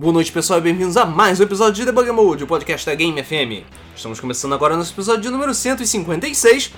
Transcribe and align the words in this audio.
Boa 0.00 0.14
noite, 0.14 0.32
pessoal, 0.32 0.58
e 0.60 0.62
bem-vindos 0.62 0.96
a 0.96 1.04
mais 1.04 1.40
um 1.40 1.42
episódio 1.42 1.74
de 1.74 1.84
Debug 1.84 2.10
Mode, 2.10 2.44
o 2.44 2.46
podcast 2.46 2.86
da 2.86 2.94
Game 2.94 3.22
FM. 3.22 3.66
Estamos 3.94 4.18
começando 4.18 4.54
agora 4.54 4.74
nosso 4.74 4.94
episódio 4.94 5.20
de 5.20 5.28
número 5.28 5.52
156 5.52 6.72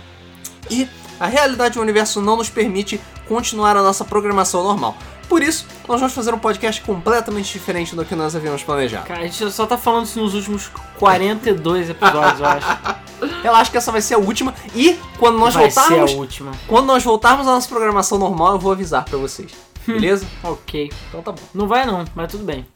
e 0.69 0.89
a 1.21 1.29
realidade 1.29 1.77
do 1.77 1.81
universo 1.81 2.21
não 2.21 2.37
nos 2.37 2.51
permite 2.51 3.01
continuar 3.29 3.77
a 3.77 3.83
nossa 3.85 4.05
programação 4.05 4.65
normal. 4.65 4.97
Por 5.29 5.41
isso, 5.41 5.69
nós 5.87 6.01
vamos 6.01 6.13
fazer 6.17 6.35
um 6.35 6.39
podcast 6.41 6.83
completamente 6.83 7.53
diferente 7.53 7.95
do 7.95 8.05
que 8.05 8.17
nós 8.17 8.35
havíamos 8.35 8.65
planejado. 8.65 9.07
Cara, 9.07 9.21
a 9.21 9.27
gente 9.29 9.53
só 9.53 9.67
tá 9.67 9.79
falando 9.79 10.07
isso 10.07 10.21
nos 10.21 10.35
últimos 10.35 10.69
42 10.99 11.91
episódios, 11.91 12.41
eu 12.41 12.47
acho. 12.47 12.67
Relaxa 13.41 13.71
que 13.71 13.77
essa 13.79 13.93
vai 13.93 14.01
ser 14.01 14.15
a 14.15 14.19
última 14.19 14.53
e 14.75 14.99
quando 15.21 15.39
nós 15.39 15.55
Vai 15.55 15.71
voltarmos, 15.71 16.11
ser 16.11 16.17
a 16.17 16.19
última. 16.19 16.51
quando 16.67 16.87
nós 16.87 17.05
voltarmos 17.05 17.47
à 17.47 17.53
nossa 17.53 17.69
programação 17.69 18.19
normal, 18.19 18.55
eu 18.55 18.59
vou 18.59 18.73
avisar 18.73 19.05
pra 19.05 19.17
vocês. 19.17 19.53
Beleza? 19.87 20.27
Ok. 20.43 20.91
então 21.09 21.23
tá 21.23 21.31
bom. 21.31 21.43
Não 21.55 21.69
vai 21.69 21.87
não, 21.87 22.05
mas 22.17 22.29
tudo 22.29 22.43
bem. 22.43 22.67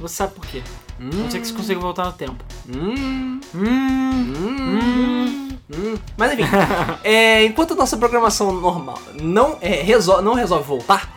Você 0.00 0.14
sabe 0.16 0.34
por 0.34 0.44
quê. 0.46 0.62
A 0.98 1.02
não 1.02 1.30
ser 1.30 1.40
que 1.40 1.46
você 1.46 1.52
consiga 1.52 1.80
voltar 1.80 2.04
no 2.06 2.12
tempo. 2.12 2.36
Hum, 2.68 3.40
Hum, 3.54 4.34
hum, 4.36 5.58
hum. 5.74 5.94
Mas 6.16 6.32
enfim, 6.32 6.44
é, 7.04 7.44
enquanto 7.44 7.72
a 7.72 7.76
nossa 7.76 7.96
programação 7.96 8.52
normal 8.52 8.98
não, 9.20 9.58
é, 9.60 9.82
resol- 9.82 10.22
não 10.22 10.34
resolve 10.34 10.64
voltar, 10.66 11.12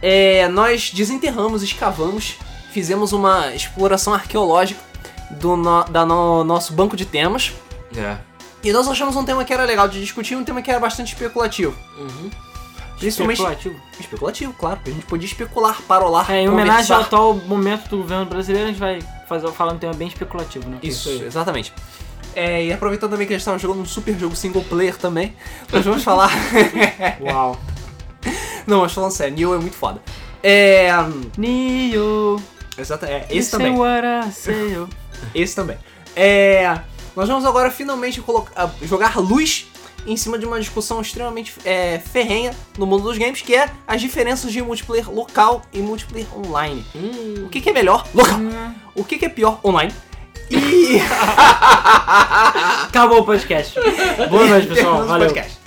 é, 0.00 0.48
nós 0.48 0.90
desenterramos, 0.92 1.62
escavamos, 1.62 2.36
fizemos 2.72 3.12
uma 3.12 3.52
exploração 3.54 4.12
arqueológica 4.14 4.80
do 5.30 5.56
no- 5.56 5.84
da 5.84 6.04
no- 6.04 6.44
nosso 6.44 6.72
banco 6.72 6.96
de 6.96 7.04
temas. 7.06 7.52
É. 7.96 8.16
E 8.64 8.72
nós 8.72 8.86
achamos 8.88 9.16
um 9.16 9.24
tema 9.24 9.44
que 9.44 9.52
era 9.52 9.64
legal 9.64 9.88
de 9.88 10.00
discutir, 10.00 10.36
um 10.36 10.44
tema 10.44 10.62
que 10.62 10.70
era 10.70 10.78
bastante 10.80 11.12
especulativo. 11.14 11.74
Uhum. 11.98 12.30
Principalmente 13.02 13.38
especulativo. 13.38 13.80
especulativo, 14.00 14.52
claro, 14.54 14.76
porque 14.76 14.90
a 14.90 14.94
gente 14.94 15.06
podia 15.06 15.26
especular, 15.26 15.80
parolar, 15.82 16.30
É, 16.30 16.42
em 16.42 16.48
homenagem 16.48 16.94
ao 16.94 17.02
atual 17.02 17.34
momento 17.34 17.88
do 17.88 17.98
governo 17.98 18.26
brasileiro, 18.26 18.68
a 18.68 18.70
gente 18.70 18.80
vai 18.80 19.00
fazer, 19.28 19.48
falar 19.52 19.72
um 19.72 19.78
tema 19.78 19.94
bem 19.94 20.08
especulativo, 20.08 20.68
né? 20.68 20.78
Isso, 20.82 21.10
Isso 21.10 21.24
exatamente. 21.24 21.72
É, 22.34 22.64
e 22.64 22.72
aproveitando 22.72 23.10
também 23.10 23.26
que 23.26 23.32
a 23.32 23.36
gente 23.36 23.42
estava 23.42 23.58
jogando 23.58 23.82
um 23.82 23.86
super 23.86 24.18
jogo 24.18 24.34
single 24.34 24.64
player 24.64 24.96
também, 24.96 25.36
nós 25.70 25.84
vamos 25.84 26.02
falar. 26.02 26.30
Uau. 27.20 27.58
Não, 28.66 28.80
mas 28.80 28.92
falando 28.92 29.10
sério, 29.10 29.34
Nioh 29.34 29.54
é 29.54 29.58
muito 29.58 29.76
foda. 29.76 30.00
É. 30.42 30.88
Neo, 31.36 32.40
Exato, 32.76 33.04
é 33.04 33.26
esse 33.26 33.34
listen 33.34 33.58
também. 33.58 33.78
oh. 33.78 34.88
Esse 35.34 35.54
também. 35.54 35.76
É. 36.16 36.80
Nós 37.14 37.28
vamos 37.28 37.44
agora 37.44 37.70
finalmente 37.70 38.20
colocar, 38.22 38.74
jogar 38.82 39.18
luz 39.18 39.66
em 40.06 40.16
cima 40.16 40.38
de 40.38 40.44
uma 40.46 40.58
discussão 40.58 41.00
extremamente 41.00 41.54
é, 41.64 41.98
ferrenha 42.12 42.52
no 42.76 42.86
mundo 42.86 43.04
dos 43.04 43.18
games, 43.18 43.40
que 43.42 43.54
é 43.54 43.70
as 43.86 44.00
diferenças 44.00 44.52
de 44.52 44.60
multiplayer 44.62 45.10
local 45.10 45.62
e 45.72 45.78
multiplayer 45.78 46.26
online. 46.36 46.84
Hum. 46.94 47.44
O 47.46 47.48
que, 47.48 47.60
que 47.60 47.70
é 47.70 47.72
melhor? 47.72 48.06
Local. 48.14 48.38
Hum. 48.38 48.74
O 48.94 49.04
que, 49.04 49.18
que 49.18 49.26
é 49.26 49.28
pior? 49.28 49.60
Online. 49.64 49.92
E. 50.50 51.00
Acabou 52.88 53.20
o 53.20 53.24
podcast. 53.24 53.74
Boa 54.28 54.46
noite, 54.46 54.66
pessoal. 54.68 55.06
Valeu. 55.06 55.28
podcast. 55.28 55.58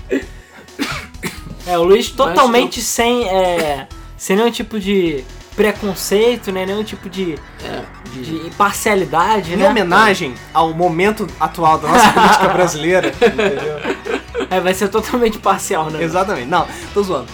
É, 1.67 1.77
o 1.77 1.83
Luiz 1.83 2.11
totalmente 2.11 2.81
sem, 2.81 3.27
é, 3.27 3.87
sem 4.17 4.35
nenhum 4.35 4.51
tipo 4.51 4.79
de 4.79 5.23
preconceito, 5.55 6.51
né? 6.51 6.65
Nenhum 6.65 6.83
tipo 6.83 7.09
de, 7.09 7.35
É. 7.63 7.81
De... 8.11 8.43
de 8.43 8.49
parcialidade, 8.51 9.53
Em 9.53 9.57
né? 9.57 9.69
homenagem 9.69 10.35
ao 10.53 10.73
momento 10.73 11.25
atual 11.39 11.79
da 11.79 11.87
nossa 11.87 12.11
política 12.11 12.47
brasileira. 12.49 13.07
entendeu? 13.17 14.14
É, 14.49 14.59
vai 14.59 14.73
ser 14.73 14.87
totalmente 14.89 15.37
parcial, 15.39 15.89
né? 15.89 16.03
Exatamente. 16.03 16.47
Não, 16.47 16.67
tô 16.93 17.03
zoando. 17.03 17.27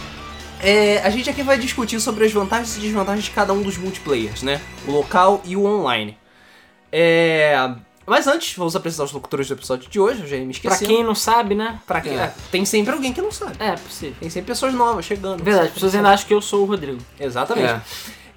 É, 0.63 0.99
a 1.03 1.09
gente 1.09 1.29
aqui 1.29 1.41
vai 1.41 1.57
discutir 1.57 1.99
sobre 1.99 2.25
as 2.25 2.31
vantagens 2.31 2.77
e 2.77 2.79
desvantagens 2.79 3.25
de 3.25 3.31
cada 3.31 3.51
um 3.51 3.61
dos 3.61 3.77
multiplayers, 3.77 4.43
né? 4.43 4.61
O 4.87 4.91
local 4.91 5.41
e 5.43 5.55
o 5.55 5.65
online. 5.65 6.17
É... 6.91 7.55
Mas 8.05 8.27
antes, 8.27 8.55
vamos 8.57 8.75
apresentar 8.75 9.05
os 9.05 9.11
locutores 9.11 9.47
do 9.47 9.53
episódio 9.53 9.89
de 9.89 9.99
hoje, 9.99 10.21
eu 10.21 10.27
já 10.27 10.35
ia 10.35 10.45
me 10.45 10.53
Pra 10.53 10.73
esqueci. 10.73 10.85
quem 10.85 11.03
não 11.03 11.15
sabe, 11.15 11.55
né? 11.55 11.79
Pra 11.87 12.01
quem? 12.01 12.13
É. 12.13 12.23
é, 12.23 12.33
tem 12.51 12.65
sempre 12.65 12.93
alguém 12.93 13.13
que 13.13 13.21
não 13.21 13.31
sabe. 13.31 13.55
É, 13.59 13.71
possível. 13.71 14.15
Tem 14.19 14.29
sempre 14.29 14.47
pessoas 14.51 14.73
novas 14.73 15.05
chegando. 15.05 15.43
Verdade, 15.43 15.67
as 15.67 15.73
pessoas 15.73 15.95
ainda 15.95 16.09
acham 16.09 16.27
que 16.27 16.33
eu 16.33 16.41
sou 16.41 16.63
o 16.63 16.65
Rodrigo. 16.65 16.99
Exatamente. 17.19 17.81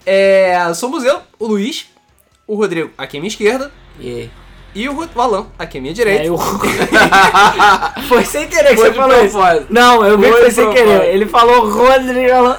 É. 0.07 0.53
É, 0.57 0.75
somos 0.75 1.03
eu, 1.03 1.21
o 1.39 1.47
Luiz, 1.47 1.87
o 2.47 2.55
Rodrigo 2.57 2.91
aqui 2.97 3.17
à 3.17 3.21
minha 3.21 3.29
esquerda 3.29 3.73
E 3.99 4.09
aí? 4.09 4.31
E 4.75 4.89
o, 4.89 5.09
o 5.15 5.21
Alan 5.21 5.47
aqui 5.59 5.79
à 5.79 5.81
minha 5.81 5.95
direita. 5.95 6.25
É, 6.25 6.29
eu... 6.29 6.37
foi 8.09 8.25
sem 8.25 8.49
querer 8.49 8.71
que 8.71 8.77
Foi 8.77 8.91
você 8.91 8.95
falou 8.95 9.25
isso. 9.25 9.39
propósito. 9.39 9.67
Não, 9.71 10.05
eu 10.05 10.19
vi 10.19 10.31
Foi 10.31 10.51
sem 10.51 10.65
propósito. 10.65 10.89
querer. 10.91 11.15
Ele 11.15 11.27
falou 11.27 11.71
Rodrigo. 11.71 12.57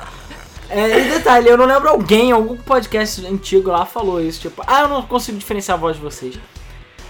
É, 0.69 0.99
e 0.99 1.09
detalhe, 1.09 1.47
eu 1.47 1.57
não 1.57 1.65
lembro 1.65 1.89
alguém, 1.89 2.31
algum 2.31 2.57
podcast 2.57 3.25
antigo 3.25 3.69
lá 3.69 3.85
falou 3.85 4.19
isso, 4.19 4.41
tipo, 4.41 4.63
ah, 4.65 4.81
eu 4.81 4.87
não 4.87 5.03
consigo 5.03 5.37
diferenciar 5.37 5.77
a 5.77 5.79
voz 5.79 5.95
de 5.95 6.01
vocês. 6.01 6.39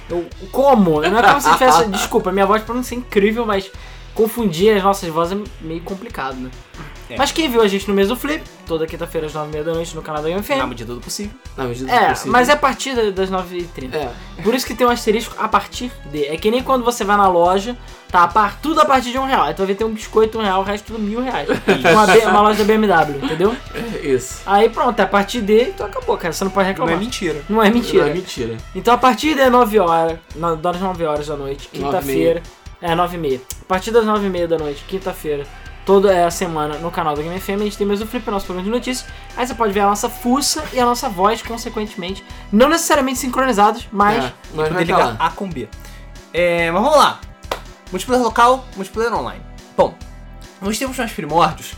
Eu, 0.09 0.25
como? 0.51 1.01
Não 1.01 1.19
é 1.19 1.23
como 1.23 1.41
se 1.41 1.51
tivesse. 1.53 1.87
Desculpa, 1.89 2.31
minha 2.31 2.45
voz 2.45 2.61
pode 2.63 2.77
não 2.77 2.83
ser 2.83 2.95
incrível, 2.95 3.45
mas 3.45 3.71
confundir 4.13 4.75
as 4.75 4.83
nossas 4.83 5.09
vozes 5.09 5.37
é 5.37 5.43
meio 5.61 5.81
complicado, 5.81 6.35
né? 6.35 6.49
É. 7.09 7.17
Mas 7.17 7.31
quem 7.31 7.47
viu 7.49 7.61
a 7.61 7.67
gente 7.67 7.87
no 7.87 7.93
mês 7.93 8.07
do 8.07 8.15
Flip, 8.15 8.43
toda 8.65 8.87
quinta-feira 8.87 9.27
às 9.27 9.33
9h30 9.33 9.63
da 9.63 9.73
noite 9.73 9.95
no 9.95 10.01
canal 10.01 10.23
da 10.23 10.29
Na 10.29 10.37
UFM. 10.37 10.65
medida 10.67 10.93
do 10.93 10.99
possível. 10.99 11.31
Na 11.55 11.65
medida 11.65 11.87
do 11.87 11.93
É, 11.95 12.09
possível. 12.09 12.31
mas 12.31 12.49
é 12.49 12.53
a 12.53 12.57
partir 12.57 12.95
da- 12.95 13.11
das 13.11 13.29
9h30. 13.29 13.95
É. 13.95 14.09
Por 14.41 14.53
isso 14.55 14.65
que 14.65 14.73
tem 14.73 14.87
um 14.87 14.89
asterisco 14.89 15.35
a 15.37 15.47
partir 15.47 15.91
de. 16.05 16.25
É 16.25 16.35
que 16.37 16.49
nem 16.49 16.63
quando 16.63 16.83
você 16.83 17.03
vai 17.03 17.15
na 17.15 17.27
loja, 17.27 17.77
tá 18.11 18.23
a 18.23 18.27
par, 18.27 18.59
tudo 18.59 18.81
a 18.81 18.85
partir 18.85 19.11
de 19.11 19.19
um 19.19 19.25
real. 19.25 19.43
Aí 19.43 19.53
tu 19.53 19.57
vai 19.59 19.67
ver 19.67 19.75
tem 19.75 19.85
um 19.85 19.91
biscoito 19.93 20.39
um 20.39 20.41
real, 20.41 20.61
o 20.61 20.63
resto 20.63 20.85
tudo 20.87 20.99
mil 20.99 21.21
reais. 21.21 21.47
uma, 21.93 22.07
B- 22.07 22.25
uma 22.25 22.41
loja 22.41 22.63
da 22.63 22.63
BMW, 22.63 23.23
entendeu? 23.23 23.55
É 23.75 24.07
isso. 24.07 24.41
Aí 24.45 24.67
pronto, 24.69 24.99
é 24.99 25.03
a 25.03 25.07
partir 25.07 25.41
de, 25.41 25.61
então 25.69 25.85
acabou, 25.85 26.17
cara. 26.17 26.33
Você 26.33 26.43
não 26.43 26.51
pode 26.51 26.65
Não 26.65 26.73
reclamar. 26.73 26.95
é 26.95 26.97
mentira. 26.97 27.41
Não 27.47 27.61
é 27.61 27.69
mentira. 27.69 28.03
Não 28.05 28.11
é 28.11 28.13
mentira. 28.15 28.57
Então 28.73 28.93
a 28.93 28.97
partir 28.97 29.35
das 29.35 29.51
9 29.51 29.77
horas, 29.79 30.17
das 30.61 30.79
9 30.81 31.05
horas 31.05 31.27
da 31.27 31.35
noite, 31.35 31.69
quinta-feira. 31.71 32.41
É, 32.81 32.93
9 32.93 33.15
e 33.15 33.19
meia. 33.19 33.41
A 33.61 33.65
partir 33.65 33.89
das 33.91 34.05
9 34.05 34.27
e 34.27 34.29
meia 34.29 34.47
da 34.47 34.57
noite, 34.57 34.83
quinta-feira, 34.87 35.45
toda 35.85 36.25
a 36.25 36.31
semana 36.31 36.77
no 36.79 36.89
canal 36.91 37.15
da 37.15 37.21
Game 37.21 37.39
FM, 37.39 37.49
a 37.49 37.57
gente 37.65 37.77
tem 37.77 37.85
mesmo 37.85 38.05
o 38.05 38.07
Flip, 38.07 38.29
nosso 38.29 38.45
programa 38.45 38.65
de 38.65 38.71
notícias. 38.75 39.07
Aí 39.37 39.45
você 39.45 39.53
pode 39.53 39.71
ver 39.71 39.81
a 39.81 39.85
nossa 39.87 40.09
fuça 40.09 40.63
e 40.73 40.79
a 40.79 40.85
nossa 40.85 41.07
voz, 41.07 41.41
consequentemente. 41.41 42.23
Não 42.51 42.67
necessariamente 42.67 43.19
sincronizados, 43.19 43.87
mas. 43.91 44.25
É, 44.25 44.33
nós 44.53 44.67
poder 44.69 44.83
ligar. 44.85 45.15
A 45.19 45.29
com 45.29 45.47
B. 45.49 45.69
É, 46.33 46.71
mas 46.71 46.81
vamos 46.81 46.97
lá. 46.97 47.19
Multiplayer 47.91 48.23
local, 48.23 48.65
multiplayer 48.75 49.13
online. 49.13 49.41
Bom, 49.77 49.93
nos 50.61 50.77
tempos 50.79 50.97
mais 50.97 51.11
primórdios, 51.11 51.73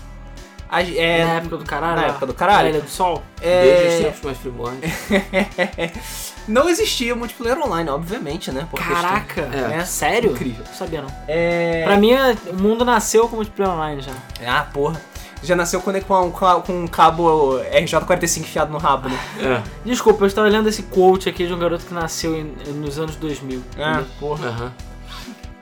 a- 0.70 0.82
é, 0.82 1.26
na 1.26 1.32
época 1.34 1.58
do 1.58 1.66
caralho. 1.66 1.96
na 2.02 2.08
época 2.08 2.26
do 2.26 2.34
caralho. 2.34 2.64
Na 2.64 2.70
Ilha 2.70 2.82
do 2.82 2.90
Sol. 2.90 3.22
Desde 3.42 3.88
os 3.88 3.94
é, 3.94 4.04
tempos 4.06 4.22
mais 4.22 4.38
primórdios. 4.38 4.92
não 6.48 6.70
existia 6.70 7.16
multiplayer 7.16 7.60
online, 7.60 7.90
obviamente, 7.90 8.52
né? 8.52 8.68
por 8.70 8.78
questão- 8.80 8.96
Caraca! 8.96 9.50
É. 9.54 9.80
É, 9.80 9.86
Sério? 9.86 10.32
Incrível. 10.32 10.64
Não 10.68 10.74
sabia 10.74 11.02
não. 11.02 11.10
É... 11.28 11.84
Pra 11.86 11.98
mim, 11.98 12.12
o 12.50 12.54
mundo 12.56 12.86
nasceu 12.86 13.28
com 13.28 13.36
multiplayer 13.36 13.74
online 13.74 14.02
já. 14.02 14.12
Ah, 14.46 14.64
porra. 14.74 15.00
Já 15.44 15.56
nasceu 15.56 15.80
com, 15.82 15.92
com, 16.02 16.32
com, 16.32 16.62
com 16.62 16.74
um 16.84 16.88
cabo 16.88 17.60
RJ45 17.72 18.40
enfiado 18.40 18.72
no 18.72 18.80
rabo, 18.80 19.08
né? 19.08 19.20
É. 19.40 19.62
Desculpa, 19.86 20.24
eu 20.24 20.28
estava 20.28 20.48
lendo 20.48 20.68
esse 20.68 20.82
quote 20.84 21.30
aqui 21.30 21.46
de 21.46 21.54
um 21.54 21.60
garoto 21.60 21.86
que 21.86 21.94
nasceu 21.94 22.36
em- 22.36 22.56
nos 22.74 22.98
anos 22.98 23.16
2000. 23.18 23.62
Ah, 23.78 23.92
entendeu? 23.92 24.08
porra. 24.20 24.48
Aham. 24.48 24.74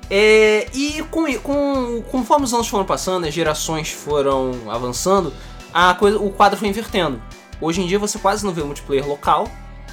É, 0.09 0.67
e 0.73 1.03
com, 1.09 1.25
com, 1.39 2.01
conforme 2.11 2.45
os 2.45 2.53
anos 2.53 2.67
foram 2.67 2.85
passando, 2.85 3.25
as 3.25 3.33
gerações 3.33 3.91
foram 3.91 4.51
avançando, 4.69 5.33
a 5.73 5.93
coisa, 5.95 6.19
o 6.19 6.29
quadro 6.29 6.57
foi 6.59 6.67
invertendo. 6.67 7.21
Hoje 7.59 7.81
em 7.81 7.87
dia 7.87 7.97
você 7.97 8.19
quase 8.19 8.45
não 8.45 8.53
vê 8.53 8.61
multiplayer 8.63 9.07
local 9.07 9.47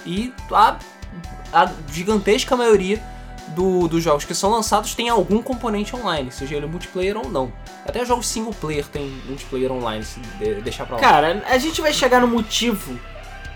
e 0.06 0.32
a, 0.52 0.76
a 1.52 1.70
gigantesca 1.90 2.56
maioria 2.56 3.02
do- 3.48 3.86
dos 3.88 4.02
jogos 4.02 4.24
que 4.24 4.34
são 4.34 4.50
lançados 4.50 4.94
tem 4.94 5.08
algum 5.08 5.42
componente 5.42 5.94
online, 5.94 6.30
seja 6.32 6.56
ele 6.56 6.66
multiplayer 6.66 7.16
ou 7.16 7.28
não. 7.28 7.52
Até 7.86 8.04
jogos 8.04 8.26
single 8.28 8.54
player 8.54 8.86
tem 8.86 9.08
multiplayer 9.26 9.70
online, 9.72 10.04
se 10.04 10.20
de- 10.38 10.60
deixar 10.62 10.86
pra 10.86 10.96
lá. 10.96 11.02
Cara, 11.02 11.42
a 11.46 11.58
gente 11.58 11.80
vai 11.80 11.92
chegar 11.92 12.20
no 12.20 12.28
motivo 12.28 12.98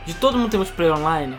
de 0.04 0.14
todo 0.14 0.36
mundo 0.36 0.50
ter 0.50 0.56
multiplayer 0.56 0.94
online 0.94 1.36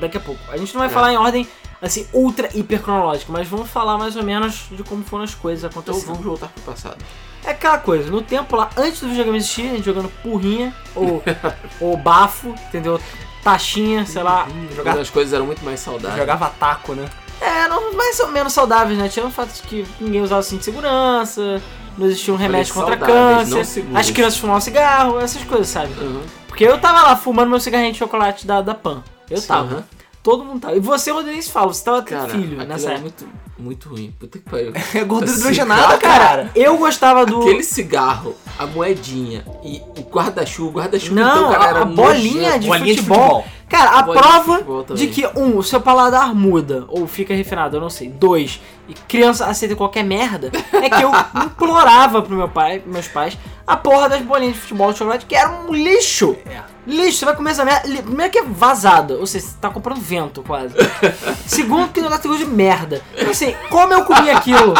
daqui 0.00 0.16
a 0.16 0.20
pouco. 0.20 0.40
A 0.50 0.56
gente 0.56 0.72
não 0.74 0.80
vai 0.80 0.88
É. 0.88 0.92
falar 0.92 1.12
em 1.12 1.16
ordem, 1.16 1.46
assim, 1.80 2.06
ultra 2.12 2.48
hiper 2.56 2.82
cronológica, 2.82 3.32
mas 3.32 3.46
vamos 3.46 3.68
falar 3.70 3.96
mais 3.98 4.16
ou 4.16 4.22
menos 4.24 4.66
de 4.70 4.82
como 4.82 5.04
foram 5.04 5.24
as 5.24 5.34
coisas 5.34 5.64
Então 5.64 5.80
acontecendo. 5.80 6.08
vamos 6.08 6.24
voltar 6.24 6.48
pro 6.48 6.62
passado. 6.62 6.96
É 7.44 7.50
aquela 7.50 7.78
coisa, 7.78 8.10
no 8.10 8.20
tempo 8.22 8.56
lá, 8.56 8.68
antes 8.76 9.00
do 9.00 9.08
videogame 9.08 9.36
existir, 9.38 9.70
a 9.70 9.74
gente 9.76 9.84
jogando 9.84 10.08
porrinha, 10.22 10.74
ou, 10.96 11.22
ou 11.80 11.96
bafo, 11.96 12.48
entendeu? 12.68 13.00
Taxinha, 13.50 14.04
sei 14.04 14.22
lá. 14.24 14.48
jogar- 14.74 14.92
Quando 14.94 15.02
as 15.02 15.10
coisas 15.10 15.32
eram 15.32 15.46
muito 15.46 15.64
mais 15.64 15.78
saudáveis. 15.78 16.18
Jogava 16.18 16.48
taco, 16.58 16.94
né? 16.94 17.08
É, 17.40 17.68
não, 17.68 17.92
mais 17.94 18.18
ou 18.18 18.28
menos 18.28 18.52
saudáveis, 18.52 18.98
né? 18.98 19.08
Tinha 19.08 19.24
o 19.24 19.30
fato 19.30 19.52
de 19.54 19.62
que 19.62 19.86
ninguém 20.00 20.20
usava 20.20 20.42
cinto 20.42 20.60
de 20.60 20.64
segurança, 20.64 21.62
não 21.96 22.06
existia 22.06 22.34
um 22.34 22.36
remédio 22.36 22.74
contra 22.74 22.96
câncer, 22.96 23.60
as 23.94 24.10
crianças 24.10 24.38
fumavam 24.40 24.60
cigarro, 24.60 25.20
essas 25.20 25.44
coisas, 25.44 25.68
sabe? 25.68 25.92
Aham. 26.00 26.22
Porque 26.48 26.64
eu 26.64 26.76
tava 26.80 27.02
lá 27.02 27.14
fumando 27.14 27.48
meu 27.50 27.60
cigarrinho 27.60 27.92
de 27.92 27.98
chocolate 27.98 28.46
da, 28.46 28.62
da 28.62 28.74
Pan. 28.74 29.04
Eu 29.30 29.36
Sim, 29.38 29.46
tava. 29.46 29.74
aham. 29.74 29.84
Todo 30.26 30.44
mundo 30.44 30.60
tava. 30.60 30.76
E 30.76 30.80
você, 30.80 31.12
Rodrigo, 31.12 31.40
fala, 31.44 31.72
você 31.72 31.84
tava 31.84 32.02
tendo 32.02 32.28
filho 32.30 32.56
nessa 32.66 32.86
era 32.90 32.98
época. 32.98 33.00
muito, 33.00 33.28
muito 33.56 33.88
ruim. 33.88 34.12
Puta 34.18 34.38
que 34.40 34.50
pariu. 34.50 34.72
É 34.92 35.04
gordura 35.04 35.30
Esse 35.30 35.38
hidrogenada, 35.38 35.96
cara-. 35.98 36.50
Eu 36.52 36.76
gostava 36.78 37.24
do. 37.24 37.42
Aquele 37.42 37.62
cigarro, 37.62 38.34
a 38.58 38.66
moedinha 38.66 39.44
e 39.62 39.80
o 39.96 40.02
guarda-chuva, 40.02 40.68
o 40.68 40.72
guarda-chuva 40.82 41.14
Não, 41.20 41.36
então, 41.38 41.52
cara, 41.52 41.64
a- 41.64 41.68
era 41.68 41.82
a 41.82 41.84
bolinha 41.84 42.58
de 42.58 42.66
Bolinha 42.66 42.94
de 42.94 43.00
futebol. 43.02 43.18
futebol. 43.42 43.44
Cara, 43.68 43.98
a 43.98 44.02
de 44.02 44.10
prova 44.12 44.52
futebol 44.54 44.80
de 44.82 44.86
também. 44.88 45.08
que, 45.10 45.26
um, 45.38 45.56
o 45.58 45.62
seu 45.62 45.80
paladar 45.80 46.34
muda, 46.34 46.84
ou 46.88 47.06
fica 47.06 47.32
refinado, 47.34 47.76
eu 47.76 47.80
não 47.80 47.88
sei. 47.90 48.08
Dois, 48.08 48.60
e 48.88 48.94
criança 48.94 49.46
aceita 49.46 49.76
qualquer 49.76 50.02
merda, 50.04 50.50
é 50.72 50.90
que 50.90 51.02
eu 51.02 51.10
implorava 51.44 52.20
pro 52.22 52.34
meu 52.36 52.48
pai, 52.48 52.82
meus 52.84 53.08
pais, 53.08 53.38
a 53.66 53.76
porra 53.76 54.08
das 54.08 54.22
bolinhas 54.22 54.54
de 54.54 54.60
futebol 54.60 54.92
de 54.92 54.98
chocolate, 54.98 55.26
que 55.26 55.34
era 55.36 55.50
um 55.50 55.72
lixo. 55.72 56.36
É. 56.46 56.60
Lixo, 56.86 57.18
você 57.18 57.24
vai 57.24 57.34
comer 57.36 57.50
essa 57.50 57.64
merda. 57.64 57.88
Primeiro 58.02 58.32
que 58.32 58.38
é 58.38 58.44
vazada, 58.44 59.14
ou 59.14 59.26
seja, 59.26 59.46
você 59.46 59.56
tá 59.60 59.70
comprando 59.70 60.00
vento 60.00 60.42
quase. 60.42 60.74
Segundo 61.46 61.88
que 61.88 62.00
não 62.00 62.08
dá 62.08 62.18
gosto 62.18 62.38
de 62.38 62.46
merda. 62.46 63.02
Então 63.14 63.30
assim, 63.30 63.54
como 63.68 63.92
eu 63.92 64.04
comi 64.04 64.30
aquilo? 64.30 64.74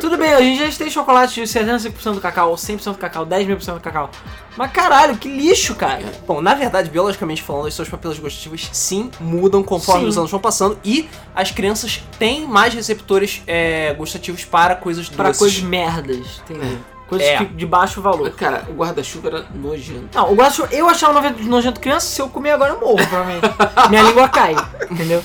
Tudo 0.00 0.18
bem, 0.18 0.32
a 0.32 0.40
gente 0.40 0.58
já 0.58 0.78
tem 0.78 0.90
chocolate 0.90 1.34
de 1.34 1.46
75% 1.46 2.14
do 2.14 2.20
cacau, 2.20 2.52
100% 2.54 2.92
do 2.92 2.98
cacau, 2.98 3.24
10 3.24 3.46
mil 3.46 3.56
por 3.56 3.62
cento 3.62 3.76
do 3.76 3.80
cacau. 3.80 4.10
Mas 4.56 4.70
caralho, 4.72 5.16
que 5.16 5.28
lixo, 5.28 5.74
cara. 5.74 6.04
Bom, 6.26 6.40
na 6.40 6.52
verdade, 6.54 6.90
biologicamente 6.90 7.42
falando, 7.42 7.68
as 7.68 7.74
suas 7.74 7.88
papilas 7.88 8.18
gustativas 8.18 8.68
sim 8.72 9.10
mudam 9.20 9.62
conforme 9.62 10.02
Sim. 10.02 10.08
os 10.08 10.18
anos 10.18 10.30
vão 10.30 10.40
passando 10.40 10.78
e 10.84 11.08
as 11.34 11.50
crianças 11.52 12.02
têm 12.18 12.46
mais 12.46 12.74
receptores 12.74 13.42
é, 13.46 13.94
gustativos 13.94 14.44
para 14.44 14.74
coisas 14.74 15.08
doces. 15.08 15.38
coisas 15.38 15.60
merdas, 15.60 16.42
entendeu? 16.42 16.78
Coisas 17.08 17.26
É. 17.28 17.38
que- 17.38 17.44
de 17.46 17.66
baixo 17.66 18.00
valor. 18.00 18.30
Cara, 18.30 18.64
o 18.68 18.72
guarda-chuva 18.72 19.28
era 19.28 19.44
nojento. 19.54 20.08
Não, 20.14 20.32
o 20.32 20.34
guacho, 20.34 20.66
eu 20.70 20.88
achava 20.88 21.12
nojento, 21.12 21.42
nojento 21.44 21.80
criança, 21.80 22.06
se 22.06 22.20
eu 22.22 22.28
comer 22.28 22.52
agora 22.52 22.72
eu 22.72 22.80
morro, 22.80 22.96
provavelmente. 22.96 23.42
Minha 23.90 24.02
língua 24.02 24.28
cai, 24.28 24.54
entendeu? 24.90 25.22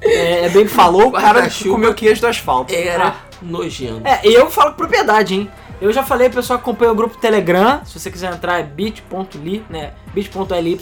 É, 0.00 0.44
é 0.46 0.48
bem 0.50 0.66
Falou 0.68 1.08
o 1.08 1.12
cara 1.12 1.28
que 1.28 1.34
Guarda-chuva. 1.34 1.70
comeu 1.74 1.94
queijo 1.94 2.20
do 2.20 2.26
asfalto. 2.26 2.74
Era 2.74 3.14
nojento. 3.40 4.06
É, 4.06 4.20
eu 4.26 4.50
falo 4.50 4.70
com 4.72 4.76
propriedade, 4.76 5.34
hein? 5.34 5.50
Eu 5.80 5.92
já 5.92 6.02
falei, 6.02 6.28
pessoal 6.30 6.58
acompanha 6.58 6.92
o 6.92 6.94
grupo 6.94 7.16
Telegram. 7.16 7.80
Se 7.84 7.98
você 7.98 8.10
quiser 8.10 8.32
entrar, 8.32 8.60
é 8.60 8.62
bit.ly, 8.62 9.64
né? 9.70 9.92
bit.ly 10.12 10.80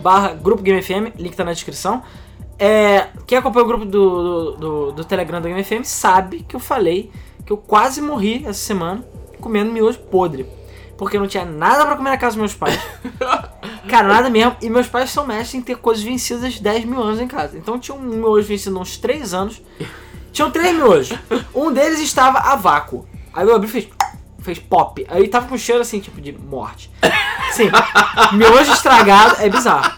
barra 0.00 0.28
grupo 0.32 0.62
Game 0.62 0.80
FM, 0.82 1.12
link 1.18 1.34
tá 1.36 1.44
na 1.44 1.52
descrição. 1.52 2.02
É, 2.58 3.08
quem 3.26 3.36
acompanha 3.38 3.64
o 3.64 3.68
grupo 3.68 3.84
do, 3.84 4.22
do, 4.22 4.56
do- 4.56 4.92
do 4.92 5.04
Telegram 5.04 5.40
do 5.40 5.48
Game 5.48 5.62
FM 5.64 5.84
sabe 5.84 6.44
que 6.48 6.54
eu 6.54 6.60
falei 6.60 7.10
que 7.44 7.52
eu 7.52 7.56
quase 7.56 8.00
morri 8.00 8.42
essa 8.44 8.54
semana 8.60 9.04
comendo 9.42 9.72
miojo 9.72 9.98
podre. 9.98 10.46
Porque 10.96 11.18
não 11.18 11.26
tinha 11.26 11.44
nada 11.44 11.84
pra 11.84 11.96
comer 11.96 12.10
na 12.10 12.16
casa 12.16 12.36
dos 12.36 12.38
meus 12.38 12.54
pais. 12.54 12.78
Cara, 13.90 14.06
nada 14.06 14.30
mesmo. 14.30 14.56
E 14.62 14.70
meus 14.70 14.86
pais 14.86 15.10
são 15.10 15.26
mestres 15.26 15.56
em 15.56 15.60
ter 15.60 15.76
coisas 15.76 16.02
vencidas 16.02 16.60
10 16.60 16.84
mil 16.84 17.02
anos 17.02 17.20
em 17.20 17.26
casa. 17.26 17.58
Então 17.58 17.78
tinha 17.78 17.96
um 17.96 18.00
miojo 18.00 18.46
vencido 18.46 18.78
há 18.78 18.80
uns 18.80 18.96
3 18.96 19.34
anos. 19.34 19.60
Tinham 20.32 20.50
três 20.50 20.74
miojos. 20.74 21.18
Um 21.54 21.72
deles 21.72 22.00
estava 22.00 22.38
a 22.38 22.56
vácuo. 22.56 23.06
Aí 23.34 23.46
eu 23.46 23.54
abri 23.54 23.68
e 23.68 23.70
fez, 23.70 23.88
fez 24.40 24.58
pop. 24.58 25.04
Aí 25.08 25.28
tava 25.28 25.46
com 25.46 25.58
cheiro 25.58 25.82
assim, 25.82 26.00
tipo 26.00 26.20
de 26.20 26.32
morte. 26.32 26.90
Sim, 27.52 27.70
miojo 28.32 28.72
estragado 28.72 29.36
é 29.40 29.48
bizarro. 29.50 29.92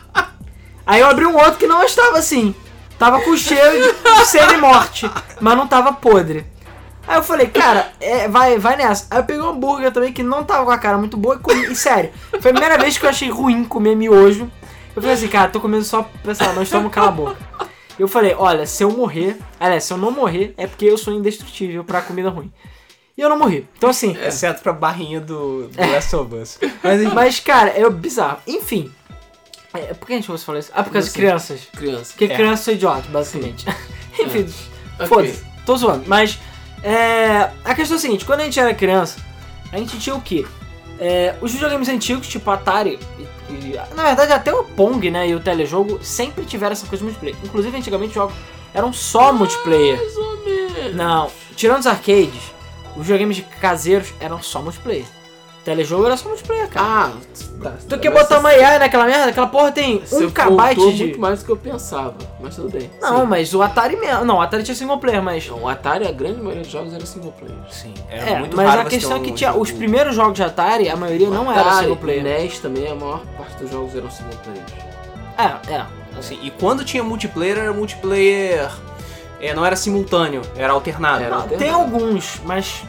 Aí 0.85 1.01
eu 1.01 1.09
abri 1.09 1.25
um 1.25 1.37
outro 1.37 1.55
que 1.55 1.67
não 1.67 1.85
estava 1.85 2.19
assim. 2.19 2.55
Tava 2.99 3.21
com 3.21 3.37
cheiro 3.37 3.95
de 3.95 4.25
semi-morte, 4.27 5.11
mas 5.41 5.57
não 5.57 5.67
tava 5.67 5.93
podre. 5.93 6.47
Aí 7.07 7.17
eu 7.19 7.23
falei, 7.23 7.47
cara, 7.49 7.93
é, 8.01 8.29
vai, 8.29 8.59
vai 8.59 8.77
nessa. 8.77 9.07
Aí 9.11 9.19
eu 9.19 9.25
peguei 9.25 9.43
um 9.43 9.49
hambúrguer 9.51 9.93
também 9.93 10.13
que 10.13 10.23
não 10.23 10.43
tava 10.43 10.65
com 10.65 10.71
a 10.71 10.79
cara 10.79 10.97
muito 10.97 11.17
boa 11.17 11.37
e 11.37 11.39
comi. 11.39 11.67
E 11.71 11.75
sério, 11.77 12.11
foi 12.41 12.51
a 12.51 12.55
primeira 12.55 12.79
vez 12.79 12.97
que 12.97 13.05
eu 13.05 13.11
achei 13.11 13.29
ruim 13.31 13.65
comer 13.65 13.95
miojo. 13.95 14.51
Eu 14.97 15.03
falei 15.03 15.17
assim, 15.17 15.29
cara, 15.29 15.51
tô 15.51 15.61
comendo 15.61 15.85
só 15.85 16.09
pra, 16.23 16.35
sei 16.35 16.47
lá, 16.47 16.53
não 16.53 16.63
estamos 16.63 16.91
cala 16.93 17.09
a 17.09 17.13
boca. 17.13 17.37
Eu 17.99 18.09
falei, 18.09 18.35
olha, 18.37 18.67
se 18.67 18.83
eu 18.83 18.91
morrer, 18.91 19.37
aliás, 19.61 19.85
se 19.85 19.93
eu 19.93 19.97
não 19.99 20.11
morrer, 20.11 20.55
é 20.57 20.67
porque 20.67 20.85
eu 20.85 20.97
sou 20.99 21.13
indestrutível 21.13 21.85
pra 21.85 22.01
comida 22.01 22.29
ruim. 22.31 22.51
E 23.17 23.21
eu 23.21 23.29
não 23.29 23.39
morri. 23.39 23.69
Então 23.77 23.91
assim, 23.91 24.17
Exceto 24.19 24.63
pra 24.63 24.73
barrinha 24.73 25.21
do, 25.21 25.69
do 25.69 25.81
Last 25.93 26.17
of 26.17 26.35
Us. 26.35 26.59
Mas, 26.83 27.13
mas 27.13 27.41
cara, 27.41 27.71
é 27.71 27.89
bizarro. 27.91 28.39
Enfim. 28.47 28.91
É, 29.73 29.93
por 29.95 30.07
que 30.07 30.13
a 30.13 30.17
gente 30.17 30.27
fosse 30.27 30.45
falar 30.45 30.61
isso? 30.61 30.71
Ah, 30.75 30.83
por 30.83 30.93
causa 30.93 31.09
de 31.09 31.15
crianças. 31.15 31.61
Criança. 31.77 32.13
Porque 32.13 32.25
É. 32.33 32.35
crianças 32.37 32.65
são 32.65 32.75
idiotas, 32.75 33.07
basicamente. 33.07 33.67
Enfim, 34.19 34.47
Ok. 34.95 35.07
foda-se. 35.09 35.45
Tô 35.67 35.77
zoando. 35.77 36.05
Mas 36.07 36.39
é, 36.85 37.51
a 37.65 37.75
questão 37.75 37.97
é 37.97 37.99
a 37.99 38.01
seguinte, 38.01 38.25
quando 38.25 38.41
a 38.41 38.45
gente 38.45 38.61
era 38.61 38.75
criança, 38.75 39.19
a 39.73 39.79
gente 39.79 39.99
tinha 39.99 40.15
o 40.15 40.21
quê? 40.21 40.47
É, 41.01 41.35
os 41.41 41.53
videogames 41.53 41.89
antigos, 41.89 42.29
tipo 42.29 42.49
Atari, 42.51 42.99
e, 43.19 43.53
e- 43.53 43.81
na 43.97 44.05
verdade 44.05 44.33
até 44.33 44.53
o 44.55 44.63
Pong 44.65 45.11
né, 45.11 45.29
e 45.29 45.35
o 45.35 45.41
telejogo, 45.41 45.99
sempre 46.03 46.45
tiveram 46.45 46.73
essa 46.73 46.87
coisa 46.87 46.99
de 47.03 47.05
multiplayer. 47.11 47.37
Inclusive, 47.43 47.77
antigamente 47.77 48.11
os 48.11 48.15
jogos 48.15 48.35
eram 48.73 48.93
só 48.93 49.33
multiplayer. 49.33 49.99
Não, 50.95 51.31
tirando 51.57 51.81
os 51.81 51.87
arcades, 51.87 52.53
os 52.97 53.03
videogames 53.03 53.37
de 53.37 53.43
caseiros 53.43 54.13
eram 54.21 54.41
só 54.43 54.63
multiplayer. 54.63 55.07
Telejogo 55.65 56.05
era 56.05 56.17
só 56.17 56.29
multiplayer, 56.29 56.69
cara. 56.69 56.87
Ah, 56.87 57.13
tá. 57.63 57.73
tu 57.89 57.99
quer 57.99 58.11
botar 58.13 58.39
uma 58.39 58.53
IA 58.55 58.79
naquela 58.79 59.07
merda? 59.07 59.31
Aquela 59.31 59.47
porra 59.47 59.73
tem 59.73 59.99
Você 60.01 60.27
um 60.27 60.31
kbyte 60.31 60.93
de... 60.93 61.05
muito 61.05 61.21
mais 61.21 61.41
do 61.41 61.47
que 61.47 61.53
eu 61.53 61.57
pensava, 61.57 62.15
mas 62.39 62.55
tudo 62.55 62.69
bem. 62.69 62.91
Não, 63.01 63.21
Sim. 63.21 63.27
mas 63.27 63.55
o 63.55 63.63
Atari 63.63 63.97
mesmo. 63.97 64.25
Não, 64.27 64.37
o 64.37 64.41
Atari 64.43 64.63
tinha 64.63 64.75
single 64.75 64.99
player, 64.99 65.23
mas. 65.23 65.45
Então, 65.47 65.63
o 65.63 65.69
Atari, 65.69 66.07
a 66.07 66.13
grande 66.13 66.39
maioria 66.41 66.63
dos 66.63 66.71
jogos 66.71 66.93
era 66.93 67.07
single 67.07 67.33
player. 67.33 67.57
sim, 67.71 67.95
era 68.11 68.31
É, 68.33 68.39
muito 68.39 68.55
mas 68.55 68.69
raro 68.69 68.83
a 68.83 68.85
questão 68.85 69.17
é 69.17 69.21
que 69.21 69.33
tinha. 69.33 69.51
jogo- 69.51 69.63
Os 69.63 69.71
primeiros 69.73 70.15
jogos 70.15 70.35
de 70.35 70.43
Atari, 70.43 70.91
a 70.91 70.97
maioria 70.97 71.31
não 71.31 71.51
era 71.51 71.63
Atari, 71.63 71.79
single 71.81 71.97
player. 71.97 72.23
NES 72.23 72.59
também, 72.59 72.87
a 72.91 72.95
maior 72.95 73.23
parte 73.39 73.57
dos 73.63 73.71
jogos 73.71 73.97
eram 73.97 74.11
single 74.11 74.37
players. 74.45 74.73
É, 75.39 75.73
é. 75.73 75.85
Assim, 76.19 76.39
e 76.43 76.51
quando 76.51 76.85
tinha 76.85 77.03
multiplayer, 77.03 77.57
era 77.59 77.73
multiplayer. 77.73 78.71
é, 79.41 79.53
não 79.55 79.65
era 79.65 79.77
simultâneo, 79.77 80.43
era 80.57 80.73
alternado. 80.75 81.23
Era. 81.23 81.31
Não, 81.35 81.43
alternado. 81.43 81.65
tem 81.65 81.73
alguns, 81.73 82.39
mas 82.45 82.83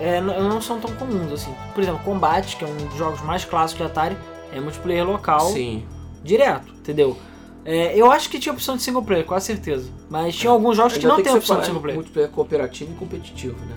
é, 0.00 0.20
não 0.20 0.60
são 0.60 0.80
tão 0.80 0.94
comuns 0.96 1.32
assim. 1.32 1.54
Por 1.74 1.82
exemplo, 1.82 2.00
Combat, 2.04 2.56
que 2.56 2.64
é 2.64 2.68
um 2.68 2.76
dos 2.76 2.96
jogos 2.96 3.20
mais 3.22 3.44
clássicos 3.44 3.84
de 3.86 3.90
Atari, 3.90 4.16
é 4.52 4.60
multiplayer 4.60 5.06
local 5.06 5.40
Sim. 5.50 5.84
direto, 6.22 6.72
entendeu? 6.72 7.16
É, 7.64 7.96
eu 7.98 8.10
acho 8.12 8.28
que 8.28 8.38
tinha 8.38 8.52
opção 8.52 8.76
de 8.76 8.82
single 8.82 9.02
player, 9.02 9.24
com 9.24 9.38
certeza. 9.40 9.90
Mas 10.10 10.36
tinha 10.36 10.50
alguns 10.52 10.76
jogos 10.76 10.98
que 10.98 11.06
não 11.06 11.16
tem 11.16 11.24
tem 11.24 11.34
opção 11.34 11.58
de 11.60 11.66
single 11.66 11.80
player. 11.80 11.96
multiplayer 11.96 12.30
cooperativo 12.30 12.92
e 12.92 12.94
competitivo, 12.94 13.56
né? 13.64 13.74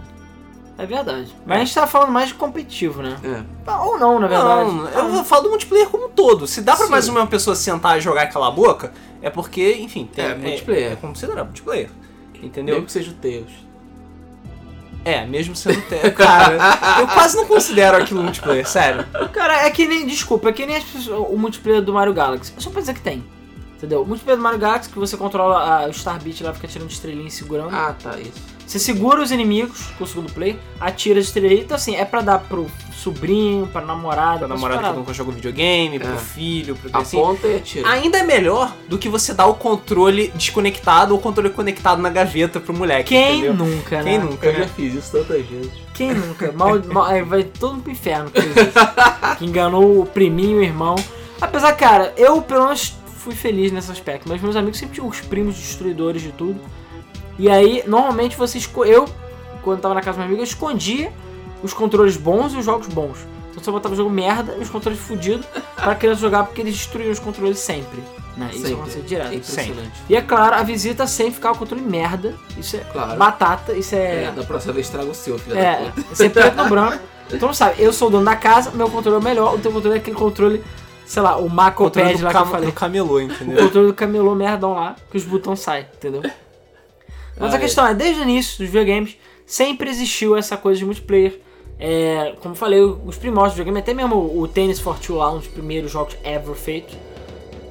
É 0.78 0.86
verdade. 0.86 1.34
Mas 1.46 1.58
a 1.58 1.64
gente 1.64 1.74
tá 1.74 1.88
falando 1.88 2.12
mais 2.12 2.28
de 2.28 2.36
competitivo, 2.36 3.02
né? 3.02 3.18
É. 3.24 3.72
Ou 3.84 3.98
não, 3.98 4.20
na 4.20 4.28
verdade. 4.28 4.72
Não, 4.72 4.90
eu 4.90 5.10
vou 5.10 5.24
falar 5.24 5.42
do 5.42 5.50
multiplayer 5.50 5.90
como 5.90 6.06
um 6.06 6.10
todo. 6.10 6.46
Se 6.46 6.62
dá 6.62 6.76
pra 6.76 6.86
Sim. 6.86 6.92
mais 6.92 7.08
uma 7.08 7.26
pessoa 7.26 7.56
sentar 7.56 7.98
e 7.98 8.02
jogar 8.02 8.26
e 8.26 8.28
calar 8.28 8.50
a 8.50 8.52
boca, 8.52 8.94
é 9.22 9.30
porque, 9.30 9.78
enfim, 9.80 10.08
tem, 10.14 10.26
É, 10.26 10.36
multiplayer. 10.36 10.92
É, 10.92 10.96
considerado 10.96 11.46
multiplayer. 11.46 11.90
Entendeu? 12.44 12.76
Mesmo 12.76 12.86
que 12.86 12.92
seja 12.92 13.10
o 13.10 13.16
Tails. 13.16 13.67
É, 15.06 15.26
mesmo 15.26 15.56
sendo. 15.56 15.82
te- 15.84 16.12
Cara, 16.12 16.58
eu 17.00 17.08
quase 17.08 17.38
não 17.38 17.46
considero 17.46 17.98
aquilo 17.98 18.22
multiplayer, 18.22 18.68
sério. 18.68 19.06
Cara, 19.34 19.66
é 19.66 19.70
que 19.70 19.88
nem. 19.88 20.06
Desculpa, 20.06 20.50
é 20.50 20.52
que 20.52 20.66
nem 20.66 20.76
as 20.76 20.84
pessoas- 20.84 21.28
o 21.30 21.38
multiplayer 21.38 21.82
do 21.82 21.94
Mario 21.94 22.14
Galaxy. 22.14 22.54
É 22.58 22.60
só 22.60 22.70
pra 22.70 22.82
dizer 22.82 22.94
que 22.94 23.02
tem. 23.02 23.24
Entendeu? 23.78 24.02
O 24.02 24.06
multiplayer 24.06 24.38
do 24.38 24.44
Mario 24.44 24.60
Galaxy 24.60 24.90
que 24.90 24.98
você 25.00 25.16
controla 25.16 25.58
a, 25.86 25.88
o 25.88 25.94
Star 25.94 26.20
Beat 26.22 26.42
lá, 26.42 26.54
fica 26.54 26.68
tirando 26.68 26.90
estrelinha 26.90 27.28
e 27.28 27.32
segurando. 27.32 27.74
Ah, 27.76 27.94
tá, 28.02 28.18
isso. 28.20 28.57
Você 28.68 28.80
segura 28.80 29.22
os 29.22 29.32
inimigos 29.32 29.86
com 29.98 30.04
o 30.04 30.08
segundo 30.08 30.32
play, 30.34 30.60
atira 30.78 31.20
as 31.20 31.28
estrelinhas. 31.28 31.64
Então, 31.64 31.76
assim, 31.76 31.96
é 31.96 32.04
pra 32.04 32.22
dar 32.22 32.40
pro 32.40 32.68
sobrinho, 32.94 33.66
pra 33.68 33.80
namorada, 33.82 34.40
Pra 34.40 34.48
pra 34.48 34.56
namorada 34.56 34.90
que 34.90 34.96
nunca 34.98 35.14
jogou 35.14 35.34
videogame, 35.34 35.98
pro 35.98 36.14
É. 36.14 36.18
filho, 36.18 36.76
pro 36.76 36.90
assim. 37.00 37.18
Aponta 37.18 37.48
e 37.48 37.56
atira. 37.56 37.90
Ainda 37.90 38.18
é 38.18 38.24
melhor 38.24 38.76
do 38.90 38.98
que 38.98 39.08
você 39.08 39.34
dar 39.34 39.46
o 39.48 39.54
controle 39.54 40.30
desconectado 40.36 41.14
ou 41.14 41.20
o 41.20 41.22
controle 41.24 41.50
conectado 41.50 42.02
na 42.02 42.10
gaveta 42.10 42.60
pro 42.60 42.74
moleque. 42.74 43.10
Quem 43.10 43.38
entendeu? 43.40 43.54
nunca, 43.54 44.04
Quem 44.04 44.18
né? 44.20 44.24
nunca, 44.26 44.46
Eu 44.48 44.54
já 44.54 44.60
né? 44.60 44.70
fiz 44.76 44.94
isso 44.96 45.12
tantas 45.14 45.46
vezes. 45.46 45.72
Quem 45.94 46.14
nunca? 46.14 46.52
Mal, 46.58 46.82
mal- 46.92 47.06
aí 47.06 47.22
vai 47.24 47.44
todo 47.44 47.74
mundo 47.76 47.84
pro 47.84 47.92
inferno 47.94 48.30
que 48.30 48.42
que 49.38 49.46
enganou 49.46 50.02
o 50.02 50.06
priminho 50.06 50.58
o 50.58 50.64
irmão. 50.64 50.96
Apesar, 51.40 51.72
cara, 51.74 52.14
eu 52.18 52.42
pelo 52.42 52.64
menos 52.66 52.96
fui 53.18 53.34
feliz 53.34 53.72
nesse 53.72 53.92
aspecto, 53.92 54.28
mas 54.28 54.42
meus 54.42 54.56
amigos 54.58 54.78
sempre 54.80 54.96
tinham 54.96 55.08
os 55.08 55.22
primos 55.22 55.56
destruidores 55.56 56.22
de 56.22 56.32
tudo. 56.34 56.60
E 57.40 57.50
aí, 57.50 57.84
normalmente 57.88 58.36
você 58.36 58.60
eu, 58.86 59.06
quando 59.64 59.82
tava 59.82 59.94
na 59.94 60.02
casa 60.02 60.18
meu 60.18 60.26
amigo, 60.28 60.42
eu 60.42 60.46
escondia 60.46 61.12
os 61.62 61.74
controles 61.74 62.18
bons 62.18 62.54
e 62.54 62.58
os 62.58 62.66
jogos 62.66 62.88
bons. 62.88 63.18
Então 63.52 63.64
você 63.64 63.72
botava 63.72 63.94
o 63.94 63.98
jogo 63.98 64.10
merda 64.10 64.56
e 64.60 64.62
os 64.62 64.70
controles 64.70 65.00
fudidos 65.00 65.46
pra 65.76 65.96
criança 65.96 66.22
jogar 66.22 66.44
porque 66.44 66.62
eles 66.62 66.76
destruíam 66.76 67.12
os 67.12 67.20
controles 67.20 67.58
sempre. 67.60 68.04
Né? 68.36 68.52
Isso 68.54 68.68
Sempre. 68.68 68.92
É 68.92 69.02
direto. 69.02 69.34
impressionante. 69.34 69.92
E 70.08 70.16
é 70.16 70.22
claro, 70.22 70.56
a 70.56 70.62
visita 70.62 71.08
sempre 71.08 71.34
ficava 71.34 71.56
com 71.58 71.64
o 71.64 71.68
controle 71.68 71.84
merda. 71.84 72.36
Isso 72.56 72.76
é 72.78 72.82
Claro. 72.82 73.18
batata, 73.18 73.74
isso 73.74 73.96
É, 73.96 74.32
da 74.32 74.44
próxima 74.44 74.74
vez 74.74 74.88
traga 74.90 75.10
o 75.10 75.16
seu, 75.16 75.40
filho 75.40 75.56
da 75.56 75.62
é, 75.62 75.76
puta. 75.92 76.06
isso 76.14 76.24
é 76.24 76.30
preto 76.30 76.56
no 76.56 76.70
branco. 76.70 77.00
Então 77.34 77.52
sabe, 77.52 77.82
eu 77.82 77.92
sou 77.92 78.10
o 78.10 78.12
dono 78.12 78.26
da 78.26 78.36
casa, 78.36 78.70
meu 78.72 78.90
controle 78.92 79.18
é 79.18 79.20
o 79.20 79.24
melhor, 79.24 79.56
o 79.56 79.58
teu 79.58 79.72
controle 79.72 79.98
é 79.98 80.00
aquele 80.00 80.16
controle, 80.16 80.64
sei 81.08 81.22
lá, 81.24 81.36
o 81.38 81.50
Maco 81.50 81.84
Controle 81.86 82.10
Pad 82.10 82.20
do, 82.20 82.24
lá 82.26 82.32
que 82.32 82.38
eu 82.38 82.46
falei. 82.46 82.66
do 82.70 82.74
camelô, 82.74 83.14
O 83.16 83.22
entendeu? 83.22 83.64
controle 83.66 83.88
do 83.88 83.94
camelô 83.96 84.36
merdão 84.36 84.74
lá, 84.76 84.96
que 85.10 85.18
os 85.18 85.24
botões 85.24 85.60
saem, 85.60 85.88
entendeu? 85.96 86.22
Mas 87.40 87.54
a 87.54 87.58
Ah, 87.58 87.60
questão 87.60 87.88
é, 87.88 87.94
desde 87.94 88.22
o 88.22 88.24
início 88.24 88.58
dos 88.58 88.68
videogames, 88.68 89.18
sempre 89.46 89.90
existiu 89.90 90.36
essa 90.36 90.58
coisa 90.58 90.80
de 90.80 90.86
multiplayer. 90.86 91.40
É, 91.80 92.36
como 92.42 92.56
falei, 92.56 92.82
os 92.82 93.18
primórdios 93.18 93.54
do 93.54 93.58
videogame, 93.58 93.80
até 93.80 93.94
mesmo 93.94 94.16
o 94.40 94.48
Tennis 94.48 94.80
for 94.80 94.98
Two 94.98 95.18
lá, 95.18 95.32
um 95.32 95.38
dos 95.38 95.48
primeiros 95.48 95.92
jogos 95.92 96.18
ever 96.24 96.56
feitos. 96.56 96.96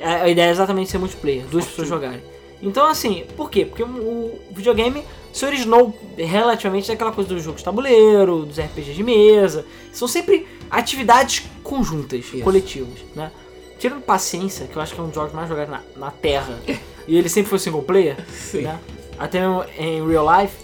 A 0.01 0.23
a 0.23 0.29
ideia 0.29 0.49
é 0.49 0.51
exatamente 0.51 0.91
ser 0.91 0.99
multiplayer, 0.99 1.45
duas 1.47 1.65
pessoas 1.65 1.89
jogarem. 1.89 2.23
Então, 2.63 2.87
assim, 2.87 3.25
por 3.37 3.51
quê? 3.51 3.65
Porque 3.65 3.83
o 3.83 4.39
videogame 4.53 5.03
se 5.33 5.45
originou 5.45 5.95
relativamente 6.17 6.89
daquela 6.89 7.13
coisa 7.13 7.29
dos 7.35 7.43
jogos 7.43 7.61
de 7.61 7.65
tabuleiro, 7.65 8.47
dos 8.47 8.59
RPGs 8.59 8.95
de 8.95 9.03
mesa. 9.03 9.67
São 9.93 10.09
sempre 10.09 10.47
atividades 10.71 11.43
conjuntas, 11.63 12.21
Isso. 12.21 12.41
coletivas, 12.41 12.99
né? 13.15 13.31
tirando 13.79 14.01
Paciência, 14.01 14.67
que 14.67 14.77
eu 14.77 14.81
acho 14.81 14.95
que 14.95 15.01
é 15.01 15.03
um 15.03 15.09
dos 15.09 15.15
jogos 15.15 15.35
mais 15.35 15.49
jogados 15.51 15.71
na, 15.71 15.83
na 15.97 16.11
Terra, 16.11 16.59
e 17.07 17.19
ele 17.19 17.29
sempre 17.29 17.51
foi 17.51 17.59
single 17.59 17.83
player, 17.83 18.17
Sim. 18.31 18.63
né? 18.63 18.79
Até 19.19 19.41
mesmo 19.41 19.65
em 19.79 20.07
real 20.07 20.27
life. 20.41 20.55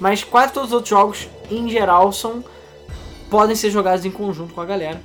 Mas 0.00 0.24
quase 0.24 0.52
todos 0.52 0.70
os 0.70 0.74
outros 0.74 0.90
jogos, 0.90 1.28
em 1.50 1.68
geral, 1.68 2.12
são 2.12 2.44
podem 3.30 3.56
ser 3.56 3.70
jogados 3.70 4.04
em 4.04 4.10
conjunto 4.10 4.52
com 4.52 4.60
a 4.60 4.64
galera. 4.66 5.00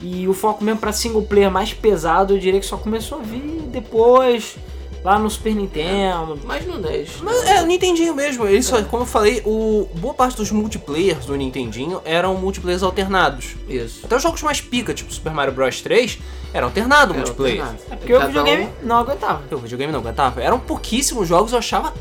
E 0.00 0.26
o 0.28 0.32
foco 0.34 0.62
mesmo 0.62 0.80
pra 0.80 0.92
single 0.92 1.22
player 1.22 1.50
mais 1.50 1.72
pesado, 1.74 2.34
eu 2.34 2.38
diria 2.38 2.60
que 2.60 2.66
só 2.66 2.76
começou 2.76 3.18
a 3.18 3.22
vir 3.22 3.62
depois, 3.70 4.56
lá 5.02 5.18
no 5.18 5.28
Super 5.30 5.54
Nintendo. 5.54 6.38
Mas 6.44 6.66
no 6.66 6.78
NES. 6.78 7.20
Mas 7.22 7.44
é, 7.46 7.62
o 7.62 7.66
Nintendinho 7.66 8.14
mesmo, 8.14 8.46
ele 8.46 8.62
só, 8.62 8.82
como 8.84 9.02
eu 9.02 9.06
falei, 9.06 9.42
o, 9.44 9.88
boa 9.96 10.14
parte 10.14 10.36
dos 10.36 10.50
multiplayers 10.50 11.26
do 11.26 11.34
Nintendinho 11.36 12.00
eram 12.04 12.34
multiplayers 12.34 12.82
alternados. 12.82 13.54
Isso. 13.68 14.00
Até 14.04 14.16
os 14.16 14.22
jogos 14.22 14.42
mais 14.42 14.60
pica, 14.60 14.94
tipo 14.94 15.12
Super 15.12 15.32
Mario 15.32 15.52
Bros 15.54 15.80
3, 15.82 16.18
era 16.52 16.64
alternado 16.66 17.12
o 17.12 17.16
multiplayer. 17.16 17.60
alternado. 17.62 17.82
É 17.90 17.96
porque 17.96 18.12
o 18.14 18.16
Cada 18.18 18.26
videogame 18.28 18.64
um- 18.64 18.86
não 18.86 18.96
aguentava. 18.98 19.42
O 19.54 19.58
videogame 19.58 19.92
não 19.92 20.00
aguentava. 20.00 20.42
Eram 20.42 20.58
pouquíssimos 20.58 21.28
jogos, 21.28 21.52
eu 21.52 21.58
achava 21.58 21.92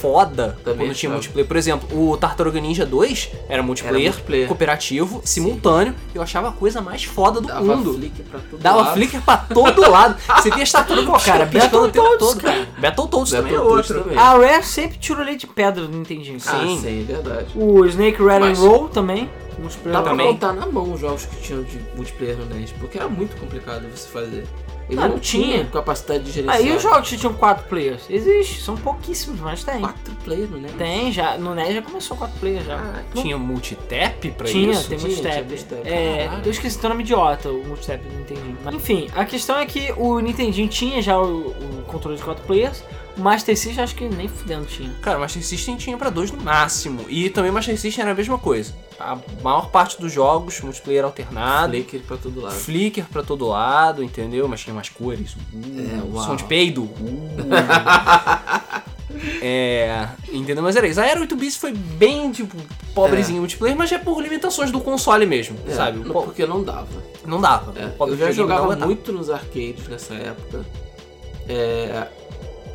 foda 0.00 0.56
Também 0.64 0.86
quando 0.86 0.96
tinha 0.96 1.10
multiplayer. 1.10 1.46
Por 1.48 1.56
exemplo, 1.56 2.10
o 2.12 2.16
Tartaruga 2.16 2.60
Ninja 2.60 2.86
2 2.86 3.30
era 3.48 3.62
multiplayer, 3.62 4.00
Era 4.06 4.10
multiplayer. 4.12 4.46
cooperativo, 4.48 5.20
simultâneo. 5.24 5.94
Eu 6.14 6.22
achava 6.22 6.48
a 6.48 6.52
coisa 6.52 6.80
mais 6.80 7.04
foda 7.04 7.40
do 7.40 7.48
Dava 7.48 7.60
mundo. 7.62 7.94
flick 7.94 8.22
pra 8.22 8.40
tudo 8.40 8.62
Dava 8.62 8.80
lado. 8.82 8.92
flicker 8.94 9.22
pra 9.22 9.36
todo 9.36 9.90
lado. 9.90 10.16
Você 10.36 10.50
via 10.50 10.62
as 10.62 10.70
tartarugas 10.72 11.24
Cara, 11.24 11.46
piscando 11.46 11.84
o 11.86 11.90
tempo 11.90 12.18
todo. 12.18 12.40
cara. 12.40 12.68
Battletoads 12.78 13.30
também 13.32 13.52
é 13.52 13.56
Battletoads 13.56 13.90
outro. 13.90 14.02
também. 14.04 14.18
A 14.18 14.30
Rare 14.34 14.64
sempre 14.64 14.98
tirou 14.98 15.24
leite 15.24 15.40
de 15.40 15.52
pedra 15.52 15.86
do 15.86 15.88
Nintendinho. 15.96 16.38
Ah, 16.46 16.60
Sim. 16.60 16.80
sim, 16.82 17.04
verdade. 17.06 17.46
O 17.56 17.84
Snake 17.86 18.22
Red 18.22 18.40
Mas- 18.40 18.58
and 18.58 18.62
Roll 18.62 18.88
também. 18.88 19.28
Multiplayer 19.58 19.92
Dá 19.98 20.02
pra 20.02 20.10
também. 20.12 20.26
contar 20.28 20.52
na 20.52 20.66
mão 20.66 20.92
os 20.92 21.00
jogos 21.00 21.24
que 21.26 21.36
tinham 21.42 21.64
de 21.64 21.80
multiplayer 21.96 22.36
no 22.36 22.46
NES, 22.54 22.70
porque 22.78 22.96
era 22.96 23.08
muito 23.08 23.36
complicado 23.40 23.82
você 23.92 24.08
fazer. 24.08 24.46
Ele 24.88 24.98
não, 25.00 25.08
não 25.08 25.18
tinha 25.18 25.64
capacidade 25.66 26.24
de 26.24 26.30
gerenciar. 26.32 26.56
Aí 26.56 26.74
os 26.74 26.82
jogos 26.82 27.08
que 27.10 27.16
tinham 27.18 27.34
4 27.34 27.68
players? 27.68 28.02
Existe, 28.08 28.60
são 28.62 28.74
pouquíssimos, 28.76 29.38
mas 29.40 29.62
tem. 29.62 29.80
Quatro 29.80 30.14
players 30.24 30.50
no 30.50 30.58
NES? 30.58 30.72
Tem, 30.78 31.12
já. 31.12 31.36
No 31.36 31.54
NES 31.54 31.74
já 31.74 31.82
começou 31.82 32.16
4 32.16 32.38
players 32.40 32.64
já. 32.64 32.76
Ah, 32.76 33.02
Não- 33.14 33.22
Tinha 33.22 33.36
multitap 33.36 34.30
pra 34.30 34.46
tinha, 34.46 34.72
isso? 34.72 34.88
tem 34.88 34.98
Tinha, 34.98 35.08
multitap. 35.10 35.34
tinha 35.34 35.44
multitap. 35.46 35.88
É, 35.88 36.24
Caralho. 36.24 36.42
eu 36.46 36.50
esqueci 36.50 36.78
o 36.84 36.88
nome 36.88 37.02
idiota, 37.02 37.50
o 37.50 37.64
multitap 37.66 38.02
do 38.02 38.16
Nintendinho. 38.16 38.58
Mas, 38.64 38.74
enfim, 38.74 39.08
a 39.14 39.24
questão 39.24 39.58
é 39.58 39.66
que 39.66 39.92
o 39.96 40.18
Nintendinho 40.20 40.68
tinha 40.68 41.02
já 41.02 41.18
o, 41.20 41.48
o 41.48 41.84
controle 41.86 42.16
de 42.16 42.22
4 42.22 42.42
players, 42.44 42.82
o 43.16 43.20
Master 43.20 43.56
System 43.58 43.84
acho 43.84 43.94
que 43.94 44.08
nem 44.08 44.26
fudendo 44.28 44.64
tinha. 44.64 44.90
Cara, 45.02 45.18
o 45.18 45.20
Master 45.20 45.42
System 45.44 45.76
tinha 45.76 45.96
pra 45.98 46.08
dois 46.08 46.30
no 46.30 46.40
máximo. 46.42 47.04
E 47.08 47.28
também 47.28 47.50
o 47.50 47.54
Master 47.54 47.78
System 47.78 48.02
era 48.02 48.12
a 48.12 48.14
mesma 48.14 48.38
coisa. 48.38 48.72
A 48.98 49.16
maior 49.42 49.70
parte 49.70 50.00
dos 50.00 50.12
jogos, 50.12 50.60
multiplayer 50.60 51.04
alternado. 51.04 51.72
Flicker 51.72 52.00
pra 52.02 52.16
todo 52.16 52.40
lado. 52.40 52.54
Flicker 52.54 53.04
pra 53.06 53.22
todo 53.22 53.46
lado, 53.46 54.02
entendeu? 54.02 54.48
Mas 54.48 54.60
tinha 54.60 54.74
mais 54.74 54.88
cores. 54.88 55.34
Uh, 55.52 56.18
É, 56.18 56.22
som 56.24 56.34
de 56.34 56.44
peido. 56.44 56.82
Uh. 56.82 57.28
é, 59.42 60.08
entendeu? 60.32 60.62
Mas 60.62 60.76
era 60.76 60.86
isso. 60.86 61.00
A 61.00 61.06
Era 61.06 61.20
8 61.20 61.36
bits 61.36 61.56
foi 61.56 61.72
bem, 61.72 62.30
tipo, 62.32 62.56
pobrezinho 62.94 63.40
multiplayer, 63.40 63.76
mas 63.76 63.90
é 63.92 63.98
por 63.98 64.20
limitações 64.20 64.70
do 64.70 64.80
console 64.80 65.26
mesmo, 65.26 65.58
É, 65.66 65.72
sabe? 65.74 65.98
não- 66.00 66.12
porque 66.12 66.46
não 66.46 66.62
dava. 66.62 67.02
não 67.24 67.40
dava. 67.40 67.74
É, 67.78 67.92
eu 68.00 68.16
já 68.16 68.30
jogava 68.32 68.74
muito 68.76 69.12
nos 69.12 69.30
arcades 69.30 69.86
nessa 69.88 70.14
época. 70.14 70.64
É, 71.48 72.06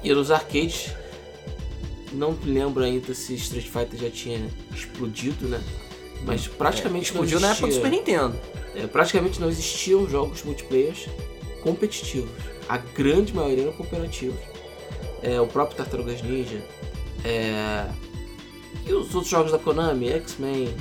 e 0.04 0.14
nos 0.14 0.32
arcades, 0.32 0.92
não 2.12 2.36
lembro 2.44 2.84
ainda 2.84 3.14
se 3.14 3.36
Street 3.36 3.68
Fighter 3.68 4.00
já 4.00 4.10
tinha 4.10 4.48
explodido, 4.74 5.48
né? 5.48 5.60
Mas 6.26 6.48
praticamente 6.48 7.06
É, 7.06 7.12
Explodiu 7.12 7.40
não 7.40 7.48
na 7.48 7.54
época 7.54 7.68
do 7.68 7.74
Super 7.74 7.92
Nintendo. 7.92 8.36
é, 8.76 8.88
praticamente 8.88 9.40
não 9.42 9.50
existiam 9.50 10.08
jogos 10.10 10.44
multiplayers 10.44 11.08
competitivos. 11.62 12.32
A 12.70 12.78
grande 12.78 13.34
maioria 13.36 13.64
eram 13.64 13.74
cooperativos. 13.74 14.40
É, 15.22 15.40
o 15.40 15.48
próprio 15.48 15.78
Tartarugas 15.78 16.22
Ninja. 16.22 16.62
é, 17.24 17.86
e 18.86 18.92
os 18.94 19.14
outros 19.14 19.30
jogos 19.32 19.52
da 19.52 19.58
Konami, 19.60 20.10
X-Men, 20.10 20.74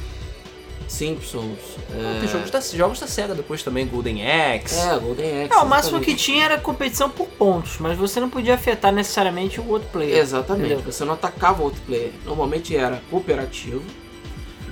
Simpsons. 0.89 1.59
É, 1.91 2.21
Tem 2.21 2.29
jogos 2.29 2.51
da, 2.51 2.61
jogos 2.61 3.01
da 3.01 3.07
SEGA 3.07 3.35
depois 3.35 3.63
também, 3.63 3.87
Golden 3.87 4.27
Axe. 4.27 4.79
é, 4.79 4.99
Golden 4.99 5.45
Axe. 5.45 5.53
É, 5.55 5.57
o 5.59 5.67
máximo 5.67 6.01
que 6.01 6.15
tinha 6.15 6.45
era 6.45 6.59
competição 6.59 7.09
por 7.09 7.27
pontos, 7.29 7.79
mas 7.79 7.97
você 7.97 8.21
não 8.21 8.29
podia 8.29 8.55
afetar 8.55 8.93
necessariamente 8.93 9.61
o 9.61 9.69
outro 9.69 9.89
player. 9.91 10.17
Exatamente, 10.19 10.73
Entendeu? 10.75 10.93
você 10.93 11.05
não 11.05 11.15
atacava 11.15 11.63
outro 11.63 11.81
player. 11.83 12.11
Normalmente 12.25 12.77
era 12.77 13.01
cooperativo. 13.11 13.83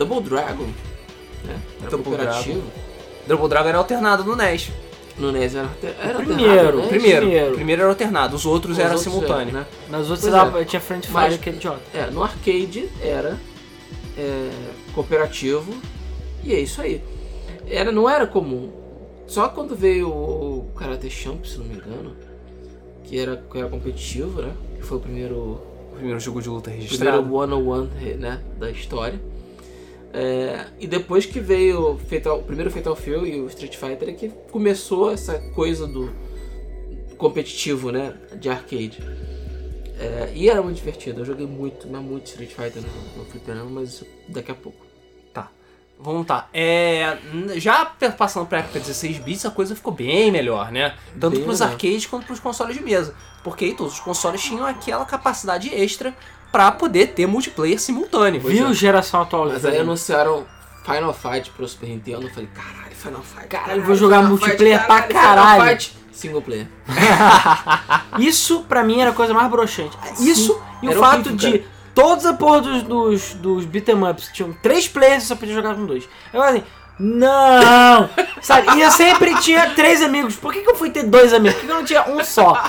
Double 0.01 0.21
Dragon, 0.29 0.65
né? 1.45 1.61
Era 1.81 1.91
Double 1.91 2.05
cooperativo. 2.07 2.63
Double 3.27 3.49
Dragon 3.49 3.69
era 3.69 3.79
alternado 3.79 4.25
no 4.25 4.35
NES. 4.35 4.71
No 5.19 5.31
NES 5.31 5.55
era, 5.55 5.69
era 6.03 6.19
primeiro, 6.19 6.51
alternado, 6.51 6.77
né? 6.79 6.89
Primeiro, 6.89 7.21
primeiro. 7.27 7.55
primeiro 7.55 7.83
era 7.83 7.91
alternado, 7.91 8.37
os 8.37 8.47
outros 8.47 8.73
Os 8.73 8.79
eram 8.79 8.95
outros 8.95 9.13
simultâneos. 9.13 9.49
eram, 9.49 9.61
né? 9.61 9.67
Nas 9.91 10.01
outras 10.09 10.21
Pois 10.21 10.21
você 10.21 10.31
dava, 10.31 10.65
tinha 10.65 10.81
Friend 10.81 11.07
Fire, 11.07 11.15
Mas- 11.19 11.35
aquele 11.35 11.57
idiota. 11.57 11.81
É, 11.93 12.07
no 12.11 12.23
arcade 12.23 12.89
era 13.03 13.39
é, 14.17 14.51
cooperativo 14.95 15.75
e 16.43 16.55
é 16.55 16.61
isso 16.61 16.81
aí. 16.81 17.03
Era, 17.69 17.93
não 17.93 18.09
era 18.09 18.27
comum. 18.27 18.73
Só 19.27 19.49
quando 19.49 19.77
veio 19.77 20.09
o 20.09 20.71
Karate 20.75 21.11
Champ, 21.11 21.45
se 21.45 21.59
não 21.59 21.67
me 21.67 21.75
engano, 21.75 22.17
que 23.05 23.19
era, 23.19 23.37
que 23.37 23.59
era 23.59 23.69
competitivo, 23.69 24.41
né? 24.41 24.53
Que 24.77 24.83
foi 24.83 24.97
o 24.97 25.01
primeiro 25.01 25.35
O 25.93 25.95
primeiro 25.95 26.19
jogo 26.19 26.41
de 26.41 26.49
luta 26.49 26.71
primeiro 26.71 26.91
registrado. 26.91 27.35
one-on-one 27.35 27.91
né, 28.19 28.41
da 28.59 28.71
história. 28.71 29.21
É, 30.13 30.67
e 30.79 30.87
depois 30.87 31.25
que 31.25 31.39
veio 31.39 31.99
Fatal, 32.09 32.41
o 32.41 32.43
primeiro 32.43 32.71
Fatal 32.71 32.97
Fury 32.97 33.37
e 33.37 33.41
o 33.41 33.47
Street 33.47 33.77
Fighter 33.77 34.09
é 34.09 34.13
que 34.13 34.29
começou 34.51 35.13
essa 35.13 35.39
coisa 35.55 35.87
do 35.87 36.13
competitivo, 37.17 37.93
né, 37.93 38.15
de 38.35 38.49
arcade. 38.49 38.99
É, 39.99 40.33
e 40.35 40.49
era 40.49 40.63
muito 40.63 40.77
divertido. 40.77 41.21
Eu 41.21 41.25
joguei 41.27 41.47
muito, 41.47 41.87
mas 41.87 42.03
muito 42.03 42.27
Street 42.27 42.51
Fighter 42.51 42.83
no, 42.83 43.19
no 43.19 43.31
fliperama, 43.31 43.71
mas 43.71 43.91
isso 43.91 44.07
daqui 44.27 44.51
a 44.51 44.55
pouco. 44.55 44.85
Tá. 45.33 45.51
Vamos 45.99 46.27
tá. 46.27 46.49
É, 46.55 47.19
já 47.57 47.85
passando 47.85 48.47
pra 48.47 48.61
época 48.61 48.81
16 48.81 49.19
bits, 49.19 49.45
a 49.45 49.51
coisa 49.51 49.77
ficou 49.77 49.93
bem 49.93 50.33
melhor, 50.33 50.73
né? 50.73 50.97
Tanto 51.21 51.37
Bem 51.37 51.45
pros 51.45 51.61
melhor. 51.61 51.73
arcades 51.75 52.07
quanto 52.07 52.27
pros 52.27 52.41
consoles 52.41 52.75
de 52.75 52.83
mesa. 52.83 53.15
Porque 53.45 53.67
aí 53.67 53.75
todos 53.75 53.93
os 53.93 54.01
consoles 54.01 54.41
tinham 54.43 54.67
aquela 54.67 55.05
capacidade 55.05 55.69
extra 55.75 56.17
pra 56.51 56.73
poder 56.73 57.09
ter 57.09 57.27
multiplayer 57.27 57.81
simultâneo. 57.81 58.41
Viu 58.41 58.69
é. 58.69 58.75
geração 58.75 59.23
atual 59.23 59.49
Mas 59.49 59.65
aí 59.65 59.79
anunciaram 59.79 60.47
Final 60.85 61.13
Fight 61.13 61.51
pro 61.51 61.67
Super 61.67 61.89
Nintendo. 61.89 62.27
Eu 62.27 62.31
falei, 62.31 62.49
caralho, 62.55 62.95
Final 62.95 63.23
Fight. 63.23 63.49
Caralho, 63.49 63.83
vou 63.83 63.95
jogar 63.95 64.19
Final 64.19 64.31
multiplayer 64.31 64.79
Fight, 64.79 64.87
pra 64.87 65.03
Final 65.03 65.23
caralho." 65.23 65.71
Fight. 65.71 66.01
Single 66.13 66.43
player. 66.43 66.67
Isso 68.19 68.65
pra 68.69 68.85
mim 68.85 69.01
era 69.01 69.11
a 69.11 69.15
coisa 69.15 69.33
mais 69.33 69.51
broxante. 69.51 69.97
Isso 70.21 70.61
e 70.83 70.89
o 70.89 70.93
fato 70.93 71.31
horrível, 71.31 71.37
de 71.37 71.65
todos 71.95 72.27
a 72.27 72.35
porra 72.35 72.61
dos, 72.61 72.83
dos, 72.83 73.35
dos 73.35 73.65
beat'em 73.65 74.03
ups 74.05 74.29
tinham 74.31 74.53
três 74.63 74.87
players 74.87 75.23
e 75.23 75.27
só 75.27 75.35
podia 75.35 75.55
jogar 75.55 75.75
com 75.75 75.87
dois. 75.87 76.07
Eu 76.31 76.43
assim, 76.43 76.63
não! 76.99 78.11
Sabe? 78.43 78.77
E 78.77 78.83
eu 78.83 78.91
sempre 78.91 79.35
tinha 79.41 79.71
três 79.71 80.03
amigos. 80.03 80.37
Por 80.37 80.53
que, 80.53 80.61
que 80.61 80.71
eu 80.71 80.75
fui 80.75 80.91
ter 80.91 81.05
dois 81.05 81.33
amigos? 81.33 81.55
Por 81.55 81.61
que, 81.61 81.67
que 81.67 81.73
eu 81.73 81.77
não 81.77 81.85
tinha 81.85 82.09
um 82.11 82.23
só? 82.23 82.63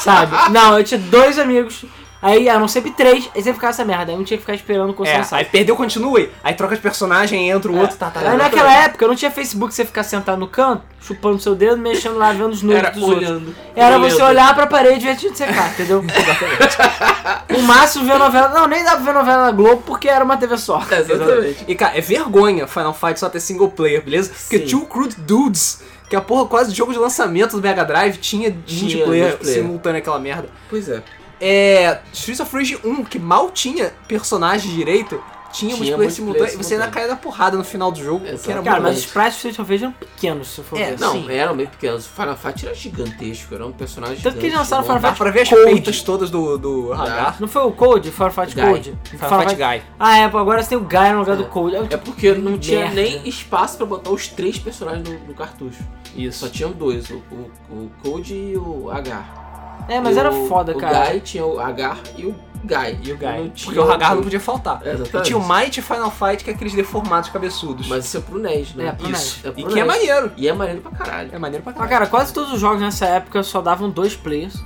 Sabe? 0.00 0.50
Não, 0.50 0.76
eu 0.76 0.82
tinha 0.82 0.98
dois 0.98 1.38
amigos. 1.38 1.84
Aí 2.20 2.48
eram 2.48 2.66
sempre 2.66 2.90
três, 2.92 3.30
aí 3.34 3.42
sempre 3.42 3.54
ficava 3.54 3.70
essa 3.70 3.84
merda. 3.84 4.12
Aí 4.12 4.18
um 4.18 4.24
tinha 4.24 4.36
que 4.36 4.42
ficar 4.42 4.54
esperando 4.54 4.94
o 4.96 5.04
É, 5.04 5.22
aí 5.32 5.44
perdeu, 5.44 5.76
continue. 5.76 6.30
Aí 6.42 6.54
troca 6.54 6.74
de 6.74 6.80
personagem, 6.80 7.50
entra 7.50 7.70
o 7.70 7.76
outro, 7.78 7.96
tá, 7.96 8.10
tá. 8.10 8.22
É. 8.22 8.28
Aí 8.28 8.36
naquela 8.36 8.72
época 8.72 9.04
eu 9.04 9.08
não 9.08 9.14
tinha 9.14 9.30
Facebook, 9.30 9.74
você 9.74 9.84
ficar 9.84 10.02
sentado 10.02 10.38
no 10.38 10.48
canto, 10.48 10.82
chupando 11.00 11.40
seu 11.40 11.54
dedo, 11.54 11.76
mexendo 11.76 12.16
lá, 12.16 12.32
vendo 12.32 12.50
os 12.50 12.62
nudes 12.62 12.78
Era 12.78 12.90
dos 12.90 13.02
outros. 13.02 13.28
olhando. 13.28 13.54
Era 13.74 13.96
olhando. 13.98 14.10
você 14.10 14.22
olhar 14.22 14.54
pra 14.54 14.66
parede 14.66 15.06
e 15.06 15.08
ver 15.08 15.16
te 15.16 15.36
secar, 15.36 15.70
entendeu? 15.72 16.02
o 17.56 17.62
máximo 17.62 18.04
ver 18.04 18.18
novela. 18.18 18.48
Não, 18.48 18.66
nem 18.66 18.82
dá 18.82 18.92
pra 18.92 19.00
ver 19.00 19.14
novela 19.14 19.44
na 19.46 19.50
Globo 19.50 19.82
porque 19.86 20.08
era 20.08 20.24
uma 20.24 20.36
TV 20.36 20.56
só. 20.56 20.82
Exatamente. 20.90 21.64
E 21.68 21.74
cara, 21.74 21.96
é 21.96 22.00
vergonha 22.00 22.66
Final 22.66 22.94
Fight 22.94 23.20
só 23.20 23.28
ter 23.28 23.40
single 23.40 23.70
player, 23.70 24.02
beleza? 24.02 24.30
Porque 24.30 24.60
Sim. 24.60 24.66
Two 24.66 24.86
Crude 24.86 25.16
Dudes, 25.18 25.82
que 26.08 26.16
a 26.16 26.20
porra 26.20 26.46
quase 26.46 26.70
de 26.70 26.76
jogo 26.78 26.92
de 26.92 26.98
lançamento 26.98 27.56
do 27.56 27.62
Mega 27.62 27.84
Drive, 27.84 28.16
tinha, 28.16 28.50
multiplayer, 28.50 29.28
multiplayer. 29.28 29.62
simultâneo 29.62 29.98
aquela 29.98 30.18
merda. 30.18 30.48
Pois 30.68 30.88
é. 30.88 31.02
É. 31.40 32.00
Streets 32.12 32.40
of 32.40 32.54
Rage 32.56 32.78
1, 32.84 33.04
que 33.04 33.18
mal 33.18 33.50
tinha 33.50 33.92
personagem 34.08 34.70
direito, 34.74 35.22
tinha, 35.52 35.70
Tinha 35.70 35.76
multiplayer 35.76 36.12
simultâneo 36.12 36.52
e 36.52 36.56
você 36.56 36.74
ainda 36.74 36.88
caía 36.88 37.08
da 37.08 37.16
porrada 37.16 37.56
no 37.56 37.64
final 37.64 37.90
do 37.90 38.02
jogo, 38.02 38.24
que 38.24 38.50
era 38.50 38.62
Cara, 38.62 38.76
muito 38.80 38.82
mas 38.82 38.98
os 38.98 39.04
sprites 39.04 39.32
do 39.34 39.36
Street 39.48 39.58
of 39.60 39.70
Rage 39.72 39.84
eram 39.84 39.92
pequenos, 39.94 40.48
se 40.48 40.62
for 40.62 40.78
É, 40.78 40.90
ver. 40.90 41.00
Não, 41.00 41.12
Sim. 41.12 41.30
eram 41.30 41.54
meio 41.54 41.68
pequenos. 41.68 42.06
Final 42.06 42.36
Fight 42.36 42.66
era 42.66 42.74
gigantesco, 42.74 43.54
era 43.54 43.66
um 43.66 43.72
personagem 43.72 44.18
Tanto 44.22 44.38
que 44.38 44.46
eles 44.46 44.58
lançaram 44.58 44.82
enorme. 44.84 44.98
Final 45.00 45.12
Dá 45.12 45.16
pra 45.16 45.30
ver 45.30 45.40
as 45.42 45.48
peitas 45.48 46.02
todas 46.02 46.28
do, 46.30 46.58
do 46.58 46.92
Hagar. 46.92 47.36
Não 47.40 47.48
foi 47.48 47.62
o 47.62 47.72
Code? 47.72 48.10
Firefight 48.10 48.54
Guy. 48.54 48.64
Code? 48.64 48.98
Final 49.04 49.40
Fight 49.40 49.54
Guy. 49.54 49.82
Ah, 49.98 50.18
é, 50.18 50.24
agora 50.24 50.62
você 50.62 50.68
tem 50.70 50.78
o 50.78 50.82
Guy 50.82 51.12
no 51.12 51.18
lugar 51.20 51.36
do 51.36 51.44
Code. 51.46 51.76
É, 51.76 51.78
É 51.78 51.82
tipo, 51.86 52.04
porque 52.04 52.32
não 52.34 52.58
tinha 52.58 52.80
merda. 52.80 52.94
nem 52.96 53.26
espaço 53.26 53.78
pra 53.78 53.86
botar 53.86 54.10
os 54.10 54.28
três 54.28 54.58
personagens 54.58 55.08
no, 55.08 55.18
no 55.28 55.34
cartucho. 55.34 55.82
Isso. 56.14 56.40
Só 56.40 56.48
tinham 56.52 56.72
dois, 56.72 57.08
o, 57.08 57.22
o, 57.30 57.50
o 57.70 57.90
Code 58.02 58.34
e 58.34 58.56
o 58.58 58.90
Agar. 58.90 59.45
É 59.88 60.00
mas 60.00 60.16
E 60.16 60.18
era 60.18 60.30
o- 60.32 60.46
foda, 60.48 60.72
o 60.72 60.78
cara. 60.78 61.10
Guy 61.10 61.20
tinha 61.20 61.44
o 61.46 61.58
Agar 61.60 61.98
e 62.16 62.26
o 62.26 62.34
Guy. 62.64 62.98
E 63.04 63.12
o 63.12 63.18
Não 63.18 63.32
Guy. 63.42 63.50
tinha 63.54 63.64
Porque 63.66 63.78
o 63.78 63.92
Hagar 63.92 64.14
não 64.16 64.22
podia 64.22 64.40
faltar. 64.40 64.80
É, 64.84 64.94
E 64.94 65.22
tinha 65.22 65.38
o 65.38 65.48
Might 65.48 65.80
Final 65.80 66.10
Fight, 66.10 66.42
que 66.42 66.50
é 66.50 66.54
aqueles 66.54 66.74
deformados 66.74 67.30
cabeçudos. 67.30 67.86
Mas 67.86 68.04
isso 68.06 68.16
é 68.16 68.20
pro 68.20 68.38
NES, 68.38 68.74
né? 68.74 68.88
É, 68.88 68.92
pro 68.92 69.10
Isso. 69.10 69.46
É 69.46 69.50
pro 69.52 69.60
E 69.60 69.64
que 69.64 69.72
é 69.78 69.84
NES. 69.84 69.86
maneiro. 69.86 70.32
E 70.36 70.48
é 70.48 70.52
maneiro 70.52 70.80
pra 70.80 70.90
caralho. 70.92 71.30
É 71.32 71.38
maneiro 71.38 71.62
pra 71.62 71.72
Mas, 71.72 71.78
caralho. 71.80 71.98
cara, 71.98 72.06
quase 72.10 72.32
todos 72.32 72.52
os 72.52 72.58
jogos 72.60 72.80
nessa 72.80 73.06
época 73.06 73.42
só 73.42 73.60
davam 73.60 73.88
dois 73.90 74.16
players. 74.16 74.56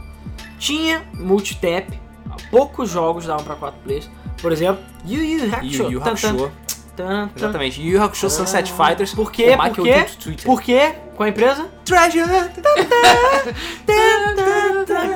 Tinha 0.58 1.02
multitap, 1.14 1.86
poucos 2.50 2.88
jogos 2.90 3.26
davam 3.26 3.44
pra 3.44 3.54
quatro 3.56 3.78
players. 3.82 4.08
Por 4.40 4.52
exemplo, 4.52 4.82
Yu 5.06 5.22
Yu 5.22 5.54
Hakusho. 5.54 5.82
Yu 5.84 5.90
Yu 5.92 6.00
Tan, 6.00 6.14
tan, 6.14 6.28
Hakusho. 6.30 6.52
Tan. 7.00 7.30
Exatamente. 7.36 7.80
Yu 7.80 7.92
Yu 7.96 8.02
Hakusho 8.02 8.30
Sunset 8.30 8.72
Fighters. 8.72 9.14
Por 9.14 9.30
quê? 9.32 9.54
o 9.54 9.74
Por 9.74 9.84
quê? 9.84 10.06
Por 10.44 10.62
quê? 10.62 10.94
Com 11.16 11.22
a 11.24 11.28
empresa? 11.28 11.66
Treasure! 11.84 12.24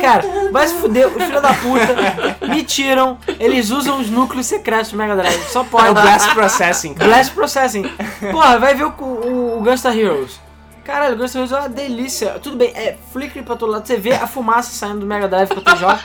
Cara, 0.00 0.22
vai 0.52 0.68
se 0.68 0.74
fuder, 0.74 1.06
os 1.08 1.22
filhos 1.22 1.40
da 1.40 1.54
puta 1.54 2.46
me 2.48 2.62
tiram, 2.62 3.18
eles 3.40 3.70
usam 3.70 3.98
os 4.00 4.10
núcleos 4.10 4.46
secretos 4.46 4.90
do 4.92 4.98
Mega 4.98 5.16
Drive, 5.16 5.42
só 5.48 5.60
É 5.60 5.62
o 5.62 5.66
pode. 5.66 5.92
Blast 5.94 6.34
Processing, 6.34 6.94
cara. 6.94 7.10
Blast 7.10 7.34
Processing. 7.34 7.82
Porra, 8.30 8.58
vai 8.58 8.74
ver 8.74 8.84
o, 8.84 8.90
o, 8.90 9.58
o 9.58 9.62
Gunstar 9.62 9.96
Heroes. 9.96 10.38
Caralho, 10.84 11.14
o 11.14 11.18
Gunstar 11.18 11.40
Heroes 11.40 11.52
é 11.52 11.58
uma 11.60 11.68
delícia. 11.68 12.30
Tudo 12.42 12.56
bem, 12.56 12.70
é 12.74 12.96
flicker 13.12 13.42
pra 13.42 13.56
todo 13.56 13.72
lado. 13.72 13.86
Você 13.86 13.96
vê 13.96 14.12
a 14.12 14.26
fumaça 14.26 14.70
saindo 14.72 15.00
do 15.00 15.06
Mega 15.06 15.26
Drive 15.26 15.48
quando 15.48 15.64
tu 15.64 15.76
joga. 15.76 16.00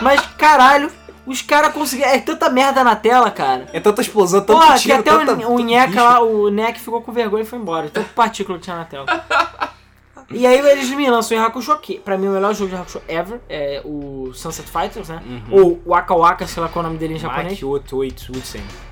Mas, 0.00 0.20
caralho, 0.38 0.90
os 1.30 1.42
caras 1.42 1.72
conseguiram. 1.72 2.10
É 2.10 2.18
tanta 2.18 2.50
merda 2.50 2.82
na 2.82 2.96
tela, 2.96 3.30
cara. 3.30 3.68
É 3.72 3.78
tanta 3.78 4.00
explosão, 4.02 4.40
tanto 4.40 4.58
Porra, 4.58 4.76
tiro, 4.76 5.02
que 5.02 5.08
até 5.08 5.24
tanta, 5.24 5.46
o, 5.46 5.54
o 5.54 5.94
lá, 6.02 6.20
o 6.20 6.50
Neck 6.50 6.80
ficou 6.80 7.00
com 7.00 7.12
vergonha 7.12 7.44
e 7.44 7.46
foi 7.46 7.58
embora. 7.58 7.88
Tanto 7.88 8.10
partícula 8.10 8.58
que 8.58 8.64
tinha 8.64 8.76
na 8.76 8.84
tela. 8.84 9.06
E 10.32 10.46
aí 10.46 10.60
eles 10.60 10.88
me 10.90 11.10
lançam 11.10 11.36
o 11.36 11.40
Hakusho, 11.44 11.76
que 11.78 11.98
pra 11.98 12.16
mim 12.16 12.26
é 12.26 12.30
o 12.30 12.32
melhor 12.34 12.54
jogo 12.54 12.70
de 12.70 12.76
Hakusho 12.76 13.02
ever, 13.08 13.40
é 13.48 13.82
o 13.84 14.30
Sunset 14.32 14.70
Fighters, 14.70 15.08
né? 15.08 15.20
Ou 15.50 15.82
Waka 15.84 16.14
Waka, 16.14 16.46
sei 16.46 16.62
lá 16.62 16.68
qual 16.68 16.84
é 16.84 16.86
o 16.86 16.88
nome 16.88 17.00
dele 17.00 17.14
em 17.14 17.18
japonês. 17.18 17.54
Mike 17.54 17.64
88 17.64 18.32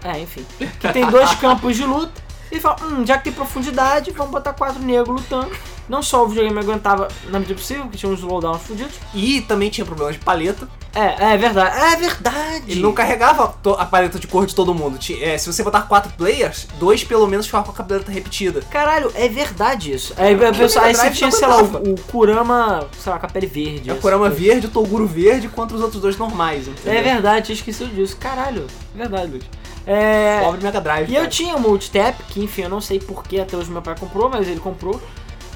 É, 0.03 0.19
enfim. 0.19 0.45
Que 0.81 0.93
tem 0.93 1.07
dois 1.07 1.33
campos 1.39 1.77
de 1.77 1.85
luta. 1.85 2.28
E 2.51 2.59
fala, 2.61 2.77
hum, 2.83 3.05
já 3.07 3.19
que 3.19 3.25
tem 3.25 3.33
profundidade, 3.33 4.11
vamos 4.11 4.33
botar 4.33 4.53
quatro 4.53 4.83
negros 4.83 5.21
lutando. 5.23 5.51
Não 5.89 6.03
só 6.03 6.23
o 6.25 6.29
videogame 6.29 6.59
aguentava 6.59 7.09
na 7.31 7.39
medida 7.39 7.59
possível, 7.59 7.85
porque 7.85 7.97
tinha 7.97 8.13
uns 8.13 8.19
slowdowns 8.21 8.63
fudidos. 8.63 8.95
E 9.15 9.41
também 9.43 9.71
tinha 9.71 9.85
problemas 9.87 10.15
de 10.17 10.21
paleta. 10.21 10.69
É, 10.95 11.33
é 11.33 11.37
verdade. 11.39 11.79
É 11.95 11.97
verdade. 11.97 12.65
Ele 12.73 12.81
não 12.81 12.93
carregava 12.93 13.55
a 13.79 13.87
paleta 13.87 14.19
de 14.19 14.27
cor 14.27 14.45
de 14.45 14.55
todo 14.55 14.75
mundo. 14.75 14.99
É, 15.23 15.39
se 15.39 15.51
você 15.51 15.63
botar 15.63 15.83
quatro 15.83 16.13
players, 16.13 16.67
dois 16.79 17.03
pelo 17.05 17.27
menos 17.27 17.47
ficavam 17.47 17.73
com 17.73 17.83
a 17.83 17.85
paleta 17.85 18.11
repetida. 18.13 18.61
Caralho, 18.71 19.11
é 19.15 19.29
verdade 19.29 19.93
isso. 19.93 20.13
Aí, 20.19 20.35
a 20.35 20.53
pessoa- 20.53 20.85
aí 20.85 20.95
você 20.95 21.11
tinha, 21.11 21.31
sei 21.31 21.49
lá, 21.49 21.63
o, 21.63 21.65
o 21.95 22.01
Kurama, 22.03 22.87
sei 22.99 23.13
lá, 23.13 23.19
com 23.19 23.27
a 23.27 23.29
pele 23.31 23.47
verde. 23.47 23.89
É 23.89 23.93
o 23.95 23.97
Kurama 23.97 24.29
coisa. 24.29 24.37
verde, 24.45 24.67
o 24.67 24.71
Toguro 24.71 25.07
verde 25.07 25.49
contra 25.49 25.75
os 25.77 25.83
outros 25.83 26.03
dois 26.03 26.19
normais, 26.19 26.69
entendeu? 26.69 26.93
É 26.99 27.03
verdade, 27.03 27.47
tinha 27.47 27.57
esquecido 27.57 27.95
disso. 27.95 28.17
Caralho, 28.19 28.67
é 28.95 28.99
verdade, 28.99 29.31
Luiz. 29.33 29.45
É. 29.91 30.41
Pobre 30.45 30.63
Mega 30.63 30.81
Drive. 30.81 31.09
E 31.11 31.15
eu 31.15 31.23
cara. 31.23 31.31
tinha 31.31 31.57
o 31.57 31.61
multitap, 31.61 32.23
que 32.25 32.45
enfim, 32.45 32.63
eu 32.63 32.69
não 32.69 32.81
sei 32.81 33.01
porquê 33.01 33.41
até 33.41 33.57
hoje 33.57 33.71
meu 33.71 33.81
pai 33.81 33.97
comprou, 33.99 34.29
mas 34.29 34.47
ele 34.47 34.61
comprou. 34.61 35.01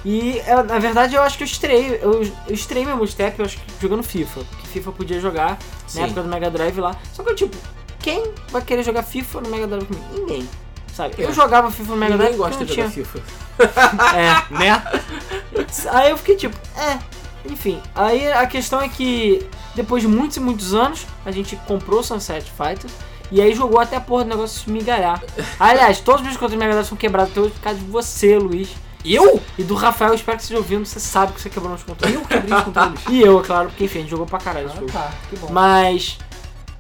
E 0.05 0.39
é, 0.47 0.63
na 0.63 0.79
verdade 0.79 1.15
eu 1.15 1.23
acho 1.23 1.37
que 1.37 1.45
eu 1.45 1.47
estreiei, 1.47 2.01
eu, 2.03 2.23
eu 2.23 2.55
estreiei 2.55 2.87
meu 2.87 2.97
multitap, 2.97 3.39
eu 3.39 3.45
acho 3.45 3.59
que 3.59 3.65
jogando 3.81 4.03
FIFA. 4.03 4.41
Que 4.61 4.69
FIFA 4.69 4.89
eu 4.89 4.93
podia 4.95 5.21
jogar 5.21 5.59
Sim. 5.87 6.01
na 6.01 6.07
época 6.07 6.23
do 6.23 6.29
Mega 6.29 6.51
Drive 6.51 6.79
lá. 6.81 6.97
Só 7.13 7.23
que 7.23 7.31
eu, 7.31 7.37
tipo, 7.37 7.57
quem 8.01 8.33
vai 8.51 8.63
querer 8.63 8.83
jogar 8.83 9.03
FIFA 9.03 9.43
no 9.43 9.51
Mega 9.51 9.67
Drive 9.67 9.85
comigo? 9.87 10.07
Ninguém. 10.15 10.49
Sabe? 10.95 11.15
Eu 11.19 11.29
É. 11.29 11.33
jogava 11.33 11.71
FIFA 11.71 11.91
no 11.93 11.97
Mega 11.99 12.13
Ninguém 12.15 12.27
Drive 12.29 12.39
gosta 12.39 12.59
porque 12.65 12.75
de 12.75 12.81
não 12.83 12.91
jogar 12.91 12.95
tinha. 12.95 13.05
FIFA. 13.07 14.17
É. 14.17 14.43
Né? 14.59 14.83
Aí 15.93 16.11
eu 16.11 16.17
fiquei 16.17 16.37
tipo, 16.37 16.57
é, 16.77 16.99
enfim. 17.51 17.81
Aí 17.95 18.33
a 18.33 18.47
questão 18.47 18.81
é 18.81 18.89
que 18.89 19.47
depois 19.75 20.03
de 20.03 20.09
muitos 20.09 20.37
e 20.37 20.41
muitos 20.41 20.75
anos, 20.75 21.07
a 21.25 21.31
gente 21.31 21.55
comprou 21.67 22.03
Sunset 22.03 22.51
Fighters 22.51 22.93
e 23.33 23.41
aí 23.41 23.55
jogou 23.55 23.81
até 23.81 23.97
a 23.97 24.01
porra 24.01 24.25
do 24.25 24.31
negócio 24.31 24.63
se 24.63 24.71
migalhar. 24.71 25.23
Aliás, 25.59 26.01
todos 26.01 26.21
os 26.21 26.27
meus 26.27 26.37
controles 26.37 26.53
de 26.53 26.59
Mega 26.59 26.73
Drive 26.73 26.87
são 26.87 26.99
quebrados 26.99 27.33
até 27.33 27.41
hoje 27.41 27.53
por 27.53 27.61
causa 27.63 27.79
de 27.79 27.85
você, 27.87 28.39
Luiz. 28.39 28.69
Eu? 29.05 29.41
E 29.59 29.65
do 29.65 29.75
Rafael, 29.75 30.15
espero 30.15 30.37
que 30.37 30.45
você 30.45 30.53
esteja 30.53 30.61
ouvindo, 30.61 30.87
você 30.87 31.01
sabe 31.01 31.33
que 31.33 31.41
você 31.41 31.51
quebrou 31.51 31.73
nos 31.73 31.83
controles. 31.83 32.15
Eu 32.15 32.21
quebrei 32.27 32.57
os 32.57 32.63
controles. 32.63 33.01
E 33.09 33.21
eu, 33.21 33.41
é 33.41 33.43
claro, 33.43 33.69
porque 33.71 33.85
enfim, 33.85 33.99
a 33.99 34.01
gente 34.03 34.11
jogou 34.11 34.27
pra 34.27 34.39
caralho 34.39 34.67
esse 34.67 34.77
jogo. 34.77 34.93
tá, 34.93 35.11
que 35.29 35.37
bom. 35.37 35.49
Mas 35.51 36.19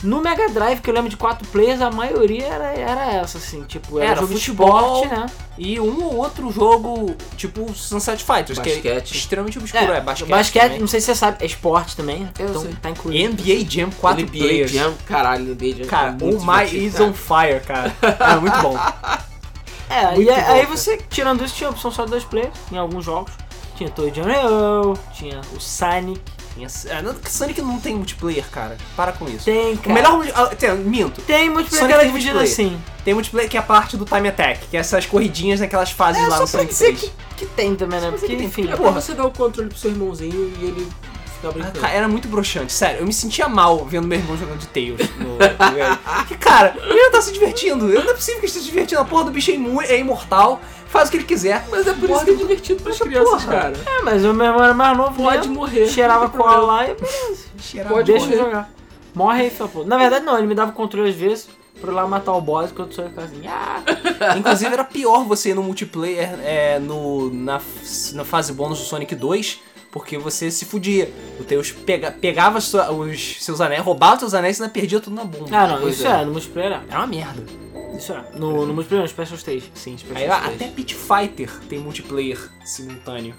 no 0.02 0.20
Mega 0.20 0.48
Drive, 0.48 0.80
que 0.80 0.90
eu 0.90 0.94
lembro 0.94 1.08
de 1.08 1.16
quatro 1.16 1.46
players, 1.48 1.80
a 1.80 1.90
maioria 1.90 2.46
era, 2.46 2.64
era 2.72 3.12
essa, 3.12 3.38
assim, 3.38 3.62
tipo, 3.64 3.98
era, 3.98 4.12
Era 4.12 4.20
jogo 4.20 4.34
de 4.34 4.40
futebol, 4.40 5.02
esporte, 5.04 5.08
né? 5.20 5.26
E 5.58 5.78
um 5.78 6.04
ou 6.04 6.16
outro 6.16 6.50
jogo, 6.50 7.14
tipo 7.36 7.72
Sunset 7.74 8.24
Fighters, 8.24 8.58
que 8.58 8.70
é 8.70 8.74
Basquete. 8.74 9.12
extremamente 9.16 9.58
obscuro. 9.58 9.92
É, 9.92 10.00
basquete. 10.00 10.28
basquete 10.28 10.62
também. 10.64 10.80
não 10.80 10.86
sei 10.88 11.00
se 11.00 11.06
você 11.06 11.14
sabe, 11.14 11.36
é 11.40 11.46
esporte 11.46 11.94
também, 11.96 12.28
Eu 12.38 12.48
então 12.48 12.62
sei. 12.62 12.74
tá 12.80 12.90
incluído. 12.90 13.32
NBA 13.34 13.68
Jam 13.70 13.90
4 13.90 14.22
NBA 14.22 14.30
players. 14.32 14.70
Jam, 14.72 14.94
caralho, 15.06 15.44
NBA 15.54 15.76
Jam. 15.76 15.86
Cara, 15.86 16.16
é 16.20 16.24
o 16.24 16.44
My 16.44 16.84
is 16.86 16.98
on 17.00 17.12
fire, 17.12 17.60
cara. 17.66 17.92
É 18.32 18.36
muito 18.36 18.58
bom. 18.60 18.76
É, 19.88 20.06
Muito 20.14 20.22
e 20.22 20.30
aí, 20.30 20.40
bom, 20.42 20.52
aí 20.52 20.60
cara. 20.62 20.66
você, 20.76 20.96
tirando 21.10 21.44
isso, 21.44 21.54
tinha 21.54 21.68
a 21.68 21.70
opção 21.70 21.90
só 21.90 22.04
de 22.04 22.10
dois 22.12 22.24
players 22.24 22.54
em 22.72 22.78
alguns 22.78 23.04
jogos. 23.04 23.32
Tinha 23.76 23.90
Toy 23.90 24.10
Neo, 24.10 24.96
tinha 25.12 25.40
o 25.54 25.60
Sonic, 25.60 26.20
É, 26.86 27.00
não- 27.02 27.14
Sonic 27.28 27.60
não 27.62 27.80
tem 27.80 27.94
multiplayer, 27.94 28.44
cara. 28.50 28.76
Para 28.94 29.12
com 29.12 29.26
isso. 29.26 29.44
tem, 29.44 29.72
O 29.74 29.78
cara. 29.78 29.94
melhor 29.94 30.16
multi- 30.16 30.32
ah, 30.34 30.46
tem, 30.46 30.74
minto. 30.76 31.20
Tem 31.22 31.48
multiplayer 31.48 31.80
Sonic 31.80 31.94
que 31.94 31.98
tem 32.04 32.06
dividido 32.12 32.38
multiplayer. 32.38 32.72
assim. 32.74 32.82
Tem 33.04 33.14
multiplayer 33.14 33.50
que 33.50 33.56
é 33.56 33.60
a 33.60 33.62
parte 33.62 33.96
do 33.96 34.04
Time 34.04 34.28
Attack, 34.28 34.66
que 34.68 34.76
é 34.76 34.80
essas 34.80 35.06
corridinhas 35.06 35.60
naquelas 35.60 35.90
fases 35.90 36.22
É, 36.22 36.26
lá 36.26 36.36
só 36.36 36.42
no 36.42 36.46
Sonic 36.48 36.68
dizer 36.72 36.84
3. 36.96 37.00
que, 37.00 37.12
que 37.38 37.46
tem 37.46 37.74
também, 37.74 38.00
né? 38.00 38.10
Porque, 38.10 38.26
que 38.26 38.36
tem. 38.36 38.46
enfim. 38.46 38.70
É 38.70 38.76
pra 38.76 38.90
você 38.90 39.14
dar 39.14 39.24
o 39.24 39.30
controle 39.30 39.68
pro 39.70 39.78
seu 39.78 39.90
irmãozinho 39.90 40.52
e 40.60 40.64
ele 40.64 40.88
ficar 41.42 41.48
Ah, 41.48 41.52
brincando. 41.52 41.80
cara, 41.80 41.92
era 41.92 42.08
muito 42.08 42.28
broxante, 42.28 42.72
sério. 42.72 43.00
Eu 43.00 43.06
me 43.06 43.12
sentia 43.12 43.48
mal 43.48 43.84
vendo 43.84 44.06
meu 44.06 44.18
irmão 44.18 44.36
jogando 44.36 44.58
de 44.58 44.66
Tails. 44.68 45.00
No, 45.18 45.34
no- 45.34 46.26
que, 46.26 46.36
cara, 46.36 46.74
ele 46.82 47.10
tá 47.10 47.20
se 47.20 47.32
divertindo. 47.32 47.86
Não 47.86 48.10
é 48.10 48.14
possível 48.14 48.40
que 48.40 48.46
ele 48.46 48.46
esteja 48.46 48.64
se 48.64 48.70
divertindo. 48.70 49.00
A 49.00 49.04
porra 49.04 49.24
do 49.24 49.30
bicho 49.30 49.50
é, 49.50 49.54
imu- 49.54 49.82
é 49.82 49.98
imortal, 49.98 50.60
faz 50.86 51.08
o 51.08 51.10
que 51.10 51.18
ele 51.18 51.24
quiser. 51.24 51.64
Mas 51.70 51.86
é 51.86 51.92
por 51.92 52.08
isso 52.10 52.24
que 52.24 52.30
é 52.30 52.34
divertido 52.34 52.82
pras 52.82 52.98
crianças, 52.98 53.42
porra. 53.44 53.56
cara. 53.60 53.74
É, 53.86 54.02
mas 54.02 54.24
o 54.24 54.32
meu 54.32 54.46
irmão 54.46 54.62
era 54.64 54.74
mais 54.74 54.96
novo 54.96 55.22
Pode 55.22 55.38
mesmo, 55.38 55.54
morrer. 55.54 55.86
cheirava 55.88 56.28
tem 56.30 56.40
cola 56.40 56.56
lá 56.58 56.84
e 56.88 56.94
beleza, 56.94 57.44
Cheirava- 57.58 57.94
Pode 57.94 58.10
deixa 58.12 58.26
eu 58.26 58.30
morrer. 58.30 58.44
jogar. 58.44 58.70
Morre 59.14 59.42
aí, 59.42 59.50
filha 59.50 59.66
da 59.66 59.68
puta. 59.72 59.88
Na 59.88 59.98
verdade 59.98 60.24
não, 60.24 60.38
ele 60.38 60.46
me 60.46 60.54
dava 60.54 60.70
o 60.70 60.74
controle 60.74 61.10
às 61.10 61.14
vezes 61.16 61.48
pra 61.80 61.90
eu 61.90 61.92
ir 61.92 61.96
lá 61.96 62.06
matar 62.06 62.32
o 62.32 62.40
boss, 62.40 62.70
enquanto 62.70 62.98
eu 63.00 63.08
ficava 63.08 63.26
assim, 63.26 63.42
ah, 63.46 63.82
Inclusive 64.38 64.72
era 64.72 64.84
pior 64.84 65.24
você 65.24 65.50
ir 65.50 65.54
no 65.54 65.62
multiplayer 65.62 66.38
é, 66.44 66.78
no, 66.78 67.28
na, 67.32 67.60
na 68.12 68.24
fase 68.24 68.52
bônus 68.52 68.78
do 68.78 68.84
Sonic 68.84 69.14
2, 69.14 69.60
porque 69.92 70.18
você 70.18 70.50
se 70.50 70.64
fudia. 70.64 71.08
O 71.38 71.44
Tails 71.44 71.70
pega, 71.70 72.10
pegava 72.10 72.60
sua- 72.60 72.90
os 72.90 73.36
seus 73.44 73.60
anéis, 73.60 73.82
roubava 73.82 74.14
os 74.14 74.20
seus 74.20 74.34
anéis 74.34 74.58
e 74.58 74.62
ainda 74.62 74.72
perdia 74.72 74.98
tudo 74.98 75.14
na 75.14 75.24
bunda. 75.24 75.56
Ah, 75.56 75.68
não, 75.68 75.88
isso 75.88 76.04
é. 76.06 76.22
é, 76.22 76.24
no 76.24 76.32
multiplayer 76.32 76.72
é. 76.72 76.80
Era 76.88 76.98
uma 76.98 77.06
merda. 77.06 77.44
Isso 77.96 78.12
é. 78.12 78.24
No, 78.34 78.66
no 78.66 78.72
multiplayer, 78.74 79.02
no 79.04 79.08
Special 79.08 79.36
Stage. 79.36 79.70
Sim, 79.74 79.96
Special 79.98 80.16
Aí, 80.18 80.24
Stage. 80.24 80.54
até 80.54 80.66
Pit 80.68 80.94
Fighter 80.96 81.50
tem 81.68 81.78
multiplayer 81.78 82.38
simultâneo. 82.64 83.34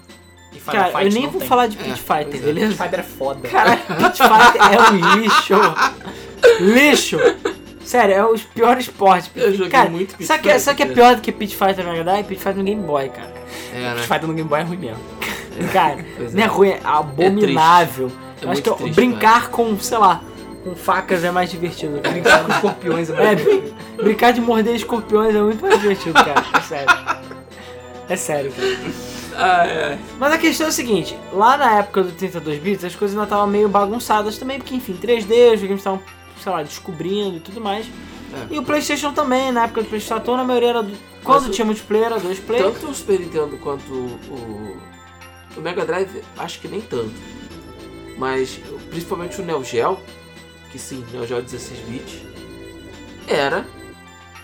E 0.52 0.60
Final 0.60 0.72
Cara, 0.76 0.92
Fight 0.98 1.06
eu 1.06 1.20
nem 1.20 1.28
vou 1.28 1.40
tem. 1.40 1.48
falar 1.48 1.66
de 1.66 1.76
É, 1.76 1.82
Pit 1.82 2.00
pois 2.06 2.18
Fighter, 2.20 2.40
é. 2.40 2.44
beleza? 2.46 2.66
Pit 2.68 2.82
Fighter 2.82 3.00
é 3.00 3.02
foda. 3.02 3.48
Caralho, 3.48 3.80
Pit 3.98 4.22
Fighter 4.22 4.72
é 4.72 4.90
um 4.92 5.16
lixo. 5.20 5.54
Lixo. 6.60 7.18
Sério, 7.84 8.14
é 8.14 8.24
os 8.24 8.42
piores 8.44 8.84
esportes. 8.86 9.30
Eu 9.34 9.52
joguei 9.52 9.68
cara, 9.70 9.90
muito 9.90 10.14
Pit 10.16 10.24
sabe 10.26 10.42
que, 10.42 10.48
Fighter, 10.48 10.60
sabe 10.64 10.76
que 10.76 10.82
é 10.82 10.86
cara. 10.86 10.94
pior 10.94 11.16
do 11.16 11.20
que 11.22 11.32
Pit 11.32 11.54
Fighter 11.56 11.84
no 11.84 11.90
Mega 11.92 12.04
Drive? 12.04 12.26
Pit 12.26 12.38
Fighter 12.40 12.56
no 12.58 12.64
Game 12.64 12.82
Boy, 12.82 13.08
cara. 13.10 13.32
É, 13.74 13.78
né? 13.80 13.94
Pit 13.96 14.06
Fighter 14.06 14.26
no 14.28 14.34
Game 14.34 14.48
Boy 14.48 14.60
é 14.60 14.62
ruim 14.62 14.76
mesmo. 14.78 15.02
Cara, 15.72 16.04
Pois 16.16 16.34
não 16.34 16.40
é 16.42 16.44
é. 16.44 16.48
ruim, 16.48 16.68
é 16.68 16.80
abominável. 16.84 18.06
É 18.40 18.44
Eu 18.44 18.50
Acho 18.50 18.60
muito 18.62 18.70
que 18.72 18.82
triste, 18.82 18.94
brincar 18.96 19.48
com, 19.50 19.78
sei 19.78 19.98
lá, 19.98 20.20
com 20.62 20.74
facas 20.74 21.24
é 21.24 21.30
mais 21.30 21.50
divertido. 21.50 22.00
cara. 22.00 22.12
Brincar 22.14 22.44
com 22.44 22.52
escorpiões 22.52 23.10
é 23.10 23.12
É, 23.12 23.24
mais 23.24 23.42
brin- 23.42 23.74
brincar 23.96 24.32
de 24.32 24.40
morder 24.40 24.74
escorpiões 24.74 25.34
é 25.34 25.40
muito 25.42 25.62
mais 25.62 25.80
divertido, 25.80 26.14
cara. 26.14 26.44
É 26.56 26.60
sério. 26.60 26.96
É 28.08 28.16
sério, 28.16 28.52
cara. 28.52 28.76
Ah, 29.36 29.66
é. 29.66 29.98
Mas 30.18 30.32
a 30.32 30.38
questão 30.38 30.66
é 30.66 30.68
a 30.68 30.72
seguinte, 30.72 31.18
lá 31.32 31.56
na 31.56 31.78
época 31.78 32.02
do 32.04 32.12
32 32.12 32.58
bits 32.60 32.84
as 32.84 32.94
coisas 32.94 33.16
ainda 33.16 33.24
estavam 33.24 33.46
meio 33.48 33.68
bagunçadas 33.68 34.38
também, 34.38 34.58
porque 34.58 34.74
enfim, 34.76 34.94
3D, 34.94 35.54
os 35.54 35.60
games 35.60 35.78
estavam, 35.78 36.00
sei 36.40 36.52
lá, 36.52 36.62
descobrindo 36.62 37.36
e 37.38 37.40
tudo 37.40 37.60
mais. 37.60 37.86
É. 38.50 38.54
E 38.54 38.58
o 38.58 38.62
Playstation 38.62 39.12
também, 39.12 39.50
na 39.50 39.64
época 39.64 39.82
do 39.82 39.88
Playstation 39.88 40.34
a 40.34 40.44
maioria 40.44 40.68
era 40.70 40.82
do... 40.82 40.92
Quando 41.24 41.46
o- 41.46 41.50
tinha 41.50 41.64
multiplayer, 41.64 42.06
era 42.06 42.18
dois 42.20 42.38
players. 42.38 42.74
Tanto 42.74 42.90
o 42.90 42.94
Super 42.94 43.18
Nintendo 43.20 43.56
quanto 43.56 43.92
o, 43.92 44.76
o 45.56 45.60
Mega 45.60 45.84
Drive, 45.84 46.22
acho 46.38 46.60
que 46.60 46.68
nem 46.68 46.80
tanto. 46.80 47.12
Mas 48.16 48.60
principalmente 48.90 49.40
o 49.40 49.44
Neo 49.44 49.64
Geo, 49.64 49.98
que 50.70 50.78
sim, 50.78 51.04
Neo 51.12 51.26
Geo 51.26 51.42
16 51.42 51.80
bits, 51.88 52.22
era 53.26 53.66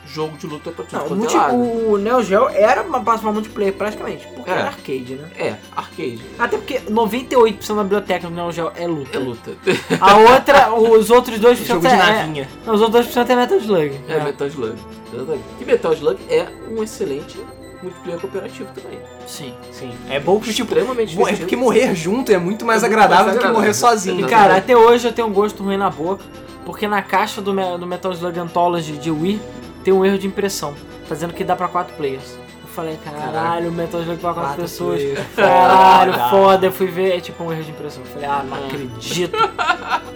jogo 0.07 0.37
de 0.37 0.47
luta 0.47 0.73
pra 0.73 0.85
tudo 0.85 1.15
Não, 1.15 1.25
o, 1.25 1.31
é 1.31 1.35
lado. 1.37 1.55
o 1.57 1.97
Neo 1.99 2.23
Geo 2.25 2.49
era 2.49 2.83
uma 2.83 3.01
plataforma 3.01 3.35
multiplayer 3.35 3.73
praticamente, 3.75 4.27
porque 4.35 4.51
É. 4.51 4.55
era 4.55 4.65
arcade, 4.67 5.15
né? 5.15 5.31
É, 5.37 5.55
arcade. 5.77 6.21
Até 6.37 6.57
porque 6.57 6.81
98% 6.81 7.77
da 7.77 7.83
biblioteca 7.85 8.29
do 8.29 8.35
Neo 8.35 8.51
Geo 8.51 8.73
é 8.75 8.89
luta. 8.89 9.17
É 9.17 9.21
luta. 9.21 9.53
A 10.01 10.17
outra, 10.17 10.75
os 10.75 11.11
outros 11.11 11.39
2% 11.39 11.55
jogo 11.65 11.81
de 11.81 11.87
é, 11.87 11.97
navinha. 11.97 12.49
Não, 12.67 12.75
os 12.75 12.81
outros 12.83 13.07
2% 13.07 13.31
é 13.31 13.37
Metal 13.37 13.59
Slug. 13.59 14.01
É, 14.09 14.25
Metal 14.25 14.49
Slug. 14.49 14.77
Exatamente. 15.13 15.45
E 15.61 15.65
Metal 15.65 15.93
Slug 15.93 16.21
é 16.29 16.49
um 16.69 16.83
excelente 16.83 17.39
multiplayer 17.83 18.21
cooperativo 18.21 18.69
também. 18.75 18.99
Sim. 19.27 19.55
Sim. 19.73 19.93
É 20.09 20.21
bom 20.21 20.39
que, 20.41 20.53
tipo, 20.53 20.73
Extremamente 20.75 21.17
Bom, 21.17 21.27
é 21.29 21.35
porque 21.37 21.57
morrer 21.57 21.95
junto 21.95 22.31
é 22.33 22.39
muito 22.39 22.65
mais 22.65 22.83
É 22.83 22.87
muito 22.89 22.97
agradável 22.99 23.25
mais 23.27 23.37
do 23.37 23.41
que 23.41 23.45
agradável. 23.47 23.61
morrer 23.61 23.75
sozinho. 23.75 24.27
E 24.27 24.29
cara, 24.31 24.57
até 24.57 24.77
hoje 24.77 25.09
eu 25.09 25.13
tenho 25.13 25.29
um 25.29 25.33
gosto 25.33 25.63
ruim 25.63 25.77
na 25.77 25.89
boca. 25.91 26.23
porque 26.65 26.87
na 26.87 27.03
caixa 27.03 27.41
do, 27.41 27.53
do 27.79 27.87
Metal 27.87 28.13
Slug 28.13 28.39
Anthology 28.39 28.93
de 28.99 29.11
Wii 29.11 29.41
tem 29.83 29.93
um 29.95 30.05
erro 30.05 30.19
de 30.19 30.27
impressão, 30.27 30.75
dizendo 31.09 31.33
que 31.33 31.43
dá 31.43 31.57
pra 31.57 31.69
4 31.69 31.95
players. 31.97 32.39
Eu 32.63 32.69
falei, 32.75 32.99
caralho, 33.05 33.73
Metal 33.73 34.01
Slug 34.03 34.21
pra 34.21 34.33
4 34.35 34.49
Quatro 34.51 34.63
pessoas. 34.63 35.01
players. 35.01 35.21
Caralho, 35.35 36.13
Foda. 36.13 36.29
foda. 36.31 36.67
Eu 36.67 36.73
fui 36.73 36.87
ver, 36.87 37.17
é 37.17 37.21
tipo 37.21 37.43
um 37.43 37.51
erro 37.53 37.65
de 37.65 37.71
impressão. 37.71 38.03
Eu 38.05 38.11
falei, 38.13 38.29
ah, 38.29 38.45
não 38.49 38.67
acredito. 38.67 39.37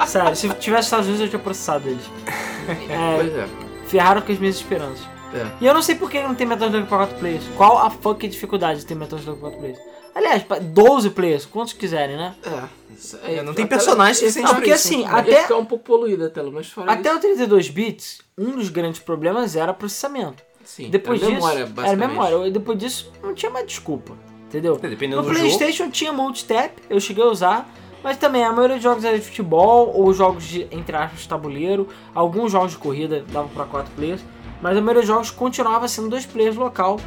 Sério, 0.07 0.37
se 0.37 0.49
tivesse 0.51 0.83
Estados 0.85 1.07
Unidos 1.07 1.23
eu 1.25 1.29
tinha 1.31 1.41
processado 1.41 1.89
eles. 1.89 2.05
É, 2.89 3.17
Pois 3.17 3.37
é. 3.37 3.47
ferraram 3.87 4.23
com 4.23 4.33
as 4.33 4.39
minhas 4.39 4.57
esperanças. 4.57 5.05
É. 5.35 5.47
E 5.61 5.67
eu 5.67 5.75
não 5.75 5.83
sei 5.83 5.95
por 5.97 6.11
que 6.11 6.23
não 6.23 6.35
tem 6.35 6.47
Metal 6.47 6.69
Slug 6.69 6.87
pra 6.87 6.99
4 6.99 7.17
players. 7.19 7.45
Qual 7.57 7.79
a 7.79 7.91
fucking 7.91 8.29
dificuldade 8.29 8.81
de 8.81 8.87
ter 8.87 8.95
Metal 8.95 9.19
Slug 9.19 9.39
pra 9.41 9.51
4 9.51 9.61
players? 9.61 9.81
Aliás, 10.15 10.43
pra 10.45 10.61
12 10.61 11.11
players, 11.11 11.45
quantos 11.45 11.73
quiserem, 11.73 12.17
né? 12.17 12.35
É. 12.47 13.39
É, 13.39 13.43
não 13.43 13.53
tem 13.53 13.67
personagem 13.67 14.31
Não, 14.41 14.55
porque 14.55 14.71
isso. 14.73 14.87
assim, 14.87 15.05
até, 15.05 15.43
ficar 15.43 15.57
um 15.57 15.65
pouco 15.65 15.85
poluída 15.85 16.27
a 16.27 16.31
tela, 16.31 16.49
mas 16.53 16.69
fora 16.69 16.93
até 16.93 17.09
isso, 17.09 17.19
o 17.19 17.21
32 17.21 17.69
bits, 17.71 18.19
um 18.39 18.53
dos 18.53 18.69
grandes 18.69 19.01
problemas 19.01 19.57
era 19.57 19.75
processamento. 19.75 20.41
sim, 20.65 20.89
Depois 20.91 21.21
é 21.21 21.27
disso, 21.27 21.35
memória, 21.35 21.73
era 21.85 21.97
memória. 21.97 22.51
Depois 22.53 22.79
disso, 22.79 23.11
não 23.21 23.35
tinha 23.35 23.51
mais 23.51 23.67
desculpa, 23.67 24.13
entendeu? 24.47 24.77
Dependendo 24.77 25.23
No 25.23 25.29
do 25.29 25.35
jogo. 25.35 25.41
PlayStation 25.41 25.91
tinha 25.91 26.13
multitap, 26.13 26.81
eu 26.89 27.01
cheguei 27.01 27.25
a 27.25 27.27
usar, 27.27 27.69
mas 28.05 28.17
também 28.17 28.45
a 28.45 28.53
maioria 28.53 28.77
dos 28.77 28.85
jogos 28.85 29.05
era 29.05 29.19
de 29.19 29.25
futebol 29.25 29.93
ou 29.93 30.15
jogos 30.15 30.45
de, 30.45 30.69
entre 30.71 30.97
aspas, 30.97 31.27
tabuleiro. 31.27 31.89
Alguns 32.15 32.53
jogos 32.53 32.71
de 32.71 32.79
corrida 32.79 33.25
davam 33.33 33.49
pra 33.49 33.65
4 33.65 33.91
players, 33.97 34.21
mas 34.63 34.77
a 34.77 34.81
maioria 34.81 35.03
dos 35.03 35.09
jogos 35.09 35.31
continuava 35.31 35.87
sendo 35.89 36.09
2 36.09 36.27
players 36.27 36.57
local, 36.57 36.99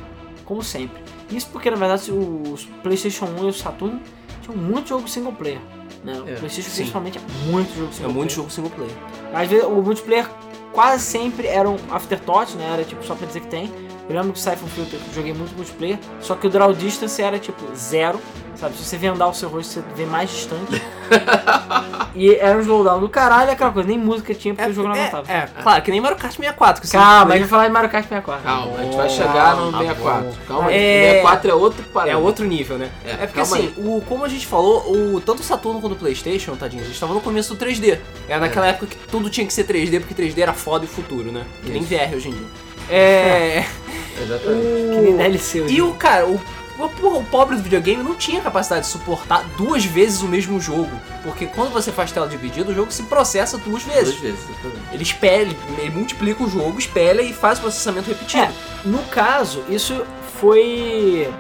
como 0.46 0.62
sempre. 0.64 1.02
Isso 1.32 1.50
porque, 1.52 1.70
na 1.70 1.76
verdade, 1.78 2.12
os 2.12 2.66
PlayStation 2.84 3.26
1 3.26 3.46
e 3.46 3.50
o 3.50 3.54
Saturn 3.54 4.02
tinham 4.42 4.58
muito 4.58 4.90
jogo 4.90 5.08
single 5.08 5.34
player. 5.34 5.60
Né? 6.04 6.14
O 6.20 6.30
É, 6.30 6.36
PlayStation 6.36 6.70
sim. 6.70 6.76
principalmente 6.78 7.18
é 7.18 7.22
muito 7.52 7.74
jogo 7.76 7.90
É 7.90 7.94
single 7.94 8.14
muito 8.14 8.34
player. 8.34 8.36
jogo 8.36 8.50
single 8.52 8.72
player. 8.72 8.94
Às 9.34 9.48
vezes 9.50 9.66
o 9.66 9.72
multiplayer 9.82 10.30
quase 10.72 11.04
sempre 11.04 11.48
era 11.48 11.70
um 11.70 11.76
afterthought, 11.92 12.56
né? 12.56 12.70
Era 12.74 12.84
tipo 12.86 13.04
só 13.04 13.16
pra 13.16 13.26
dizer 13.28 13.42
que 13.42 13.48
tem. 13.48 13.72
Eu 14.10 14.16
lembro 14.16 14.32
que 14.34 14.40
o 14.40 14.42
Siphon 14.42 14.68
Filter 14.68 15.00
eu 15.06 15.14
joguei 15.14 15.34
muito 15.34 15.54
multiplayer, 15.56 16.00
só 16.22 16.34
que 16.36 16.48
o 16.48 16.50
draw 16.50 16.72
distance 16.74 17.22
era 17.22 17.38
tipo 17.38 17.62
zero, 17.76 18.22
sabe? 18.56 18.76
Se 18.78 18.86
você 18.86 18.98
vendar 18.98 19.28
o 19.28 19.34
seu 19.34 19.50
rosto, 19.50 19.74
você 19.74 19.84
vê 19.96 20.06
mais 20.06 20.30
distante. 20.30 20.82
e 22.16 22.34
era 22.36 22.58
um 22.58 22.62
slowdown 22.62 23.00
do 23.02 23.10
caralho, 23.10 23.52
aquela 23.52 23.72
coisa, 23.72 23.90
nem 23.90 23.98
música 23.98 24.34
tinha 24.34 24.54
porque 24.56 24.70
o 24.70 24.74
jogo 24.74 24.88
não 24.88 24.96
é, 24.96 25.02
aguentava. 25.02 25.32
é, 25.32 25.48
claro, 25.62 25.82
que 25.82 25.92
nem 25.92 26.00
Mario 26.00 26.18
Kart 26.18 26.32
64. 26.34 26.82
Que 26.82 26.88
Calma, 26.90 27.34
a 27.34 27.38
gente 27.38 27.42
vai 27.42 27.50
falar 27.50 27.68
de 27.68 27.74
Mario 27.74 27.90
Kart 27.90 28.04
64. 28.08 28.44
Calma, 28.46 28.78
a 28.78 28.84
gente 28.84 28.96
vai 28.96 29.10
chegar 29.10 29.56
no 29.58 29.72
tá 29.74 29.78
64. 29.80 30.24
bom. 30.24 30.34
Calma 30.48 30.70
aí, 30.70 30.76
É- 30.78 31.10
o 31.10 31.28
64 31.28 31.52
é 31.52 31.54
outro 31.54 31.82
É 31.82 31.92
parâmetro. 31.94 32.24
outro 32.24 32.46
nível, 32.46 32.78
né? 32.78 32.90
É, 33.04 33.10
É, 33.12 33.16
porque 33.28 33.42
calma 33.42 33.58
assim, 33.58 33.74
o, 33.78 34.02
como 34.08 34.24
a 34.24 34.30
gente 34.30 34.48
falou, 34.48 34.90
o, 34.90 35.20
tanto 35.20 35.42
o 35.42 35.44
Saturno 35.44 35.82
quanto 35.82 35.94
o 35.94 35.98
Playstation, 35.98 36.56
tadinho, 36.56 36.84
a 36.84 36.88
gente 36.88 36.98
tava 37.00 37.14
no 37.14 37.20
começo 37.22 37.54
do 37.54 37.60
3D. 37.66 38.00
Era 38.30 38.40
naquela 38.40 38.68
época 38.68 38.88
que 38.88 38.98
tudo 39.08 39.30
tinha 39.30 39.46
que 39.46 39.54
ser 39.54 39.66
3D, 39.66 40.00
porque 40.00 40.14
3D 40.16 40.40
era 40.40 40.54
foda 40.54 40.86
e 40.86 40.88
futuro, 40.88 41.30
né? 41.32 41.44
Que 41.64 41.72
nem. 41.72 41.84
VR 41.84 42.16
hoje 42.16 42.30
em 42.30 42.32
dia. 42.32 42.48
É. 42.90 43.66
Exatamente. 44.22 44.96
Que 44.96 45.02
nem 45.02 45.18
DLC 45.18 45.62
hoje. 45.62 45.76
e 45.76 45.82
o 45.82 45.94
cara, 45.94 46.28
o, 46.28 46.40
o, 46.80 47.24
pobre 47.26 47.56
do 47.56 47.64
videogame 47.64 48.04
não 48.04 48.16
tinha 48.16 48.42
capacidade 48.42 48.86
de 48.86 48.92
suportar 48.92 49.44
duas 49.58 49.84
vezes 49.86 50.22
o 50.22 50.28
mesmo 50.28 50.60
jogo. 50.60 50.92
Porque 51.24 51.46
quando 51.48 51.72
você 51.72 51.92
faz 51.92 52.12
tela 52.12 52.28
dividida, 52.28 52.72
o 52.72 52.74
jogo 52.74 52.92
se 52.92 53.04
processa 53.04 53.58
duas 53.58 53.84
vezes. 53.84 54.16
Duas 54.16 54.20
vezes, 54.20 54.40
exatamente. 54.44 54.94
Ele 54.94 55.04
espelha, 55.04 55.56
ele 55.78 55.90
multiplica 55.90 56.44
o 56.44 56.50
jogo, 56.50 56.78
espelha 56.78 57.22
e 57.22 57.34
faz 57.34 57.60
o 57.60 57.62
processamento 57.62 58.10
repetido. 58.10 58.44
É, 58.44 58.52
no 58.86 59.04
caso, 59.04 59.64
isso 59.70 60.06
foi. 60.40 61.32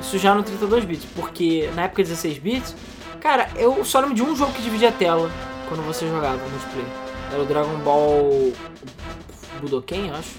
Isso 0.00 0.18
já 0.18 0.34
no 0.34 0.42
32 0.42 0.84
bits, 0.84 1.06
porque 1.16 1.68
na 1.74 1.82
época 1.82 2.02
de 2.04 2.10
16 2.10 2.38
bits, 2.38 2.76
cara, 3.20 3.48
eu 3.56 3.84
só 3.84 3.98
lembro 3.98 4.14
de 4.14 4.22
um 4.22 4.36
jogo 4.36 4.52
que 4.52 4.62
dividia 4.62 4.90
a 4.90 4.92
tela 4.92 5.30
quando 5.68 5.84
você 5.84 6.06
jogava 6.06 6.36
multiplayer. 6.36 6.88
Era 7.32 7.42
o 7.42 7.46
Dragon 7.46 7.76
Ball. 7.78 8.52
Budoken, 9.60 10.08
eu 10.08 10.14
acho. 10.14 10.30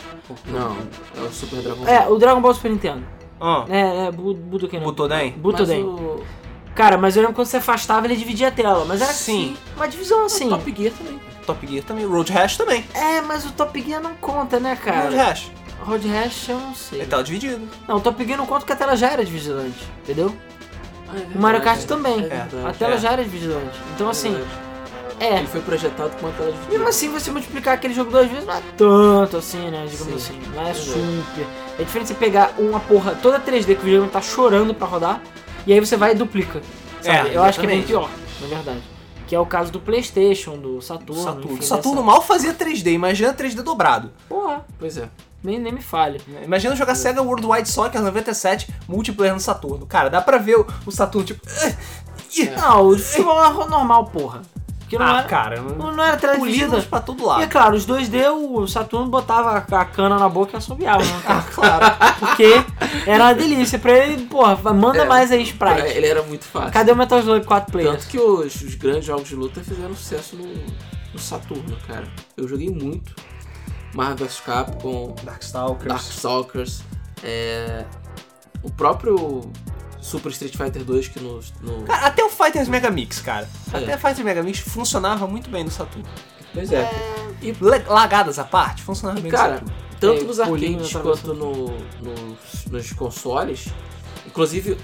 Não, 0.48 0.78
é 1.18 1.22
o 1.28 1.32
Super 1.32 1.62
Dragon 1.62 1.84
Ball. 1.84 1.94
É, 1.94 2.08
o 2.08 2.18
Dragon 2.18 2.42
Ball 2.42 2.54
Super 2.54 2.72
Nintendo. 2.72 3.04
Ah, 3.40 3.66
É, 3.70 4.08
é, 4.08 4.12
Bu- 4.12 4.34
Budoken 4.34 4.80
não. 4.80 4.88
Butoden? 4.88 5.32
Butoden. 5.32 5.84
Mas 5.84 6.00
o, 6.02 6.24
Cara, 6.76 6.96
mas 6.98 7.16
eu 7.16 7.22
lembro 7.24 7.36
quando 7.36 7.48
você 7.48 7.58
afastava, 7.58 8.06
ele 8.06 8.16
dividia 8.16 8.50
a 8.50 8.52
tela. 8.52 8.86
Mas 8.86 9.02
era 9.02 9.12
Sim. 9.12 9.56
assim, 9.56 9.58
uma 9.76 9.88
divisão 9.88 10.26
assim. 10.26 10.46
o 10.46 10.50
Top 10.50 10.74
Gear 10.78 10.94
também. 10.94 11.20
Top 11.46 11.68
Gear 11.68 11.84
também, 11.84 12.06
Road 12.06 12.32
Rash 12.32 12.58
também. 12.58 12.86
É, 12.94 13.20
mas 13.22 13.46
o 13.46 13.52
Top 13.52 13.82
Gear 13.82 14.02
não 14.02 14.14
conta, 14.16 14.60
né, 14.60 14.74
Road 14.74 14.82
cara? 14.84 15.10
Rash. 15.16 15.52
Road 15.82 16.08
Rash 16.08 16.50
eu 16.50 16.60
não 16.60 16.76
sei. 16.76 17.02
É 17.02 17.06
tela 17.06 17.24
dividida. 17.24 17.60
Não, 17.88 17.96
o 17.98 18.00
Top 18.00 18.24
Gear 18.24 18.38
não 18.38 18.46
conta 18.46 18.60
porque 18.60 18.74
a 18.74 18.76
tela 18.76 18.96
já 18.96 19.10
era 19.10 19.26
dividida 19.26 19.56
antes, 19.56 19.82
entendeu? 20.04 20.36
Ah, 21.10 21.14
é 21.18 21.38
O 21.38 21.42
Mario 21.42 21.62
Kart 21.62 21.78
verdade, 21.80 21.88
também. 21.88 22.20
é 22.26 22.28
verdade, 22.28 22.68
A 22.68 22.74
tela 22.74 22.94
é. 22.96 22.98
já 22.98 23.12
era 23.12 23.24
dividida 23.24 23.54
antes. 23.56 23.80
Então, 23.96 24.08
é 24.08 24.12
assim, 24.12 24.32
verdade. 24.34 24.52
É. 25.20 25.38
Ele 25.40 25.48
foi 25.48 25.62
projetado 25.62 26.12
com 26.18 26.26
uma 26.28 26.32
tela 26.36 26.52
de 26.52 26.70
Mesmo 26.70 26.88
assim, 26.88 27.10
você 27.10 27.32
multiplicar 27.32 27.74
aquele 27.76 27.94
jogo 27.94 28.12
duas 28.12 28.28
vezes 28.30 28.46
não 28.46 28.54
é 28.56 28.62
tanto 28.78 29.38
assim, 29.38 29.70
né? 29.70 29.86
Digamos 29.90 30.22
Sim. 30.24 30.38
assim. 30.40 30.52
Não 30.56 30.62
é 30.66 30.70
é. 30.70 30.74
super. 30.74 31.48
É 31.80 31.84
diferente 31.84 32.08
você 32.08 32.14
pegar 32.14 32.54
uma 32.58 32.80
porra 32.80 33.16
toda 33.22 33.40
3D 33.40 33.66
que 33.66 33.82
o 33.82 33.86
videogame 33.86 34.10
tá 34.12 34.22
chorando 34.22 34.74
pra 34.74 34.88
rodar 34.88 35.22
e 35.66 35.74
aí 35.74 35.80
você 35.80 35.96
vai 35.98 36.12
e 36.12 36.16
duplica. 36.16 36.62
Sabe? 37.02 37.30
É, 37.30 37.36
Eu 37.38 37.44
acho 37.44 37.60
que 37.60 37.66
é 37.66 37.70
bem 37.70 37.84
pior, 37.84 38.10
na 38.42 38.48
verdade. 38.48 38.82
Que 39.28 39.36
é 39.36 39.40
o 39.40 39.46
caso 39.46 39.72
do 39.72 39.80
PlayStation, 39.80 40.58
do 40.58 40.82
Saturno. 40.82 41.22
Saturno. 41.22 41.54
enfim, 41.54 41.62
Saturno 41.66 41.98
dessa- 42.02 42.06
mal 42.14 42.22
fazia 42.22 42.54
3D, 42.54 42.94
imagina 42.94 43.34
3D 43.34 43.62
dobrado. 43.62 44.12
Porra, 44.30 44.66
Pois 44.80 44.98
é. 44.98 45.10
nem, 45.44 45.60
nem 45.60 45.74
me 45.74 45.82
falha. 45.82 46.20
Imagina 46.44 46.76
jogar 46.78 46.96
Sega 46.96 47.22
World 47.22 47.46
Wide 47.46 47.70
Soccer 47.70 48.02
97 48.02 48.74
multiplayer 48.88 49.34
no 49.34 49.40
Saturno. 49.42 49.86
Cara, 49.86 50.10
dá 50.10 50.22
pra 50.22 50.38
ver 50.38 50.58
o, 50.60 50.66
o 50.86 50.92
Saturno 50.92 51.28
tipo. 51.28 51.42
Ih, 52.38 52.50
Não, 52.52 52.88
o 52.90 52.98
futebol 52.98 53.44
é 53.44 53.68
normal, 53.70 54.06
porra. 54.06 54.42
Que 54.88 54.98
não 54.98 55.06
ah, 55.06 55.20
era. 55.20 55.28
cara, 55.28 55.62
Não, 55.62 55.92
não 55.92 56.02
era 56.04 56.16
dividida. 56.16 56.82
pra 56.84 57.02
todo 57.02 57.20
E 57.20 57.24
é 57.24 57.28
lado. 57.28 57.50
claro, 57.50 57.76
os 57.76 57.86
2D, 57.86 58.30
o 58.32 58.66
Saturno 58.68 59.08
botava 59.08 59.58
a 59.58 59.86
cana 59.86 60.18
na 60.18 60.30
boca 60.30 60.54
e 60.54 60.58
assobiava, 60.58 61.04
né? 61.04 61.22
Ah, 61.28 61.44
claro. 61.54 61.86
Porque 62.20 62.64
era 63.06 63.26
uma 63.26 63.34
delícia. 63.36 63.78
Pra 63.78 63.92
ele, 63.98 64.24
porra, 64.28 64.74
manda 64.74 65.00
É. 65.04 65.06
mais 65.06 65.30
aí, 65.32 65.44
Sprite. 65.44 65.82
Ele 65.88 66.08
era 66.08 66.24
muito 66.24 66.46
fácil. 66.46 66.72
Cadê 66.72 66.92
o 66.92 66.96
Metal 66.96 67.20
Slug 67.20 67.46
4 67.46 67.72
players? 67.72 67.92
Tanto 67.98 68.08
que 68.08 68.18
os, 68.18 68.56
os 68.62 68.76
grandes 68.76 69.06
jogos 69.06 69.28
de 69.28 69.36
luta 69.36 69.60
fizeram 69.62 69.94
sucesso 69.94 70.38
no, 70.38 70.46
no 71.14 71.20
Saturno, 71.20 71.76
cara. 71.86 72.08
Eu 72.38 72.48
joguei 72.48 72.70
muito. 72.70 73.14
Marvel 73.94 74.26
vs 74.28 74.40
Capcom, 74.42 75.16
Darkstalkers. 75.24 75.88
Darkstalkers, 75.88 76.82
é, 77.24 77.84
o 78.64 78.72
próprio 78.72 79.52
Super 80.08 80.32
Street 80.32 80.56
Fighter 80.56 80.84
2 80.84 81.08
que 81.10 81.20
no, 81.20 81.40
no 81.62 81.84
Cara, 81.84 82.08
até 82.08 82.24
o 82.24 82.30
Fighters 82.30 82.68
Mega 82.68 82.90
Mix, 82.90 83.20
cara. 83.20 83.48
É. 83.74 83.78
Até 83.78 83.96
o 83.96 83.98
Fighters 84.00 84.20
Mega 84.26 84.42
Mix 84.44 84.60
funcionava 84.60 85.28
muito 85.28 85.50
bem 85.50 85.64
no 85.64 85.72
Saturno. 85.72 86.08
Pois 86.54 86.72
é. 86.72 86.90
Le- 87.42 87.84
Lagadas 87.88 88.40
à 88.40 88.44
parte, 88.44 88.82
funcionava 88.82 89.20
E 89.20 89.22
bem 89.24 89.32
cara, 89.32 89.54
no 89.56 89.68
Saturno. 89.68 89.76
tanto 90.00 90.22
É, 90.22 90.24
nos 90.24 90.40
arcades 90.40 90.94
quanto 90.94 91.34
no, 91.34 91.68
nos, 92.02 92.66
nos 92.66 92.92
consoles, 92.94 93.68
inclusive 94.26 94.78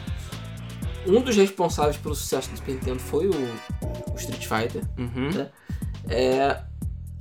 um 1.08 1.22
dos 1.22 1.36
responsáveis 1.36 1.98
pelo 1.98 2.16
sucesso 2.16 2.50
do 2.50 2.58
Super 2.58 2.74
Nintendo 2.76 3.00
foi 3.00 3.28
o, 3.28 3.32
o 3.34 4.16
Street 4.18 4.46
Fighter. 4.48 4.84
Uhum. 4.98 5.32
né? 5.32 5.50
é, 6.10 6.60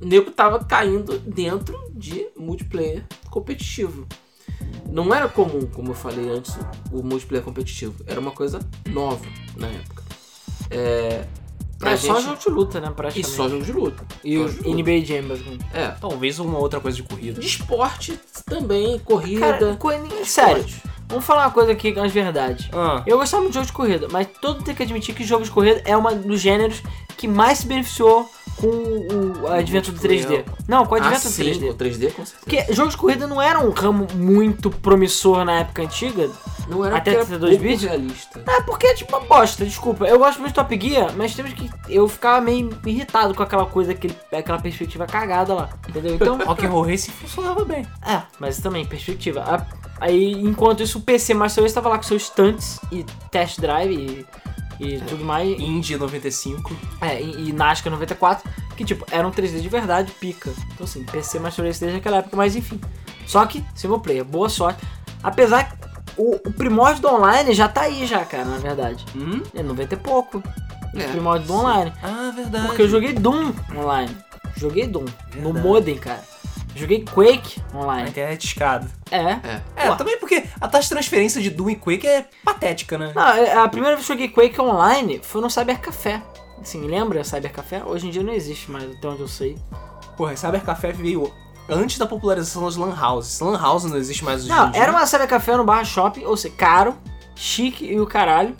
o 0.00 0.06
nego 0.06 0.30
tava 0.32 0.64
caindo 0.64 1.18
dentro 1.20 1.90
de 1.94 2.26
multiplayer 2.36 3.04
competitivo. 3.30 4.06
Não 4.90 5.14
era 5.14 5.26
comum, 5.28 5.66
como 5.72 5.90
eu 5.90 5.94
falei 5.94 6.28
antes, 6.28 6.56
o 6.90 7.02
multiplayer 7.02 7.44
competitivo. 7.44 7.94
Era 8.06 8.20
uma 8.20 8.30
coisa 8.30 8.60
nova 8.90 9.24
na 9.56 9.68
época. 9.68 10.02
É, 10.70 11.24
pra 11.78 11.92
É 11.92 11.96
gente, 11.96 12.06
só 12.12 12.20
jogo 12.20 12.36
de 12.38 12.48
luta, 12.50 12.80
né? 12.80 12.92
E 13.14 13.24
só 13.24 13.48
jogo 13.48 13.64
de 13.64 13.72
luta. 13.72 14.04
E 14.22 14.38
o 14.38 14.48
jogo. 14.48 14.68
NBA 14.74 15.04
Jam, 15.04 15.22
basicamente. 15.28 15.66
É. 15.72 15.88
Talvez 16.00 16.38
uma 16.38 16.58
outra 16.58 16.80
coisa 16.80 16.96
de 16.96 17.02
corrida. 17.02 17.40
De 17.40 17.46
esporte 17.46 18.18
também, 18.46 18.98
corrida. 18.98 19.40
Cara, 19.40 19.76
co- 19.76 19.90
sério, 20.24 20.64
vamos 21.08 21.24
falar 21.24 21.46
uma 21.46 21.50
coisa 21.52 21.72
aqui 21.72 21.92
com 21.92 22.02
as 22.02 22.12
verdades. 22.12 22.68
Ah, 22.72 23.02
Eu 23.06 23.18
gostava 23.18 23.42
muito 23.42 23.52
de 23.52 23.56
jogos 23.56 23.68
de 23.68 23.72
corrida, 23.74 24.08
mas 24.10 24.26
todo 24.40 24.62
tem 24.62 24.74
que 24.74 24.82
admitir 24.82 25.14
que 25.14 25.24
jogos 25.24 25.48
de 25.48 25.52
corrida 25.54 25.82
é 25.84 25.96
um 25.96 26.22
dos 26.22 26.40
gêneros 26.40 26.82
que 27.16 27.26
mais 27.28 27.58
se 27.58 27.66
beneficiou 27.66 28.30
com 28.66 29.40
o 29.42 29.48
advento 29.48 29.90
do 29.92 30.00
3D. 30.00 30.44
Não, 30.68 30.86
com 30.86 30.94
o 30.94 30.98
Ah, 30.98 31.00
advento 31.00 31.24
do 31.24 31.30
sim, 31.30 31.44
3D. 31.44 31.70
o 31.70 31.74
3D 31.74 32.12
com 32.12 32.24
certeza. 32.24 32.34
Porque 32.44 32.72
jogos 32.72 32.92
de 32.94 32.98
corrida 33.00 33.26
não 33.26 33.42
era 33.42 33.58
um 33.60 33.70
ramo 33.70 34.06
muito 34.14 34.70
promissor 34.70 35.44
na 35.44 35.60
época 35.60 35.82
antiga. 35.82 36.30
Não 36.68 36.84
era 36.84 36.96
até 36.98 37.10
porque 37.16 37.32
era 37.34 37.38
32 37.40 37.56
pouco 37.56 37.68
bits? 37.68 37.82
realista. 37.84 38.44
É 38.46 38.60
porque 38.62 38.86
é 38.86 38.94
tipo 38.94 39.16
uma 39.16 39.26
bosta, 39.26 39.64
desculpa. 39.64 40.06
Eu 40.06 40.18
gosto 40.18 40.38
muito 40.38 40.50
de 40.50 40.54
Top 40.54 40.80
Gear, 40.80 41.12
mas 41.16 41.34
temos 41.34 41.52
que. 41.52 41.68
Eu 41.88 42.06
ficava 42.08 42.40
meio 42.40 42.70
irritado 42.86 43.34
com 43.34 43.42
aquela 43.42 43.66
coisa, 43.66 43.92
aquele, 43.92 44.14
aquela 44.32 44.58
perspectiva 44.60 45.06
cagada 45.06 45.52
lá. 45.54 45.68
Entendeu? 45.88 46.14
Então. 46.14 46.38
Rock'n'Roll 46.46 46.82
Racing 46.86 47.10
funcionava 47.10 47.64
bem. 47.64 47.84
É, 48.06 48.22
mas 48.38 48.58
também, 48.58 48.86
perspectiva. 48.86 49.40
A- 49.40 49.82
Aí, 50.00 50.32
enquanto 50.32 50.82
isso, 50.82 50.98
o 50.98 51.00
PC 51.00 51.32
Master 51.32 51.62
Race 51.62 51.70
estava 51.70 51.88
lá 51.88 51.96
com 51.96 52.02
seus 52.02 52.24
stunts 52.24 52.80
e 52.90 53.04
test 53.30 53.60
drive 53.60 53.92
e, 53.94 54.26
e 54.82 55.00
tudo 55.00 55.24
mais. 55.24 55.48
Indy 55.48 55.96
95. 55.96 56.74
É, 57.00 57.20
e, 57.20 57.48
e 57.48 57.52
NASCAR 57.52 57.92
94, 57.92 58.48
que 58.76 58.84
tipo, 58.84 59.06
eram 59.10 59.30
3D 59.30 59.60
de 59.60 59.68
verdade, 59.68 60.12
pica. 60.12 60.50
Então 60.74 60.84
assim, 60.84 61.04
PC 61.04 61.38
Master 61.38 61.64
Race 61.64 61.80
desde 61.80 61.98
aquela 61.98 62.18
época, 62.18 62.36
mas 62.36 62.56
enfim. 62.56 62.80
Só 63.26 63.44
que, 63.46 63.64
single 63.74 64.00
player, 64.00 64.24
boa 64.24 64.48
sorte. 64.48 64.84
Apesar 65.22 65.64
que 65.64 65.76
o, 66.16 66.34
o 66.48 66.52
primórdio 66.52 67.02
do 67.02 67.08
online 67.08 67.54
já 67.54 67.68
tá 67.68 67.82
aí 67.82 68.06
já, 68.06 68.24
cara, 68.24 68.44
na 68.44 68.58
verdade. 68.58 69.04
Hum? 69.14 69.42
É 69.54 69.62
90 69.62 69.94
e 69.94 69.96
pouco. 69.96 70.42
É, 70.94 71.06
o 71.06 71.10
primórdio 71.10 71.46
do 71.46 71.54
online. 71.54 71.92
Ah, 72.02 72.32
verdade. 72.34 72.66
Porque 72.66 72.82
eu 72.82 72.88
joguei 72.88 73.12
Doom 73.12 73.52
online. 73.74 74.14
Joguei 74.56 74.86
Doom. 74.86 75.06
No 75.36 75.44
Verdade. 75.44 75.66
modem, 75.66 75.96
cara. 75.96 76.22
Joguei 76.74 77.04
Quake 77.04 77.60
Na 77.72 77.80
online. 77.80 78.08
internet 78.10 78.44
escada. 78.46 78.88
É. 79.10 79.38
É, 79.76 79.88
Pô. 79.88 79.96
também 79.96 80.18
porque 80.18 80.44
a 80.60 80.66
taxa 80.68 80.84
de 80.84 80.88
transferência 80.90 81.40
de 81.40 81.50
Doom 81.50 81.70
e 81.70 81.76
Quake 81.76 82.06
é 82.06 82.26
patética, 82.44 82.96
né? 82.96 83.12
Não, 83.14 83.28
é, 83.28 83.52
a 83.54 83.68
primeira 83.68 83.94
vez 83.96 84.06
que 84.06 84.12
eu 84.12 84.16
joguei 84.16 84.28
Quake 84.28 84.60
online 84.60 85.20
foi 85.22 85.40
no 85.40 85.50
Cybercafé. 85.50 86.22
Assim, 86.60 86.86
lembra 86.86 87.22
Cybercafé? 87.24 87.82
Hoje 87.84 88.06
em 88.06 88.10
dia 88.10 88.22
não 88.22 88.32
existe 88.32 88.70
mais, 88.70 88.84
até 88.90 89.08
onde 89.08 89.20
eu 89.20 89.28
sei. 89.28 89.58
Porra, 90.16 90.36
Cybercafé 90.36 90.92
veio 90.92 91.32
antes 91.68 91.98
da 91.98 92.06
popularização 92.06 92.64
das 92.64 92.76
Lan 92.76 92.94
Houses. 92.98 93.38
Lan 93.40 93.58
House 93.60 93.84
não 93.84 93.96
existe 93.96 94.24
mais 94.24 94.40
hoje 94.42 94.48
Não, 94.50 94.68
em 94.68 94.70
dia. 94.72 94.82
era 94.82 94.92
uma 94.92 95.06
Cybercafé 95.06 95.56
no 95.56 95.64
Barra 95.64 95.84
Shopping, 95.84 96.24
ou 96.24 96.36
seja, 96.36 96.54
caro, 96.56 96.96
chique 97.34 97.84
e 97.84 98.00
o 98.00 98.06
caralho. 98.06 98.56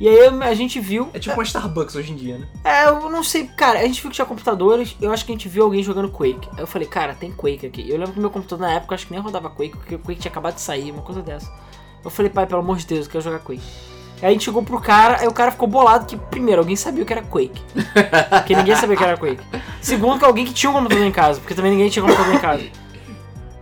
E 0.00 0.08
aí 0.08 0.26
a 0.42 0.54
gente 0.54 0.80
viu. 0.80 1.08
É 1.14 1.18
tipo 1.18 1.34
uma 1.36 1.42
Starbucks 1.44 1.94
hoje 1.94 2.12
em 2.12 2.16
dia, 2.16 2.38
né? 2.38 2.46
É, 2.64 2.86
eu 2.88 3.08
não 3.08 3.22
sei, 3.22 3.46
cara, 3.46 3.78
a 3.78 3.82
gente 3.86 4.00
viu 4.00 4.10
que 4.10 4.16
tinha 4.16 4.24
computadores, 4.26 4.96
eu 5.00 5.12
acho 5.12 5.24
que 5.24 5.30
a 5.30 5.34
gente 5.34 5.48
viu 5.48 5.62
alguém 5.64 5.82
jogando 5.82 6.08
Quake. 6.08 6.48
Aí 6.54 6.60
eu 6.60 6.66
falei, 6.66 6.88
cara, 6.88 7.14
tem 7.14 7.30
Quake 7.30 7.66
aqui. 7.66 7.88
Eu 7.88 7.96
lembro 7.98 8.12
que 8.12 8.18
meu 8.20 8.30
computador 8.30 8.66
na 8.66 8.72
época, 8.74 8.92
eu 8.92 8.96
acho 8.96 9.06
que 9.06 9.12
nem 9.12 9.22
rodava 9.22 9.48
Quake, 9.50 9.76
porque 9.76 9.94
o 9.94 9.98
Quake 10.00 10.20
tinha 10.20 10.30
acabado 10.32 10.54
de 10.54 10.60
sair, 10.60 10.90
uma 10.90 11.02
coisa 11.02 11.22
dessa. 11.22 11.48
Eu 12.04 12.10
falei, 12.10 12.30
pai, 12.30 12.46
pelo 12.46 12.60
amor 12.60 12.78
de 12.78 12.86
Deus, 12.86 13.06
eu 13.06 13.12
quero 13.12 13.22
jogar 13.22 13.38
Quake. 13.40 13.62
Aí 14.20 14.28
a 14.28 14.30
gente 14.32 14.44
chegou 14.44 14.62
pro 14.62 14.80
cara, 14.80 15.20
aí 15.20 15.28
o 15.28 15.32
cara 15.32 15.50
ficou 15.52 15.68
bolado 15.68 16.06
que, 16.06 16.16
primeiro, 16.16 16.60
alguém 16.62 16.74
sabia 16.76 17.02
o 17.02 17.06
que 17.06 17.12
era 17.12 17.22
Quake. 17.22 17.60
Porque 18.30 18.54
ninguém 18.56 18.74
sabia 18.76 18.94
o 18.94 18.98
que 18.98 19.04
era 19.04 19.16
Quake. 19.16 19.42
Segundo, 19.80 20.18
que 20.18 20.24
alguém 20.24 20.44
que 20.44 20.52
tinha 20.52 20.70
um 20.70 20.74
computador 20.74 21.04
em 21.04 21.10
casa, 21.12 21.38
porque 21.40 21.54
também 21.54 21.72
ninguém 21.72 21.88
tinha 21.90 22.04
computador 22.04 22.34
em 22.34 22.38
casa. 22.38 22.64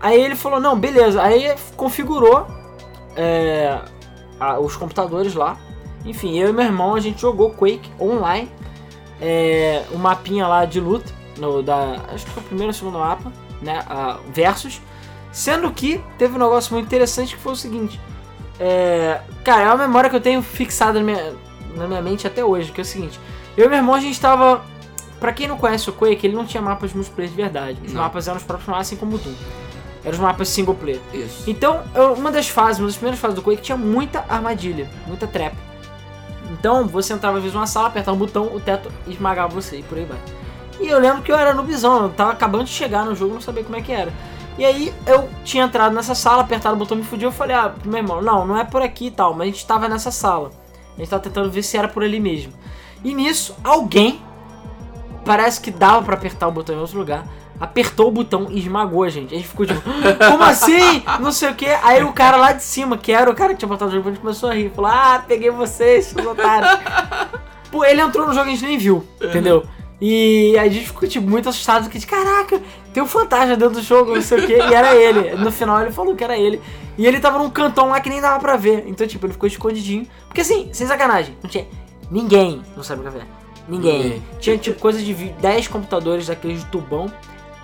Aí 0.01 0.19
ele 0.23 0.35
falou, 0.37 0.59
não, 0.61 0.79
beleza. 0.79 1.23
Aí 1.23 1.55
configurou 1.77 2.47
é, 3.17 3.79
a- 4.39 4.59
os 4.59 4.77
computadores 4.77 5.35
lá. 5.35 5.59
Enfim, 6.05 6.39
eu 6.39 6.49
e 6.51 6.53
meu 6.53 6.65
irmão, 6.65 6.95
a 6.95 7.01
gente 7.01 7.21
jogou 7.21 7.51
Quake 7.51 7.91
online. 8.01 8.51
É, 9.21 9.85
um 9.93 9.99
mapinha 9.99 10.47
lá 10.47 10.65
de 10.65 10.81
luta. 10.81 11.13
No, 11.39 11.63
da, 11.63 11.97
acho 12.13 12.25
que 12.27 12.33
foi 12.33 12.43
o 12.43 12.47
primeiro 12.47 12.69
ou 12.69 12.71
o 12.71 12.75
segundo 12.75 12.99
mapa, 12.99 13.33
né? 13.63 13.83
a- 13.89 14.19
versus. 14.33 14.81
Sendo 15.33 15.71
que 15.71 16.03
teve 16.19 16.35
um 16.35 16.39
negócio 16.39 16.73
muito 16.75 16.87
interessante 16.87 17.35
que 17.37 17.41
foi 17.43 17.53
o 17.53 17.57
seguinte. 17.57 18.01
É, 18.59 19.21
cara, 19.45 19.63
é 19.63 19.67
uma 19.67 19.87
memória 19.87 20.11
que 20.11 20.17
eu 20.17 20.21
tenho 20.21 20.43
fixada 20.43 20.99
na 20.99 21.05
minha, 21.05 21.33
na 21.77 21.87
minha 21.87 22.03
mente 22.03 22.27
até 22.27 22.45
hoje, 22.45 22.73
que 22.73 22.81
é 22.81 22.83
o 22.83 22.85
seguinte. 22.85 23.19
Eu 23.57 23.67
e 23.67 23.69
meu 23.69 23.79
irmão, 23.79 23.95
a 23.95 24.01
gente 24.01 24.21
tava... 24.21 24.63
Pra 25.19 25.33
quem 25.35 25.47
não 25.47 25.57
conhece 25.59 25.89
o 25.89 25.93
Quake, 25.93 26.27
ele 26.27 26.35
não 26.35 26.47
tinha 26.47 26.63
mapas 26.63 26.95
multiplayer 26.95 27.31
de 27.31 27.37
verdade. 27.37 27.79
Os 27.87 27.93
Não. 27.93 28.01
mapas 28.03 28.27
eram 28.27 28.39
os 28.39 28.43
próprios 28.43 28.69
mapas, 28.69 28.87
assim 28.87 28.97
como 28.97 29.17
o 29.17 29.19
Doom. 29.19 29.35
Eram 30.03 30.15
os 30.15 30.19
mapas 30.19 30.49
single 30.49 30.75
player. 30.75 30.99
Isso. 31.13 31.45
Então, 31.49 31.83
eu- 31.95 32.15
uma 32.15 32.33
das 32.33 32.49
fases, 32.49 32.79
uma 32.81 32.87
das 32.87 32.97
primeiras 32.97 33.21
fases 33.21 33.35
do 33.37 33.43
Quake 33.43 33.61
tinha 33.61 33.77
muita 33.77 34.25
armadilha, 34.29 34.89
muita 35.07 35.27
trap. 35.27 35.55
Então, 36.51 36.87
você 36.87 37.13
entrava 37.13 37.37
às 37.37 37.43
vezes 37.43 37.55
numa 37.55 37.67
sala, 37.67 37.89
apertava 37.89 38.17
um 38.17 38.19
botão, 38.19 38.55
o 38.55 38.61
teto 38.61 38.91
esmagava 39.07 39.49
você 39.55 39.79
e 39.79 39.83
por 39.83 39.97
aí 39.97 40.05
vai. 40.05 40.19
E 40.81 40.89
eu 40.89 40.99
lembro 40.99 41.23
que 41.23 41.31
eu 41.31 41.37
era 41.37 41.55
noobzão, 41.55 42.05
eu 42.05 42.09
tava 42.11 42.33
acabando 42.33 42.65
de 42.65 42.71
chegar 42.71 43.05
no 43.05 43.15
jogo, 43.15 43.35
não 43.35 43.41
sabia 43.41 43.63
como 43.63 43.77
é 43.77 43.83
que 43.83 43.93
era. 43.93 44.13
E 44.59 44.65
aí, 44.65 44.93
eu 45.07 45.29
tinha 45.45 45.65
entrado 45.65 45.95
nessa 45.95 46.15
sala, 46.15 46.43
apertado 46.43 46.75
o 46.75 46.79
botão 46.79 46.97
me 46.97 47.05
fudiu, 47.05 47.29
eu 47.29 47.33
falei, 47.33 47.55
ah, 47.55 47.73
meu 47.85 47.99
irmão, 47.99 48.21
não, 48.21 48.47
não 48.47 48.59
é 48.59 48.65
por 48.65 48.83
aqui 48.83 49.07
e 49.07 49.11
tal, 49.11 49.33
mas 49.33 49.43
a 49.43 49.51
gente 49.51 49.67
tava 49.67 49.89
nessa 49.89 50.11
sala. 50.11 50.51
A 50.97 51.01
gente 51.01 51.09
tava 51.09 51.23
tentando 51.23 51.51
ver 51.51 51.63
se 51.63 51.77
era 51.77 51.89
por 51.89 52.03
ali 52.03 52.19
mesmo. 52.19 52.53
E 53.05 53.15
nisso, 53.15 53.57
alguém, 53.63 54.21
parece 55.25 55.61
que 55.61 55.71
dava 55.71 56.03
pra 56.03 56.15
apertar 56.15 56.49
o 56.49 56.53
botão 56.53 56.75
em 56.75 56.79
outro 56.79 56.99
lugar, 56.99 57.25
apertou 57.61 58.09
o 58.09 58.11
botão 58.11 58.47
e 58.51 58.59
esmagou 58.59 59.05
a 59.05 59.09
gente. 59.11 59.35
A 59.35 59.37
gente 59.37 59.49
ficou 59.49 59.67
tipo, 59.67 59.81
como 60.31 60.43
assim? 60.43 61.03
Não 61.21 61.31
sei 61.31 61.51
o 61.51 61.55
que. 61.55 61.67
Aí 61.67 62.03
o 62.03 62.13
cara 62.13 62.37
lá 62.37 62.53
de 62.53 62.63
cima, 62.63 62.97
que 62.97 63.13
era 63.13 63.31
o 63.31 63.35
cara 63.35 63.53
que 63.53 63.59
tinha 63.59 63.69
botado 63.69 63.91
o 63.91 63.95
jogo, 63.95 64.09
a 64.09 64.13
gente 64.13 64.21
começou 64.21 64.49
a 64.49 64.55
rir. 64.55 64.71
Falou, 64.75 64.91
ah, 64.91 65.23
peguei 65.29 65.51
vocês, 65.51 66.07
seus 66.07 66.27
otários. 66.27 66.71
Pô, 67.71 67.85
ele 67.85 68.01
entrou 68.01 68.27
no 68.27 68.33
jogo 68.35 68.47
e 68.47 68.53
a 68.53 68.55
gente 68.57 68.65
nem 68.67 68.79
viu, 68.79 69.07
entendeu? 69.23 69.65
E 70.01 70.57
a 70.59 70.67
gente 70.67 70.87
ficou, 70.87 71.07
tipo, 71.07 71.29
muito 71.29 71.49
assustado, 71.49 71.83
porque, 71.85 72.01
caraca, 72.07 72.61
tem 72.93 73.03
um 73.03 73.07
fantasma 73.07 73.55
dentro 73.55 73.75
do 73.75 73.83
jogo, 73.83 74.15
não 74.15 74.23
sei 74.23 74.39
o 74.43 74.47
que, 74.47 74.55
e 74.55 74.75
era 74.75 74.97
ele. 74.97 75.35
No 75.37 75.53
final 75.53 75.81
ele 75.83 75.93
falou 75.93 76.17
que 76.17 76.25
era 76.25 76.39
ele. 76.39 76.61
E 76.97 77.07
ele 77.07 77.21
tava 77.21 77.39
num 77.39 77.51
cantão 77.51 77.89
lá 77.91 78.01
que 78.01 78.09
nem 78.09 78.21
dava 78.21 78.41
pra 78.41 78.57
ver. 78.57 78.85
Então, 78.87 79.07
tipo, 79.07 79.27
ele 79.27 79.35
ficou 79.35 79.47
escondidinho. 79.47 80.07
Porque 80.27 80.41
assim, 80.41 80.71
sem 80.73 80.87
sacanagem, 80.87 81.37
não 81.43 81.51
tinha 81.51 81.67
ninguém 82.11 82.63
no 82.77 82.83
Cybercafé. 82.83 83.21
Ninguém. 83.69 84.03
Ninguém. 84.03 84.23
Tinha, 84.41 84.57
tipo, 84.59 84.81
coisa 84.81 84.99
de 85.01 85.13
vi- 85.13 85.35
10 85.41 85.69
computadores 85.69 86.27
daqueles 86.27 86.61
de 86.61 86.67
tubão. 86.67 87.13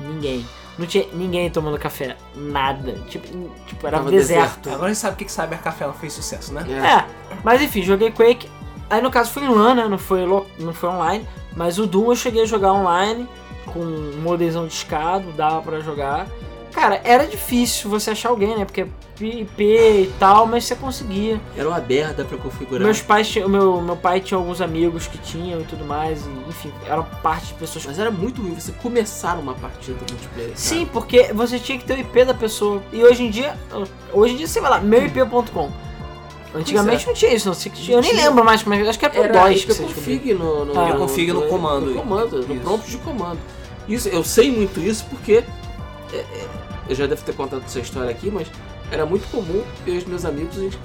Ninguém. 0.00 0.46
Não 0.78 0.86
tinha 0.86 1.06
ninguém 1.12 1.48
tomando 1.50 1.78
café. 1.78 2.16
Nada. 2.34 2.92
Tipo, 3.08 3.26
tipo 3.66 3.86
era 3.86 3.96
Tava 3.98 4.10
deserto. 4.10 4.68
Agora 4.68 4.86
a 4.86 4.88
gente 4.88 4.98
sabe 4.98 5.14
por 5.14 5.18
que 5.20 5.24
que 5.24 5.32
Cybercafé 5.32 5.84
ela 5.84 5.94
fez 5.94 6.12
sucesso, 6.12 6.52
né? 6.52 6.64
É. 6.68 6.98
É, 6.98 7.06
mas 7.42 7.62
enfim, 7.62 7.82
joguei 7.82 8.10
Quake. 8.10 8.48
Aí 8.90 9.00
no 9.00 9.10
caso 9.10 9.30
foi 9.32 9.44
em 9.44 9.48
LAN, 9.48 9.74
né? 9.74 9.88
Não 9.88 9.98
foi, 9.98 10.24
lo- 10.26 10.46
não 10.58 10.72
foi 10.74 10.90
online. 10.90 11.26
Mas 11.56 11.78
o 11.78 11.86
Doom 11.86 12.10
eu 12.12 12.16
cheguei 12.16 12.42
a 12.42 12.46
jogar 12.46 12.72
online. 12.72 13.26
Com 13.72 13.80
um 13.80 14.20
modemzão 14.22 14.66
de 14.66 14.74
escado, 14.74 15.32
dava 15.32 15.60
pra 15.62 15.80
jogar. 15.80 16.26
Cara, 16.76 17.00
era 17.04 17.26
difícil 17.26 17.88
você 17.88 18.10
achar 18.10 18.28
alguém, 18.28 18.54
né? 18.54 18.66
Porque 18.66 18.86
IP 19.18 19.62
e 19.64 20.12
tal, 20.18 20.46
mas 20.46 20.66
você 20.66 20.76
conseguia. 20.76 21.40
Era 21.56 21.66
uma 21.66 21.78
aberta 21.78 22.22
pra 22.22 22.36
configurar. 22.36 22.82
Meus 22.84 23.00
pais, 23.00 23.26
tinham- 23.30 23.48
meu, 23.48 23.80
meu 23.80 23.96
pai 23.96 24.20
tinha 24.20 24.36
alguns 24.36 24.60
amigos 24.60 25.06
que 25.06 25.16
tinham 25.16 25.58
e 25.62 25.64
tudo 25.64 25.86
mais. 25.86 26.20
E, 26.26 26.48
enfim, 26.50 26.70
era 26.86 27.02
parte 27.02 27.46
de 27.46 27.54
pessoas 27.54 27.86
Mas 27.86 27.98
era 27.98 28.10
muito 28.10 28.42
ruim 28.42 28.54
você 28.54 28.72
começar 28.72 29.38
uma 29.38 29.54
partida 29.54 29.96
multiplayer. 30.00 30.50
cara. 30.50 30.56
Sim, 30.58 30.84
porque 30.92 31.32
você 31.32 31.58
tinha 31.58 31.78
que 31.78 31.84
ter 31.86 31.94
o 31.94 32.00
IP 32.00 32.24
da 32.26 32.34
pessoa. 32.34 32.82
E 32.92 33.02
hoje 33.02 33.22
em 33.22 33.30
dia, 33.30 33.56
hoje 34.12 34.34
em 34.34 34.36
dia 34.36 34.46
você 34.46 34.60
vai 34.60 34.70
lá, 34.70 34.78
meuip.com. 34.78 35.70
Antigamente 36.54 37.04
Pois 37.04 37.06
não 37.06 37.14
tinha 37.14 37.34
isso, 37.34 37.46
não. 37.48 37.54
Você- 37.54 37.70
Eu 37.88 38.02
nem 38.02 38.14
lembro 38.14 38.44
mais 38.44 38.62
como 38.62 38.74
é 38.74 38.82
que. 38.82 38.88
Acho 38.88 38.98
que 38.98 39.04
era 39.06 39.14
pro 39.14 39.22
Era 39.24 39.32
DOS 39.48 39.50
IP 39.62 39.66
que 39.66 39.72
você 39.74 39.82
config 39.82 40.34
no, 40.34 40.64
no, 40.66 40.78
Ah. 40.78 40.88
IP 40.90 40.98
config 40.98 41.32
no 41.32 41.42
comando. 41.48 41.86
No 41.86 41.94
comando, 42.02 42.46
no 42.46 42.54
Isso. 42.54 42.62
prompt 42.62 42.90
de 42.90 42.96
comando. 42.98 43.38
Isso, 43.88 44.08
eu 44.10 44.22
sei 44.22 44.50
muito 44.50 44.78
isso 44.80 45.04
porque 45.08 45.42
é, 46.12 46.16
é, 46.16 46.46
eu 46.88 46.94
já 46.94 47.06
devo 47.06 47.24
ter 47.24 47.34
contado 47.34 47.64
essa 47.64 47.80
história 47.80 48.10
aqui, 48.10 48.30
mas 48.30 48.48
era 48.90 49.04
muito 49.04 49.28
comum 49.30 49.64
eu 49.86 49.94
e 49.94 49.98
os 49.98 50.04
meus 50.04 50.24
amigos 50.24 50.56
a 50.58 50.60
gente 50.60 50.78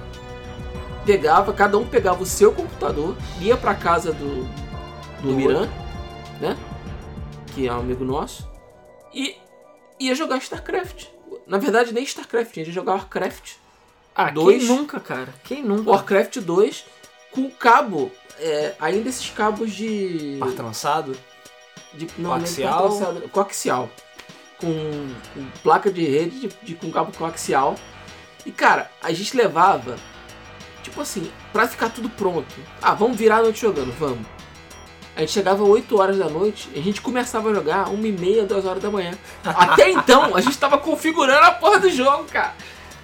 pegava, 1.05 1.51
cada 1.53 1.77
um 1.77 1.85
pegava 1.85 2.21
o 2.21 2.25
seu 2.25 2.51
computador, 2.51 3.15
ia 3.39 3.57
pra 3.57 3.73
casa 3.73 4.11
do, 4.13 4.43
do 5.21 5.29
Do 5.29 5.33
Miran, 5.33 5.67
né? 6.39 6.57
Que 7.53 7.67
é 7.67 7.73
um 7.73 7.79
amigo 7.79 8.03
nosso, 8.05 8.49
e 9.13 9.35
ia 9.99 10.15
jogar 10.15 10.37
StarCraft. 10.37 11.07
Na 11.45 11.57
verdade, 11.57 11.93
nem 11.93 12.03
StarCraft, 12.03 12.51
a 12.51 12.55
gente 12.55 12.67
ia 12.67 12.73
jogar 12.73 12.93
Warcraft. 12.93 13.53
Ah, 14.15 14.29
Dois. 14.29 14.65
quem 14.65 14.67
nunca, 14.67 14.99
cara? 14.99 15.33
Quem 15.43 15.63
nunca? 15.63 15.89
Warcraft 15.89 16.37
2 16.39 16.85
com 17.31 17.49
cabo, 17.49 18.11
é, 18.39 18.75
ainda 18.79 19.09
esses 19.09 19.29
cabos 19.29 19.71
de. 19.71 20.37
Par 20.39 20.51
trançado. 20.51 21.17
de 21.93 22.07
não, 22.17 22.31
Coaxial? 22.31 22.89
nem 22.89 22.97
trançado, 22.97 23.29
coaxial. 23.29 23.89
Com, 24.61 25.09
com 25.33 25.45
placa 25.63 25.91
de 25.91 26.05
rede 26.05 26.39
de, 26.41 26.49
de- 26.63 26.75
com 26.75 26.91
cabo 26.91 27.11
coaxial. 27.17 27.75
E 28.45 28.51
cara, 28.51 28.89
a 29.01 29.11
gente 29.11 29.35
levava, 29.35 29.95
tipo 30.83 31.01
assim, 31.01 31.31
pra 31.51 31.67
ficar 31.67 31.89
tudo 31.89 32.09
pronto. 32.09 32.53
Ah, 32.81 32.93
vamos 32.93 33.17
virar 33.17 33.37
a 33.37 33.41
noite 33.41 33.59
jogando, 33.61 33.91
vamos. 33.97 34.25
A 35.15 35.19
gente 35.21 35.31
chegava 35.33 35.61
8 35.63 35.99
horas 35.99 36.17
da 36.17 36.29
noite 36.29 36.69
e 36.73 36.79
a 36.79 36.81
gente 36.81 37.01
começava 37.01 37.49
a 37.51 37.53
jogar 37.53 37.89
1 37.89 38.05
e 38.05 38.11
meia, 38.13 38.45
2 38.45 38.65
horas 38.65 38.81
da 38.81 38.89
manhã. 38.89 39.11
Até 39.43 39.89
então, 39.91 40.35
a 40.35 40.39
gente 40.41 40.57
tava 40.57 40.77
configurando 40.77 41.45
a 41.45 41.51
porra 41.51 41.79
do 41.79 41.89
jogo, 41.89 42.23
cara. 42.25 42.53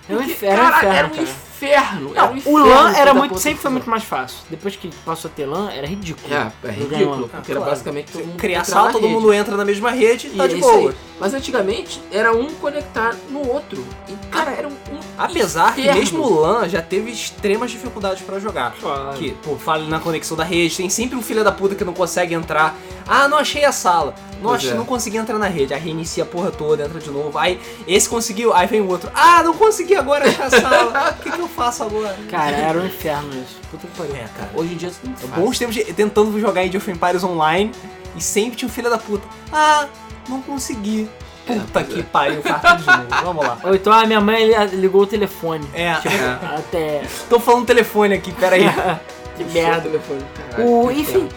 Era 0.07 0.17
um 0.17 0.23
inferno, 0.23 0.63
era 0.63 1.07
um 1.07 1.09
cara, 1.09 1.09
inferno, 1.57 2.11
era 2.15 2.31
um 2.31 2.37
inferno. 2.37 2.59
era 2.59 2.67
o 2.67 2.69
LAN 2.69 2.93
era 2.93 3.13
muito, 3.13 3.39
sempre 3.39 3.61
foi 3.61 3.71
muito 3.71 3.89
mais 3.89 4.03
fácil. 4.03 4.39
Depois 4.49 4.75
que 4.75 4.89
passou 5.03 5.29
a 5.29 5.33
ter 5.33 5.45
LAN, 5.45 5.71
era 5.71 5.87
ridículo. 5.87 6.33
É, 6.33 6.51
é 6.63 6.71
ridículo, 6.71 7.27
porque 7.27 7.51
era 7.51 7.59
claro. 7.59 7.71
basicamente 7.71 8.11
todo 8.11 8.25
mundo 8.25 8.37
Cria 8.37 8.59
entrar 8.59 8.73
sala, 8.73 8.91
todo 8.91 9.01
rede. 9.01 9.13
mundo 9.13 9.33
entra 9.33 9.57
na 9.57 9.65
mesma 9.65 9.91
rede 9.91 10.27
e 10.27 10.37
tá 10.37 10.45
é 10.45 10.47
de 10.47 10.59
isso 10.59 10.69
boa. 10.69 10.89
aí. 10.89 10.95
Mas 11.19 11.33
antigamente 11.33 11.99
era 12.11 12.31
um 12.31 12.53
conectar 12.55 13.15
no 13.29 13.47
outro. 13.47 13.83
E, 14.07 14.13
cara, 14.27 14.51
era 14.51 14.67
um. 14.67 14.71
um 14.71 14.99
Apesar 15.17 15.73
que 15.73 15.81
inferno. 15.81 15.99
mesmo 15.99 16.23
o 16.23 16.39
LAN 16.41 16.69
já 16.69 16.81
teve 16.81 17.11
extremas 17.11 17.71
dificuldades 17.71 18.21
pra 18.21 18.39
jogar. 18.39 18.75
Claro. 18.79 19.17
Que, 19.17 19.31
pô, 19.43 19.55
fala 19.55 19.83
na 19.87 19.99
conexão 19.99 20.37
da 20.37 20.43
rede, 20.43 20.77
tem 20.77 20.89
sempre 20.89 21.17
um 21.17 21.21
filho 21.21 21.43
da 21.43 21.51
puta 21.51 21.73
que 21.73 21.83
não 21.83 21.93
consegue 21.93 22.35
entrar. 22.35 22.75
Ah, 23.07 23.27
não 23.27 23.37
achei 23.37 23.65
a 23.65 23.71
sala. 23.71 24.13
Achei, 24.45 24.71
é. 24.71 24.73
não 24.75 24.85
consegui 24.85 25.17
entrar 25.17 25.39
na 25.39 25.47
rede. 25.47 25.73
Aí 25.73 25.79
reinicia 25.79 26.23
a 26.23 26.25
porra 26.25 26.51
toda, 26.51 26.85
entra 26.85 26.99
de 26.99 27.09
novo. 27.09 27.37
Aí 27.37 27.59
esse 27.87 28.07
conseguiu, 28.07 28.53
aí 28.53 28.67
vem 28.67 28.81
o 28.81 28.87
outro. 28.87 29.09
Ah, 29.13 29.41
não 29.43 29.53
consegui 29.53 29.95
agora 29.95 30.27
achar 30.27 30.45
a 30.45 30.49
sala. 30.49 31.17
O 31.17 31.23
que, 31.23 31.31
que 31.31 31.39
eu 31.39 31.46
faço 31.47 31.83
agora? 31.83 32.17
Cara, 32.29 32.55
era 32.55 32.79
um 32.79 32.86
inferno 32.86 33.29
isso. 33.33 33.57
Puta 33.71 33.88
que 33.88 33.97
pariu. 33.97 34.15
É, 34.15 34.27
cara. 34.38 34.49
Hoje 34.55 34.73
em 34.73 34.77
dia 34.77 34.89
tudo 34.91 35.05
muito 35.07 35.21
fácil. 35.27 35.43
Bons 35.43 35.57
tempos 35.60 35.75
de, 35.75 35.83
tentando 35.93 36.39
jogar 36.39 36.62
Age 36.62 36.77
of 36.77 36.91
Empires 36.91 37.23
online 37.23 37.71
e 38.15 38.21
sempre 38.21 38.55
tinha 38.57 38.67
um 38.67 38.71
filho 38.71 38.89
da 38.89 38.97
puta. 38.97 39.27
Ah, 39.51 39.88
não 40.29 40.41
consegui. 40.41 41.10
Puta 41.45 41.81
que 41.83 42.03
pariu, 42.03 42.41
cartão 42.41 42.75
de 42.75 42.86
novo. 42.86 43.07
Vamos 43.23 43.45
lá. 43.47 43.57
Ou 43.63 43.73
então 43.75 43.93
a 43.93 44.05
minha 44.05 44.19
mãe 44.19 44.45
li- 44.45 44.75
ligou 44.75 45.03
o 45.03 45.07
telefone. 45.07 45.65
É, 45.73 45.91
Até. 45.91 47.03
tô 47.29 47.39
falando 47.39 47.65
telefone 47.65 48.13
aqui, 48.15 48.31
peraí. 48.33 48.63
que 49.38 49.43
o 49.43 49.47
merda. 49.51 49.81
telefone, 49.81 50.21
O, 50.57 50.88
que 50.89 50.99
enfim, 51.01 51.29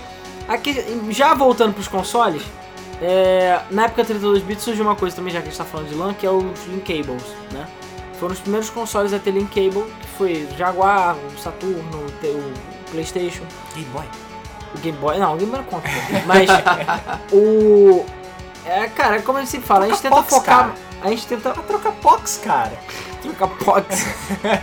aqui, 0.48 1.00
já 1.10 1.32
voltando 1.34 1.74
pros 1.74 1.86
consoles, 1.86 2.42
é, 3.00 3.60
na 3.70 3.84
época 3.84 4.04
32 4.04 4.42
bits 4.42 4.64
surgiu 4.64 4.84
uma 4.84 4.96
coisa 4.96 5.14
também, 5.14 5.32
já 5.32 5.40
que 5.40 5.46
a 5.46 5.50
gente 5.50 5.58
tá 5.58 5.64
falando 5.64 5.88
de 5.88 5.94
LAN, 5.94 6.12
que 6.14 6.26
é 6.26 6.30
os 6.30 6.44
Link 6.66 6.80
Cables, 6.82 7.22
né? 7.52 7.66
Foram 8.20 8.34
os 8.34 8.40
primeiros 8.40 8.68
consoles 8.68 9.12
a 9.14 9.18
ter 9.18 9.30
Link 9.30 9.48
Cable, 9.48 9.90
que 10.00 10.06
foi 10.18 10.46
Jaguar, 10.56 11.16
o 11.16 11.38
Saturno, 11.38 12.06
o 12.22 12.90
Playstation, 12.90 13.44
Game 13.74 13.88
Boy. 13.94 14.04
o 14.74 14.78
Game 14.78 14.98
Boy, 14.98 15.18
não, 15.18 15.34
o 15.34 15.36
Game 15.38 15.50
Boy 15.50 15.60
não 15.60 15.66
conta, 15.66 15.88
mas 16.26 16.46
o... 17.32 18.04
É, 18.66 18.86
cara, 18.88 19.16
é 19.16 19.22
como 19.22 19.38
a 19.38 19.40
gente 19.40 19.50
sempre 19.50 19.66
fala, 19.66 19.86
a 19.86 19.88
gente 19.88 20.02
Troca 20.02 20.16
tenta 20.16 20.28
Pox, 20.30 20.34
focar. 20.34 20.58
cara. 20.58 20.74
A 21.02 21.08
gente 21.08 21.26
tenta 21.26 21.50
trocar 21.54 21.92
Pox, 21.92 22.40
cara. 22.44 22.78
trocar 23.22 23.48
pox. 23.48 24.04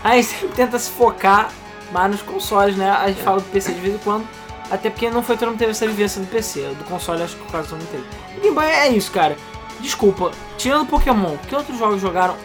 a 0.03 0.15
gente 0.15 0.27
sempre 0.27 0.49
tenta 0.49 0.77
se 0.77 0.91
focar 0.91 1.49
mais 1.91 2.11
nos 2.11 2.21
consoles, 2.21 2.77
né? 2.77 2.91
A 2.91 3.07
gente 3.07 3.23
fala 3.23 3.39
do 3.39 3.49
PC 3.49 3.73
de 3.73 3.79
vez 3.79 3.95
em 3.95 3.97
quando. 3.97 4.27
Até 4.69 4.91
porque 4.91 5.09
não 5.09 5.23
foi 5.23 5.35
todo 5.35 5.49
mundo 5.49 5.57
teve 5.57 5.71
essa 5.71 5.87
vivência 5.87 6.21
do 6.21 6.27
PC. 6.27 6.61
Do 6.77 6.83
console 6.83 7.23
acho 7.23 7.35
que 7.37 7.51
quase 7.51 7.69
todo 7.69 7.79
mundo 7.79 7.89
teve. 7.89 8.03
O 8.37 8.41
Game 8.41 8.53
Boy 8.53 8.65
é 8.65 8.89
isso, 8.89 9.11
cara. 9.11 9.35
Desculpa, 9.79 10.31
tirando 10.57 10.85
Pokémon, 10.85 11.37
que 11.47 11.55
outros 11.55 11.79
jogos 11.79 11.99
jogaram? 11.99 12.35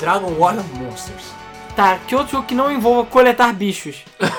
Dragon 0.00 0.32
Warrior 0.34 0.64
Monsters. 0.74 1.32
Tá, 1.74 1.98
que 1.98 2.14
outro 2.14 2.32
jogo 2.32 2.46
que 2.46 2.54
não 2.54 2.72
envolva 2.72 3.08
coletar 3.08 3.52
bichos? 3.52 4.04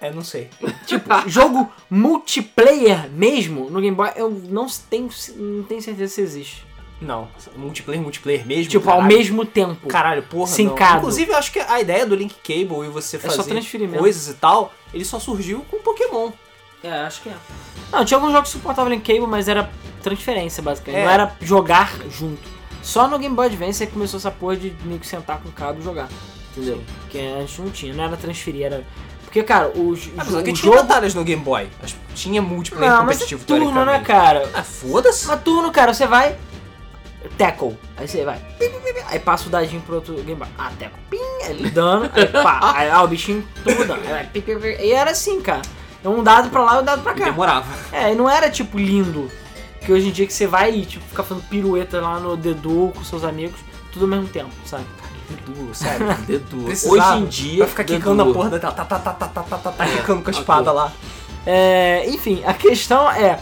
É, 0.00 0.10
não 0.10 0.22
sei. 0.22 0.50
Tipo, 0.84 1.08
jogo 1.26 1.72
multiplayer 1.88 3.08
mesmo 3.10 3.70
no 3.70 3.80
Game 3.80 3.96
Boy, 3.96 4.10
eu 4.16 4.30
não 4.30 4.66
tenho, 4.90 5.08
não 5.34 5.64
tenho 5.64 5.80
certeza 5.80 6.16
se 6.16 6.20
existe. 6.20 6.66
Não, 7.00 7.26
multiplayer, 7.56 8.02
multiplayer 8.02 8.46
mesmo. 8.46 8.70
Tipo, 8.70 8.90
ao 8.90 8.98
caralho. 8.98 9.16
mesmo 9.16 9.46
tempo. 9.46 9.88
Caralho, 9.88 10.22
porra, 10.24 10.46
Sincado. 10.48 10.98
Inclusive, 10.98 11.32
eu 11.32 11.36
acho 11.36 11.50
que 11.50 11.58
a 11.58 11.80
ideia 11.80 12.04
do 12.04 12.14
Link 12.14 12.34
Cable 12.42 12.86
e 12.86 12.90
você 12.90 13.18
só 13.18 13.42
fazer 13.42 13.54
mesmo. 13.54 13.96
coisas 13.96 14.28
e 14.28 14.34
tal, 14.34 14.74
ele 14.92 15.06
só 15.06 15.18
surgiu 15.18 15.64
com 15.70 15.78
Pokémon. 15.78 16.32
É, 16.82 16.90
acho 17.00 17.22
que 17.22 17.30
é. 17.30 17.36
Não, 17.90 18.04
tinha 18.04 18.18
alguns 18.18 18.32
jogos 18.32 18.50
que 18.50 18.58
suportavam 18.58 18.92
Link 18.92 19.10
Cable, 19.10 19.26
mas 19.26 19.48
era 19.48 19.70
transferência, 20.02 20.62
basicamente. 20.62 21.00
É. 21.00 21.04
Não 21.06 21.10
era 21.10 21.34
jogar 21.40 21.90
junto. 22.10 22.53
Só 22.84 23.08
no 23.08 23.18
Game 23.18 23.34
Boy 23.34 23.46
Advance 23.46 23.82
é 23.82 23.86
que 23.86 23.92
começou 23.92 24.18
essa 24.18 24.30
porra 24.30 24.56
de 24.56 24.74
nego 24.84 25.04
sentar 25.06 25.40
com 25.40 25.48
o 25.48 25.52
cabo 25.52 25.80
e 25.80 25.82
jogar. 25.82 26.06
Entendeu? 26.52 26.82
Que 27.08 27.18
antes 27.18 27.58
não 27.58 27.70
tinha, 27.70 27.94
não 27.94 28.04
era 28.04 28.16
transferir, 28.16 28.66
era. 28.66 28.84
Porque, 29.24 29.42
cara, 29.42 29.68
o, 29.74 29.92
o, 29.92 29.98
Apesar 30.18 30.42
que 30.42 30.50
o 30.50 30.54
tinha 30.54 30.72
jogo. 30.72 30.76
batalhas 30.76 31.14
no 31.14 31.24
Game 31.24 31.42
Boy. 31.42 31.66
Que 31.82 31.94
Tinha 32.14 32.42
multiplayer 32.42 32.92
Não, 32.92 33.04
mas 33.04 33.16
é 33.16 33.24
competitivo 33.24 33.44
turno, 33.44 33.84
né, 33.86 34.00
cara? 34.00 34.48
Ah, 34.52 34.62
foda-se. 34.62 35.26
Mas 35.26 35.42
turno, 35.42 35.72
cara, 35.72 35.94
você 35.94 36.06
vai. 36.06 36.36
Tackle. 37.38 37.76
Aí 37.96 38.06
você 38.06 38.22
vai. 38.22 38.38
Aí 39.08 39.18
passa 39.18 39.46
o 39.46 39.50
dadinho 39.50 39.80
pro 39.80 39.96
outro 39.96 40.14
Game 40.16 40.34
Boy. 40.34 40.48
Ah, 40.58 40.70
tackle. 40.78 41.00
Pim, 41.08 41.18
aí 41.46 41.70
dano. 41.70 42.10
Aí 42.14 42.26
pá. 42.28 42.74
Aí 42.76 42.90
ah, 42.90 43.02
o 43.02 43.08
bichinho 43.08 43.44
tudo 43.64 43.86
dano. 43.86 44.02
Aí. 44.14 44.28
E 44.80 44.92
era 44.92 45.10
assim, 45.12 45.40
cara. 45.40 45.62
É 46.04 46.08
um 46.08 46.22
dado 46.22 46.50
pra 46.50 46.62
lá 46.62 46.76
e 46.76 46.82
um 46.82 46.84
dado 46.84 47.02
pra 47.02 47.12
E 47.12 47.18
cá. 47.18 47.24
demorava. 47.24 47.66
É, 47.90 48.12
e 48.12 48.14
não 48.14 48.28
era 48.28 48.50
tipo 48.50 48.78
lindo. 48.78 49.30
Que 49.84 49.92
hoje 49.92 50.08
em 50.08 50.10
dia 50.10 50.26
que 50.26 50.32
você 50.32 50.46
vai 50.46 50.74
e 50.74 50.86
tipo, 50.86 51.04
fica 51.04 51.22
fazendo 51.22 51.46
pirueta 51.48 52.00
lá 52.00 52.18
no 52.18 52.36
dedo 52.36 52.92
com 52.94 53.04
seus 53.04 53.24
amigos, 53.24 53.60
tudo 53.92 54.04
ao 54.04 54.08
mesmo 54.08 54.28
tempo, 54.28 54.50
sabe? 54.64 54.84
Dedo, 55.28 55.74
sério. 55.74 56.06
Dedo. 56.26 56.64
Precisava. 56.64 57.16
Hoje 57.16 57.22
em 57.22 57.26
dia. 57.26 57.58
Vai 57.60 57.68
ficar 57.68 57.84
quicando 57.84 58.24
na 58.24 58.32
porra 58.32 58.50
da 58.50 58.58
tela. 58.58 58.72
Tá, 58.72 58.84
tá, 58.84 58.98
tá, 58.98 59.12
tá, 59.12 59.28
tá, 59.28 59.42
tá, 59.42 59.58
tá, 59.58 59.72
tá, 59.72 59.86
quicando 59.86 60.22
com 60.22 60.30
a 60.30 60.32
espada 60.32 60.72
lá. 60.72 60.92
É, 61.46 62.08
enfim, 62.08 62.42
a 62.46 62.54
questão 62.54 63.10
é, 63.10 63.38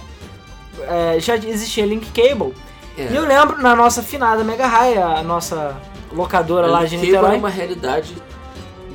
é, 0.82 1.20
Já 1.20 1.36
existia 1.36 1.86
Link 1.86 2.10
Cable. 2.10 2.54
É. 2.96 3.08
E 3.10 3.16
eu 3.16 3.24
lembro 3.26 3.60
na 3.62 3.74
nossa 3.74 4.02
finada 4.02 4.44
Mega 4.44 4.66
High, 4.66 4.98
a 4.98 5.22
nossa 5.22 5.76
locadora 6.12 6.66
lá 6.66 6.84
de 6.84 6.96
Cable 6.96 7.06
Niterói. 7.06 7.34
é 7.34 7.38
uma 7.38 7.48
realidade 7.48 8.14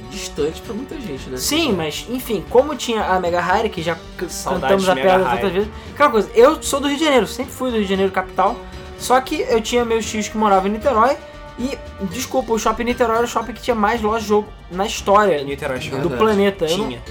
distante 0.10 0.62
pra 0.62 0.74
muita 0.74 1.00
gente, 1.00 1.30
né? 1.30 1.38
Sim, 1.38 1.74
mas 1.74 2.06
enfim, 2.10 2.44
como 2.50 2.76
tinha 2.76 3.04
a 3.04 3.20
Mega 3.20 3.40
Hire, 3.42 3.70
que 3.70 3.82
já 3.82 3.96
Saudades 4.28 4.86
cantamos 4.86 4.90
a 4.90 4.96
Mega 4.96 5.10
pedra 5.12 5.30
tantas 5.32 5.52
vezes. 5.52 5.70
Aquela 5.94 6.10
coisa, 6.10 6.30
eu 6.36 6.62
sou 6.62 6.80
do 6.80 6.88
Rio 6.88 6.98
de 6.98 7.04
Janeiro, 7.04 7.28
sempre 7.28 7.54
fui 7.54 7.70
do 7.70 7.76
Rio 7.78 7.84
de 7.86 7.90
Janeiro 7.90 8.12
capital. 8.12 8.56
Só 9.00 9.20
que 9.22 9.42
eu 9.42 9.62
tinha 9.62 9.86
meus 9.86 10.06
tios 10.10 10.28
que 10.28 10.38
moravam 10.38 10.68
em 10.70 10.72
Niterói. 10.74 11.16
E, 11.60 11.78
desculpa, 12.12 12.54
o 12.54 12.60
shopping 12.60 12.84
Niterói 12.84 13.18
era 13.18 13.26
o 13.26 13.28
shopping 13.28 13.54
que 13.54 13.62
tinha 13.62 13.76
mais 13.76 14.02
loja 14.02 14.22
de 14.22 14.28
jogo 14.28 14.48
na 14.72 14.86
história 14.86 15.44
Niterói 15.44 15.80
do 15.80 15.90
Verdade. 15.90 16.16
planeta. 16.18 16.66
Eu 16.66 16.78
não, 16.78 16.88
Tinha. 16.88 17.02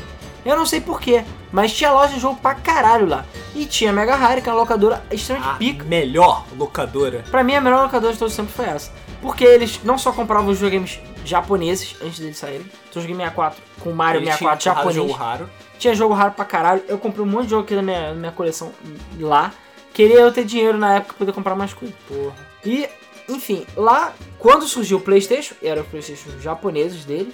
eu 0.45 0.57
não 0.57 0.67
sei 0.67 0.81
porquê, 0.81 1.25
mas 1.53 1.73
tinha 1.73 1.91
loja 1.93 2.15
de 2.15 2.21
jogo 2.21 2.37
pra 2.41 2.55
caralho 2.55 3.07
lá. 3.07 3.25
E 3.55 3.67
tinha 3.67 3.91
a 3.91 3.93
Mega 3.93 4.15
Hire, 4.17 4.43
que 4.43 4.49
era 4.49 4.55
uma 4.57 4.61
locadora 4.63 5.03
extremamente 5.11 5.55
A 5.55 5.59
pica. 5.59 5.85
melhor 5.85 6.45
locadora. 6.57 7.25
Pra 7.31 7.43
mim, 7.43 7.55
a 7.55 7.61
melhor 7.61 7.83
locadora 7.85 8.13
de 8.13 8.19
todos 8.19 8.33
os 8.33 8.37
tempos 8.37 8.55
foi 8.55 8.67
essa. 8.67 8.93
Porque 9.23 9.45
eles 9.45 9.81
não 9.83 9.97
só 9.99 10.13
compravam 10.13 10.51
os 10.51 10.59
videogames 10.59 11.01
japoneses 11.29 11.97
antes 12.03 12.19
deles 12.19 12.37
saírem. 12.37 12.61
Então, 12.89 12.97
eu 12.97 13.03
joguei 13.03 13.17
64 13.17 13.63
com 13.81 13.93
Mario 13.93 14.19
Eles 14.21 14.29
64 14.35 14.61
tinham 14.63 14.75
porrada 14.75 14.91
de 14.93 14.97
japonês. 14.97 15.13
jogo 15.19 15.25
raro. 15.25 15.51
Tinha 15.79 15.95
jogo 15.95 16.15
raro 16.15 16.33
pra 16.33 16.45
caralho. 16.45 16.83
Eu 16.89 16.99
comprei 16.99 17.23
um 17.25 17.29
monte 17.29 17.45
de 17.45 17.51
jogo 17.51 17.63
aqui 17.65 17.75
na 17.75 17.83
minha, 17.83 18.09
na 18.09 18.15
minha 18.15 18.33
coleção 18.33 18.73
lá. 19.21 19.53
Queria 19.93 20.21
eu 20.21 20.33
ter 20.33 20.45
dinheiro 20.45 20.77
na 20.79 20.97
época 20.97 21.15
pra 21.15 21.19
poder 21.19 21.33
comprar 21.33 21.55
mais 21.55 21.73
coisa. 21.75 21.93
Porra. 22.09 22.35
E, 22.65 22.89
enfim, 23.29 23.67
lá, 23.77 24.13
quando 24.39 24.67
surgiu 24.67 24.99
o 24.99 25.01
PlayStation, 25.01 25.55
e 25.63 25.67
eram 25.69 25.83
os 25.83 25.89
PlayStation 25.89 26.31
japoneses 26.41 27.05
dele, 27.05 27.33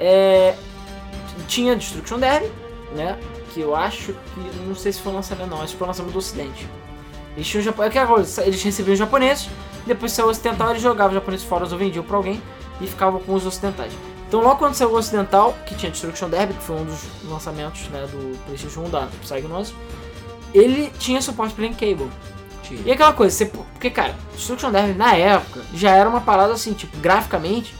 é, 0.00 0.54
tinha 1.46 1.76
Destruction 1.76 2.18
Derby, 2.18 2.50
né? 2.94 3.18
Que 3.52 3.60
eu 3.60 3.74
acho 3.76 4.12
que, 4.12 4.40
não 4.66 4.74
sei 4.74 4.92
se 4.92 5.00
foi 5.00 5.12
lançamento 5.12 5.48
não, 5.50 5.62
acho 5.62 5.72
que 5.72 5.78
foi 5.78 5.86
lançamento 5.86 6.12
do 6.12 6.18
Ocidente. 6.18 6.66
Eles 7.36 7.46
tinham 7.48 7.62
japo- 7.64 7.82
aquela 7.82 8.06
coisa, 8.06 8.42
eles 8.44 8.62
recebiam 8.62 8.92
os 8.92 8.98
japoneses, 8.98 9.48
depois 9.86 10.12
saiu 10.12 10.28
ocidental, 10.28 10.70
eles 10.70 10.82
jogavam 10.82 11.08
os 11.08 11.14
japoneses 11.14 11.46
fora 11.46 11.64
ou 11.64 11.76
vendiam 11.78 12.04
pra 12.04 12.16
alguém 12.16 12.40
e 12.80 12.86
ficavam 12.86 13.20
com 13.20 13.34
os 13.34 13.46
ocidentais. 13.46 13.92
Então 14.28 14.40
logo 14.40 14.56
quando 14.56 14.74
saiu 14.74 14.90
o 14.90 14.96
ocidental, 14.96 15.56
que 15.66 15.74
tinha 15.74 15.90
Destruction 15.90 16.28
Derby, 16.28 16.54
que 16.54 16.62
foi 16.62 16.76
um 16.76 16.84
dos 16.84 17.00
lançamentos 17.24 17.88
né, 17.88 18.06
do 18.10 18.38
PlayStation 18.44 18.80
1 18.80 18.90
da 18.90 19.08
Psygnosis, 19.22 19.74
ele 20.52 20.90
tinha 20.98 21.20
suporte 21.20 21.54
para 21.54 21.68
Cable. 21.68 22.10
Tinha. 22.62 22.80
E 22.84 22.90
aquela 22.92 23.12
coisa, 23.12 23.36
você, 23.36 23.46
porque 23.46 23.90
cara, 23.90 24.14
Destruction 24.34 24.70
Derby 24.70 24.94
na 24.94 25.14
época 25.14 25.60
já 25.74 25.90
era 25.90 26.08
uma 26.08 26.20
parada 26.20 26.52
assim, 26.52 26.72
tipo, 26.72 26.96
graficamente 26.98 27.74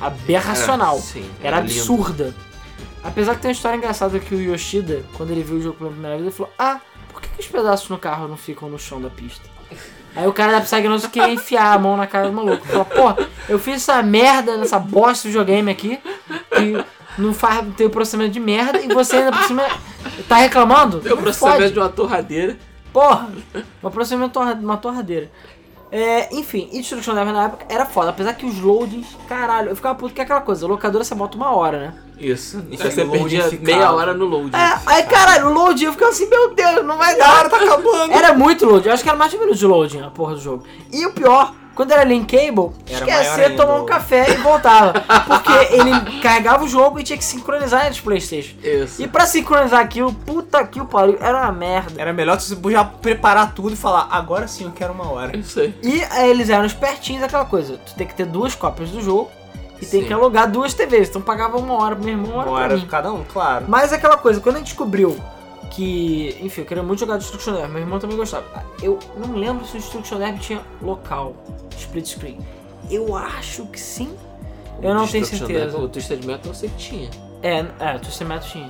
aberracional. 0.00 0.98
Sim, 0.98 1.28
Era 1.42 1.60
lindo. 1.60 1.72
absurda. 1.72 2.34
Apesar 3.02 3.34
que 3.34 3.42
tem 3.42 3.48
uma 3.50 3.52
história 3.52 3.76
engraçada 3.76 4.18
que 4.18 4.34
o 4.34 4.40
Yoshida, 4.40 5.04
quando 5.14 5.30
ele 5.30 5.42
viu 5.42 5.56
o 5.56 5.62
jogo 5.62 5.76
pela 5.76 5.90
primeira 5.90 6.16
vez, 6.16 6.26
ele 6.26 6.34
falou: 6.36 6.52
Ah, 6.58 6.80
por 7.12 7.20
que, 7.20 7.28
que 7.28 7.40
os 7.40 7.48
pedaços 7.48 7.88
no 7.88 7.98
carro 7.98 8.28
não 8.28 8.36
ficam 8.36 8.68
no 8.68 8.78
chão 8.78 9.00
da 9.00 9.10
pista? 9.10 9.48
Aí 10.14 10.26
o 10.26 10.32
cara 10.32 10.52
da 10.52 10.60
Psygnosis 10.60 11.08
queria 11.08 11.32
enfiar 11.32 11.74
a 11.74 11.78
mão 11.78 11.96
na 11.96 12.06
cara 12.06 12.28
do 12.28 12.32
maluco. 12.34 12.66
Falou, 12.66 12.84
pô, 12.84 13.22
eu 13.48 13.58
fiz 13.58 13.76
essa 13.76 14.02
merda 14.02 14.56
nessa 14.56 14.78
bosta 14.78 15.22
de 15.22 15.28
videogame 15.28 15.70
aqui, 15.70 15.98
que 16.54 16.84
não 17.18 17.32
faz 17.32 17.66
tem 17.76 17.86
o 17.86 17.90
processamento 17.90 18.32
de 18.32 18.40
merda, 18.40 18.80
e 18.80 18.88
você 18.88 19.16
ainda 19.16 19.32
por 19.32 19.44
cima 19.44 19.64
tá 20.28 20.36
reclamando? 20.36 21.00
Tem 21.00 21.12
o 21.12 21.16
processamento 21.16 21.72
de 21.72 21.78
uma 21.78 21.88
torradeira. 21.88 22.58
Porra! 22.92 23.30
Um 23.82 23.90
processamento 23.90 24.34
torra, 24.34 24.52
uma 24.52 24.76
torradeira. 24.76 25.30
É, 25.94 26.34
enfim, 26.34 26.70
e 26.72 26.78
Destruction 26.78 27.14
Derby 27.14 27.32
na 27.32 27.44
época 27.44 27.66
era 27.68 27.84
foda, 27.84 28.08
apesar 28.08 28.32
que 28.32 28.46
os 28.46 28.58
loadings, 28.58 29.06
caralho, 29.28 29.68
eu 29.68 29.76
ficava 29.76 29.94
puto 29.94 30.14
que 30.14 30.22
é 30.22 30.24
aquela 30.24 30.40
coisa, 30.40 30.64
a 30.64 30.68
locadora 30.68 31.04
você 31.04 31.14
bota 31.14 31.36
uma 31.36 31.54
hora, 31.54 31.78
né? 31.78 31.94
Isso. 32.18 32.64
E 32.70 32.80
Aí 32.82 32.90
você 32.90 33.04
perdia 33.04 33.42
ficava. 33.44 33.62
meia 33.66 33.92
hora 33.92 34.14
no 34.14 34.24
load. 34.24 34.56
É, 34.56 34.78
aí 34.86 35.02
caralho, 35.02 35.48
o 35.48 35.52
loading, 35.52 35.84
eu 35.84 35.92
ficava 35.92 36.10
assim, 36.10 36.26
meu 36.30 36.54
Deus, 36.54 36.82
não 36.86 36.96
vai 36.96 37.14
A 37.14 37.18
dar. 37.18 37.38
hora 37.40 37.50
tá 37.50 37.56
acabando. 37.58 38.10
Era 38.10 38.32
muito 38.32 38.64
loading, 38.64 38.88
eu 38.88 38.94
acho 38.94 39.02
que 39.02 39.08
era 39.10 39.18
mais 39.18 39.30
de 39.32 39.36
um 39.36 39.40
minuto 39.40 39.58
de 39.58 39.66
loading 39.66 40.00
a 40.00 40.10
porra 40.10 40.34
do 40.34 40.40
jogo. 40.40 40.64
E 40.90 41.04
o 41.04 41.12
pior, 41.12 41.52
quando 41.74 41.92
era 41.92 42.04
Link 42.04 42.26
Cable, 42.26 42.70
Era 42.88 42.98
esquecer, 42.98 43.44
ainda 43.46 43.62
tomar 43.64 43.80
um 43.80 43.86
café 43.86 44.30
e 44.30 44.36
voltava. 44.36 44.92
Porque 45.26 45.52
ele 45.74 46.20
carregava 46.20 46.64
o 46.64 46.68
jogo 46.68 46.98
e 46.98 47.02
tinha 47.02 47.16
que 47.16 47.24
sincronizar 47.24 47.82
entre 47.82 47.92
os 47.94 48.00
Playstation. 48.00 48.56
Isso. 48.62 49.02
E 49.02 49.08
pra 49.08 49.26
sincronizar 49.26 49.80
aquilo, 49.80 50.12
puta 50.12 50.64
que 50.66 50.80
o 50.80 50.84
pariu, 50.84 51.16
era 51.20 51.42
uma 51.42 51.52
merda. 51.52 52.00
Era 52.00 52.12
melhor 52.12 52.40
você 52.40 52.56
já 52.70 52.84
preparar 52.84 53.54
tudo 53.54 53.72
e 53.72 53.76
falar, 53.76 54.08
agora 54.10 54.46
sim 54.46 54.64
eu 54.64 54.72
quero 54.72 54.92
uma 54.92 55.10
hora. 55.10 55.36
Isso 55.36 55.60
aí. 55.60 55.74
E 55.82 56.02
aí 56.10 56.30
eles 56.30 56.50
eram 56.50 56.64
espertinhos, 56.64 57.22
aquela 57.22 57.44
coisa. 57.44 57.78
Tu 57.78 57.94
tem 57.94 58.06
que 58.06 58.14
ter 58.14 58.26
duas 58.26 58.54
cópias 58.54 58.90
do 58.90 59.00
jogo 59.00 59.30
e 59.80 59.86
tem 59.86 60.02
Sim. 60.02 60.06
que 60.06 60.12
alugar 60.12 60.48
duas 60.50 60.72
TVs. 60.74 61.08
Então 61.08 61.20
pagava 61.20 61.56
uma 61.58 61.74
hora 61.74 61.96
pro 61.96 62.04
meu 62.04 62.14
irmão, 62.14 62.30
uma 62.32 62.38
hora 62.40 62.50
Uma 62.50 62.56
pra 62.58 62.64
hora 62.66 62.76
mim. 62.76 62.86
cada 62.86 63.12
um, 63.12 63.24
claro. 63.24 63.64
Mas 63.66 63.92
aquela 63.92 64.16
coisa, 64.16 64.40
quando 64.40 64.56
a 64.56 64.58
gente 64.58 64.68
descobriu 64.68 65.16
que. 65.72 66.36
Enfim, 66.40 66.60
eu 66.60 66.66
queria 66.66 66.82
muito 66.82 67.00
jogar 67.00 67.16
Destruction 67.16 67.54
Derby, 67.54 67.72
meu 67.72 67.80
irmão 67.80 67.98
também 67.98 68.16
gostava. 68.16 68.64
Eu 68.82 68.98
não 69.16 69.34
lembro 69.34 69.64
se 69.66 69.76
o 69.76 69.80
Destruction 69.80 70.18
Derby 70.18 70.38
tinha 70.38 70.62
local, 70.80 71.34
split 71.76 72.06
screen. 72.06 72.38
Eu 72.90 73.16
acho 73.16 73.64
que 73.66 73.80
sim. 73.80 74.14
Eu 74.82 74.94
não 74.94 75.06
tenho 75.06 75.24
certeza. 75.24 75.66
Derby, 75.66 75.84
O 75.84 75.88
Twisted 75.88 76.24
Metal 76.24 76.50
eu 76.50 76.54
sei 76.54 76.68
que 76.68 76.76
tinha. 76.76 77.10
É, 77.42 77.64
é, 77.80 77.96
o 77.96 78.00
Twisted 78.00 78.26
Metal 78.26 78.48
tinha. 78.48 78.68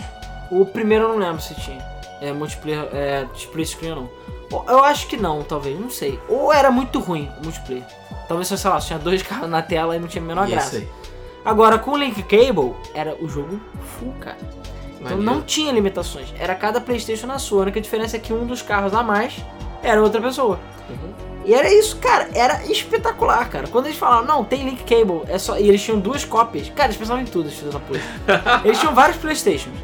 O 0.50 0.64
primeiro 0.64 1.04
eu 1.04 1.08
não 1.08 1.16
lembro 1.18 1.42
se 1.42 1.54
tinha. 1.56 1.82
É, 2.20 2.32
multiplayer, 2.32 2.88
é, 2.92 3.26
split 3.34 3.68
screen 3.68 3.92
ou 3.92 3.96
não. 4.02 4.22
Eu 4.68 4.84
acho 4.84 5.06
que 5.08 5.16
não, 5.16 5.42
talvez, 5.42 5.80
não 5.80 5.90
sei. 5.90 6.20
Ou 6.28 6.52
era 6.52 6.70
muito 6.70 7.00
ruim 7.00 7.28
o 7.40 7.44
multiplayer. 7.44 7.84
Talvez, 8.28 8.48
sei 8.48 8.70
lá, 8.70 8.78
tinha 8.78 8.98
dois 8.98 9.22
carros 9.24 9.50
na 9.50 9.62
tela 9.62 9.96
e 9.96 9.98
não 9.98 10.06
tinha 10.06 10.22
a 10.22 10.26
menor 10.26 10.44
Isso 10.44 10.52
graça. 10.52 10.82
Agora, 11.44 11.78
com 11.78 11.92
o 11.92 11.96
Link 11.96 12.22
Cable, 12.22 12.74
era 12.94 13.16
o 13.20 13.28
jogo 13.28 13.60
full, 13.98 14.12
cara. 14.20 14.38
Então 15.02 15.16
Maneiro. 15.16 15.22
não 15.22 15.42
tinha 15.42 15.72
limitações. 15.72 16.32
Era 16.38 16.54
cada 16.54 16.80
Playstation 16.80 17.26
na 17.26 17.38
sua. 17.38 17.60
A 17.60 17.62
única 17.62 17.80
diferença 17.80 18.16
é 18.16 18.20
que 18.20 18.32
um 18.32 18.46
dos 18.46 18.62
carros 18.62 18.94
a 18.94 19.02
mais 19.02 19.36
era 19.82 20.00
outra 20.00 20.20
pessoa. 20.20 20.58
Uhum. 20.88 21.12
E 21.44 21.52
era 21.52 21.72
isso, 21.72 21.96
cara. 21.96 22.28
Era 22.32 22.64
espetacular, 22.66 23.48
cara. 23.50 23.66
Quando 23.66 23.86
eles 23.86 23.98
falaram, 23.98 24.24
não, 24.24 24.44
tem 24.44 24.64
Link 24.64 24.84
Cable, 24.84 25.22
é 25.26 25.38
só. 25.38 25.58
E 25.58 25.68
eles 25.68 25.82
tinham 25.82 25.98
duas 25.98 26.24
cópias. 26.24 26.68
Cara, 26.68 26.86
eles 26.88 26.96
pensavam 26.96 27.22
em 27.22 27.26
tudo, 27.26 27.48
esses 27.48 27.58
filhos 27.58 27.74
da 27.74 27.80
puta. 27.80 28.00
Eles 28.64 28.78
tinham 28.78 28.94
vários 28.94 29.18
Playstations. 29.18 29.76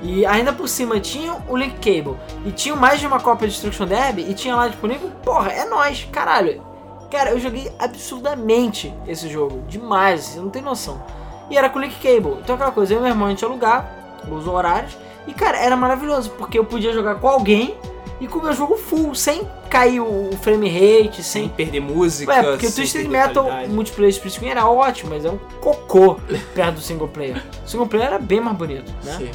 E 0.00 0.24
ainda 0.24 0.52
por 0.52 0.68
cima 0.68 0.98
tinham 0.98 1.42
o 1.46 1.56
Link 1.56 1.74
Cable. 1.74 2.16
E 2.46 2.50
tinham 2.50 2.76
mais 2.76 3.00
de 3.00 3.06
uma 3.06 3.20
cópia 3.20 3.46
de 3.46 3.52
Destruction 3.52 3.86
Derby. 3.86 4.22
E 4.28 4.32
tinha 4.32 4.56
lá 4.56 4.66
disponível. 4.68 5.10
Porra, 5.22 5.52
é 5.52 5.66
nóis, 5.66 6.08
caralho. 6.10 6.62
Cara, 7.10 7.30
eu 7.30 7.38
joguei 7.38 7.70
absurdamente 7.78 8.94
esse 9.06 9.28
jogo. 9.28 9.62
Demais, 9.68 10.24
você 10.24 10.40
não 10.40 10.48
tem 10.48 10.62
noção. 10.62 11.02
E 11.50 11.58
era 11.58 11.68
com 11.68 11.78
Link 11.78 11.96
Cable. 11.96 12.38
Então 12.40 12.54
aquela 12.54 12.70
coisa, 12.70 12.94
eu 12.94 12.98
e 12.98 13.02
meu 13.02 13.10
irmão 13.10 13.26
a 13.26 13.30
gente 13.30 13.42
ia 13.42 13.48
alugar 13.48 14.03
os 14.32 14.46
horários. 14.46 14.96
E 15.26 15.32
cara, 15.34 15.58
era 15.58 15.74
maravilhoso, 15.76 16.30
porque 16.30 16.58
eu 16.58 16.64
podia 16.64 16.92
jogar 16.92 17.16
com 17.16 17.28
alguém 17.28 17.74
e 18.20 18.28
com 18.28 18.38
o 18.38 18.42
meu 18.42 18.52
jogo 18.52 18.76
full, 18.76 19.14
sem 19.14 19.42
cair 19.68 20.00
o 20.00 20.30
frame 20.40 20.68
rate, 20.68 21.22
Sem 21.22 21.42
sem. 21.42 21.48
perder 21.48 21.80
música. 21.80 22.30
Ué, 22.32 22.42
porque 22.42 22.66
o 22.66 22.72
Twisted 22.72 23.08
Metal 23.08 23.44
multiplayer 23.68 24.10
split 24.10 24.34
screen 24.34 24.50
era 24.52 24.66
ótimo, 24.68 25.10
mas 25.10 25.24
é 25.24 25.30
um 25.30 25.38
cocô 25.60 26.14
perto 26.54 26.74
do 26.74 26.80
single 26.80 27.08
player. 27.08 27.42
O 27.64 27.68
single 27.68 27.86
player 27.86 28.06
era 28.06 28.18
bem 28.18 28.40
mais 28.40 28.56
bonito, 28.56 28.92
né? 29.02 29.16
Sim. 29.18 29.30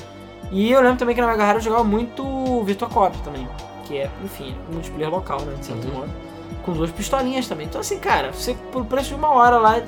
E 0.52 0.72
eu 0.72 0.82
lembro 0.82 0.98
também 0.98 1.14
que 1.14 1.22
na 1.22 1.28
Mega 1.28 1.44
Hero 1.44 1.58
eu 1.58 1.62
jogava 1.64 1.84
muito 1.84 2.64
Virtua 2.64 2.88
Cop 2.88 3.16
também. 3.20 3.48
Que 3.86 3.98
é, 3.98 4.10
enfim, 4.24 4.56
multiplayer 4.72 5.12
local, 5.12 5.42
né? 5.42 5.54
De 5.60 5.66
certo 5.66 5.88
Uhum. 5.88 5.94
modo. 5.94 6.10
Com 6.64 6.74
duas 6.74 6.92
pistolinhas 6.92 7.48
também. 7.48 7.66
Então 7.68 7.82
assim, 7.82 8.00
cara, 8.00 8.32
você 8.32 8.56
por 8.72 8.86
preço 8.86 9.10
de 9.10 9.16
uma 9.16 9.30
hora 9.30 9.58
lá, 9.58 9.82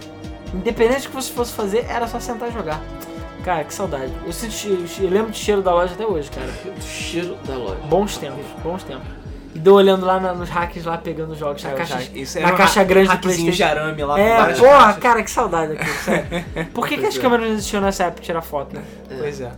independente 0.53 1.03
do 1.03 1.09
que 1.09 1.15
você 1.15 1.31
fosse 1.31 1.53
fazer, 1.53 1.85
era 1.89 2.07
só 2.07 2.19
sentar 2.19 2.49
e 2.49 2.51
jogar. 2.51 2.81
Cara, 3.43 3.63
que 3.63 3.73
saudade. 3.73 4.11
Eu, 4.25 4.31
senti, 4.31 4.67
eu 4.99 5.09
lembro 5.09 5.31
do 5.31 5.37
cheiro 5.37 5.61
da 5.61 5.73
loja 5.73 5.93
até 5.93 6.05
hoje, 6.05 6.29
cara. 6.29 6.47
Do 6.47 6.81
cheiro 6.83 7.37
da 7.45 7.55
loja. 7.55 7.77
Bons 7.89 8.17
tempos, 8.17 8.45
bons 8.63 8.83
tempos. 8.83 9.07
E 9.53 9.59
dou 9.59 9.75
olhando 9.77 10.05
lá 10.05 10.19
na- 10.19 10.33
nos 10.33 10.47
hacks 10.49 10.85
lá, 10.85 10.97
pegando 10.97 11.33
os 11.33 11.37
jogos, 11.39 11.61
na 11.63 11.71
É, 11.71 11.73
caixa, 11.73 11.95
na 11.95 12.01
era 12.45 12.53
um 12.53 12.57
caixa 12.57 12.83
grande 12.83 13.07
do 13.07 13.11
hackzinho 13.13 13.51
de 13.51 13.57
Playstation. 13.57 13.79
arame 13.81 14.03
lá 14.03 14.19
É, 14.19 14.53
porra, 14.53 14.69
caixas. 14.85 14.97
cara, 15.03 15.23
que 15.23 15.31
saudade 15.31 15.73
daquilo, 15.75 15.95
sério. 16.05 16.45
Por 16.73 16.87
que, 16.87 16.97
que 16.97 17.05
as 17.05 17.17
é. 17.17 17.19
câmeras 17.19 17.45
não 17.47 17.53
existiam 17.55 17.81
nessa 17.81 18.03
época 18.03 18.17
pra 18.17 18.25
tirar 18.25 18.41
foto, 18.41 18.75
né? 18.75 18.83
Pois 19.19 19.41
é. 19.41 19.51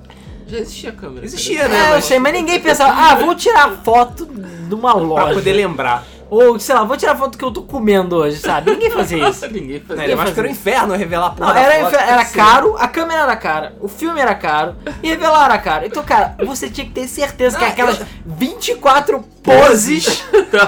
Já 0.48 0.58
existia 0.58 0.90
a 0.90 0.94
câmera. 0.94 1.26
Existia, 1.26 1.68
né? 1.68 1.92
É, 1.92 1.98
eu 1.98 2.02
sei, 2.02 2.20
mas 2.20 2.34
ninguém 2.34 2.60
pensava, 2.60 2.92
ah, 2.92 3.16
vou 3.16 3.36
tirar 3.36 3.70
foto 3.84 4.26
de 4.26 4.74
uma 4.74 4.94
Pra 4.94 5.02
loja. 5.02 5.34
poder 5.36 5.54
lembrar. 5.54 6.04
Ou, 6.34 6.58
sei 6.60 6.74
lá, 6.74 6.84
vou 6.84 6.98
tirar 6.98 7.16
foto 7.16 7.32
do 7.34 7.38
que 7.38 7.46
eu 7.46 7.52
tô 7.52 7.62
comendo 7.62 8.16
hoje, 8.16 8.38
sabe? 8.38 8.72
Ninguém 8.72 8.90
fazia 8.90 9.28
isso. 9.30 9.48
Ninguém 9.52 9.80
fazia. 9.80 10.04
Ele 10.04 10.16
mais 10.16 10.32
que 10.34 10.40
era 10.40 10.48
um 10.48 10.52
inferno 10.52 10.96
revelar 10.96 11.30
porra 11.32 11.54
Não, 11.54 11.60
era, 11.60 11.86
foto, 11.86 11.96
era 11.96 12.26
caro, 12.26 12.76
a 12.78 12.88
câmera 12.88 13.22
era 13.22 13.36
cara, 13.36 13.76
o 13.80 13.88
filme 13.88 14.20
era 14.20 14.34
caro 14.34 14.76
e 15.04 15.10
revelar 15.10 15.46
era 15.46 15.58
caro. 15.60 15.86
Então, 15.86 16.02
cara, 16.04 16.36
você 16.44 16.70
tinha 16.70 16.86
que 16.88 16.92
ter 16.94 17.08
certeza 17.08 17.58
que 17.58 17.64
aquelas 17.66 18.00
eu- 18.00 18.06
24 18.26 19.24
poses 19.44 20.24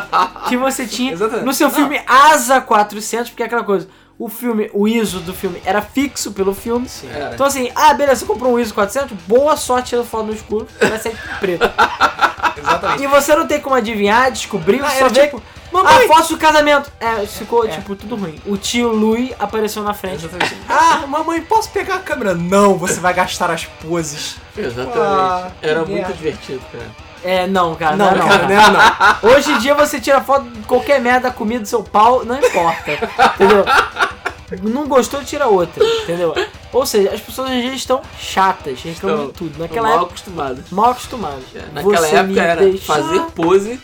que 0.47 0.55
você 0.57 0.85
tinha 0.85 1.13
Exatamente. 1.13 1.45
no 1.45 1.53
seu 1.53 1.69
filme 1.69 1.99
Asa 2.05 2.61
400, 2.61 3.29
porque 3.31 3.43
é 3.43 3.45
aquela 3.47 3.63
coisa, 3.63 3.87
o 4.19 4.29
filme, 4.29 4.69
o 4.73 4.87
ISO 4.87 5.19
do 5.19 5.33
filme 5.33 5.61
era 5.65 5.81
fixo 5.81 6.31
pelo 6.31 6.53
filme. 6.53 6.87
Sim, 6.87 7.09
Era. 7.11 7.33
Então 7.33 7.45
assim, 7.47 7.71
ah, 7.75 7.93
beleza, 7.93 8.21
você 8.21 8.25
comprou 8.25 8.53
um 8.53 8.59
ISO 8.59 8.73
400, 8.73 9.17
boa 9.27 9.57
sorte 9.57 9.89
tirando 9.89 10.05
foto 10.05 10.25
no 10.27 10.33
escuro, 10.33 10.67
vai 10.79 10.99
sair 10.99 11.17
preto. 11.39 11.63
Exatamente. 12.57 13.03
E 13.03 13.07
você 13.07 13.35
não 13.35 13.45
tem 13.47 13.59
como 13.59 13.75
adivinhar, 13.75 14.31
descobrir, 14.31 14.81
Ah, 14.81 14.89
você 14.89 14.99
só 14.99 15.09
vê 15.09 15.25
tipo, 15.25 15.41
Ah, 15.73 15.83
mamãe! 15.83 16.07
foto 16.07 16.29
do 16.29 16.37
casamento. 16.37 16.91
É, 16.99 17.25
ficou, 17.25 17.65
É. 17.65 17.69
tipo, 17.69 17.95
tudo 17.95 18.15
ruim. 18.15 18.39
O 18.45 18.55
tio 18.57 18.89
Louis 18.91 19.33
apareceu 19.39 19.83
na 19.83 19.93
frente. 19.93 20.25
Exatamente. 20.25 20.55
Ah, 20.69 21.05
mamãe, 21.07 21.41
posso 21.41 21.69
pegar 21.71 21.95
a 21.95 21.99
câmera? 21.99 22.33
Não, 22.33 22.77
você 22.77 22.99
vai 22.99 23.13
gastar 23.13 23.51
as 23.51 23.65
poses. 23.65 24.37
Exatamente. 24.57 24.97
Ah, 24.99 25.51
Era 25.61 25.79
muito 25.79 25.91
merda. 25.93 26.13
divertido, 26.13 26.61
cara. 26.71 26.85
É, 27.23 27.47
não, 27.47 27.73
cara, 27.75 27.95
Não, 27.95 28.05
não, 28.05 28.13
é 28.13 28.17
não, 28.19 28.27
cara, 28.27 28.47
não, 28.47 28.71
não. 28.73 29.31
Hoje 29.35 29.51
em 29.51 29.57
dia 29.57 29.73
você 29.73 29.99
tira 29.99 30.21
foto 30.21 30.47
de 30.47 30.61
qualquer 30.61 31.01
merda 31.01 31.29
da 31.29 31.31
comida 31.33 31.61
do 31.61 31.67
seu 31.67 31.83
pau, 31.83 32.23
não 32.23 32.37
importa. 32.37 32.91
entendeu? 33.35 33.65
Não 34.61 34.87
gostou, 34.87 35.23
tira 35.23 35.47
outra, 35.47 35.83
entendeu? 36.03 36.33
Ou 36.71 36.85
seja, 36.85 37.09
as 37.11 37.19
pessoas 37.19 37.49
hoje 37.49 37.57
em 37.57 37.61
dia 37.63 37.73
estão 37.73 37.99
chatas, 38.19 38.79
reclamam 38.83 39.25
de 39.25 39.31
Estão 39.31 39.47
tudo. 39.47 39.59
Naquela 39.59 39.87
mal 39.87 39.97
época, 39.97 40.11
acostumados. 40.11 40.69
mal 40.69 40.89
acostumadas. 40.91 41.43
Naquela 41.73 41.97
Você 41.97 42.15
época 42.15 42.41
era 42.41 42.61
deixa- 42.61 42.85
fazer 42.85 43.21
pose, 43.33 43.81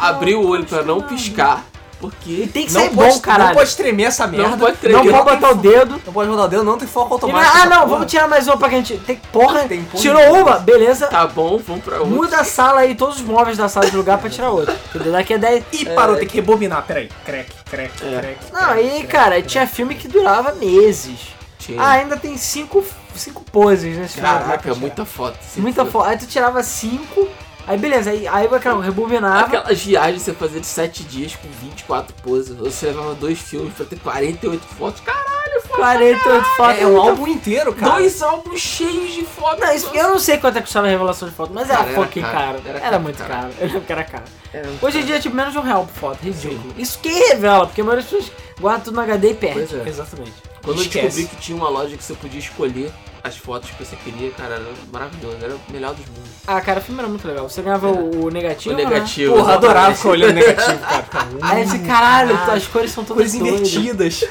abrir 0.00 0.34
o 0.34 0.46
olho 0.46 0.64
pra 0.64 0.82
não 0.82 1.00
piscar, 1.02 1.64
E 1.76 1.80
porque 2.00 2.48
tem 2.50 2.66
que 2.66 2.72
Não 2.72 2.80
ser 2.80 2.90
pode, 2.94 3.12
bom, 3.12 3.20
caralho. 3.20 3.48
não 3.50 3.54
pode 3.56 3.76
tremer 3.76 4.04
essa 4.04 4.26
merda. 4.26 4.48
não 4.48 4.58
pode 4.58 4.76
tremer. 4.78 5.04
Não 5.04 5.12
pode 5.24 5.36
botar 5.36 5.50
o 5.50 5.54
dedo. 5.56 6.00
Não 6.06 6.12
pode 6.14 6.30
rodar 6.30 6.46
o 6.46 6.48
dedo, 6.48 6.64
não 6.64 6.78
tem 6.78 6.88
foco 6.88 7.08
não 7.10 7.16
é, 7.38 7.44
automático. 7.44 7.56
ah, 7.58 7.66
não, 7.66 7.76
porra. 7.76 7.86
vamos 7.88 8.06
tirar 8.10 8.26
mais 8.26 8.46
uma 8.48 8.56
pra 8.56 8.68
que 8.70 8.74
a 8.74 8.78
gente. 8.78 8.96
Tem, 9.00 9.16
porra, 9.30 9.60
Tem 9.68 9.84
porra 9.84 10.00
tirou 10.02 10.40
uma, 10.40 10.58
beleza. 10.58 11.08
Tá 11.08 11.26
bom, 11.26 11.58
vamos 11.58 11.84
pra 11.84 11.98
outra. 11.98 12.08
Muda 12.10 12.40
a 12.40 12.44
sala 12.44 12.80
aí, 12.80 12.94
todos 12.94 13.16
os 13.16 13.22
móveis 13.22 13.58
da 13.58 13.68
sala 13.68 13.90
de 13.90 13.94
lugar 13.94 14.16
pra 14.16 14.30
tirar 14.30 14.48
outra. 14.50 14.74
Entendeu? 14.94 15.12
Daqui 15.12 15.34
a 15.34 15.36
10. 15.36 15.64
Ih, 15.72 15.84
parou, 15.94 16.16
tem 16.16 16.26
que 16.26 16.36
rebobinar. 16.36 16.84
Peraí. 16.86 17.10
Crack, 17.26 17.50
crack, 17.70 17.92
É. 18.02 18.18
crack. 18.18 18.38
Não, 18.50 18.60
crack, 18.60 18.72
aí, 18.78 18.88
crack, 18.90 19.06
cara, 19.08 19.30
crack. 19.32 19.46
tinha 19.48 19.66
filme 19.66 19.94
que 19.94 20.08
durava 20.08 20.52
meses. 20.54 21.18
Tinha. 21.58 21.82
Ah, 21.82 21.90
ainda 21.90 22.16
tem 22.16 22.38
cinco, 22.38 22.82
cinco 23.14 23.44
poses 23.52 23.98
nesse 23.98 24.14
filme. 24.14 24.26
Caraca, 24.26 24.74
muita 24.74 25.04
foto. 25.04 25.36
Muita 25.58 25.84
foto. 25.84 26.08
Aí 26.08 26.16
tu 26.16 26.24
tirava 26.26 26.62
cinco, 26.62 27.28
aí 27.66 27.78
beleza, 27.78 28.10
aí, 28.10 28.26
aí 28.26 28.46
aquela 28.46 28.82
rebobinava. 28.82 29.46
Aquelas 29.46 29.80
viagens 29.82 30.22
você 30.22 30.32
fazia 30.32 30.60
de 30.60 30.66
7 30.66 31.04
dias 31.04 31.36
com 31.36 31.48
24 31.66 32.14
poses. 32.22 32.56
Você 32.56 32.86
levava 32.86 33.14
dois 33.14 33.38
filmes 33.38 33.72
pra 33.74 33.86
ter 33.86 33.98
48 33.98 34.60
fotos. 34.66 35.00
Caralho, 35.00 35.62
foto. 35.62 35.76
48 35.78 36.44
fotos. 36.56 36.78
É, 36.78 36.82
é 36.82 36.86
um 36.86 37.00
álbum 37.00 37.26
inteiro, 37.28 37.72
cara. 37.74 37.92
Dois 37.94 38.22
álbuns 38.22 38.60
cheios 38.60 39.12
de 39.12 39.24
fotos. 39.24 39.60
Não, 39.60 39.72
isso, 39.74 39.90
eu 39.94 40.08
não 40.08 40.18
sei 40.18 40.38
quanto 40.38 40.56
é 40.56 40.60
que 40.60 40.66
custava 40.66 40.86
a 40.86 40.90
revelação 40.90 41.28
de 41.28 41.34
foto, 41.34 41.52
mas 41.52 41.68
era 41.68 41.78
Cara, 41.78 41.90
era 41.90 42.02
fucking 42.02 42.20
caro. 42.22 42.34
caro. 42.34 42.62
Era 42.64 42.78
Era, 42.78 42.80
caro, 42.90 43.02
muito 43.02 43.18
cara. 43.18 43.34
caro. 43.34 43.52
Eu 43.60 43.66
lembro 43.66 43.80
que 43.82 43.92
era 43.92 44.04
caro. 44.04 44.24
Era 44.52 44.68
Hoje 44.82 44.98
em 44.98 45.04
dia 45.04 45.16
é 45.16 45.20
tipo 45.20 45.36
menos 45.36 45.52
de 45.52 45.58
um 45.58 45.62
real 45.62 45.86
por 45.86 45.94
foto, 46.00 46.18
ridículo. 46.22 46.74
Isso 46.76 46.98
que 46.98 47.08
revela, 47.08 47.66
porque 47.66 47.80
a 47.80 47.84
maioria 47.84 48.02
das 48.04 48.10
pessoas 48.12 48.32
guarda 48.60 48.84
tudo 48.84 48.94
no 48.96 49.00
HD 49.02 49.30
e 49.30 49.34
perde. 49.34 49.66
Pois 49.70 49.86
é. 49.86 49.88
Exatamente. 49.88 50.32
Quando 50.62 50.76
eu 50.78 50.82
Esquece. 50.82 51.06
descobri 51.06 51.26
que 51.36 51.36
tinha 51.42 51.56
uma 51.56 51.68
loja 51.68 51.96
que 51.96 52.02
você 52.04 52.14
podia 52.14 52.38
escolher 52.40 52.90
as 53.22 53.36
fotos 53.36 53.70
que 53.70 53.84
você 53.84 53.96
queria, 53.96 54.30
cara, 54.32 54.54
era 54.56 54.64
maravilhoso. 54.92 55.36
Era 55.42 55.54
o 55.54 55.60
melhor 55.70 55.94
dos 55.94 56.06
mundos. 56.06 56.30
Ah, 56.46 56.60
cara, 56.60 56.80
o 56.80 56.82
filme 56.82 57.00
era 57.00 57.08
muito 57.08 57.26
legal. 57.26 57.48
Você 57.48 57.62
ganhava 57.62 57.88
o, 57.88 58.26
o 58.26 58.30
negativo, 58.30 58.74
o 58.74 58.78
né? 58.78 58.84
negativo. 58.84 59.32
Porra, 59.34 59.42
exatamente. 59.52 59.64
adorava 59.66 59.94
ficar 59.94 60.08
olhando 60.08 60.32
negativo, 60.34 60.78
cara. 60.78 61.06
Aí 61.42 61.66
você, 61.66 61.78
caralho, 61.80 62.34
as 62.52 62.66
cores 62.66 62.90
são 62.90 63.04
todas 63.04 63.32
Cores 63.32 63.34
invertidas. 63.34 64.24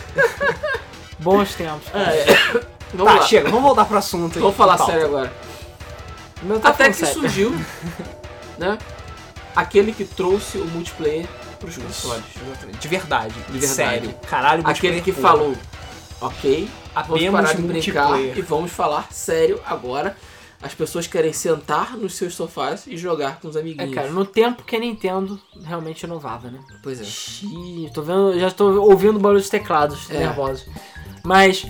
Bons 1.19 1.53
tempos. 1.55 1.87
Ah, 1.93 2.11
é. 2.13 2.25
Vamos 2.93 3.13
Tá, 3.13 3.19
lá. 3.19 3.27
chega, 3.27 3.49
vamos 3.49 3.61
voltar 3.63 3.85
pro 3.85 3.97
assunto. 3.97 4.35
aí. 4.37 4.41
Vamos 4.41 4.57
falar 4.57 4.77
Pauta. 4.77 4.91
sério 4.93 5.07
agora. 5.07 5.33
Meu 6.41 6.59
tá 6.59 6.69
Até 6.69 6.87
que 6.89 6.93
sério. 6.95 7.13
surgiu, 7.13 7.55
né? 8.57 8.77
Aquele 9.55 9.91
que 9.93 10.05
trouxe 10.05 10.57
o 10.57 10.65
multiplayer 10.65 11.27
pros 11.59 11.77
consoles. 11.77 12.23
De 12.79 12.87
verdade. 12.87 13.33
De 13.49 13.59
verdade. 13.59 13.67
Sério. 13.75 14.15
Caralho, 14.29 14.61
Aquele 14.65 15.01
que 15.01 15.11
multiplayer, 15.11 15.21
falou, 15.21 15.55
ok, 16.21 16.69
vamos 16.93 17.09
Apenas 17.11 17.31
parar 17.31 17.53
de 17.53 17.61
brincar 17.61 18.19
e 18.19 18.41
vamos 18.41 18.71
falar 18.71 19.11
sério 19.11 19.59
agora. 19.65 20.15
As 20.61 20.73
pessoas 20.73 21.07
querem 21.07 21.31
sentar 21.31 21.95
nos 21.95 22.15
seus 22.15 22.35
sofás 22.35 22.85
e 22.85 22.97
jogar 22.97 23.39
com 23.39 23.47
os 23.47 23.55
É, 23.55 23.61
amiguinhos. 23.61 23.95
cara, 23.95 24.09
no 24.11 24.25
tempo 24.25 24.61
que 24.63 24.75
a 24.75 24.79
Nintendo 24.79 25.39
realmente 25.63 26.03
inovava, 26.03 26.49
né? 26.51 26.59
Pois 26.83 26.99
é. 26.99 27.03
Xiii, 27.05 27.89
tô 27.93 28.01
vendo, 28.01 28.37
já 28.37 28.51
tô 28.51 28.81
ouvindo 28.81 29.17
barulho 29.19 29.41
de 29.41 29.49
teclados 29.49 30.09
É. 30.09 30.17
nervosos. 30.17 30.65
Mas, 31.23 31.65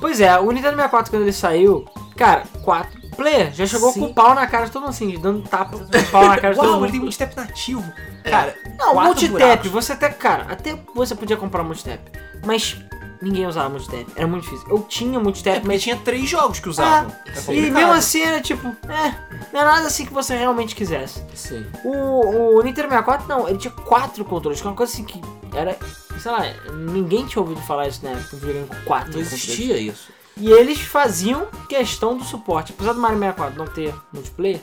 pois 0.00 0.20
é, 0.20 0.38
o 0.38 0.48
Nintendo 0.52 0.76
64 0.76 1.10
quando 1.10 1.22
ele 1.22 1.32
saiu, 1.32 1.84
cara, 2.16 2.44
4 2.62 3.00
player, 3.16 3.52
já 3.52 3.66
chegou 3.66 3.90
Sim. 3.92 3.98
com 4.00 4.06
o 4.06 4.14
pau 4.14 4.32
na 4.32 4.46
cara 4.46 4.66
de 4.66 4.70
todo 4.70 4.82
mundo 4.82 4.90
assim, 4.90 5.18
dando 5.18 5.42
tapa 5.48 5.76
com 5.76 5.84
o 5.84 6.06
pau 6.12 6.24
na 6.28 6.38
cara 6.38 6.54
de 6.54 6.60
todo 6.60 6.66
Uau, 6.68 6.74
mundo. 6.76 6.84
ele 6.84 6.92
tem 6.92 7.00
multitap 7.00 7.36
nativo. 7.36 7.92
Cara, 8.22 8.54
Não, 8.78 8.94
multitap, 8.94 9.68
você 9.68 9.92
até, 9.92 10.08
cara, 10.08 10.46
até 10.48 10.78
você 10.94 11.16
podia 11.16 11.36
comprar 11.36 11.64
multitap, 11.64 12.00
mas 12.46 12.76
ninguém 13.20 13.46
usava 13.46 13.68
multitap, 13.68 14.06
era 14.16 14.26
muito 14.26 14.44
difícil. 14.44 14.66
Eu 14.68 14.82
tinha 14.82 15.18
multitap, 15.20 15.58
É, 15.58 15.62
mas 15.64 15.82
tinha 15.82 15.96
três 15.96 16.28
jogos 16.28 16.58
que 16.60 16.68
usavam. 16.68 17.12
É 17.48 17.54
e 17.54 17.70
mesmo 17.70 17.92
assim 17.92 18.22
era 18.22 18.40
tipo, 18.40 18.66
é, 18.88 19.14
não 19.52 19.60
é 19.60 19.64
nada 19.64 19.86
assim 19.86 20.06
que 20.06 20.12
você 20.12 20.36
realmente 20.36 20.74
quisesse. 20.74 21.22
Sim. 21.34 21.66
O, 21.84 22.56
o 22.58 22.62
Nintendo 22.62 22.88
64 22.88 23.28
não, 23.28 23.48
ele 23.48 23.58
tinha 23.58 23.72
quatro 23.72 24.24
controles, 24.24 24.60
que 24.60 24.66
é 24.66 24.70
uma 24.70 24.76
coisa 24.76 24.92
assim 24.92 25.04
que 25.04 25.20
era, 25.54 25.76
sei 26.18 26.30
lá, 26.30 26.42
ninguém 26.72 27.26
tinha 27.26 27.42
ouvido 27.42 27.60
falar 27.62 27.88
isso 27.88 28.00
na 28.04 28.10
época, 28.10 28.36
um 28.36 28.38
videogame 28.38 28.66
com 28.68 28.74
quatro 28.84 29.08
Não 29.12 29.18
controles. 29.22 29.32
existia 29.32 29.76
isso. 29.78 30.10
E 30.36 30.50
eles 30.50 30.80
faziam 30.80 31.48
questão 31.68 32.16
do 32.16 32.24
suporte. 32.24 32.72
Apesar 32.72 32.94
do 32.94 33.00
Mario 33.00 33.18
64 33.18 33.58
não 33.58 33.66
ter 33.66 33.94
multiplayer, 34.12 34.60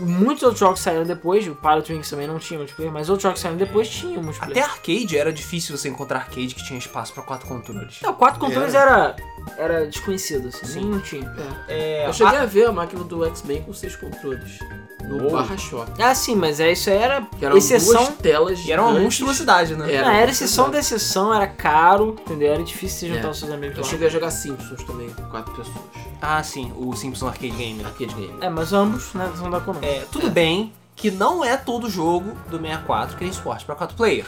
muitos 0.00 0.42
outros 0.42 0.60
jogos 0.60 0.80
saíram 0.80 1.04
depois, 1.04 1.46
o 1.46 1.54
Pilot 1.54 1.92
Wings 1.92 2.10
também 2.10 2.26
não 2.26 2.38
tinha 2.38 2.58
multiplayer, 2.58 2.92
mas 2.92 3.08
outros 3.08 3.22
jogos 3.22 3.40
saíram 3.40 3.58
depois 3.58 3.88
tinham 3.88 4.22
multiplayer. 4.22 4.64
Até 4.64 4.72
arcade 4.72 5.16
era 5.18 5.32
difícil 5.32 5.76
você 5.76 5.88
encontrar 5.88 6.18
arcade 6.20 6.54
que 6.54 6.64
tinha 6.64 6.78
espaço 6.78 7.12
pra 7.12 7.22
quatro 7.22 7.46
controles. 7.46 7.98
Não, 8.02 8.14
quatro 8.14 8.40
controles 8.40 8.74
era, 8.74 9.14
era 9.56 9.86
desconhecido, 9.86 10.48
assim, 10.48 10.80
nem 10.80 10.84
não 10.90 11.00
tinha. 11.00 11.32
É, 11.68 12.06
Eu 12.06 12.12
cheguei 12.12 12.38
a 12.38 12.44
ver 12.46 12.66
a 12.68 12.72
máquina 12.72 13.04
do 13.04 13.24
X-Men 13.26 13.62
com 13.62 13.72
seis 13.72 13.94
controles. 13.96 14.58
No 15.04 15.28
Oh. 15.28 15.30
Barra 15.30 15.56
Shop. 15.56 15.88
Ah, 16.02 16.12
sim, 16.16 16.34
mas 16.34 16.58
é, 16.58 16.72
isso 16.72 16.90
aí 16.90 16.96
era 16.96 17.22
Que 17.38 17.44
eram 17.44 17.56
exceção. 17.56 17.94
duas 18.06 18.16
telas 18.16 18.58
E 18.64 18.72
era 18.72 18.82
uma 18.82 18.98
monstruosidade, 18.98 19.76
né? 19.76 19.94
É. 19.94 20.02
Não, 20.02 20.10
era 20.10 20.32
exceção 20.32 20.68
da 20.68 20.80
exceção, 20.80 21.32
era 21.32 21.46
caro, 21.46 22.16
entendeu? 22.22 22.52
Era 22.52 22.62
difícil 22.64 23.08
de 23.10 23.14
juntar 23.14 23.28
É. 23.28 23.30
os 23.30 23.38
seus 23.38 23.52
amigos 23.52 23.76
Eu 23.78 23.84
lá. 23.84 23.88
cheguei 23.88 24.08
a 24.08 24.10
jogar 24.10 24.30
Simpsons 24.32 24.82
também, 24.82 25.08
com 25.10 25.22
quatro 25.26 25.54
pessoas. 25.54 25.76
Ah, 26.20 26.42
sim, 26.42 26.72
o 26.76 26.92
Simpson 26.96 27.28
Arcade 27.28 27.50
Game. 27.50 27.84
Arcade 27.84 28.14
game. 28.14 28.34
É, 28.40 28.48
mas 28.50 28.72
ambos, 28.72 29.14
né, 29.14 29.30
são 29.36 29.48
da 29.48 29.60
Konami. 29.66 29.86
É, 29.86 30.06
tudo 30.10 30.30
bem 30.30 30.72
que 30.94 31.10
não 31.10 31.44
é 31.44 31.56
todo 31.58 31.90
jogo 31.90 32.32
do 32.48 32.58
64 32.58 33.16
que 33.16 33.24
tem 33.24 33.32
suporte 33.32 33.64
pra 33.66 33.74
4 33.74 33.94
player. 33.96 34.24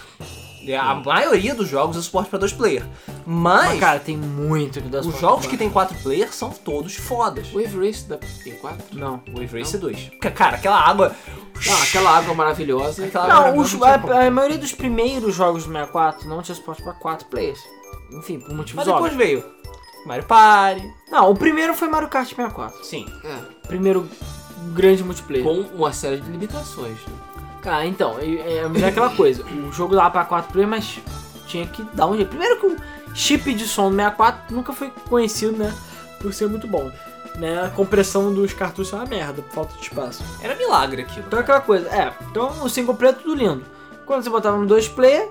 É, 0.66 0.76
A 0.76 0.95
maioria 0.97 1.55
dos 1.55 1.66
jogos 1.66 1.97
é 1.97 2.03
suporte 2.03 2.28
pra 2.28 2.39
2 2.39 2.53
player. 2.53 2.84
Mas, 3.24 3.68
Mas, 3.70 3.80
cara, 3.80 3.99
tem 4.01 4.16
muito 4.18 4.82
que 4.82 4.89
dá 4.89 5.01
os 5.01 5.18
jogos 5.18 5.47
que 5.47 5.57
tem 5.57 5.70
4 5.70 5.97
player 6.03 6.30
são 6.34 6.51
todos 6.51 6.95
fodas. 6.97 7.49
Wave 7.53 7.86
Race 7.86 8.05
da... 8.07 8.18
tem 8.18 8.55
quatro? 8.57 8.84
Não. 8.93 9.22
Wave 9.32 9.59
Race 9.59 9.74
é 9.76 9.78
2. 9.78 10.11
Cara, 10.34 10.57
aquela 10.57 10.78
água. 10.78 11.14
Não, 11.66 11.82
aquela 11.82 12.11
água 12.18 12.34
maravilhosa. 12.34 13.07
Aquela- 13.07 13.28
Não, 13.28 13.43
Não, 13.55 13.59
os- 13.59 13.72
não 13.72 13.80
tinha 13.80 14.14
a, 14.20 14.26
a 14.26 14.30
maioria 14.30 14.59
dos 14.59 14.72
primeiros 14.72 15.34
jogos 15.34 15.64
do 15.64 15.72
64 15.72 16.28
não 16.28 16.43
tinha 16.43 16.55
suporte 16.55 16.82
pra 16.82 16.93
4 16.93 17.26
players. 17.28 17.61
Enfim, 18.12 18.39
por 18.41 18.51
motivos 18.55 18.74
Mas 18.74 18.86
depois 18.86 19.12
óbvios. 19.12 19.16
veio 19.16 19.45
Mario 20.05 20.24
Party. 20.24 20.86
Não, 21.11 21.30
o 21.30 21.34
primeiro 21.36 21.72
foi 21.74 21.89
Mario 21.89 22.09
Kart 22.09 22.28
64. 22.28 22.84
Sim. 22.84 23.07
É, 23.24 23.66
Primeiro 23.68 24.07
grande 24.72 25.02
multiplayer. 25.02 25.44
com 25.44 25.61
uma 25.76 25.92
série 25.92 26.20
de 26.20 26.30
limitações. 26.30 26.98
Cara, 27.62 27.86
então, 27.86 28.18
é, 28.18 28.64
é 28.80 28.84
aquela 28.86 29.11
coisa. 29.11 29.44
O 29.44 29.72
jogo 29.72 29.94
dava 29.94 30.11
pra 30.11 30.24
4 30.24 30.52
players, 30.52 30.70
mas 30.70 31.00
tinha 31.46 31.66
que 31.66 31.82
dar 31.94 32.06
um 32.06 32.16
jeito. 32.16 32.28
Primeiro 32.28 32.61
que 32.61 32.66
o 32.66 32.76
chip 33.14 33.52
de 33.52 33.66
som 33.66 33.90
do 33.90 33.96
64 33.96 34.54
nunca 34.54 34.72
foi 34.72 34.92
conhecido, 35.09 35.56
né? 35.56 35.74
Por 36.20 36.32
ser 36.32 36.48
muito 36.48 36.66
bom. 36.66 36.90
Né? 37.36 37.64
A 37.64 37.68
compressão 37.68 38.32
dos 38.32 38.52
cartuchos 38.52 38.92
é 38.92 38.96
uma 38.96 39.06
merda, 39.06 39.42
por 39.42 39.52
falta 39.52 39.74
de 39.74 39.82
espaço. 39.82 40.24
Era 40.40 40.56
milagre 40.56 41.02
aquilo. 41.02 41.26
Então 41.26 41.38
é 41.38 41.42
aquela 41.42 41.61
coisa, 41.61 41.88
é. 41.88 42.12
Então 42.30 42.48
o 42.62 42.68
single 42.68 42.94
player 42.94 43.14
é 43.14 43.18
tudo 43.18 43.34
lindo. 43.34 43.64
Quando 44.04 44.24
você 44.24 44.30
botava 44.30 44.56
no 44.56 44.66
2 44.66 44.88
player, 44.88 45.30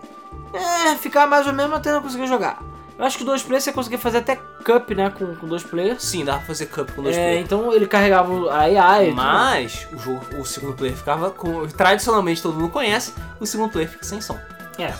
é, 0.54 0.96
ficava 0.96 1.28
mais 1.28 1.48
ou 1.48 1.54
menos 1.54 1.74
até 1.74 1.92
não 1.92 2.02
conseguir 2.02 2.28
jogar. 2.28 2.62
Eu 2.98 3.06
acho 3.06 3.18
que 3.18 3.24
dois 3.24 3.44
players 3.44 3.64
você 3.64 3.72
conseguia 3.72 4.00
fazer 4.00 4.18
até 4.20 4.36
cup, 4.36 4.90
né? 4.92 5.10
Com, 5.12 5.36
com 5.36 5.48
dois 5.48 5.64
players. 5.64 6.04
Sim, 6.04 6.26
dava 6.26 6.40
pra 6.40 6.48
fazer 6.48 6.66
cup 6.66 6.90
com 6.96 7.04
dois 7.04 7.16
É, 7.16 7.24
players. 7.26 7.46
então 7.46 7.72
ele 7.74 7.86
carregava 7.86 8.52
a 8.52 8.60
AI. 8.62 9.12
Mas 9.12 9.88
o 9.94 9.98
jogo, 10.00 10.22
o 10.40 10.46
segundo 10.46 10.74
player 10.74 10.96
ficava 10.96 11.30
com. 11.30 11.68
Tradicionalmente 11.68 12.42
todo 12.42 12.60
mundo 12.60 12.72
conhece, 12.72 13.14
o 13.40 13.46
segundo 13.46 13.72
player 13.72 13.90
fica 13.90 14.04
sem 14.04 14.20
som. 14.20 14.38
É. 14.80 14.94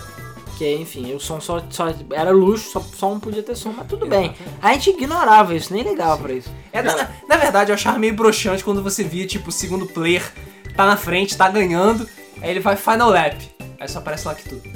Que 0.56 0.74
enfim, 0.76 1.14
o 1.14 1.20
som 1.20 1.40
só, 1.40 1.62
só 1.70 1.86
era 2.12 2.30
luxo, 2.32 2.70
só, 2.72 2.80
só 2.80 3.12
um 3.12 3.20
podia 3.20 3.42
ter 3.44 3.54
som, 3.54 3.72
mas 3.76 3.86
tudo 3.86 4.06
bem. 4.06 4.34
A 4.60 4.72
gente 4.72 4.90
ignorava 4.90 5.54
isso, 5.54 5.72
nem 5.72 5.84
ligava 5.84 6.20
pra 6.20 6.32
isso. 6.32 6.50
É, 6.72 6.82
na, 6.82 7.08
na 7.28 7.36
verdade, 7.36 7.70
eu 7.70 7.74
achava 7.74 7.96
meio 7.98 8.14
broxante 8.14 8.64
quando 8.64 8.82
você 8.82 9.04
via, 9.04 9.24
tipo, 9.24 9.50
o 9.50 9.52
segundo 9.52 9.86
player 9.86 10.22
tá 10.74 10.84
na 10.84 10.96
frente, 10.96 11.36
tá 11.36 11.48
ganhando, 11.48 12.08
aí 12.42 12.50
ele 12.50 12.58
vai 12.60 12.74
final 12.74 13.08
lap. 13.10 13.36
Aí 13.78 13.88
só 13.88 14.00
aparece 14.00 14.26
lá 14.26 14.34
que 14.34 14.48
tudo. 14.48 14.68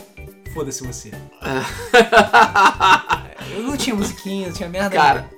Foda-se 0.53 0.87
você. 0.87 1.11
Eu 3.57 3.63
não 3.63 3.77
tinha 3.77 3.95
musiquinha, 3.97 4.49
não 4.49 4.55
tinha 4.55 4.69
merda. 4.69 4.97
Cara, 4.97 5.31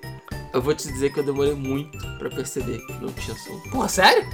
eu 0.53 0.63
vou 0.63 0.75
te 0.75 0.87
dizer 0.87 1.13
que 1.13 1.19
eu 1.19 1.25
demorei 1.25 1.55
muito 1.55 1.99
pra 2.19 2.29
perceber 2.31 2.79
que 2.87 2.93
não 2.95 3.13
tinha 3.13 3.37
som. 3.37 3.59
Porra, 3.71 3.89
sério? 3.89 4.25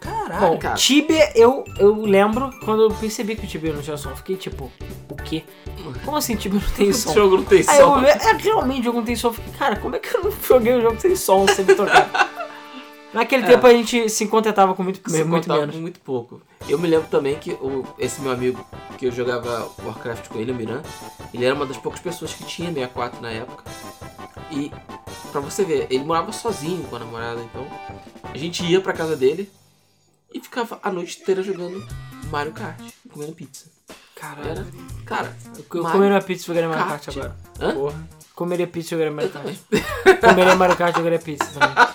Caralho. 0.00 0.40
Bom, 0.40 0.58
cara. 0.58 0.74
Tibia, 0.74 1.30
eu, 1.36 1.64
eu 1.78 1.94
lembro 1.94 2.50
quando 2.64 2.82
eu 2.84 2.90
percebi 2.90 3.36
que 3.36 3.44
o 3.44 3.48
Tibia 3.48 3.72
não 3.72 3.82
tinha 3.82 3.96
som. 3.96 4.10
eu 4.10 4.16
Fiquei 4.16 4.36
tipo, 4.36 4.70
o 5.08 5.16
quê? 5.16 5.44
Como 6.04 6.16
assim 6.16 6.34
Tibia 6.34 6.60
não 6.60 6.70
tem 6.74 6.90
som? 6.92 7.10
O 7.10 7.14
jogo 7.14 7.36
não 7.36 7.44
tem 7.44 7.64
Aí 7.68 7.78
eu 7.78 7.86
som. 7.86 7.98
olhei, 7.98 8.10
é, 8.10 8.32
realmente 8.32 8.80
o 8.80 8.84
jogo 8.84 8.98
não 8.98 9.04
tem 9.04 9.16
som. 9.16 9.28
Eu 9.28 9.32
Fiquei, 9.34 9.52
cara, 9.54 9.76
como 9.76 9.94
é 9.94 9.98
que 9.98 10.14
eu 10.16 10.24
não 10.24 10.32
joguei 10.32 10.74
um 10.74 10.80
jogo 10.80 11.00
sem 11.00 11.14
som, 11.14 11.46
sem 11.46 11.64
me 11.64 11.74
tocar? 11.74 12.30
Naquele 13.12 13.44
É. 13.44 13.46
tempo 13.46 13.66
a 13.66 13.72
gente 13.72 14.08
se 14.08 14.26
contentava 14.28 14.74
com 14.74 14.82
muito, 14.82 15.00
Se 15.10 15.24
muito 15.24 15.48
menos. 15.48 15.74
com 15.74 15.80
muito 15.80 16.00
pouco. 16.00 16.40
Eu 16.68 16.78
me 16.78 16.86
lembro 16.88 17.08
também 17.08 17.36
que 17.38 17.52
o, 17.52 17.84
esse 17.98 18.20
meu 18.20 18.30
amigo 18.32 18.64
que 18.98 19.06
eu 19.06 19.10
jogava 19.12 19.68
Warcraft 19.84 20.28
com 20.28 20.38
ele, 20.38 20.52
o 20.52 20.54
Miran, 20.54 20.82
ele 21.34 21.44
era 21.44 21.54
uma 21.54 21.66
das 21.66 21.76
poucas 21.76 22.00
pessoas 22.00 22.32
que 22.32 22.44
tinha 22.44 22.68
64 22.68 23.20
na 23.20 23.30
época. 23.30 23.64
E 24.50 24.70
pra 25.32 25.40
você 25.40 25.64
ver, 25.64 25.86
ele 25.90 26.04
morava 26.04 26.30
sozinho 26.32 26.84
com 26.84 26.96
a 26.96 26.98
namorada, 27.00 27.40
então 27.40 27.66
a 28.32 28.36
gente 28.38 28.64
ia 28.64 28.80
pra 28.80 28.92
casa 28.92 29.16
dele 29.16 29.50
e 30.32 30.40
ficava 30.40 30.78
a 30.82 30.90
noite 30.92 31.20
inteira 31.20 31.42
jogando 31.42 31.84
Mario 32.30 32.52
Kart, 32.52 32.80
comendo 33.12 33.32
pizza. 33.32 33.66
Era, 34.44 34.66
cara, 35.06 35.34
Eu 35.56 35.64
comeria 35.64 36.20
pizza 36.20 36.44
e 36.44 36.46
jogaria 36.48 36.68
Mario 36.68 36.84
Kart 36.86 37.04
Kart. 37.06 37.16
agora. 37.16 37.36
Hã? 37.58 37.72
Porra. 37.74 38.08
Comeria 38.34 38.66
pizza 38.66 38.88
e 38.88 38.90
jogaria 38.90 39.12
Mario 39.12 39.30
Kart. 39.30 40.20
comeria 40.20 40.54
Mario 40.56 40.76
Kart 40.76 40.94
e 40.94 40.98
jogaria 40.98 41.18
pizza 41.18 41.46
também. 41.58 41.74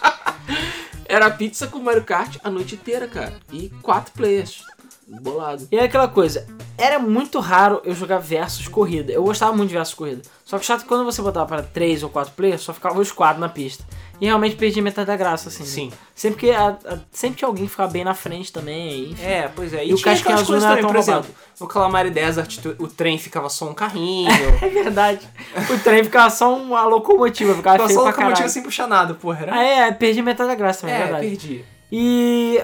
Era 1.07 1.29
pizza 1.29 1.67
com 1.67 1.79
Mario 1.79 2.03
Kart 2.03 2.37
a 2.43 2.49
noite 2.49 2.75
inteira, 2.75 3.07
cara. 3.07 3.33
E 3.51 3.69
quatro 3.81 4.11
players. 4.13 4.63
Bolado. 5.07 5.67
E 5.71 5.77
é 5.77 5.83
aquela 5.83 6.07
coisa, 6.07 6.47
era 6.77 6.97
muito 6.97 7.39
raro 7.39 7.79
eu 7.83 7.93
jogar 7.93 8.17
versus 8.17 8.67
corrida. 8.67 9.11
Eu 9.11 9.23
gostava 9.23 9.55
muito 9.55 9.69
de 9.69 9.75
versus 9.75 9.93
corrida. 9.93 10.23
Só 10.43 10.57
que 10.57 10.65
chato 10.65 10.81
que 10.81 10.87
quando 10.87 11.05
você 11.05 11.21
botava 11.21 11.45
para 11.45 11.61
3 11.61 12.01
ou 12.01 12.09
4 12.09 12.33
players, 12.33 12.61
só 12.61 12.73
ficava 12.73 12.99
os 12.99 13.11
4 13.11 13.39
na 13.39 13.47
pista. 13.47 13.83
E 14.21 14.25
realmente 14.25 14.55
perdi 14.55 14.81
metade 14.81 15.07
da 15.07 15.17
graça, 15.17 15.49
assim. 15.49 15.63
né? 15.63 15.69
Sim. 15.69 15.91
Sempre 16.15 16.39
que 16.39 16.51
a- 16.51 16.77
a- 16.85 16.97
sempre 17.11 17.37
tinha 17.37 17.47
alguém 17.47 17.65
que 17.65 17.71
ficava 17.71 17.91
bem 17.91 18.03
na 18.03 18.13
frente 18.13 18.51
também. 18.53 19.11
enfim. 19.11 19.23
É, 19.25 19.49
pois 19.53 19.73
é. 19.73 19.85
E 19.85 19.93
o 19.93 19.97
tinha 19.97 20.05
casquinho 20.13 20.35
aquelas 20.35 20.41
azul 20.41 20.47
coisas 20.53 20.63
não 20.63 20.71
era 20.71 20.81
tão 20.81 20.89
por 20.91 20.99
exemplo, 20.99 21.35
no 21.59 21.67
Calamari 21.67 22.09
Desert 22.09 22.59
o 22.79 22.87
trem 22.87 23.17
ficava 23.17 23.49
só 23.49 23.69
um 23.69 23.73
carrinho. 23.73 24.29
É 24.61 24.69
verdade. 24.69 25.27
O 25.69 25.79
trem 25.83 26.03
ficava 26.03 26.29
só 26.29 26.55
uma 26.55 26.85
locomotiva, 26.85 27.53
ficava 27.55 27.77
só 27.79 27.85
pra 27.85 27.93
locomotiva 27.95 28.31
caralho. 28.31 28.49
sem 28.49 28.63
puxar 28.63 28.87
nada, 28.87 29.13
porra. 29.13 29.41
Era... 29.43 29.55
Ah, 29.55 29.63
é, 29.63 29.91
perdi 29.91 30.21
metade 30.21 30.49
da 30.49 30.55
graça 30.55 30.89
é 30.89 30.91
é, 30.93 30.97
verdade. 31.03 31.27
perdi. 31.27 31.65
E. 31.91 32.61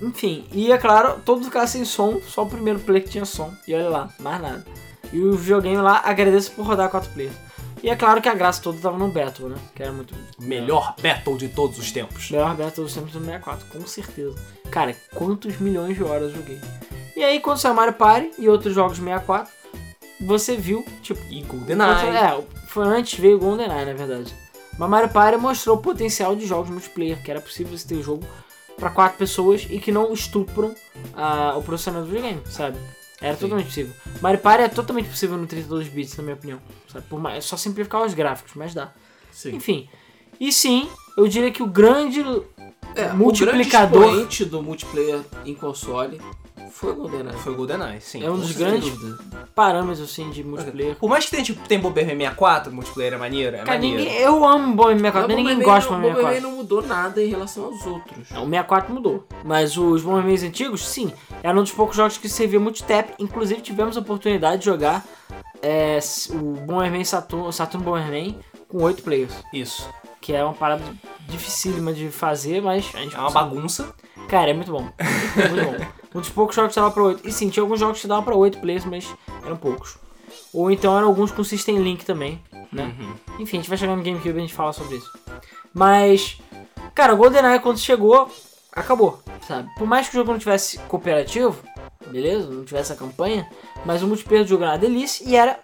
Enfim, 0.00 0.46
e 0.52 0.70
é 0.70 0.78
claro, 0.78 1.20
todos 1.24 1.44
ficaram 1.46 1.66
sem 1.66 1.84
som, 1.84 2.20
só 2.24 2.44
o 2.44 2.46
primeiro 2.48 2.78
player 2.78 3.02
que 3.02 3.10
tinha 3.10 3.24
som. 3.24 3.52
E 3.66 3.74
olha 3.74 3.88
lá, 3.88 4.08
mais 4.20 4.40
nada. 4.40 4.64
E 5.12 5.18
o 5.20 5.32
videogame 5.36 5.76
lá 5.78 6.00
agradeço 6.04 6.52
por 6.52 6.64
rodar 6.64 6.88
4 6.88 7.10
players. 7.10 7.34
E 7.82 7.90
é 7.90 7.96
claro 7.96 8.20
que 8.20 8.28
a 8.28 8.34
graça 8.34 8.62
toda 8.62 8.78
tava 8.78 8.98
no 8.98 9.08
Battle, 9.08 9.48
né? 9.48 9.56
Que 9.74 9.82
era 9.82 9.92
muito. 9.92 10.14
Melhor 10.38 10.94
battle 11.00 11.36
de 11.36 11.48
todos 11.48 11.78
os 11.78 11.92
tempos. 11.92 12.30
Melhor 12.30 12.56
Battle 12.56 12.84
dos 12.84 12.94
tempos 12.94 13.12
do 13.12 13.20
64, 13.20 13.66
com 13.66 13.86
certeza. 13.86 14.34
Cara, 14.70 14.94
quantos 15.14 15.58
milhões 15.58 15.96
de 15.96 16.02
horas 16.02 16.30
eu 16.30 16.36
joguei. 16.36 16.60
E 17.16 17.22
aí, 17.22 17.40
quando 17.40 17.58
saiu 17.58 17.74
Mario 17.74 17.94
Party 17.94 18.30
e 18.38 18.48
outros 18.48 18.74
jogos 18.74 18.98
64, 18.98 19.52
você 20.20 20.56
viu, 20.56 20.84
tipo. 21.02 21.20
E 21.30 21.42
GoldenEye. 21.42 22.16
É, 22.16 22.42
foi 22.68 22.86
antes 22.86 23.18
veio 23.18 23.38
GoldenEye, 23.38 23.84
na 23.84 23.94
verdade. 23.94 24.34
Mas 24.78 24.88
Mario 24.88 25.08
Party 25.08 25.38
mostrou 25.38 25.76
o 25.76 25.80
potencial 25.80 26.36
de 26.36 26.46
jogos 26.46 26.70
multiplayer, 26.70 27.22
que 27.22 27.30
era 27.30 27.40
possível 27.40 27.76
você 27.76 27.86
ter 27.86 28.02
jogo 28.02 28.24
pra 28.76 28.90
quatro 28.90 29.18
pessoas 29.18 29.66
e 29.68 29.78
que 29.78 29.90
não 29.90 30.12
estupram 30.12 30.74
ah, 31.14 31.54
o 31.56 31.62
processamento 31.62 32.06
do 32.06 32.10
videogame, 32.10 32.40
sabe? 32.46 32.78
Era 33.20 33.34
Sim. 33.34 33.40
totalmente 33.40 33.66
possível. 33.66 33.92
Mario 34.20 34.40
Party 34.40 34.62
é 34.64 34.68
totalmente 34.68 35.08
possível 35.08 35.36
no 35.36 35.46
32 35.46 35.88
bits, 35.88 36.16
na 36.16 36.22
minha 36.22 36.34
opinião. 36.34 36.60
Sabe? 36.92 37.04
Por 37.08 37.20
mais, 37.20 37.38
é 37.38 37.40
só 37.40 37.56
simplificar 37.56 38.02
os 38.02 38.14
gráficos, 38.14 38.52
mas 38.54 38.72
dá. 38.74 38.92
Sim. 39.32 39.56
Enfim. 39.56 39.88
E 40.40 40.52
sim, 40.52 40.88
eu 41.16 41.26
diria 41.26 41.50
que 41.50 41.62
o 41.62 41.66
grande 41.66 42.20
É, 42.94 43.12
multiplicador- 43.12 43.98
O 44.02 44.04
grande 44.06 44.20
expoente 44.20 44.44
do 44.44 44.62
multiplayer 44.62 45.20
em 45.44 45.54
console 45.54 46.20
foi 46.68 46.92
o 46.92 46.96
GoldenEye. 46.96 47.36
Foi 47.38 47.52
o 47.52 47.56
GoldenEye, 47.56 48.00
sim. 48.00 48.24
É 48.24 48.30
um 48.30 48.38
dos 48.38 48.52
grandes- 48.52 48.84
Sem 48.84 48.94
dúvida. 48.98 49.18
parâmetro 49.54 50.04
assim 50.04 50.30
de 50.30 50.42
multiplayer. 50.44 50.96
Por 50.96 51.08
mais 51.10 51.24
que 51.24 51.30
tenha, 51.30 51.42
tipo, 51.42 51.66
tem 51.68 51.78
Bomberman 51.80 52.16
64, 52.16 52.72
multiplayer 52.72 53.14
é 53.14 53.16
maneiro, 53.16 53.56
é 53.56 53.58
Cara, 53.60 53.72
maneiro. 53.72 53.98
ninguém, 53.98 54.16
eu 54.18 54.44
amo 54.46 54.74
Bomberman 54.74 54.98
64, 55.12 55.28
Mas 55.28 55.36
ninguém 55.36 55.54
Bomberman 55.56 55.74
gosta 55.74 55.88
do 55.90 55.92
não- 55.94 56.00
Bomberman 56.00 56.22
Bomberman 56.22 56.40
64. 56.40 56.50
não 56.50 56.56
mudou 56.56 56.82
nada 56.82 57.22
em 57.22 57.28
relação 57.28 57.64
aos 57.64 57.86
outros. 57.86 58.30
Não, 58.30 58.42
o 58.42 58.46
64 58.48 58.94
mudou. 58.94 59.26
Mas 59.44 59.76
os 59.76 60.02
Bombermans 60.02 60.42
antigos, 60.42 60.86
sim. 60.88 61.12
Era 61.42 61.58
um 61.58 61.62
dos 61.62 61.72
poucos 61.72 61.96
jogos 61.96 62.18
que 62.18 62.28
servia 62.28 62.58
multitap. 62.60 63.12
Inclusive 63.18 63.60
tivemos 63.60 63.96
a 63.96 64.00
oportunidade 64.00 64.60
de 64.60 64.66
jogar 64.66 65.04
é, 65.62 65.98
o 66.30 66.36
Bomberman 66.60 67.04
Saturn, 67.04 67.52
Saturn 67.52 67.84
Bomberman 67.84 68.38
com 68.68 68.82
8 68.82 69.02
players. 69.02 69.32
Isso. 69.52 69.88
Que 70.20 70.34
é 70.34 70.44
uma 70.44 70.52
parada 70.54 70.82
dificílima 71.28 71.92
de 71.92 72.10
fazer, 72.10 72.60
mas 72.60 72.90
a 72.94 72.98
gente 72.98 73.14
É 73.14 73.18
uma 73.18 73.30
conseguiu. 73.30 73.54
bagunça. 73.56 73.94
Cara, 74.28 74.50
é 74.50 74.52
muito 74.54 74.70
bom. 74.70 74.88
É 74.98 75.48
muito 75.48 75.64
bom. 75.64 75.86
Um 76.14 76.20
dos 76.20 76.30
poucos 76.30 76.56
jogos 76.56 76.74
que 76.74 76.80
dava 76.80 76.92
pra 76.92 77.02
8. 77.02 77.28
E 77.28 77.32
sim, 77.32 77.50
tinha 77.50 77.62
alguns 77.62 77.80
jogos 77.80 78.00
que 78.00 78.06
davam 78.06 78.24
pra 78.24 78.34
8 78.34 78.58
players, 78.58 78.84
mas 78.84 79.06
eram 79.44 79.56
poucos. 79.56 79.98
Ou 80.52 80.70
então 80.70 80.96
eram 80.96 81.08
alguns 81.08 81.30
com 81.30 81.44
System 81.44 81.78
Link 81.78 82.04
também, 82.04 82.42
né? 82.72 82.94
Uhum. 82.98 83.14
Enfim, 83.40 83.58
a 83.58 83.60
gente 83.60 83.68
vai 83.68 83.78
chegar 83.78 83.94
no 83.94 84.02
GameCube 84.02 84.34
e 84.34 84.38
a 84.38 84.40
gente 84.40 84.54
fala 84.54 84.72
sobre 84.72 84.96
isso. 84.96 85.10
Mas, 85.72 86.38
cara, 86.94 87.14
o 87.14 87.16
GoldenEye 87.16 87.60
quando 87.60 87.78
chegou, 87.78 88.30
acabou, 88.72 89.20
sabe? 89.46 89.68
Por 89.76 89.86
mais 89.86 90.08
que 90.08 90.16
o 90.16 90.18
jogo 90.20 90.32
não 90.32 90.38
tivesse 90.38 90.78
cooperativo, 90.80 91.56
beleza? 92.06 92.50
Não 92.50 92.64
tivesse 92.64 92.92
a 92.92 92.96
campanha, 92.96 93.48
mas 93.84 94.02
o 94.02 94.06
multiplayer 94.06 94.44
do 94.44 94.48
jogo 94.48 94.64
era 94.64 94.72
uma 94.72 94.78
delícia 94.78 95.28
e 95.28 95.36
era, 95.36 95.58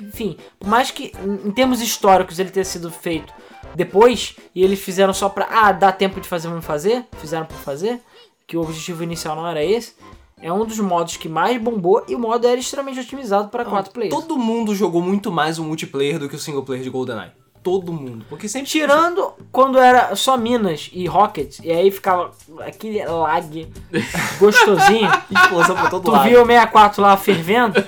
enfim, 0.00 0.36
por 0.58 0.68
mais 0.68 0.90
que 0.90 1.12
em 1.24 1.48
em 1.48 1.50
termos 1.52 1.80
históricos 1.80 2.38
ele 2.38 2.50
tenha 2.50 2.64
sido 2.64 2.90
feito 2.90 3.32
depois 3.74 4.36
e 4.54 4.62
eles 4.62 4.80
fizeram 4.80 5.12
só 5.12 5.28
pra, 5.28 5.46
ah, 5.50 5.72
dá 5.72 5.92
tempo 5.92 6.20
de 6.20 6.28
fazer, 6.28 6.48
vamos 6.48 6.64
fazer, 6.64 7.04
fizeram 7.18 7.46
por 7.46 7.56
fazer, 7.58 8.00
que 8.46 8.56
o 8.56 8.60
objetivo 8.62 9.02
inicial 9.02 9.34
não 9.36 9.46
era 9.46 9.62
esse. 9.64 9.94
É 10.40 10.52
um 10.52 10.64
dos 10.66 10.78
modos 10.78 11.16
que 11.16 11.28
mais 11.28 11.60
bombou 11.60 12.04
e 12.06 12.14
o 12.14 12.18
modo 12.18 12.46
era 12.46 12.58
extremamente 12.60 13.00
otimizado 13.00 13.48
para 13.48 13.64
4 13.64 13.90
players. 13.90 14.14
Todo 14.14 14.36
mundo 14.36 14.74
jogou 14.74 15.00
muito 15.00 15.32
mais 15.32 15.58
o 15.58 15.64
multiplayer 15.64 16.18
do 16.18 16.28
que 16.28 16.36
o 16.36 16.38
single 16.38 16.62
player 16.62 16.84
de 16.84 16.90
GoldenEye. 16.90 17.30
Todo 17.62 17.92
mundo. 17.92 18.24
Porque 18.28 18.48
sempre 18.48 18.68
Tirando 18.70 19.32
quando 19.50 19.78
era 19.78 20.14
só 20.14 20.36
Minas 20.36 20.88
e 20.92 21.06
Rocket, 21.06 21.58
e 21.64 21.72
aí 21.72 21.90
ficava 21.90 22.30
aquele 22.60 23.04
lag 23.04 23.66
gostosinho. 24.38 25.10
explosão 25.30 25.74
pra 25.74 25.90
todo 25.90 26.04
tu 26.04 26.10
lado. 26.12 26.28
via 26.28 26.40
o 26.40 26.46
64 26.46 27.02
lá 27.02 27.16
fervendo. 27.16 27.84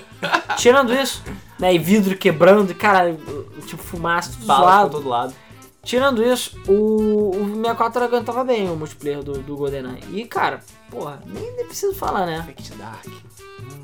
Tirando 0.57 0.93
isso, 0.93 1.23
né? 1.61 1.73
E 1.75 1.79
vidro 1.79 2.17
quebrando, 2.17 2.73
e 2.73 2.75
caralho, 2.75 3.19
tipo 3.67 3.81
fumaça, 3.83 4.33
tudo 4.33 4.47
Balas 4.47 4.65
pra 4.65 4.73
zoado. 4.79 4.91
todo 4.91 5.09
lado. 5.09 5.35
Tirando 5.89 6.23
isso, 6.23 6.55
o, 6.69 7.31
o 7.31 7.47
64 7.63 8.05
aguentava 8.05 8.45
bem 8.45 8.69
o 8.69 8.77
multiplayer 8.77 9.23
do, 9.23 9.39
do 9.39 9.57
GoldenEye. 9.57 10.03
E 10.13 10.27
cara, 10.27 10.61
porra, 10.91 11.19
nem, 11.25 11.51
nem 11.57 11.65
preciso 11.65 11.95
falar, 11.95 12.27
né? 12.27 12.43
Perfect 12.45 12.75
Dark. 12.75 13.07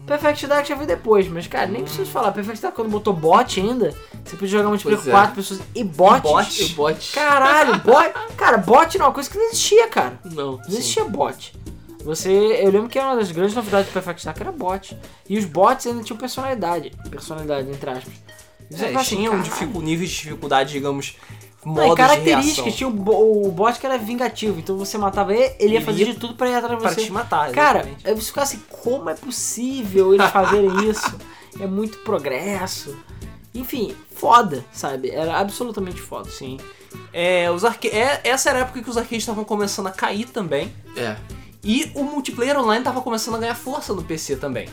Perfect 0.06 0.46
Dark 0.46 0.66
já 0.66 0.74
veio 0.74 0.86
depois, 0.86 1.26
mas 1.28 1.46
cara, 1.46 1.66
nem 1.66 1.82
preciso 1.82 2.10
falar. 2.10 2.30
Perfect 2.32 2.60
Dark 2.60 2.74
quando 2.74 2.90
botou 2.90 3.14
bot 3.14 3.58
ainda, 3.58 3.94
você 4.22 4.36
podia 4.36 4.48
jogar 4.58 4.68
multiplayer 4.68 5.02
com 5.02 5.08
é. 5.08 5.12
4 5.12 5.34
pessoas 5.34 5.60
e 5.74 5.82
bot? 5.82 6.60
E 6.60 6.64
o 6.66 6.68
bot. 6.74 7.12
Caralho, 7.12 7.80
bot. 7.80 8.12
Cara, 8.36 8.58
bot 8.58 8.98
não 8.98 9.06
é 9.06 9.08
uma 9.08 9.14
coisa 9.14 9.30
que 9.30 9.38
não 9.38 9.46
existia, 9.46 9.88
cara. 9.88 10.20
Não. 10.26 10.58
Não 10.58 10.68
existia 10.68 11.04
bot. 11.06 11.54
Você, 12.04 12.30
eu 12.30 12.70
lembro 12.70 12.90
que 12.90 12.98
uma 12.98 13.16
das 13.16 13.30
grandes 13.30 13.54
novidades 13.54 13.88
do 13.88 13.94
Perfect 13.94 14.26
Dark 14.26 14.38
era 14.38 14.52
bot. 14.52 14.94
E 15.26 15.38
os 15.38 15.46
bots 15.46 15.86
ainda 15.86 16.02
tinham 16.02 16.18
personalidade. 16.18 16.92
Personalidade, 17.08 17.70
entre 17.70 17.88
aspas. 17.88 18.12
E 18.70 18.76
você 18.76 18.84
É, 18.84 18.88
fala 18.88 19.00
assim, 19.00 19.16
tinha 19.16 19.30
um 19.30 19.80
nível 19.80 20.06
de 20.06 20.12
dificuldade, 20.12 20.72
digamos, 20.72 21.16
modos 21.64 21.82
Não, 21.82 21.86
e 21.86 21.90
de 21.90 21.96
características, 21.96 22.56
reação 22.56 22.72
tinha 22.72 22.88
o, 22.88 23.46
o 23.48 23.50
bot 23.50 23.78
que 23.78 23.86
era 23.86 23.98
vingativo, 23.98 24.58
então 24.60 24.76
você 24.76 24.98
matava 24.98 25.32
ele, 25.34 25.42
ele 25.58 25.72
ia 25.74 25.78
Ele 25.78 25.84
fazer 25.84 26.06
ia 26.06 26.12
de 26.12 26.18
tudo 26.18 26.34
pra 26.34 26.48
ir 26.48 26.54
atrás 26.54 26.76
de 26.76 26.82
pra 26.82 26.92
você. 26.94 27.04
te 27.04 27.12
matar. 27.12 27.50
Cara, 27.52 27.80
exatamente. 27.80 28.08
eu 28.08 28.16
fico 28.18 28.40
assim, 28.40 28.62
como 28.82 29.10
é 29.10 29.14
possível 29.14 30.14
eles 30.14 30.30
fazerem 30.30 30.70
isso? 30.88 31.14
É 31.60 31.66
muito 31.66 31.98
progresso. 31.98 32.96
Enfim, 33.54 33.94
foda, 34.14 34.64
sabe? 34.72 35.10
Era 35.10 35.38
absolutamente 35.38 36.00
foda. 36.00 36.28
Sim. 36.28 36.58
É, 37.12 37.50
os 37.50 37.64
arca... 37.64 37.86
é, 37.88 38.20
essa 38.24 38.50
era 38.50 38.58
a 38.60 38.62
época 38.62 38.82
que 38.82 38.90
os 38.90 38.96
arcades 38.96 39.18
estavam 39.18 39.44
começando 39.44 39.86
a 39.86 39.90
cair 39.92 40.26
também. 40.26 40.72
É. 40.96 41.16
E 41.62 41.90
o 41.94 42.02
multiplayer 42.02 42.58
online 42.58 42.84
tava 42.84 43.00
começando 43.00 43.36
a 43.36 43.38
ganhar 43.38 43.54
força 43.54 43.94
no 43.94 44.02
PC 44.02 44.36
também. 44.36 44.68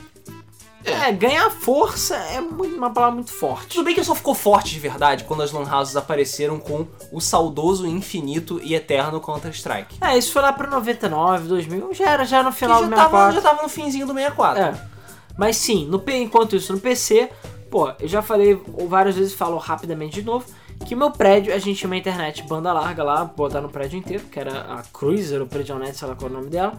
É, 0.84 1.12
ganhar 1.12 1.50
força 1.50 2.16
é 2.16 2.40
uma 2.40 2.90
palavra 2.90 3.16
muito 3.16 3.32
forte. 3.32 3.76
Tudo 3.76 3.86
bem 3.86 3.96
que 3.96 4.04
só 4.04 4.16
ficou 4.16 4.34
forte 4.34 4.72
de 4.72 4.80
verdade 4.80 5.24
quando 5.24 5.44
as 5.44 5.52
lan 5.52 5.70
houses 5.70 5.96
apareceram 5.96 6.60
com 6.60 6.88
o 7.12 7.20
saudoso, 7.20 7.86
infinito 7.86 8.60
e 8.64 8.74
eterno 8.74 9.20
Counter-Strike. 9.20 9.98
É, 10.02 10.18
isso 10.18 10.32
foi 10.32 10.42
lá 10.42 10.52
pra 10.52 10.70
99, 10.70 11.48
2000, 11.48 11.94
já 11.94 12.10
era 12.10 12.26
já 12.26 12.42
no 12.42 12.52
final 12.52 12.82
já 12.82 12.86
do 12.88 12.96
tava, 12.96 13.32
64. 13.32 13.36
já 13.36 13.42
tava 13.42 13.64
no 13.64 13.70
finzinho 13.70 14.08
do 14.08 14.14
64. 14.14 14.64
É. 14.64 14.92
Mas 15.38 15.58
sim, 15.58 15.86
no, 15.86 16.04
enquanto 16.10 16.56
isso, 16.56 16.74
no 16.74 16.80
PC, 16.80 17.30
pô, 17.70 17.92
eu 18.00 18.08
já 18.08 18.22
falei 18.22 18.60
várias 18.88 19.16
vezes, 19.16 19.34
falo 19.34 19.58
rapidamente 19.58 20.20
de 20.20 20.24
novo, 20.24 20.46
que 20.86 20.96
meu 20.96 21.12
prédio, 21.12 21.54
a 21.54 21.58
gente 21.58 21.78
tinha 21.78 21.90
uma 21.90 21.98
internet 21.98 22.44
banda 22.44 22.74
larga 22.74 23.04
lá, 23.04 23.24
botar 23.24 23.62
no 23.62 23.70
prédio 23.70 23.98
inteiro, 23.98 24.24
que 24.26 24.40
era 24.40 24.62
a 24.62 24.84
Cruiser, 24.92 25.42
o 25.42 25.48
Predionet, 25.48 25.96
sei 25.96 26.08
lá 26.08 26.16
qual 26.16 26.30
é 26.30 26.34
o 26.34 26.38
nome 26.38 26.50
dela. 26.50 26.74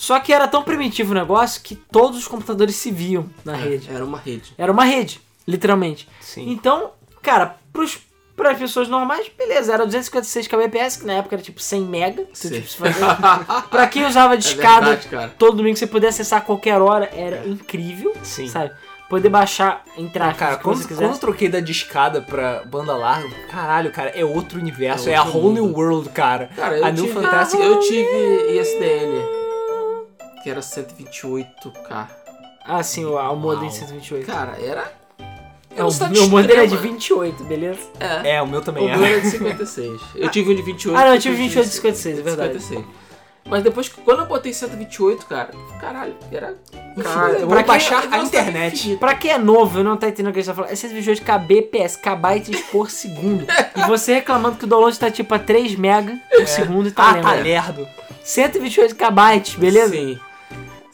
Só 0.00 0.20
que 0.20 0.32
era 0.32 0.46
tão 0.46 0.62
primitivo 0.62 1.10
o 1.10 1.14
negócio 1.14 1.60
que 1.60 1.74
todos 1.74 2.16
os 2.18 2.28
computadores 2.28 2.76
se 2.76 2.92
viam 2.92 3.28
na 3.44 3.54
rede. 3.56 3.90
Era 3.92 4.04
uma 4.04 4.16
rede. 4.18 4.54
Era 4.56 4.70
uma 4.70 4.84
rede, 4.84 5.20
literalmente. 5.46 6.08
Sim. 6.20 6.48
Então, 6.52 6.92
cara, 7.20 7.56
pros, 7.72 7.98
pras 8.36 8.56
pessoas 8.56 8.86
normais, 8.88 9.28
beleza, 9.36 9.72
era 9.74 9.84
256 9.84 10.46
kbps, 10.46 10.96
que 10.98 11.04
na 11.04 11.14
época 11.14 11.34
era 11.34 11.42
tipo 11.42 11.60
100 11.60 11.80
mega. 11.82 12.24
Tipo, 12.32 12.84
pra 13.70 13.88
quem 13.88 14.06
usava 14.06 14.36
de 14.38 14.46
É 14.46 14.50
escada 14.52 14.86
verdade, 14.86 15.08
cara. 15.08 15.34
todo 15.36 15.56
domingo 15.56 15.76
você 15.76 15.86
poder 15.88 16.06
acessar 16.06 16.38
a 16.38 16.42
qualquer 16.42 16.80
hora, 16.80 17.10
era 17.12 17.38
É. 17.38 17.48
incrível, 17.48 18.14
Sim. 18.22 18.46
sabe? 18.46 18.70
Poder 19.10 19.30
baixar, 19.30 19.82
entrar 19.96 20.32
Cara, 20.36 20.58
que 20.58 20.62
quando, 20.62 20.76
você 20.76 20.84
quando 20.84 20.98
quiser. 20.98 21.10
eu 21.12 21.18
troquei 21.18 21.48
da 21.48 21.58
discada 21.60 22.20
pra 22.22 22.62
banda 22.64 22.94
larga, 22.94 23.34
caralho, 23.50 23.90
cara, 23.90 24.10
é 24.10 24.24
outro 24.24 24.60
universo, 24.60 25.08
É 25.08 25.12
é, 25.12 25.16
a 25.16 25.24
outro 25.24 25.38
whole 25.40 25.54
new 25.54 25.72
world, 25.74 26.08
cara. 26.10 26.50
Cara, 26.54 26.76
eu 26.78 26.84
a 26.84 26.90
New 26.92 27.02
tive, 27.04 27.14
Fantastic. 27.14 27.58
eu 27.58 27.80
tive 27.80 28.60
ISDN, 28.60 29.38
que 30.42 30.50
era 30.50 30.60
128k. 30.60 32.06
Ah, 32.64 32.82
sim, 32.82 33.04
o, 33.04 33.14
o 33.16 33.36
modem 33.36 33.62
Uau. 33.68 33.70
128. 33.70 34.26
Cara, 34.26 34.56
era... 34.60 34.92
é, 35.74 35.82
o 35.82 35.88
meu 36.10 36.28
modem 36.28 36.50
era 36.56 36.66
de 36.66 36.74
extrema. 36.74 36.92
28, 36.94 37.44
beleza? 37.44 37.80
É. 37.98 38.34
É, 38.36 38.42
o 38.42 38.46
meu 38.46 38.60
O 38.60 38.62
também 38.62 38.84
meu 38.84 39.04
é. 39.04 39.12
era 39.12 39.20
de 39.22 39.30
56. 39.30 40.00
Eu 40.16 40.28
tive 40.30 40.52
um 40.52 40.54
de 40.54 40.62
28. 40.62 40.96
Ah, 40.98 41.04
não, 41.06 41.14
eu 41.14 41.20
tive 41.20 41.36
28 41.36 41.66
de 41.66 41.74
56, 41.74 42.18
é 42.18 42.22
verdade. 42.22 42.60
56. 42.60 42.84
Mas 43.46 43.62
depois, 43.62 43.88
que- 43.88 43.98
quando 44.02 44.18
eu 44.18 44.26
botei 44.26 44.52
128, 44.52 45.24
cara, 45.24 45.50
caralho, 45.80 46.14
era... 46.30 46.54
Cara, 47.02 47.32
eu 47.38 47.46
pra 47.48 47.56
vou 47.60 47.64
baixar 47.64 48.02
a 48.02 48.06
velocidade 48.06 48.26
internet. 48.50 48.96
Pra 48.98 49.14
quem 49.14 49.30
é 49.30 49.38
novo 49.38 49.80
e 49.80 49.82
não 49.82 49.96
tá 49.96 50.06
entendendo 50.08 50.28
o 50.28 50.34
que 50.34 50.40
a 50.40 50.42
gente 50.42 50.50
tá 50.50 50.54
falando, 50.54 50.70
é 50.70 50.76
128 50.76 51.22
kbps, 51.22 51.96
kbytes 51.96 52.60
por 52.70 52.90
segundo. 52.92 53.46
E 53.74 53.80
você 53.88 54.12
reclamando 54.16 54.58
que 54.58 54.64
o 54.64 54.68
download 54.68 54.98
tá 54.98 55.10
tipo 55.10 55.34
a 55.34 55.38
3 55.38 55.76
mega 55.76 56.14
por 56.36 56.46
segundo 56.46 56.88
e 56.88 56.92
tá 56.92 57.08
Ah, 57.08 57.12
lento. 57.12 57.22
tá 57.24 57.32
lerdo. 57.32 57.88
128 58.22 58.94
kbytes, 58.94 59.54
beleza? 59.54 59.92
Sim. 59.94 60.20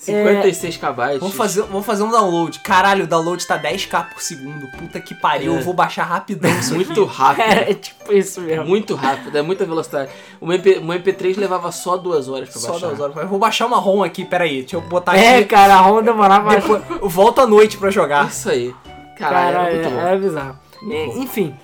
56 0.04 0.76
kbytes. 0.76 1.18
Vamos 1.20 1.34
fazer, 1.34 1.62
vamos 1.62 1.84
fazer 1.86 2.02
um 2.02 2.10
download. 2.10 2.58
Caralho, 2.60 3.04
o 3.04 3.06
download 3.06 3.46
tá 3.46 3.58
10k 3.58 4.10
por 4.10 4.20
segundo. 4.20 4.66
Puta 4.78 5.00
que 5.00 5.14
pariu, 5.14 5.54
É. 5.54 5.58
eu 5.58 5.62
vou 5.62 5.74
baixar 5.74 6.04
rapidão 6.04 6.50
isso 6.58 6.74
aqui. 6.76 6.84
Muito 6.84 7.04
rápido. 7.04 7.44
É, 7.44 7.70
é 7.70 7.74
tipo 7.74 8.12
isso 8.12 8.40
mesmo. 8.40 8.64
Muito 8.66 8.94
rápido, 8.94 9.36
é 9.36 9.42
muita 9.42 9.64
velocidade. 9.64 10.10
O, 10.40 10.52
MP, 10.52 10.78
o 10.78 10.86
MP3 10.86 11.36
levava 11.38 11.70
só 11.72 11.96
duas 11.96 12.28
horas 12.28 12.48
pra 12.50 12.60
Só 12.60 12.72
baixar. 12.72 12.88
das 12.90 13.00
horas. 13.00 13.16
Eu 13.16 13.28
vou 13.28 13.38
baixar 13.38 13.66
uma 13.66 13.78
ROM 13.78 14.02
aqui, 14.02 14.24
peraí. 14.24 14.60
Deixa 14.60 14.76
eu 14.76 14.80
botar 14.80 15.16
É, 15.16 15.36
aqui. 15.38 15.46
cara, 15.46 15.74
a 15.76 15.80
Honda 15.82 16.02
demorava. 16.12 16.50
Depois, 16.56 16.82
eu 17.00 17.08
volto 17.08 17.40
à 17.40 17.46
noite 17.46 17.76
pra 17.76 17.90
jogar. 17.90 18.28
Isso 18.28 18.48
aí. 18.50 18.74
Caralho, 19.18 19.54
Cara, 19.56 19.70
era 19.70 20.10
é, 20.10 20.14
é 20.14 20.18
bizarro. 20.18 20.58
E- 20.82 21.18
enfim. 21.20 21.54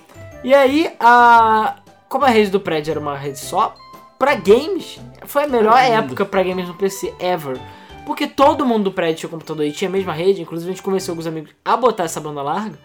E 0.43 0.53
aí, 0.53 0.89
a... 0.99 1.75
como 2.09 2.25
a 2.25 2.29
rede 2.29 2.49
do 2.49 2.59
prédio 2.59 2.91
era 2.91 2.99
uma 2.99 3.15
rede 3.17 3.37
só, 3.39 3.75
pra 4.17 4.33
games, 4.35 4.99
foi 5.25 5.43
a 5.43 5.47
melhor 5.47 5.77
época 5.77 6.25
pra 6.25 6.41
games 6.41 6.67
no 6.67 6.73
PC 6.73 7.13
ever. 7.19 7.59
Porque 8.05 8.27
todo 8.27 8.65
mundo 8.65 8.85
do 8.85 8.91
prédio 8.91 9.19
tinha 9.19 9.29
computador 9.29 9.65
e 9.65 9.71
tinha 9.71 9.89
a 9.89 9.91
mesma 9.91 10.13
rede, 10.13 10.41
inclusive 10.41 10.71
a 10.71 10.73
gente 10.73 10.83
convenceu 10.83 11.11
alguns 11.11 11.27
amigos 11.27 11.51
a 11.63 11.77
botar 11.77 12.03
essa 12.03 12.19
banda 12.19 12.41
larga, 12.41 12.77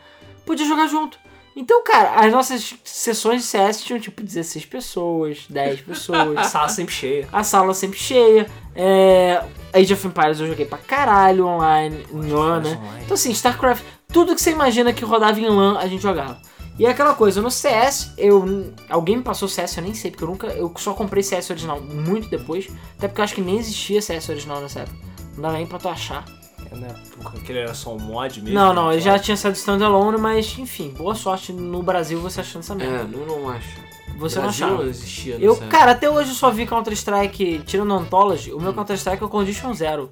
podia 0.45 0.67
jogar 0.67 0.87
junto. 0.87 1.19
Então, 1.57 1.83
cara, 1.83 2.21
as 2.21 2.31
nossas 2.31 2.75
sessões 2.85 3.41
de 3.41 3.47
CS 3.47 3.81
tinham 3.83 3.99
tipo 3.99 4.23
16 4.23 4.67
pessoas, 4.67 5.47
10 5.49 5.81
pessoas. 5.81 6.37
A 6.37 6.45
sala 6.45 6.69
sempre 6.69 6.95
cheia. 6.95 7.29
a 7.33 7.43
sala 7.43 7.73
sempre 7.73 7.99
cheia. 7.99 8.47
É, 8.75 9.43
Age 9.73 9.95
of 9.95 10.07
Empires 10.07 10.39
eu 10.39 10.47
joguei 10.49 10.67
pra 10.67 10.77
caralho 10.77 11.47
online, 11.47 12.07
em 12.13 12.31
LAN, 12.31 12.61
né? 12.61 12.79
online. 12.79 13.05
Então 13.05 13.15
assim, 13.15 13.31
StarCraft, 13.31 13.83
tudo 14.09 14.35
que 14.35 14.41
você 14.43 14.51
imagina 14.51 14.93
que 14.93 15.03
rodava 15.03 15.41
em 15.41 15.49
LAN, 15.49 15.79
a 15.79 15.87
gente 15.87 16.03
jogava. 16.03 16.39
E 16.79 16.85
é 16.85 16.91
aquela 16.91 17.15
coisa, 17.15 17.41
no 17.41 17.51
CS, 17.51 18.13
eu. 18.19 18.71
Alguém 18.91 19.17
me 19.17 19.23
passou 19.23 19.49
CS, 19.49 19.79
eu 19.79 19.83
nem 19.83 19.95
sei, 19.95 20.11
porque 20.11 20.25
eu 20.25 20.29
nunca. 20.29 20.49
Eu 20.49 20.71
só 20.77 20.93
comprei 20.93 21.23
CS 21.23 21.49
original 21.49 21.81
muito 21.81 22.29
depois. 22.29 22.69
Até 22.99 23.09
porque 23.09 23.21
eu 23.23 23.25
acho 23.25 23.35
que 23.35 23.41
nem 23.41 23.59
existia 23.59 24.03
CS 24.03 24.29
original 24.29 24.61
nessa 24.61 24.81
época. 24.81 24.99
Não 25.37 25.43
dá 25.43 25.53
nem 25.53 25.67
pra 25.67 25.79
tu 25.79 25.89
achar. 25.89 26.25
É, 26.71 26.75
né? 26.75 26.89
Aquele 27.25 27.61
era 27.61 27.75
só 27.75 27.95
um 27.95 27.99
mod 27.99 28.41
mesmo. 28.41 28.59
Não, 28.59 28.73
não, 28.73 28.89
né? 28.89 28.95
ele 28.95 29.03
já 29.03 29.19
tinha 29.19 29.37
saído 29.37 29.57
standalone, 29.57 30.19
mas 30.19 30.59
enfim, 30.59 30.91
boa 30.91 31.15
sorte 31.15 31.53
no 31.53 31.83
Brasil 31.83 32.21
você 32.21 32.41
achando 32.41 32.63
essa 32.63 32.75
merda. 32.75 33.01
É, 33.01 33.05
não, 33.05 33.27
não 33.27 33.49
acho. 33.49 33.87
Você 34.17 34.37
não 34.37 34.45
Brasil 34.45 34.67
achava. 34.67 34.83
não 34.83 34.91
existia 34.91 35.37
Eu, 35.39 35.57
cara, 35.69 35.93
até 35.93 36.09
hoje 36.09 36.31
eu 36.31 36.35
só 36.35 36.51
vi 36.51 36.67
Counter-Strike, 36.67 37.63
tirando 37.67 37.93
Anthology, 37.95 38.53
o 38.53 38.61
meu 38.61 38.73
Counter-Strike 38.73 39.23
é 39.23 39.27
o 39.27 39.29
Condition 39.29 39.75
Zero. 39.75 40.11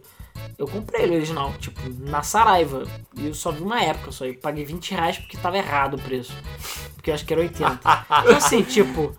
Eu 0.58 0.68
comprei 0.68 1.02
ele 1.02 1.16
original, 1.16 1.52
tipo, 1.58 1.80
na 2.08 2.22
Saraiva. 2.22 2.84
E 3.16 3.26
eu 3.26 3.34
só 3.34 3.50
vi 3.50 3.62
uma 3.62 3.80
época 3.80 4.12
só. 4.12 4.24
Eu 4.24 4.34
paguei 4.34 4.64
20 4.64 4.92
reais 4.92 5.18
porque 5.18 5.36
tava 5.36 5.56
errado 5.56 5.94
o 5.94 5.98
preço. 5.98 6.32
Porque 6.94 7.10
eu 7.10 7.14
acho 7.14 7.24
que 7.24 7.32
era 7.32 7.42
80. 7.42 7.80
Então 8.24 8.36
assim, 8.36 8.62
tipo, 8.62 9.14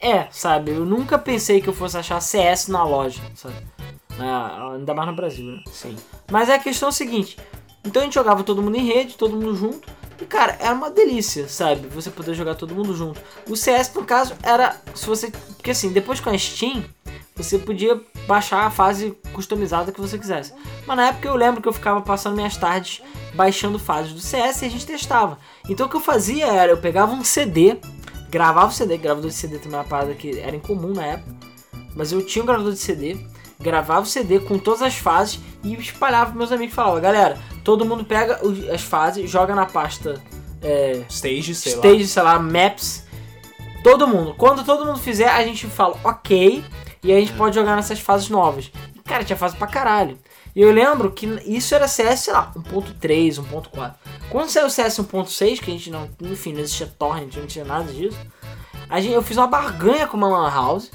é, 0.00 0.28
sabe? 0.30 0.72
Eu 0.72 0.84
nunca 0.84 1.18
pensei 1.18 1.60
que 1.60 1.68
eu 1.68 1.72
fosse 1.72 1.96
achar 1.96 2.20
CS 2.20 2.68
na 2.68 2.84
loja, 2.84 3.20
sabe? 3.34 3.56
Ah, 4.18 4.72
ainda 4.74 4.94
mais 4.94 5.08
no 5.08 5.16
Brasil, 5.16 5.44
né? 5.44 5.62
Sim. 5.70 5.96
Mas 6.30 6.48
a 6.48 6.58
questão 6.58 6.88
é 6.88 6.90
a 6.90 6.92
seguinte: 6.92 7.36
então 7.84 8.02
a 8.02 8.04
gente 8.04 8.14
jogava 8.14 8.42
todo 8.42 8.62
mundo 8.62 8.76
em 8.76 8.86
rede, 8.86 9.16
todo 9.16 9.36
mundo 9.36 9.54
junto. 9.54 9.88
E 10.20 10.24
cara, 10.24 10.56
era 10.58 10.74
uma 10.74 10.90
delícia, 10.90 11.48
sabe? 11.48 11.86
Você 11.88 12.10
poder 12.10 12.34
jogar 12.34 12.54
todo 12.54 12.74
mundo 12.74 12.94
junto. 12.96 13.20
O 13.48 13.56
CS, 13.56 13.92
no 13.94 14.04
caso, 14.04 14.34
era. 14.42 14.76
Se 14.94 15.06
você. 15.06 15.30
Porque 15.56 15.70
assim, 15.70 15.92
depois 15.92 16.18
com 16.20 16.30
a 16.30 16.38
Steam, 16.38 16.84
você 17.36 17.58
podia 17.58 18.00
baixar 18.26 18.66
a 18.66 18.70
fase 18.70 19.16
customizada 19.32 19.92
que 19.92 20.00
você 20.00 20.18
quisesse. 20.18 20.54
Mas 20.86 20.96
na 20.96 21.08
época 21.08 21.28
eu 21.28 21.36
lembro 21.36 21.60
que 21.60 21.68
eu 21.68 21.72
ficava 21.72 22.00
passando 22.00 22.34
minhas 22.34 22.56
tardes 22.56 23.02
baixando 23.34 23.78
fases 23.78 24.12
do 24.14 24.20
CS 24.20 24.62
e 24.62 24.64
a 24.64 24.70
gente 24.70 24.86
testava. 24.86 25.38
Então 25.68 25.86
o 25.86 25.88
que 25.88 25.96
eu 25.96 26.00
fazia 26.00 26.46
era, 26.46 26.72
eu 26.72 26.78
pegava 26.78 27.12
um 27.12 27.22
CD, 27.22 27.78
gravava 28.30 28.68
o 28.68 28.72
CD, 28.72 28.96
gravador 28.96 29.28
de 29.28 29.36
CD 29.36 29.58
também 29.58 29.78
é 29.78 29.82
uma 29.82 29.88
parada 29.88 30.14
que 30.14 30.38
era 30.38 30.56
incomum 30.56 30.94
na 30.94 31.04
época. 31.04 31.36
Mas 31.94 32.10
eu 32.10 32.24
tinha 32.24 32.42
um 32.42 32.46
gravador 32.46 32.72
de 32.72 32.78
CD, 32.78 33.18
gravava 33.60 34.02
o 34.02 34.06
CD 34.06 34.40
com 34.40 34.58
todas 34.58 34.82
as 34.82 34.96
fases 34.96 35.40
e 35.62 35.74
espalhava 35.74 36.26
pros 36.26 36.36
meus 36.36 36.52
amigos 36.52 36.72
e 36.72 36.76
falava, 36.76 37.00
galera, 37.00 37.38
todo 37.64 37.84
mundo 37.84 38.04
pega 38.04 38.40
as 38.72 38.82
fases, 38.82 39.28
joga 39.30 39.54
na 39.54 39.66
pasta 39.66 40.22
é, 40.62 41.04
Stage, 41.08 41.54
sei 41.54 41.74
lá. 41.74 41.78
stage, 41.78 42.06
sei 42.06 42.22
lá, 42.22 42.38
maps. 42.38 43.04
Todo 43.82 44.08
mundo. 44.08 44.34
Quando 44.36 44.64
todo 44.64 44.84
mundo 44.84 44.98
fizer, 44.98 45.28
a 45.28 45.44
gente 45.44 45.66
fala 45.66 45.98
ok. 46.02 46.64
E 47.02 47.12
a 47.12 47.20
gente 47.20 47.32
pode 47.34 47.54
jogar 47.54 47.76
nessas 47.76 48.00
fases 48.00 48.28
novas. 48.28 48.72
E, 48.94 49.00
cara, 49.00 49.24
tinha 49.24 49.36
fase 49.36 49.56
pra 49.56 49.66
caralho. 49.68 50.18
E 50.54 50.60
eu 50.60 50.72
lembro 50.72 51.12
que 51.12 51.26
isso 51.46 51.74
era 51.74 51.86
CS, 51.86 52.20
sei 52.20 52.32
lá, 52.32 52.50
1.3, 52.56 53.34
1.4. 53.34 53.94
Quando 54.30 54.48
saiu 54.48 54.66
o 54.66 54.70
CS 54.70 54.98
1.6, 54.98 55.60
que 55.60 55.70
a 55.70 55.74
gente 55.74 55.90
não. 55.90 56.08
Enfim, 56.22 56.52
não 56.52 56.60
existia 56.60 56.86
torrent, 56.98 57.36
não 57.36 57.46
tinha 57.46 57.64
nada 57.64 57.92
disso. 57.92 58.18
A 58.88 59.00
gente, 59.00 59.12
eu 59.12 59.22
fiz 59.22 59.36
uma 59.36 59.46
barganha 59.46 60.06
com 60.06 60.16
uma 60.16 60.28
Lan 60.28 60.50
House 60.50 60.90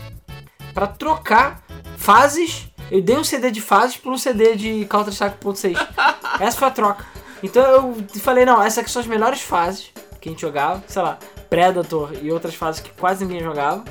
pra 0.74 0.88
trocar 0.88 1.63
fases. 1.97 2.67
Eu 2.89 3.01
dei 3.01 3.17
um 3.17 3.24
CD 3.24 3.51
de 3.51 3.61
fases 3.61 3.97
por 3.97 4.11
um 4.11 4.17
CD 4.17 4.55
de 4.55 4.86
Counter-Strike 4.86 5.38
1.6. 5.43 5.88
Essa 6.39 6.57
foi 6.57 6.67
a 6.67 6.72
troca. 6.72 7.05
Então 7.43 7.63
eu 7.63 8.05
falei, 8.19 8.45
não, 8.45 8.61
essas 8.61 8.80
aqui 8.80 8.91
são 8.91 9.01
as 9.01 9.07
melhores 9.07 9.41
fases 9.41 9.91
que 10.19 10.30
a 10.30 10.32
gente 10.32 10.41
jogava, 10.41 10.84
sei 10.88 11.01
lá, 11.01 11.17
Predator 11.49 12.11
e 12.22 12.32
outras 12.32 12.53
fases 12.53 12.80
que 12.80 12.91
quase 12.91 13.26
ninguém 13.26 13.43
jogava. 13.43 13.84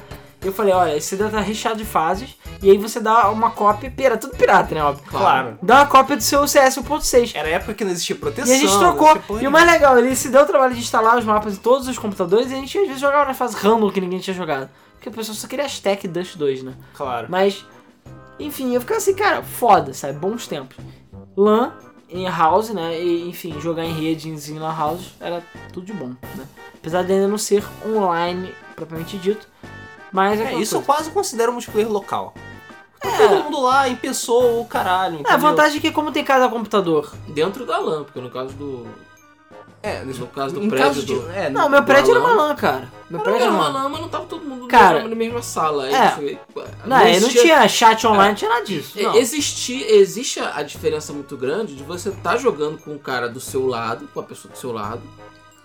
Eu 0.42 0.52
falei, 0.52 0.72
olha, 0.72 0.96
esse 0.96 1.08
CD 1.08 1.28
tá 1.28 1.40
recheado 1.40 1.76
de 1.76 1.84
fases, 1.84 2.34
e 2.62 2.70
aí 2.70 2.78
você 2.78 2.98
dá 2.98 3.28
uma 3.28 3.50
cópia, 3.50 3.90
pira, 3.90 4.16
tudo 4.16 4.34
pirata, 4.34 4.74
né, 4.74 4.82
óbvio. 4.82 5.04
Claro. 5.10 5.58
Dá 5.62 5.76
uma 5.76 5.86
cópia 5.86 6.16
do 6.16 6.22
seu 6.22 6.46
CS 6.48 6.78
1.6. 6.78 7.32
Era 7.34 7.48
a 7.48 7.50
época 7.52 7.74
que 7.74 7.84
não 7.84 7.90
existia 7.90 8.16
proteção. 8.16 8.50
E 8.50 8.56
a 8.56 8.58
gente 8.58 8.78
trocou. 8.78 9.38
E 9.38 9.46
o 9.46 9.50
mais 9.50 9.70
legal, 9.70 9.98
ele 9.98 10.16
se 10.16 10.30
deu 10.30 10.42
o 10.42 10.46
trabalho 10.46 10.74
de 10.74 10.80
instalar 10.80 11.18
os 11.18 11.24
mapas 11.26 11.54
em 11.54 11.56
todos 11.58 11.88
os 11.88 11.98
computadores 11.98 12.50
e 12.50 12.54
a 12.54 12.56
gente 12.56 12.78
às 12.78 12.86
vezes 12.86 13.00
jogava 13.00 13.26
na 13.26 13.34
fase 13.34 13.54
random 13.56 13.90
que 13.90 14.00
ninguém 14.00 14.18
tinha 14.18 14.34
jogado. 14.34 14.70
Porque 15.00 15.08
a 15.08 15.12
pessoa 15.12 15.34
só 15.34 15.48
queria 15.48 15.64
Stack 15.64 16.04
e 16.04 16.08
Dust 16.08 16.36
2, 16.36 16.62
né? 16.62 16.74
Claro. 16.94 17.26
Mas, 17.30 17.64
enfim, 18.38 18.74
eu 18.74 18.82
ficava 18.82 18.98
assim, 18.98 19.14
cara, 19.14 19.42
foda, 19.42 19.94
sabe? 19.94 20.18
Bons 20.18 20.46
tempos. 20.46 20.76
LAN 21.34 21.72
em 22.10 22.28
house, 22.28 22.68
né? 22.68 23.00
E, 23.00 23.26
enfim, 23.26 23.58
jogar 23.60 23.82
em 23.86 23.94
redes 23.94 24.50
em 24.50 24.58
lan 24.58 24.76
house 24.76 25.14
era 25.18 25.42
tudo 25.72 25.86
de 25.86 25.94
bom, 25.94 26.08
né? 26.36 26.46
Apesar 26.74 27.02
de 27.02 27.12
ainda 27.14 27.26
não 27.26 27.38
ser 27.38 27.64
online, 27.86 28.52
propriamente 28.76 29.16
dito. 29.16 29.48
Mas 30.12 30.38
é, 30.38 30.52
É, 30.52 30.54
isso 30.58 30.74
eu 30.76 30.82
coisa. 30.82 31.02
quase 31.02 31.10
considero 31.12 31.50
multiplayer 31.50 31.90
local. 31.90 32.34
Tá 33.00 33.08
É. 33.08 33.16
todo 33.28 33.44
mundo 33.44 33.62
lá, 33.62 33.88
em 33.88 33.96
pessoa, 33.96 34.60
o 34.60 34.66
caralho. 34.66 35.22
É, 35.26 35.32
a 35.32 35.36
vantagem 35.38 35.78
é 35.78 35.80
que 35.80 35.90
como 35.92 36.12
tem 36.12 36.22
cada 36.22 36.46
computador. 36.50 37.10
Dentro 37.28 37.64
da 37.64 37.78
LAN, 37.78 38.04
porque 38.04 38.20
no 38.20 38.28
caso 38.28 38.52
do. 38.52 38.86
É, 39.82 40.04
No 40.04 40.26
caso 40.26 40.54
do 40.54 40.62
em 40.62 40.68
prédio 40.68 40.86
caso 40.88 41.06
de, 41.06 41.14
do- 41.14 41.30
é, 41.30 41.48
Não, 41.48 41.66
meu 41.68 41.82
prédio 41.82 42.10
era 42.10 42.20
uma 42.20 42.34
LAN, 42.34 42.54
cara. 42.54 42.92
Meu 43.08 43.16
Não 43.16 43.24
prédio 43.24 43.42
era 43.44 43.50
uma. 43.50 43.68
LAN, 43.70 43.88
mas 43.88 44.00
não 44.02 44.08
tava 44.10 44.26
todo 44.26 44.44
mundo 44.44 44.66
Cara, 44.68 45.08
na, 45.08 45.14
mesma, 45.14 45.40
sala. 45.40 45.84
Aí 45.84 45.94
é. 45.94 46.10
foi- 46.10 46.38
Não, 46.84 46.98
não 46.98 47.06
existia- 47.08 47.42
tinha 47.42 47.66
chat 47.68 48.06
online, 48.06 48.28
não 48.28 48.34
tinha 48.34 48.50
nada 48.50 48.64
disso. 48.66 48.98
É, 48.98 49.02
Não. 49.04 49.14
Existi, 49.16 49.82
existe 49.84 50.38
a 50.38 50.62
diferença 50.62 51.14
muito 51.14 51.34
grande 51.34 51.74
de 51.74 51.82
você 51.82 52.10
estar 52.10 52.36
jogando 52.36 52.76
com 52.78 52.94
o 52.94 52.98
cara 52.98 53.26
do 53.26 53.40
seu 53.40 53.66
lado, 53.66 54.06
com 54.12 54.20
a 54.20 54.22
pessoa 54.22 54.52
do 54.52 54.58
seu 54.58 54.70
lado, 54.70 55.00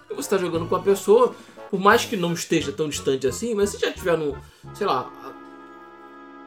e 0.09 0.13
você 0.13 0.29
tá 0.29 0.37
jogando 0.37 0.65
com 0.65 0.75
a 0.77 0.81
pessoa, 0.81 1.35
por 1.69 1.79
mais 1.79 2.05
que 2.05 2.15
não 2.15 2.31
esteja 2.31 2.71
tão 2.71 2.87
distante 2.87 3.27
assim, 3.27 3.53
mas 3.53 3.71
se 3.71 3.79
já 3.79 3.89
estiver 3.89 4.17
no, 4.17 4.37
sei 4.73 4.87
lá, 4.87 5.11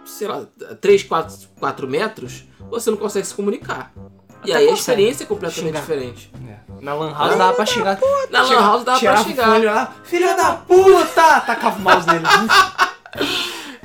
sei 0.06 0.26
lá, 0.26 0.46
3, 0.80 1.02
4, 1.02 1.36
4 1.60 1.86
metros, 1.86 2.44
você 2.70 2.90
não 2.90 2.96
consegue 2.96 3.26
se 3.26 3.34
comunicar. 3.34 3.92
E 4.44 4.50
Até 4.52 4.60
aí 4.60 4.66
a 4.66 4.70
consegue. 4.70 4.78
experiência 4.80 5.24
é 5.24 5.26
completamente 5.26 5.66
Xingar. 5.66 5.80
diferente. 5.80 6.32
Na 6.80 6.94
Lan 6.94 7.12
House 7.12 7.36
dava 7.36 7.52
pra 7.54 7.66
xingar. 7.66 7.98
Na 8.30 8.42
Lan 8.42 8.60
House 8.60 8.84
dava 8.84 9.00
pra 9.00 9.12
lá, 9.72 9.94
Filha 10.04 10.36
da 10.36 10.52
puta! 10.54 11.40
Tacava 11.40 11.76
o 11.76 11.80
mouse 11.80 12.06
nele. 12.06 12.24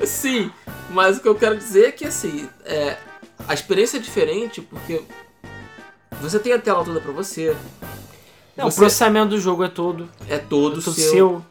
Sim, 0.06 0.50
mas 0.90 1.16
o 1.16 1.20
que 1.20 1.28
eu 1.28 1.34
quero 1.34 1.56
dizer 1.56 1.86
é 1.88 1.92
que 1.92 2.04
assim, 2.06 2.48
é, 2.64 2.96
a 3.48 3.54
experiência 3.54 3.96
é 3.96 4.00
diferente 4.00 4.60
porque 4.60 5.02
você 6.20 6.38
tem 6.38 6.52
a 6.52 6.58
tela 6.58 6.84
toda 6.84 7.00
pra 7.00 7.12
você. 7.12 7.56
Não, 8.56 8.66
o 8.66 8.70
você 8.70 8.78
processamento 8.80 9.30
do 9.30 9.40
jogo 9.40 9.64
é 9.64 9.68
todo, 9.68 10.08
é 10.28 10.38
todo 10.38 10.80
todo 10.80 10.94
seu. 10.94 11.10
seu. 11.10 11.46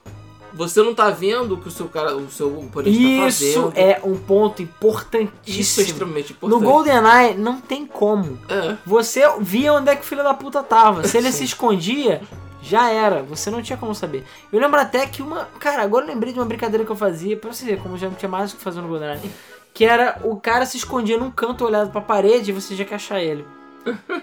Você 0.53 0.81
não 0.83 0.93
tá 0.93 1.09
vendo 1.09 1.55
o 1.55 1.57
que 1.57 1.67
o 1.67 1.71
seu 1.71 1.87
cara, 1.87 2.15
o 2.15 2.29
seu 2.29 2.47
oponente 2.59 2.95
tá 2.97 3.27
Isso 3.27 3.63
fazendo. 3.63 3.73
é 3.75 3.99
um 4.03 4.15
ponto 4.17 4.61
Isso 4.61 4.69
é 4.71 4.75
importantíssimo. 4.75 5.87
extremamente 5.87 6.37
No 6.41 6.47
importante. 6.57 6.63
GoldenEye 6.71 7.37
não 7.37 7.59
tem 7.59 7.85
como. 7.87 8.37
É. 8.47 8.77
Você 8.85 9.21
via 9.39 9.73
onde 9.73 9.89
é 9.89 9.95
que 9.95 10.01
o 10.03 10.05
filho 10.05 10.23
da 10.23 10.33
puta 10.33 10.61
tava. 10.61 11.07
Se 11.07 11.17
ele 11.17 11.31
se 11.33 11.43
escondia, 11.43 12.21
já 12.61 12.89
era. 12.91 13.23
Você 13.23 13.49
não 13.49 13.61
tinha 13.63 13.77
como 13.77 13.95
saber. 13.95 14.23
Eu 14.51 14.59
lembro 14.59 14.79
até 14.79 15.07
que 15.07 15.21
uma. 15.23 15.45
Cara, 15.59 15.81
agora 15.81 16.05
eu 16.05 16.09
lembrei 16.09 16.31
de 16.31 16.39
uma 16.39 16.45
brincadeira 16.45 16.85
que 16.85 16.91
eu 16.91 16.95
fazia, 16.95 17.35
pra 17.35 17.51
você 17.51 17.65
ver 17.65 17.79
como 17.79 17.97
já 17.97 18.07
não 18.07 18.15
tinha 18.15 18.29
mais 18.29 18.53
o 18.53 18.57
que 18.57 18.61
fazer 18.63 18.79
no 18.81 18.87
GoldenEye. 18.87 19.31
Que 19.73 19.85
era 19.85 20.19
o 20.23 20.35
cara 20.39 20.67
se 20.67 20.77
escondia 20.77 21.17
num 21.17 21.31
canto 21.31 21.65
olhado 21.65 21.89
pra 21.91 21.99
parede 21.99 22.51
e 22.51 22.53
você 22.53 22.75
já 22.75 22.85
quer 22.85 22.95
achar 22.95 23.19
ele. 23.21 23.43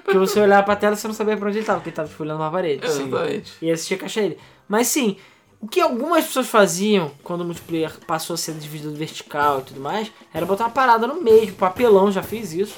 Porque 0.05 0.16
você 0.16 0.41
olhava 0.41 0.62
pra 0.62 0.76
tela 0.76 0.95
e 0.95 0.97
você 0.97 1.09
não 1.09 1.14
sabia 1.14 1.37
pra 1.37 1.49
onde 1.49 1.59
ele 1.59 1.66
tava, 1.66 1.81
porque 1.81 1.91
ele 1.91 1.97
tava 1.97 2.09
tipo, 2.09 2.22
olhando 2.22 2.39
pra 2.39 2.51
parede. 2.51 2.87
Exatamente. 2.87 3.53
E 3.61 3.68
aí 3.68 3.76
você 3.76 3.85
tinha 3.89 3.99
que 3.99 4.05
achar 4.05 4.22
ele. 4.22 4.39
Mas 4.68 4.87
sim, 4.87 5.16
o 5.61 5.69
que 5.69 5.81
algumas 5.81 6.25
pessoas 6.25 6.47
faziam 6.47 7.11
quando 7.23 7.43
o 7.43 7.45
multiplayer 7.45 7.93
passou 8.07 8.35
a 8.35 8.37
ser 8.37 8.55
dividido 8.55 8.95
vertical 8.95 9.61
e 9.61 9.63
tudo 9.63 9.81
mais, 9.81 10.11
era 10.33 10.47
botar 10.47 10.65
uma 10.65 10.71
parada 10.71 11.07
no 11.07 11.21
meio, 11.21 11.53
papelão 11.55 12.11
já 12.11 12.23
fez 12.23 12.53
isso. 12.53 12.77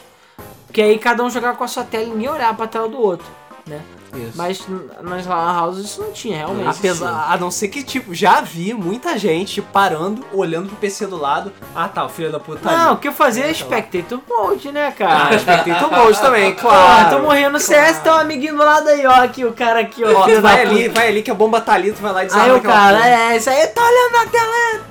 Que 0.72 0.83
aí 0.83 0.99
cada 0.99 1.22
um 1.22 1.30
jogava 1.30 1.57
com 1.57 1.64
a 1.64 1.68
sua 1.68 1.85
tela 1.85 2.05
e 2.05 2.11
ninguém 2.11 2.28
olhava 2.28 2.55
pra 2.55 2.66
tela 2.66 2.89
do 2.89 2.99
outro, 2.99 3.26
né? 3.66 3.83
Isso. 4.14 4.32
Mas 4.34 4.62
nas 5.00 5.26
lan 5.26 5.62
houses 5.62 5.86
isso 5.86 6.02
não 6.02 6.12
tinha, 6.12 6.36
realmente. 6.38 6.68
Apesar, 6.68 7.26
a 7.30 7.36
não 7.38 7.50
ser 7.50 7.68
que, 7.68 7.82
tipo, 7.82 8.14
já 8.14 8.40
vi 8.42 8.74
muita 8.74 9.16
gente 9.18 9.62
parando, 9.62 10.22
olhando 10.32 10.68
pro 10.68 10.76
PC 10.76 11.06
do 11.06 11.16
lado. 11.16 11.50
Ah 11.74 11.88
tá, 11.88 12.04
o 12.04 12.08
filho 12.10 12.30
da 12.30 12.38
puta 12.38 12.60
tá 12.60 12.70
Não, 12.76 12.86
o 12.86 12.90
ali. 12.92 13.00
que 13.00 13.08
eu 13.08 13.12
fazia 13.12 13.44
é 13.44 13.50
É, 13.50 13.54
tá. 13.54 13.58
Spectator 13.60 14.20
Mode, 14.28 14.70
né, 14.70 14.88
Ah, 14.88 14.92
cara? 14.92 15.38
Spectator 15.38 15.90
Mode 15.90 16.20
também, 16.20 16.54
Claro, 16.54 16.76
claro. 17.08 17.16
tô 17.16 17.22
morrendo 17.22 17.52
no 17.52 17.60
CS, 17.60 18.00
tem 18.00 18.12
um 18.12 18.16
amiguinho 18.16 18.54
do 18.56 18.62
lado 18.62 18.86
aí, 18.88 19.06
ó, 19.06 19.12
aqui, 19.22 19.44
o 19.46 19.52
cara 19.54 19.80
aqui, 19.80 20.04
ó. 20.04 20.12
Ó, 20.12 20.40
vai 20.40 20.60
ali, 20.62 20.88
vai 20.88 21.08
ali 21.08 21.22
que 21.22 21.30
a 21.30 21.34
bomba 21.34 21.60
tá 21.60 21.72
ali, 21.72 21.92
tu 21.92 22.02
vai 22.02 22.12
lá 22.12 22.20
e 22.20 22.22
Aí 22.24 22.28
desarma 22.28 22.52
o 22.54 22.56
aquela 22.58 22.74
cara, 22.74 22.96
porra. 22.98 23.08
é, 23.08 23.36
isso 23.38 23.48
aí, 23.50 23.66
tá 23.68 23.82
olhando 23.82 24.12
na 24.12 24.26
tela, 24.26 24.84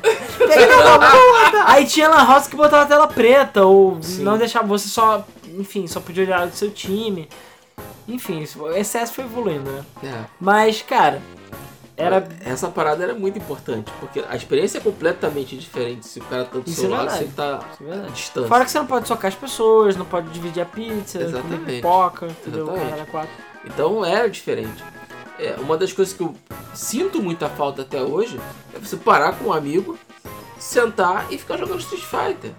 peguei 0.48 0.66
uma 0.76 1.00
puta. 1.00 1.64
Aí 1.68 1.86
tinha 1.86 2.10
Lan 2.10 2.26
House 2.26 2.48
que 2.48 2.56
botava 2.56 2.84
a 2.84 2.88
tela 2.88 3.08
preta, 3.08 3.64
ou 3.66 4.02
Sim. 4.02 4.24
não 4.24 4.38
deixava, 4.38 4.66
você 4.66 4.88
só, 4.88 5.24
enfim, 5.60 5.86
só 5.86 6.00
podia 6.00 6.24
olhar 6.24 6.48
do 6.48 6.56
seu 6.56 6.72
time. 6.72 7.30
Enfim, 8.12 8.46
o 8.58 8.72
excesso 8.72 9.14
foi 9.14 9.24
evoluindo, 9.24 9.72
né? 9.72 9.86
É. 10.04 10.26
Mas, 10.40 10.82
cara, 10.82 11.22
era... 11.96 12.28
Essa 12.44 12.68
parada 12.68 13.04
era 13.04 13.14
muito 13.14 13.38
importante, 13.38 13.92
porque 14.00 14.24
a 14.28 14.36
experiência 14.36 14.80
é 14.80 14.82
completamente 14.82 15.56
diferente 15.56 16.06
se 16.06 16.20
o 16.20 16.24
cara 16.24 16.46
tá 16.46 16.60
do 16.60 16.70
Isso 16.70 16.82
seu 16.82 16.94
é 16.94 16.98
lado, 16.98 17.12
se 17.12 17.24
ele 17.24 17.32
tá 17.32 17.60
é 17.82 18.10
distância. 18.12 18.50
Fora 18.50 18.66
que 18.66 18.72
você 18.72 18.80
não 18.80 18.88
pode 18.88 19.08
socar 19.08 19.30
as 19.30 19.36
pessoas, 19.36 19.96
não 19.96 20.06
pode 20.06 20.30
dividir 20.30 20.62
a 20.62 20.66
pizza, 20.66 21.20
pipoca, 21.66 22.28
entendeu? 22.28 22.64
Exatamente. 22.64 22.90
Cara, 22.90 23.02
era 23.02 23.06
quatro. 23.06 23.32
Então 23.66 24.06
era 24.06 24.30
diferente. 24.30 24.84
É, 25.40 25.56
uma 25.60 25.78
das 25.78 25.94
coisas 25.94 26.14
que 26.14 26.22
eu 26.22 26.36
sinto 26.74 27.22
muita 27.22 27.50
falta 27.50 27.82
até 27.82 28.02
hoje 28.02 28.40
é 28.76 28.80
você 28.80 28.98
parar 28.98 29.38
com 29.38 29.46
um 29.46 29.54
amigo, 29.54 29.98
sentar 30.60 31.28
e 31.32 31.38
ficar 31.38 31.58
jogando 31.58 31.80
Street 31.80 32.04
Fighter. 32.04 32.52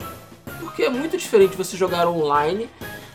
Porque 0.60 0.84
é 0.84 0.88
muito 0.88 1.16
diferente 1.16 1.56
você 1.56 1.76
jogar 1.76 2.08
online 2.08 2.70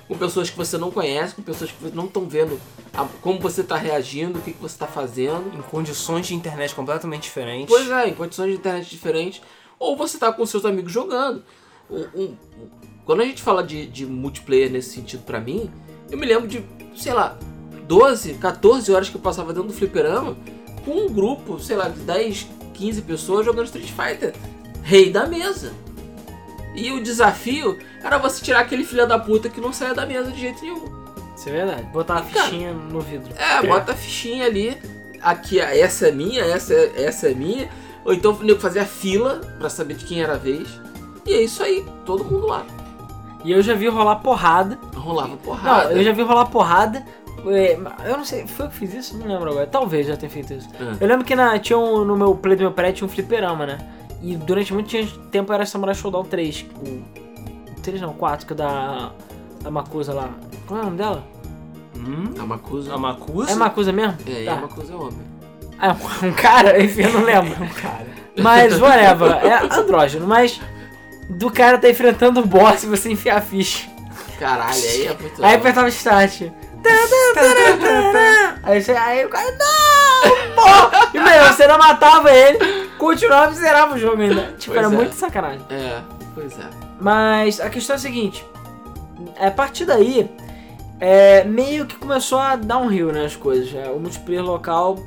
com 0.08 0.18
pessoas 0.18 0.50
que 0.50 0.58
você 0.58 0.78
não 0.78 0.90
conhece, 0.92 1.36
com 1.36 1.42
pessoas 1.42 1.70
que 1.72 1.96
não 1.96 2.06
estão 2.06 2.26
vendo 2.28 2.60
a- 2.94 3.08
como 3.22 3.40
você 3.40 3.62
está 3.62 3.76
reagindo, 3.76 4.40
o 4.40 4.42
que, 4.42 4.54
que 4.54 4.62
você 4.62 4.76
está 4.76 4.88
fazendo. 4.88 5.52
Em 5.58 5.62
condições 5.62 6.28
de 6.28 6.34
internet 6.36 6.74
completamente 6.74 7.24
diferentes. 7.24 7.68
Pois 7.68 7.90
é, 7.90 8.08
em 8.10 8.14
condições 8.14 8.52
de 8.52 8.58
internet 8.58 8.90
diferentes. 8.90 9.42
Ou 9.80 9.96
você 9.98 10.18
tá 10.18 10.32
com 10.32 10.46
seus 10.46 10.66
amigos 10.66 10.92
jogando. 10.92 11.44
Um- 11.90 12.08
um- 12.24 12.36
quando 13.06 13.22
a 13.22 13.26
gente 13.26 13.42
fala 13.42 13.64
de, 13.64 13.86
de 13.86 14.06
multiplayer 14.06 14.70
nesse 14.72 14.90
sentido 14.96 15.24
pra 15.24 15.40
mim, 15.40 15.70
eu 16.10 16.18
me 16.18 16.26
lembro 16.26 16.48
de, 16.48 16.64
sei 16.96 17.14
lá, 17.14 17.38
12, 17.88 18.34
14 18.36 18.92
horas 18.92 19.10
que 19.10 19.16
eu 19.16 19.22
passava 19.22 19.54
dentro 19.54 19.70
do 19.70 19.74
fliperama 19.74 20.36
com 20.84 20.92
um 21.06 21.10
grupo, 21.14 21.60
sei 21.60 21.76
lá, 21.78 21.88
de 21.90 22.00
10, 22.00 22.48
15 22.74 23.02
pessoas 23.02 23.46
jogando 23.46 23.66
Street 23.66 23.92
Fighter. 23.92 24.34
Rei 24.84 25.10
da 25.10 25.26
mesa. 25.26 25.74
E 26.78 26.92
o 26.92 27.02
desafio 27.02 27.80
era 28.04 28.18
você 28.20 28.44
tirar 28.44 28.60
aquele 28.60 28.84
filho 28.86 29.08
da 29.08 29.18
puta 29.18 29.50
que 29.50 29.60
não 29.60 29.74
saia 29.74 29.94
da 29.96 30.06
mesa 30.06 30.32
de 30.32 30.40
jeito 30.40 30.62
nenhum. 30.62 30.86
Isso 31.36 31.50
é 31.50 31.52
verdade. 31.52 31.84
Botar 31.92 32.18
a 32.18 32.22
Cara, 32.22 32.44
fichinha 32.46 32.72
no 32.72 33.02
vidro. 33.02 33.34
É, 33.36 33.66
bota 33.66 33.92
a 33.92 33.96
fichinha 33.96 34.46
ali. 34.46 34.78
Aqui, 35.22 35.60
essa 35.60 36.08
é 36.08 36.12
minha, 36.12 36.44
essa 36.44 36.74
é, 36.74 37.04
essa 37.04 37.28
é 37.30 37.34
minha. 37.34 37.68
Ou 38.06 38.14
então 38.14 38.32
o 38.34 38.44
nego 38.44 38.60
fazia 38.60 38.86
fila 38.86 39.42
pra 39.58 39.70
saber 39.70 39.96
de 39.96 40.06
quem 40.06 40.22
era 40.22 40.34
a 40.36 40.38
vez. 40.38 40.68
E 41.26 41.34
é 41.34 41.42
isso 41.42 41.62
aí, 41.64 41.84
todo 42.06 42.24
mundo 42.24 42.46
lá. 42.48 42.64
E 43.44 43.52
eu 43.52 43.62
já 43.62 43.74
vi 43.74 43.88
rolar 43.88 44.18
porrada. 44.18 44.78
Rolava 44.96 45.30
Não, 45.30 45.38
porrada. 45.38 45.92
eu 45.94 46.04
já 46.04 46.12
vi 46.12 46.22
rolar 46.22 46.46
porrada. 46.46 47.04
é, 47.48 47.78
Eu 48.06 48.18
não 48.18 48.26
sei, 48.26 48.46
foi 48.48 48.68
eu 48.68 48.70
que 48.70 48.78
fiz 48.78 48.94
isso? 48.94 49.18
Não 49.18 49.28
lembro 49.28 49.50
agora. 49.50 49.66
Talvez 49.68 50.06
já 50.08 50.16
tenha 50.16 50.30
feito 50.30 50.54
isso. 50.54 50.70
É. 50.80 51.04
Eu 51.04 51.08
lembro 51.08 51.26
que 51.26 51.36
na, 51.36 51.58
tinha 51.60 51.78
um, 51.78 52.04
no 52.06 52.16
meu 52.16 52.36
play 52.36 52.56
do 52.56 52.62
meu 52.62 52.72
prédio 52.72 52.98
tinha 53.00 53.08
um 53.08 53.12
fliperama, 53.12 53.66
né? 53.66 53.78
E 54.22 54.36
durante 54.36 54.74
muito 54.74 55.20
tempo 55.30 55.54
era 55.54 55.66
Samurai 55.66 55.94
Showdown 55.96 56.24
3. 56.26 56.66
O, 56.86 57.04
3 57.82 58.02
não, 58.02 58.14
4, 58.14 58.46
que 58.48 58.54
é 58.54 58.56
da, 58.56 59.12
da 59.62 59.72
Makusa 59.72 60.14
lá. 60.14 60.30
Qual 60.68 60.80
é 60.80 60.82
o 60.82 60.86
nome 60.86 60.98
dela? 60.98 61.24
Hum, 61.96 62.34
A 62.40 62.46
Makusa. 62.46 62.94
a 62.94 62.98
Makusa. 62.98 63.52
É 63.52 63.56
Makusa 63.56 63.92
mesmo? 63.92 64.18
É, 64.28 64.46
Tá. 64.46 64.54
a 64.54 64.62
Makusa 64.62 64.94
é 64.94 64.96
homem. 64.96 65.28
Ah, 65.80 65.96
um 66.24 66.32
cara? 66.34 66.84
Enfim, 66.84 67.04
eu 67.04 67.14
não 67.14 67.24
lembro. 67.24 67.56
Cara. 67.82 68.08
Mas, 68.38 68.78
whatever. 68.82 69.32
É 69.46 69.74
andrógeno, 69.80 70.28
mas... 70.28 70.60
Do 71.30 71.52
cara 71.52 71.78
tá 71.78 71.90
enfrentando 71.90 72.40
o 72.40 72.46
boss 72.46 72.84
e 72.84 72.88
você 72.88 73.12
enfiar 73.12 73.38
a 73.38 73.42
ficha. 73.42 73.90
Caralho, 74.40 74.72
aí 74.82 75.08
é 75.08 75.18
muito. 75.20 75.44
Aí 75.46 75.56
apertava 75.56 75.90
start. 75.90 76.44
Aí, 78.64 78.82
você, 78.82 78.92
aí 78.92 79.26
o 79.26 79.30
cara, 79.30 79.50
não, 79.52 80.56
porra! 80.56 81.10
E 81.14 81.20
meu, 81.20 81.46
você 81.46 81.68
não 81.68 81.78
matava 81.78 82.32
ele, 82.32 82.90
continuava 82.98 83.54
e 83.54 83.56
zerava 83.56 83.96
o 83.96 83.98
jogo 83.98 84.22
ainda. 84.22 84.54
Tipo, 84.58 84.74
Pois 84.74 84.86
era 84.86 84.94
é. 84.94 84.98
muito 84.98 85.14
sacanagem. 85.16 85.66
É, 85.70 86.02
pois 86.36 86.60
é. 86.60 86.70
Mas 87.00 87.60
a 87.62 87.70
questão 87.70 87.96
é 87.96 87.98
a 87.98 88.00
seguinte: 88.00 88.46
é, 89.36 89.48
a 89.48 89.52
partir 89.52 89.86
daí, 89.86 90.30
é, 91.00 91.44
meio 91.44 91.86
que 91.86 91.96
começou 91.96 92.40
a 92.40 92.56
dar 92.56 92.78
um 92.78 92.88
rio, 92.88 93.12
né? 93.12 93.26
As 93.26 93.36
coisas. 93.36 93.74
É, 93.74 93.90
o 93.90 94.00
multiplayer 94.00 94.44
local 94.44 94.98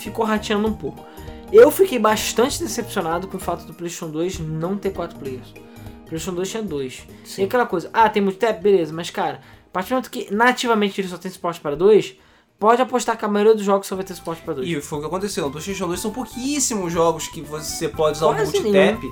ficou 0.00 0.24
rateando 0.24 0.68
um 0.68 0.72
pouco. 0.72 1.04
Eu 1.52 1.70
fiquei 1.70 1.98
bastante 1.98 2.58
decepcionado 2.58 3.28
com 3.28 3.36
o 3.36 3.40
fato 3.40 3.64
do 3.64 3.74
PlayStation 3.74 4.10
2 4.10 4.40
não 4.40 4.76
ter 4.76 4.90
4 4.90 5.18
players. 5.18 5.48
O 5.50 6.08
PlayStation 6.08 6.34
2 6.34 6.50
tinha 6.50 6.62
dois. 6.62 7.06
E 7.38 7.44
aquela 7.44 7.66
coisa, 7.66 7.90
ah, 7.92 8.08
tem 8.08 8.22
multitap? 8.22 8.60
Beleza, 8.60 8.92
mas 8.92 9.10
cara, 9.10 9.40
partir 9.74 9.88
do 9.90 9.96
momento 9.96 10.10
que 10.10 10.32
nativamente 10.32 11.00
ele 11.00 11.08
só 11.08 11.18
tem 11.18 11.30
suporte 11.30 11.60
para 11.60 11.74
dois, 11.74 12.14
pode 12.58 12.80
apostar 12.80 13.16
que 13.18 13.24
a 13.24 13.28
maioria 13.28 13.54
dos 13.54 13.64
jogos 13.64 13.86
só 13.86 13.96
vai 13.96 14.04
ter 14.04 14.14
suporte 14.14 14.40
para 14.42 14.54
dois. 14.54 14.68
E 14.68 14.80
foi 14.80 14.98
o 14.98 15.00
que 15.02 15.06
aconteceu. 15.08 15.44
No 15.44 15.50
PlayStation 15.50 15.86
2 15.88 16.00
são 16.00 16.10
pouquíssimos 16.12 16.92
jogos 16.92 17.26
que 17.28 17.40
você 17.42 17.88
pode 17.88 18.16
usar 18.18 18.26
Quase 18.26 18.56
o 18.56 18.62
multitap 18.62 19.06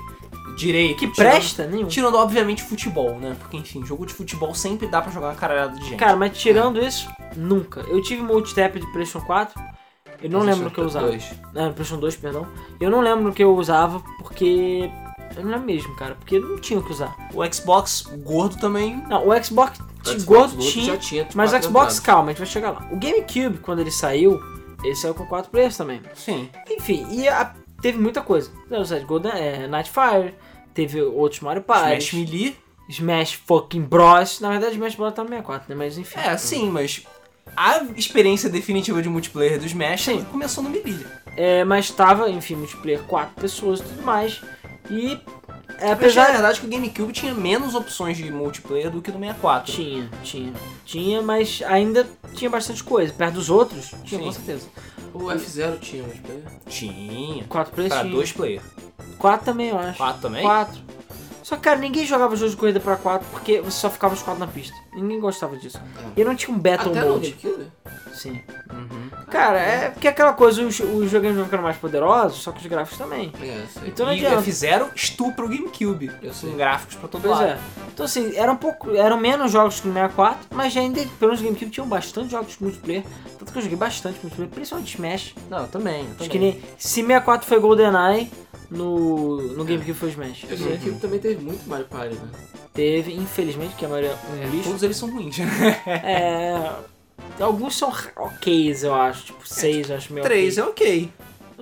direito. 0.55 0.99
Que 0.99 1.07
tirando- 1.11 1.31
presta? 1.31 1.67
Nenhum. 1.67 1.87
Tirando, 1.87 2.15
obviamente, 2.17 2.63
futebol, 2.63 3.19
né? 3.19 3.35
Porque, 3.39 3.57
enfim, 3.57 3.85
jogo 3.85 4.05
de 4.05 4.13
futebol 4.13 4.55
sempre 4.55 4.87
dá 4.87 5.01
pra 5.01 5.11
jogar 5.11 5.27
uma 5.29 5.35
caralhada 5.35 5.75
de 5.77 5.83
gente. 5.85 5.97
Cara, 5.97 6.15
mas 6.15 6.37
tirando 6.37 6.79
isso, 6.79 7.07
nunca. 7.35 7.81
Eu 7.81 8.01
tive 8.01 8.21
multitap 8.21 8.79
de 8.79 8.85
PlayStation 8.93 9.25
4, 9.25 9.61
eu 10.21 10.29
não 10.29 10.39
lembro 10.41 10.67
o 10.67 10.71
que 10.71 10.79
eu 10.79 10.85
usava. 10.85 11.07
Dois. 11.07 11.23
Ah, 11.55 11.65
no 11.67 11.73
PlayStation 11.73 11.97
2, 11.99 12.15
perdão. 12.15 12.47
Eu 12.79 12.89
não 12.89 13.01
lembro 13.01 13.29
o 13.31 13.33
que 13.33 13.43
eu 13.43 13.53
usava 13.55 14.01
porque. 14.19 14.89
Lembro 15.35 15.59
mesmo, 15.61 15.95
cara, 15.95 16.15
porque 16.15 16.39
não 16.39 16.57
tinha 16.57 16.79
o 16.79 16.83
que 16.83 16.91
usar. 16.91 17.15
O 17.33 17.43
Xbox 17.51 18.01
gordo 18.23 18.57
também. 18.57 19.03
Não, 19.09 19.27
o 19.27 19.43
Xbox, 19.43 19.79
Xbox 20.03 20.23
gordo 20.25 20.57
tinha, 20.59 20.97
tinha 20.97 21.27
mas 21.33 21.49
o 21.49 21.53
quatro 21.53 21.69
Xbox, 21.69 21.99
calma, 21.99 22.25
a 22.25 22.27
gente 22.33 22.37
vai 22.39 22.47
chegar 22.47 22.71
lá. 22.71 22.87
O 22.91 22.97
GameCube, 22.97 23.57
quando 23.59 23.79
ele 23.79 23.91
saiu, 23.91 24.39
Esse 24.83 25.03
saiu 25.03 25.13
com 25.15 25.25
4 25.25 25.49
players 25.49 25.77
também. 25.77 26.01
Sim. 26.13 26.49
Enfim, 26.69 27.07
e 27.09 27.25
a- 27.27 27.53
teve 27.81 27.97
muita 27.97 28.21
coisa. 28.21 28.51
Zero 28.69 28.85
Side 28.85 29.05
Golden, 29.05 29.31
é, 29.31 29.65
Nightfire, 29.67 30.35
teve 30.73 31.01
outros 31.01 31.39
Mario 31.39 31.61
Party, 31.63 31.99
Smash 32.03 32.13
Melee. 32.13 32.57
Smash 32.89 33.33
fucking 33.47 33.81
Bros. 33.81 34.41
Na 34.41 34.49
verdade, 34.49 34.73
Smash 34.73 34.95
Bros 34.95 35.13
tá 35.13 35.23
no 35.23 35.29
64, 35.29 35.69
né? 35.69 35.75
Mas 35.75 35.97
enfim. 35.97 36.19
É, 36.19 36.35
sim, 36.37 36.69
mas 36.69 37.01
a 37.55 37.81
experiência 37.95 38.49
definitiva 38.49 39.01
de 39.01 39.07
multiplayer 39.07 39.57
do 39.57 39.65
Smash 39.65 40.09
começou 40.29 40.61
no 40.61 40.69
Melee. 40.69 41.05
É, 41.37 41.63
mas 41.63 41.89
tava, 41.89 42.29
enfim, 42.29 42.55
multiplayer 42.55 43.01
4 43.03 43.33
pessoas 43.39 43.79
e 43.79 43.83
tudo 43.83 44.03
mais. 44.03 44.41
E 44.89 45.19
é, 45.79 45.91
Apesar 45.91 46.27
da 46.27 46.33
verdade 46.33 46.59
que 46.59 46.65
o 46.65 46.69
GameCube 46.69 47.11
tinha 47.13 47.33
menos 47.33 47.73
opções 47.75 48.17
de 48.17 48.31
multiplayer 48.31 48.89
do 48.91 49.01
que 49.01 49.11
no 49.11 49.19
64. 49.19 49.73
Tinha, 49.73 50.09
tinha. 50.23 50.53
Tinha, 50.85 51.21
mas 51.21 51.61
ainda 51.65 52.07
tinha 52.35 52.49
bastante 52.49 52.83
coisa. 52.83 53.13
Perto 53.13 53.33
dos 53.35 53.49
outros, 53.49 53.91
tinha 54.03 54.19
Sim. 54.19 54.25
com 54.25 54.31
certeza. 54.31 54.67
O 55.13 55.19
F0 55.25 55.79
tinha 55.79 56.03
multiplayer. 56.03 56.43
Tinha. 56.67 57.43
Quatro 57.45 57.73
players 57.73 57.93
Pra 57.93 58.03
tinha. 58.03 58.13
dois 58.13 58.31
player. 58.31 58.61
Quatro 59.17 59.45
também, 59.45 59.69
eu 59.69 59.77
acho. 59.79 59.97
Quatro 59.97 60.21
também? 60.21 60.41
Quatro. 60.43 60.81
Só 61.43 61.55
que, 61.57 61.61
cara, 61.61 61.77
ninguém 61.77 62.05
jogava 62.05 62.35
jogo 62.35 62.49
de 62.51 62.57
corrida 62.57 62.79
pra 62.79 62.95
quatro 62.95 63.27
porque 63.31 63.59
você 63.61 63.77
só 63.77 63.89
ficava 63.89 64.13
os 64.13 64.21
quatro 64.23 64.39
na 64.39 64.47
pista. 64.47 64.75
Ninguém 64.93 65.19
gostava 65.19 65.57
disso. 65.57 65.79
E 66.15 66.23
não 66.23 66.35
tinha 66.35 66.55
um 66.55 66.59
Battle 66.59 66.91
Até 66.91 67.01
no 67.01 67.13
Mode. 67.13 67.31
GameCube? 67.31 67.71
Sim. 68.13 68.41
Uhum. 68.71 69.09
Cara, 69.29 69.59
é 69.59 69.89
porque 69.89 70.07
aquela 70.07 70.33
coisa, 70.33 70.61
os, 70.61 70.79
os 70.79 71.09
joguinhos 71.09 71.35
vão 71.35 71.45
ficando 71.45 71.63
mais 71.63 71.75
poderosos, 71.77 72.41
só 72.43 72.51
que 72.51 72.59
os 72.61 72.67
gráficos 72.67 72.97
também. 72.97 73.33
É, 73.41 73.45
eu 73.63 73.67
sei. 73.67 73.89
Então 73.89 74.05
não 74.05 74.13
E 74.13 74.17
adianta. 74.25 74.41
fizeram 74.43 74.89
estupro 74.95 75.45
o 75.45 75.49
GameCube. 75.49 76.11
Eu 76.21 76.33
sei. 76.33 76.51
Com 76.51 76.57
gráficos 76.57 76.95
pra 76.95 77.07
todo 77.09 77.21
Pois 77.23 77.33
lado. 77.37 77.49
é. 77.49 77.57
Então 77.91 78.05
assim, 78.05 78.35
eram, 78.35 78.53
um 78.53 78.57
pouco, 78.57 78.91
eram 78.95 79.17
menos 79.17 79.51
jogos 79.51 79.79
que 79.79 79.87
no 79.87 79.93
64, 79.93 80.45
mas 80.51 80.77
ainda, 80.77 81.01
pelo 81.19 81.31
menos 81.31 81.39
no 81.41 81.47
GameCube, 81.47 81.71
tinham 81.71 81.87
bastante 81.87 82.31
jogos 82.31 82.55
multiplayer. 82.59 83.03
Tanto 83.39 83.51
que 83.51 83.57
eu 83.57 83.63
joguei 83.63 83.77
bastante 83.77 84.19
multiplayer, 84.21 84.53
principalmente 84.53 84.93
Smash. 84.95 85.35
Não, 85.49 85.67
também. 85.67 86.01
Acho 86.05 86.13
também. 86.13 86.29
que 86.29 86.39
nem. 86.39 86.61
Se 86.77 87.01
64 87.01 87.47
foi 87.47 87.59
GoldenEye, 87.59 88.31
no, 88.73 89.41
no 89.53 89.63
GameCube 89.63 89.93
foi 89.93 90.09
Smash. 90.09 90.43
O 90.43 90.47
GameCube 90.47 90.99
também 90.99 91.19
teve 91.19 91.43
muito 91.43 91.67
Mario 91.67 91.85
Party, 91.85 92.15
né? 92.15 92.29
Teve, 92.73 93.13
infelizmente, 93.13 93.75
que 93.75 93.85
a 93.85 93.89
maioria 93.89 94.11
é 94.11 94.45
um 94.47 94.49
lixo. 94.49 94.69
Todos 94.69 94.83
eles 94.83 94.97
são 94.97 95.11
ruins. 95.11 95.37
É. 95.85 96.71
Alguns 97.39 97.75
são 97.77 97.91
ok, 98.17 98.75
eu 98.81 98.93
acho. 98.93 99.25
Tipo, 99.25 99.47
6 99.47 99.89
eu 99.89 99.95
acho 99.95 100.13
meio. 100.13 100.25
Três 100.25 100.57
ok. 100.57 100.63
é 100.63 100.69
ok. 100.69 101.13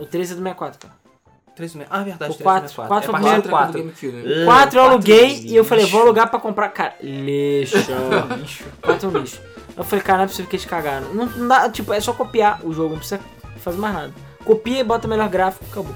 O 0.04 0.06
3 0.06 0.32
é 0.32 0.36
do 0.36 0.42
64, 0.42 0.80
cara. 0.80 1.02
Três 1.56 1.76
é... 1.76 1.86
Ah, 1.90 2.04
verdade. 2.04 2.32
O 2.32 2.36
três 2.36 2.42
quatro. 2.42 2.66
é 2.66 2.70
64. 2.70 2.88
Quatro 2.88 3.10
é 3.10 3.12
foi 3.12 3.16
a 3.16 3.22
partir 3.22 3.40
o 3.40 3.44
do 3.44 3.50
Quatro 3.50 3.80
é 3.80 3.84
do 3.84 3.90
4. 3.90 4.12
GameCube. 4.12 4.40
né? 4.40 4.46
4 4.46 4.80
eu 4.80 4.84
aluguei 4.84 5.40
e 5.40 5.56
eu 5.56 5.66
falei, 5.66 5.84
lixo. 5.84 5.96
vou 5.96 6.06
alugar 6.06 6.30
pra 6.30 6.40
comprar. 6.40 6.70
Cara, 6.70 6.96
lixo. 7.02 7.78
4 8.82 9.08
é 9.08 9.12
um 9.12 9.22
lixo. 9.22 9.42
Eu 9.76 9.84
falei, 9.84 10.04
cara, 10.04 10.18
não 10.20 10.24
é 10.26 10.28
possível 10.28 10.50
que 10.50 10.56
eles 10.56 10.66
cagaram. 10.66 11.14
Não, 11.14 11.26
não 11.26 11.48
dá, 11.48 11.70
tipo, 11.70 11.94
é 11.94 12.00
só 12.00 12.14
copiar 12.14 12.66
o 12.66 12.74
jogo, 12.74 12.92
não 12.92 12.98
precisa 12.98 13.22
fazer 13.58 13.78
mais 13.78 13.94
nada. 13.94 14.14
Copia 14.44 14.80
e 14.80 14.84
bota 14.84 15.08
melhor 15.08 15.30
gráfico, 15.30 15.66
acabou. 15.70 15.96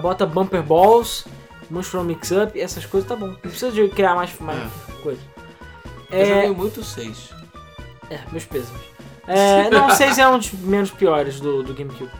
Bota 0.00 0.26
bumper 0.26 0.62
balls, 0.62 1.24
mushroom 1.70 2.04
mix 2.04 2.30
up, 2.30 2.58
essas 2.60 2.84
coisas, 2.86 3.08
tá 3.08 3.14
bom. 3.16 3.28
Não 3.28 3.34
precisa 3.36 3.70
de 3.72 3.88
criar 3.88 4.14
mais, 4.14 4.36
mais 4.40 4.58
coisa. 5.02 5.20
Eu 6.10 6.20
É, 6.20 6.26
joguei 6.26 6.50
muito 6.50 6.82
6. 6.82 7.30
É, 8.10 8.20
meus 8.30 8.44
pesos. 8.44 8.70
É, 9.26 9.70
não, 9.70 9.90
6 9.94 10.18
é 10.18 10.28
um 10.28 10.38
dos 10.38 10.52
menos 10.52 10.90
piores 10.90 11.40
do, 11.40 11.62
do 11.62 11.72
GameCube. 11.74 12.10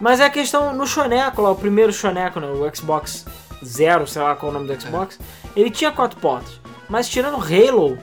Mas 0.00 0.20
é 0.20 0.26
a 0.26 0.30
questão 0.30 0.74
no 0.74 0.86
Shoneco 0.86 1.40
lá, 1.40 1.50
o 1.50 1.56
primeiro 1.56 1.92
Shoneco, 1.92 2.38
né, 2.38 2.46
o 2.48 2.74
Xbox 2.76 3.24
Zero, 3.64 4.06
sei 4.06 4.20
lá 4.20 4.34
qual 4.36 4.52
é 4.52 4.54
o 4.56 4.58
nome 4.58 4.72
do 4.74 4.80
Xbox, 4.80 5.18
ele 5.56 5.70
tinha 5.70 5.90
quatro 5.90 6.20
portas. 6.20 6.60
Mas 6.88 7.08
tirando 7.08 7.36
Halo, 7.36 7.98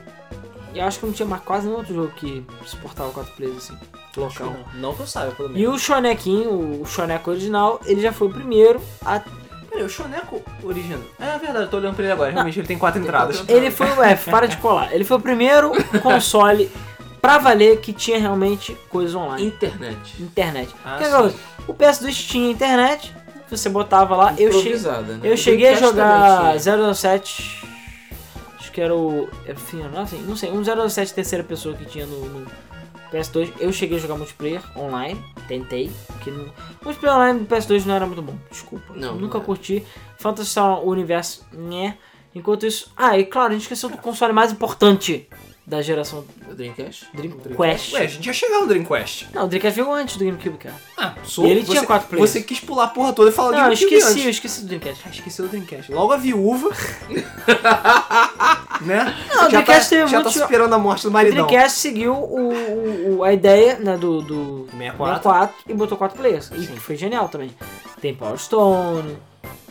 eu 0.73 0.83
acho 0.83 0.99
que 0.99 1.05
não 1.05 1.13
tinha 1.13 1.27
mais 1.27 1.43
quase 1.43 1.67
nenhum 1.67 1.77
outro 1.77 1.93
jogo 1.93 2.11
que 2.15 2.43
suportava 2.65 3.11
quatro 3.11 3.31
players 3.33 3.57
assim, 3.57 3.77
local. 4.21 4.47
Não, 4.73 4.81
não 4.81 4.93
que 4.95 5.01
eu 5.01 5.07
saiba, 5.07 5.31
pelo 5.31 5.49
E 5.49 5.53
menos. 5.53 5.75
o 5.75 5.79
Shonequinho, 5.79 6.81
o 6.81 6.85
Shoneco 6.85 7.31
original, 7.31 7.79
ele 7.85 8.01
já 8.01 8.11
foi 8.11 8.27
o 8.27 8.31
primeiro 8.31 8.81
a 9.05 9.21
Peraí, 9.69 9.85
o 9.85 9.89
Shoneco 9.89 10.41
original. 10.63 10.99
É 11.19 11.37
verdade, 11.39 11.65
eu 11.65 11.67
tô 11.69 11.77
olhando 11.77 11.95
pra 11.95 12.03
ele 12.03 12.13
agora. 12.13 12.31
Realmente 12.31 12.59
ele 12.59 12.67
tem 12.67 12.77
quatro 12.77 13.01
entradas. 13.01 13.43
Ele 13.47 13.71
foi 13.71 13.89
o 13.89 14.03
F, 14.03 14.29
para 14.29 14.47
de 14.47 14.57
colar. 14.57 14.93
Ele 14.93 15.03
foi 15.03 15.17
o 15.17 15.19
primeiro 15.19 15.71
console 16.01 16.69
pra 17.19 17.39
valer 17.39 17.79
que 17.79 17.91
tinha 17.91 18.19
realmente 18.19 18.77
coisa 18.89 19.17
online. 19.17 19.47
Internet. 19.47 20.21
Internet. 20.21 20.75
Ah, 20.85 20.97
Que 20.99 21.05
sim. 21.05 21.11
negócio? 21.11 21.39
O 21.67 21.73
PS2 21.73 22.13
tinha 22.27 22.51
internet, 22.51 23.11
você 23.49 23.67
botava 23.69 24.15
lá, 24.15 24.35
eu 24.37 24.51
cheguei, 24.51 24.77
né? 24.77 25.19
eu 25.23 25.37
cheguei 25.37 25.69
a 25.69 25.75
jogar 25.75 26.53
também 26.59 26.93
007, 26.93 27.65
acho 28.59 28.71
que 28.71 28.81
era 28.81 28.93
o, 28.93 29.29
enfim, 29.47 29.81
não, 29.93 30.01
assim, 30.01 30.21
não 30.27 30.35
sei, 30.35 30.51
um 30.51 30.61
007 30.89 31.13
terceira 31.13 31.43
pessoa 31.43 31.73
que 31.75 31.85
tinha 31.85 32.05
no, 32.05 32.25
no 32.25 32.45
PS2, 33.13 33.53
eu 33.59 33.71
cheguei 33.71 33.97
a 33.97 34.01
jogar 34.01 34.15
multiplayer 34.15 34.61
online, 34.77 35.23
tentei, 35.47 35.91
porque 36.07 36.31
não, 36.31 36.49
multiplayer 36.83 37.17
online 37.17 37.39
do 37.39 37.45
PS2 37.45 37.85
não 37.85 37.95
era 37.95 38.05
muito 38.05 38.21
bom, 38.21 38.35
desculpa, 38.49 38.93
Não, 38.95 39.15
nunca 39.15 39.37
não 39.37 39.45
curti, 39.45 39.85
Phantasy 40.17 40.49
Star 40.49 40.83
Universo, 40.83 41.45
né, 41.53 41.97
enquanto 42.33 42.65
isso, 42.65 42.91
ah, 42.97 43.17
e 43.17 43.25
claro, 43.25 43.49
a 43.49 43.53
gente 43.53 43.63
esqueceu 43.63 43.89
do 43.89 43.97
console 43.97 44.33
mais 44.33 44.51
importante 44.51 45.27
da 45.65 45.81
geração. 45.81 46.25
O 46.49 46.53
Dreamcast? 46.53 47.07
Dreamcast. 47.13 47.95
Ué, 47.95 48.01
a 48.03 48.07
gente 48.07 48.25
já 48.25 48.33
chegou 48.33 48.61
no 48.61 48.67
Dreamcast. 48.67 49.29
Não, 49.33 49.45
o 49.45 49.47
Dreamcast 49.47 49.79
veio 49.81 49.93
antes 49.93 50.17
do 50.17 50.25
GameCube, 50.25 50.57
cara. 50.57 50.75
Ah, 50.97 51.13
sou. 51.23 51.45
E 51.45 51.51
ele 51.51 51.63
tinha 51.63 51.79
você, 51.79 51.85
quatro 51.87 52.07
players. 52.09 52.29
Você 52.29 52.41
quis 52.41 52.59
pular 52.59 52.85
a 52.85 52.87
porra 52.87 53.13
toda 53.13 53.29
e 53.29 53.33
falar 53.33 53.51
Não, 53.51 53.57
eu 53.59 53.63
GameCube 53.65 53.93
esqueci, 53.93 54.11
antes. 54.11 54.23
eu 54.25 54.29
esqueci 54.31 54.61
do 54.61 54.67
Dreamcast. 54.67 55.03
Ah, 55.05 55.09
esqueci 55.09 55.41
do 55.41 55.47
Dreamcast. 55.47 55.91
Logo 55.91 56.13
a 56.13 56.17
viúva. 56.17 56.69
né? 58.81 59.15
Não, 59.29 59.37
o 59.37 59.41
já 59.41 59.47
Dreamcast 59.47 59.83
tá, 59.83 59.89
teve 59.95 60.07
já 60.11 60.19
muito- 60.19 60.33
tá 60.33 60.39
superando 60.41 60.73
a 60.73 60.79
morte 60.79 61.03
do 61.03 61.09
O 61.09 61.11
maridão. 61.11 61.47
Dreamcast 61.47 61.79
seguiu 61.79 62.13
o, 62.13 63.17
o- 63.17 63.23
a 63.23 63.33
ideia 63.33 63.77
né, 63.79 63.97
do, 63.97 64.21
do 64.21 64.67
64. 64.71 65.23
64 65.23 65.55
e 65.67 65.73
botou 65.73 65.97
4 65.97 66.17
players. 66.17 66.51
E 66.53 66.61
Sim. 66.65 66.73
que 66.73 66.79
foi 66.79 66.95
genial 66.95 67.29
também. 67.29 67.51
Tem 68.01 68.13
Power 68.13 68.37
Stone, 68.37 69.17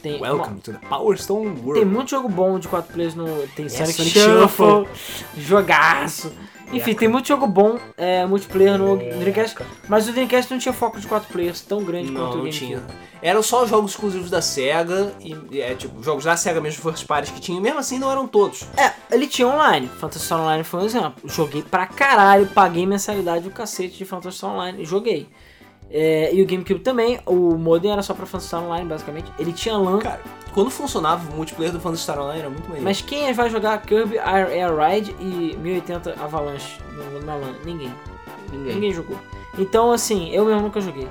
tem, 0.02 0.20
Welcome 0.20 0.60
to 0.60 0.72
the 0.72 0.78
Power 0.88 1.16
Stone 1.16 1.60
World. 1.60 1.74
tem 1.74 1.84
muito 1.84 2.10
jogo 2.10 2.28
bom 2.28 2.58
de 2.58 2.68
4 2.68 2.92
players 2.92 3.14
no. 3.14 3.46
Tem 3.48 3.68
Sonic, 3.68 3.94
Sonic 3.94 4.18
Shuffle, 4.18 4.88
jogaço. 5.36 6.32
Enfim, 6.72 6.94
tem 6.94 7.06
muito 7.06 7.28
jogo 7.28 7.46
bom 7.46 7.78
é, 7.98 8.24
multiplayer 8.24 8.78
no 8.78 8.96
Dreamcast, 8.96 9.58
mas 9.88 10.08
o 10.08 10.12
Dreamcast 10.12 10.50
não 10.50 10.58
tinha 10.58 10.72
foco 10.72 10.98
de 10.98 11.06
4 11.06 11.30
players 11.30 11.60
tão 11.60 11.84
grande 11.84 12.10
Não, 12.10 12.22
quanto 12.22 12.38
o 12.38 12.44
não 12.44 12.50
tinha. 12.50 12.82
Eram 13.20 13.42
só 13.42 13.66
jogos 13.66 13.90
exclusivos 13.90 14.30
da 14.30 14.40
SEGA 14.40 15.12
e 15.20 15.36
e 15.50 15.60
é 15.60 15.74
tipo, 15.74 16.02
jogos 16.02 16.24
da 16.24 16.34
SEGA 16.34 16.62
mesmo, 16.62 16.82
first 16.82 17.06
parties 17.06 17.30
que 17.30 17.40
tinha, 17.40 17.58
e 17.58 17.60
mesmo 17.60 17.78
assim 17.78 17.98
não 17.98 18.10
eram 18.10 18.26
todos. 18.26 18.62
É, 18.74 18.90
ele 19.14 19.26
tinha 19.26 19.46
online. 19.46 19.86
Phantasy 19.86 20.24
Star 20.24 20.40
Online 20.40 20.64
foi 20.64 20.80
um 20.80 20.84
exemplo. 20.86 21.14
Joguei 21.26 21.62
pra 21.62 21.86
caralho, 21.86 22.46
paguei 22.46 22.86
mensalidade 22.86 23.44
do 23.44 23.50
cacete 23.50 23.98
de 23.98 24.04
Phantasy 24.06 24.38
Star 24.38 24.50
Online 24.50 24.82
e 24.82 24.86
joguei. 24.86 25.28
É, 25.94 26.34
e 26.34 26.42
o 26.42 26.46
GameCube 26.46 26.80
também, 26.80 27.20
o 27.26 27.56
modem 27.58 27.92
era 27.92 28.02
só 28.02 28.14
pra 28.14 28.24
Phantasy 28.24 28.46
Star 28.48 28.62
Online, 28.64 28.88
basicamente. 28.88 29.30
Ele 29.38 29.52
tinha 29.52 29.76
LAN, 29.76 29.98
Cara, 29.98 30.22
quando 30.54 30.70
funcionava 30.70 31.30
o 31.30 31.36
multiplayer 31.36 31.70
do 31.72 31.78
Phantasy 31.78 32.02
Star 32.04 32.18
Online 32.18 32.40
era 32.40 32.48
muito 32.48 32.62
maneiro. 32.64 32.84
mas 32.84 33.02
quem 33.02 33.30
vai 33.34 33.50
jogar 33.50 33.80
Kirby 33.82 34.18
Air, 34.18 34.46
Air 34.48 34.74
Ride 34.74 35.14
e 35.20 35.54
1080 35.58 36.14
Avalanche 36.18 36.78
no- 36.94 37.20
na 37.22 37.34
LAN? 37.34 37.54
Ninguém. 37.64 37.92
Ninguém. 38.50 38.74
Ninguém 38.74 38.92
jogou. 38.94 39.18
Então, 39.58 39.92
assim, 39.92 40.30
eu 40.30 40.46
mesmo 40.46 40.62
nunca 40.62 40.80
joguei. 40.80 41.06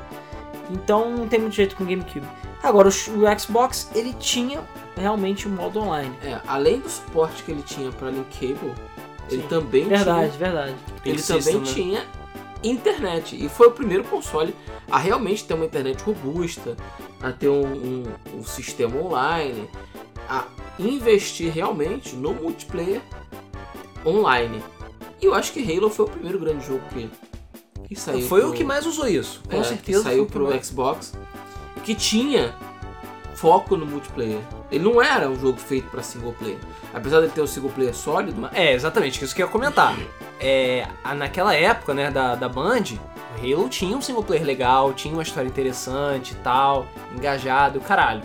Então 0.71 1.11
não 1.11 1.27
tem 1.27 1.39
muito 1.39 1.53
jeito 1.55 1.75
com 1.75 1.83
o 1.83 1.87
GameCube. 1.87 2.25
Agora, 2.63 2.87
o, 2.87 2.91
o 2.91 3.39
Xbox, 3.39 3.89
ele 3.93 4.13
tinha 4.13 4.61
realmente 4.97 5.47
um 5.47 5.51
modo 5.51 5.79
online. 5.79 6.15
É, 6.23 6.39
além 6.47 6.79
do 6.79 6.89
suporte 6.89 7.43
que 7.43 7.51
ele 7.51 7.61
tinha 7.63 7.91
pra 7.91 8.09
Link 8.09 8.27
Cable, 8.33 8.73
ele 9.29 9.41
Sim. 9.43 9.47
também 9.47 9.85
Verdade, 9.87 10.37
verdade. 10.37 10.75
tinha, 11.03 11.13
ele 11.13 11.21
System, 11.21 11.53
também 11.53 11.59
né? 11.67 11.73
tinha 11.73 12.03
internet. 12.63 13.35
E 13.43 13.49
foi 13.49 13.67
o 13.67 13.71
primeiro 13.71 14.03
console 14.03 14.53
a 14.89 14.97
realmente 14.97 15.43
ter 15.45 15.53
uma 15.53 15.65
internet 15.65 16.01
robusta, 16.03 16.75
a 17.21 17.31
ter 17.31 17.49
um, 17.49 17.65
um- 17.65 18.03
um 18.39 18.43
sistema 18.43 18.99
online, 18.99 19.67
a 20.29 20.45
investir 20.79 21.51
realmente 21.51 22.15
no 22.15 22.33
multiplayer 22.33 23.01
online. 24.05 24.61
E 25.21 25.25
eu 25.25 25.33
acho 25.33 25.51
que 25.53 25.59
Halo 25.77 25.89
foi 25.89 26.05
o 26.05 26.09
primeiro 26.09 26.39
grande 26.39 26.65
jogo 26.65 26.81
que, 26.93 27.09
que 27.87 27.95
saiu. 27.95 28.21
Foi 28.27 28.41
pro- 28.41 28.49
o 28.49 28.53
que 28.53 28.63
mais 28.63 28.85
usou 28.85 29.07
isso. 29.07 29.41
Com 29.49 29.59
é, 29.59 29.63
certeza. 29.63 29.99
que 29.99 30.03
saiu 30.09 30.23
o 30.23 30.27
pro 30.27 30.45
mais- 30.49 30.67
Xbox 30.67 31.13
que 31.83 31.93
tinha 31.95 32.53
foco 33.35 33.75
no 33.75 33.85
multiplayer. 33.85 34.39
Ele 34.71 34.83
não 34.83 35.01
era 35.01 35.29
um 35.29 35.39
jogo 35.39 35.57
feito 35.59 35.89
pra 35.89 36.01
single 36.03 36.33
player. 36.33 36.57
Apesar 36.93 37.21
de 37.21 37.29
ter 37.29 37.41
um 37.41 37.47
single 37.47 37.71
player 37.71 37.95
sólido, 37.95 38.49
É, 38.53 38.73
exatamente, 38.73 39.23
isso 39.23 39.33
que 39.35 39.41
eu 39.41 39.47
ia 39.47 39.51
comentar. 39.51 39.95
É, 40.39 40.87
naquela 41.15 41.53
época, 41.55 41.93
né, 41.93 42.11
da, 42.11 42.35
da 42.35 42.49
Band, 42.49 42.83
o 43.37 43.39
Halo 43.39 43.69
tinha 43.69 43.95
um 43.95 44.01
single 44.01 44.23
player 44.23 44.45
legal, 44.45 44.91
tinha 44.93 45.13
uma 45.13 45.23
história 45.23 45.47
interessante 45.47 46.31
e 46.31 46.35
tal, 46.35 46.85
engajado, 47.15 47.79
caralho. 47.79 48.21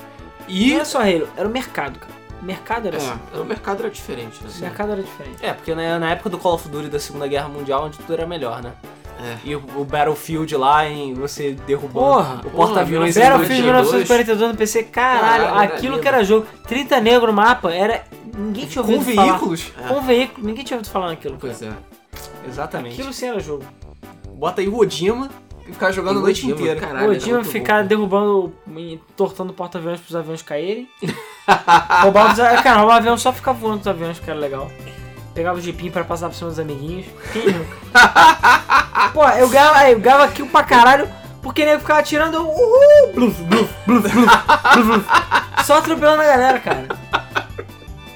E 0.48 0.70
não 0.70 0.76
era 0.76 0.84
só 0.84 1.00
Halo, 1.00 1.28
era 1.36 1.46
o 1.46 1.50
mercado, 1.50 1.98
cara. 1.98 2.16
O 2.40 2.44
mercado 2.44 2.86
era 2.88 2.96
assim. 2.98 3.18
é, 3.34 3.38
o 3.38 3.44
mercado 3.44 3.80
era 3.80 3.90
diferente, 3.90 4.42
né? 4.42 4.50
O 4.54 4.60
mercado 4.60 4.92
era 4.92 5.02
diferente. 5.02 5.44
É, 5.44 5.52
porque 5.52 5.74
né, 5.74 5.98
na 5.98 6.10
época 6.10 6.30
do 6.30 6.38
Call 6.38 6.54
of 6.54 6.68
Duty 6.68 6.88
da 6.88 6.98
Segunda 7.00 7.26
Guerra 7.26 7.48
Mundial, 7.48 7.84
onde 7.86 7.98
tudo 7.98 8.12
era 8.12 8.26
melhor, 8.26 8.62
né? 8.62 8.72
É. 9.18 9.36
E 9.44 9.56
o, 9.56 9.64
o 9.76 9.84
Battlefield 9.84 10.54
lá, 10.56 10.86
em 10.86 11.14
você 11.14 11.52
derrubando 11.66 12.06
Porra, 12.06 12.40
o 12.44 12.50
porta-aviões 12.50 13.16
Battlefield 13.16 13.62
1942. 13.62 13.64
1942 13.64 14.52
no 14.52 14.56
PC, 14.58 14.82
caralho, 14.84 15.44
Caralho, 15.44 15.64
era 15.64 15.74
aquilo 15.74 15.98
que 15.98 16.06
era 16.08 16.22
jogo. 16.22 16.46
30 16.66 17.00
negro 17.00 17.26
no 17.28 17.32
mapa, 17.32 17.72
era. 17.72 18.04
Ninguém 18.36 18.66
tinha 18.66 18.84
com 18.84 18.92
ouvido 18.92 19.14
falar. 19.14 19.32
veículos. 19.32 19.72
É. 19.82 19.88
Com 19.88 20.00
veículo, 20.02 20.46
ninguém 20.46 20.64
tinha 20.64 20.76
ouvido 20.78 20.92
falar 20.92 21.06
naquilo. 21.08 21.36
Pois 21.40 21.62
é. 21.62 21.72
Exatamente. 22.48 22.94
Aquilo 22.94 23.12
sim 23.12 23.26
era 23.28 23.40
jogo. 23.40 23.64
Bota 24.28 24.60
aí 24.60 24.68
o 24.68 24.76
Odima 24.78 25.28
e 25.66 25.72
ficar 25.72 25.90
jogando 25.92 26.18
a 26.18 26.22
noite 26.22 26.42
Kojima, 26.42 26.60
inteira. 26.60 26.80
caralho, 26.80 27.10
o 27.10 27.14
Kojima 27.14 27.38
muito 27.38 27.50
ficar 27.50 27.82
derrubando, 27.84 28.52
e 28.76 29.00
tortando 29.16 29.52
porta-aviões 29.52 30.00
pros 30.00 30.14
aviões 30.14 30.42
caírem. 30.42 30.88
roubava 32.02 32.32
os 32.32 32.40
a- 32.40 32.62
cara, 32.62 32.78
roubava 32.78 32.98
avião 32.98 33.16
só 33.18 33.32
ficar 33.32 33.52
voando 33.52 33.80
os 33.80 33.86
aviões, 33.88 34.18
que 34.18 34.30
era 34.30 34.38
legal. 34.38 34.70
Pegava 35.34 35.58
o 35.58 35.60
jipinho 35.60 35.92
pra 35.92 36.04
passar 36.04 36.28
por 36.28 36.34
cima 36.34 36.50
dos 36.50 36.58
amiguinhos. 36.58 37.06
Quem 37.32 37.46
nunca? 37.46 37.76
Pô, 39.12 39.26
eu 39.28 39.48
ganhava, 39.48 39.90
eu 39.90 39.98
ganhava 40.00 40.24
aquilo 40.24 40.48
pra 40.48 40.62
caralho, 40.64 41.08
porque 41.42 41.64
nego 41.64 41.80
ficava 41.80 42.00
atirando, 42.00 42.36
eu, 42.36 42.42
uhul, 42.48 43.12
bluf, 43.14 43.42
bluf, 43.42 43.70
bluf, 43.86 44.02
bluf, 44.08 44.28
bluf, 44.74 44.84
bluf. 44.84 45.06
Só 45.64 45.78
atropelando 45.78 46.22
a 46.22 46.26
galera, 46.26 46.60
cara. 46.60 46.86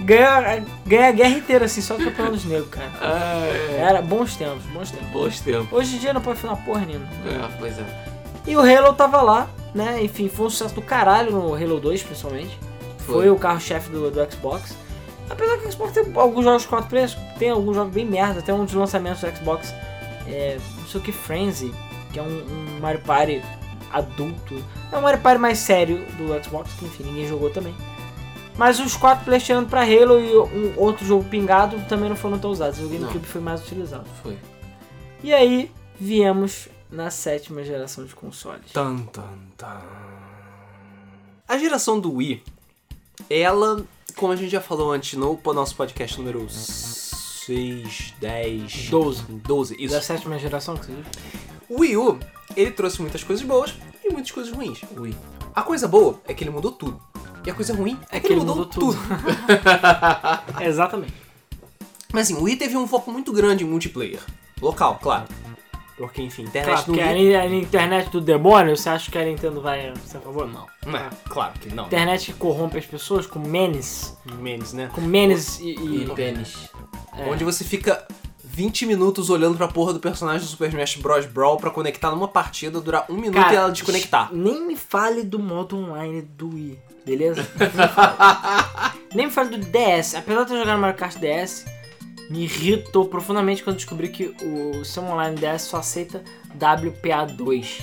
Ganha, 0.00 0.64
ganha 0.86 1.08
a 1.08 1.12
guerra 1.12 1.36
inteira, 1.36 1.64
assim, 1.66 1.82
só 1.82 1.94
atropelando 1.94 2.34
os 2.34 2.44
negros, 2.44 2.70
cara. 2.70 2.90
Ah, 3.00 3.44
é. 3.46 3.76
Era 3.80 4.00
bons 4.00 4.34
tempos, 4.34 4.64
bons 4.72 4.90
tempos. 4.90 5.08
Bons 5.08 5.40
tempos. 5.40 5.72
Hoje 5.72 5.96
em 5.96 5.98
dia 5.98 6.14
não 6.14 6.22
pode 6.22 6.40
falar 6.40 6.56
porra 6.56 6.86
nenhuma. 6.86 7.06
É, 7.26 7.56
pois 7.58 7.78
é. 7.78 7.84
E 8.46 8.56
o 8.56 8.60
Halo 8.60 8.94
tava 8.94 9.20
lá, 9.20 9.48
né? 9.74 10.02
Enfim, 10.02 10.28
foi 10.28 10.46
um 10.46 10.50
sucesso 10.50 10.74
do 10.74 10.82
caralho 10.82 11.30
no 11.30 11.54
Halo 11.54 11.78
2, 11.78 12.02
principalmente. 12.02 12.58
Foi, 13.00 13.28
o 13.28 13.36
carro-chefe 13.36 13.90
do, 13.90 14.10
do 14.10 14.32
Xbox. 14.32 14.74
Apesar 15.28 15.58
que 15.58 15.66
o 15.66 15.72
Xbox 15.72 15.92
tem 15.92 16.04
alguns 16.14 16.44
jogos 16.44 16.66
4 16.66 16.88
players, 16.88 17.16
tem 17.38 17.50
alguns 17.50 17.76
jogos 17.76 17.92
bem 17.92 18.06
merda. 18.06 18.40
Tem 18.40 18.54
um 18.54 18.64
dos 18.64 18.74
lançamentos 18.74 19.20
do 19.20 19.36
Xbox, 19.36 19.74
é, 20.26 20.58
não 20.78 20.86
sei 20.86 21.00
o 21.00 21.04
que, 21.04 21.12
Frenzy, 21.12 21.74
que 22.12 22.18
é 22.18 22.22
um, 22.22 22.26
um 22.26 22.80
Mario 22.80 23.00
Party 23.00 23.42
adulto. 23.92 24.62
É 24.90 24.96
um 24.96 25.02
Mario 25.02 25.20
Party 25.20 25.38
mais 25.38 25.58
sério 25.58 26.04
do 26.16 26.42
Xbox, 26.42 26.72
que 26.78 26.86
enfim, 26.86 27.04
ninguém 27.04 27.28
jogou 27.28 27.50
também. 27.50 27.74
Mas 28.60 28.78
os 28.78 28.94
4 28.94 29.24
players 29.24 29.42
tirando 29.42 29.70
pra 29.70 29.80
Halo 29.80 30.20
e 30.20 30.36
um 30.36 30.74
outro 30.76 31.02
jogo 31.06 31.24
pingado 31.24 31.82
também 31.88 32.10
não 32.10 32.14
foram 32.14 32.38
tão 32.38 32.50
usados. 32.50 32.78
O 32.78 32.88
GameCube 32.88 33.20
Não. 33.20 33.24
foi 33.24 33.40
mais 33.40 33.62
utilizado. 33.62 34.04
Foi. 34.22 34.36
E 35.24 35.32
aí, 35.32 35.72
viemos 35.98 36.68
na 36.90 37.10
sétima 37.10 37.64
geração 37.64 38.04
de 38.04 38.14
consoles. 38.14 38.70
Tan, 38.70 38.98
tan, 38.98 39.22
tan. 39.56 39.80
A 41.48 41.56
geração 41.56 41.98
do 41.98 42.16
Wii, 42.16 42.42
ela, 43.30 43.82
como 44.14 44.34
a 44.34 44.36
gente 44.36 44.50
já 44.50 44.60
falou 44.60 44.92
antes 44.92 45.18
no 45.18 45.40
nosso 45.54 45.74
podcast 45.74 46.18
número 46.18 46.46
6, 46.50 48.12
10, 48.20 48.90
12. 48.90 49.22
12, 49.22 49.76
isso. 49.78 49.94
Da 49.94 50.02
sétima 50.02 50.38
geração, 50.38 50.76
que 50.76 50.84
você 50.84 50.92
diz? 50.92 51.06
O 51.66 51.80
Wii 51.80 51.96
U, 51.96 52.20
ele 52.54 52.72
trouxe 52.72 53.00
muitas 53.00 53.24
coisas 53.24 53.42
boas 53.42 53.74
e 54.04 54.12
muitas 54.12 54.30
coisas 54.30 54.52
ruins. 54.52 54.82
Ui. 54.98 55.16
A 55.54 55.62
coisa 55.62 55.88
boa 55.88 56.20
é 56.28 56.34
que 56.34 56.44
ele 56.44 56.50
mudou 56.50 56.72
tudo. 56.72 57.00
E 57.44 57.50
a 57.50 57.54
coisa 57.54 57.74
ruim 57.74 57.98
é 58.10 58.20
que, 58.20 58.26
ele 58.32 58.40
mudou, 58.40 58.66
tudo. 58.66 58.98
Exatamente. 60.60 61.14
Mas 62.12 62.26
assim, 62.30 62.34
o 62.40 62.42
Wii 62.44 62.56
teve 62.56 62.76
um 62.76 62.86
foco 62.86 63.10
muito 63.10 63.32
grande 63.32 63.64
em 63.64 63.66
multiplayer. 63.66 64.20
Local, 64.60 64.98
claro. 65.00 65.24
Porque, 65.96 66.22
enfim, 66.22 66.42
internet 66.42 66.64
Claro, 66.66 66.80
no 66.92 66.94
porque 66.94 67.02
a, 67.02 67.12
Wii... 67.12 67.28
ni- 67.28 67.34
a 67.34 67.46
internet 67.46 68.10
do 68.10 68.20
demônio, 68.20 68.76
você 68.76 68.88
acha 68.88 69.10
que 69.10 69.18
a 69.18 69.24
Nintendo 69.24 69.60
vai 69.60 69.92
ser 70.06 70.16
a 70.16 70.20
favor? 70.20 70.46
Não. 70.48 70.66
É, 70.96 71.08
claro 71.28 71.52
que 71.60 71.74
não. 71.74 71.86
Internet 71.86 72.32
que 72.32 72.38
corrompe 72.38 72.78
as 72.78 72.86
pessoas 72.86 73.26
com 73.26 73.38
menes, 73.38 74.16
Memes, 74.38 74.72
né? 74.72 74.90
com 74.94 75.00
menes 75.02 75.60
e... 75.60 75.74
E 75.78 76.04
e- 76.04 76.14
pênis. 76.14 76.70
é. 77.16 77.28
Onde 77.30 77.44
você 77.44 77.64
fica 77.64 78.06
20 78.42 78.86
minutos 78.86 79.28
olhando 79.28 79.56
pra 79.58 79.68
porra 79.68 79.92
do 79.92 80.00
personagem 80.00 80.40
do 80.40 80.46
Super 80.50 80.68
Smash 80.70 80.96
Bros. 80.96 81.26
Brawl 81.26 81.58
pra 81.58 81.70
conectar 81.70 82.10
numa 82.10 82.28
partida, 82.28 82.80
durar 82.80 83.04
um 83.10 83.14
minuto 83.14 83.34
Cara, 83.34 83.52
e 83.52 83.56
ela 83.56 83.70
desconectar. 83.70 84.30
Nem 84.32 84.66
me 84.66 84.76
fale 84.76 85.22
do 85.22 85.38
modo 85.38 85.76
online 85.76 86.22
do 86.22 86.48
Wii, 86.54 86.78
beleza? 87.10 87.46
Nem 89.14 89.26
me 89.26 89.32
fale. 89.32 89.50
Do 89.50 89.58
DS. 89.58 90.14
Apesar 90.14 90.44
de 90.44 90.52
eu 90.52 90.58
jogar 90.60 90.74
no 90.74 90.80
Mario 90.80 90.96
Kart 90.96 91.16
DS, 91.16 91.66
me 92.28 92.44
irritou 92.44 93.06
profundamente 93.06 93.64
quando 93.64 93.76
descobri 93.76 94.08
que 94.08 94.34
o 94.42 94.84
seu 94.84 95.02
online 95.02 95.36
DS 95.36 95.62
só 95.62 95.78
aceita 95.78 96.22
WPA2. 96.56 97.82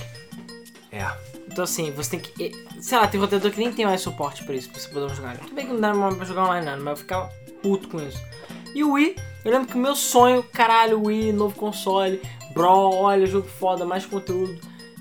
É. 0.90 1.06
Então 1.46 1.64
assim, 1.64 1.90
você 1.90 2.10
tem 2.16 2.20
que. 2.20 2.66
Sei 2.80 2.96
lá, 2.96 3.06
tem 3.06 3.20
roteador 3.20 3.50
que 3.50 3.58
nem 3.58 3.72
tem 3.72 3.84
mais 3.84 4.00
suporte 4.00 4.44
pra 4.44 4.54
isso, 4.54 4.70
pra 4.70 4.80
você 4.80 4.88
poder 4.88 5.14
jogar. 5.14 5.36
Tudo 5.36 5.54
bem 5.54 5.66
que 5.66 5.72
não 5.72 5.80
dá 5.80 5.92
pra 6.14 6.24
jogar 6.24 6.44
online 6.44 6.64
nada, 6.64 6.80
mas 6.82 6.92
eu 6.92 6.96
ficava 6.96 7.28
puto 7.62 7.88
com 7.88 8.00
isso. 8.00 8.22
E 8.74 8.82
o 8.82 8.92
Wii, 8.92 9.16
eu 9.44 9.52
lembro 9.52 9.68
que 9.68 9.74
o 9.74 9.78
meu 9.78 9.96
sonho, 9.96 10.42
caralho, 10.42 11.02
Wii, 11.04 11.32
novo 11.32 11.54
console, 11.54 12.22
Brawl, 12.54 12.94
olha, 12.94 13.26
jogo 13.26 13.48
foda, 13.48 13.84
mais 13.84 14.06
conteúdo. 14.06 14.58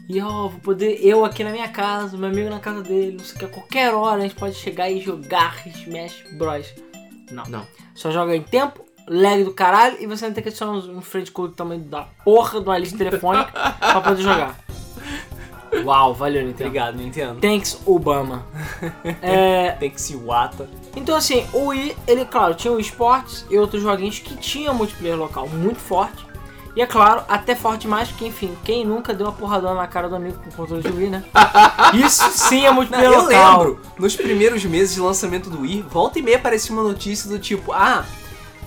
E 0.09 0.21
ó, 0.21 0.47
vou 0.47 0.59
poder, 0.61 0.99
eu 1.05 1.25
aqui 1.25 1.43
na 1.43 1.49
minha 1.51 1.67
casa, 1.67 2.15
meu 2.17 2.29
amigo 2.29 2.49
na 2.49 2.59
casa 2.59 2.81
dele, 2.81 3.17
não 3.17 3.25
sei 3.25 3.35
o 3.35 3.39
que, 3.39 3.45
a 3.45 3.49
qualquer 3.49 3.93
hora 3.93 4.19
a 4.19 4.21
gente 4.21 4.35
pode 4.35 4.55
chegar 4.55 4.89
e 4.89 5.01
jogar 5.01 5.67
Smash 5.67 6.23
Bros. 6.37 6.73
Não. 7.29 7.43
Não. 7.49 7.67
Só 7.93 8.09
joga 8.09 8.33
em 8.35 8.41
tempo, 8.41 8.85
lag 9.07 9.43
do 9.43 9.53
caralho, 9.53 9.97
e 9.99 10.07
você 10.07 10.25
não 10.25 10.33
tem 10.33 10.41
que 10.41 10.49
adicionar 10.49 10.73
um 10.77 11.01
frente 11.01 11.29
code 11.31 11.49
do 11.49 11.55
tamanho 11.55 11.81
da 11.81 12.03
porra 12.23 12.61
de 12.61 12.69
uma 12.69 12.77
lista 12.77 12.97
telefônica 12.97 13.51
pra 13.79 13.99
poder 14.01 14.21
jogar. 14.21 14.57
Uau, 15.83 16.13
valeu, 16.13 16.43
Nintendo. 16.45 16.69
Obrigado, 16.69 16.97
Nintendo. 16.97 17.39
Thanks, 17.41 17.81
Obama. 17.85 18.45
É, 19.21 19.71
Tem 19.71 19.89
que 19.89 19.99
se 19.99 20.15
Wata. 20.15 20.69
então, 20.95 21.15
assim, 21.15 21.45
o 21.51 21.67
Wii, 21.67 21.95
ele, 22.07 22.23
claro, 22.25 22.53
tinha 22.53 22.71
o 22.71 22.79
esportes 22.79 23.45
e 23.49 23.57
outros 23.57 23.81
joguinhos 23.81 24.19
que 24.19 24.35
tinham 24.37 24.73
multiplayer 24.73 25.17
local 25.17 25.47
muito 25.49 25.79
forte. 25.79 26.25
E 26.77 26.81
é 26.81 26.85
claro, 26.85 27.23
até 27.27 27.55
forte 27.55 27.81
demais, 27.81 28.07
porque, 28.09 28.27
enfim, 28.27 28.55
quem 28.63 28.85
nunca 28.85 29.11
deu 29.11 29.25
uma 29.25 29.33
porradona 29.33 29.73
na 29.73 29.87
cara 29.87 30.07
do 30.07 30.15
amigo 30.15 30.37
com 30.43 30.51
controle 30.51 30.83
de 30.83 30.89
Wii, 30.95 31.09
né? 31.09 31.23
Isso 32.05 32.23
sim 32.29 32.65
é 32.65 32.67
Não, 32.67 32.75
multiplayer 32.75 33.11
eu 33.11 33.21
local. 33.23 33.57
lembro, 33.63 33.81
nos 33.97 34.15
primeiros 34.15 34.63
meses 34.63 34.93
de 34.93 35.01
lançamento 35.01 35.49
do 35.49 35.61
Wii, 35.61 35.87
volta 35.89 36.19
e 36.19 36.21
meia 36.21 36.37
aparecia 36.37 36.71
uma 36.71 36.83
notícia 36.83 37.27
do 37.27 37.39
tipo, 37.39 37.71
ah, 37.73 38.05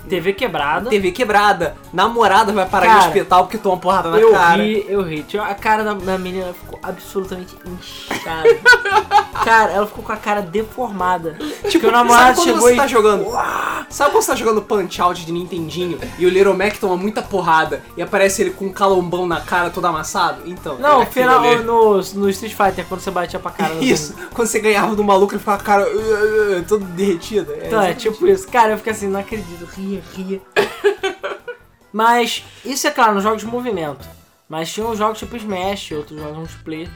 TV 0.07 0.33
quebrada. 0.33 0.89
TV 0.89 1.11
quebrada, 1.11 1.75
namorada 1.93 2.51
vai 2.51 2.65
parar 2.65 2.85
Cara, 2.85 2.99
de 2.99 3.07
hospital 3.07 3.43
porque 3.43 3.57
toma 3.57 3.77
porrada 3.77 4.09
na 4.09 4.19
eu 4.19 4.31
cara. 4.31 4.61
ri, 4.61 4.85
eu 4.87 5.01
ri. 5.01 5.25
A 5.39 5.55
cara 5.55 5.83
da, 5.83 5.93
da 5.93 6.17
menina 6.17 6.53
ficou 6.53 6.79
absolutamente 6.81 7.55
inchada. 7.65 8.49
cara, 9.43 9.71
ela 9.71 9.87
ficou 9.87 10.03
com 10.03 10.11
a 10.11 10.17
cara 10.17 10.41
deformada. 10.41 11.33
Tipo, 11.33 11.71
Porque 11.71 11.87
o 11.87 11.91
namorado 11.91 12.37
sabe 12.37 12.47
chegou 12.47 12.61
você 12.61 12.73
e... 12.73 12.77
tá 12.77 12.87
jogando. 12.87 13.25
Sabe 13.89 14.11
quando 14.11 14.23
você 14.23 14.31
tá 14.31 14.37
jogando 14.37 14.61
Punch 14.61 15.01
Out 15.01 15.25
de 15.25 15.31
Nintendinho 15.31 15.99
e 16.17 16.25
o 16.25 16.29
Little 16.29 16.55
Mac 16.55 16.77
toma 16.77 16.95
muita 16.95 17.21
porrada 17.21 17.81
e 17.95 18.01
aparece 18.01 18.41
ele 18.41 18.51
com 18.51 18.65
um 18.65 18.71
calombão 18.71 19.27
na 19.27 19.41
cara 19.41 19.69
todo 19.69 19.85
amassado? 19.85 20.41
Então. 20.45 20.77
Não, 20.77 21.01
o 21.01 21.05
final 21.05 21.43
ali. 21.43 21.63
no, 21.63 21.95
no 21.95 22.29
Street 22.29 22.53
Fighter, 22.53 22.85
quando 22.87 23.01
você 23.01 23.11
batia 23.11 23.39
pra 23.39 23.51
cara 23.51 23.75
do 23.75 23.83
Isso, 23.83 24.15
quando 24.33 24.47
você 24.47 24.59
ganhava 24.59 24.95
do 24.95 25.03
maluco, 25.03 25.33
ele 25.33 25.39
ficava 25.39 25.57
com 25.57 25.63
a 25.63 25.65
cara 25.65 25.87
uh, 25.87 26.59
uh, 26.59 26.63
todo 26.67 26.85
derretida. 26.85 27.53
É, 27.53 27.67
Então, 27.67 27.81
é 27.81 27.93
tipo 27.93 28.27
isso. 28.27 28.47
Cara, 28.47 28.71
eu 28.73 28.77
fiquei 28.77 28.93
assim, 28.93 29.07
não 29.07 29.19
acredito. 29.19 29.67
Ria, 29.99 30.01
ria. 30.15 30.41
Mas, 31.91 32.43
isso 32.63 32.87
é 32.87 32.91
claro, 32.91 33.13
nos 33.15 33.23
jogos 33.23 33.41
de 33.41 33.47
movimento. 33.47 34.07
Mas 34.47 34.71
tinha 34.71 34.85
uns 34.85 34.97
jogos 34.97 35.19
tipo 35.19 35.35
Smash, 35.35 35.91
outros 35.91 36.19
jogos 36.19 36.37
multiplayer. 36.37 36.89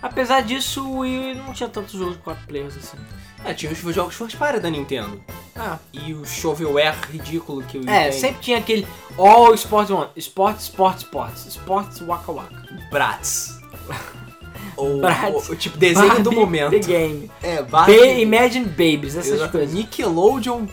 Apesar 0.00 0.42
disso, 0.42 0.86
o 0.86 0.98
Wii 1.00 1.34
não 1.34 1.52
tinha 1.52 1.68
tantos 1.68 1.92
jogos 1.92 2.16
de 2.16 2.22
4 2.22 2.46
players 2.46 2.76
assim. 2.76 2.96
É, 3.44 3.52
tinha 3.54 3.72
os 3.72 3.78
jogos 3.94 4.14
first 4.14 4.36
party 4.36 4.60
da 4.60 4.70
Nintendo. 4.70 5.20
Ah, 5.56 5.78
E 5.92 6.12
o 6.14 6.24
shovelware 6.24 6.94
ridículo 7.10 7.62
que 7.62 7.78
o 7.78 7.80
Wii 7.80 7.88
é, 7.90 8.10
tem. 8.10 8.20
sempre 8.20 8.40
tinha 8.40 8.58
aquele 8.58 8.86
All 9.16 9.52
Sports 9.54 9.90
One. 9.90 10.08
Sports, 10.16 10.62
Sports, 10.64 11.02
Sports. 11.02 11.46
Sports, 11.46 12.00
Waka 12.00 12.30
Waka. 12.32 12.62
Bratz. 12.90 13.58
Ou, 14.76 15.00
Bratz. 15.00 15.48
ou, 15.48 15.56
tipo, 15.56 15.76
desenho 15.76 16.08
do 16.22 16.30
Barbie 16.30 16.36
momento. 16.36 16.70
The 16.70 16.78
Game. 16.78 17.30
É, 17.42 17.56
Ba 17.62 17.78
Barbie. 17.86 18.20
Imagine 18.20 18.64
Babies, 18.66 19.16
essas 19.16 19.26
Exatamente. 19.32 19.50
coisas. 19.50 19.74
Nickelodeon, 19.74 20.66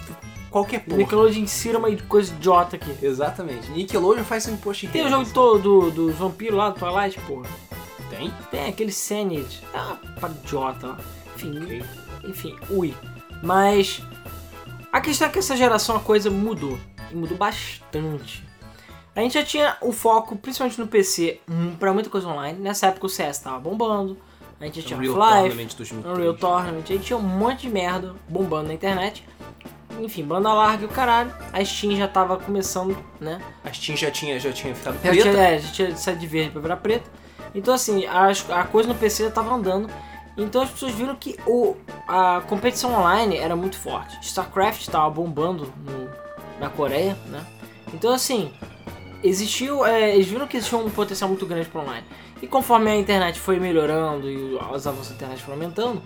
qualquer 0.55 0.79
porra. 0.79 0.97
Nickelodeon 0.99 1.41
insira 1.41 1.77
uma 1.77 1.93
coisa 2.07 2.33
idiota 2.33 2.77
aqui. 2.77 2.95
Exatamente. 3.01 3.69
Nickelodeon 3.71 4.23
faz 4.23 4.43
seu 4.43 4.53
imposto 4.53 4.85
de 4.85 4.91
Tem 4.93 5.05
o 5.05 5.09
jogo 5.09 5.29
todo 5.33 5.59
do, 5.59 5.91
dos 5.91 6.15
vampiros 6.15 6.57
lá 6.57 6.69
do 6.69 6.79
Twilight, 6.79 7.19
porra. 7.21 7.49
Tem? 8.09 8.33
Tem 8.49 8.69
aquele 8.69 8.91
Senate. 8.93 9.61
Ah, 9.73 9.97
pra 10.17 10.29
idiota 10.29 10.87
lá. 10.87 10.99
Enfim, 11.35 11.61
Ok. 11.61 11.83
enfim, 12.23 12.55
ui. 12.69 12.93
Mas 13.43 14.01
a 14.93 15.01
questão 15.01 15.27
é 15.27 15.31
que 15.31 15.39
essa 15.39 15.57
geração 15.57 15.97
a 15.97 15.99
coisa 15.99 16.31
mudou. 16.31 16.79
E 17.11 17.15
mudou 17.15 17.37
bastante. 17.37 18.41
A 19.13 19.19
gente 19.19 19.33
já 19.33 19.43
tinha 19.43 19.75
o 19.81 19.91
foco, 19.91 20.37
principalmente 20.37 20.79
no 20.79 20.87
PC, 20.87 21.41
hum, 21.49 21.75
pra 21.77 21.91
muita 21.93 22.09
coisa 22.09 22.27
online. 22.29 22.57
Nessa 22.59 22.87
época 22.87 23.07
o 23.07 23.09
CS 23.09 23.39
tava 23.39 23.59
bombando. 23.59 24.17
A 24.59 24.65
gente 24.65 24.79
já 24.79 24.87
tinha 24.87 24.97
Unreal 24.99 25.21
Half-Life, 25.21 25.49
Tournament 25.49 25.75
2003. 25.75 26.17
Unreal 26.17 26.33
Tournament. 26.35 26.83
A 26.83 26.93
gente 26.93 27.03
tinha 27.03 27.17
um 27.17 27.21
monte 27.21 27.61
de 27.63 27.69
merda 27.69 28.15
bombando 28.29 28.69
na 28.69 28.73
internet. 28.73 29.25
Enfim, 29.99 30.23
banda 30.23 30.51
larga 30.53 30.83
e 30.83 30.85
o 30.85 30.89
caralho. 30.89 31.31
A 31.53 31.63
Steam 31.63 31.95
já 31.95 32.07
tava 32.07 32.37
começando, 32.37 32.97
né? 33.19 33.41
A 33.63 33.71
Steam 33.71 33.95
já 33.97 34.11
tinha, 34.11 34.39
já 34.39 34.51
tinha 34.51 34.75
ficado 34.75 34.95
Já 34.95 35.09
preta. 35.11 35.21
tinha, 35.31 35.43
é, 35.43 35.59
já 35.59 35.71
tinha 35.71 35.95
saído 35.97 36.19
de 36.21 36.27
verde 36.27 36.51
pra 36.51 36.61
virar 36.61 36.77
preta. 36.77 37.09
Então, 37.53 37.73
assim, 37.73 38.05
as- 38.05 38.49
a, 38.49 38.63
coisa 38.63 38.89
no 38.89 38.95
PC 38.95 39.23
já 39.25 39.31
tava 39.31 39.53
andando. 39.53 39.89
Então 40.37 40.61
as 40.61 40.69
pessoas 40.69 40.91
viram 40.91 41.15
que 41.15 41.37
o, 41.47 41.77
a 42.07 42.41
competição 42.49 42.93
online 42.93 43.37
era 43.37 43.55
muito 43.55 43.77
forte. 43.77 44.17
StarCraft 44.21 44.85
tava 44.89 45.09
bombando 45.09 45.71
no- 45.77 46.09
na 46.59 46.69
Coreia, 46.69 47.17
né? 47.27 47.41
Então, 47.93 48.11
assim, 48.13 48.51
existiu. 49.23 49.85
é, 49.85 50.13
eles 50.13 50.27
viram 50.27 50.45
que 50.47 50.57
existia 50.57 50.77
um 50.77 50.89
potencial 50.89 51.29
muito 51.29 51.45
grande 51.45 51.69
para 51.69 51.81
online. 51.81 52.05
E 52.41 52.47
conforme 52.47 52.91
a 52.91 52.95
internet 52.97 53.39
foi 53.39 53.59
melhorando 53.59 54.29
e 54.29 54.55
os 54.55 54.85
avanços 54.85 55.09
da 55.09 55.15
internet 55.15 55.41
foram 55.41 55.53
aumentando, 55.57 56.01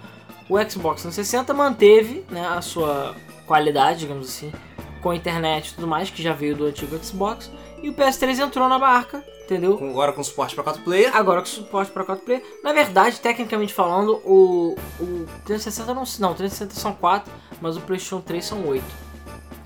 o 0.47 0.57
Xbox 0.69 1.01
360 1.01 1.53
manteve 1.53 2.23
né, 2.29 2.45
a 2.47 2.61
sua 2.61 3.15
qualidade, 3.50 4.02
digamos 4.02 4.28
assim, 4.28 4.54
com 5.02 5.10
a 5.10 5.16
internet 5.16 5.70
e 5.70 5.74
tudo 5.74 5.88
mais, 5.88 6.12
que 6.12 6.22
já 6.22 6.34
veio 6.34 6.56
do 6.56 6.66
antigo 6.66 6.95
Xbox. 7.04 7.52
E 7.82 7.89
o 7.89 7.93
PS3 7.93 8.39
entrou 8.39 8.70
na 8.70 8.78
barca 8.78 9.26
entendeu? 9.45 9.80
Agora 9.82 10.14
com 10.14 10.24
suporte 10.24 10.54
pra 10.54 10.64
4 10.64 10.84
player. 10.84 11.16
Agora 11.16 11.39
com 11.41 11.47
suporte 11.47 11.91
para 11.91 12.04
4 12.04 12.24
player. 12.24 12.43
Na 12.64 12.72
verdade, 12.72 13.20
tecnicamente 13.20 13.74
falando, 13.74 14.22
o, 14.24 14.76
o 15.00 15.26
360 15.45 15.91
não, 15.95 16.04
não, 16.20 16.32
o 16.32 16.36
360 16.36 16.76
são 16.76 16.93
4, 16.93 17.32
mas 17.60 17.76
o 17.76 17.82
PlayStation 17.82 18.22
3 18.22 18.45
são 18.45 18.68
8. 18.68 18.86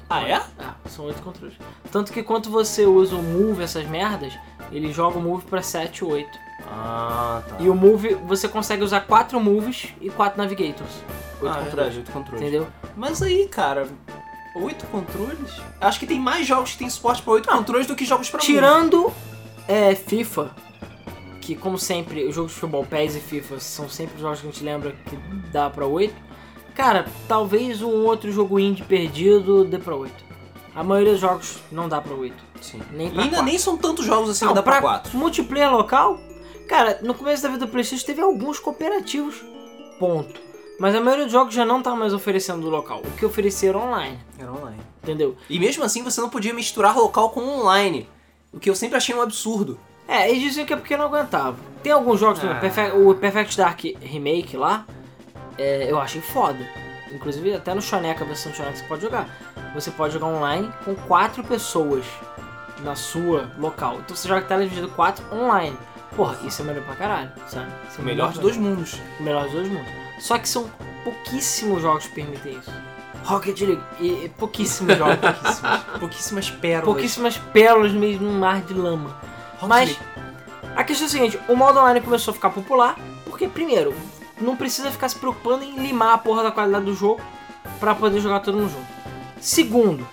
Ah, 0.10 0.22
é? 0.22 0.42
Ah, 0.58 0.76
são 0.88 1.04
8 1.06 1.22
controles. 1.22 1.58
Tanto 1.92 2.14
que 2.14 2.24
quando 2.24 2.50
você 2.50 2.86
usa 2.86 3.16
o 3.16 3.22
Move, 3.22 3.62
essas 3.62 3.86
merdas, 3.86 4.34
ele 4.72 4.94
joga 4.94 5.18
o 5.18 5.22
Move 5.22 5.44
pra 5.44 5.62
7 5.62 6.06
ou 6.06 6.12
8. 6.12 6.43
Ah, 6.68 7.42
tá. 7.48 7.58
E 7.60 7.70
o 7.70 7.76
Move, 7.76 8.16
você 8.26 8.48
consegue 8.48 8.84
usar 8.84 9.02
4 9.02 9.40
Moves 9.40 9.90
e 10.02 10.10
4 10.10 10.38
Navigators. 10.38 10.90
8 11.42 11.46
ah, 11.46 11.48
é 11.48 11.64
controles. 11.64 11.74
verdade, 11.74 11.98
8 12.00 12.12
controles. 12.12 12.42
Entendeu? 12.42 12.68
Mas 12.96 13.22
aí, 13.22 13.48
cara, 13.48 13.88
8 14.56 14.86
controles? 14.88 15.62
Acho 15.82 16.00
que 16.00 16.08
tem 16.08 16.20
mais 16.20 16.46
jogos 16.48 16.72
que 16.72 16.78
tem 16.80 16.90
suporte 16.90 17.22
pra 17.22 17.34
8 17.34 17.50
controles 17.50 17.88
do 17.88 17.96
que 17.96 18.06
jogos 18.06 18.30
pra 18.30 18.40
Tirando 18.40 19.12
é, 19.68 19.96
FIFA, 19.96 20.52
que 21.42 21.56
como 21.56 21.78
sempre, 21.78 22.26
os 22.26 22.36
jogos 22.36 22.52
de 22.54 22.60
futebol, 22.60 22.86
PES 22.86 23.16
e 23.18 23.20
FIFA 23.20 23.60
são 23.60 23.90
sempre 23.90 24.16
os 24.16 24.22
jogos 24.22 24.40
que 24.42 24.48
a 24.48 24.52
gente 24.52 24.64
lembra 24.64 24.92
que 25.10 25.18
dá 25.52 25.70
pra 25.70 25.86
8. 25.86 26.14
Cara, 26.74 27.06
talvez 27.28 27.82
um 27.82 28.06
outro 28.06 28.32
jogo 28.32 28.60
indie 28.60 28.84
perdido 28.84 29.64
dê 29.64 29.78
pra 29.78 29.96
8. 29.96 30.12
A 30.76 30.84
maioria 30.84 31.12
dos 31.12 31.22
jogos 31.22 31.58
não 31.72 31.88
dá 31.88 32.02
pra 32.02 32.14
8. 32.14 32.34
Move. 32.34 32.44
Sim. 32.62 32.82
Nem 32.92 33.08
E 33.08 33.12
pra 33.12 33.22
ainda 33.24 33.36
4. 33.38 33.46
nem 33.46 33.60
são 33.60 33.78
tantos 33.78 34.06
jogos 34.06 34.30
assim 34.30 34.40
que 34.40 34.46
Não, 34.46 34.54
dá 34.54 34.64
pra 34.64 34.82
4. 34.82 35.16
Multiplayer 35.18 35.72
local, 35.72 36.20
cara, 36.74 37.00
no 37.04 37.14
começo 37.14 37.44
da 37.44 37.50
vida 37.50 37.66
do 37.66 37.72
PlayStation 37.72 38.06
teve 38.06 38.22
alguns 38.22 38.60
cooperativos, 38.60 39.36
ponto. 40.00 40.42
Mas 40.80 40.96
a 40.96 41.00
maioria 41.00 41.26
dos 41.26 41.32
jogos 41.34 41.54
já 41.54 41.64
não 41.64 41.84
tá 41.84 41.96
mais 41.96 42.14
oferecendo 42.14 42.62
do 42.62 42.70
local. 42.70 43.02
O 43.06 43.12
que 43.12 43.24
ofereceram 43.26 43.82
online, 43.88 44.20
Era 44.40 44.52
online. 44.52 44.80
entendeu? 45.04 45.38
E 45.48 45.60
mesmo 45.60 45.84
assim 45.84 46.04
você 46.04 46.20
não 46.20 46.30
podia 46.30 46.52
misturar 46.54 46.98
local 46.98 47.30
com 47.30 47.42
online. 47.42 48.10
O 48.52 48.60
que 48.60 48.70
eu 48.70 48.76
sempre 48.76 48.98
achei 48.98 49.14
um 49.16 49.22
absurdo. 49.22 49.80
É, 50.08 50.30
eles 50.30 50.42
diziam 50.42 50.66
que 50.66 50.74
é 50.74 50.76
porque 50.76 50.98
não 50.98 51.06
aguentava. 51.06 51.56
Tem 51.84 51.92
alguns 51.92 52.20
jogos, 52.20 52.44
Ah. 52.44 52.56
Perfect- 52.56 52.98
o 52.98 53.14
Perfect 53.16 53.56
Dark 53.58 53.80
Remake 54.02 54.58
lá, 54.58 54.86
é, 55.58 55.90
eu 55.92 56.00
achei 56.00 56.22
foda. 56.22 56.60
Inclusive, 57.12 57.54
até 57.54 57.74
no 57.76 57.82
Shoneca, 57.82 58.24
a 58.24 58.28
versão 58.28 58.52
do 58.52 58.56
Shoneca 58.58 58.76
você 58.78 58.84
pode 58.86 59.02
jogar. 59.04 59.30
Você 59.76 59.92
pode 59.92 60.14
jogar 60.14 60.26
online 60.28 60.72
com 60.84 60.96
quatro 60.96 61.44
pessoas 61.44 62.04
na 62.84 62.96
sua 62.96 63.52
local. 63.60 64.00
Então 64.00 64.16
você 64.16 64.28
joga 64.28 64.58
dividido 64.58 64.90
4 64.90 65.24
online. 65.32 65.78
Porra, 66.16 66.38
isso 66.46 66.62
é 66.62 66.66
melhor 66.66 66.84
pra 66.84 66.96
caralho, 66.96 67.32
sabe? 67.48 67.72
Isso 67.90 68.00
é 68.00 68.02
O 68.02 68.06
melhor 68.06 68.30
dos 68.32 68.40
dois 68.40 68.58
mundos. 68.58 69.00
o 69.20 69.24
melhor 69.24 69.44
dos 69.46 69.54
dois 69.54 69.68
mundos. 69.70 69.92
Só 70.20 70.38
que 70.38 70.48
são 70.48 70.70
pouquíssimos 71.04 71.82
jogos 71.82 72.06
que 72.08 72.16
permitem 72.16 72.58
isso. 72.60 72.72
Rocket 73.26 73.60
League, 73.62 73.82
e, 74.00 74.26
e 74.26 74.30
pouquíssimos 74.30 74.98
jogos, 74.98 75.16
pouquíssimos. 75.18 75.84
Pouquíssimas 76.00 76.50
pérolas. 76.52 76.86
pouquíssimas 76.86 77.38
pérolas 77.38 77.94
no 77.94 78.00
meio 78.00 78.20
de 78.20 78.26
um 78.26 78.38
mar 78.38 78.62
de 78.62 78.74
lama. 78.74 79.10
Rocket 79.54 79.70
Mas 79.70 79.90
League. 79.90 80.04
a 80.76 80.84
questão 80.84 81.06
é 81.06 81.08
a 81.08 81.12
seguinte, 81.12 81.40
o 81.48 81.56
modo 81.56 81.80
online 81.80 82.02
começou 82.02 82.32
a 82.32 82.36
ficar 82.36 82.50
popular 82.50 82.96
porque, 83.26 83.48
primeiro, 83.48 83.96
não 84.42 84.56
precisa 84.58 84.92
ficar 84.92 85.08
se 85.08 85.16
preocupando 85.16 85.64
em 85.64 85.78
limar 85.80 86.14
a 86.16 86.18
porra 86.18 86.44
da 86.44 86.52
qualidade 86.52 86.84
do 86.86 86.94
jogo 86.94 87.22
pra 87.80 87.96
poder 87.96 88.20
jogar 88.20 88.42
todo 88.42 88.58
mundo 88.58 88.70
junto. 88.72 88.86
Segundo, 89.40 90.06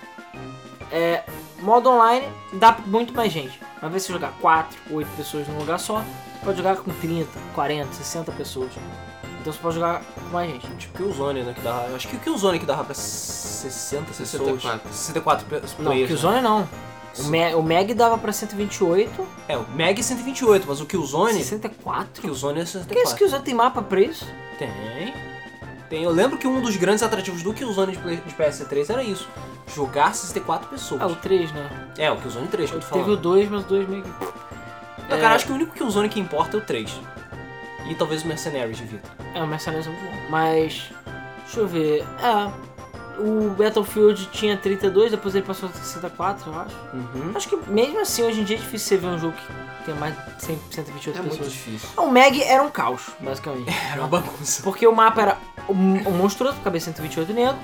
é, 0.89 1.23
modo 1.61 1.89
online 1.89 2.27
dá 2.53 2.71
pra 2.73 2.85
muito 2.85 3.13
mais 3.13 3.31
gente. 3.31 3.59
Invés 3.77 3.93
de 4.03 4.07
você 4.07 4.13
jogar 4.13 4.33
4, 4.41 4.77
8 4.91 5.07
pessoas 5.17 5.47
num 5.47 5.57
lugar 5.59 5.79
só, 5.79 5.99
você 5.99 6.45
pode 6.45 6.57
jogar 6.57 6.75
com 6.77 6.91
30, 6.91 7.27
40, 7.53 7.93
60 7.93 8.31
pessoas. 8.33 8.69
Então 9.41 9.51
você 9.51 9.59
pode 9.59 9.75
jogar 9.75 10.01
com 10.03 10.21
mais 10.31 10.51
gente. 10.51 10.67
Tipo 10.77 10.97
Killzone, 10.97 11.41
né? 11.43 11.53
Que 11.53 11.61
dava, 11.61 11.87
eu 11.87 11.95
acho 11.95 12.07
que 12.07 12.15
o 12.15 12.19
Killzone 12.19 12.59
que 12.59 12.65
dava 12.65 12.83
pra 12.83 12.93
60 12.93 14.05
pessoas. 14.05 14.29
64. 14.29 14.93
64 14.93 15.45
pe- 15.47 15.55
Não, 15.55 15.61
players. 15.85 16.01
né? 16.01 16.07
Killzone 16.07 16.41
não. 16.41 16.67
O, 17.19 17.23
Me 17.25 17.53
o 17.55 17.61
Meg 17.63 17.93
dava 17.93 18.17
pra 18.17 18.31
128, 18.31 19.27
É, 19.47 19.57
o 19.57 19.65
Meg 19.71 19.99
é 19.99 20.03
128, 20.03 20.65
mas 20.67 20.79
o 20.79 20.85
Killzone. 20.85 21.33
64? 21.33 22.21
Killzone 22.21 22.53
é 22.53 22.63
Que 22.63 22.69
isso 22.69 22.77
64. 22.79 23.17
Killzone 23.17 23.43
tem 23.43 23.53
mapa 23.53 23.81
pra 23.81 23.99
isso? 23.99 24.25
Tem. 24.57 25.13
Tem. 25.91 26.03
Eu 26.03 26.09
lembro 26.11 26.37
que 26.37 26.47
um 26.47 26.59
dos 26.61 26.75
grandes 26.77 27.03
atrativos 27.03 27.43
do 27.43 27.53
Killzone 27.53 27.91
de, 27.91 27.99
Play- 27.99 28.17
de 28.25 28.33
PS3 28.33 28.89
era 28.89 29.03
isso. 29.03 29.27
Jogar 29.75 30.15
64 30.15 30.69
pessoas. 30.69 31.01
Ah, 31.01 31.07
o 31.07 31.15
3, 31.15 31.51
né? 31.51 31.69
É, 31.97 32.09
o 32.09 32.15
Killzone 32.17 32.47
3 32.47 32.69
que 32.71 32.75
eu 32.77 32.79
tô 32.81 32.87
falando. 32.87 33.03
Teve 33.05 33.17
o 33.17 33.19
2, 33.21 33.49
mas 33.49 33.63
o 33.63 33.67
2 33.67 33.87
meio 33.89 34.03
que... 34.03 34.09
Não, 35.09 35.17
é- 35.17 35.21
cara, 35.21 35.35
acho 35.35 35.45
que 35.45 35.51
o 35.51 35.55
único 35.55 35.73
Killzone 35.75 36.09
que 36.09 36.19
importa 36.19 36.57
é 36.57 36.59
o 36.59 36.63
3. 36.63 36.99
E 37.89 37.95
talvez 37.95 38.23
o 38.23 38.27
Mercenaries 38.27 38.77
de 38.77 38.85
Vita. 38.85 39.09
É, 39.35 39.43
o 39.43 39.47
Mercenários 39.47 39.85
é 39.87 39.89
muito 39.91 40.03
bom. 40.05 40.29
Mas. 40.29 40.89
Deixa 41.43 41.59
eu 41.59 41.67
ver. 41.67 42.05
É. 42.23 42.71
O 43.19 43.49
Battlefield 43.49 44.27
tinha 44.31 44.55
32, 44.55 45.11
depois 45.11 45.35
ele 45.35 45.45
passou 45.45 45.67
a 45.67 45.71
64, 45.73 46.49
eu 46.51 46.59
acho. 46.59 46.75
Uhum. 46.93 47.31
Acho 47.35 47.49
que 47.49 47.57
mesmo 47.69 47.99
assim, 47.99 48.23
hoje 48.23 48.39
em 48.39 48.43
dia 48.45 48.55
é 48.55 48.59
difícil 48.59 48.87
você 48.87 48.97
ver 48.97 49.07
um 49.13 49.19
jogo 49.19 49.33
que 49.33 49.53
tem 49.85 49.95
mais 49.95 50.15
de 50.15 50.43
100, 50.45 50.59
128 50.71 51.17
É 51.17 51.21
muito 51.21 51.31
pessoas. 51.37 51.51
difícil. 51.53 51.89
O 51.97 52.09
Meg 52.09 52.41
era 52.43 52.61
um 52.63 52.69
caos, 52.69 53.03
basicamente. 53.19 53.69
Era 53.91 54.01
uma 54.01 54.07
bagunça. 54.07 54.63
Porque 54.63 54.85
o 54.87 54.95
mapa 54.95 55.21
era 55.21 55.37
um, 55.69 55.73
um 56.07 56.11
monstruoso, 56.11 56.57
cabeça 56.63 56.85
128 56.85 57.33
negro. 57.33 57.57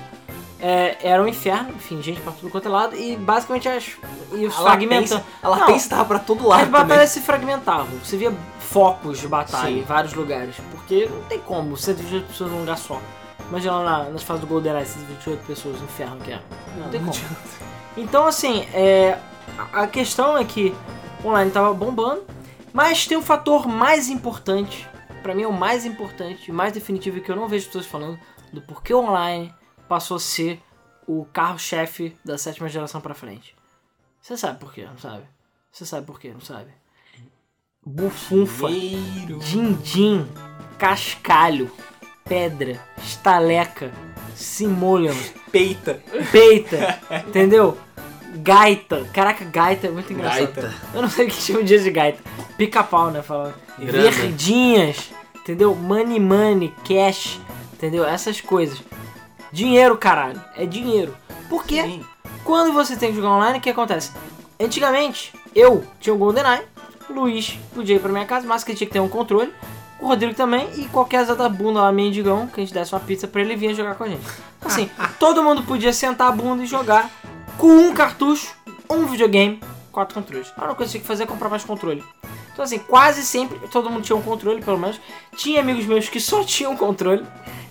É, 0.60 0.96
era 1.02 1.22
um 1.22 1.28
inferno, 1.28 1.70
enfim, 1.76 2.02
gente 2.02 2.20
pra 2.20 2.32
tudo 2.32 2.50
quanto 2.50 2.66
é 2.66 2.70
lado. 2.70 2.96
E 2.96 3.16
basicamente 3.16 3.68
as. 3.68 3.92
E 4.32 4.44
os 4.46 4.54
fragmentando. 4.56 5.22
a 5.42 5.48
latência 5.48 5.88
tava 5.90 6.04
pra 6.04 6.18
todo 6.18 6.46
lado 6.46 6.62
As 6.62 6.66
também. 6.66 6.80
batalhas 6.88 7.10
se 7.10 7.20
fragmentavam. 7.20 7.86
Você 8.04 8.16
via 8.16 8.32
focos 8.58 9.18
de 9.20 9.28
batalha 9.28 9.68
Sim. 9.68 9.78
em 9.78 9.82
vários 9.84 10.14
lugares. 10.14 10.56
Porque 10.72 11.06
não 11.06 11.22
tem 11.24 11.38
como 11.38 11.76
128 11.76 12.26
pessoas 12.26 12.50
num 12.50 12.58
lugar 12.60 12.76
só. 12.76 13.00
Imagina 13.48 13.72
lá 13.78 13.84
na- 14.04 14.10
nas 14.10 14.22
fases 14.24 14.40
do 14.40 14.46
GoldenEye, 14.48 14.84
128 14.84 15.46
pessoas 15.46 15.78
no 15.78 15.84
inferno 15.84 16.16
que 16.16 16.32
é. 16.32 16.40
Não, 16.76 16.88
tem 16.88 17.00
como. 17.00 17.12
Então, 17.96 18.26
assim, 18.26 18.66
é, 18.74 19.16
a 19.72 19.86
questão 19.86 20.36
é 20.36 20.44
que 20.44 20.74
online 21.24 21.50
tava 21.50 21.72
bombando, 21.74 22.24
mas 22.72 23.06
tem 23.06 23.16
um 23.16 23.22
fator 23.22 23.66
mais 23.66 24.08
importante, 24.08 24.88
pra 25.22 25.34
mim 25.34 25.42
é 25.42 25.48
o 25.48 25.52
mais 25.52 25.84
importante, 25.84 26.52
mais 26.52 26.72
definitivo 26.72 27.20
que 27.20 27.30
eu 27.30 27.36
não 27.36 27.48
vejo 27.48 27.66
pessoas 27.66 27.86
falando, 27.86 28.18
do 28.52 28.60
porquê 28.62 28.94
o 28.94 29.00
online 29.00 29.52
passou 29.88 30.16
a 30.16 30.20
ser 30.20 30.60
o 31.06 31.24
carro-chefe 31.32 32.16
da 32.24 32.36
sétima 32.36 32.68
geração 32.68 33.00
pra 33.00 33.14
frente. 33.14 33.56
Você 34.20 34.36
sabe 34.36 34.58
por 34.58 34.72
quê, 34.72 34.84
não 34.84 34.98
sabe? 34.98 35.24
Você 35.72 35.86
sabe 35.86 36.06
por 36.06 36.20
quê, 36.20 36.30
não 36.32 36.40
sabe? 36.40 36.70
Bufunfa, 37.84 38.68
din-din, 38.68 40.26
cascalho, 40.78 41.70
pedra, 42.24 42.78
estaleca, 42.98 43.90
simoleons, 44.34 45.32
Peita. 45.50 46.02
peita, 46.30 47.00
entendeu? 47.26 47.78
Gaita. 48.42 49.06
Caraca, 49.12 49.44
gaita 49.44 49.86
é 49.86 49.90
muito 49.90 50.12
engraçado. 50.12 50.52
Gaita. 50.52 50.74
Eu 50.94 51.02
não 51.02 51.10
sei 51.10 51.26
o 51.26 51.28
que 51.30 51.34
chama 51.34 51.62
de 51.62 51.78
de 51.78 51.90
gaita. 51.90 52.18
Pica-pau, 52.56 53.10
né? 53.10 53.22
Grana. 53.78 54.10
Verdinhas, 54.10 55.10
entendeu? 55.36 55.74
Money, 55.74 56.20
money, 56.20 56.74
cash, 56.84 57.40
entendeu? 57.72 58.04
Essas 58.04 58.40
coisas. 58.40 58.82
Dinheiro, 59.52 59.96
caralho. 59.96 60.42
É 60.56 60.66
dinheiro. 60.66 61.16
Por 61.48 61.64
quê? 61.64 61.82
Sim. 61.82 62.04
Quando 62.44 62.72
você 62.72 62.96
tem 62.96 63.10
que 63.10 63.16
jogar 63.16 63.30
online, 63.30 63.58
o 63.58 63.60
que 63.60 63.70
acontece? 63.70 64.12
Antigamente, 64.60 65.32
eu 65.54 65.84
tinha 66.00 66.14
o 66.14 66.18
GoldenEye, 66.18 66.62
o 67.08 67.12
Luiz 67.12 67.58
podia 67.74 67.96
ir 67.96 68.00
pra 68.00 68.10
minha 68.10 68.26
casa, 68.26 68.46
mas 68.46 68.64
que 68.64 68.74
tinha 68.74 68.86
que 68.86 68.92
ter 68.92 69.00
um 69.00 69.08
controle, 69.08 69.52
o 70.00 70.06
Rodrigo 70.06 70.34
também, 70.34 70.68
e 70.76 70.86
qualquer 70.86 71.24
da 71.26 71.48
bunda 71.48 71.80
lá, 71.82 71.92
mendigão, 71.92 72.46
que 72.46 72.60
a 72.60 72.64
gente 72.64 72.74
desse 72.74 72.92
uma 72.92 73.00
pizza 73.00 73.26
pra 73.26 73.40
ele, 73.40 73.56
vinha 73.56 73.74
jogar 73.74 73.94
com 73.94 74.04
a 74.04 74.08
gente. 74.08 74.22
Assim, 74.60 74.90
todo 75.18 75.42
mundo 75.42 75.62
podia 75.62 75.92
sentar 75.92 76.28
a 76.28 76.32
bunda 76.32 76.62
e 76.62 76.66
jogar 76.66 77.10
com 77.58 77.66
um 77.66 77.92
cartucho, 77.92 78.54
um 78.88 79.04
videogame, 79.06 79.60
quatro 79.92 80.14
controles. 80.14 80.52
A 80.56 80.60
única 80.60 80.76
coisa 80.76 80.90
que 80.90 80.92
tinha 80.92 81.00
que 81.02 81.08
fazer 81.08 81.24
é 81.24 81.26
comprar 81.26 81.48
mais 81.50 81.64
controle. 81.64 82.02
Então 82.52 82.64
assim, 82.64 82.78
quase 82.78 83.22
sempre 83.22 83.58
todo 83.68 83.90
mundo 83.90 84.02
tinha 84.02 84.16
um 84.16 84.22
controle, 84.22 84.62
pelo 84.62 84.78
menos. 84.78 85.00
Tinha 85.36 85.60
amigos 85.60 85.84
meus 85.84 86.08
que 86.08 86.20
só 86.20 86.42
tinham 86.44 86.76
controle. 86.76 87.26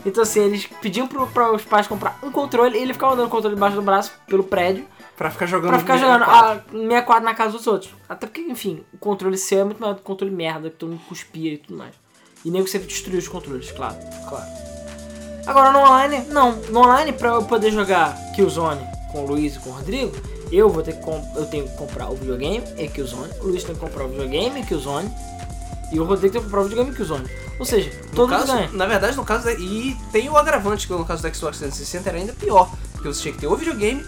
Então 0.05 0.21
assim, 0.23 0.41
eles 0.41 0.67
pediam 0.81 1.07
para 1.07 1.53
os 1.53 1.63
pais 1.63 1.87
comprar 1.87 2.19
um 2.21 2.31
controle 2.31 2.77
e 2.77 2.81
ele 2.81 2.93
ficava 2.93 3.15
dando 3.15 3.27
o 3.27 3.29
controle 3.29 3.55
debaixo 3.55 3.75
do 3.75 3.81
braço 3.81 4.11
pelo 4.27 4.43
prédio 4.43 4.85
Pra 5.17 5.31
ficar 5.31 5.47
jogando 5.47 5.69
pra 5.69 5.79
ficar 5.79 5.97
jogando 5.97 6.25
64. 6.25 6.77
a 6.77 6.79
64 6.79 7.23
na 7.23 7.33
casa 7.33 7.57
dos 7.57 7.65
outros. 7.65 7.91
Até 8.07 8.27
porque, 8.27 8.41
enfim, 8.41 8.83
o 8.93 8.99
controle 8.99 9.35
seu 9.35 9.61
é 9.61 9.63
muito 9.63 9.81
maior 9.81 9.93
do 9.93 9.95
que 9.95 10.01
o 10.01 10.05
controle 10.05 10.31
merda, 10.31 10.69
que 10.69 10.75
todo 10.75 10.89
mundo 10.89 11.01
cuspia 11.09 11.53
e 11.53 11.57
tudo 11.57 11.75
mais. 11.75 11.95
E 12.45 12.51
nem 12.51 12.63
que 12.63 12.69
sempre 12.69 12.87
destruiu 12.87 13.17
os 13.17 13.27
controles, 13.27 13.71
claro. 13.71 13.95
Claro. 14.29 14.45
Agora 15.47 15.71
no 15.71 15.79
online, 15.79 16.25
não. 16.29 16.51
No 16.69 16.81
online, 16.81 17.13
pra 17.13 17.29
eu 17.29 17.43
poder 17.45 17.71
jogar 17.71 18.15
Killzone 18.35 18.96
com 19.11 19.23
o 19.23 19.27
Luiz 19.27 19.55
e 19.55 19.59
com 19.59 19.69
o 19.69 19.73
Rodrigo, 19.73 20.15
eu 20.51 20.69
vou 20.69 20.83
ter 20.83 20.93
que 20.93 21.09
eu 21.09 21.45
tenho 21.49 21.67
que 21.67 21.75
comprar 21.77 22.09
o 22.09 22.15
videogame 22.15 22.63
e 22.77 22.87
Killzone. 22.87 23.31
O 23.41 23.47
Luiz 23.47 23.63
tem 23.63 23.73
que 23.75 23.81
comprar 23.81 24.05
o 24.05 24.09
videogame 24.09 24.61
e 24.61 24.63
Killzone. 24.65 25.09
E 25.91 25.99
o 25.99 26.03
Rodrigo 26.03 26.33
tem 26.33 26.41
que 26.41 26.45
comprar 26.47 26.61
o 26.61 26.63
videogame 26.63 26.91
e 26.91 26.95
Killzone. 26.95 27.25
Ou 27.59 27.65
seja, 27.65 27.89
No 28.09 28.15
todos 28.15 28.37
caso, 28.37 28.53
ganham. 28.53 28.73
na 28.73 28.85
verdade, 28.85 29.15
no 29.15 29.23
caso. 29.25 29.45
da- 29.45 29.53
E 29.53 29.95
tem 30.11 30.29
o 30.29 30.37
agravante 30.37 30.85
que 30.85 30.93
no 30.93 31.05
caso 31.05 31.21
do 31.23 31.33
Xbox 31.35 31.57
360 31.57 32.09
era 32.09 32.17
ainda 32.17 32.33
pior. 32.33 32.69
Porque 32.93 33.07
você 33.07 33.21
tinha 33.21 33.33
que 33.33 33.39
ter 33.39 33.47
o 33.47 33.55
videogame, 33.55 34.05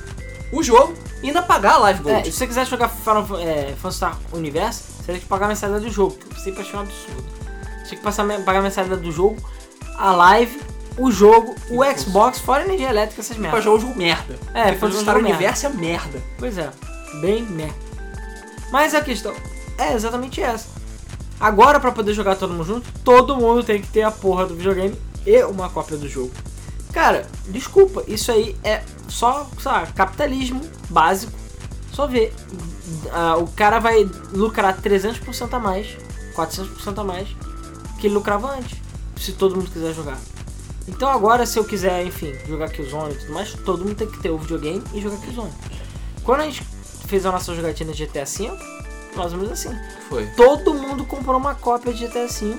o 0.51 0.61
jogo 0.61 0.93
e 1.23 1.27
ainda 1.27 1.41
pagar 1.41 1.73
a 1.76 1.77
Live 1.80 1.99
É, 2.01 2.03
Gold. 2.13 2.26
se 2.31 2.38
você 2.38 2.47
quiser 2.47 2.65
jogar 2.67 2.89
Final 2.89 3.26
é, 3.39 3.73
Phantasy 3.81 4.05
Universe, 4.34 4.84
você 5.03 5.11
tem 5.13 5.21
que 5.21 5.27
pagar 5.27 5.45
a 5.45 5.49
mensalidade 5.49 5.85
do 5.85 5.91
jogo, 5.91 6.15
que 6.15 6.35
eu 6.35 6.39
sempre 6.43 6.61
achei 6.61 6.76
um 6.77 6.81
absurdo. 6.81 7.23
Você 7.23 7.85
tinha 7.89 7.97
que 7.99 8.03
passar, 8.03 8.27
pagar 8.43 8.59
a 8.59 8.63
mensalidade 8.63 9.01
do 9.01 9.11
jogo, 9.11 9.38
a 9.97 10.11
live, 10.11 10.59
o 10.99 11.11
jogo, 11.11 11.55
o 11.69 11.84
Isso. 11.84 12.09
Xbox, 12.09 12.39
fora 12.39 12.65
energia 12.65 12.89
elétrica, 12.89 13.21
essas 13.21 13.35
pra 13.38 13.43
merdas. 13.43 13.63
jogar 13.63 13.77
o 13.77 13.80
jogo 13.80 13.97
merda. 13.97 14.39
É, 14.53 14.71
pra 14.73 14.89
jogar 14.89 15.15
o 15.15 15.19
Universo 15.19 15.65
é 15.65 15.69
merda. 15.69 16.21
Pois 16.38 16.57
é, 16.57 16.69
bem 17.21 17.43
merda. 17.43 17.76
Mas 18.71 18.93
a 18.93 19.01
questão 19.01 19.34
é 19.77 19.93
exatamente 19.93 20.41
essa. 20.41 20.67
Agora, 21.39 21.80
pra 21.80 21.91
poder 21.91 22.13
jogar 22.13 22.35
todo 22.35 22.53
mundo 22.53 22.65
junto, 22.65 22.91
todo 23.03 23.35
mundo 23.38 23.63
tem 23.63 23.81
que 23.81 23.88
ter 23.88 24.01
a 24.01 24.11
porra 24.11 24.45
do 24.45 24.55
videogame 24.55 24.95
e 25.26 25.41
uma 25.43 25.69
cópia 25.69 25.95
do 25.95 26.07
jogo. 26.07 26.31
Cara, 26.91 27.26
desculpa, 27.47 28.03
isso 28.07 28.31
aí 28.31 28.57
é 28.63 28.81
só, 29.07 29.47
sabe, 29.61 29.93
capitalismo 29.93 30.61
básico. 30.89 31.31
Só 31.93 32.07
ver. 32.07 32.34
Ah, 33.11 33.38
o 33.38 33.47
cara 33.47 33.80
vai 33.80 34.09
lucrar 34.34 34.81
300% 34.81 35.53
a 35.53 35.59
mais, 35.59 35.97
400% 36.35 36.99
a 36.99 37.03
mais 37.03 37.30
que 37.99 38.07
ele 38.07 38.13
lucrava 38.13 38.55
antes, 38.55 38.77
se 39.17 39.34
todo 39.34 39.55
mundo 39.55 39.69
quiser 39.69 39.93
jogar. 39.93 40.17
Então 40.89 41.07
agora, 41.09 41.45
se 41.45 41.57
eu 41.57 41.63
quiser, 41.63 42.03
enfim, 42.03 42.33
jogar 42.47 42.69
Killzone 42.69 43.13
e 43.13 43.17
tudo 43.17 43.33
mais, 43.33 43.53
todo 43.53 43.85
mundo 43.85 43.95
tem 43.95 44.09
que 44.09 44.19
ter 44.19 44.31
o 44.31 44.37
videogame 44.37 44.83
e 44.93 44.99
jogar 44.99 45.17
Killzone. 45.17 45.51
Quando 46.23 46.41
a 46.41 46.45
gente 46.45 46.63
fez 47.07 47.25
a 47.25 47.31
nossa 47.31 47.53
jogatina 47.53 47.93
de 47.93 48.05
GTA 48.05 48.25
V, 48.25 48.51
mais 49.15 49.31
ou 49.31 49.39
menos 49.39 49.51
assim. 49.53 49.77
Foi. 50.09 50.25
Todo 50.35 50.73
mundo 50.73 51.05
comprou 51.05 51.37
uma 51.37 51.53
cópia 51.53 51.93
de 51.93 52.07
GTA 52.07 52.27
V, 52.27 52.57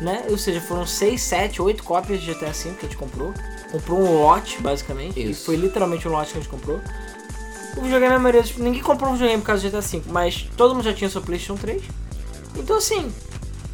né? 0.00 0.26
Ou 0.28 0.36
seja, 0.36 0.60
foram 0.60 0.86
6, 0.86 1.20
7, 1.20 1.62
8 1.62 1.82
cópias 1.82 2.20
de 2.20 2.32
GTA 2.32 2.52
V 2.52 2.70
que 2.70 2.86
a 2.86 2.88
gente 2.88 2.96
comprou. 2.96 3.32
Comprou 3.72 4.00
um 4.00 4.22
lote, 4.22 4.60
basicamente. 4.60 5.18
E 5.18 5.30
Isso. 5.30 5.46
foi 5.46 5.56
literalmente 5.56 6.06
um 6.06 6.12
lote 6.12 6.32
que 6.32 6.38
a 6.38 6.40
gente 6.42 6.50
comprou. 6.50 6.80
O 7.76 7.80
videogame, 7.80 8.14
a 8.14 8.18
maioria, 8.18 8.42
tipo, 8.42 8.62
ninguém 8.62 8.82
comprou 8.82 9.10
um 9.10 9.12
videogame 9.14 9.42
por 9.42 9.48
causa 9.48 9.62
do 9.62 9.70
GTA 9.70 9.80
V, 9.80 10.02
mas 10.06 10.48
todo 10.56 10.74
mundo 10.74 10.84
já 10.84 10.92
tinha 10.92 11.10
seu 11.10 11.20
PlayStation 11.22 11.56
3. 11.56 11.82
Então, 12.56 12.76
assim, 12.76 13.12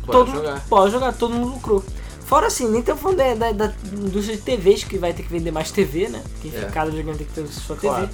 Bora 0.05 0.19
todo 0.19 0.33
jogar. 0.33 0.53
mundo 0.53 0.63
pode 0.69 0.93
jogar, 0.93 1.13
todo 1.13 1.35
mundo 1.35 1.53
lucrou. 1.53 1.85
Fora 2.33 2.47
assim, 2.47 2.67
nem 2.67 2.81
tô 2.81 2.97
falando 2.97 3.19
da, 3.19 3.35
da, 3.35 3.53
da 3.53 3.75
indústria 3.93 4.39
de 4.39 4.43
TVs 4.43 4.85
que 4.85 4.97
vai 4.97 5.13
ter 5.13 5.23
que 5.23 5.29
vender 5.29 5.51
mais 5.51 5.71
TV, 5.71 6.09
né? 6.09 6.23
Porque 6.41 6.57
É. 6.57 6.63
cada 6.73 6.87
videogame 6.89 7.19
tem 7.19 7.27
que 7.27 7.33
ter 7.35 7.47
sua 7.49 7.77
TV. 7.77 7.89
Claro. 7.95 8.09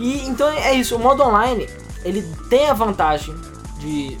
E 0.00 0.26
então 0.26 0.48
é 0.48 0.74
isso, 0.74 0.96
o 0.96 0.98
modo 0.98 1.22
online, 1.22 1.68
ele 2.04 2.22
tem 2.50 2.66
a 2.68 2.72
vantagem 2.72 3.32
de 3.78 4.18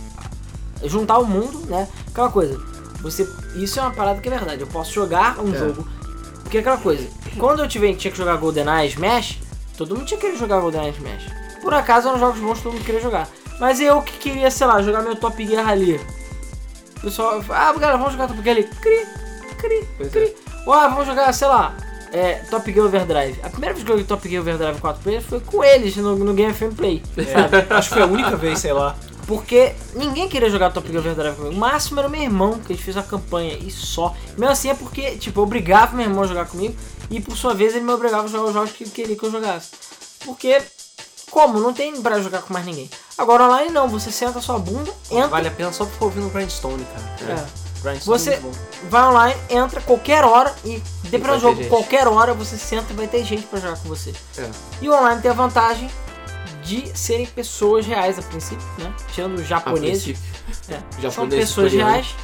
juntar 0.84 1.18
o 1.18 1.26
mundo, 1.26 1.58
né? 1.66 1.88
Aquela 2.06 2.30
coisa, 2.30 2.56
você. 3.02 3.28
Isso 3.56 3.80
é 3.80 3.82
uma 3.82 3.90
parada 3.90 4.20
que 4.20 4.28
é 4.28 4.30
verdade. 4.30 4.60
Eu 4.60 4.68
posso 4.68 4.92
jogar 4.92 5.40
um 5.40 5.52
É. 5.52 5.58
jogo. 5.58 5.84
Porque 6.44 6.58
é 6.58 6.60
aquela 6.60 6.76
coisa, 6.76 7.04
quando 7.36 7.64
eu 7.64 7.68
tive, 7.68 7.92
tinha 7.96 8.12
que 8.12 8.16
jogar 8.16 8.36
GoldenEye 8.36 8.90
Smash, 8.90 9.40
todo 9.76 9.96
mundo 9.96 10.06
tinha 10.06 10.20
que 10.20 10.26
querer 10.26 10.38
jogar 10.38 10.60
GoldenEye 10.60 10.92
Smash. 10.92 11.24
Por 11.60 11.74
acaso 11.74 12.06
eram 12.10 12.20
jogos 12.20 12.38
bons 12.38 12.58
que 12.58 12.62
todo 12.62 12.74
mundo 12.74 12.84
queria 12.84 13.00
jogar. 13.00 13.28
Mas 13.58 13.80
eu 13.80 14.00
que 14.02 14.16
queria, 14.18 14.52
sei 14.52 14.68
lá, 14.68 14.80
jogar 14.82 15.02
meu 15.02 15.16
Top 15.16 15.44
Gear 15.44 15.68
ali. 15.68 16.00
Pessoal, 17.04 17.44
ah, 17.50 17.72
galera, 17.74 17.98
vamos 17.98 18.14
jogar 18.14 18.28
Top 18.28 18.42
Gear 18.42 18.56
ali. 18.56 18.66
Cri, 18.66 19.06
cri, 19.58 19.88
Pois 19.98 20.10
cri. 20.10 20.34
Ou 20.66 20.72
ah, 20.72 20.88
vamos 20.88 21.06
jogar, 21.06 21.30
sei 21.34 21.46
lá, 21.46 21.76
é, 22.10 22.36
Top 22.50 22.72
Gear 22.72 22.86
Overdrive. 22.86 23.38
A 23.42 23.50
primeira 23.50 23.74
vez 23.74 23.84
que 23.84 23.92
eu 23.92 23.98
joguei 23.98 24.06
Top 24.06 24.26
Gear 24.26 24.40
Overdrive 24.40 24.80
4 24.80 25.02
players 25.02 25.26
foi 25.26 25.40
com 25.40 25.62
eles 25.62 25.94
no, 25.96 26.16
no 26.16 26.32
Game 26.32 26.54
FM 26.54 26.74
Play. 26.74 27.02
É, 27.18 27.66
acho 27.74 27.90
que 27.90 27.94
foi 27.94 28.04
a 28.04 28.06
única 28.06 28.34
vez, 28.36 28.58
sei 28.58 28.72
lá. 28.72 28.96
Porque 29.26 29.74
ninguém 29.94 30.30
queria 30.30 30.48
jogar 30.48 30.70
Top 30.72 30.88
Gear 30.88 31.00
Overdrive 31.00 31.36
comigo. 31.36 31.54
O 31.54 31.58
máximo 31.58 32.00
era 32.00 32.08
o 32.08 32.10
meu 32.10 32.22
irmão, 32.22 32.58
que 32.58 32.72
a 32.72 32.74
gente 32.74 32.84
fez 32.84 32.96
a 32.96 33.02
campanha 33.02 33.58
e 33.58 33.70
só. 33.70 34.16
Mesmo 34.38 34.48
assim 34.52 34.70
é 34.70 34.74
porque, 34.74 35.16
tipo, 35.18 35.40
eu 35.40 35.44
obrigava 35.44 35.94
meu 35.94 36.06
irmão 36.06 36.24
a 36.24 36.26
jogar 36.26 36.46
comigo 36.46 36.74
e 37.10 37.20
por 37.20 37.36
sua 37.36 37.52
vez 37.52 37.74
ele 37.74 37.84
me 37.84 37.92
obrigava 37.92 38.24
a 38.24 38.28
jogar 38.28 38.44
os 38.44 38.54
jogos 38.54 38.72
que 38.72 38.88
queria 38.88 39.14
que 39.14 39.22
eu 39.22 39.30
jogasse. 39.30 39.72
Porque, 40.24 40.58
como? 41.30 41.60
Não 41.60 41.74
tem 41.74 42.00
pra 42.00 42.18
jogar 42.20 42.40
com 42.40 42.54
mais 42.54 42.64
ninguém. 42.64 42.88
Agora 43.16 43.44
online 43.44 43.70
não, 43.70 43.88
você 43.88 44.10
senta 44.10 44.38
a 44.38 44.42
sua 44.42 44.58
bunda, 44.58 44.92
entra, 45.10 45.28
Vale 45.28 45.48
a 45.48 45.50
pena 45.50 45.72
só 45.72 45.84
por 45.86 46.06
ouvindo 46.06 46.26
o 46.26 46.30
Grindstone, 46.30 46.84
cara. 46.84 47.32
É. 47.32 47.46
Grindstone 47.82 48.18
Você- 48.18 48.30
é 48.34 48.40
muito 48.40 48.56
bom. 48.58 48.88
vai 48.88 49.02
online, 49.08 49.40
entra 49.50 49.80
qualquer 49.80 50.24
hora 50.24 50.54
e 50.64 50.82
dependendo 51.04 51.34
do 51.36 51.40
jogo, 51.40 51.56
gente. 51.58 51.68
qualquer 51.68 52.08
hora 52.08 52.34
você 52.34 52.56
senta 52.56 52.92
e 52.92 52.96
vai 52.96 53.06
ter 53.06 53.22
gente 53.24 53.42
pra 53.46 53.60
jogar 53.60 53.76
com 53.78 53.88
você. 53.88 54.12
É. 54.38 54.50
E 54.80 54.88
o 54.88 54.94
online 54.94 55.20
tem 55.22 55.30
a 55.30 55.34
vantagem 55.34 55.88
de 56.64 56.90
serem 56.98 57.26
pessoas 57.26 57.86
reais 57.86 58.18
a 58.18 58.22
princípio, 58.22 58.64
né? 58.78 58.92
Tirando 59.12 59.34
os 59.38 59.46
japoneses. 59.46 60.18
É, 60.68 60.74
são 60.92 61.00
Japonês, 61.10 61.48
pessoas 61.48 61.70
coreano. 61.72 61.90
reais. 61.90 62.14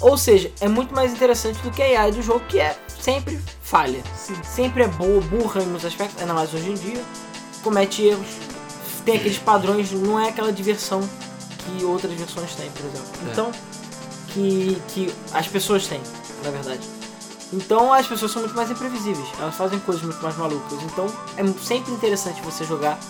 Ou 0.00 0.16
seja, 0.18 0.50
é 0.60 0.68
muito 0.68 0.94
mais 0.94 1.12
interessante 1.12 1.58
do 1.62 1.70
que 1.70 1.82
a 1.82 2.02
AI 2.02 2.12
do 2.12 2.20
jogo, 2.22 2.40
que 2.48 2.58
é 2.60 2.76
sempre 3.00 3.40
falha. 3.62 4.00
Sempre 4.44 4.82
é 4.84 4.88
boa, 4.88 5.20
burra 5.22 5.60
em 5.62 5.66
muitos 5.66 5.84
aspectos, 5.86 6.20
ainda 6.20 6.34
mais 6.34 6.52
hoje 6.54 6.70
em 6.70 6.74
dia. 6.74 7.02
Comete 7.62 8.02
erros, 8.04 8.26
tem 9.08 9.16
aqueles 9.16 9.38
padrões, 9.38 9.90
não 9.90 10.20
é 10.20 10.28
aquela 10.28 10.52
diversão 10.52 11.00
que 11.00 11.82
outras 11.82 12.12
versões 12.12 12.54
têm, 12.54 12.70
por 12.70 12.84
exemplo. 12.84 13.08
É. 13.26 13.32
Então, 13.32 13.52
que, 14.34 14.82
que 14.88 15.14
as 15.32 15.48
pessoas 15.48 15.86
têm, 15.86 16.00
na 16.44 16.50
verdade. 16.50 16.86
Então 17.50 17.90
as 17.90 18.06
pessoas 18.06 18.30
são 18.32 18.42
muito 18.42 18.54
mais 18.54 18.70
imprevisíveis, 18.70 19.26
elas 19.40 19.54
fazem 19.54 19.78
coisas 19.78 20.02
muito 20.02 20.22
mais 20.22 20.36
malucas. 20.36 20.82
Então 20.82 21.06
é 21.38 21.64
sempre 21.64 21.90
interessante 21.92 22.42
você 22.42 22.66
jogar 22.66 23.00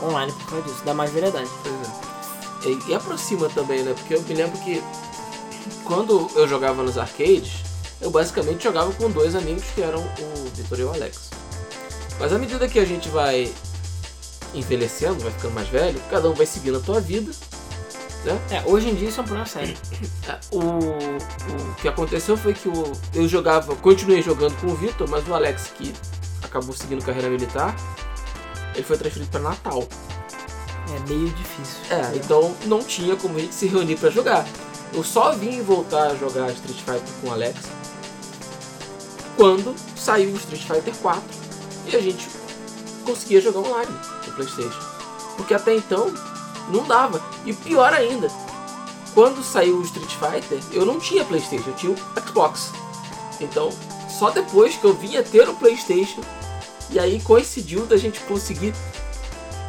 online 0.00 0.30
por 0.30 0.50
causa 0.50 0.62
disso, 0.62 0.82
dá 0.84 0.94
mais 0.94 1.10
variedade. 1.10 1.50
Pois 1.64 1.74
é. 1.74 2.68
E, 2.68 2.90
e 2.90 2.94
aproxima 2.94 3.48
também, 3.48 3.82
né? 3.82 3.92
Porque 3.94 4.14
eu 4.14 4.22
me 4.22 4.34
lembro 4.34 4.56
que 4.60 4.80
quando 5.82 6.30
eu 6.36 6.46
jogava 6.46 6.84
nos 6.84 6.96
arcades, 6.96 7.64
eu 8.00 8.12
basicamente 8.12 8.62
jogava 8.62 8.92
com 8.92 9.10
dois 9.10 9.34
amigos 9.34 9.64
que 9.74 9.82
eram 9.82 10.02
o 10.02 10.50
Vitor 10.54 10.78
e 10.78 10.84
o 10.84 10.90
Alex. 10.90 11.30
Mas 12.20 12.32
à 12.32 12.38
medida 12.38 12.68
que 12.68 12.78
a 12.78 12.84
gente 12.84 13.08
vai 13.08 13.52
envelhecendo, 14.54 15.20
vai 15.20 15.32
ficando 15.32 15.54
mais 15.54 15.68
velho, 15.68 16.00
cada 16.10 16.28
um 16.28 16.34
vai 16.34 16.46
seguindo 16.46 16.78
a 16.78 16.80
tua 16.80 17.00
vida. 17.00 17.30
É, 18.50 18.62
hoje 18.66 18.90
em 18.90 18.94
dia 18.94 19.08
isso 19.08 19.20
é 19.20 19.22
um 19.22 19.26
problema 19.26 19.48
sério. 19.48 19.76
É, 20.28 20.38
O, 20.50 20.58
o 20.60 21.74
que 21.80 21.88
aconteceu 21.88 22.36
foi 22.36 22.52
que 22.52 22.68
o, 22.68 22.92
eu 23.14 23.28
jogava, 23.28 23.74
continuei 23.76 24.20
jogando 24.22 24.60
com 24.60 24.66
o 24.66 24.74
Vitor, 24.74 25.08
mas 25.08 25.26
o 25.26 25.34
Alex, 25.34 25.72
que 25.76 25.92
acabou 26.42 26.74
seguindo 26.74 27.04
carreira 27.04 27.30
militar, 27.30 27.74
ele 28.74 28.84
foi 28.84 28.98
transferido 28.98 29.30
para 29.30 29.40
Natal. 29.40 29.86
É 30.94 31.08
meio 31.08 31.28
difícil. 31.30 31.78
É, 31.90 32.16
então 32.16 32.54
não 32.66 32.82
tinha 32.82 33.16
como 33.16 33.36
a 33.38 33.40
gente 33.40 33.54
se 33.54 33.66
reunir 33.66 33.96
pra 33.96 34.10
jogar. 34.10 34.46
Eu 34.92 35.04
só 35.04 35.32
vim 35.32 35.62
voltar 35.62 36.10
a 36.10 36.14
jogar 36.14 36.50
Street 36.50 36.78
Fighter 36.78 37.14
com 37.20 37.28
o 37.28 37.32
Alex 37.32 37.58
quando 39.36 39.74
saiu 39.96 40.30
o 40.30 40.36
Street 40.36 40.62
Fighter 40.62 40.94
4 40.96 41.22
e 41.92 41.96
a 41.96 42.00
gente 42.00 42.26
conseguia 43.04 43.40
jogar 43.40 43.60
online 43.60 44.17
PlayStation. 44.38 44.80
Porque 45.36 45.54
até 45.54 45.74
então 45.74 46.12
não 46.70 46.84
dava. 46.84 47.20
E 47.44 47.52
pior 47.52 47.92
ainda, 47.92 48.30
quando 49.14 49.42
saiu 49.42 49.78
o 49.78 49.82
Street 49.82 50.10
Fighter, 50.10 50.60
eu 50.72 50.84
não 50.84 50.98
tinha 51.00 51.24
PlayStation, 51.24 51.70
eu 51.70 51.74
tinha 51.74 51.92
o 51.92 52.28
Xbox. 52.28 52.72
Então, 53.40 53.70
só 54.08 54.30
depois 54.30 54.76
que 54.76 54.84
eu 54.84 54.94
vinha 54.94 55.22
ter 55.22 55.48
o 55.48 55.54
PlayStation 55.54 56.20
e 56.90 56.98
aí 56.98 57.20
coincidiu 57.20 57.86
da 57.86 57.96
gente 57.96 58.20
conseguir 58.20 58.74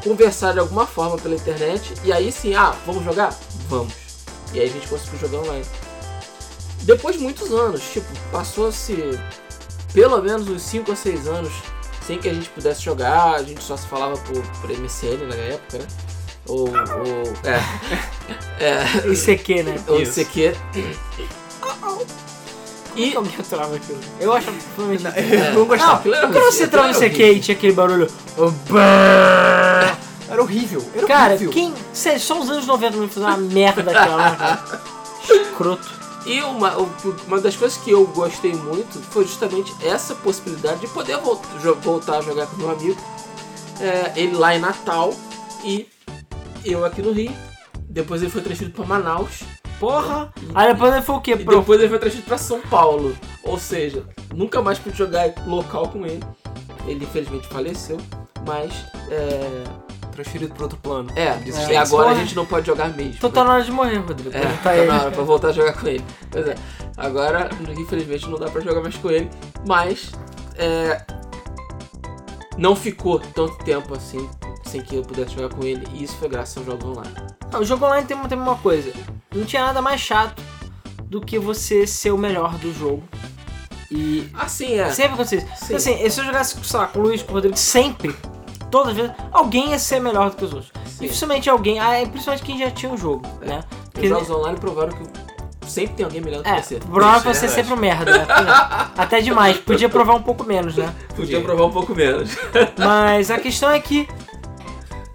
conversar 0.03 0.53
de 0.53 0.59
alguma 0.59 0.87
forma 0.87 1.17
pela 1.17 1.35
internet 1.35 1.93
e 2.03 2.11
aí 2.11 2.31
sim, 2.31 2.55
ah, 2.55 2.75
vamos 2.85 3.03
jogar? 3.03 3.37
Vamos. 3.67 3.93
E 4.53 4.59
aí 4.59 4.69
a 4.69 4.71
gente 4.71 4.87
conseguiu 4.87 5.19
jogar 5.19 5.39
online. 5.39 5.65
Depois 6.83 7.17
de 7.17 7.21
muitos 7.21 7.51
anos, 7.51 7.81
tipo, 7.91 8.07
passou-se 8.31 9.19
pelo 9.93 10.21
menos 10.21 10.47
uns 10.47 10.61
5 10.63 10.91
ou 10.91 10.97
6 10.97 11.27
anos 11.27 11.51
sem 12.09 12.17
que 12.17 12.27
a 12.27 12.33
gente 12.33 12.49
pudesse 12.49 12.81
jogar, 12.81 13.35
a 13.35 13.43
gente 13.43 13.63
só 13.63 13.77
se 13.77 13.85
falava 13.85 14.17
por, 14.17 14.41
por 14.41 14.69
MSN 14.71 15.27
na 15.27 15.35
época, 15.35 15.77
né? 15.77 15.85
Ou, 16.47 16.67
ou 16.67 17.33
é, 17.43 17.61
é, 19.05 19.07
Isso 19.11 19.29
aqui, 19.29 19.61
né? 19.61 19.79
ou 19.87 20.01
Isso. 20.01 20.19
CQ. 20.25 20.55
E 22.95 23.15
alguém 23.15 23.35
aturava 23.39 23.75
aquilo? 23.75 23.99
Eu 24.19 24.33
acho 24.33 24.49
absolutamente. 24.49 25.03
Não, 25.03 25.11
Não, 25.11 25.45
eu 25.45 25.53
não 25.53 25.65
gostava. 25.67 26.01
quando 26.01 26.33
você 26.51 26.63
entrava 26.63 26.87
no 26.87 26.93
CQ 26.95 27.31
e 27.31 27.39
tinha 27.41 27.55
aquele 27.55 27.73
barulho. 27.73 28.07
Era 30.27 30.41
horrível. 30.41 30.83
Era 30.95 31.05
Cara, 31.05 31.33
horrível. 31.35 31.51
quem. 31.51 31.75
Sério, 31.93 32.19
só 32.19 32.39
os 32.39 32.49
anos 32.49 32.65
90 32.65 32.97
me 32.97 33.07
fizeram 33.07 33.27
uma 33.35 33.37
merda 33.37 33.83
daquela, 33.83 34.31
né, 34.31 34.35
cara? 34.35 34.81
Escroto. 35.29 35.98
E 36.25 36.41
uma, 36.41 36.75
uma 37.27 37.39
das 37.39 37.55
coisas 37.55 37.77
que 37.77 37.91
eu 37.91 38.05
gostei 38.07 38.53
muito 38.53 38.99
foi 38.99 39.23
justamente 39.25 39.73
essa 39.85 40.13
possibilidade 40.15 40.81
de 40.81 40.87
poder 40.87 41.17
voltar 41.81 42.17
a 42.17 42.21
jogar 42.21 42.47
com 42.47 42.57
meu 42.57 42.71
amigo. 42.71 42.99
É, 43.79 44.19
ele 44.19 44.35
lá 44.35 44.55
em 44.55 44.59
Natal 44.59 45.13
e 45.63 45.87
eu 46.65 46.83
aqui 46.83 47.01
no 47.01 47.11
Rio. 47.11 47.31
Depois 47.89 48.21
ele 48.21 48.31
foi 48.31 48.41
transferido 48.41 48.75
para 48.75 48.85
Manaus. 48.85 49.41
Porra! 49.79 50.33
Aí 50.53 50.73
depois 50.73 50.93
ele 50.93 51.01
foi 51.01 51.15
o 51.15 51.21
quê? 51.21 51.31
E 51.31 51.43
depois 51.43 51.79
ele 51.79 51.89
foi 51.89 51.99
transferido 51.99 52.27
para 52.27 52.37
São 52.37 52.59
Paulo. 52.61 53.15
Ou 53.43 53.57
seja, 53.57 54.05
nunca 54.35 54.61
mais 54.61 54.77
pude 54.77 54.97
jogar 54.97 55.33
local 55.47 55.87
com 55.87 56.05
ele. 56.05 56.23
Ele 56.85 57.05
infelizmente 57.05 57.47
faleceu. 57.47 57.97
Mas 58.45 58.73
é. 59.09 59.88
Transferido 60.23 60.53
para 60.53 60.63
outro 60.63 60.77
plano. 60.79 61.09
É, 61.15 61.31
Diz 61.37 61.55
e 61.69 61.75
agora 61.77 62.09
a 62.09 62.13
gente 62.13 62.35
não 62.35 62.45
pode 62.45 62.67
jogar 62.67 62.89
mesmo. 62.89 63.17
Tô 63.21 63.29
tá 63.29 63.41
na 63.43 63.53
hora 63.53 63.63
de 63.63 63.71
morrer, 63.71 63.97
Rodrigo. 63.99 64.35
É, 64.35 64.41
tá 64.41 64.57
tá 64.63 64.77
ele. 64.77 64.87
na 64.87 65.01
hora 65.01 65.11
pra 65.11 65.23
voltar 65.23 65.47
a 65.47 65.51
jogar 65.53 65.73
com 65.73 65.87
ele. 65.87 66.03
Pois 66.29 66.45
é, 66.45 66.55
agora, 66.97 67.49
infelizmente, 67.77 68.27
não 68.27 68.37
dá 68.37 68.49
pra 68.49 68.59
jogar 68.59 68.81
mais 68.81 68.95
com 68.97 69.09
ele, 69.09 69.29
mas 69.65 70.11
é, 70.57 71.01
não 72.57 72.75
ficou 72.75 73.17
tanto 73.19 73.57
tempo 73.63 73.95
assim 73.95 74.29
sem 74.65 74.81
que 74.81 74.95
eu 74.97 75.03
pudesse 75.03 75.33
jogar 75.33 75.55
com 75.55 75.63
ele, 75.63 75.87
e 75.93 76.03
isso 76.03 76.15
foi 76.17 76.27
graças 76.29 76.57
aos 76.57 76.65
jogos 76.65 76.85
online. 76.85 77.15
Não, 77.51 77.61
o 77.61 77.65
jogo 77.65 77.85
online 77.85 78.05
tem, 78.05 78.15
uma- 78.17 78.27
tem 78.27 78.37
uma 78.37 78.55
coisa. 78.57 78.91
Não 79.33 79.45
tinha 79.45 79.63
nada 79.65 79.81
mais 79.81 79.99
chato 80.01 80.43
do 81.05 81.21
que 81.21 81.39
você 81.39 81.87
ser 81.87 82.11
o 82.11 82.17
melhor 82.17 82.53
do 82.59 82.71
jogo. 82.73 83.01
E 83.89 84.29
Assim 84.35 84.73
é. 84.79 84.91
sempre 84.91 85.13
acontecia 85.13 85.39
isso. 85.39 85.47
Então, 85.63 85.77
assim, 85.77 86.09
se 86.09 86.19
eu 86.19 86.25
jogasse 86.25 86.55
sei 86.63 86.79
lá, 86.79 86.85
com 86.87 86.99
o 86.99 87.01
Luiz, 87.03 87.23
com 87.23 87.31
o 87.31 87.35
Rodrigo, 87.35 87.57
sempre, 87.57 88.15
todas 88.71 88.89
as 88.89 88.95
vezes, 88.95 89.11
alguém 89.31 89.71
ia 89.71 89.79
ser 89.79 89.99
melhor 89.99 90.29
do 90.29 90.35
que 90.37 90.45
os 90.45 90.53
outros. 90.53 90.71
E 91.01 91.07
principalmente 91.07 91.49
alguém, 91.49 91.79
ah, 91.79 91.93
é 91.93 92.05
principalmente 92.05 92.43
quem 92.43 92.57
já 92.57 92.69
tinha 92.71 92.91
o 92.91 92.97
jogo, 92.97 93.23
né? 93.41 93.59
Os 93.71 93.89
Porque- 93.93 94.07
jogos 94.07 94.29
online 94.29 94.59
provaram 94.59 94.91
que 94.91 95.03
sempre 95.69 95.95
tem 95.95 96.03
alguém 96.05 96.21
melhor 96.21 96.41
do 96.43 96.49
É, 96.49 96.55
que 96.59 96.65
você. 96.67 96.75
prova 96.79 97.29
é 97.29 97.33
você 97.33 97.45
é 97.45 97.49
sempre 97.49 97.73
um 97.73 97.77
merda, 97.77 98.17
né? 98.17 98.27
Até 98.97 99.21
demais. 99.21 99.57
Podia 99.57 99.87
provar 99.89 100.15
um 100.15 100.21
pouco 100.21 100.43
menos, 100.43 100.75
né? 100.77 100.93
Podia 101.15 101.41
provar 101.41 101.65
um 101.65 101.71
pouco 101.71 101.93
menos. 101.95 102.35
Mas 102.77 103.29
a 103.31 103.37
questão 103.39 103.69
é 103.69 103.79
que. 103.79 104.07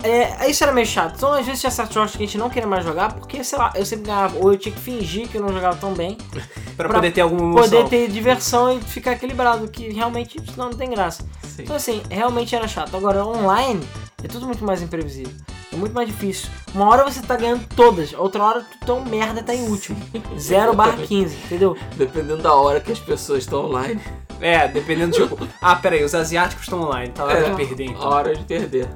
É, 0.04 0.50
isso 0.50 0.62
era 0.62 0.72
meio 0.72 0.86
chato. 0.86 1.14
Então, 1.16 1.32
às 1.32 1.46
vezes 1.46 1.60
tinha 1.60 1.70
certos 1.70 1.94
jogos 1.94 2.12
que 2.12 2.18
a 2.22 2.26
gente 2.26 2.36
não 2.36 2.50
queria 2.50 2.68
mais 2.68 2.84
jogar, 2.84 3.14
porque, 3.14 3.42
sei 3.42 3.58
lá, 3.58 3.72
eu 3.74 3.86
sempre 3.86 4.04
ganhava, 4.06 4.38
ou 4.38 4.52
eu 4.52 4.58
tinha 4.58 4.74
que 4.74 4.80
fingir 4.80 5.28
que 5.28 5.36
eu 5.38 5.40
não 5.42 5.48
jogava 5.52 5.76
tão 5.76 5.94
bem, 5.94 6.16
Pra, 6.76 6.88
Pra 6.88 6.98
poder 6.98 7.12
ter 7.12 7.20
alguma 7.20 7.40
emoção. 7.42 7.84
poder 7.84 7.88
ter 7.88 8.10
diversão 8.10 8.76
e 8.76 8.80
ficar 8.80 9.12
equilibrado, 9.12 9.68
que 9.68 9.92
realmente 9.92 10.40
senão 10.52 10.70
não 10.70 10.76
tem 10.76 10.90
graça. 10.90 11.22
Sim. 11.44 11.62
Então, 11.62 11.76
assim, 11.76 12.02
realmente 12.10 12.54
era 12.54 12.66
chato. 12.66 12.96
Agora, 12.96 13.24
online 13.24 13.80
é 14.22 14.26
tudo 14.26 14.44
muito 14.46 14.64
mais 14.64 14.82
imprevisível. 14.82 15.32
É 15.72 15.76
muito 15.76 15.92
mais 15.94 16.08
difícil. 16.08 16.48
Uma 16.74 16.88
hora 16.88 17.04
você 17.04 17.22
tá 17.22 17.36
ganhando 17.36 17.64
todas, 17.76 18.12
outra 18.12 18.42
hora 18.44 18.66
tu 18.84 18.92
um 18.94 19.04
merda 19.04 19.40
tá 19.42 19.54
em 19.54 19.68
último. 19.68 19.96
0 20.36 20.74
barra 20.76 20.96
15, 20.96 21.36
entendeu? 21.44 21.76
Dependendo 21.96 22.42
da 22.42 22.52
hora 22.54 22.80
que 22.80 22.90
as 22.92 22.98
pessoas 22.98 23.40
estão 23.44 23.66
online. 23.66 24.00
É, 24.40 24.66
dependendo 24.66 25.16
do 25.16 25.28
tipo. 25.28 25.48
Ah, 25.62 25.76
peraí, 25.76 26.02
os 26.02 26.12
asiáticos 26.12 26.64
estão 26.64 26.82
online, 26.82 27.12
tá 27.12 27.22
lá 27.22 27.34
É, 27.34 27.42
de 27.50 27.54
perder 27.56 27.84
então. 27.84 28.02
hora 28.08 28.34
de 28.34 28.42
perder. 28.44 28.88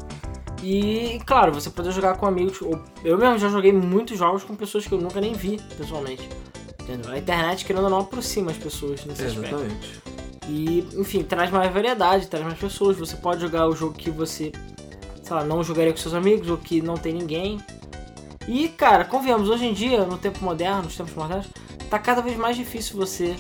E, 0.63 1.21
claro, 1.25 1.53
você 1.53 1.71
poder 1.71 1.93
jogar 1.93 2.17
com 2.17 2.27
amigos. 2.27 2.61
Eu 3.05 3.17
mesmo 3.17 3.39
já 3.39 3.49
joguei 3.49 3.73
muitos 3.73 4.19
jogos 4.19 4.43
com 4.43 4.57
pessoas 4.57 4.87
que 4.87 4.93
eu 4.93 4.99
nunca 5.01 5.21
nem 5.21 5.33
vi 5.33 5.61
pessoalmente. 5.77 6.29
Entendeu? 6.83 7.13
A 7.13 7.19
internet, 7.19 7.65
querendo 7.65 7.85
ou 7.85 7.91
não, 7.91 8.01
aproxima 8.01 8.51
as 8.51 8.57
pessoas 8.57 9.05
nesse 9.05 9.25
aspecto. 9.25 9.55
Exatamente. 9.55 10.03
E, 10.49 10.89
enfim, 10.97 11.23
traz 11.23 11.51
mais 11.51 11.73
variedade, 11.73 12.27
traz 12.27 12.45
mais 12.45 12.59
pessoas. 12.59 12.97
Você 12.97 13.17
pode 13.17 13.41
jogar 13.41 13.69
o 13.69 13.77
jogo 13.77 13.95
que 13.95 14.11
você, 14.11 14.51
sei 15.23 15.37
lá, 15.37 15.45
não 15.45 15.63
jogaria 15.63 15.93
com 15.93 15.99
seus 15.99 16.15
amigos 16.15 16.49
ou 16.49 16.57
que 16.57 16.81
não 16.81 16.97
tem 16.97 17.13
ninguém. 17.13 17.61
E, 18.49 18.69
cara, 18.69 19.05
convenhamos, 19.05 19.51
hoje 19.51 19.67
em 19.67 19.75
dia, 19.75 20.05
no 20.05 20.17
tempo 20.17 20.43
moderno, 20.43 20.85
nos 20.85 20.97
tempos 20.97 21.15
modernos, 21.15 21.47
tá 21.91 21.99
cada 21.99 22.23
vez 22.23 22.37
mais 22.37 22.57
difícil 22.57 22.97
você 22.97 23.37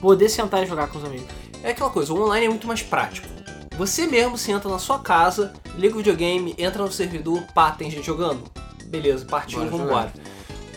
poder 0.00 0.28
sentar 0.28 0.62
e 0.64 0.66
jogar 0.66 0.88
com 0.88 0.98
os 0.98 1.04
amigos. 1.04 1.28
É 1.62 1.70
aquela 1.70 1.90
coisa, 1.90 2.12
o 2.12 2.20
online 2.20 2.46
é 2.46 2.48
muito 2.48 2.66
mais 2.66 2.82
prático. 2.82 3.28
Você 3.76 4.06
mesmo 4.06 4.36
senta 4.36 4.68
na 4.68 4.78
sua 4.78 4.98
casa, 4.98 5.52
liga 5.76 5.94
o 5.94 5.98
videogame, 5.98 6.54
entra 6.58 6.82
no 6.82 6.92
servidor, 6.92 7.42
pá, 7.54 7.70
tem 7.70 7.90
gente 7.90 8.04
jogando. 8.06 8.42
Beleza, 8.84 9.24
partiu, 9.24 9.58
Bora 9.60 9.70
vambora. 9.70 10.12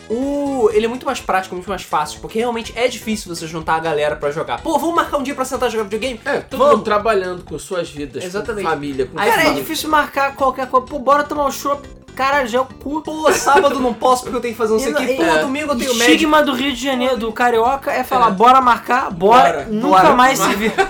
O, 0.08 0.68
ele 0.72 0.84
é 0.84 0.88
muito 0.88 1.06
mais 1.06 1.18
prático, 1.20 1.54
muito 1.54 1.68
mais 1.68 1.82
fácil, 1.82 2.20
porque 2.20 2.38
realmente 2.38 2.72
é 2.76 2.86
difícil 2.88 3.34
você 3.34 3.46
juntar 3.46 3.76
a 3.76 3.80
galera 3.80 4.16
pra 4.16 4.30
jogar. 4.30 4.60
Pô, 4.62 4.78
vamos 4.78 4.94
marcar 4.94 5.16
um 5.16 5.22
dia 5.22 5.34
pra 5.34 5.44
sentar 5.44 5.68
e 5.68 5.72
jogar 5.72 5.84
videogame? 5.84 6.20
É, 6.24 6.40
todo 6.40 6.58
Vamos. 6.58 6.74
mundo 6.76 6.84
trabalhando 6.84 7.42
com 7.42 7.58
suas 7.58 7.90
vidas, 7.90 8.22
Exatamente. 8.22 8.64
com 8.64 8.70
família, 8.70 9.06
com 9.06 9.18
Aí, 9.18 9.30
cara, 9.30 9.44
é 9.48 9.52
difícil 9.54 9.88
marcar 9.88 10.36
qualquer 10.36 10.68
coisa. 10.68 10.86
Pô, 10.86 10.98
bora 10.98 11.24
tomar 11.24 11.46
um 11.46 11.50
chopp. 11.50 11.88
Cara, 12.14 12.46
já 12.46 12.58
é 12.58 12.60
o 12.60 12.64
cu. 12.64 13.02
Pô, 13.02 13.32
sábado 13.32 13.80
não 13.80 13.92
posso 13.92 14.22
porque 14.22 14.36
eu 14.36 14.40
tenho 14.40 14.54
que 14.54 14.58
fazer 14.58 14.72
não 14.74 14.78
sei 14.80 14.92
o 14.92 14.96
que. 14.96 15.14
Pô, 15.14 15.22
é. 15.22 15.38
domingo 15.40 15.72
eu 15.72 15.74
O 15.74 15.78
tenho 15.78 15.90
médico. 15.94 16.10
estigma 16.12 16.42
do 16.42 16.52
Rio 16.54 16.72
de 16.72 16.82
Janeiro, 16.82 17.16
do 17.16 17.32
Carioca, 17.32 17.90
é 17.92 18.04
falar, 18.04 18.28
É. 18.28 18.30
bora 18.30 18.60
marcar, 18.60 19.10
bora, 19.10 19.42
Bora, 19.52 19.66
nunca 19.70 20.02
bora. 20.02 20.14
mais 20.14 20.38
se 20.38 20.54
vê. 20.54 20.72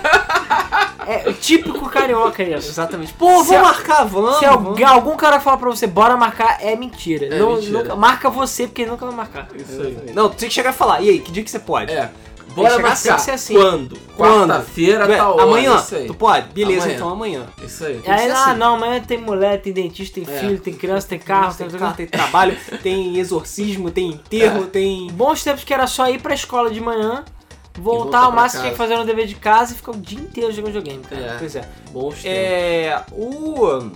É 1.07 1.31
típico 1.33 1.87
carioca 1.87 2.41
isso. 2.41 2.67
Exatamente. 2.69 3.13
Pô, 3.13 3.27
Se 3.43 3.49
vamos 3.49 3.53
a- 3.53 3.61
marcar, 3.61 4.03
vamos. 4.05 4.37
Se 4.39 4.45
vamos. 4.47 4.81
algum 4.81 5.15
cara 5.15 5.39
falar 5.39 5.57
pra 5.57 5.69
você, 5.69 5.85
bora 5.85 6.17
marcar, 6.17 6.57
é 6.61 6.75
mentira. 6.75 7.27
É 7.27 7.37
Não- 7.37 7.53
mentira. 7.57 7.77
nunca- 7.83 7.95
marca 7.95 8.27
você, 8.27 8.65
porque 8.65 8.81
ele 8.81 8.89
nunca 8.89 9.05
vai 9.05 9.13
marcar. 9.13 9.47
Isso 9.55 9.81
aí. 9.81 9.95
Não, 10.15 10.29
tu 10.29 10.37
tem 10.37 10.49
que 10.49 10.55
chegar 10.55 10.71
e 10.71 10.73
falar. 10.73 11.01
E 11.01 11.09
aí, 11.11 11.19
que 11.19 11.31
dia 11.31 11.43
que 11.43 11.51
você 11.51 11.59
pode? 11.59 11.91
É. 11.91 12.09
Bora 12.55 12.79
marcar. 12.79 13.01
tem 13.01 13.15
que 13.15 13.21
ser 13.21 13.31
assim. 13.31 13.53
Quando? 13.53 13.97
Quando? 14.15 14.47
Quarta-feira, 14.49 15.07
tá 15.07 15.29
hora. 15.29 15.43
amanhã, 15.43 15.83
aí. 15.91 16.07
tu 16.07 16.13
pode? 16.13 16.47
Beleza, 16.53 16.83
Amanhã. 16.83 16.95
então 16.95 17.09
amanhã. 17.09 17.45
Isso 17.63 17.85
aí. 17.85 18.01
E 18.05 18.09
aí, 18.09 18.31
ah, 18.31 18.45
assim. 18.51 18.59
não, 18.59 18.75
amanhã 18.75 19.01
tem 19.01 19.17
mulher, 19.17 19.61
tem 19.61 19.73
dentista, 19.73 20.21
tem 20.21 20.33
É. 20.35 20.39
filho, 20.39 20.59
tem 20.59 20.73
criança, 20.73 21.07
tem 21.07 21.19
carro, 21.19 21.53
tem, 21.53 21.67
tem, 21.67 21.79
carro, 21.79 21.95
tem 21.95 22.07
trabalho, 22.07 22.57
tem 22.81 23.17
exorcismo, 23.17 23.91
tem 23.91 24.09
enterro, 24.11 24.63
É. 24.63 24.67
tem. 24.67 25.07
Bons 25.11 25.43
tempos 25.43 25.63
que 25.63 25.73
era 25.73 25.85
só 25.87 26.09
ir 26.09 26.21
pra 26.21 26.33
escola 26.33 26.69
de 26.71 26.79
manhã, 26.79 27.23
voltar 27.77 28.21
voltar 28.21 28.31
máximo 28.31 28.61
tinha 28.61 28.71
que 28.71 28.77
fazer 28.77 28.95
um 28.97 29.05
dever 29.05 29.27
de 29.27 29.35
casa 29.35 29.73
e 29.73 29.75
ficar 29.75 29.91
o 29.91 29.97
dia 29.97 30.19
inteiro 30.19 30.51
jogando 30.51 30.67
videogame, 30.73 31.03
cara. 31.03 31.21
É. 31.21 31.35
Pois 31.37 31.55
é. 31.55 31.69
Bons 31.91 32.15
tempos. 32.15 32.25
É. 32.25 33.03
O. 33.11 33.91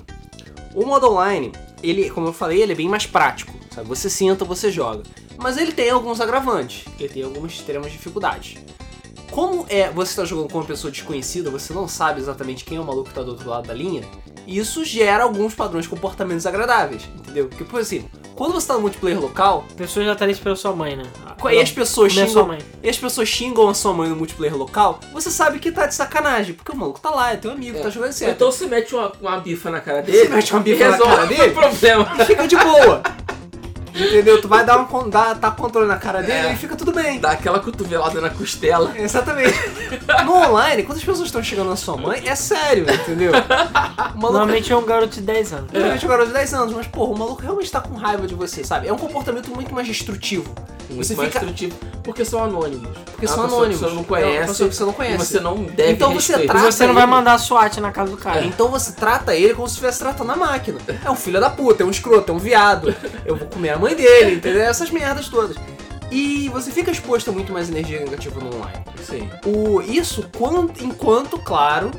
O 0.76 0.86
modo 0.86 1.10
online, 1.12 1.52
ele, 1.82 2.10
como 2.12 2.28
eu 2.28 2.34
falei, 2.34 2.62
ele 2.62 2.74
é 2.74 2.76
bem 2.76 2.88
mais 2.88 3.06
prático. 3.06 3.54
Sabe? 3.74 3.88
Você 3.88 4.10
senta, 4.10 4.46
você 4.46 4.72
joga. 4.72 5.02
Mas 5.42 5.58
ele 5.58 5.72
tem 5.72 5.90
alguns 5.90 6.20
agravantes. 6.22 6.86
Ele 7.00 7.10
tem 7.10 7.24
algumas 7.24 7.54
extremas 7.54 7.92
dificuldades. 7.92 8.58
Como 9.32 9.66
é 9.70 9.90
você 9.90 10.12
está 10.12 10.26
jogando 10.26 10.52
com 10.52 10.58
uma 10.58 10.66
pessoa 10.66 10.92
desconhecida, 10.92 11.50
você 11.52 11.72
não 11.72 11.88
sabe 11.88 12.20
exatamente 12.20 12.66
quem 12.66 12.78
é 12.78 12.82
o 12.82 12.86
maluco 12.86 13.10
que 13.10 13.16
tá 13.16 13.22
do 13.22 13.32
outro 13.32 13.48
lado 13.50 13.68
da 13.68 13.74
linha, 13.74 14.04
isso 14.48 14.84
gera 14.84 15.24
alguns 15.24 15.54
padrões 15.54 15.84
de 15.86 15.90
comportamentos 15.90 16.48
agradáveis, 16.48 17.04
entendeu? 17.16 17.48
Porque, 17.48 17.64
por 17.64 17.80
exemplo, 17.80 18.10
quando 18.36 18.54
você 18.54 18.68
tá 18.68 18.74
no 18.74 18.82
multiplayer 18.82 19.20
local, 19.22 19.66
A 19.72 19.76
pessoa 19.76 20.04
já 20.04 20.14
estaria 20.14 20.32
esperando 20.32 20.58
sua 20.58 20.74
mãe, 20.76 20.96
né? 20.96 21.04
e 21.52 21.62
as 21.62 21.72
pessoas 21.72 22.12
sua 22.14 22.26
xingam, 22.26 22.48
mãe. 22.48 22.58
e 22.82 22.90
as 22.90 22.98
pessoas 22.98 23.30
xingam 23.30 23.70
a 23.70 23.74
sua 23.76 23.94
mãe 23.94 24.10
no 24.10 24.16
multiplayer 24.16 24.58
local, 24.58 25.00
você 25.14 25.30
sabe 25.30 25.60
que 25.60 25.72
tá 25.72 25.86
de 25.86 25.94
sacanagem, 25.94 26.56
porque 26.56 26.72
o 26.72 26.76
maluco 26.76 27.00
tá 27.00 27.12
lá, 27.12 27.32
é 27.32 27.36
teu 27.38 27.52
amigo, 27.52 27.78
É. 27.78 27.82
tá 27.82 27.90
jogando 27.92 28.12
certo. 28.14 28.34
Então 28.36 28.52
você 28.52 28.66
mete 28.66 28.96
uma, 28.96 29.12
uma 29.22 29.40
bifa 29.40 29.70
na 29.70 29.80
cara 29.80 30.02
dele. 30.02 30.18
Você 30.18 30.30
mete 30.30 30.52
uma 30.54 30.60
bifa 30.62 30.90
na 30.90 30.98
cara 30.98 31.26
dele? 31.28 31.50
o 31.50 31.54
problema. 31.54 32.12
E 32.20 32.26
fica 32.26 32.48
de 32.48 32.56
boa. 32.58 33.04
Entendeu? 34.00 34.42
Tu 34.42 34.48
vai 34.48 34.66
dar 34.66 34.78
um 34.80 34.86
con- 34.86 35.10
dar, 35.10 35.36
tá 35.38 35.52
controle 35.52 35.88
na 35.88 35.98
cara 35.98 36.22
dele 36.22 36.48
É. 36.50 36.54
e 36.54 36.56
fica 36.56 36.76
tudo 36.76 36.92
bem. 36.92 37.20
Dá 37.20 37.32
aquela 37.32 37.60
cotovelada 37.60 38.20
na 38.22 38.30
costela. 38.30 38.94
Exatamente. 38.98 39.58
No 40.26 40.34
online, 40.36 40.84
quando 40.84 40.98
as 40.98 41.04
pessoas 41.04 41.28
estão 41.28 41.44
chegando 41.44 41.70
na 41.70 41.76
sua 41.76 41.98
mãe, 41.98 42.22
é 42.26 42.36
sério, 42.36 42.86
entendeu? 42.92 43.32
Normalmente 44.16 44.72
é 44.72 44.76
um 44.76 44.86
garoto 44.86 45.16
de 45.16 45.22
10 45.22 45.54
anos. 45.54 45.72
Realmente 45.72 46.04
é 46.04 46.08
um 46.08 46.10
garoto 46.10 46.28
de 46.28 46.34
10 46.34 46.54
anos, 46.54 46.74
mas 46.74 46.88
porra, 46.88 47.12
o 47.14 47.18
maluco 47.18 47.42
realmente 47.42 47.72
tá 47.72 47.82
com 47.82 47.96
raiva 47.96 48.26
de 48.28 48.36
você, 48.36 48.64
sabe? 48.64 48.88
É 48.88 48.94
um 48.94 48.98
comportamento 48.98 49.50
muito 49.54 49.74
mais 49.74 49.88
destrutivo. 49.88 50.54
Muito 50.90 51.06
Você 51.08 51.16
mais 51.16 51.28
fica. 51.30 51.40
destrutivo. 51.46 51.78
Porque 52.04 52.26
são 52.26 52.44
anônimos. 52.44 52.90
Porque 53.12 53.26
É 53.26 53.28
são 53.28 53.44
anônimos. 53.44 53.78
Que 53.80 53.84
você 53.86 53.86
não 53.86 53.92
É 53.92 53.96
uma 54.00 54.04
conhece. 54.08 54.48
pessoa 54.48 54.70
que 54.70 54.76
você 54.76 54.84
não 54.86 54.94
conhece. 54.94 55.16
E 55.16 55.26
você 55.28 55.40
não 55.40 55.56
deve 55.64 55.92
Então 55.92 56.10
você 56.14 56.32
respeito. 56.34 56.44
E 56.44 56.48
trata 56.48 56.72
você 56.72 56.88
não 56.88 56.94
vai 56.94 57.06
mandar 57.06 57.34
a 57.34 57.38
SWAT 57.38 57.78
na 57.80 57.92
casa 57.92 58.12
do 58.12 58.18
cara. 58.18 58.44
Então 58.46 58.70
você 58.70 58.92
trata 58.94 59.36
ele 59.36 59.54
como 59.54 59.68
se 59.68 59.74
estivesse 59.74 60.00
tratando 60.00 60.32
a 60.32 60.36
máquina. 60.36 60.80
É 61.06 61.10
um 61.12 61.16
filho 61.16 61.40
da 61.40 61.50
puta, 61.50 61.84
é 61.84 61.86
um 61.86 61.92
escroto, 61.92 62.32
é 62.32 62.36
um 62.36 62.40
viado. 62.40 62.94
Eu 63.26 63.36
vou 63.36 63.48
comer 63.48 63.70
a 63.72 63.78
mãe 63.78 63.96
dele, 63.96 64.36
entendeu? 64.36 64.62
Essas 64.64 64.90
merdas 64.90 65.28
todas. 65.30 65.56
E 66.12 66.50
você 66.50 66.72
fica 66.72 66.90
exposto 66.90 67.30
a 67.30 67.34
muito 67.34 67.54
mais 67.54 67.70
energia 67.70 68.00
negativa 68.00 68.40
no 68.42 68.56
online. 68.56 68.80
Sim. 69.04 69.30
O, 69.46 69.80
isso 69.82 70.26
quan- 70.36 70.68
enquanto, 70.82 71.38
claro, 71.38 71.92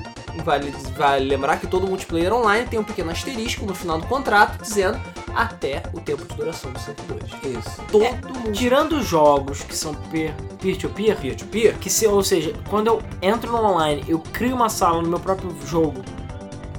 vale, 0.45 0.71
vale 0.97 1.25
lembrar 1.29 1.59
que 1.59 1.67
todo 1.67 1.87
multiplayer 1.87 2.33
online 2.33 2.67
tem 2.69 2.79
um 2.79 2.85
pequeno 2.85 3.11
asterisco 3.11 3.65
no 3.67 3.75
final 3.75 3.99
do 4.01 4.07
contrato 4.07 4.63
dizendo 4.63 5.01
até 5.35 5.83
o 5.93 6.01
tempo 6.01 6.25
de 6.25 6.35
duração 6.35 6.73
dos 6.73 6.83
servidores. 6.83 7.31
Isso. 7.45 7.81
Todo 7.91 8.05
É, 8.05 8.13
mundo. 8.13 8.53
Tirando 8.53 9.03
jogos 9.03 9.63
que 9.63 9.77
são 9.77 9.95
peer- 9.95 10.35
peer-to-peer, 10.61 11.17
Peer-to-peer? 11.17 11.77
que 11.79 11.89
se, 11.91 12.07
ou 12.07 12.23
seja, 12.23 12.53
quando 12.69 12.89
eu 12.89 13.03
entro 13.23 13.51
no 13.53 13.59
online, 13.59 14.05
eu 14.09 14.19
crio 14.33 14.55
uma 14.55 14.69
sala 14.69 15.01
no 15.03 15.09
meu 15.09 15.21
próprio 15.21 15.55
jogo, 15.67 16.03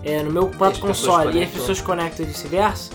é, 0.03 0.21
no 0.23 0.31
meu 0.31 0.47
próprio 0.47 0.81
console, 0.81 1.37
e 1.39 1.43
as 1.43 1.49
pessoas 1.51 1.79
conectam 1.81 2.25
e 2.25 2.29
vice-versa, 2.29 2.91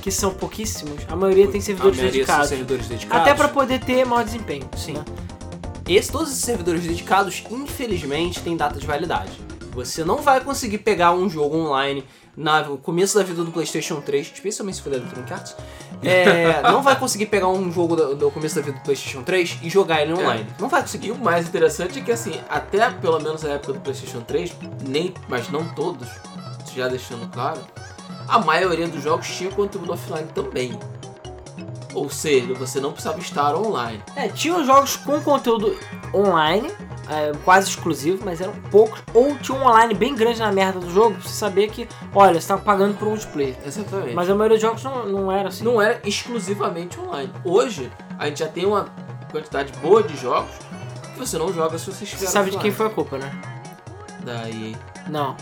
que 0.00 0.10
são 0.10 0.30
pouquíssimos, 0.32 1.02
a 1.10 1.16
maioria 1.16 1.46
tem 1.48 1.60
servidores 1.60 1.98
A 1.98 2.02
maioria 2.02 2.24
são 2.24 2.34
dedicados. 2.34 2.48
servidores 2.48 2.86
dedicados. 2.88 3.22
Até 3.26 3.34
pra 3.34 3.48
poder 3.48 3.80
ter 3.80 4.04
maior 4.06 4.24
desempenho. 4.24 4.68
Sim. 4.76 4.94
né? 4.94 5.04
Esse, 5.88 6.12
todos 6.12 6.28
esses 6.30 6.44
servidores 6.44 6.82
dedicados, 6.84 7.42
infelizmente, 7.50 8.40
têm 8.40 8.56
data 8.56 8.78
de 8.78 8.86
validade. 8.86 9.32
Você 9.72 10.04
não 10.04 10.16
vai 10.18 10.40
conseguir 10.40 10.78
pegar 10.78 11.12
um 11.12 11.28
jogo 11.28 11.56
online 11.56 12.04
no 12.36 12.78
começo 12.78 13.18
da 13.18 13.24
vida 13.24 13.44
do 13.44 13.50
PlayStation 13.52 14.00
3, 14.00 14.32
especialmente 14.34 14.76
se 14.76 14.82
for 14.82 14.90
da 14.90 14.96
Electronic 14.96 15.32
Arts, 15.32 15.56
é, 16.02 16.62
não 16.70 16.82
vai 16.82 16.98
conseguir 16.98 17.26
pegar 17.26 17.48
um 17.48 17.70
jogo 17.70 17.94
do, 17.96 18.14
do 18.16 18.30
começo 18.30 18.54
da 18.56 18.62
vida 18.62 18.78
do 18.78 18.82
PlayStation 18.82 19.22
3 19.22 19.58
e 19.62 19.68
jogar 19.70 20.02
ele 20.02 20.14
online. 20.14 20.46
Não 20.58 20.68
vai 20.68 20.80
E 20.80 20.84
conseguir. 20.84 21.10
o 21.10 21.18
mais 21.18 21.46
interessante 21.48 21.98
é 21.98 22.02
que, 22.02 22.10
assim, 22.12 22.40
até 22.48 22.90
pelo 22.90 23.20
menos 23.20 23.44
a 23.44 23.50
época 23.50 23.74
do 23.74 23.80
PlayStation 23.80 24.20
3, 24.22 24.52
nem, 24.86 25.12
mas 25.28 25.50
não 25.50 25.66
todos, 25.74 26.08
já 26.74 26.88
deixando 26.88 27.30
claro, 27.30 27.60
a 28.26 28.38
maioria 28.38 28.88
dos 28.88 29.02
jogos 29.02 29.26
tinha 29.28 29.50
conteúdo 29.50 29.92
offline 29.92 30.28
também. 30.34 30.78
Ou 31.94 32.08
seja, 32.08 32.54
você 32.54 32.80
não 32.80 32.92
precisava 32.92 33.18
estar 33.18 33.54
online. 33.54 34.02
É, 34.14 34.28
tinham 34.28 34.64
jogos 34.64 34.96
com 34.96 35.20
conteúdo 35.20 35.76
online, 36.14 36.70
é, 37.08 37.32
quase 37.44 37.68
exclusivo, 37.68 38.22
mas 38.24 38.40
eram 38.40 38.54
poucos, 38.70 39.02
ou 39.12 39.36
tinha 39.36 39.58
um 39.58 39.62
online 39.62 39.94
bem 39.94 40.14
grande 40.14 40.38
na 40.38 40.52
merda 40.52 40.78
do 40.78 40.90
jogo, 40.90 41.16
pra 41.16 41.22
você 41.22 41.34
saber 41.34 41.68
que, 41.68 41.88
olha, 42.14 42.40
você 42.40 42.48
tá 42.48 42.56
pagando 42.56 42.96
por 42.96 43.08
multiplayer. 43.08 43.56
Exatamente. 43.64 44.14
Mas 44.14 44.30
a 44.30 44.34
maioria 44.34 44.56
dos 44.56 44.62
jogos 44.62 44.84
não, 44.84 45.06
não 45.06 45.32
era 45.32 45.48
assim. 45.48 45.64
não 45.64 45.82
era 45.82 46.00
exclusivamente 46.04 46.98
online. 47.00 47.32
Hoje, 47.44 47.90
a 48.18 48.26
gente 48.26 48.38
já 48.38 48.48
tem 48.48 48.64
uma 48.64 48.86
quantidade 49.30 49.72
boa 49.78 50.02
de 50.02 50.16
jogos 50.16 50.50
que 51.12 51.18
você 51.18 51.38
não 51.38 51.52
joga 51.52 51.78
se 51.78 51.86
você 51.86 52.04
estiver 52.04 52.26
Você 52.26 52.32
sabe 52.32 52.50
de 52.50 52.58
quem 52.58 52.70
foi 52.70 52.86
a 52.86 52.90
culpa, 52.90 53.18
né? 53.18 53.30
Da 54.24 54.48
EA. 54.48 54.76
Não, 55.08 55.36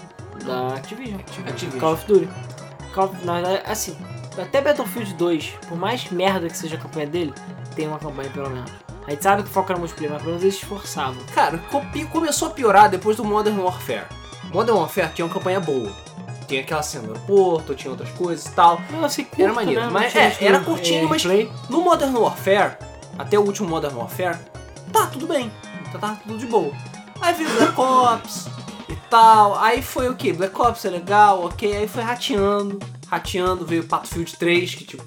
da 0.45 0.75
Activision. 0.75 1.21
Activision. 1.21 1.81
Call 1.81 1.93
of 1.93 2.07
Duty. 2.07 2.29
Call 2.95 3.05
of, 3.07 3.25
na 3.25 3.35
verdade, 3.35 3.63
assim, 3.67 3.97
até 4.39 4.61
Battlefield 4.61 5.15
2, 5.15 5.47
por 5.69 5.77
mais 5.79 6.11
merda 6.11 6.49
que 6.49 6.57
seja 6.57 6.77
a 6.77 6.79
campanha 6.79 7.07
dele, 7.07 7.35
tem 7.75 7.87
uma 7.89 7.99
campanha 7.99 8.31
pelo 8.31 8.51
menos. 8.51 8.71
A 9.07 9.11
gente 9.11 9.23
sabe 9.23 9.43
que 9.43 9.49
foca 9.49 9.73
no 9.73 9.79
multiplayer, 9.81 10.13
mas 10.13 10.21
pelo 10.23 10.33
menos 10.33 10.43
eles 10.45 10.55
se 10.57 10.63
esforçavam. 10.63 11.17
Cara, 11.35 11.59
começou 12.13 12.49
a 12.49 12.51
piorar 12.51 12.91
depois 12.91 13.17
do 13.17 13.25
Modern 13.25 13.59
Warfare. 13.59 14.05
Modern 14.53 14.77
Warfare 14.79 15.11
tinha 15.15 15.25
uma 15.27 15.33
campanha 15.33 15.61
boa. 15.61 15.91
tem 16.47 16.61
aquela 16.61 16.83
cena 16.83 17.05
no 17.07 17.13
aeroporto, 17.15 17.75
tinha 17.75 17.91
outras 17.91 18.11
coisas 18.11 18.47
e 18.47 18.53
tal. 18.53 18.81
Não, 18.91 19.05
assim, 19.05 19.25
curto, 19.25 19.43
Era 19.43 19.53
maneiro, 19.53 19.81
né? 19.83 19.89
mas 19.91 20.15
é, 20.17 20.31
tinha 20.31 20.49
era 20.49 20.59
muito, 20.59 20.71
curtinho, 20.71 21.05
é, 21.05 21.09
mas- 21.09 21.23
play. 21.23 21.53
No 21.69 21.83
Modern 21.83 22.15
Warfare, 22.17 22.77
até 23.19 23.39
o 23.39 23.43
último 23.43 23.69
Modern 23.69 23.95
Warfare, 23.97 24.39
tá 24.93 25.07
tudo 25.07 25.27
bem. 25.27 25.51
Tá, 25.93 25.99
tá 25.99 26.17
tudo 26.27 26.39
de 26.39 26.47
boa. 26.47 26.73
Aí 27.21 27.35
veio 27.35 27.51
Black 27.51 27.79
Ops 27.81 28.47
e 28.89 28.95
tal. 29.11 29.59
Aí 29.59 29.83
foi 29.83 30.09
o 30.09 30.15
que? 30.15 30.33
Black 30.33 30.59
Ops 30.61 30.85
é 30.85 30.91
legal, 30.91 31.45
ok. 31.45 31.77
Aí 31.77 31.89
foi 31.89 32.03
rateando, 32.03 32.79
rateando, 33.11 33.65
veio 33.67 33.83
Battlefield 33.85 34.37
3, 34.37 34.75
que 34.75 34.85
tipo. 34.85 35.05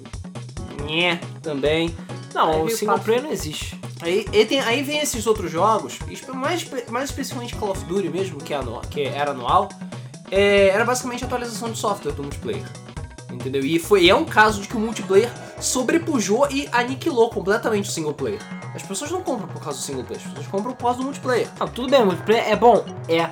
Nhé, 0.86 1.20
também. 1.42 1.96
Não, 2.34 2.64
o 2.64 2.70
single 2.70 3.00
player 3.00 3.22
não 3.24 3.32
existe. 3.32 3.80
Aí, 4.02 4.26
aí, 4.34 4.46
tem, 4.46 4.60
aí 4.62 4.82
vem 4.82 5.00
esses 5.00 5.28
outros 5.28 5.52
jogos, 5.52 6.00
mais, 6.34 6.66
mais 6.90 7.10
especificamente 7.10 7.56
Call 7.56 7.72
of 7.72 7.84
Duty 7.86 8.10
mesmo, 8.10 8.38
que, 8.40 8.54
é 8.54 8.58
anu- 8.58 8.82
que 8.90 9.04
era 9.04 9.32
anual, 9.32 9.70
é, 10.32 10.70
era 10.70 10.84
basicamente 10.84 11.24
atualização 11.24 11.72
de 11.72 11.78
software 11.78 12.14
do 12.14 12.24
multiplayer. 12.24 12.64
Entendeu? 13.32 13.64
E 13.64 13.78
foi, 13.80 14.10
é 14.10 14.16
um 14.16 14.26
caso 14.26 14.62
de 14.62 14.68
que 14.68 14.76
o 14.76 14.80
multiplayer 14.80 15.32
sobrepujou 15.60 16.48
e 16.50 16.68
aniquilou 16.72 17.30
completamente 17.30 17.90
o 17.90 17.92
single 17.92 18.14
player. 18.14 18.40
As 18.76 18.82
pessoas 18.82 19.12
não 19.12 19.22
compram 19.22 19.48
por 19.48 19.62
causa 19.62 19.78
do 19.78 19.84
single 19.84 20.04
player, 20.04 20.22
as 20.24 20.30
pessoas 20.32 20.48
compram 20.48 20.74
por 20.74 20.82
causa 20.84 20.98
do 20.98 21.04
multiplayer. 21.04 21.48
Não, 21.60 21.68
tudo 21.68 21.90
bem, 21.90 22.02
o 22.02 22.06
multiplayer 22.08 22.50
é 22.50 22.56
bom? 22.56 22.84
É. 23.08 23.30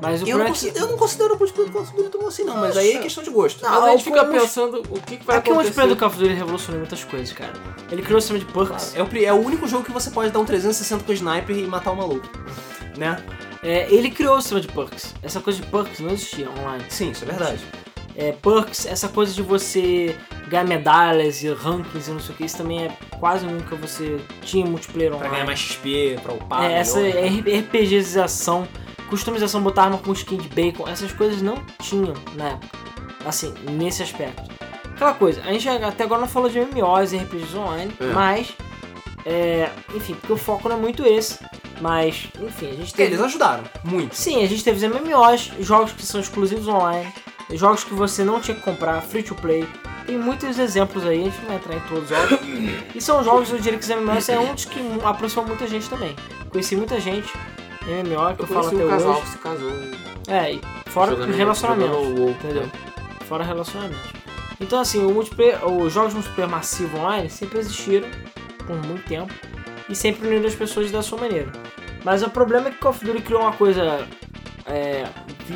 Mas 0.00 0.22
o 0.22 0.26
Eu 0.26 0.38
não, 0.38 0.44
é 0.44 0.46
que... 0.46 0.52
considero, 0.52 0.84
eu 0.86 0.90
não 0.90 0.96
considero 0.98 1.34
o 1.34 1.38
multiplayer 1.38 1.70
do 1.70 1.72
Call 1.74 1.82
of 1.82 1.96
Duty 1.96 2.08
tão 2.08 2.26
assim, 2.28 2.44
não, 2.44 2.56
mas 2.56 2.76
aí 2.76 2.92
é 2.92 2.98
questão 3.00 3.22
de 3.22 3.30
gosto. 3.30 3.62
Não, 3.62 3.70
Mas 3.70 3.84
a 3.84 3.90
gente 3.90 4.04
fica 4.04 4.22
o- 4.22 4.30
pensando 4.30 4.82
o 4.88 5.00
que, 5.00 5.16
que 5.18 5.24
vai 5.26 5.36
É 5.36 5.40
que 5.40 5.50
o 5.50 5.52
acontecer. 5.52 5.54
multiplayer 5.54 5.90
do 5.94 5.96
Call 5.98 6.08
of 6.08 6.18
Duty 6.18 6.32
revolucionou 6.34 6.78
muitas 6.80 7.04
coisas, 7.04 7.32
cara. 7.32 7.52
Ele 7.90 8.00
criou 8.02 8.18
o 8.18 8.20
sistema 8.20 8.38
de 8.38 8.46
perks. 8.46 8.94
É 8.96 9.02
o, 9.02 9.08
é 9.24 9.32
o 9.32 9.36
único 9.44 9.66
jogo 9.68 9.84
que 9.84 9.92
você 9.92 10.10
pode 10.10 10.30
dar 10.30 10.38
um 10.38 10.44
360 10.44 11.04
com 11.04 11.10
o 11.10 11.14
sniper 11.14 11.56
e 11.56 11.62
matar 11.66 11.90
o 11.92 11.96
maluco. 11.96 12.26
Né? 12.96 13.22
É, 13.62 13.86
ele 13.92 14.10
criou 14.10 14.36
o 14.36 14.40
sistema 14.40 14.60
de 14.62 14.68
perks. 14.68 15.14
Essa 15.22 15.40
coisa 15.40 15.60
de 15.60 15.66
perks 15.66 16.00
não 16.00 16.10
existia 16.12 16.48
online. 16.50 16.84
Sim, 16.88 17.10
isso 17.10 17.24
é 17.24 17.26
verdade. 17.26 17.60
É, 18.16 18.32
perks, 18.32 18.86
essa 18.86 19.08
coisa 19.08 19.32
de 19.32 19.42
você 19.42 20.16
ganhar 20.48 20.64
medalhas 20.64 21.42
e 21.42 21.52
rankings 21.52 22.08
e 22.08 22.12
não 22.12 22.20
sei 22.20 22.34
o 22.34 22.38
que, 22.38 22.44
isso 22.44 22.56
também 22.56 22.84
é 22.86 22.96
quase 23.18 23.46
nunca 23.46 23.76
você 23.76 24.18
tinha 24.42 24.66
multiplayer 24.66 25.10
Pra 25.10 25.18
online. 25.18 25.34
ganhar 25.34 25.46
mais 25.46 25.58
XP, 25.60 26.18
pra 26.22 26.32
upar. 26.34 26.64
É, 26.64 26.72
essa 26.74 26.98
melhor. 27.00 27.24
RPGização, 27.60 28.66
customização, 29.10 29.60
botar 29.62 29.84
arma 29.84 29.98
com 29.98 30.12
skin 30.12 30.38
de 30.38 30.48
bacon, 30.48 30.88
essas 30.88 31.12
coisas 31.12 31.42
não 31.42 31.62
tinham 31.82 32.14
na 32.34 32.50
época. 32.50 32.78
Assim, 33.26 33.52
nesse 33.72 34.02
aspecto. 34.02 34.42
Aquela 34.94 35.12
coisa, 35.14 35.42
a 35.42 35.52
gente 35.52 35.68
até 35.68 36.04
agora 36.04 36.20
não 36.22 36.28
falou 36.28 36.48
de 36.48 36.58
MMOs 36.60 37.12
e 37.12 37.16
RPGs 37.18 37.56
online, 37.56 37.92
É. 38.00 38.06
mas. 38.06 38.54
é, 39.26 39.68
enfim, 39.94 40.14
porque 40.14 40.32
o 40.32 40.36
foco 40.36 40.68
não 40.68 40.76
é 40.76 40.78
muito 40.80 41.04
esse. 41.04 41.38
Mas, 41.80 42.28
enfim, 42.40 42.70
a 42.70 42.74
gente 42.74 42.92
teve. 42.94 43.10
Eles 43.14 43.20
ajudaram, 43.24 43.64
muito. 43.84 44.14
Sim, 44.14 44.42
a 44.42 44.46
gente 44.46 44.62
teve 44.62 44.76
os 44.86 44.92
MMOs, 44.92 45.52
jogos 45.60 45.92
que 45.92 46.04
são 46.04 46.20
exclusivos 46.20 46.68
online, 46.68 47.10
jogos 47.52 47.84
que 47.84 47.94
você 47.94 48.22
não 48.22 48.38
tinha 48.40 48.54
que 48.54 48.62
comprar, 48.62 49.00
free 49.02 49.22
to 49.22 49.34
play. 49.34 49.66
Tem 50.06 50.18
muitos 50.18 50.58
exemplos 50.58 51.06
aí, 51.06 51.20
a 51.20 51.24
gente 51.24 51.38
não 51.40 51.46
vai 51.48 51.56
entrar 51.56 51.76
em 51.76 51.80
todos, 51.80 52.10
óbvio. 52.12 52.38
E 52.94 53.00
são 53.00 53.22
jogos, 53.24 53.50
eu 53.50 53.58
diria 53.58 53.78
que 53.78 53.84
os 53.84 53.90
MMOs 53.90 54.28
é 54.28 54.38
um 54.38 54.54
dos 54.54 54.64
que 54.66 54.78
aproximam 55.04 55.46
muita 55.46 55.66
gente 55.66 55.88
também. 55.88 56.14
Conheci 56.50 56.76
muita 56.76 56.98
gente 57.00 57.32
em 57.90 58.02
MMO 58.04 58.34
que 58.36 58.42
eu, 58.42 58.46
Eu 58.46 58.46
falo 58.46 58.66
até 58.68 58.84
um 58.84 58.88
casal 58.88 59.12
hoje. 59.12 59.20
que 59.22 59.28
se 59.28 59.38
casou. 59.38 59.72
É, 60.28 60.52
e 60.52 60.60
fora 60.86 61.10
jogando- 61.12 61.34
relacionamento, 61.34 61.92
jogando 61.92 62.18
WoW, 62.20 62.30
entendeu? 62.30 62.62
né? 62.64 62.70
Fora 63.26 63.44
relacionamento. 63.44 64.20
Então 64.60 64.80
assim, 64.80 65.04
o 65.04 65.10
multiplayer, 65.10 65.64
os 65.66 65.92
jogos 65.92 66.12
multiplayer 66.14 66.50
massivo 66.50 66.98
online 66.98 67.30
sempre 67.30 67.58
existiram 67.58 68.08
por 68.66 68.76
muito 68.86 69.04
tempo 69.08 69.32
e 69.88 69.94
sempre 69.94 70.26
uniram 70.28 70.46
as 70.46 70.54
pessoas 70.54 70.90
da 70.90 71.02
sua 71.02 71.18
maneira. 71.18 71.50
Mas 72.04 72.22
o 72.22 72.30
problema 72.30 72.68
é 72.68 72.70
que 72.70 72.78
Call 72.78 72.92
of 72.92 73.04
Duty 73.04 73.22
criou 73.22 73.42
uma 73.42 73.52
coisa, 73.52 74.06
é, 74.70 75.06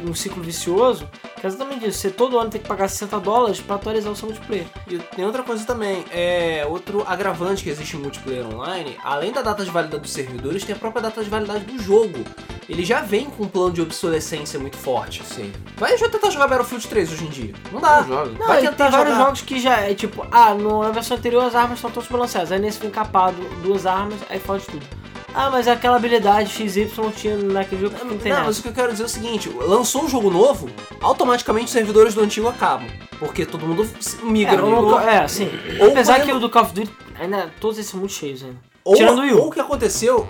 um 0.06 0.14
ciclo 0.14 0.42
vicioso, 0.42 1.08
que 1.40 1.46
é 1.46 1.48
exatamente 1.48 1.86
isso. 1.88 1.98
Você 1.98 2.10
todo 2.10 2.38
ano 2.38 2.50
tem 2.50 2.60
que 2.60 2.66
pagar 2.68 2.88
60 2.88 3.18
dólares 3.20 3.60
pra 3.60 3.76
atualizar 3.76 4.12
o 4.12 4.16
seu 4.16 4.28
multiplayer. 4.28 4.66
E 4.88 4.98
tem 4.98 5.24
outra 5.24 5.42
coisa 5.42 5.64
também, 5.64 6.04
é 6.10 6.66
outro 6.68 7.04
agravante 7.06 7.62
que 7.62 7.70
existe 7.70 7.96
em 7.96 8.00
multiplayer 8.00 8.46
online, 8.46 8.96
além 9.04 9.32
da 9.32 9.42
data 9.42 9.64
de 9.64 9.70
validade 9.70 10.02
dos 10.02 10.12
servidores, 10.12 10.64
tem 10.64 10.74
a 10.74 10.78
própria 10.78 11.02
data 11.02 11.22
de 11.22 11.30
validade 11.30 11.64
do 11.64 11.80
jogo. 11.82 12.24
Ele 12.66 12.82
já 12.82 13.00
vem 13.02 13.26
com 13.28 13.44
um 13.44 13.48
plano 13.48 13.72
de 13.72 13.82
obsolescência 13.82 14.58
muito 14.58 14.78
forte. 14.78 15.22
Sim. 15.24 15.52
Vai 15.76 15.98
já 15.98 16.08
tentar 16.08 16.30
jogar 16.30 16.48
Battlefield 16.48 16.88
3 16.88 17.12
hoje 17.12 17.24
em 17.26 17.28
dia. 17.28 17.54
Não 17.70 17.78
dá. 17.78 18.00
Não 18.00 18.08
joga. 18.08 18.30
Não, 18.38 18.46
Vai 18.46 18.60
tentar 18.62 18.84
tem 18.84 18.90
vários 18.90 19.12
jogar. 19.14 19.24
jogos 19.26 19.40
que 19.42 19.60
já 19.60 19.80
é 19.80 19.94
tipo, 19.94 20.26
ah, 20.32 20.54
no- 20.54 20.82
na 20.82 20.90
versão 20.90 21.14
anterior 21.16 21.44
as 21.44 21.54
armas 21.54 21.76
estão 21.78 21.90
todas 21.90 22.08
balanceadas, 22.08 22.50
aí 22.50 22.58
nesse 22.58 22.78
vem 22.80 22.90
capado 22.90 23.36
duas 23.62 23.84
armas, 23.84 24.18
aí 24.30 24.38
fode 24.40 24.64
tudo. 24.64 24.86
Ah, 25.34 25.50
mas 25.50 25.66
aquela 25.66 25.96
habilidade 25.96 26.48
XY 26.50 26.88
tinha 27.16 27.36
naquele 27.36 27.82
jogo 27.82 27.96
que 27.96 28.04
não 28.04 28.16
tem 28.16 28.30
Não, 28.30 28.36
nada. 28.38 28.46
mas 28.46 28.58
o 28.58 28.62
que 28.62 28.68
eu 28.68 28.72
quero 28.72 28.92
dizer 28.92 29.02
é 29.02 29.06
o 29.06 29.08
seguinte, 29.08 29.48
lançou 29.48 30.04
um 30.04 30.08
jogo 30.08 30.30
novo, 30.30 30.70
automaticamente 31.00 31.66
os 31.66 31.72
servidores 31.72 32.14
do 32.14 32.20
antigo 32.20 32.46
acabam. 32.48 32.86
Porque 33.18 33.44
todo 33.44 33.66
mundo 33.66 33.82
É, 33.84 34.24
migra 34.24 34.54
eu 34.56 34.66
no 34.70 34.98
é, 35.00 35.26
sim. 35.26 35.50
Ou 35.80 35.88
Apesar 35.88 36.16
quando- 36.20 36.26
que 36.26 36.32
o 36.32 36.38
do 36.40 36.48
Call 36.48 36.62
of 36.62 36.72
Duty, 36.74 36.90
ainda, 37.18 37.50
todos 37.60 37.78
esses 37.78 37.90
são 37.90 37.98
muito 37.98 38.12
cheios 38.12 38.42
ainda. 38.44 38.56
Ou, 38.84 38.94
Tirando 38.94 39.18
o 39.18 39.22
Wii 39.22 39.32
U. 39.32 39.38
ou 39.40 39.48
o 39.48 39.50
que 39.50 39.60
aconteceu. 39.60 40.28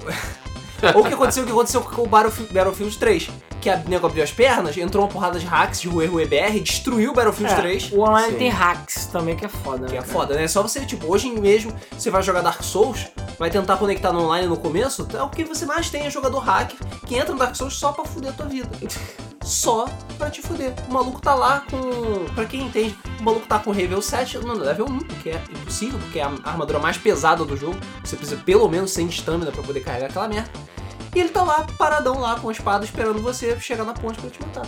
Ou 0.94 1.02
o 1.02 1.04
que 1.06 1.14
aconteceu, 1.14 1.42
o 1.42 1.46
que 1.46 1.52
aconteceu 1.52 1.80
com 1.80 2.02
o 2.02 2.06
Battlefield, 2.06 2.52
Battlefield 2.52 2.98
3. 2.98 3.30
Que 3.60 3.70
a 3.70 3.76
nego 3.78 4.06
abriu 4.06 4.22
as 4.22 4.30
pernas, 4.30 4.76
entrou 4.76 5.04
uma 5.04 5.10
porrada 5.10 5.38
de 5.38 5.46
hacks 5.46 5.80
de 5.80 5.88
Rue 5.88 6.06
Rue 6.06 6.26
BR, 6.26 6.60
destruiu 6.62 7.12
o 7.12 7.14
Battlefield 7.14 7.52
É, 7.52 7.56
3. 7.56 7.92
o 7.92 8.00
online 8.00 8.32
Sim. 8.32 8.38
tem 8.38 8.48
hacks 8.50 9.06
também, 9.06 9.34
que 9.36 9.44
é 9.46 9.48
foda, 9.48 9.86
Que 9.86 9.92
né, 9.92 9.98
é 9.98 10.00
cara? 10.02 10.12
foda, 10.12 10.34
né? 10.34 10.46
Só 10.48 10.60
você, 10.62 10.84
tipo, 10.84 11.10
hoje 11.10 11.30
mesmo, 11.30 11.72
você 11.96 12.10
vai 12.10 12.22
jogar 12.22 12.42
Dark 12.42 12.62
Souls, 12.62 13.06
vai 13.38 13.48
tentar 13.50 13.78
conectar 13.78 14.12
no 14.12 14.24
online 14.24 14.46
no 14.48 14.56
começo, 14.58 15.08
é 15.14 15.22
o 15.22 15.30
que 15.30 15.44
você 15.44 15.64
mais 15.64 15.88
tem 15.88 16.02
é 16.06 16.10
jogador 16.10 16.40
hacker 16.40 16.76
que 17.06 17.14
entra 17.16 17.32
no 17.32 17.38
Dark 17.38 17.56
Souls 17.56 17.74
só 17.74 17.90
pra 17.92 18.04
fuder 18.04 18.30
a 18.30 18.34
tua 18.34 18.46
vida. 18.46 18.68
Só 19.44 19.86
pra 20.16 20.30
te 20.30 20.40
fuder. 20.40 20.72
O 20.88 20.92
maluco 20.92 21.20
tá 21.20 21.34
lá 21.34 21.64
com. 21.70 22.24
Pra 22.34 22.46
quem 22.46 22.62
entende, 22.62 22.96
o 23.20 23.22
maluco 23.22 23.46
tá 23.46 23.58
com 23.58 23.72
level 23.72 24.00
7, 24.00 24.38
não, 24.38 24.54
level 24.54 24.86
1, 24.86 24.98
que 25.22 25.30
é 25.30 25.42
impossível, 25.50 25.98
porque 25.98 26.18
é 26.18 26.22
a 26.22 26.32
armadura 26.44 26.78
mais 26.78 26.96
pesada 26.96 27.44
do 27.44 27.56
jogo. 27.56 27.76
Você 28.02 28.16
precisa 28.16 28.40
pelo 28.42 28.68
menos 28.68 28.90
100 28.92 29.06
de 29.08 29.14
stamina 29.16 29.52
pra 29.52 29.62
poder 29.62 29.80
carregar 29.80 30.06
aquela 30.06 30.28
merda. 30.28 30.50
E 31.14 31.20
ele 31.20 31.28
tá 31.28 31.44
lá, 31.44 31.66
paradão 31.78 32.18
lá, 32.18 32.40
com 32.40 32.48
a 32.48 32.52
espada, 32.52 32.84
esperando 32.84 33.20
você 33.20 33.58
chegar 33.60 33.84
na 33.84 33.92
ponte 33.92 34.20
pra 34.20 34.30
te 34.30 34.40
matar. 34.40 34.66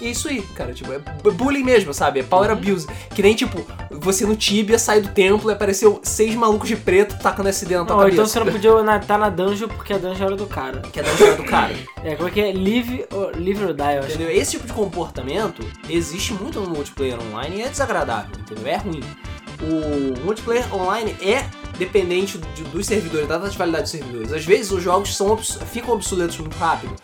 E 0.00 0.06
é 0.06 0.10
isso 0.10 0.28
aí, 0.28 0.42
cara, 0.54 0.72
tipo, 0.72 0.92
é 0.92 0.98
bu- 0.98 1.32
bullying 1.32 1.64
mesmo, 1.64 1.92
sabe? 1.92 2.20
É 2.20 2.22
power 2.22 2.50
abuse. 2.50 2.86
Que 3.14 3.20
nem, 3.22 3.34
tipo, 3.34 3.66
você 3.90 4.24
no 4.24 4.36
Tibia 4.36 4.78
sai 4.78 5.00
do 5.00 5.08
templo 5.08 5.50
e 5.50 5.52
apareceu 5.52 6.00
seis 6.04 6.34
malucos 6.34 6.68
de 6.68 6.76
preto 6.76 7.18
tacando 7.18 7.48
SD 7.48 7.76
na 7.76 7.84
tua 7.84 7.96
Não, 7.96 8.02
cabeça. 8.02 8.14
então 8.14 8.26
você 8.26 8.38
não 8.40 8.46
podia 8.52 8.96
estar 8.96 9.18
na 9.18 9.28
dungeon 9.28 9.68
porque 9.68 9.92
a 9.92 9.98
dungeon 9.98 10.26
era 10.26 10.36
do 10.36 10.46
cara. 10.46 10.80
Que 10.92 11.00
é 11.00 11.02
da 11.02 11.10
história 11.12 11.34
do 11.36 11.44
cara. 11.44 11.74
É, 12.04 12.14
como 12.14 12.28
é 12.28 12.30
que 12.32 12.40
é? 12.40 12.52
Live 12.52 13.06
or, 13.12 13.32
live 13.36 13.64
or 13.64 13.74
die, 13.74 13.82
eu 13.82 13.98
acho. 14.00 14.08
Entendeu? 14.14 14.30
Esse 14.30 14.52
tipo 14.52 14.66
de 14.68 14.72
comportamento 14.72 15.66
existe 15.90 16.32
muito 16.32 16.60
no 16.60 16.70
multiplayer 16.70 17.18
online 17.20 17.56
e 17.56 17.62
é 17.62 17.68
desagradável, 17.68 18.30
entendeu? 18.38 18.66
É 18.68 18.76
ruim. 18.76 19.00
O 19.60 20.24
multiplayer 20.24 20.72
online 20.74 21.16
é 21.20 21.44
dependente 21.76 22.38
de- 22.54 22.62
dos 22.64 22.86
servidores, 22.86 23.26
da 23.28 23.38
data 23.38 23.50
de 23.50 23.58
validade 23.58 23.82
dos 23.84 23.90
servidores. 23.90 24.32
Às 24.32 24.44
vezes 24.44 24.70
os 24.70 24.82
jogos 24.82 25.16
são, 25.16 25.36
ficam 25.36 25.94
obsoletos 25.94 26.38
muito 26.38 26.56
rápido. 26.56 26.94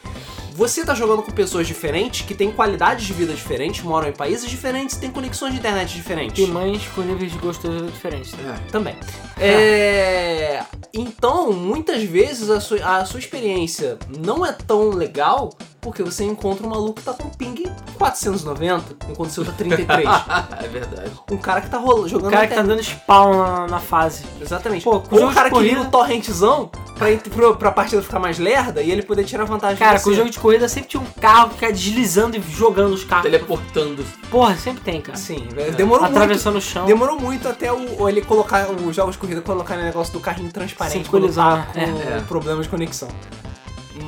Você 0.54 0.84
tá 0.84 0.94
jogando 0.94 1.20
com 1.20 1.32
pessoas 1.32 1.66
diferentes, 1.66 2.24
que 2.24 2.32
têm 2.32 2.52
qualidades 2.52 3.04
de 3.04 3.12
vida 3.12 3.34
diferentes, 3.34 3.82
moram 3.82 4.08
em 4.08 4.12
países 4.12 4.48
diferentes, 4.48 4.96
têm 4.96 5.10
conexões 5.10 5.52
de 5.52 5.58
internet 5.58 5.92
diferentes. 5.92 6.36
Tem 6.36 6.46
mães 6.46 6.86
com 6.94 7.00
níveis 7.00 7.32
de 7.32 7.38
gostoso 7.38 7.86
diferentes. 7.86 8.32
né? 8.34 8.56
É. 8.56 8.70
Também. 8.70 8.94
É, 9.36 10.62
Então, 10.92 11.52
muitas 11.52 12.04
vezes 12.04 12.50
a 12.50 12.60
sua, 12.60 13.00
a 13.00 13.04
sua 13.04 13.18
experiência 13.18 13.98
não 14.24 14.46
é 14.46 14.52
tão 14.52 14.90
legal 14.90 15.50
porque 15.80 16.04
você 16.04 16.24
encontra 16.24 16.64
um 16.64 16.70
maluco 16.70 16.94
que 16.94 17.02
tá 17.02 17.12
com 17.12 17.28
ping 17.30 17.64
490, 17.98 19.10
enquanto 19.10 19.30
o 19.30 19.32
seu 19.32 19.44
tá 19.44 19.52
33. 19.52 20.08
é 20.64 20.68
verdade. 20.68 21.10
um 21.30 21.36
cara 21.36 21.60
que 21.60 21.68
tá 21.68 21.78
rolando, 21.78 22.08
jogando 22.08 22.28
O 22.28 22.30
cara 22.30 22.46
que 22.46 22.54
tá 22.54 22.62
dando 22.62 22.80
spawn 22.82 23.36
na, 23.36 23.66
na 23.66 23.80
fase. 23.80 24.24
Exatamente. 24.40 24.84
Pô, 24.84 25.02
Ou 25.10 25.28
o 25.28 25.34
cara 25.34 25.50
que 25.50 25.58
liga 25.58 25.80
o 25.80 25.90
torrentzão 25.90 26.70
pra, 26.94 27.08
pro- 27.30 27.56
pra 27.56 27.70
partida 27.70 28.02
ficar 28.02 28.18
mais 28.18 28.38
lerda 28.38 28.82
e 28.82 28.90
ele 28.90 29.02
poder 29.02 29.24
tirar 29.24 29.44
vantagem 29.44 29.76
Cara, 29.78 30.00
com 30.00 30.10
o 30.10 30.14
jogo 30.14 30.30
de 30.30 30.38
corrida 30.38 30.68
sempre 30.68 30.90
tinha 30.90 31.00
um 31.02 31.06
carro 31.20 31.48
que 31.50 31.54
fica 31.56 31.72
deslizando 31.72 32.36
e 32.36 32.40
jogando 32.40 32.92
os 32.94 33.04
carros. 33.04 33.24
Teleportando. 33.24 34.04
Porra, 34.30 34.56
sempre 34.56 34.82
tem, 34.82 35.00
cara. 35.00 35.18
Sim, 35.18 35.48
demorou 35.76 36.04
muito. 36.04 36.16
Atravessando 36.16 36.56
o 36.56 36.60
chão. 36.60 36.86
Demorou 36.86 37.18
muito 37.18 37.48
até 37.48 37.72
o, 37.72 38.08
ele 38.08 38.22
colocar 38.22 38.70
os 38.70 38.94
jogos 38.96 39.14
de 39.14 39.18
corrida 39.20 39.40
colocar 39.42 39.76
no 39.76 39.82
negócio 39.82 40.12
do 40.12 40.20
carrinho 40.20 40.50
transparente 40.50 41.04
Sincronizar, 41.04 41.66
tá 41.72 41.72
com 41.72 41.80
é. 41.80 42.20
problemas 42.28 42.64
de 42.66 42.70
conexão. 42.70 43.08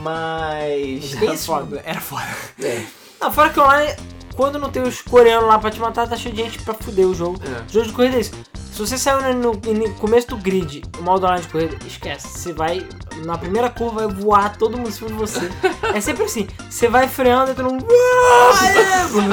Mas. 0.02 1.14
Era 1.14 1.34
esse- 1.34 1.46
foda. 1.46 1.82
Era 1.84 2.00
foda. 2.00 2.26
É. 2.62 2.82
Não, 3.20 3.32
fora 3.32 3.50
que 3.50 3.58
online, 3.60 3.94
quando 4.36 4.58
não 4.58 4.70
tem 4.70 4.82
os 4.82 5.00
coreanos 5.00 5.48
lá 5.48 5.58
pra 5.58 5.70
te 5.70 5.80
matar, 5.80 6.06
tá 6.06 6.16
cheio 6.16 6.34
de 6.34 6.42
gente 6.42 6.62
pra 6.62 6.74
fuder 6.74 7.06
o 7.06 7.14
jogo. 7.14 7.40
É. 7.42 7.72
Jogo 7.72 7.86
de 7.86 7.92
corrida 7.92 8.16
é 8.16 8.20
isso. 8.20 8.32
Se 8.70 8.78
você 8.78 8.98
saiu 8.98 9.34
no, 9.34 9.52
no 9.52 9.94
começo 9.94 10.28
do 10.28 10.36
grid, 10.36 10.82
o 10.98 11.02
modo 11.02 11.24
online 11.24 11.42
de 11.42 11.48
corrida, 11.48 11.76
esquece. 11.86 12.28
Você 12.28 12.52
vai, 12.52 12.86
na 13.24 13.38
primeira 13.38 13.70
curva, 13.70 14.06
vai 14.06 14.14
voar 14.14 14.56
todo 14.58 14.76
mundo 14.76 14.90
em 14.90 14.92
cima 14.92 15.08
de 15.08 15.14
você. 15.14 15.50
é 15.94 16.00
sempre 16.00 16.24
assim. 16.24 16.46
Você 16.68 16.86
vai 16.86 17.08
freando 17.08 17.52
e 17.52 17.54
todo 17.54 17.70
mundo... 17.70 17.86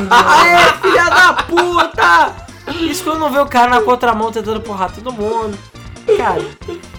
Aê, 0.10 0.74
filha 0.82 1.10
da 1.10 1.34
puta! 1.44 2.44
Isso 2.90 3.04
quando 3.04 3.20
não 3.20 3.30
vê 3.30 3.40
o 3.40 3.46
cara 3.46 3.70
na 3.70 3.82
contramão 3.82 4.32
tentando 4.32 4.62
porrar 4.62 4.94
todo 4.94 5.12
mundo. 5.12 5.58
Cara, 6.18 6.42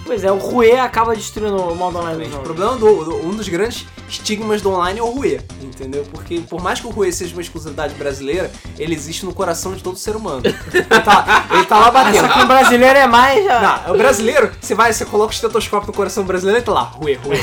pois 0.05 0.25
é, 0.25 0.33
o 0.33 0.39
Rue 0.39 0.73
acaba 0.79 1.15
destruindo 1.15 1.57
o 1.57 1.75
modo 1.75 1.99
online 1.99 2.27
O 2.35 2.39
problema 2.41 2.73
do, 2.77 3.05
do- 3.05 3.27
Um 3.27 3.35
dos 3.35 3.49
grandes 3.49 3.87
estigmas 4.09 4.63
do 4.63 4.71
online 4.71 4.99
é 4.99 5.03
o 5.03 5.11
Rue. 5.11 5.41
entendeu? 5.63 6.07
Porque 6.11 6.41
por 6.41 6.63
mais 6.63 6.81
que 6.81 6.87
o 6.87 6.91
Rui 6.91 7.11
seja 7.13 7.33
uma 7.35 7.43
exclusividade 7.43 7.95
brasileira, 7.95 8.51
ele 8.79 8.95
existe 8.95 9.25
no 9.27 9.33
coração 9.35 9.75
de 9.75 9.83
todo 9.83 9.99
ser 9.99 10.17
humano. 10.17 10.43
Ele 10.45 10.83
tá, 10.85 11.47
ele 11.51 11.65
tá 11.67 11.79
lá 11.79 11.91
batendo. 11.91 12.27
Só 12.27 12.33
que 12.33 12.41
o 12.43 12.47
brasileiro 12.47 12.99
é 12.99 13.07
mais. 13.07 13.45
já- 13.45 13.83
Não, 13.87 13.95
o 13.95 13.99
brasileiro, 13.99 14.51
você 14.61 14.75
vai, 14.75 14.93
você 14.93 15.05
coloca 15.05 15.33
o 15.33 15.35
estetoscópio 15.35 15.87
no 15.89 15.93
coração 15.93 16.25
brasileiro 16.25 16.61
e 16.61 16.65
tá 16.65 16.73
lá, 16.73 16.83
Rui, 16.83 17.15
Rui, 17.15 17.37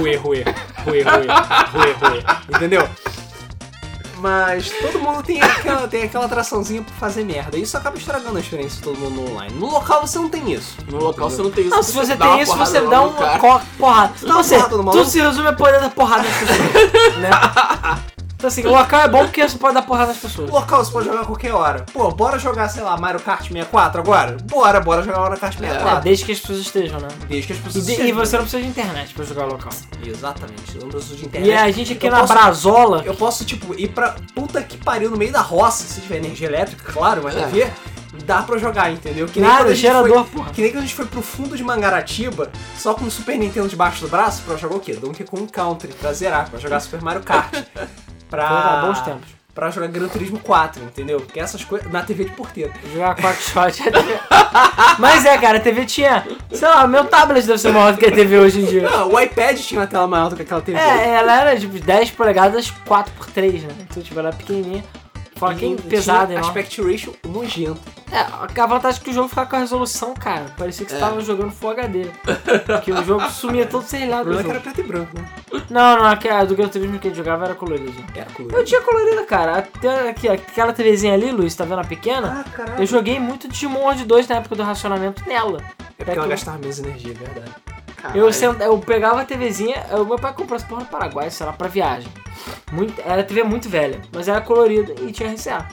Rui, 0.00 0.16
Rui, 0.16 0.42
Rui, 0.84 1.02
Rui, 1.02 1.02
Rui, 1.02 1.92
Rui, 2.00 2.24
entendeu? 2.54 2.88
Mas 4.26 4.70
todo 4.70 4.98
mundo 4.98 5.22
tem 5.22 5.40
aquela, 5.40 5.86
tem 5.86 6.02
aquela 6.02 6.24
atraçãozinha 6.24 6.82
pra 6.82 6.92
fazer 6.96 7.22
merda. 7.22 7.56
Isso 7.56 7.76
acaba 7.76 7.96
estragando 7.96 8.36
a 8.36 8.40
experiência 8.40 8.78
de 8.78 8.82
todo 8.82 8.98
mundo 8.98 9.20
no 9.20 9.30
online. 9.30 9.54
No 9.54 9.66
local 9.66 10.04
você 10.04 10.18
não 10.18 10.28
tem 10.28 10.52
isso. 10.52 10.76
No 10.88 10.98
local 10.98 11.30
você 11.30 11.42
não 11.42 11.50
tem 11.52 11.66
isso. 11.66 11.76
Não, 11.76 11.80
se 11.80 11.92
você 11.92 12.16
dá 12.16 12.32
tem 12.32 12.40
isso, 12.42 12.56
você 12.56 12.80
dá 12.80 13.02
uma 13.02 13.38
porrada. 13.78 14.14
uma 14.24 14.42
Você, 14.42 14.60
tudo 14.64 15.04
se 15.04 15.20
resume 15.20 15.46
a 15.46 15.52
poder 15.52 15.80
da 15.80 15.90
porrada 15.90 16.24
né? 17.20 17.30
Então 18.36 18.48
assim, 18.48 18.66
o 18.66 18.70
local 18.70 19.00
é 19.00 19.08
bom 19.08 19.24
porque 19.24 19.48
você 19.48 19.56
pode 19.56 19.72
dar 19.74 19.80
porrada 19.82 20.08
nas 20.08 20.18
pessoas. 20.18 20.48
No 20.50 20.54
local 20.56 20.84
você 20.84 20.92
pode 20.92 21.06
jogar 21.06 21.22
a 21.22 21.24
qualquer 21.24 21.52
hora. 21.54 21.86
Pô, 21.90 22.10
bora 22.10 22.38
jogar, 22.38 22.68
sei 22.68 22.82
lá, 22.82 22.94
Mario 22.96 23.18
Kart 23.18 23.40
64 23.48 24.00
agora? 24.02 24.36
Bora, 24.44 24.78
bora 24.78 25.02
jogar 25.02 25.20
Mario 25.20 25.38
Kart 25.38 25.54
É, 25.54 25.58
64. 25.58 26.00
desde 26.02 26.24
que 26.26 26.32
as 26.32 26.40
pessoas 26.40 26.58
estejam, 26.58 27.00
né? 27.00 27.08
Desde 27.28 27.46
que 27.46 27.52
as 27.54 27.58
pessoas 27.60 27.86
de- 27.86 27.92
e 27.92 27.94
estejam. 27.94 28.16
você 28.16 28.36
não 28.36 28.42
precisa 28.44 28.62
de 28.62 28.68
internet 28.68 29.14
pra 29.14 29.24
jogar 29.24 29.46
local. 29.46 29.72
Exatamente, 30.04 30.74
eu 30.74 30.82
não 30.82 30.88
preciso 30.90 31.16
de 31.16 31.24
internet. 31.26 31.48
E 31.50 31.54
a 31.54 31.70
gente 31.70 31.92
aqui 31.94 32.06
Eu 32.06 32.12
na 32.12 32.20
posso- 32.20 32.32
Brazola. 32.34 33.02
Eu 33.06 33.14
posso, 33.14 33.44
tipo, 33.46 33.74
ir 33.74 33.88
pra 33.88 34.14
puta 34.34 34.62
que 34.62 34.76
pariu 34.76 35.10
no 35.10 35.16
meio 35.16 35.32
da 35.32 35.40
roça, 35.40 35.84
se 35.84 36.02
tiver 36.02 36.16
energia 36.18 36.46
elétrica, 36.46 36.92
claro, 36.92 37.22
mas 37.24 37.34
É. 37.36 37.40
TV, 37.46 37.70
dá 38.26 38.42
pra 38.42 38.58
jogar, 38.58 38.90
entendeu? 38.92 39.26
Que 39.26 39.40
Nada, 39.40 39.56
quando 39.58 39.66
a 39.68 39.72
gente 39.72 39.80
gerador, 39.80 40.24
foi, 40.24 40.24
porra. 40.24 40.50
Que 40.52 40.60
nem 40.60 40.70
quando 40.70 40.78
a 40.78 40.86
gente 40.86 40.94
foi 40.94 41.06
pro 41.06 41.22
fundo 41.22 41.56
de 41.56 41.64
Mangaratiba, 41.64 42.50
só 42.78 42.92
com 42.92 43.06
o 43.06 43.10
Super 43.10 43.38
Nintendo 43.38 43.66
debaixo 43.66 44.02
do 44.02 44.08
braço, 44.08 44.42
pra 44.46 44.56
jogar 44.56 44.76
o 44.76 44.80
quê? 44.80 44.92
Donkey 44.94 45.24
Kong 45.24 45.50
Country, 45.50 45.88
pra 45.94 46.12
zerar, 46.12 46.50
pra 46.50 46.58
jogar 46.60 46.80
Super 46.80 47.00
Mario 47.00 47.22
Kart. 47.22 47.54
Pra... 48.28 48.82
Bons 48.86 49.00
tempos. 49.00 49.36
Pra 49.54 49.70
jogar 49.70 49.88
Gran 49.88 50.06
Turismo 50.08 50.38
4, 50.38 50.82
entendeu? 50.82 51.18
Porque 51.18 51.40
essas 51.40 51.64
coisas. 51.64 51.90
Na 51.90 52.02
TV 52.02 52.24
de 52.24 52.32
porteiro. 52.32 52.70
Jogar 52.92 53.16
quackshot 53.16 53.88
é 53.88 53.90
TV. 53.90 54.18
Mas 54.98 55.24
é, 55.24 55.38
cara, 55.38 55.56
a 55.56 55.60
TV 55.62 55.86
tinha. 55.86 56.26
Sei 56.52 56.68
lá, 56.68 56.86
meu 56.86 57.06
tablet 57.06 57.46
deve 57.46 57.58
ser 57.58 57.72
maior 57.72 57.94
do 57.94 57.98
que 57.98 58.04
a 58.04 58.12
TV 58.12 58.38
hoje 58.38 58.60
em 58.60 58.66
dia. 58.66 58.82
Não, 58.82 59.12
o 59.12 59.18
iPad 59.18 59.58
tinha 59.58 59.80
uma 59.80 59.86
tela 59.86 60.06
maior 60.06 60.28
do 60.28 60.36
que 60.36 60.42
aquela 60.42 60.60
TV. 60.60 60.78
É, 60.78 61.14
ela 61.14 61.40
era 61.40 61.58
tipo 61.58 61.78
10 61.78 62.10
polegadas 62.10 62.70
4x3, 62.86 63.62
né? 63.62 63.74
Então, 63.88 64.02
tipo, 64.02 64.18
ela 64.18 64.28
era 64.28 64.36
pequenininha. 64.36 64.84
Fala 65.36 65.54
que 65.54 65.66
Tinha 65.66 65.76
pesada, 65.76 66.32
hein? 66.32 66.38
Aspect 66.38 66.80
ratio 66.82 67.14
nojento. 67.26 67.80
É, 68.10 68.20
a 68.60 68.66
vantagem 68.66 69.00
é 69.00 69.04
que 69.04 69.10
o 69.10 69.12
jogo 69.12 69.28
ficava 69.28 69.50
com 69.50 69.56
a 69.56 69.58
resolução, 69.58 70.14
cara. 70.14 70.46
Parecia 70.56 70.86
que 70.86 70.92
você 70.92 70.96
É. 70.96 71.00
tava 71.00 71.20
jogando 71.20 71.50
Full 71.50 71.70
HD. 71.70 72.06
Porque 72.66 72.92
o 72.92 73.04
jogo 73.04 73.28
sumia 73.30 73.66
todo 73.66 73.84
sem 73.84 74.06
O 74.06 74.10
lado 74.10 74.24
do 74.30 74.34
problema 74.34 74.48
é 74.48 74.52
era 74.52 74.60
preto 74.60 74.80
e 74.80 74.84
branco, 74.84 75.10
né? 75.18 75.28
Não, 75.68 75.96
não, 75.98 76.06
a 76.06 76.44
do 76.44 76.56
Gran 76.56 76.68
Turismo 76.68 76.98
que 76.98 77.08
a 77.08 77.10
gente 77.10 77.18
jogava 77.18 77.44
era 77.44 77.54
colorido. 77.54 77.92
Era 78.14 78.26
Eu 78.30 78.34
colorido. 78.34 78.64
tinha 78.64 78.80
colorida, 78.80 79.24
cara. 79.24 79.58
Até 79.58 80.08
aqui, 80.08 80.28
aquela 80.28 80.72
TVzinha 80.72 81.12
ali, 81.14 81.30
Luiz, 81.32 81.54
tá 81.54 81.64
vendo 81.64 81.80
a 81.80 81.84
pequena? 81.84 82.44
Ah, 82.46 82.50
caralho. 82.50 82.82
Eu 82.82 82.86
joguei 82.86 83.20
muito 83.20 83.46
Digimon 83.48 83.80
World 83.80 84.04
2 84.04 84.28
na 84.28 84.36
época 84.36 84.54
do 84.56 84.62
racionamento 84.62 85.22
nela. 85.28 85.58
É 85.98 86.04
porque 86.04 86.10
ela 86.10 86.14
que 86.14 86.18
eu- 86.20 86.28
gastava 86.28 86.58
menos 86.58 86.78
energia, 86.78 87.12
é 87.12 87.14
verdade. 87.14 87.50
Eu, 88.14 88.32
sent- 88.32 88.60
eu 88.60 88.78
pegava 88.78 89.20
a 89.20 89.24
TVzinha, 89.24 89.86
eu- 89.90 90.04
meu 90.06 90.18
pai 90.18 90.32
comprou 90.32 90.56
essa 90.56 90.66
porra 90.66 90.82
no 90.82 90.86
Paraguai, 90.88 91.30
sei 91.30 91.46
lá, 91.46 91.52
pra 91.52 91.68
viagem. 91.68 92.08
Muito, 92.70 93.00
era 93.04 93.22
TV 93.24 93.42
muito 93.42 93.68
velha, 93.68 94.00
mas 94.12 94.28
era 94.28 94.40
colorida 94.40 94.94
e 95.02 95.12
tinha 95.12 95.30
RCA. 95.30 95.66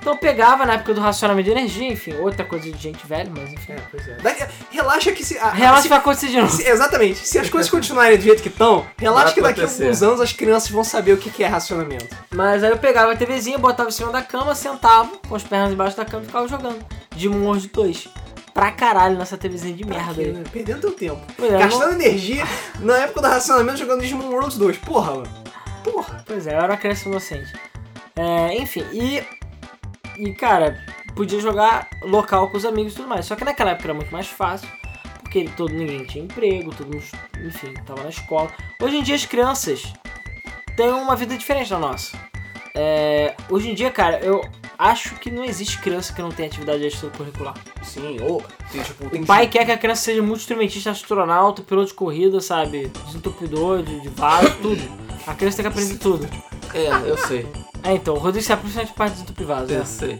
Então 0.00 0.14
eu 0.14 0.20
pegava 0.20 0.64
na 0.64 0.74
época 0.74 0.94
do 0.94 1.00
racionamento 1.00 1.46
de 1.46 1.50
energia, 1.50 1.88
enfim, 1.92 2.14
outra 2.18 2.44
coisa 2.44 2.70
de 2.70 2.78
gente 2.80 3.04
velha, 3.04 3.28
mas 3.36 3.52
enfim. 3.52 3.72
É, 3.72 3.78
pois 3.90 4.06
é. 4.06 4.14
Daqui- 4.22 4.44
relaxa 4.70 5.10
que 5.10 5.24
se. 5.24 5.36
a- 5.36 5.50
Relaxa 5.50 5.82
se- 5.82 5.88
vai 5.88 5.98
acontecer 5.98 6.28
de 6.28 6.36
novo. 6.40 6.52
se- 6.52 6.62
exatamente. 6.62 7.26
Se 7.26 7.36
as 7.40 7.50
coisas 7.50 7.68
continuarem 7.68 8.16
do 8.16 8.22
jeito 8.22 8.40
que 8.40 8.48
estão, 8.48 8.86
relaxa 8.96 9.24
Vai 9.26 9.34
que 9.34 9.40
daqui 9.42 9.60
a 9.62 9.64
alguns 9.64 10.02
anos 10.04 10.20
as 10.20 10.32
crianças 10.32 10.70
vão 10.70 10.84
saber 10.84 11.12
o 11.12 11.16
que 11.16 11.28
que 11.28 11.42
é 11.42 11.48
racionamento. 11.48 12.06
Mas 12.32 12.62
aí 12.62 12.70
eu 12.70 12.78
pegava 12.78 13.10
a 13.12 13.16
TVzinha, 13.16 13.58
botava 13.58 13.88
em 13.88 13.92
cima 13.92 14.12
da 14.12 14.22
cama, 14.22 14.54
sentava 14.54 15.10
com 15.28 15.34
as 15.34 15.42
pernas 15.42 15.72
embaixo 15.72 15.96
da 15.96 16.04
cama 16.04 16.22
e 16.22 16.26
ficava 16.26 16.46
jogando. 16.46 16.78
Digimon 17.12 17.42
World 17.44 17.66
2. 17.68 18.08
Pra 18.56 18.72
caralho 18.72 19.18
nessa 19.18 19.36
TVzinha 19.36 19.76
de 19.76 19.84
merda 19.84 20.12
Aqui, 20.12 20.20
aí. 20.22 20.32
né? 20.32 20.42
Perdendo 20.50 20.80
teu 20.80 20.92
tempo. 20.92 21.20
Pois 21.36 21.52
é, 21.52 21.58
Gastando 21.58 21.92
energia 21.92 22.42
na 22.80 22.96
época 23.00 23.20
do 23.20 23.26
racionamento 23.28 23.76
jogando 23.78 24.00
Digimon 24.00 24.30
World 24.30 24.58
2. 24.58 24.78
Porra, 24.78 25.12
mano. 25.16 25.28
Porra. 25.84 26.24
Pois 26.26 26.46
é, 26.46 26.54
eu 26.54 26.58
era 26.60 26.72
uma 26.72 26.78
criança 26.78 27.06
inocente. 27.06 27.52
É, 28.16 28.56
enfim, 28.56 28.82
e. 28.94 29.22
E 30.18 30.32
cara, 30.32 30.82
podia 31.14 31.38
jogar 31.38 31.86
local 32.00 32.48
com 32.48 32.56
os 32.56 32.64
amigos 32.64 32.94
e 32.94 32.96
tudo 32.96 33.08
mais. 33.08 33.26
Só 33.26 33.36
que 33.36 33.44
naquela 33.44 33.72
época 33.72 33.88
era 33.88 33.94
muito 33.94 34.10
mais 34.10 34.26
fácil, 34.26 34.66
porque 35.20 35.44
todo, 35.54 35.74
ninguém 35.74 36.04
tinha 36.04 36.24
emprego, 36.24 36.74
todo 36.74 36.86
mundo, 36.86 37.04
enfim, 37.44 37.74
tava 37.84 38.02
na 38.04 38.08
escola. 38.08 38.50
Hoje 38.80 38.96
em 38.96 39.02
dia 39.02 39.16
as 39.16 39.26
crianças 39.26 39.92
têm 40.74 40.88
uma 40.88 41.14
vida 41.14 41.36
diferente 41.36 41.68
da 41.68 41.78
nossa. 41.78 42.16
É, 42.78 43.34
hoje 43.48 43.70
em 43.70 43.74
dia, 43.74 43.90
cara, 43.90 44.20
eu 44.20 44.44
acho 44.78 45.14
que 45.14 45.30
não 45.30 45.42
existe 45.42 45.78
criança 45.78 46.12
que 46.12 46.20
não 46.20 46.30
tenha 46.30 46.46
atividade 46.46 46.84
extracurricular. 46.84 47.54
Sim, 47.82 48.18
ou. 48.20 48.44
Tem, 48.70 48.82
tipo, 48.82 49.08
tem 49.08 49.22
O 49.22 49.26
pai 49.26 49.48
quer 49.48 49.64
que 49.64 49.72
a 49.72 49.78
criança 49.78 50.02
seja 50.02 50.22
multi-instrumentista, 50.22 50.90
astronauta, 50.90 51.62
piloto 51.62 51.88
de 51.88 51.94
corrida, 51.94 52.38
sabe? 52.38 52.88
Desentupidor 53.06 53.82
de, 53.82 54.00
de 54.00 54.08
vaso, 54.10 54.54
tudo. 54.60 54.82
A 55.26 55.34
criança 55.34 55.56
tem 55.56 55.64
que 55.64 55.72
aprender 55.72 55.98
tudo. 55.98 56.28
É, 56.74 57.10
eu 57.10 57.16
sei. 57.16 57.46
É, 57.82 57.94
então, 57.94 58.14
o 58.14 58.18
Rodrigo 58.18 58.46
principalmente 58.46 58.92
parte 58.92 59.12
de 59.12 59.22
desentupir 59.22 59.46
vaso. 59.46 59.72
Eu 59.72 59.78
né? 59.78 59.84
sei. 59.86 60.18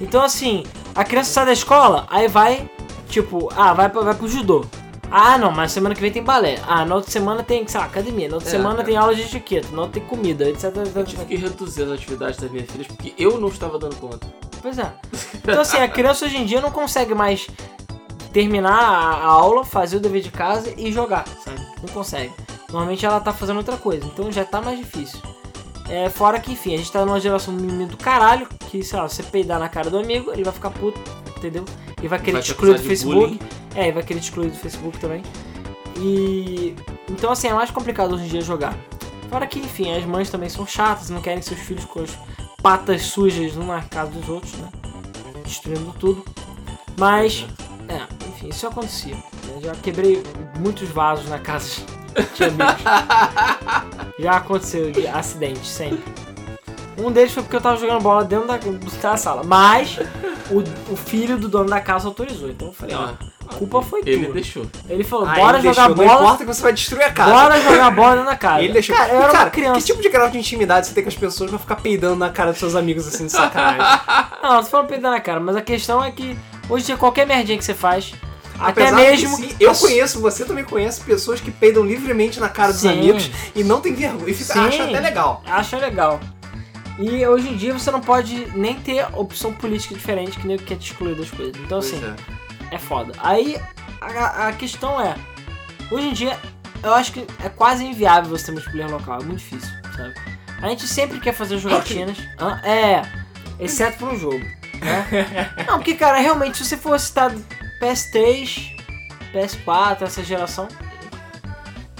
Então, 0.00 0.22
assim, 0.22 0.64
a 0.94 1.04
criança 1.04 1.30
sai 1.30 1.46
da 1.46 1.52
escola, 1.52 2.06
aí 2.08 2.28
vai, 2.28 2.70
tipo, 3.10 3.50
ah, 3.54 3.74
vai, 3.74 3.90
vai 3.90 4.14
pro 4.14 4.26
judô. 4.26 4.64
Ah, 5.10 5.38
não, 5.38 5.50
mas 5.50 5.72
semana 5.72 5.94
que 5.94 6.00
vem 6.00 6.12
tem 6.12 6.22
balé. 6.22 6.58
Ah, 6.66 6.84
na 6.84 6.96
outra 6.96 7.10
semana 7.10 7.42
tem, 7.42 7.66
sei 7.66 7.80
lá, 7.80 7.86
academia. 7.86 8.28
Na 8.28 8.34
outra 8.36 8.48
É, 8.48 8.52
semana 8.52 8.80
é. 8.82 8.84
tem 8.84 8.96
aula 8.96 9.14
de 9.14 9.22
etiqueta. 9.22 9.68
Na 9.72 9.82
outra 9.82 10.00
tem 10.00 10.08
comida, 10.08 10.48
etc. 10.48 10.64
etc, 10.64 10.96
Eu 10.96 11.04
tive 11.04 11.24
que 11.24 11.36
reduzir 11.36 11.82
as 11.84 11.90
atividades 11.92 12.38
das 12.38 12.50
minhas 12.50 12.70
filhas 12.70 12.86
porque 12.86 13.14
eu 13.18 13.40
não 13.40 13.48
estava 13.48 13.78
dando 13.78 13.96
conta. 13.96 14.26
Pois 14.60 14.78
é. 14.78 14.92
Então, 15.34 15.60
assim, 15.60 15.78
a 15.78 15.88
criança 15.88 16.26
hoje 16.26 16.36
em 16.36 16.44
dia 16.44 16.60
não 16.60 16.70
consegue 16.70 17.14
mais 17.14 17.46
terminar 18.32 18.72
a 18.78 19.24
aula, 19.26 19.64
fazer 19.64 19.96
o 19.96 20.00
dever 20.00 20.20
de 20.22 20.30
casa 20.30 20.72
e 20.76 20.92
jogar, 20.92 21.26
sabe? 21.44 21.60
Não 21.82 21.88
consegue. 21.92 22.32
Normalmente 22.68 23.06
ela 23.06 23.20
tá 23.20 23.32
fazendo 23.32 23.56
outra 23.58 23.76
coisa, 23.76 24.04
então 24.04 24.30
já 24.30 24.44
tá 24.44 24.60
mais 24.60 24.78
difícil. 24.78 25.20
É, 25.88 26.10
fora 26.10 26.38
que, 26.38 26.52
enfim, 26.52 26.74
a 26.74 26.76
gente 26.76 26.92
tá 26.92 27.04
numa 27.06 27.18
geração 27.18 27.54
do 27.56 27.62
mimimi 27.62 27.86
do 27.86 27.96
caralho, 27.96 28.46
que, 28.68 28.82
sei 28.82 28.98
lá, 28.98 29.08
você 29.08 29.22
peidar 29.22 29.58
na 29.58 29.70
cara 29.70 29.88
do 29.88 29.98
amigo, 29.98 30.30
ele 30.32 30.44
vai 30.44 30.52
ficar 30.52 30.70
puto, 30.70 31.00
entendeu? 31.38 31.64
E 32.02 32.08
vai 32.08 32.18
querer 32.18 32.32
Vai 32.32 32.42
te 32.42 32.50
excluir 32.50 32.74
do 32.74 32.82
Facebook. 32.82 33.14
bullying. 33.20 33.38
É, 33.74 33.88
e 33.88 33.92
vai 33.92 34.02
querer 34.02 34.20
te 34.20 34.24
excluir 34.24 34.50
do 34.50 34.56
Facebook 34.56 34.98
também. 34.98 35.22
E. 35.96 36.74
Então, 37.10 37.30
assim, 37.30 37.48
é 37.48 37.54
mais 37.54 37.70
complicado 37.70 38.14
hoje 38.14 38.24
em 38.24 38.28
dia 38.28 38.40
jogar. 38.40 38.76
Fora 39.28 39.46
que, 39.46 39.58
enfim, 39.58 39.94
as 39.94 40.04
mães 40.04 40.30
também 40.30 40.48
são 40.48 40.66
chatas, 40.66 41.10
não 41.10 41.20
querem 41.20 41.40
que 41.40 41.44
seus 41.44 41.60
filhos 41.60 41.84
com 41.84 42.00
as 42.00 42.10
patas 42.62 43.02
sujas 43.02 43.54
na 43.56 43.82
casa 43.82 44.10
dos 44.10 44.28
outros, 44.28 44.52
né? 44.54 44.68
Destruindo 45.44 45.94
tudo. 45.98 46.24
Mas, 46.98 47.46
é, 47.88 48.00
enfim, 48.28 48.48
isso 48.48 48.66
acontecia. 48.66 49.16
Eu 49.54 49.60
já 49.60 49.74
quebrei 49.74 50.22
muitos 50.58 50.88
vasos 50.88 51.28
na 51.28 51.38
casa 51.38 51.82
de 52.34 52.44
amigos. 52.44 52.82
já 54.18 54.36
aconteceu 54.36 54.90
de 54.90 55.06
acidente, 55.06 55.66
sempre. 55.66 56.02
Um 56.98 57.10
deles 57.12 57.32
foi 57.32 57.42
porque 57.42 57.56
eu 57.56 57.60
tava 57.60 57.76
jogando 57.76 58.00
bola 58.02 58.24
dentro 58.24 58.46
da, 58.46 58.56
da 58.56 59.16
sala. 59.16 59.42
Mas 59.44 59.98
o, 60.50 60.92
o 60.92 60.96
filho 60.96 61.36
do 61.38 61.48
dono 61.48 61.70
da 61.70 61.80
casa 61.80 62.08
autorizou. 62.08 62.48
Então 62.50 62.68
eu 62.68 62.74
falei, 62.74 62.96
ó, 62.96 63.10
a 63.48 63.54
culpa 63.54 63.80
foi 63.82 64.00
Ele 64.04 64.24
tua. 64.24 64.34
deixou. 64.34 64.66
Ele 64.88 65.04
falou, 65.04 65.26
Ah, 65.28 65.34
bora 65.34 65.58
ele 65.58 65.68
jogar 65.68 65.86
deixou, 65.88 65.96
Não 66.04 66.12
bola. 66.14 66.20
importa 66.24 66.44
que 66.44 66.54
você 66.54 66.62
vai 66.62 66.72
destruir 66.72 67.04
a 67.04 67.12
casa. 67.12 67.30
Bora 67.32 67.60
jogar 67.60 67.90
bola 67.92 68.10
dentro 68.16 68.30
da 68.30 68.36
casa. 68.36 68.62
Ele 68.62 68.72
deixou. 68.72 68.96
Cara, 68.96 69.12
eu 69.12 69.22
era 69.22 69.32
cara, 69.32 69.44
uma 69.44 69.50
criança. 69.50 69.80
Que 69.80 69.86
tipo 69.86 70.02
de 70.02 70.08
grau 70.08 70.28
de 70.28 70.38
intimidade 70.38 70.86
você 70.88 70.94
tem 70.94 71.02
com 71.04 71.08
as 71.08 71.14
pessoas 71.16 71.50
pra 71.50 71.58
ficar 71.58 71.76
peidando 71.76 72.16
na 72.16 72.30
cara 72.30 72.50
dos 72.50 72.58
seus 72.58 72.74
amigos 72.74 73.06
assim 73.06 73.26
de 73.26 73.32
sacanagem? 73.32 73.80
Não, 74.42 74.54
não 74.54 74.62
tô 74.62 74.68
falando 74.70 74.86
peidar 74.88 75.10
na 75.12 75.20
cara, 75.20 75.40
mas 75.40 75.56
a 75.56 75.60
questão 75.62 76.02
é 76.02 76.10
que 76.10 76.36
hoje 76.68 76.84
em 76.84 76.86
dia 76.86 76.96
qualquer 76.96 77.26
merdinha 77.26 77.58
que 77.58 77.64
você 77.64 77.74
faz, 77.74 78.12
até 78.58 78.82
Apesar 78.82 78.96
mesmo. 78.96 79.36
que, 79.36 79.48
sim, 79.48 79.56
eu 79.60 79.74
conheço, 79.74 80.20
você 80.20 80.44
também 80.44 80.64
conhece 80.64 81.00
pessoas 81.02 81.40
que 81.40 81.50
peidam 81.50 81.84
livremente 81.84 82.40
na 82.40 82.48
cara 82.48 82.72
dos 82.72 82.80
Sim. 82.82 82.88
amigos 82.90 83.30
e 83.54 83.62
não 83.62 83.80
tem 83.80 83.92
vergonha. 83.94 84.30
E 84.30 84.34
fica, 84.34 84.52
Sim. 84.54 84.60
acha 84.60 84.84
até 84.84 85.00
legal. 85.00 85.42
Acha 85.46 85.76
legal. 85.78 86.18
E 86.98 87.24
hoje 87.26 87.48
em 87.48 87.56
dia 87.56 87.72
você 87.72 87.90
não 87.90 88.00
pode 88.00 88.46
nem 88.56 88.74
ter 88.74 89.06
opção 89.14 89.52
política 89.52 89.94
diferente 89.94 90.38
que 90.38 90.46
nem 90.46 90.56
o 90.56 90.58
que 90.58 90.66
quer 90.66 90.76
te 90.76 90.90
excluir 90.90 91.14
das 91.14 91.30
coisas. 91.30 91.56
Então 91.56 91.80
Pois 91.80 91.94
assim, 91.94 92.04
é. 92.70 92.74
é 92.74 92.78
foda. 92.78 93.12
Aí 93.18 93.60
a, 94.00 94.48
a 94.48 94.52
questão 94.52 95.00
é, 95.00 95.14
hoje 95.90 96.08
em 96.08 96.12
dia 96.12 96.36
eu 96.82 96.92
acho 96.94 97.12
que 97.12 97.26
é 97.44 97.48
quase 97.48 97.84
inviável 97.84 98.30
você 98.30 98.46
ter 98.46 98.52
multiplayer 98.52 98.90
local, 98.90 99.20
é 99.20 99.24
muito 99.24 99.38
difícil, 99.38 99.70
sabe? 99.96 100.14
A 100.60 100.68
gente 100.68 100.86
sempre 100.86 101.20
quer 101.20 101.32
fazer 101.32 101.58
jogatinas. 101.58 102.16
É, 102.64 103.02
exceto 103.60 103.98
para 103.98 104.08
um 104.08 104.18
jogo. 104.18 104.38
Né? 104.80 105.54
Não, 105.66 105.78
porque 105.78 105.94
cara, 105.94 106.18
realmente, 106.18 106.58
se 106.58 106.64
você 106.64 106.76
for 106.76 106.98
citar 106.98 107.32
PS3, 107.80 108.76
PS4, 109.32 110.02
essa 110.02 110.22
geração. 110.22 110.68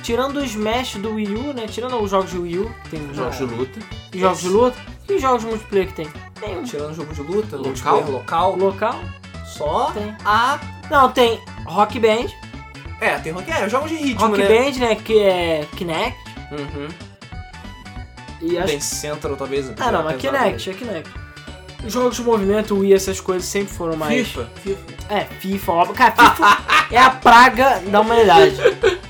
Tirando 0.08 0.38
o 0.38 0.42
Smash 0.42 0.94
do 0.94 1.16
Wii 1.16 1.34
U, 1.34 1.52
né? 1.52 1.66
Tirando 1.66 2.00
os 2.02 2.10
jogos 2.10 2.30
de 2.30 2.38
Wii 2.38 2.58
U, 2.60 2.74
que 2.84 2.88
tem 2.96 3.14
Jogos 3.14 3.36
de 3.36 3.44
luta. 3.44 3.78
e 4.14 4.18
jogos 4.18 4.40
de 4.40 4.48
luta, 4.48 4.78
e 5.06 5.18
jogos 5.18 5.40
de 5.42 5.46
multiplayer 5.48 5.86
que 5.88 5.92
tem? 5.92 6.08
Tem 6.40 6.58
um 6.58 6.62
Tirando 6.62 6.94
jogo 6.94 7.12
de 7.12 7.20
luta, 7.20 7.56
Local? 7.58 8.10
local, 8.10 8.56
local? 8.56 9.00
só 9.44 9.90
Tem. 9.92 10.16
a. 10.24 10.58
Não, 10.90 11.10
tem 11.12 11.38
Rock 11.66 12.00
Band, 12.00 12.24
É, 13.02 13.18
tem 13.18 13.32
rock. 13.32 13.50
É, 13.50 13.68
jogos 13.68 13.90
de 13.90 13.96
ritmo, 13.96 14.28
Rock 14.28 14.38
né? 14.38 14.48
Band, 14.48 14.78
né? 14.78 14.94
Que 14.94 15.18
é 15.20 15.66
Kinect. 15.76 16.18
Uhum. 16.52 16.88
E 18.40 18.56
acho 18.56 18.72
Dance 18.72 18.94
Central, 18.96 19.36
talvez. 19.36 19.70
Ah, 19.78 19.92
não, 19.92 20.04
mas 20.04 20.22
pesado. 20.22 20.38
Kinect, 20.38 20.70
é 20.70 20.72
Kinect. 20.72 21.10
Os 21.84 21.92
jogos 21.92 22.16
de 22.16 22.22
movimento, 22.22 22.76
Wii, 22.76 22.92
essas 22.92 23.20
coisas 23.20 23.48
sempre 23.48 23.72
foram 23.72 23.96
mais. 23.96 24.26
FIFA, 24.28 24.50
FIFA. 24.62 24.80
É, 25.08 25.24
FIFA, 25.24 25.72
óbvio. 25.72 25.94
Cara, 25.94 26.12
FIFA 26.12 26.58
é 26.94 26.98
a 26.98 27.10
praga 27.10 27.80
da 27.86 28.00
humanidade. 28.00 28.56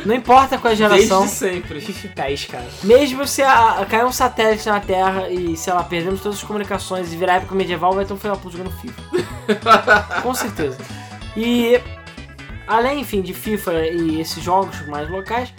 Não 0.04 0.14
importa 0.14 0.58
qual 0.58 0.70
é 0.70 0.74
a 0.74 0.76
geração. 0.76 1.20
Desde 1.22 1.36
sempre. 1.36 1.80
FIFA 1.80 2.08
10, 2.08 2.44
cara. 2.44 2.66
Mesmo 2.84 3.26
se 3.26 3.42
a, 3.42 3.80
a- 3.80 3.86
cair 3.86 4.04
um 4.04 4.12
satélite 4.12 4.66
na 4.68 4.80
Terra 4.80 5.28
e, 5.28 5.56
sei 5.56 5.72
lá, 5.72 5.82
perdemos 5.82 6.20
todas 6.20 6.38
as 6.38 6.44
comunicações 6.44 7.12
e 7.12 7.16
virar 7.16 7.36
época 7.36 7.54
medieval, 7.54 7.92
vai 7.94 8.04
ter 8.04 8.12
um 8.12 8.16
puta 8.18 8.56
jogando 8.56 8.70
FIFA. 8.72 9.02
Com 10.22 10.34
certeza. 10.34 10.76
E 11.36 11.80
além, 12.66 13.00
enfim, 13.00 13.22
de 13.22 13.32
FIFA 13.32 13.72
e 13.86 14.20
esses 14.20 14.42
jogos 14.44 14.86
mais 14.86 15.08
locais, 15.10 15.52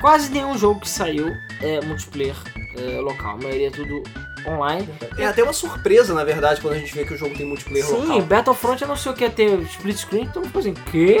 quase 0.00 0.30
nenhum 0.30 0.56
jogo 0.56 0.80
que 0.80 0.88
saiu 0.88 1.32
é 1.62 1.80
multiplayer 1.84 2.36
é, 2.76 3.00
local. 3.00 3.32
A 3.32 3.42
maioria 3.42 3.68
é 3.68 3.70
tudo 3.70 4.02
online. 4.46 4.88
É 5.18 5.26
até 5.26 5.42
uma 5.42 5.52
surpresa, 5.52 6.14
na 6.14 6.24
verdade, 6.24 6.60
quando 6.60 6.74
a 6.74 6.78
gente 6.78 6.94
vê 6.94 7.04
que 7.04 7.14
o 7.14 7.16
jogo 7.16 7.34
tem 7.34 7.46
multiplayer 7.46 7.86
Sim, 7.86 7.96
local. 7.96 8.22
Battlefront 8.22 8.82
eu 8.82 8.88
não 8.88 8.96
sei 8.96 9.12
o 9.12 9.14
que 9.14 9.24
é 9.24 9.28
ter 9.28 9.58
split 9.62 9.96
screen, 9.96 10.24
então 10.24 10.42
ficou 10.44 10.60
assim, 10.60 10.74
quê? 10.90 11.20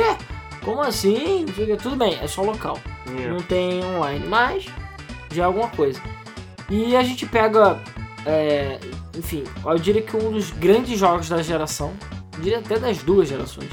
Como 0.64 0.82
assim? 0.82 1.46
Tudo 1.82 1.96
bem, 1.96 2.18
é 2.20 2.26
só 2.26 2.42
local. 2.42 2.78
É. 3.06 3.28
não 3.28 3.40
tem 3.40 3.84
online, 3.84 4.26
mas 4.26 4.66
já 5.32 5.42
é 5.42 5.46
alguma 5.46 5.68
coisa. 5.68 6.00
E 6.68 6.96
a 6.96 7.02
gente 7.02 7.24
pega, 7.26 7.80
é, 8.24 8.80
enfim, 9.16 9.44
eu 9.64 9.78
diria 9.78 10.02
que 10.02 10.16
um 10.16 10.32
dos 10.32 10.50
grandes 10.50 10.98
jogos 10.98 11.28
da 11.28 11.40
geração, 11.42 11.92
eu 12.34 12.40
diria 12.40 12.58
até 12.58 12.78
das 12.78 12.98
duas 12.98 13.28
gerações, 13.28 13.70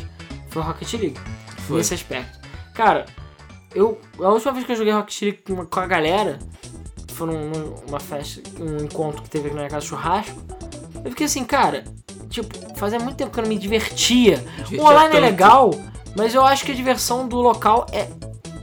foi 0.50 0.62
o 0.62 0.66
Rocket 0.66 0.94
League, 0.94 1.20
Foi. 1.68 1.78
nesse 1.78 1.96
aspecto. 1.96 2.40
Cara, 2.76 3.06
eu, 3.74 4.00
a 4.20 4.30
última 4.30 4.52
vez 4.54 4.66
que 4.66 4.72
eu 4.72 4.76
joguei 4.76 4.94
Rocket 4.94 5.22
League 5.22 5.44
com 5.70 5.80
a 5.80 5.88
galera, 5.88 6.38
foi 7.28 7.36
num- 7.36 7.76
numa 7.88 8.00
festa, 8.00 8.42
um 8.60 8.84
encontro 8.84 9.22
que 9.22 9.30
teve 9.30 9.46
aqui 9.48 9.56
na 9.56 9.62
minha 9.62 9.70
casa, 9.70 9.86
churrasco, 9.86 10.36
eu 11.04 11.12
fiquei 11.12 11.26
assim, 11.26 11.44
cara, 11.44 11.84
tipo, 12.30 12.56
fazia 12.78 13.00
muito 13.00 13.16
tempo 13.18 13.32
que 13.32 13.40
eu 13.40 13.44
não 13.44 13.50
me 13.50 13.58
divertia. 13.58 14.38
Divertia 14.58 14.82
O 14.82 14.84
online 14.86 15.08
é 15.18 15.20
tanto. 15.20 15.22
legal, 15.22 15.72
mas 16.16 16.34
eu 16.36 16.46
acho 16.46 16.66
que 16.66 16.72
a 16.72 16.76
diversão 16.76 17.28
do 17.28 17.38
local 17.38 17.86
é. 17.92 18.08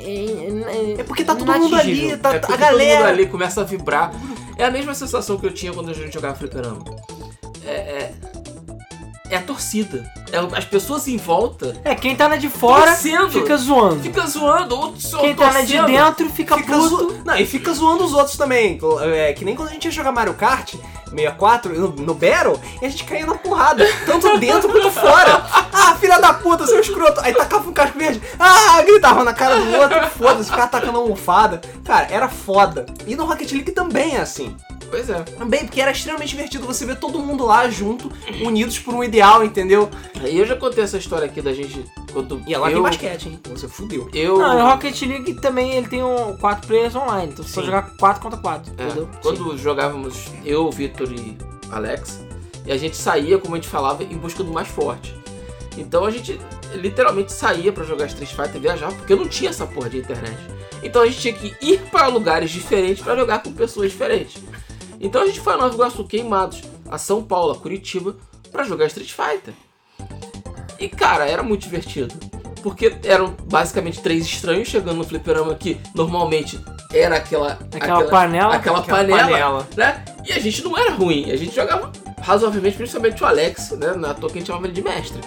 É, 0.03 1.01
É 1.01 1.03
porque 1.05 1.23
tá 1.25 1.35
todo 1.35 1.53
mundo 1.53 1.77
ali, 1.77 2.17
tá, 2.17 2.33
É 2.33 2.37
a 2.37 2.41
porque 2.41 2.53
todo 2.53 2.59
galera. 2.61 3.01
mundo 3.01 3.09
ali 3.09 3.27
começa 3.27 3.61
a 3.61 3.65
vibrar. 3.65 4.13
É 4.57 4.65
a 4.65 4.71
mesma 4.71 4.95
sensação 4.95 5.37
que 5.39 5.47
eu 5.47 5.53
tinha 5.53 5.73
quando 5.73 5.91
a 5.91 5.95
gente 5.95 6.13
jogava 6.13 6.35
fliperama. 6.35 6.83
É, 7.67 7.71
é, 7.71 8.15
é 9.31 9.37
a 9.37 9.43
torcida. 9.43 10.11
É 10.33 10.39
as 10.57 10.65
pessoas 10.65 11.09
em 11.09 11.17
volta 11.17 11.77
É, 11.85 11.95
quem 11.95 12.15
tá 12.15 12.29
na 12.29 12.37
de 12.37 12.49
fora 12.49 12.87
Torcendo. 12.93 13.31
fica 13.31 13.57
zoando. 13.57 14.01
fica 14.01 14.27
zoando, 14.27 14.77
outros 14.79 15.05
só 15.07 15.19
Quem 15.21 15.35
tá 15.35 15.53
na 15.53 15.61
de 15.63 15.77
torcendo. 15.77 15.87
dentro 15.87 16.31
fica, 16.31 16.57
Fica 16.57 16.73
puto. 16.77 16.89
zo... 16.89 17.23
Não, 17.25 17.37
e 17.37 17.47
fica 17.47 17.73
zoando 17.73 18.05
os 18.05 18.13
outros 18.13 18.37
também. 18.37 18.79
É, 19.03 19.33
que 19.33 19.45
nem 19.45 19.55
quando 19.57 19.69
a 19.69 19.73
gente 19.73 19.85
ia 19.87 19.91
jogar 19.91 20.13
Mario 20.13 20.35
Kart 20.35 20.75
64 21.11 21.75
no, 21.79 21.89
no 21.89 22.15
Battle, 22.15 22.59
e 22.81 22.87
a 22.87 22.89
gente 22.89 23.03
caía 23.03 23.27
na 23.27 23.35
porrada, 23.35 23.85
tanto 24.07 24.29
dentro 24.39 24.71
quanto 24.71 24.91
fora. 24.93 25.45
Ah, 25.73 25.97
filha 25.97 26.19
da 26.21 26.33
puta, 26.35 26.65
seu 26.67 26.79
escroto. 26.81 27.21
Aí 27.21 27.35
tacava 27.35 27.69
um 27.69 27.73
casco 27.73 27.99
verde. 27.99 28.23
Ah, 28.39 28.81
gritava 28.83 29.25
na 29.25 29.33
cara 29.33 29.57
do 29.59 29.73
outro, 29.77 30.07
foda-se, 30.17 30.45
ficava 30.51 30.65
atacando 30.65 30.99
a 30.99 31.01
almofada. 31.01 31.61
Cara, 31.85 32.07
era 32.11 32.29
foda. 32.29 32.87
E 33.07 33.17
no 33.17 33.25
Rocket 33.25 33.51
League 33.53 33.73
também 33.73 34.17
é 34.17 34.21
assim. 34.21 34.55
Pois 34.91 35.09
é. 35.09 35.23
Também, 35.23 35.65
porque 35.65 35.81
era 35.81 35.93
extremamente 35.93 36.31
divertido 36.31 36.67
você 36.67 36.85
ver 36.85 36.97
todo 36.97 37.19
mundo 37.21 37.47
lá 37.47 37.69
junto, 37.71 38.11
unidos 38.45 38.79
por 38.79 38.93
um 38.93 39.05
ideal, 39.05 39.45
entendeu? 39.45 39.89
E 40.29 40.37
eu 40.37 40.45
já 40.45 40.57
contei 40.57 40.83
essa 40.83 40.99
história 40.99 41.27
aqui 41.27 41.41
da 41.41 41.53
gente 41.53 41.85
quando 42.13 42.43
E 42.47 42.53
ela 42.53 42.69
eu, 42.69 42.75
tem 42.75 42.83
basquete, 42.83 43.29
hein? 43.29 43.41
Você 43.51 43.69
fudeu. 43.69 44.09
Eu 44.13 44.39
Não, 44.39 44.59
e 44.59 44.63
o 44.63 44.67
Rocket 44.67 45.01
League 45.03 45.35
também 45.35 45.75
ele 45.77 45.87
tem 45.87 46.03
um 46.03 46.37
4 46.37 46.67
players 46.67 46.95
online, 46.97 47.33
então 47.33 47.45
você 47.45 47.51
Sim. 47.51 47.55
pode 47.55 47.67
jogar 47.67 47.83
4 47.97 48.23
contra 48.23 48.39
4, 48.41 48.73
É, 48.77 48.85
entendeu? 48.85 49.09
quando 49.23 49.57
jogávamos 49.57 50.27
eu, 50.45 50.69
Vitor 50.71 51.11
e 51.13 51.39
Alex, 51.71 52.21
e 52.67 52.73
a 52.73 52.77
gente 52.77 52.97
saía, 52.97 53.39
como 53.39 53.55
a 53.55 53.59
gente 53.59 53.69
falava, 53.69 54.03
em 54.03 54.19
busca 54.19 54.43
do 54.43 54.53
mais 54.53 54.69
forte. 54.69 55.15
Então 55.79 56.05
a 56.05 56.11
gente 56.11 56.39
literalmente 56.75 57.33
saía 57.33 57.73
pra 57.73 57.85
jogar 57.85 58.07
Street 58.07 58.31
Fighter, 58.31 58.61
viajar, 58.61 58.93
porque 58.93 59.15
não 59.15 59.29
tinha 59.29 59.51
essa 59.51 59.67
porra 59.67 59.89
de 59.89 59.99
internet. 59.99 60.37
Então 60.83 61.03
a 61.03 61.07
gente 61.07 61.21
tinha 61.21 61.35
que 61.35 61.55
ir 61.61 61.81
para 61.91 62.09
lugares 62.09 62.51
diferentes 62.51 63.03
pra 63.03 63.15
jogar 63.15 63.43
com 63.43 63.53
pessoas 63.53 63.91
diferentes. 63.91 64.43
Então 65.01 65.23
a 65.23 65.27
gente 65.27 65.41
foi 65.41 65.55
a 65.55 65.57
Nova 65.57 65.75
Iguaçu, 65.75 66.05
Queimados, 66.05 66.63
a 66.91 66.99
São 66.99 67.23
Paulo, 67.23 67.53
a 67.53 67.57
Curitiba, 67.57 68.17
pra 68.53 68.65
jogar 68.65 68.87
Street 68.87 69.11
Fighter. 69.13 69.55
E 70.79 70.89
cara, 70.89 71.27
era 71.27 71.43
muito 71.43 71.63
divertido. 71.63 72.15
Porque 72.63 72.95
eram 73.05 73.35
basicamente 73.45 74.03
três 74.03 74.27
estranhos 74.27 74.69
chegando 74.69 74.99
no 74.99 75.05
fliperama 75.05 75.55
que 75.55 75.81
normalmente 75.95 76.61
era 76.93 77.17
aquela. 77.17 77.59
Aquela 77.75 78.05
panela. 78.05 78.55
Aquela, 78.57 78.81
Aquela 78.81 78.99
panela, 78.99 79.23
panela. 79.23 79.69
né? 79.77 80.05
E 80.29 80.33
a 80.33 80.39
gente 80.39 80.63
não 80.63 80.77
era 80.77 80.91
ruim, 80.93 81.31
a 81.31 81.37
gente 81.37 81.55
jogava 81.55 81.91
razoavelmente, 82.21 82.77
principalmente 82.77 83.23
o 83.23 83.27
Alex, 83.27 83.71
né? 83.71 83.95
Na 83.95 84.13
toa 84.13 84.29
que 84.29 84.37
a 84.37 84.41
gente 84.41 84.49
chamava 84.49 84.67
ele 84.67 84.75
de 84.75 84.83
mestre. 84.83 85.21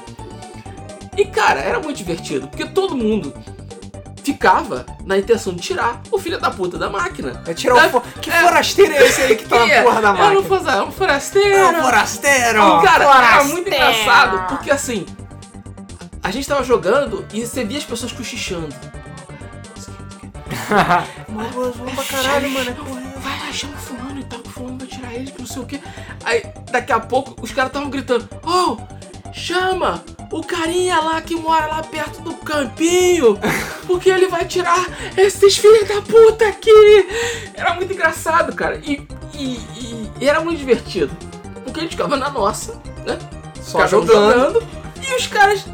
E 1.17 1.25
cara, 1.25 1.59
era 1.59 1.79
muito 1.79 1.97
divertido, 1.97 2.47
porque 2.47 2.65
todo 2.65 2.95
mundo 2.95 3.33
ficava 4.23 4.85
na 5.05 5.17
intenção 5.17 5.53
de 5.53 5.61
tirar 5.61 6.01
o 6.11 6.17
filho 6.17 6.39
da 6.39 6.49
puta 6.49 6.77
da 6.77 6.89
máquina. 6.89 7.41
É 7.45 7.53
tirar 7.53 7.87
o 7.87 7.89
fo... 7.89 8.01
Que 8.21 8.31
forasteiro 8.31 8.93
é 8.93 9.05
esse 9.05 9.21
aí 9.21 9.35
que 9.35 9.45
tá 9.47 9.59
Que 9.59 9.67
na 9.67 9.73
é? 9.73 9.83
porra 9.83 10.01
da 10.01 10.09
Era 10.09 10.17
um 10.17 10.43
máquina? 10.43 10.71
era 10.71 10.83
um 10.85 10.91
forasteiro. 10.91 11.55
É 11.55 11.67
um 11.67 11.81
forasteiro! 11.83 12.59
E, 12.59 12.83
cara, 12.83 13.03
era 13.03 13.13
forasteiro. 13.13 13.47
muito 13.53 13.67
engraçado, 13.67 14.47
porque 14.47 14.71
assim, 14.71 15.05
a 16.23 16.31
gente 16.31 16.47
tava 16.47 16.63
jogando 16.63 17.25
e 17.33 17.45
você 17.45 17.63
via 17.63 17.77
as 17.77 17.83
pessoas 17.83 18.11
cochichando. 18.11 18.73
Mano, 21.29 21.73
pra 21.95 22.03
caralho, 22.05 22.49
mano. 22.51 22.75
Vai 23.17 23.39
lá, 23.39 23.51
chama 23.51 23.73
o 23.73 23.77
fulano 23.77 24.19
e 24.19 24.23
tal, 24.23 24.39
o 24.39 24.49
fulano 24.49 24.77
vai 24.77 24.87
tirar 24.87 25.13
ele, 25.13 25.31
que 25.31 25.39
não 25.39 25.47
sei 25.47 25.61
o 25.61 25.65
que. 25.65 25.81
Aí, 26.23 26.43
daqui 26.71 26.91
a 26.91 26.99
pouco, 26.99 27.35
os 27.41 27.51
caras 27.51 27.69
estavam 27.69 27.89
gritando, 27.89 28.27
oh, 28.45 28.77
chama 29.33 30.03
o 30.33 30.43
carinha 30.43 30.99
lá 30.99 31.21
que 31.21 31.35
mora 31.35 31.67
lá 31.67 31.81
perto 31.83 32.21
do 32.21 32.33
campinho, 32.33 33.37
porque 33.87 34.09
ele 34.09 34.27
vai 34.27 34.45
tirar 34.45 34.85
esses 35.17 35.57
filhos 35.57 35.87
da 35.87 36.01
puta 36.01 36.47
aqui. 36.47 37.07
Era 37.53 37.73
muito 37.75 37.93
engraçado, 37.93 38.53
cara, 38.55 38.77
e, 38.83 39.05
e- 39.33 39.59
e- 39.77 40.11
e 40.21 40.27
era 40.29 40.41
muito 40.41 40.57
divertido, 40.57 41.15
porque 41.63 41.79
a 41.79 41.83
gente 41.83 41.91
ficava 41.91 42.15
na 42.17 42.29
nossa, 42.29 42.81
né? 43.05 43.17
Só 43.61 43.79
Ficava 43.85 43.89
jogando. 43.89 44.63
E 45.01 45.15
os 45.15 45.27
caras 45.27 45.65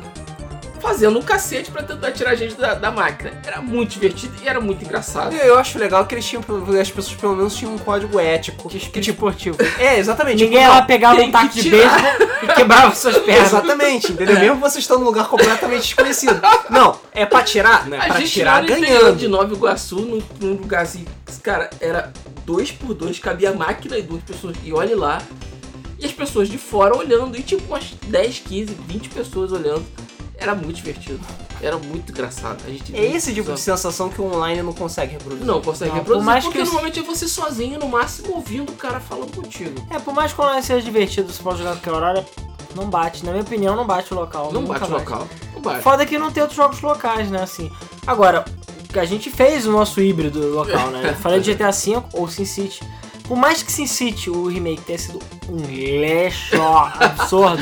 fazendo 0.79 1.17
um 1.19 1.21
cacete 1.21 1.69
pra 1.71 1.83
tentar 1.83 2.11
tirar 2.11 2.31
a 2.31 2.35
gente 2.35 2.55
da, 2.55 2.73
da 2.75 2.91
máquina. 2.91 3.31
Era 3.45 3.61
muito 3.61 3.91
divertido 3.91 4.33
e 4.43 4.47
era 4.47 4.59
muito 4.59 4.83
engraçado. 4.83 5.35
Eu 5.35 5.57
acho 5.57 5.77
legal 5.77 6.05
que 6.05 6.15
eles 6.15 6.25
tinham, 6.25 6.43
as 6.79 6.89
pessoas 6.91 7.15
pelo 7.15 7.35
menos 7.35 7.55
tinham 7.55 7.73
um 7.73 7.77
código 7.77 8.19
ético. 8.19 8.69
Que 8.69 8.79
tipo 8.79 8.99
esportivo. 9.11 9.57
É, 9.79 9.97
exatamente. 9.97 10.43
Ninguém 10.43 10.59
tipo, 10.61 10.71
lá 10.73 10.81
pegava 10.81 11.21
um 11.21 11.31
taco 11.31 11.49
que 11.49 11.61
de 11.61 11.69
beisebol 11.69 12.11
e 12.43 12.47
quebrava 12.47 12.95
suas 12.95 13.17
pernas. 13.23 13.47
Exatamente, 13.47 14.11
entendeu? 14.11 14.35
É. 14.37 14.39
Mesmo 14.39 14.55
você 14.57 14.79
estando 14.79 14.99
num 14.99 15.05
lugar 15.05 15.27
completamente 15.27 15.81
desconhecido. 15.83 16.39
Não, 16.69 16.99
é 17.13 17.25
pra 17.25 17.43
tirar, 17.43 17.87
né? 17.87 17.97
A 17.97 18.05
Pra 18.07 18.19
gente 18.19 18.31
tirar 18.31 18.63
ganhando. 18.65 19.15
de 19.17 19.27
Nova 19.27 19.53
Iguaçu, 19.53 19.99
num, 20.01 20.21
num 20.39 20.53
lugar 20.53 20.83
assim, 20.83 21.05
cara, 21.43 21.69
era 21.79 22.11
dois 22.45 22.71
por 22.71 22.93
dois, 22.93 23.19
cabia 23.19 23.51
a 23.51 23.53
máquina 23.53 23.97
e 23.97 24.01
duas 24.01 24.21
pessoas. 24.23 24.55
E 24.63 24.73
olhe 24.73 24.95
lá. 24.95 25.21
E 25.97 26.05
as 26.05 26.11
pessoas 26.13 26.47
de 26.47 26.57
fora 26.57 26.95
olhando, 26.95 27.37
e 27.37 27.41
tipo 27.43 27.63
umas 27.65 27.91
10, 28.07 28.39
15, 28.39 28.77
20 28.87 29.09
pessoas 29.09 29.51
olhando. 29.51 29.85
Era 30.39 30.55
muito 30.55 30.77
divertido. 30.77 31.19
Era 31.61 31.77
muito 31.77 32.11
engraçado. 32.11 32.63
A 32.65 32.69
gente 32.69 32.95
É 32.95 33.05
esse 33.15 33.33
tipo 33.33 33.51
de 33.51 33.59
sensação 33.59 34.09
que 34.09 34.21
o 34.21 34.33
online 34.33 34.61
não 34.63 34.71
consegue 34.73 35.13
reproduzir. 35.13 35.45
Não 35.45 35.61
consegue 35.61 35.91
Não, 35.91 35.97
reproduzir, 35.97 36.23
por 36.23 36.25
mais 36.25 36.43
porque 36.45 36.57
que 36.59 36.61
eu- 36.61 36.65
normalmente 36.65 36.99
é 36.99 37.03
você 37.03 37.27
sozinho, 37.27 37.77
no 37.79 37.87
máximo, 37.89 38.33
ouvindo 38.35 38.71
o 38.71 38.75
cara 38.75 38.99
falando 39.01 39.35
contigo. 39.35 39.85
É, 39.89 39.99
por 39.99 40.13
mais 40.13 40.31
que 40.31 40.39
o 40.39 40.43
online 40.43 40.63
seja 40.63 40.81
divertido, 40.81 41.31
você 41.31 41.43
pode 41.43 41.57
jogar 41.57 41.71
qualquer 41.71 41.91
horário, 41.91 42.25
não 42.75 42.89
bate. 42.89 43.25
Na 43.25 43.31
minha 43.31 43.43
opinião, 43.43 43.75
não 43.75 43.85
bate 43.85 44.13
o 44.13 44.15
local. 44.17 44.51
Não 44.53 44.63
bate 44.63 44.85
o 44.85 44.89
local. 44.91 45.27
Não 45.53 45.61
bate. 45.61 45.81
Foda 45.83 46.05
que 46.05 46.17
não 46.17 46.31
tem 46.31 46.41
outros 46.41 46.55
jogos 46.57 46.79
locais, 46.81 47.29
né, 47.29 47.41
assim. 47.43 47.69
Agora, 48.07 48.45
a 48.95 49.05
gente 49.05 49.29
fez 49.29 49.67
o 49.67 49.71
nosso 49.73 49.99
híbrido 50.01 50.53
local, 50.53 50.87
né? 50.91 51.09
Eu 51.09 51.15
falei 51.15 51.41
de 51.41 51.53
GTA 51.53 51.71
V 51.71 52.01
ou 52.13 52.27
SimCity. 52.29 52.79
Por 53.27 53.37
mais 53.37 53.61
que 53.61 53.71
SimCity, 53.71 54.29
o 54.31 54.47
remake, 54.47 54.81
tenha 54.83 54.97
sido 54.97 55.19
um 55.49 55.57
lixo 55.57 56.55
absurdo. 56.99 57.61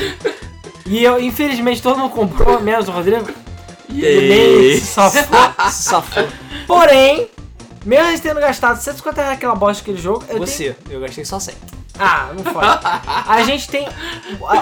E 0.88 1.04
eu, 1.04 1.20
infelizmente, 1.20 1.82
todo 1.82 1.98
mundo 1.98 2.10
comprou, 2.10 2.60
menos 2.60 2.88
o 2.88 2.90
Rodrigo. 2.90 3.28
E 3.90 4.04
Ele 4.04 4.80
se 4.80 4.86
safou. 4.86 5.38
Se 5.70 5.82
safou. 5.82 6.26
Porém, 6.66 7.28
mesmo 7.84 8.20
tendo 8.20 8.40
gastado 8.40 8.80
150 8.80 9.20
reais 9.20 9.36
naquela 9.36 9.54
bosta 9.54 9.82
daquele 9.82 9.98
jogo, 9.98 10.22
eu 10.22 10.34
tenho 10.34 10.46
Você, 10.46 10.76
eu 10.88 11.00
gastei 11.00 11.24
só 11.24 11.38
100. 11.38 11.54
Ah, 11.98 12.30
não 12.36 12.44
foi. 12.44 12.62
A 13.26 13.42
gente 13.42 13.68
tem 13.68 13.88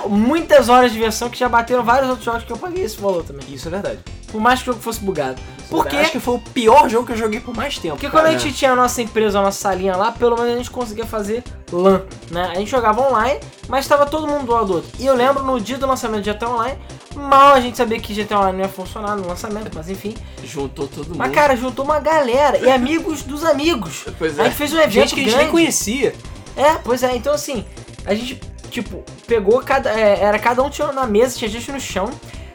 muitas 0.08 0.68
horas 0.68 0.92
de 0.92 0.98
versão 0.98 1.28
que 1.28 1.38
já 1.38 1.48
bateram 1.48 1.82
vários 1.82 2.08
outros 2.08 2.24
jogos 2.24 2.44
que 2.44 2.52
eu 2.52 2.56
paguei 2.56 2.84
esse 2.84 3.00
valor 3.00 3.24
também. 3.24 3.44
Isso 3.52 3.68
é 3.68 3.70
verdade. 3.70 3.98
Por 4.30 4.40
mais 4.40 4.60
que 4.62 4.70
o 4.70 4.72
jogo 4.72 4.82
fosse 4.82 5.00
bugado. 5.00 5.40
Por 5.70 5.86
quê? 5.86 5.96
Acho 5.96 6.12
que 6.12 6.20
foi 6.20 6.34
o 6.34 6.38
pior 6.38 6.88
jogo 6.88 7.06
que 7.06 7.12
eu 7.12 7.16
joguei 7.16 7.40
por 7.40 7.54
mais 7.54 7.78
tempo. 7.78 7.94
Porque 7.94 8.10
quando 8.10 8.24
cara. 8.24 8.36
a 8.36 8.38
gente 8.38 8.54
tinha 8.54 8.72
a 8.72 8.76
nossa 8.76 9.02
empresa, 9.02 9.38
a 9.38 9.42
nossa 9.42 9.58
salinha 9.58 9.96
lá, 9.96 10.12
pelo 10.12 10.36
menos 10.36 10.52
a 10.52 10.56
gente 10.56 10.70
conseguia 10.70 11.06
fazer 11.06 11.42
LAN, 11.72 12.02
né? 12.30 12.50
A 12.52 12.54
gente 12.56 12.70
jogava 12.70 13.00
online, 13.00 13.40
mas 13.68 13.84
estava 13.84 14.06
todo 14.06 14.26
mundo 14.26 14.46
do 14.46 14.52
lado 14.52 14.66
do 14.66 14.74
outro. 14.74 14.90
E 14.98 15.06
eu 15.06 15.14
lembro 15.14 15.42
no 15.42 15.60
dia 15.60 15.78
do 15.78 15.86
lançamento 15.86 16.22
de 16.22 16.32
GTA 16.32 16.48
Online, 16.48 16.78
Mal 17.16 17.54
a 17.54 17.60
gente 17.60 17.76
sabia 17.76 17.98
que 17.98 18.12
GTA 18.12 18.38
Online 18.38 18.58
não 18.58 18.64
ia 18.64 18.70
funcionar 18.70 19.16
no 19.16 19.26
lançamento, 19.26 19.70
mas 19.74 19.88
enfim. 19.88 20.14
Juntou 20.44 20.86
todo 20.86 21.08
mundo. 21.08 21.18
Mas 21.18 21.32
cara, 21.32 21.56
juntou 21.56 21.84
uma 21.84 21.98
galera 21.98 22.58
e 22.58 22.70
amigos 22.70 23.22
dos 23.22 23.42
amigos. 23.44 24.04
Pois 24.18 24.38
A 24.38 24.42
é. 24.42 24.44
gente 24.46 24.56
fez 24.56 24.72
um 24.72 24.78
evento 24.78 24.92
Gente 24.92 25.14
que 25.14 25.20
a 25.20 25.24
gente 25.24 25.30
nem 25.30 25.36
grande. 25.38 25.50
conhecia. 25.50 26.14
É, 26.56 26.74
pois 26.82 27.02
é, 27.02 27.14
então 27.14 27.34
assim, 27.34 27.64
a 28.04 28.14
gente, 28.14 28.40
tipo, 28.70 29.04
pegou 29.26 29.60
cada. 29.60 29.90
é, 29.90 30.20
era 30.22 30.38
cada 30.38 30.62
um 30.62 30.70
tinha 30.70 30.90
na 30.92 31.06
mesa, 31.06 31.36
tinha 31.36 31.50
gente 31.50 31.70
no 31.70 31.80
chão. 31.80 32.10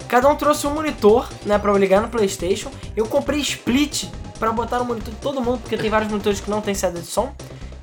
Cada 0.08 0.28
um 0.28 0.36
trouxe 0.36 0.68
um 0.68 0.74
monitor, 0.74 1.30
né, 1.46 1.58
pra 1.58 1.72
eu 1.72 1.78
ligar 1.78 2.02
no 2.02 2.10
Playstation. 2.10 2.70
Eu 2.98 3.06
comprei 3.08 3.40
split 3.40 4.06
pra 4.38 4.52
botar 4.52 4.80
no 4.80 4.86
monitor 4.86 5.14
de 5.14 5.20
todo 5.22 5.40
mundo, 5.40 5.60
porque 5.62 5.78
tem 5.78 5.90
vários 5.90 6.12
monitores 6.12 6.42
que 6.42 6.50
não 6.50 6.60
tem 6.60 6.74
saída 6.74 7.00
de 7.00 7.06
som. 7.06 7.34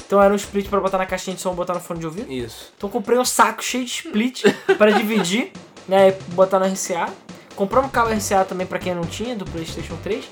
Então 0.07 0.23
era 0.23 0.33
um 0.33 0.37
split 0.37 0.69
pra 0.69 0.81
botar 0.81 0.99
na 0.99 1.07
caixinha 1.07 1.37
de 1.37 1.41
som 1.41 1.53
e 1.53 1.55
botar 1.55 1.75
no 1.75 1.81
fone 1.81 2.01
de 2.01 2.07
ouvido. 2.07 2.31
Isso. 2.31 2.73
Então 2.77 2.89
eu 2.89 2.93
comprei 2.93 3.19
um 3.19 3.25
saco 3.25 3.63
cheio 3.63 3.85
de 3.85 3.91
split 3.91 4.43
pra 4.77 4.91
dividir, 4.91 5.53
né, 5.87 6.09
e 6.09 6.13
botar 6.35 6.59
no 6.59 6.67
RCA. 6.67 7.09
Compramos 7.55 7.89
um 7.89 7.93
cabo 7.93 8.11
RCA 8.11 8.45
também 8.45 8.67
pra 8.67 8.79
quem 8.79 8.95
não 8.95 9.05
tinha, 9.05 9.35
do 9.35 9.45
Playstation 9.47 9.97
3. 10.03 10.25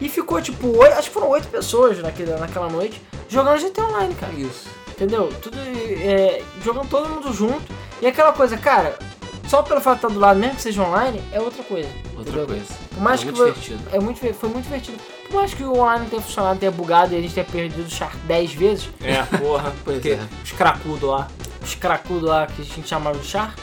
E 0.00 0.08
ficou 0.08 0.40
tipo, 0.40 0.82
acho 0.82 1.08
que 1.08 1.14
foram 1.14 1.28
oito 1.28 1.48
pessoas 1.48 1.98
naquele, 1.98 2.32
naquela 2.32 2.68
noite, 2.68 3.00
jogando 3.28 3.60
GTA 3.60 3.84
Online, 3.84 4.14
cara. 4.14 4.32
Isso. 4.32 4.68
Entendeu? 4.98 5.32
Tudo 5.40 5.56
é, 5.60 6.42
jogando 6.64 6.88
todo 6.88 7.08
mundo 7.08 7.32
junto. 7.32 7.62
E 8.02 8.06
aquela 8.08 8.32
coisa, 8.32 8.56
cara, 8.58 8.98
só 9.46 9.62
pelo 9.62 9.80
fato 9.80 10.00
de 10.00 10.06
estar 10.06 10.14
do 10.14 10.18
lado, 10.20 10.40
mesmo 10.40 10.56
que 10.56 10.62
seja 10.62 10.82
online, 10.82 11.22
é 11.32 11.40
outra 11.40 11.62
coisa. 11.62 11.88
Outra 12.16 12.22
entendeu? 12.32 12.46
coisa. 12.46 12.64
Por 12.90 13.00
mais 13.00 13.20
É 13.20 13.24
que 13.24 13.30
muito 13.30 13.44
divertido. 13.44 13.82
É 13.92 14.00
muito, 14.00 14.34
foi 14.34 14.48
muito 14.48 14.64
divertido. 14.64 14.98
Por 15.28 15.36
mais 15.36 15.54
que 15.54 15.62
o 15.62 15.72
online 15.78 16.00
não 16.02 16.10
tenha 16.10 16.22
funcionado, 16.22 16.58
tenha 16.58 16.72
bugado 16.72 17.14
e 17.14 17.16
a 17.16 17.20
gente 17.20 17.32
tenha 17.34 17.46
perdido 17.46 17.86
o 17.86 17.90
char 17.90 18.14
10 18.24 18.54
vezes, 18.54 18.90
É, 19.00 19.22
porra. 19.38 19.72
Pois 19.84 19.98
porque 19.98 20.10
é. 20.10 20.20
os 20.42 20.50
cracudos 20.52 21.08
lá. 21.08 21.28
os 21.62 21.74
cracudos 21.76 22.28
lá 22.28 22.46
que 22.48 22.62
a 22.62 22.64
gente 22.64 22.88
chamava 22.88 23.16
de 23.18 23.26
char. 23.26 23.54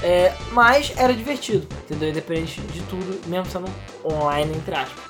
É, 0.00 0.32
mas 0.52 0.92
era 0.96 1.12
divertido, 1.12 1.66
entendeu? 1.84 2.10
Independente 2.10 2.60
de 2.60 2.82
tudo, 2.82 3.20
mesmo 3.28 3.46
sendo 3.50 3.68
online, 4.04 4.54
entre 4.54 4.74
aspas. 4.76 5.02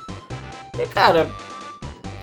E 0.78 0.86
cara. 0.86 1.28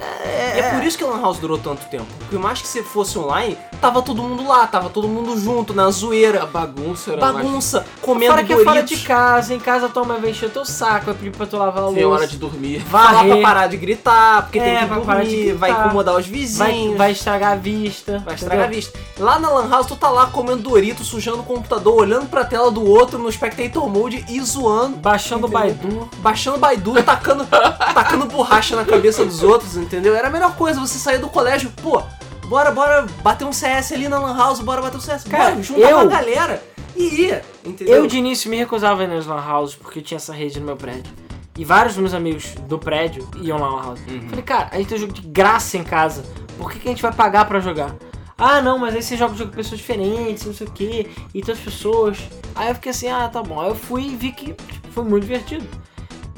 É, 0.01 0.59
É, 0.59 0.71
por 0.75 0.83
isso 0.83 0.97
que 0.97 1.03
a 1.03 1.07
Lan 1.07 1.21
House 1.21 1.37
durou 1.39 1.57
tanto 1.57 1.85
tempo. 1.89 2.05
Porque 2.19 2.37
mais 2.37 2.61
que 2.61 2.67
se 2.67 2.83
fosse 2.83 3.17
online, 3.17 3.57
tava 3.79 4.01
todo 4.01 4.21
mundo 4.21 4.47
lá, 4.47 4.65
tava 4.67 4.89
todo 4.89 5.07
mundo 5.07 5.39
junto, 5.39 5.73
na 5.73 5.85
A 5.85 5.91
zoeira, 5.91 6.45
bagunça 6.45 7.13
era 7.13 7.21
mais... 7.21 7.35
bagunça, 7.45 7.85
comendo 8.01 8.31
Fora 8.33 8.43
que 8.43 8.53
é 8.53 8.63
fora 8.63 8.83
de 8.83 8.97
casa, 8.99 9.53
em 9.53 9.59
casa 9.59 9.89
tua 9.89 10.03
mãe 10.03 10.19
vai 10.21 10.31
encher 10.31 10.49
teu 10.49 10.63
saco, 10.65 11.05
vai 11.07 11.15
pedir 11.15 11.31
pra 11.31 11.45
tu 11.45 11.57
lavar 11.57 11.77
a 11.77 11.81
louça. 11.85 11.95
Tinha 11.95 12.07
hora 12.09 12.27
de 12.27 12.37
dormir. 12.37 12.81
Falar 12.81 13.25
pra 13.25 13.37
parar 13.41 13.67
de 13.67 13.77
gritar, 13.77 14.43
porque 14.43 14.59
É, 14.59 14.63
tem 14.63 14.77
que 14.79 14.85
vai 14.85 15.01
parar 15.01 15.23
de 15.23 15.29
dormir, 15.29 15.43
gritar. 15.51 15.59
vai 15.59 15.71
incomodar 15.71 16.15
os 16.15 16.27
vai, 16.27 16.31
vizinhos. 16.39 16.97
vai 16.97 17.11
estragar 17.11 17.51
a 17.53 17.55
vista. 17.55 18.19
Vai 18.25 18.35
estragar 18.35 18.65
a 18.65 18.67
entendeu? 18.67 18.81
vista. 18.91 18.99
Lá 19.19 19.39
na 19.39 19.49
Lan 19.49 19.69
House, 19.69 19.87
tu 19.87 19.95
tá 19.95 20.09
lá 20.09 20.27
comendo 20.27 20.61
Dorito, 20.63 21.03
sujando 21.03 21.39
o 21.39 21.43
computador, 21.43 22.01
olhando 22.01 22.27
pra 22.27 22.43
tela 22.45 22.69
do 22.71 22.85
outro 22.85 23.17
no 23.19 23.31
Spectator 23.31 23.87
Mode 23.89 24.23
e 24.29 24.39
zoando. 24.41 24.97
Baixando 24.97 25.47
o 25.47 25.49
Entendeu? 25.49 25.75
Baidu. 25.75 26.09
Baixando 26.17 26.57
Baidu, 26.57 26.93
tacando, 27.03 27.45
tacando 27.45 28.25
borracha 28.25 28.75
na 28.75 28.85
cabeça 28.85 29.25
dos 29.25 29.41
outros, 29.43 29.75
entendeu? 29.77 29.90
Era 29.95 30.27
a 30.27 30.31
melhor 30.31 30.55
coisa, 30.55 30.79
você 30.79 30.97
sair 30.97 31.17
do 31.19 31.29
colégio, 31.29 31.71
pô, 31.81 32.01
bora, 32.47 32.71
bora 32.71 33.05
bater 33.23 33.45
um 33.45 33.53
CS 33.53 33.91
ali 33.93 34.07
na 34.07 34.19
Lan 34.19 34.35
House, 34.37 34.59
bora 34.59 34.81
bater 34.81 34.97
um 34.97 35.01
CS. 35.01 35.23
Cara, 35.23 35.51
bora, 35.51 35.63
juntar 35.63 35.89
eu- 35.89 35.97
com 35.97 36.03
a 36.03 36.07
galera 36.07 36.63
e 36.95 37.21
ia, 37.21 37.41
entendeu? 37.65 37.95
Eu 37.95 38.07
de 38.07 38.17
início 38.17 38.49
me 38.49 38.57
recusava 38.57 39.01
a 39.01 39.03
ir 39.03 39.07
nas 39.07 39.25
lan 39.25 39.41
houses 39.41 39.75
porque 39.75 40.01
tinha 40.01 40.17
essa 40.17 40.33
rede 40.33 40.59
no 40.59 40.65
meu 40.65 40.75
prédio. 40.77 41.13
E 41.57 41.65
vários 41.65 41.93
dos 41.95 42.01
meus 42.01 42.13
amigos 42.13 42.55
do 42.67 42.79
prédio 42.79 43.27
iam 43.41 43.57
lá 43.59 43.69
na 43.69 43.75
lan 43.75 43.83
house. 43.83 43.99
Uhum. 44.07 44.29
Falei, 44.29 44.43
cara, 44.43 44.69
a 44.71 44.77
gente 44.77 44.87
tem 44.87 44.97
jogo 44.97 45.13
de 45.13 45.21
graça 45.21 45.77
em 45.77 45.83
casa. 45.83 46.23
Por 46.57 46.71
que, 46.71 46.79
que 46.79 46.87
a 46.87 46.91
gente 46.91 47.01
vai 47.01 47.11
pagar 47.13 47.45
pra 47.45 47.59
jogar? 47.59 47.93
Ah, 48.37 48.61
não, 48.61 48.79
mas 48.79 48.95
aí 48.95 49.03
você 49.03 49.15
joga 49.17 49.35
jogo 49.35 49.51
com 49.51 49.57
pessoas 49.57 49.79
diferentes, 49.79 50.45
não 50.45 50.53
sei 50.53 50.65
o 50.65 50.71
que, 50.71 51.09
e 51.33 51.37
outras 51.39 51.59
pessoas. 51.59 52.17
Aí 52.55 52.69
eu 52.69 52.75
fiquei 52.75 52.89
assim, 52.91 53.07
ah, 53.09 53.29
tá 53.31 53.43
bom. 53.43 53.61
Aí 53.61 53.67
eu 53.69 53.75
fui 53.75 54.03
e 54.03 54.15
vi 54.15 54.31
que 54.31 54.53
tipo, 54.53 54.87
foi 54.91 55.03
muito 55.03 55.23
divertido. 55.23 55.65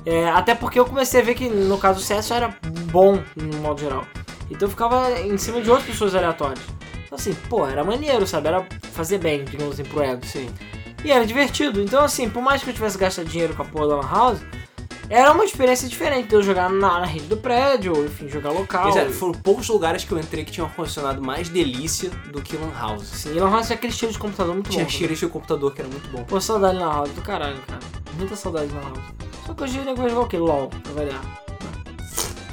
É, 0.06 0.30
até 0.30 0.54
porque 0.54 0.80
eu 0.80 0.86
comecei 0.86 1.22
a 1.22 1.24
ver 1.24 1.34
que 1.36 1.48
no 1.48 1.78
caso 1.78 2.00
do 2.00 2.04
CS 2.04 2.32
era 2.32 2.56
bom 2.92 3.22
no 3.36 3.58
modo 3.60 3.80
geral. 3.80 4.06
Então 4.50 4.68
eu 4.68 4.70
ficava 4.70 5.12
em 5.22 5.38
cima 5.38 5.62
de 5.62 5.70
outras 5.70 5.88
pessoas 5.88 6.14
aleatórias. 6.14 6.60
Então 7.06 7.18
assim, 7.18 7.34
pô, 7.50 7.66
era 7.68 7.84
maneiro, 7.84 8.28
sabe? 8.28 8.48
Era 8.50 8.66
fazer 8.92 9.18
bem, 9.18 9.46
digamos 9.46 9.74
assim, 9.74 9.84
pro 9.84 10.02
ego. 10.02 10.26
Sim. 10.26 10.50
E 11.04 11.12
era 11.12 11.26
divertido. 11.26 11.82
Então, 11.82 12.04
assim, 12.04 12.30
por 12.30 12.42
mais 12.42 12.64
que 12.64 12.70
eu 12.70 12.74
tivesse 12.74 12.98
gastado 12.98 13.28
dinheiro 13.28 13.54
com 13.54 13.62
a 13.62 13.66
porra 13.66 13.88
da 13.90 13.96
Lan 13.98 14.08
House, 14.10 14.40
era 15.10 15.34
uma 15.34 15.44
experiência 15.44 15.88
diferente 15.88 16.30
de 16.30 16.36
eu 16.36 16.42
jogar 16.42 16.70
na, 16.70 17.02
na 17.02 17.06
rede 17.06 17.26
do 17.26 17.36
prédio, 17.36 17.94
ou 17.96 18.06
enfim, 18.06 18.30
jogar 18.30 18.52
local. 18.52 18.84
Pois 18.84 18.96
é, 18.96 19.10
foram 19.10 19.34
poucos 19.34 19.68
lugares 19.68 20.06
que 20.06 20.12
eu 20.14 20.18
entrei 20.18 20.46
que 20.46 20.52
tinham 20.52 20.66
ar-condicionado 20.66 21.22
mais 21.22 21.50
delícia 21.50 22.10
do 22.32 22.42
que 22.42 22.56
Lan 22.56 22.72
House. 22.80 23.06
Sim, 23.08 23.36
e 23.36 23.40
Lan 23.40 23.52
House 23.52 23.68
tinha 23.68 23.76
aquele 23.76 23.92
cheiro 23.94 24.14
de 24.14 24.20
computador 24.20 24.54
muito 24.54 24.70
Tinha 24.70 24.86
bom. 24.86 24.90
cheiro 24.90 25.14
de 25.14 25.28
computador 25.28 25.74
que 25.74 25.82
era 25.82 25.90
muito 25.90 26.10
bom. 26.10 26.24
Pô, 26.24 26.40
saudade 26.40 26.78
de 26.78 26.84
Lan 26.84 26.92
House 26.92 27.10
do 27.12 27.22
caralho, 27.22 27.60
cara. 27.68 27.82
Muita 28.18 28.36
saudade 28.38 28.68
de 28.68 28.74
Lan 28.76 28.82
House. 28.82 29.33
Só 29.46 29.54
que 29.54 29.64
hoje 29.64 29.80
dia 29.82 29.94
vai 29.96 30.10
jogar 30.10 30.22
o 30.22 30.28
quê? 30.28 30.38
LOL, 30.38 30.68
pra 30.70 30.94
variar. 30.94 31.22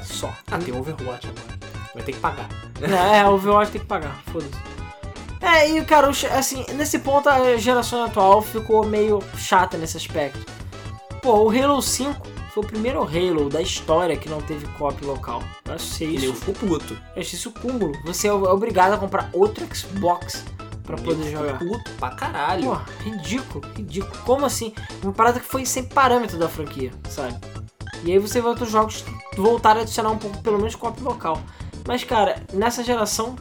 Só. 0.03 0.33
Ah, 0.51 0.57
tem 0.57 0.75
Overwatch 0.75 1.27
agora. 1.27 1.61
Vai 1.93 2.03
ter 2.03 2.13
que 2.13 2.19
pagar. 2.19 2.49
É, 2.81 3.25
o 3.25 3.33
Overwatch 3.33 3.71
tem 3.71 3.81
que 3.81 3.87
pagar, 3.87 4.21
foda-se. 4.31 4.51
É, 5.41 5.69
e 5.69 5.83
cara, 5.83 6.07
o 6.07 6.11
assim, 6.37 6.63
nesse 6.75 6.99
ponto 6.99 7.27
a 7.27 7.57
geração 7.57 8.03
atual 8.03 8.41
ficou 8.41 8.85
meio 8.85 9.19
chata 9.35 9.77
nesse 9.77 9.97
aspecto. 9.97 10.39
Pô, 11.21 11.43
o 11.43 11.49
Halo 11.49 11.81
5 11.81 12.27
foi 12.53 12.63
o 12.63 12.67
primeiro 12.67 13.01
Halo 13.01 13.49
da 13.49 13.61
história 13.61 14.15
que 14.15 14.29
não 14.29 14.41
teve 14.41 14.67
copy 14.77 15.03
local. 15.05 15.41
Eu 15.65 15.73
achei 15.73 16.09
E 16.09 16.15
isso. 16.17 16.25
eu 16.25 16.35
ficou 16.35 16.53
puto. 16.53 16.93
Eu 17.15 17.21
achei 17.21 17.37
isso 17.39 17.51
cúmulo. 17.51 17.93
Você 18.05 18.27
é 18.27 18.33
obrigado 18.33 18.93
a 18.93 18.97
comprar 18.97 19.29
outro 19.33 19.65
Xbox 19.75 20.43
pra 20.91 21.03
poder 21.03 21.25
Eu 21.25 21.31
jogar. 21.31 21.59
Puto 21.59 21.91
pra 21.91 22.09
caralho. 22.11 22.63
Pô, 22.63 22.75
ridículo, 23.03 23.63
ridículo. 23.75 24.13
Como 24.25 24.45
assim? 24.45 24.73
Uma 25.03 25.13
parada 25.13 25.39
que 25.39 25.45
foi 25.45 25.65
sem 25.65 25.83
parâmetro 25.83 26.37
da 26.37 26.49
franquia, 26.49 26.91
sabe? 27.09 27.39
E 28.03 28.11
aí 28.11 28.19
você 28.19 28.41
vê 28.41 28.47
outros 28.47 28.69
jogos 28.69 29.03
voltar 29.35 29.77
a 29.77 29.81
adicionar 29.81 30.09
um 30.09 30.17
pouco, 30.17 30.41
pelo 30.41 30.57
menos, 30.57 30.75
copy 30.75 31.01
local. 31.01 31.39
Mas, 31.87 32.03
cara, 32.03 32.43
nessa 32.53 32.83
geração, 32.83 33.35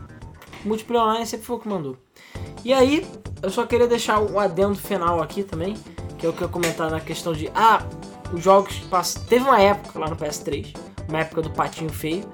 multiplayer 0.64 1.06
online 1.06 1.26
sempre 1.26 1.46
foi 1.46 1.56
o 1.56 1.60
que 1.60 1.68
mandou. 1.68 1.96
E 2.64 2.72
aí, 2.72 3.06
eu 3.42 3.50
só 3.50 3.64
queria 3.64 3.86
deixar 3.86 4.20
um 4.20 4.38
adendo 4.38 4.76
final 4.76 5.22
aqui 5.22 5.42
também, 5.42 5.76
que 6.18 6.26
é 6.26 6.28
o 6.28 6.32
que 6.32 6.42
eu 6.42 6.48
comentar 6.48 6.90
na 6.90 7.00
questão 7.00 7.32
de, 7.32 7.50
ah, 7.54 7.82
os 8.32 8.42
jogos 8.42 8.78
pass... 8.90 9.14
Teve 9.14 9.44
uma 9.44 9.60
época 9.60 9.98
lá 9.98 10.08
no 10.08 10.16
PS3, 10.16 10.76
uma 11.08 11.20
época 11.20 11.42
do 11.42 11.50
patinho 11.50 11.90
feio, 11.90 12.24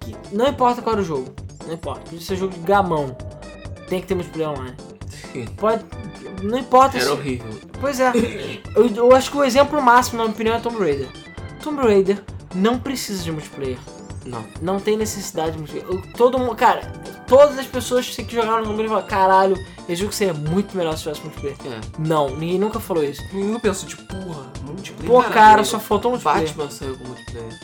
que 0.00 0.16
não 0.32 0.46
importa 0.46 0.80
qual 0.80 0.94
era 0.94 1.02
o 1.02 1.04
jogo, 1.04 1.34
não 1.66 1.74
importa, 1.74 2.02
podia 2.02 2.20
ser 2.20 2.36
jogo 2.36 2.54
de 2.54 2.60
gamão, 2.60 3.16
tem 3.92 4.00
que 4.00 4.06
ter 4.06 4.14
multiplayer 4.14 4.50
online. 4.50 4.74
Pode. 5.58 5.84
Não 6.42 6.58
importa 6.58 6.96
Era 6.96 7.06
se. 7.06 7.12
horrível. 7.12 7.50
Pois 7.78 8.00
é. 8.00 8.10
Eu, 8.74 8.86
eu 8.86 9.14
acho 9.14 9.30
que 9.30 9.36
o 9.36 9.44
exemplo 9.44 9.80
máximo, 9.82 10.16
na 10.16 10.24
minha 10.24 10.34
opinião, 10.34 10.56
é 10.56 10.60
Tomb 10.60 10.78
Raider. 10.78 11.08
Tomb 11.62 11.82
Raider 11.82 12.22
não 12.54 12.78
precisa 12.78 13.22
de 13.22 13.30
multiplayer. 13.30 13.76
Não. 14.24 14.44
Não 14.62 14.80
tem 14.80 14.96
necessidade 14.96 15.52
de 15.52 15.58
multiplayer. 15.58 15.86
Eu- 15.94 16.12
Todo 16.16 16.38
mundo. 16.38 16.54
Cara, 16.56 16.80
todas 17.26 17.58
as 17.58 17.66
pessoas 17.66 18.08
que 18.08 18.24
jogaram 18.34 18.60
no 18.60 18.64
Tomb 18.68 18.76
Raider 18.78 18.88
falam: 18.90 19.06
caralho, 19.06 19.56
esse 19.88 19.96
jogo 20.00 20.12
seria 20.12 20.32
muito 20.34 20.74
melhor 20.76 20.96
se 20.96 21.02
tivesse 21.02 21.20
multiplayer. 21.20 21.56
É. 21.66 21.80
Não, 21.98 22.30
ninguém 22.30 22.58
nunca 22.58 22.80
falou 22.80 23.04
isso. 23.04 23.22
Eu 23.34 23.60
penso, 23.60 23.86
tipo, 23.86 24.02
porra, 24.06 24.46
multiplayer. 24.64 25.10
Pô, 25.12 25.22
Cara, 25.30 25.64
só 25.64 25.78
faltou 25.78 26.12
multiplayer. 26.12 26.48
Batman 26.48 26.70
saiu 26.70 26.96
com 26.96 27.04
multiplayer. 27.08 27.58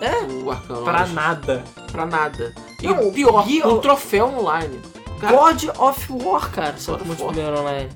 É? 0.00 0.22
O. 0.22 0.82
Pra 0.84 1.06
nada. 1.06 1.64
Pra 1.90 2.06
nada. 2.06 2.54
E 2.82 2.86
Não, 2.86 3.08
o 3.08 3.12
pior, 3.12 3.44
Gui- 3.46 3.62
um 3.66 3.78
troféu 3.78 4.26
online. 4.38 4.80
Cara, 5.20 5.36
God 5.36 5.64
of 5.78 6.12
War, 6.12 6.50
cara, 6.50 6.74
só 6.78 6.96
com 6.96 7.04
multiplayer 7.04 7.52
online. 7.52 7.90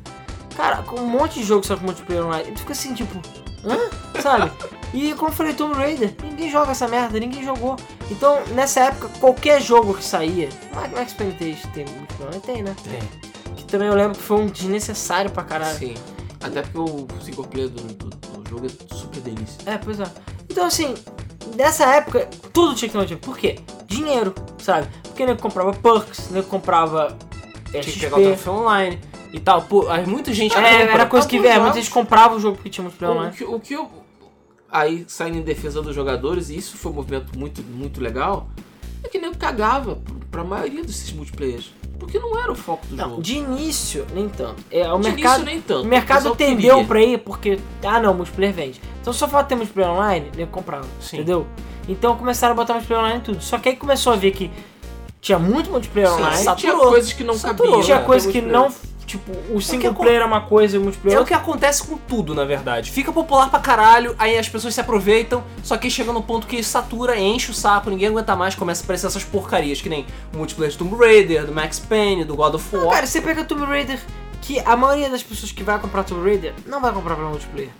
Cara, 0.56 0.82
com 0.82 1.00
um 1.00 1.08
monte 1.08 1.40
de 1.40 1.44
jogo 1.44 1.66
só 1.66 1.76
com 1.76 1.84
multiplayer 1.84 2.24
online. 2.24 2.48
E 2.50 2.52
tu 2.52 2.60
fica 2.60 2.72
assim, 2.72 2.94
tipo, 2.94 3.20
hã? 3.64 3.78
Sabe? 4.20 4.52
E 4.92 5.12
como 5.14 5.30
eu 5.30 5.34
falei, 5.34 5.54
Tomb 5.54 5.74
Raider, 5.74 6.14
ninguém 6.22 6.50
joga 6.50 6.70
essa 6.70 6.86
merda, 6.86 7.18
ninguém 7.18 7.42
jogou. 7.42 7.76
Então, 8.10 8.40
nessa 8.54 8.80
época, 8.80 9.08
qualquer 9.18 9.60
jogo 9.60 9.94
que 9.94 10.04
saía, 10.04 10.48
Max 10.94 11.12
Payne 11.14 11.32
tem 11.32 11.54
tem 11.74 11.84
multiplayer 11.86 12.28
online? 12.28 12.40
Tem, 12.42 12.62
né? 12.62 12.76
Tem. 12.84 13.54
Que 13.56 13.64
também 13.64 13.88
eu 13.88 13.94
lembro 13.94 14.16
que 14.16 14.22
foi 14.22 14.36
um 14.36 14.46
desnecessário 14.46 15.30
pra 15.30 15.42
caralho. 15.42 15.78
Sim. 15.78 15.94
Até 16.40 16.62
porque 16.62 16.78
o 16.78 17.08
single 17.22 17.44
player 17.46 17.70
do, 17.70 17.82
do, 17.82 18.10
do 18.10 18.48
jogo 18.50 18.66
é 18.66 18.94
super 18.94 19.20
delícia. 19.20 19.58
É, 19.66 19.78
pois 19.78 19.98
é. 19.98 20.04
Então, 20.48 20.66
assim, 20.66 20.94
nessa 21.56 21.84
época, 21.96 22.28
tudo 22.52 22.74
tinha 22.74 22.88
que 22.88 22.92
ter 22.92 22.98
motivo. 22.98 23.20
Por 23.20 23.36
quê? 23.38 23.58
Dinheiro, 23.86 24.34
sabe? 24.58 24.88
Porque 25.02 25.24
nego 25.26 25.40
comprava 25.40 25.72
perks, 25.72 26.30
nego 26.30 26.46
comprava 26.48 27.16
Tinha 27.70 27.82
que 27.82 28.00
pegar 28.00 28.16
o 28.18 28.50
online 28.50 28.98
e 29.32 29.40
tal. 29.40 29.62
Pô, 29.62 29.88
aí 29.88 30.06
muita 30.06 30.32
gente 30.32 30.52
É, 30.56 30.56
compra. 30.56 30.92
era 30.92 31.06
coisa 31.06 31.26
que 31.28 31.36
Alguns 31.36 31.50
é, 31.52 31.58
muita 31.58 31.74
gente 31.80 31.90
comprava 31.90 32.34
o 32.36 32.40
jogo 32.40 32.56
porque 32.56 32.70
tinha 32.70 32.82
multiplayer 32.82 33.14
O 33.14 33.18
online. 33.18 33.36
que, 33.36 33.44
o 33.44 33.60
que 33.60 33.74
eu. 33.74 33.90
Aí 34.70 35.04
saindo 35.06 35.38
em 35.38 35.42
defesa 35.42 35.80
dos 35.80 35.94
jogadores, 35.94 36.50
e 36.50 36.56
isso 36.56 36.76
foi 36.76 36.90
um 36.90 36.96
movimento 36.96 37.38
muito, 37.38 37.62
muito 37.62 38.00
legal, 38.00 38.48
é 39.04 39.08
que 39.08 39.18
nem 39.18 39.32
cagava 39.32 40.00
pra 40.32 40.42
maioria 40.42 40.82
desses 40.82 41.12
multiplayers. 41.12 41.72
Porque 41.98 42.18
não 42.18 42.38
era 42.38 42.50
o 42.50 42.54
foco 42.54 42.86
do 42.86 42.96
Não, 42.96 43.10
jogo. 43.10 43.22
de 43.22 43.36
início, 43.36 44.06
nem 44.12 44.28
tanto. 44.28 44.62
É, 44.70 44.90
o 44.92 44.98
De 44.98 45.08
mercado, 45.10 45.40
início 45.40 45.44
nem 45.44 45.60
tanto. 45.60 45.82
o 45.82 45.86
mercado 45.88 46.34
tendeu 46.36 46.74
queria. 46.76 46.84
pra 46.88 47.02
ir 47.02 47.18
porque, 47.18 47.58
ah 47.84 48.00
não, 48.00 48.14
multiplayer 48.14 48.52
vende. 48.54 48.80
Então 49.00 49.12
só 49.12 49.28
falta 49.28 49.48
ter 49.48 49.54
multiplayer 49.54 49.90
online, 49.92 50.30
nego 50.36 50.50
comprava, 50.50 50.86
Sim. 51.00 51.16
entendeu? 51.16 51.46
Então 51.88 52.16
começaram 52.16 52.52
a 52.52 52.56
botar 52.56 52.74
multiplayer 52.74 53.04
online 53.04 53.20
em 53.20 53.24
tudo. 53.24 53.42
Só 53.42 53.58
que 53.58 53.68
aí 53.68 53.76
começou 53.76 54.12
a 54.12 54.16
ver 54.16 54.30
que 54.32 54.50
tinha 55.20 55.38
muito 55.38 55.70
multiplayer 55.70 56.10
Sim, 56.10 56.16
online, 56.18 56.36
tinha 56.36 56.44
saturou. 56.72 56.88
coisas 56.90 57.12
que 57.12 57.24
não 57.24 57.34
Saturou. 57.34 57.66
cabiam. 57.72 57.84
tinha 57.84 57.98
né, 58.00 58.04
coisa 58.04 58.26
ter 58.26 58.32
que 58.32 58.40
não, 58.42 58.72
tipo, 59.16 59.32
o 59.54 59.60
single 59.60 59.94
player 59.94 60.22
é 60.22 60.24
uma 60.24 60.40
coisa 60.40 60.76
e 60.76 60.78
o 60.78 60.82
multiplayer 60.82 61.18
É 61.18 61.20
é 61.20 61.22
o 61.22 61.26
que 61.26 61.34
acontece 61.34 61.86
com 61.86 61.96
tudo, 61.96 62.34
na 62.34 62.44
verdade. 62.44 62.90
Fica 62.90 63.12
popular 63.12 63.48
pra 63.48 63.60
caralho, 63.60 64.14
aí 64.18 64.36
as 64.36 64.48
pessoas 64.48 64.74
se 64.74 64.80
aproveitam, 64.80 65.44
só 65.62 65.76
que 65.76 65.88
chega 65.88 66.12
no 66.12 66.22
ponto 66.22 66.46
que 66.46 66.62
satura, 66.62 67.18
enche 67.18 67.50
o 67.50 67.54
saco, 67.54 67.90
ninguém 67.90 68.08
aguenta 68.08 68.34
mais, 68.34 68.54
começa 68.54 68.82
a 68.82 68.84
aparecer 68.84 69.06
essas 69.06 69.24
porcarias, 69.24 69.80
que 69.80 69.88
nem 69.88 70.04
o 70.32 70.38
multiplayer 70.38 70.76
do 70.76 70.78
Tomb 70.78 70.96
Raider, 70.96 71.46
do 71.46 71.52
Max 71.52 71.78
Payne, 71.78 72.24
do 72.24 72.34
God 72.34 72.54
of 72.54 72.76
War. 72.76 72.94
Cara, 72.94 73.06
você 73.06 73.20
pega 73.20 73.44
Tomb 73.44 73.64
Raider, 73.64 74.00
que 74.42 74.58
a 74.60 74.76
maioria 74.76 75.08
das 75.08 75.22
pessoas 75.22 75.52
que 75.52 75.62
vai 75.62 75.78
comprar 75.78 76.02
Tomb 76.04 76.22
Raider 76.24 76.54
não 76.66 76.80
vai 76.80 76.92
comprar 76.92 77.14
pra 77.14 77.26
multiplayer. 77.26 77.70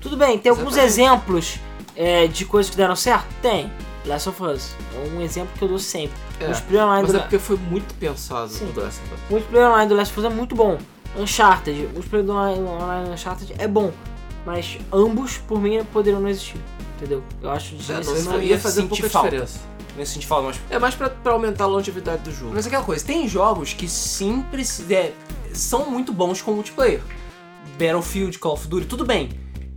Tudo 0.00 0.16
bem, 0.16 0.38
tem 0.38 0.50
alguns 0.50 0.76
Exatamente. 0.76 0.92
exemplos 0.92 1.58
é, 1.96 2.26
de 2.26 2.44
coisas 2.44 2.70
que 2.70 2.76
deram 2.76 2.94
certo? 2.94 3.26
Tem. 3.40 3.72
Last 4.06 4.28
of 4.28 4.42
Us. 4.42 4.70
É 4.94 5.08
um 5.08 5.20
exemplo 5.20 5.50
que 5.58 5.62
eu 5.64 5.68
dou 5.68 5.78
sempre. 5.78 6.16
É, 6.40 6.44
O 6.44 6.48
multiplayer 6.48 6.84
online 6.86 7.02
Mas 7.02 7.12
do 7.12 7.18
é 7.18 7.20
porque 7.22 7.38
foi 7.38 7.56
muito 7.56 7.94
pensado 7.94 8.48
Sim. 8.50 8.64
o 8.76 8.80
Last 8.80 9.00
of 9.02 9.14
Us. 9.14 9.20
O 9.28 9.32
multiplayer 9.32 9.68
online 9.70 9.88
do 9.88 9.94
Last 9.94 10.12
of 10.12 10.20
Us 10.20 10.26
é 10.32 10.34
muito 10.34 10.54
bom. 10.54 10.78
Uncharted, 11.16 11.86
o 11.86 11.88
multiplayer 11.94 12.26
do 12.26 12.32
online, 12.32 13.04
do 13.06 13.12
Uncharted 13.12 13.54
é 13.58 13.66
bom. 13.66 13.92
Mas 14.44 14.78
ambos, 14.92 15.38
por 15.38 15.60
mim, 15.60 15.82
poderiam 15.92 16.20
não 16.20 16.28
existir. 16.28 16.60
Entendeu? 16.96 17.22
Eu 17.42 17.50
acho 17.50 17.68
É, 17.68 17.72
não, 17.72 17.78
desnecessário. 17.78 18.24
não 18.38 18.42
ia 18.42 18.48
ia 18.50 18.58
fazer 18.58 18.82
sentir 18.82 18.88
pouca 19.02 19.10
falta. 19.10 19.28
diferença. 19.30 19.58
Nesse 19.96 20.12
sentido, 20.12 20.28
fala, 20.28 20.42
mas 20.44 20.60
É 20.70 20.78
mais 20.78 20.94
pra, 20.94 21.08
pra 21.10 21.32
aumentar 21.32 21.64
a 21.64 21.66
longevidade 21.66 22.22
do 22.22 22.30
jogo. 22.30 22.52
Mas 22.54 22.66
é 22.66 22.68
aquela 22.68 22.84
coisa, 22.84 23.04
tem 23.04 23.26
jogos 23.26 23.72
que 23.72 23.88
sim 23.88 24.42
preci- 24.50 24.94
é, 24.94 25.12
são 25.54 25.90
muito 25.90 26.12
bons 26.12 26.40
com 26.42 26.52
multiplayer. 26.52 27.00
Battlefield, 27.78 28.38
Call 28.38 28.52
of 28.54 28.68
Duty, 28.68 28.86
tudo 28.86 29.04
bem. 29.04 29.30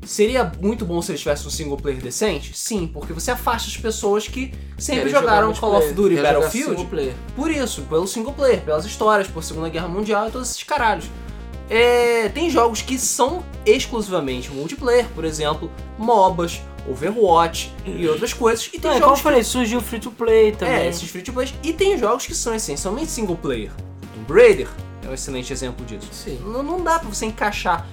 Seria 0.05 0.51
muito 0.61 0.85
bom 0.85 1.01
se 1.01 1.11
eles 1.11 1.21
tivessem 1.21 1.47
um 1.47 1.49
single 1.49 1.77
player 1.77 2.01
decente? 2.01 2.57
Sim, 2.57 2.87
porque 2.87 3.13
você 3.13 3.31
afasta 3.31 3.67
as 3.67 3.77
pessoas 3.77 4.27
que 4.27 4.53
sempre 4.77 5.01
Querem 5.03 5.13
jogar 5.13 5.41
jogaram 5.41 5.53
Call 5.53 5.77
of 5.77 5.93
Duty 5.93 6.15
e 6.15 6.21
Battlefield 6.21 6.87
por 7.35 7.51
isso, 7.51 7.81
pelo 7.83 8.07
single 8.07 8.33
player, 8.33 8.61
pelas 8.61 8.85
histórias, 8.85 9.27
por 9.27 9.43
Segunda 9.43 9.69
Guerra 9.69 9.87
Mundial 9.87 10.27
e 10.27 10.31
todos 10.31 10.49
esses 10.49 10.63
caralhos. 10.63 11.05
É, 11.69 12.29
tem 12.29 12.49
jogos 12.49 12.81
que 12.81 12.97
são 12.97 13.43
exclusivamente 13.65 14.49
multiplayer, 14.49 15.05
por 15.13 15.23
exemplo, 15.23 15.69
MOBAs, 15.99 16.61
Overwatch 16.89 17.71
e 17.85 18.07
outras 18.07 18.33
coisas. 18.33 18.67
E 18.73 18.79
tem 18.79 18.89
Não, 18.89 18.89
é 18.89 18.93
como 18.93 19.03
eu 19.03 19.07
jogos 19.09 19.21
falei, 19.21 19.43
surgiu 19.43 19.79
free 19.79 19.99
to 19.99 20.09
play 20.11 20.51
também. 20.51 20.75
é, 20.75 20.87
esses 20.87 21.07
free 21.09 21.21
to 21.21 21.31
play. 21.31 21.47
E 21.61 21.71
tem 21.73 21.97
jogos 21.97 22.25
que 22.25 22.33
são 22.33 22.55
essencialmente 22.55 23.11
single 23.11 23.35
player. 23.35 23.71
Tomb 24.15 24.41
Raider 24.41 24.67
é 25.05 25.09
um 25.09 25.13
excelente 25.13 25.53
exemplo 25.53 25.85
disso. 25.85 26.07
Sim. 26.11 26.39
Não, 26.43 26.63
não 26.63 26.83
dá 26.83 26.97
pra 26.97 27.09
você 27.09 27.27
encaixar 27.27 27.87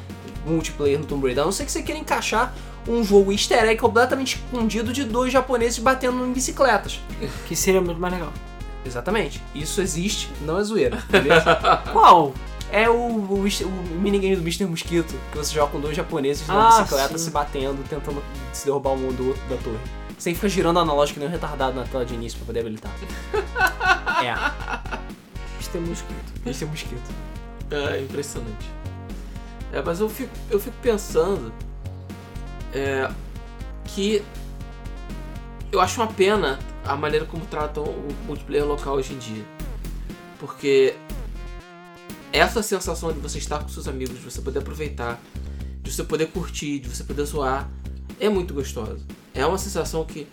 multiplayer 0.47 0.99
no 0.99 1.05
Tomb 1.05 1.25
Raider, 1.27 1.43
a 1.43 1.47
não 1.47 1.53
ser 1.53 1.65
que 1.65 1.73
você 1.73 1.83
queira 1.83 2.01
encaixar 2.01 2.55
um 2.89 3.03
jogo 3.03 3.33
easter 3.33 3.65
egg 3.65 3.81
completamente 3.81 4.37
escondido 4.37 4.93
de 4.93 5.05
dois 5.05 5.33
japoneses 5.33 5.79
batendo 5.79 6.25
em 6.25 6.33
bicicletas. 6.33 7.01
Que 7.47 7.57
seria 7.57 7.81
muito 7.81 8.01
mais 8.01 8.15
legal. 8.15 8.33
Exatamente. 8.85 9.43
Isso 9.55 9.81
existe, 9.81 10.31
não 10.43 10.59
é 10.59 10.63
zoeira, 10.63 11.03
beleza? 11.11 11.57
Qual? 11.93 12.33
é 12.73 12.89
o, 12.91 12.95
o, 12.95 13.45
o 13.45 14.01
minigame 14.01 14.35
do 14.37 14.43
Mr. 14.43 14.67
Mosquito, 14.67 15.15
que 15.31 15.39
você 15.39 15.55
joga 15.55 15.71
com 15.73 15.81
dois 15.81 15.97
japoneses 15.97 16.47
numa 16.49 16.67
Ah, 16.69 16.81
bicicleta 16.83 17.17
sim. 17.17 17.25
se 17.25 17.31
batendo, 17.31 17.83
tentando 17.89 18.23
se 18.53 18.65
derrubar 18.67 18.91
um 18.93 19.13
do 19.13 19.29
outro 19.29 19.43
da 19.49 19.57
torre. 19.57 19.79
Você 20.19 20.35
fica 20.35 20.49
girando 20.49 20.79
analógico 20.81 21.21
nem 21.21 21.29
um 21.29 21.33
retardado 21.33 21.77
na 21.77 21.85
tela 21.85 22.05
de 22.05 22.15
início 22.15 22.39
pra 22.39 22.47
poder 22.47 22.61
habilitar. 22.61 22.91
é. 24.25 24.35
Mr. 25.61 25.79
Mosquito. 25.81 26.33
Mr. 26.45 26.65
Mosquito. 26.67 27.11
É 27.71 28.01
impressionante. 28.01 28.67
É, 29.73 29.83
mas 29.83 30.01
eu 30.01 30.09
fico, 30.09 30.31
eu 30.51 30.59
fico 30.61 30.77
pensando 30.81 31.53
é, 32.73 33.11
que 33.85 34.23
eu 35.73 35.81
acho 35.81 36.01
uma 36.01 36.13
pena 36.13 36.59
a 36.85 36.97
maneira 36.97 37.27
como 37.27 37.45
tratam 37.47 37.85
o 37.85 38.09
multiplayer 38.27 38.67
local 38.67 38.97
hoje 38.97 39.13
em 39.13 39.19
dia. 39.19 39.45
Porque 40.39 40.95
essa 42.33 42.63
sensação 42.63 43.13
de 43.13 43.19
você 43.19 43.39
estar 43.39 43.59
com 43.59 43.69
seus 43.69 43.89
amigos, 43.89 44.17
de 44.19 44.25
você 44.25 44.41
poder 44.41 44.61
aproveitar, 44.61 45.21
de 45.83 45.93
você 45.93 46.05
poder 46.05 46.27
curtir, 46.29 46.79
de 46.79 46.89
você 46.89 47.03
poder 47.03 47.25
zoar, 47.25 47.69
é 48.21 48.29
muito 48.29 48.55
gostosa. 48.55 49.05
É 49.35 49.45
uma 49.45 49.59
sensação 49.59 50.05
que 50.05 50.27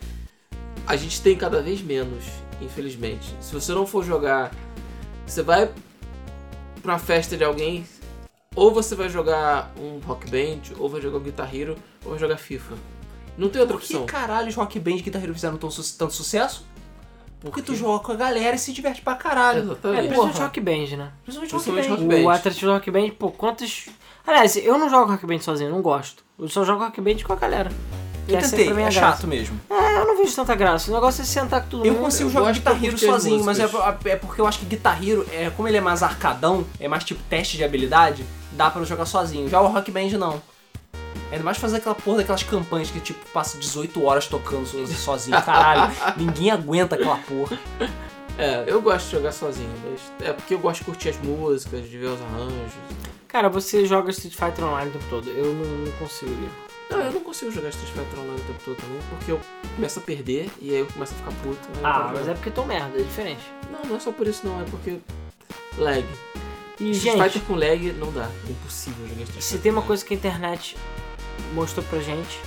a 0.85 0.95
gente 0.95 1.21
tem 1.21 1.35
cada 1.35 1.61
vez 1.61 1.81
menos, 1.81 2.23
infelizmente. 2.61 3.35
Se 3.39 3.53
você 3.53 3.71
não 3.73 3.85
for 3.87 4.03
jogar, 4.03 4.51
você 5.25 5.41
vai 5.41 5.71
pra 6.81 6.99
festa 6.99 7.37
de 7.37 7.43
alguém, 7.43 7.85
ou 8.55 8.71
você 8.73 8.95
vai 8.95 9.09
jogar 9.09 9.71
um 9.79 9.99
rock 10.05 10.29
band, 10.29 10.75
ou 10.79 10.89
vai 10.89 11.01
jogar 11.01 11.17
um 11.17 11.21
Guitar 11.23 11.53
Hero, 11.55 11.75
ou 12.03 12.11
vai 12.11 12.19
jogar 12.19 12.37
FIFA. 12.37 12.75
Não 13.37 13.49
tem 13.49 13.59
outra 13.61 13.77
Por 13.77 13.83
que 13.85 13.93
opção. 13.95 14.05
caralho 14.05 14.47
os 14.49 14.55
Rock 14.55 14.79
Band 14.79 14.91
e 14.91 15.01
Guitar 15.01 15.23
Hero 15.23 15.33
fizeram 15.33 15.57
tão 15.57 15.71
su- 15.71 15.97
tanto 15.97 16.13
sucesso? 16.13 16.65
Porque 17.41 17.61
tu 17.63 17.75
joga 17.75 18.03
com 18.03 18.11
a 18.11 18.15
galera 18.15 18.55
e 18.55 18.59
se 18.59 18.71
diverte 18.71 19.01
pra 19.01 19.15
caralho. 19.15 19.59
É, 19.59 19.63
Exatamente. 19.63 20.01
principalmente 20.03 20.33
porra. 20.35 20.45
Rock 20.45 20.59
Band, 20.61 20.71
né? 20.97 21.11
Principalmente 21.23 21.49
Principalmente 21.51 21.87
Rock 21.89 22.01
Rock 22.01 22.03
Band. 22.03 22.15
Band. 22.21 22.23
O 22.25 22.29
atrativo 22.29 22.65
do 22.67 22.71
Rock 22.73 22.91
Band, 22.91 23.09
pô, 23.17 23.31
quantos... 23.31 23.89
Aliás, 24.25 24.55
eu 24.55 24.77
não 24.77 24.87
jogo 24.89 25.11
Rock 25.11 25.25
Band 25.25 25.39
sozinho, 25.39 25.71
não 25.71 25.81
gosto. 25.81 26.23
Eu 26.39 26.47
só 26.47 26.63
jogo 26.63 26.83
Rock 26.83 27.01
Band 27.01 27.15
com 27.25 27.33
a 27.33 27.35
galera. 27.35 27.69
Que 28.25 28.33
Eu 28.33 28.37
é 28.37 28.41
tentei, 28.41 28.69
é 28.69 28.73
graça. 28.73 28.91
chato 28.91 29.27
mesmo. 29.27 29.59
É, 29.69 29.97
eu 29.99 30.07
não 30.07 30.17
vejo 30.17 30.33
tanta 30.35 30.55
graça. 30.55 30.89
O 30.89 30.93
negócio 30.93 31.21
é 31.21 31.25
sentar 31.25 31.61
com 31.63 31.67
todo 31.69 31.85
Eu 31.85 31.93
mundo. 31.93 32.03
consigo 32.03 32.29
eu 32.29 32.33
jogar 32.33 32.45
gosto 32.47 32.59
Guitar 32.59 32.83
Hero 32.85 32.97
sozinho, 32.97 33.43
mas 33.43 33.59
é, 33.59 33.63
é 34.05 34.15
porque 34.15 34.39
eu 34.41 34.47
acho 34.47 34.59
que 34.59 34.65
Guitar 34.65 35.03
Hero, 35.05 35.25
é, 35.31 35.49
como 35.49 35.67
ele 35.67 35.77
é 35.77 35.81
mais 35.81 36.01
arcadão, 36.01 36.65
é 36.79 36.87
mais 36.87 37.03
tipo 37.03 37.21
teste 37.29 37.57
de 37.57 37.63
habilidade, 37.63 38.23
dá 38.53 38.69
pra 38.71 38.81
eu 38.81 38.85
jogar 38.85 39.05
sozinho. 39.05 39.49
Já 39.49 39.59
o 39.59 39.67
Rock 39.67 39.91
Band 39.91 40.09
não. 40.17 40.41
Ainda 41.31 41.43
mais 41.43 41.57
fazer 41.57 41.77
aquela 41.77 41.95
porra 41.95 42.17
daquelas 42.17 42.43
campanhas 42.43 42.91
que 42.91 42.99
tipo 42.99 43.19
passa 43.31 43.57
18 43.57 44.03
horas 44.05 44.27
tocando 44.27 44.65
so- 44.67 44.85
sozinho. 44.87 45.41
Caralho, 45.41 45.91
ninguém 46.15 46.51
aguenta 46.51 46.95
aquela 46.95 47.17
porra. 47.17 47.57
É, 48.37 48.63
eu 48.67 48.81
gosto 48.81 49.05
de 49.07 49.11
jogar 49.11 49.31
sozinho, 49.31 49.69
mas 49.83 50.27
é 50.29 50.31
porque 50.31 50.53
eu 50.53 50.59
gosto 50.59 50.79
de 50.79 50.85
curtir 50.85 51.09
as 51.09 51.17
músicas, 51.17 51.89
de 51.89 51.97
ver 51.97 52.07
os 52.07 52.21
arranjos. 52.21 52.73
Cara, 53.27 53.49
você 53.49 53.85
joga 53.85 54.11
Street 54.11 54.35
Fighter 54.35 54.63
Online 54.63 54.89
o 54.89 54.93
tempo 54.93 55.05
todo. 55.09 55.29
Eu 55.29 55.45
não, 55.53 55.65
não 55.85 55.91
consigo. 55.93 56.31
Guilherme. 56.31 56.62
Não, 56.89 56.99
eu 56.99 57.11
não 57.11 57.21
consigo 57.21 57.51
jogar 57.51 57.69
Street 57.69 57.91
Fighter 57.91 58.19
Online 58.19 58.41
o 58.41 58.45
tempo 58.45 58.59
todo 58.65 58.75
também, 58.77 58.99
porque 59.09 59.31
eu 59.31 59.39
começo 59.75 59.99
a 59.99 60.01
perder 60.01 60.49
e 60.61 60.69
aí 60.71 60.79
eu 60.79 60.87
começo 60.87 61.13
a 61.13 61.17
ficar 61.17 61.31
puto. 61.43 61.67
eu 61.75 61.85
Ah, 61.85 62.11
mas 62.13 62.27
é 62.27 62.33
porque 62.33 62.51
tô 62.51 62.65
merda, 62.65 62.99
é 62.99 63.03
diferente. 63.03 63.41
Não, 63.71 63.81
não 63.89 63.95
é 63.95 63.99
só 63.99 64.11
por 64.11 64.27
isso 64.27 64.45
não, 64.45 64.61
é 64.61 64.65
porque 64.65 64.99
lag. 65.77 66.05
E, 66.79 66.91
Street 66.91 67.15
gente, 67.15 67.23
Fighter 67.23 67.41
com 67.47 67.55
lag 67.55 67.91
não 67.93 68.11
dá, 68.11 68.29
é 68.47 68.51
impossível 68.51 69.07
jogar 69.07 69.23
Street 69.23 69.41
se 69.41 69.47
Fighter 69.49 69.61
tem 69.61 69.71
uma 69.71 69.81
coisa 69.81 70.05
que 70.05 70.13
a 70.13 70.17
internet 70.17 70.77
mostrou 71.53 71.85
pra 71.85 71.99
gente, 71.99 72.39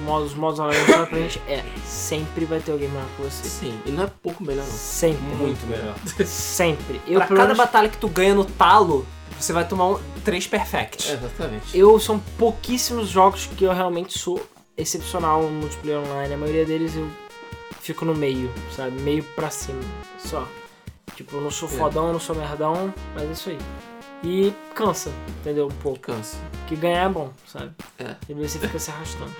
modos, 0.00 0.32
os 0.32 0.36
modos 0.36 0.60
online 0.60 0.78
mostraram 0.80 1.06
pra 1.06 1.18
gente, 1.18 1.40
é 1.48 1.64
sempre 1.86 2.44
vai 2.44 2.60
ter 2.60 2.72
alguém 2.72 2.88
melhor 2.88 3.06
que 3.16 3.22
você. 3.22 3.48
Sim, 3.48 3.78
e 3.84 3.90
não 3.90 4.04
é 4.04 4.10
pouco 4.22 4.42
melhor 4.42 4.64
não. 4.64 4.72
Sempre. 4.72 5.34
Muito 5.36 5.66
melhor. 5.66 5.94
Sempre. 6.26 7.00
Eu, 7.06 7.18
pra 7.18 7.28
cada 7.28 7.42
menos, 7.42 7.58
batalha 7.58 7.88
que 7.88 7.98
tu 7.98 8.08
ganha 8.08 8.34
no 8.34 8.44
talo, 8.44 9.06
você 9.38 9.52
vai 9.52 9.66
tomar 9.66 9.88
um, 9.90 10.00
três 10.24 10.46
perfects. 10.46 11.10
É, 11.10 11.14
exatamente. 11.14 11.76
eu 11.78 11.98
são 12.00 12.18
pouquíssimos 12.38 13.08
jogos 13.08 13.46
que 13.46 13.64
eu 13.64 13.72
realmente 13.72 14.18
sou 14.18 14.44
excepcional 14.76 15.42
no 15.42 15.50
multiplayer 15.50 16.00
online. 16.00 16.34
A 16.34 16.36
maioria 16.38 16.64
deles 16.64 16.94
eu 16.96 17.08
fico 17.80 18.04
no 18.04 18.14
meio, 18.14 18.50
sabe? 18.74 18.92
Meio 19.02 19.22
pra 19.34 19.50
cima. 19.50 19.80
Só. 20.18 20.46
Tipo, 21.14 21.36
eu 21.36 21.40
não 21.42 21.50
sou 21.50 21.68
É. 21.68 21.72
fodão, 21.72 22.12
não 22.12 22.18
sou 22.20 22.34
merdão, 22.34 22.92
mas 23.14 23.24
é 23.28 23.32
isso 23.32 23.50
aí. 23.50 23.58
E 24.24 24.52
cansa, 24.74 25.12
entendeu? 25.40 25.66
Um 25.66 25.82
pouco. 25.82 26.00
Cansa. 26.00 26.38
Que 26.66 26.74
ganhar 26.74 27.04
é 27.04 27.08
bom, 27.08 27.30
sabe? 27.46 27.72
É. 27.98 28.16
E 28.28 28.32
você 28.34 28.58
fica 28.58 28.78
se 28.78 28.90
arrastando. 28.90 29.30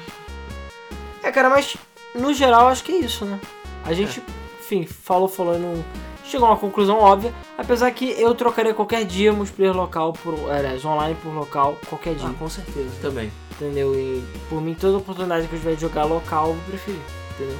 É, 1.22 1.32
cara, 1.32 1.48
mas 1.48 1.76
no 2.14 2.34
geral 2.34 2.68
acho 2.68 2.84
que 2.84 2.92
é 2.92 2.96
isso, 2.98 3.24
né? 3.24 3.40
A 3.84 3.92
gente, 3.94 4.22
enfim, 4.60 4.86
falou, 4.86 5.26
falou 5.26 5.54
e 5.56 5.58
não 5.58 5.82
chegou 6.24 6.46
a 6.48 6.52
uma 6.52 6.56
conclusão 6.58 6.98
óbvia. 6.98 7.32
Apesar 7.56 7.90
que 7.90 8.10
eu 8.20 8.34
trocaria 8.34 8.74
qualquer 8.74 9.04
dia 9.04 9.32
multiplayer 9.32 9.74
local 9.76 10.12
por. 10.12 10.34
Aliás, 10.50 10.84
online 10.84 11.16
por 11.22 11.32
local, 11.32 11.76
qualquer 11.88 12.14
dia. 12.14 12.28
Ah, 12.28 12.34
com 12.38 12.48
certeza. 12.48 12.90
Também. 13.00 13.30
Entendeu? 13.52 13.94
E 13.94 14.22
por 14.48 14.60
mim, 14.60 14.74
toda 14.74 14.98
oportunidade 14.98 15.46
que 15.46 15.54
eu 15.54 15.58
tiver 15.58 15.74
de 15.76 15.80
jogar 15.82 16.04
local, 16.04 16.48
eu 16.48 16.54
vou 16.54 16.62
preferir. 16.64 17.00
Entendeu? 17.34 17.56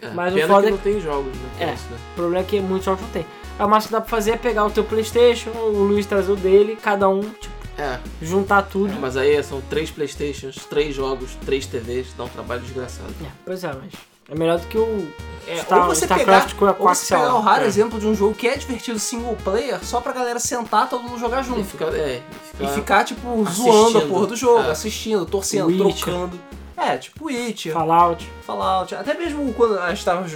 É, 0.00 0.10
Mas 0.10 0.32
o 0.34 0.38
foda 0.46 0.62
que 0.62 0.68
é 0.68 0.70
não 0.70 0.78
tem 0.78 1.00
jogos, 1.00 1.32
né? 1.36 1.48
É. 1.70 1.74
Isso, 1.74 1.86
né? 1.90 1.96
O 2.12 2.14
problema 2.16 2.44
é 2.44 2.46
que 2.46 2.60
muitos 2.60 2.84
jogos 2.84 3.00
não 3.02 3.08
tem. 3.10 3.26
Aí 3.58 3.66
O 3.66 3.68
máximo 3.68 3.88
que 3.88 3.92
dá 3.94 4.00
pra 4.00 4.08
fazer 4.10 4.30
é 4.32 4.36
pegar 4.36 4.64
o 4.64 4.70
teu 4.70 4.84
Playstation, 4.84 5.50
o 5.50 5.70
Luiz 5.82 6.06
trazer 6.06 6.30
o 6.30 6.36
dele, 6.36 6.76
cada 6.80 7.08
um, 7.08 7.22
tipo, 7.22 7.52
É, 7.76 7.98
juntar 8.22 8.62
tudo. 8.62 8.92
mas 9.00 9.16
aí 9.16 9.42
são 9.42 9.60
três 9.62 9.90
Playstations, 9.90 10.64
três 10.66 10.94
jogos, 10.94 11.34
três 11.44 11.66
TVs, 11.66 12.12
dá 12.16 12.24
um 12.24 12.28
trabalho 12.28 12.60
desgraçado. 12.60 13.12
É, 13.24 13.28
pois 13.44 13.64
é, 13.64 13.68
mas 13.72 13.92
é 14.28 14.34
melhor 14.34 14.58
do 14.58 14.66
que 14.66 14.78
o 14.78 15.08
É, 15.46 15.56
Star- 15.62 15.80
ou 15.80 15.94
você 15.94 16.04
StarCraft 16.04 16.48
pegar, 16.54 16.58
com 16.58 16.66
a 16.84 16.88
ou 16.90 16.94
você 16.94 17.14
pegar 17.16 17.34
o 17.34 17.40
raro 17.40 17.64
É. 17.64 17.66
exemplo 17.66 17.98
de 17.98 18.06
um 18.06 18.14
jogo 18.14 18.34
que 18.34 18.46
é 18.46 18.54
divertido 18.56 18.98
single 18.98 19.34
player 19.42 19.82
só 19.82 19.98
pra 20.00 20.12
galera 20.12 20.38
sentar, 20.38 20.88
todo 20.90 21.02
mundo 21.04 21.18
jogar 21.18 21.40
E 21.40 21.44
junto. 21.44 21.64
ficar, 21.64 21.86
é, 21.94 22.22
e 22.60 22.64
E 22.64 22.68
ficar, 22.68 23.04
tipo, 23.04 23.44
zoando 23.50 23.96
a 23.98 24.02
porra 24.02 24.26
do 24.26 24.36
jogo, 24.36 24.64
É. 24.64 24.70
assistindo, 24.70 25.24
torcendo, 25.24 25.74
trocando. 25.76 26.38
É, 26.76 26.96
tipo 26.98 27.24
Witcher, 27.26 27.72
Fallout. 27.72 28.30
Fallout. 28.46 28.94
Até 28.94 29.14
mesmo 29.14 29.52
quando 29.54 29.78
a 29.78 29.88
gente 29.88 30.04
tava 30.04 30.26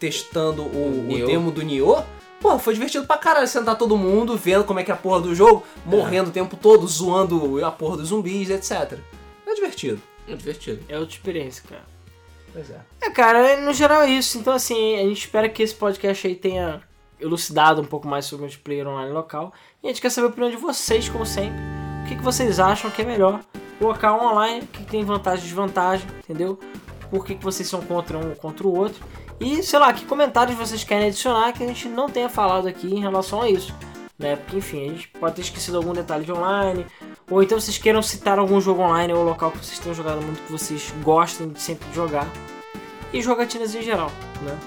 testando 0.00 0.62
o, 0.62 1.06
o 1.10 1.26
demo 1.26 1.50
do 1.50 1.62
Nioh, 1.62 2.02
pô, 2.40 2.58
foi 2.58 2.72
divertido 2.74 3.06
pra 3.06 3.16
caralho 3.18 3.46
sentar 3.46 3.76
todo 3.76 3.96
mundo, 3.96 4.36
vendo 4.36 4.64
como 4.64 4.80
é 4.80 4.82
que 4.84 4.90
é 4.90 4.94
a 4.94 4.96
porra 4.96 5.20
do 5.20 5.34
jogo, 5.34 5.62
morrendo 5.84 6.30
o 6.30 6.32
tempo 6.32 6.56
todo, 6.56 6.86
zoando 6.88 7.64
a 7.64 7.70
porra 7.70 7.98
dos 7.98 8.08
zumbis, 8.08 8.48
etc. 8.50 8.98
É 9.46 9.54
divertido. 9.54 10.00
é 10.26 10.34
divertido. 10.34 10.82
É 10.88 10.98
outra 10.98 11.14
experiência, 11.14 11.62
cara. 11.68 11.84
Pois 12.54 12.70
é. 12.70 12.80
É, 13.02 13.10
cara, 13.10 13.60
no 13.60 13.72
geral 13.72 14.02
é 14.02 14.10
isso. 14.10 14.38
Então, 14.38 14.54
assim, 14.54 14.94
a 14.94 15.02
gente 15.02 15.18
espera 15.18 15.48
que 15.48 15.60
esse 15.60 15.74
podcast 15.74 16.24
aí 16.24 16.36
tenha 16.36 16.80
elucidado 17.20 17.82
um 17.82 17.84
pouco 17.84 18.06
mais 18.06 18.24
sobre 18.26 18.44
o 18.44 18.46
multiplayer 18.46 18.86
online 18.86 19.12
local. 19.12 19.52
E 19.82 19.86
a 19.86 19.90
gente 19.90 20.00
quer 20.00 20.10
saber 20.10 20.28
a 20.28 20.30
opinião 20.30 20.50
de 20.50 20.56
vocês, 20.56 21.08
como 21.08 21.26
sempre. 21.26 21.60
O 22.02 22.06
que, 22.06 22.14
que 22.14 22.22
vocês 22.22 22.60
acham 22.60 22.90
que 22.92 23.02
é 23.02 23.04
melhor? 23.04 23.40
Local 23.80 24.24
online, 24.24 24.60
o 24.60 24.66
que, 24.68 24.84
tem 24.84 25.04
vantagem 25.04 25.44
e 25.44 25.48
desvantagem, 25.48 26.06
entendeu? 26.18 26.58
Por 27.10 27.26
que, 27.26 27.34
que 27.34 27.42
vocês 27.42 27.68
são 27.68 27.80
contra 27.80 28.16
um 28.16 28.34
contra 28.36 28.66
o 28.66 28.76
outro. 28.76 29.04
E, 29.40 29.64
sei 29.64 29.80
lá, 29.80 29.92
que 29.92 30.04
comentários 30.04 30.56
vocês 30.56 30.84
querem 30.84 31.08
adicionar 31.08 31.52
que 31.52 31.64
a 31.64 31.66
gente 31.66 31.88
não 31.88 32.08
tenha 32.08 32.28
falado 32.28 32.68
aqui 32.68 32.86
em 32.86 33.00
relação 33.00 33.42
a 33.42 33.50
isso. 33.50 33.74
Né? 34.24 34.36
Porque, 34.36 34.56
enfim, 34.56 34.88
a 34.88 34.92
gente 34.92 35.08
pode 35.08 35.34
ter 35.34 35.42
esquecido 35.42 35.76
algum 35.76 35.92
detalhe 35.92 36.24
de 36.24 36.32
online. 36.32 36.86
Ou 37.30 37.42
então 37.42 37.60
vocês 37.60 37.76
queiram 37.76 38.00
citar 38.00 38.38
algum 38.38 38.58
jogo 38.58 38.80
online 38.80 39.12
ou 39.12 39.22
local 39.22 39.50
que 39.50 39.58
vocês 39.58 39.78
tenham 39.78 39.94
jogado 39.94 40.22
muito, 40.22 40.40
que 40.42 40.50
vocês 40.50 40.94
gostem 41.02 41.50
de 41.50 41.60
sempre 41.60 41.86
jogar. 41.92 42.26
E 43.12 43.20
jogatinas 43.20 43.74
em 43.74 43.82
geral, 43.82 44.10
né? 44.40 44.58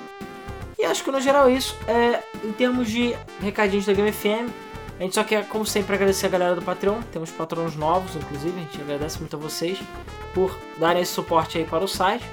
E 0.77 0.85
acho 0.85 1.03
que 1.03 1.09
no 1.09 1.19
geral 1.19 1.49
é 1.49 1.53
isso. 1.53 1.75
É, 1.87 2.21
em 2.45 2.51
termos 2.51 2.87
de 2.87 3.15
recadinhos 3.41 3.87
da 3.87 3.93
Game 3.93 4.11
FM, 4.11 4.47
a 4.99 5.03
gente 5.03 5.15
só 5.15 5.23
quer, 5.23 5.47
como 5.47 5.65
sempre, 5.65 5.95
agradecer 5.95 6.27
a 6.27 6.29
galera 6.29 6.53
do 6.53 6.61
Patreon. 6.61 7.01
Temos 7.11 7.31
patrões 7.31 7.75
novos, 7.75 8.15
inclusive. 8.15 8.55
A 8.55 8.61
gente 8.61 8.79
agradece 8.79 9.17
muito 9.19 9.35
a 9.35 9.39
vocês 9.39 9.79
por 10.35 10.55
darem 10.77 11.01
esse 11.01 11.13
suporte 11.13 11.57
aí 11.57 11.65
para 11.65 11.83
o 11.83 11.87
site. 11.87 12.23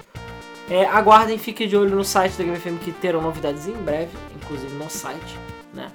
É, 0.68 0.84
aguardem, 0.84 1.38
fiquem 1.38 1.66
de 1.66 1.74
olho 1.74 1.96
no 1.96 2.04
site 2.04 2.36
da 2.36 2.44
Game 2.44 2.58
FM 2.58 2.84
que 2.84 2.92
terão 2.92 3.22
novidades 3.22 3.66
em 3.66 3.72
breve, 3.72 4.10
inclusive 4.36 4.74
no 4.74 4.90
site, 4.90 5.38
né? 5.72 5.90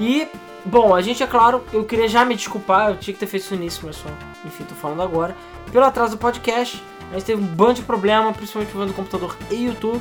E, 0.00 0.26
bom, 0.64 0.94
a 0.94 1.02
gente, 1.02 1.22
é 1.22 1.26
claro, 1.26 1.62
eu 1.74 1.84
queria 1.84 2.08
já 2.08 2.24
me 2.24 2.34
desculpar, 2.34 2.88
eu 2.88 2.96
tinha 2.96 3.12
que 3.12 3.20
ter 3.20 3.26
feito 3.26 3.42
isso 3.42 3.54
no 3.54 3.60
início, 3.60 3.82
mas 3.84 3.96
só, 3.96 4.08
enfim, 4.46 4.64
tô 4.64 4.74
falando 4.74 5.02
agora. 5.02 5.36
Pelo 5.70 5.84
atraso 5.84 6.16
do 6.16 6.18
podcast, 6.18 6.82
a 7.10 7.14
gente 7.14 7.26
teve 7.26 7.42
um 7.42 7.46
bando 7.46 7.74
de 7.74 7.82
problema, 7.82 8.32
principalmente 8.32 8.70
envolvendo 8.70 8.96
computador 8.96 9.36
e 9.50 9.66
YouTube. 9.66 10.00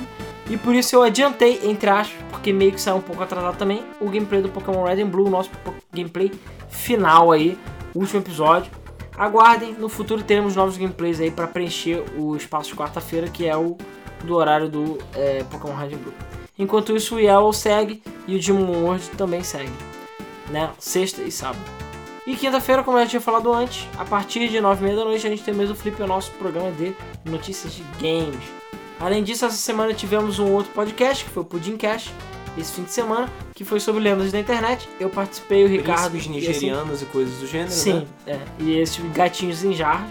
E 0.50 0.58
por 0.58 0.74
isso 0.74 0.96
eu 0.96 1.04
adiantei, 1.04 1.60
entre 1.66 1.90
aspas, 1.90 2.18
porque 2.32 2.54
meio 2.54 2.72
que 2.72 2.80
saiu 2.80 2.96
um 2.96 3.02
pouco 3.02 3.22
atrasado 3.22 3.58
também, 3.58 3.84
o 4.00 4.06
gameplay 4.06 4.42
do 4.42 4.50
Pokémon 4.50 4.86
Red 4.86 5.04
and 5.04 5.08
Blue, 5.08 5.28
o 5.28 5.30
nosso 5.30 5.52
gameplay 5.94 6.32
final 6.70 7.32
aí, 7.32 7.60
último 7.94 8.22
episódio. 8.22 8.72
Aguardem, 9.18 9.74
no 9.74 9.90
futuro 9.90 10.24
teremos 10.24 10.56
novos 10.56 10.78
gameplays 10.78 11.20
aí 11.20 11.30
para 11.30 11.46
preencher 11.46 12.06
o 12.18 12.38
espaço 12.38 12.70
de 12.70 12.76
quarta-feira, 12.76 13.28
que 13.28 13.46
é 13.46 13.58
o 13.58 13.78
do 14.24 14.36
horário 14.36 14.70
do 14.70 14.98
é, 15.14 15.44
Pokémon 15.44 15.76
Red 15.76 15.96
and 15.96 15.98
Blue. 15.98 16.29
Enquanto 16.60 16.94
isso, 16.94 17.16
o 17.16 17.20
Yellow 17.20 17.54
segue 17.54 18.04
e 18.28 18.36
o 18.36 18.40
Demon 18.40 18.84
World 18.84 19.10
também 19.12 19.42
segue, 19.42 19.72
né? 20.50 20.70
Sexta 20.78 21.22
e 21.22 21.32
sábado. 21.32 21.64
E 22.28 22.36
quinta-feira, 22.36 22.84
como 22.84 22.98
eu 22.98 23.04
já 23.04 23.10
tinha 23.10 23.22
falado 23.22 23.52
antes, 23.52 23.88
a 23.98 24.04
partir 24.04 24.50
de 24.50 24.58
9h30 24.58 24.96
da 24.96 25.06
noite 25.06 25.26
a 25.26 25.30
gente 25.30 25.42
tem 25.42 25.54
mesmo 25.54 25.74
o 25.74 25.78
Flip, 25.78 26.00
o 26.04 26.06
nosso 26.06 26.32
programa 26.34 26.70
de 26.72 26.94
notícias 27.26 27.74
de 27.74 27.84
games. 28.00 28.44
Além 29.00 29.24
disso, 29.24 29.46
essa 29.46 29.56
semana 29.56 29.94
tivemos 29.94 30.38
um 30.38 30.52
outro 30.52 30.72
podcast, 30.74 31.24
que 31.24 31.32
foi 31.32 31.42
o 31.42 31.46
Pudim 31.46 31.78
Cash, 31.78 32.12
esse 32.58 32.74
fim 32.74 32.84
de 32.84 32.92
semana, 32.92 33.32
que 33.56 33.64
foi 33.64 33.80
sobre 33.80 34.02
lendas 34.02 34.32
da 34.32 34.40
internet. 34.40 34.88
Eu 35.00 35.10
participei, 35.10 35.64
o 35.64 35.68
Ricardo. 35.68 36.12
Príncipes 36.12 36.28
nigerianos 36.28 36.90
e, 36.90 36.94
assim, 36.96 37.06
e 37.06 37.08
coisas 37.08 37.40
do 37.40 37.48
gênero, 37.48 37.72
Sim, 37.72 37.94
né? 37.94 38.06
é. 38.28 38.40
E 38.60 38.78
esses 38.78 39.04
gatinhos 39.14 39.64
em 39.64 39.74
jarras. 39.74 40.10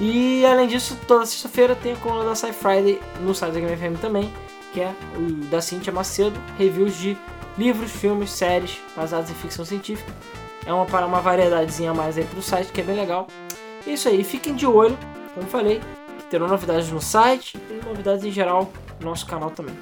E 0.00 0.44
além 0.44 0.66
disso, 0.66 0.98
toda 1.06 1.24
sexta-feira 1.24 1.76
tem 1.76 1.92
a 1.92 1.96
coluna 1.96 2.24
da 2.24 2.34
Sci 2.34 2.52
Friday 2.52 3.00
no 3.20 3.32
site 3.32 3.52
da 3.52 3.60
Game 3.60 3.76
FM 3.76 4.00
também, 4.00 4.32
que 4.74 4.80
é 4.80 4.92
o 5.16 5.30
da 5.46 5.62
Cintia 5.62 5.92
Macedo, 5.92 6.38
reviews 6.58 6.96
de 6.96 7.16
livros, 7.56 7.92
filmes, 7.92 8.30
séries 8.30 8.80
baseados 8.96 9.30
em 9.30 9.34
ficção 9.34 9.64
científica. 9.64 10.12
É 10.66 10.72
uma 10.72 11.06
uma 11.06 11.20
variedadezinha 11.20 11.92
a 11.92 11.94
mais 11.94 12.18
aí 12.18 12.24
pro 12.24 12.42
site, 12.42 12.72
que 12.72 12.80
é 12.80 12.84
bem 12.84 12.96
legal. 12.96 13.28
É 13.86 13.90
isso 13.90 14.08
aí, 14.08 14.24
fiquem 14.24 14.54
de 14.54 14.66
olho, 14.66 14.98
como 15.32 15.46
falei, 15.46 15.80
que 16.18 16.24
terão 16.24 16.48
novidades 16.48 16.90
no 16.90 17.00
site 17.00 17.56
e 17.70 17.86
novidades 17.86 18.24
em 18.24 18.32
geral 18.32 18.72
no 18.98 19.10
nosso 19.10 19.24
canal 19.26 19.50
também. 19.50 19.76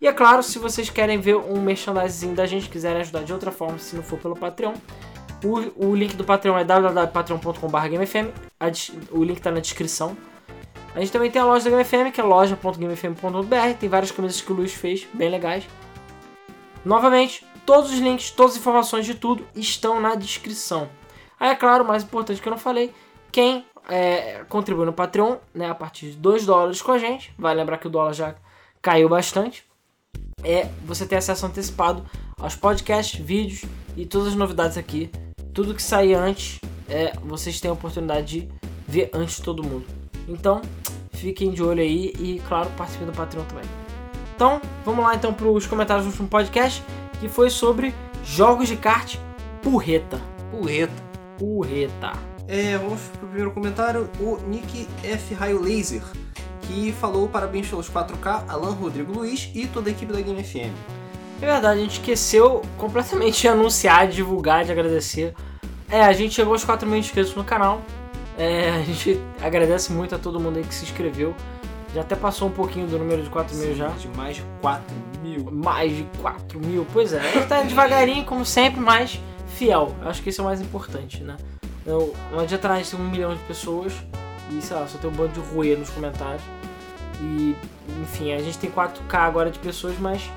E 0.00 0.06
é 0.06 0.12
claro, 0.12 0.42
se 0.42 0.58
vocês 0.58 0.88
querem 0.88 1.20
ver 1.20 1.36
um 1.36 1.60
merchandising 1.60 2.32
da 2.32 2.46
gente, 2.46 2.70
quiserem 2.70 3.02
ajudar 3.02 3.24
de 3.24 3.32
outra 3.32 3.50
forma, 3.50 3.78
se 3.78 3.96
não 3.96 4.02
for 4.02 4.18
pelo 4.18 4.34
Patreon, 4.34 4.74
o, 5.44 5.88
o 5.88 5.94
link 5.94 6.16
do 6.16 6.24
Patreon 6.24 6.56
é 6.56 6.64
www.patreon.com.br 6.64 7.78
o 9.10 9.24
link 9.24 9.38
está 9.38 9.50
na 9.50 9.60
descrição. 9.60 10.16
A 10.98 11.00
gente 11.00 11.12
também 11.12 11.30
tem 11.30 11.40
a 11.40 11.44
loja 11.44 11.62
da 11.62 11.70
Game 11.70 11.84
FM, 11.84 12.12
que 12.12 12.20
é 12.20 12.24
loja.gamefm.br, 12.24 13.78
tem 13.78 13.88
várias 13.88 14.10
camisas 14.10 14.40
que 14.40 14.50
o 14.50 14.56
Luiz 14.56 14.74
fez, 14.74 15.06
bem 15.14 15.30
legais. 15.30 15.62
Novamente, 16.84 17.46
todos 17.64 17.92
os 17.92 18.00
links, 18.00 18.32
todas 18.32 18.54
as 18.54 18.58
informações 18.58 19.06
de 19.06 19.14
tudo 19.14 19.46
estão 19.54 20.00
na 20.00 20.16
descrição. 20.16 20.88
Aí 21.38 21.50
é 21.50 21.54
claro, 21.54 21.84
o 21.84 21.86
mais 21.86 22.02
importante 22.02 22.42
que 22.42 22.48
eu 22.48 22.50
não 22.50 22.58
falei, 22.58 22.92
quem 23.30 23.64
é, 23.88 24.44
contribui 24.48 24.84
no 24.84 24.92
Patreon, 24.92 25.36
né, 25.54 25.70
a 25.70 25.74
partir 25.74 26.10
de 26.10 26.16
2 26.16 26.44
dólares 26.44 26.82
com 26.82 26.90
a 26.90 26.98
gente, 26.98 27.32
vai 27.38 27.54
lembrar 27.54 27.78
que 27.78 27.86
o 27.86 27.90
dólar 27.90 28.12
já 28.12 28.34
caiu 28.82 29.08
bastante, 29.08 29.64
é 30.42 30.68
você 30.84 31.06
ter 31.06 31.14
acesso 31.14 31.46
antecipado 31.46 32.04
aos 32.40 32.56
podcasts, 32.56 33.20
vídeos 33.20 33.64
e 33.96 34.04
todas 34.04 34.26
as 34.26 34.34
novidades 34.34 34.76
aqui. 34.76 35.12
Tudo 35.54 35.76
que 35.76 35.82
sair 35.82 36.14
antes, 36.14 36.58
é, 36.88 37.12
vocês 37.22 37.60
têm 37.60 37.70
a 37.70 37.74
oportunidade 37.74 38.40
de 38.40 38.48
ver 38.88 39.10
antes 39.14 39.36
de 39.36 39.42
todo 39.42 39.62
mundo. 39.62 39.97
Então, 40.28 40.60
fiquem 41.12 41.50
de 41.50 41.62
olho 41.62 41.80
aí 41.80 42.12
e, 42.18 42.42
claro, 42.46 42.70
participem 42.76 43.06
do 43.06 43.12
Patreon 43.12 43.44
também. 43.44 43.64
Então, 44.34 44.60
vamos 44.84 45.04
lá 45.04 45.14
então 45.14 45.34
para 45.34 45.48
os 45.48 45.66
comentários 45.66 46.04
do 46.04 46.10
último 46.10 46.28
podcast, 46.28 46.84
que 47.18 47.28
foi 47.28 47.50
sobre 47.50 47.94
jogos 48.24 48.68
de 48.68 48.76
kart 48.76 49.16
porreta. 49.62 50.20
Porreta. 50.50 51.02
Porreta. 51.38 52.12
É, 52.46 52.78
vamos 52.78 53.00
pro 53.18 53.26
primeiro 53.26 53.50
comentário, 53.50 54.08
o 54.20 54.38
Nick 54.46 54.86
F. 55.02 55.34
Raio 55.34 55.60
Laser, 55.60 56.02
que 56.62 56.92
falou 56.92 57.28
parabéns 57.28 57.68
pelos 57.68 57.90
4K, 57.90 58.44
Alan 58.48 58.72
Rodrigo 58.72 59.12
Luiz 59.12 59.50
e 59.54 59.66
toda 59.66 59.90
a 59.90 59.92
equipe 59.92 60.12
da 60.12 60.20
Game 60.20 60.42
FM. 60.42 60.72
É 61.40 61.46
verdade, 61.46 61.80
a 61.80 61.82
gente 61.82 62.00
esqueceu 62.00 62.62
completamente 62.76 63.40
de 63.40 63.48
anunciar, 63.48 64.08
de 64.08 64.16
divulgar, 64.16 64.64
de 64.64 64.72
agradecer. 64.72 65.34
É, 65.90 66.02
a 66.02 66.12
gente 66.12 66.34
chegou 66.34 66.52
aos 66.52 66.64
4 66.64 66.88
mil 66.88 66.98
inscritos 66.98 67.34
no 67.34 67.44
canal. 67.44 67.80
É, 68.38 68.70
a 68.70 68.82
gente 68.82 69.20
agradece 69.42 69.92
muito 69.92 70.14
a 70.14 70.18
todo 70.18 70.38
mundo 70.38 70.58
aí 70.58 70.64
que 70.64 70.74
se 70.74 70.84
inscreveu. 70.84 71.34
Já 71.92 72.02
até 72.02 72.14
passou 72.14 72.48
um 72.48 72.52
pouquinho 72.52 72.86
do 72.86 72.98
número 72.98 73.22
de 73.22 73.28
4 73.28 73.56
mil 73.56 73.74
já. 73.74 73.88
De 73.88 74.06
mais 74.08 74.36
de 74.36 74.44
4 74.60 74.84
mil. 75.22 75.50
Mais 75.50 75.96
de 75.96 76.04
4 76.20 76.60
mil, 76.60 76.86
pois 76.92 77.12
é. 77.12 77.18
A 77.18 77.32
gente 77.32 77.48
tá 77.48 77.62
devagarinho, 77.62 78.24
como 78.24 78.44
sempre, 78.44 78.80
mas 78.80 79.20
fiel. 79.48 79.94
Acho 80.02 80.22
que 80.22 80.30
isso 80.30 80.40
é 80.40 80.44
o 80.44 80.46
mais 80.46 80.60
importante, 80.60 81.24
né? 81.24 81.36
Eu, 81.84 82.14
não 82.30 82.40
adianta 82.40 82.68
nada 82.68 82.82
ter 82.82 82.96
um 82.96 83.10
milhão 83.10 83.34
de 83.34 83.42
pessoas 83.44 83.92
e, 84.52 84.62
sei 84.62 84.76
lá, 84.76 84.86
só 84.86 84.98
ter 84.98 85.06
um 85.08 85.12
bando 85.12 85.32
de 85.32 85.40
ruê 85.40 85.74
nos 85.74 85.90
comentários. 85.90 86.42
E, 87.20 87.56
enfim, 88.02 88.32
a 88.32 88.38
gente 88.38 88.58
tem 88.58 88.70
4K 88.70 89.14
agora 89.14 89.50
de 89.50 89.58
pessoas, 89.58 89.98
mas, 89.98 90.30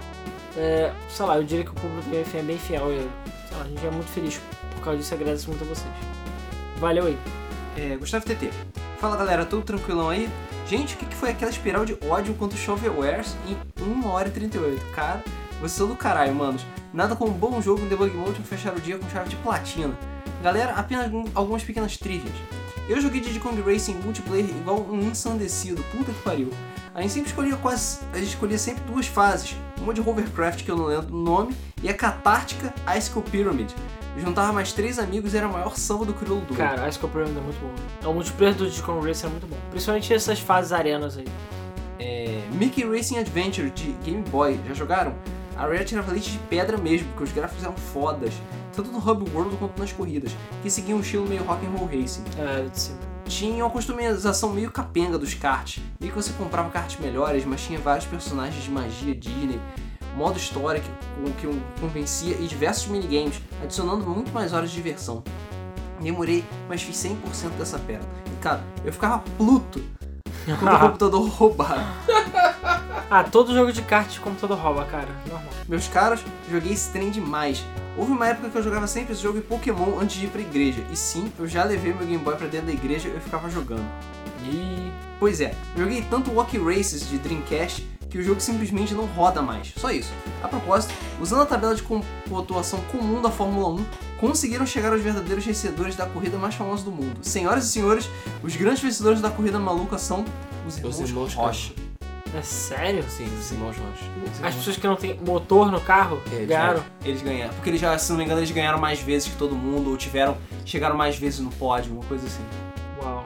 é, 0.57 0.91
sei 1.09 1.25
lá, 1.25 1.37
eu 1.37 1.43
diria 1.43 1.65
que 1.65 1.71
o 1.71 1.75
público 1.75 2.09
do 2.09 2.25
FM 2.25 2.35
é 2.35 2.41
bem 2.41 2.57
fiel. 2.57 2.91
E, 2.91 3.07
lá, 3.55 3.63
a 3.63 3.67
gente 3.67 3.85
é 3.85 3.91
muito 3.91 4.09
feliz 4.09 4.41
por 4.75 4.85
causa 4.85 4.97
disso, 4.97 5.13
agradeço 5.13 5.49
muito 5.49 5.63
a 5.63 5.67
vocês. 5.67 5.93
Valeu 6.79 7.05
aí. 7.05 7.40
É, 7.77 7.95
Gustavo 7.95 8.25
TT. 8.25 8.51
Fala 8.99 9.15
galera, 9.15 9.45
tudo 9.45 9.63
tranquilão 9.63 10.09
aí? 10.09 10.29
Gente, 10.67 10.95
o 10.95 10.97
que, 10.97 11.15
foi 11.15 11.29
aquela 11.29 11.51
espiral 11.51 11.85
de 11.85 11.97
ódio 12.07 12.33
contra 12.33 12.57
o 12.57 12.61
Shovelwares 12.61 13.35
em 13.47 13.83
1 13.83 14.07
hora 14.07 14.27
e 14.27 14.31
38? 14.31 14.85
Cara, 14.93 15.23
vocês 15.59 15.71
são 15.71 15.87
do 15.87 15.95
caralho, 15.95 16.35
manos. 16.35 16.65
Nada 16.93 17.15
como 17.15 17.31
um 17.31 17.37
bom 17.37 17.61
jogo 17.61 17.81
em 17.81 17.87
debug 17.87 18.15
mode 18.15 18.41
fechar 18.43 18.75
o 18.75 18.81
dia 18.81 18.97
com 18.97 19.09
chave 19.09 19.29
de 19.29 19.35
platina. 19.37 19.97
Galera, 20.43 20.73
apenas 20.73 21.09
algumas 21.33 21.63
pequenas 21.63 21.97
trivias. 21.97 22.33
Eu 22.89 22.99
joguei 22.99 23.21
Diddy 23.21 23.39
Racing 23.39 23.95
multiplayer 23.95 24.49
igual 24.49 24.85
um 24.89 25.01
ensandecido, 25.01 25.83
puta 25.91 26.11
que 26.11 26.21
pariu. 26.21 26.49
A 26.93 27.01
gente 27.01 27.13
sempre 27.13 27.29
escolhia 27.29 27.55
quase. 27.57 27.99
A 28.11 28.17
gente 28.17 28.29
escolhia 28.29 28.57
sempre 28.57 28.83
duas 28.83 29.07
fases. 29.07 29.55
Uma 29.79 29.93
de 29.93 30.01
hovercraft 30.01 30.63
que 30.63 30.69
eu 30.69 30.75
não 30.75 30.85
lembro 30.85 31.15
o 31.15 31.19
nome, 31.19 31.55
e 31.81 31.89
a 31.89 31.93
catártica 31.93 32.73
Icicle 32.97 33.23
Pyramid. 33.23 33.73
Eu 34.15 34.21
juntava 34.21 34.51
mais 34.51 34.73
três 34.73 34.99
amigos 34.99 35.33
e 35.33 35.37
era 35.37 35.47
a 35.47 35.49
maior 35.49 35.77
samba 35.77 36.05
do 36.05 36.13
crioulo 36.13 36.45
do. 36.45 36.53
Cara, 36.53 36.87
Icicle 36.87 37.09
Pyramid 37.09 37.37
é 37.37 37.41
muito 37.41 37.59
bom. 37.59 37.73
É 38.03 38.07
o 38.07 38.13
multiplayer 38.13 38.55
do 38.55 38.83
Kong 38.83 39.07
Racing 39.07 39.27
é 39.27 39.29
muito 39.29 39.47
bom. 39.47 39.55
Principalmente 39.69 40.13
essas 40.13 40.39
fases 40.39 40.73
arenas 40.73 41.17
aí. 41.17 41.25
É, 41.97 42.41
Mickey 42.51 42.83
Racing 42.83 43.19
Adventure 43.19 43.69
de 43.69 43.93
Game 44.03 44.23
Boy, 44.29 44.59
já 44.67 44.73
jogaram? 44.73 45.15
A 45.55 45.65
Rare 45.65 45.85
tirava 45.85 46.11
leite 46.11 46.31
de 46.31 46.39
pedra 46.39 46.77
mesmo, 46.77 47.07
porque 47.09 47.23
os 47.23 47.31
gráficos 47.31 47.63
eram 47.63 47.75
fodas 47.75 48.33
tanto 48.73 48.91
no 48.91 48.97
Hub 48.97 49.29
World 49.33 49.55
quanto 49.57 49.79
nas 49.79 49.91
corridas, 49.91 50.31
que 50.63 50.69
seguiam 50.69 50.97
um 50.97 51.01
estilo 51.01 51.27
meio 51.27 51.43
rock 51.43 51.65
and 51.65 51.69
roll 51.69 51.87
racing. 51.87 52.23
É, 52.37 52.63
de 52.63 52.79
cima. 52.79 53.10
Tinha 53.31 53.63
uma 53.63 53.71
customização 53.71 54.51
meio 54.51 54.69
capenga 54.69 55.17
dos 55.17 55.33
karts, 55.33 55.81
meio 56.01 56.11
que 56.11 56.21
você 56.21 56.33
comprava 56.33 56.69
karts 56.69 56.99
melhores, 56.99 57.45
mas 57.45 57.61
tinha 57.61 57.79
vários 57.79 58.05
personagens 58.05 58.61
de 58.61 58.69
magia 58.69 59.15
Disney, 59.15 59.57
modo 60.17 60.37
história 60.37 60.81
que, 60.81 60.89
que 61.39 61.47
convencia 61.79 62.35
e 62.37 62.45
diversos 62.45 62.87
minigames, 62.87 63.41
adicionando 63.63 64.05
muito 64.05 64.33
mais 64.33 64.51
horas 64.51 64.69
de 64.69 64.75
diversão. 64.75 65.23
Demorei, 66.01 66.43
mas 66.67 66.81
fiz 66.81 66.97
100% 66.97 67.51
dessa 67.57 67.79
pedra. 67.79 68.05
E 68.25 68.41
cara, 68.41 68.61
eu 68.83 68.91
ficava 68.91 69.23
pluto 69.37 69.81
quando 70.45 70.75
o 70.75 70.79
computador 70.79 71.29
roubado. 71.29 71.85
ah, 73.09 73.23
todo 73.23 73.53
jogo 73.53 73.71
de 73.71 73.81
kart 73.81 74.09
de 74.09 74.19
computador 74.19 74.57
rouba, 74.57 74.85
cara. 74.85 75.09
Normal. 75.27 75.53
Meus 75.67 75.87
caras, 75.87 76.23
joguei 76.49 76.73
esse 76.73 76.91
trem 76.91 77.09
demais. 77.09 77.63
Houve 77.97 78.11
uma 78.11 78.27
época 78.27 78.49
que 78.49 78.57
eu 78.57 78.63
jogava 78.63 78.87
sempre 78.87 79.13
esse 79.13 79.21
jogo 79.21 79.37
em 79.37 79.41
Pokémon 79.41 79.99
antes 79.99 80.17
de 80.17 80.25
ir 80.25 80.29
pra 80.29 80.41
igreja. 80.41 80.83
E 80.91 80.95
sim, 80.95 81.31
eu 81.37 81.47
já 81.47 81.63
levei 81.63 81.93
meu 81.93 82.05
Game 82.05 82.23
Boy 82.23 82.35
pra 82.35 82.47
dentro 82.47 82.67
da 82.67 82.73
igreja 82.73 83.09
e 83.09 83.13
eu 83.13 83.21
ficava 83.21 83.49
jogando. 83.49 83.85
E... 84.43 84.91
Pois 85.19 85.39
é, 85.39 85.53
joguei 85.77 86.01
tanto 86.09 86.31
Walkie 86.31 86.57
Races 86.57 87.07
de 87.07 87.19
Dreamcast 87.19 87.87
que 88.11 88.17
o 88.17 88.23
jogo 88.23 88.39
simplesmente 88.41 88.93
não 88.93 89.05
roda 89.05 89.41
mais. 89.41 89.73
Só 89.77 89.89
isso. 89.89 90.11
A 90.43 90.47
propósito, 90.47 90.93
usando 91.19 91.41
a 91.43 91.45
tabela 91.45 91.73
de 91.73 91.81
pontuação 92.29 92.79
comum 92.91 93.21
da 93.21 93.31
Fórmula 93.31 93.69
1, 93.69 93.85
conseguiram 94.19 94.65
chegar 94.65 94.91
aos 94.91 95.01
verdadeiros 95.01 95.45
vencedores 95.45 95.95
da 95.95 96.05
corrida 96.05 96.37
mais 96.37 96.53
famosa 96.53 96.83
do 96.83 96.91
mundo. 96.91 97.19
Senhoras 97.23 97.65
e 97.65 97.69
senhores, 97.69 98.09
os 98.43 98.55
grandes 98.55 98.81
vencedores 98.83 99.21
da 99.21 99.31
corrida 99.31 99.57
maluca 99.57 99.97
são 99.97 100.25
os 100.67 100.77
irmãos, 100.77 100.99
Os 100.99 101.09
irmãos 101.09 101.33
Rocha. 101.33 101.73
É 102.37 102.41
sério? 102.41 103.03
Sim, 103.09 103.25
os 103.39 103.51
irmãos 103.51 103.75
Rocha. 103.77 104.45
As 104.47 104.55
pessoas 104.55 104.77
que 104.77 104.87
não 104.87 104.95
têm 104.95 105.19
motor 105.25 105.71
no 105.71 105.81
carro 105.81 106.21
É, 106.31 106.45
ganharam. 106.45 106.83
Eles 107.03 107.21
ganharam. 107.21 107.53
Porque 107.55 107.69
eles 107.69 107.81
já, 107.81 107.97
se 107.97 108.09
não 108.11 108.17
me 108.17 108.23
engano, 108.25 108.39
eles 108.39 108.51
ganharam 108.51 108.79
mais 108.79 108.99
vezes 109.01 109.27
que 109.29 109.35
todo 109.37 109.55
mundo, 109.55 109.89
ou 109.89 109.97
tiveram. 109.97 110.37
chegaram 110.65 110.95
mais 110.95 111.17
vezes 111.17 111.39
no 111.39 111.49
pódio, 111.51 111.93
uma 111.93 112.03
coisa 112.05 112.25
assim. 112.27 112.43
Uau. 113.01 113.23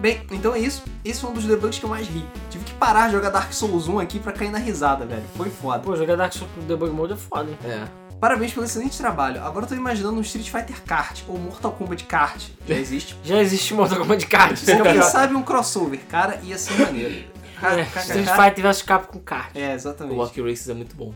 Bem, 0.00 0.22
então 0.30 0.54
é 0.54 0.58
isso. 0.58 0.82
Esse 1.04 1.20
foi 1.20 1.30
um 1.30 1.34
dos 1.34 1.44
debugs 1.44 1.78
que 1.78 1.84
eu 1.84 1.90
mais 1.90 2.08
ri. 2.08 2.24
Tive 2.48 2.64
que 2.64 2.72
parar 2.74 3.06
de 3.08 3.12
jogar 3.12 3.28
Dark 3.30 3.52
Souls 3.52 3.86
1 3.86 3.98
aqui 3.98 4.18
pra 4.18 4.32
cair 4.32 4.50
na 4.50 4.58
risada, 4.58 5.04
velho. 5.04 5.22
Foi 5.36 5.50
foda. 5.50 5.80
Pô, 5.80 5.94
jogar 5.94 6.16
Dark 6.16 6.32
Souls 6.32 6.50
pro 6.52 6.62
Debug 6.62 6.90
Mode 6.92 7.12
é 7.12 7.16
foda, 7.16 7.50
hein? 7.50 7.58
É. 7.64 7.86
Parabéns 8.18 8.52
pelo 8.52 8.64
excelente 8.66 8.96
trabalho. 8.98 9.42
Agora 9.42 9.64
eu 9.64 9.68
tô 9.68 9.74
imaginando 9.74 10.16
um 10.18 10.20
Street 10.22 10.48
Fighter 10.50 10.82
Kart 10.84 11.20
ou 11.28 11.38
Mortal 11.38 11.72
Kombat 11.72 12.04
Kart. 12.04 12.48
Já 12.66 12.74
existe. 12.74 13.16
Já 13.24 13.40
existe 13.40 13.72
Mortal 13.74 13.98
Kombat 13.98 14.26
Kart, 14.26 14.58
é 14.68 14.74
Ou 14.74 14.80
o 14.80 14.82
quem 14.84 14.92
pior. 14.94 15.02
sabe 15.04 15.34
um 15.34 15.42
crossover. 15.42 16.00
Cara, 16.08 16.40
ia 16.44 16.56
ser 16.58 16.78
maneiro. 16.80 17.24
É, 17.62 17.82
Street 18.00 18.26
Fighter 18.28 18.64
vs 18.64 18.82
Capcom 18.82 19.18
Kart. 19.20 19.54
É, 19.54 19.68
O 19.68 19.72
exatamente. 19.74 20.16
Rock 20.16 20.40
Races 20.40 20.68
é 20.70 20.74
muito 20.74 20.96
bom. 20.96 21.12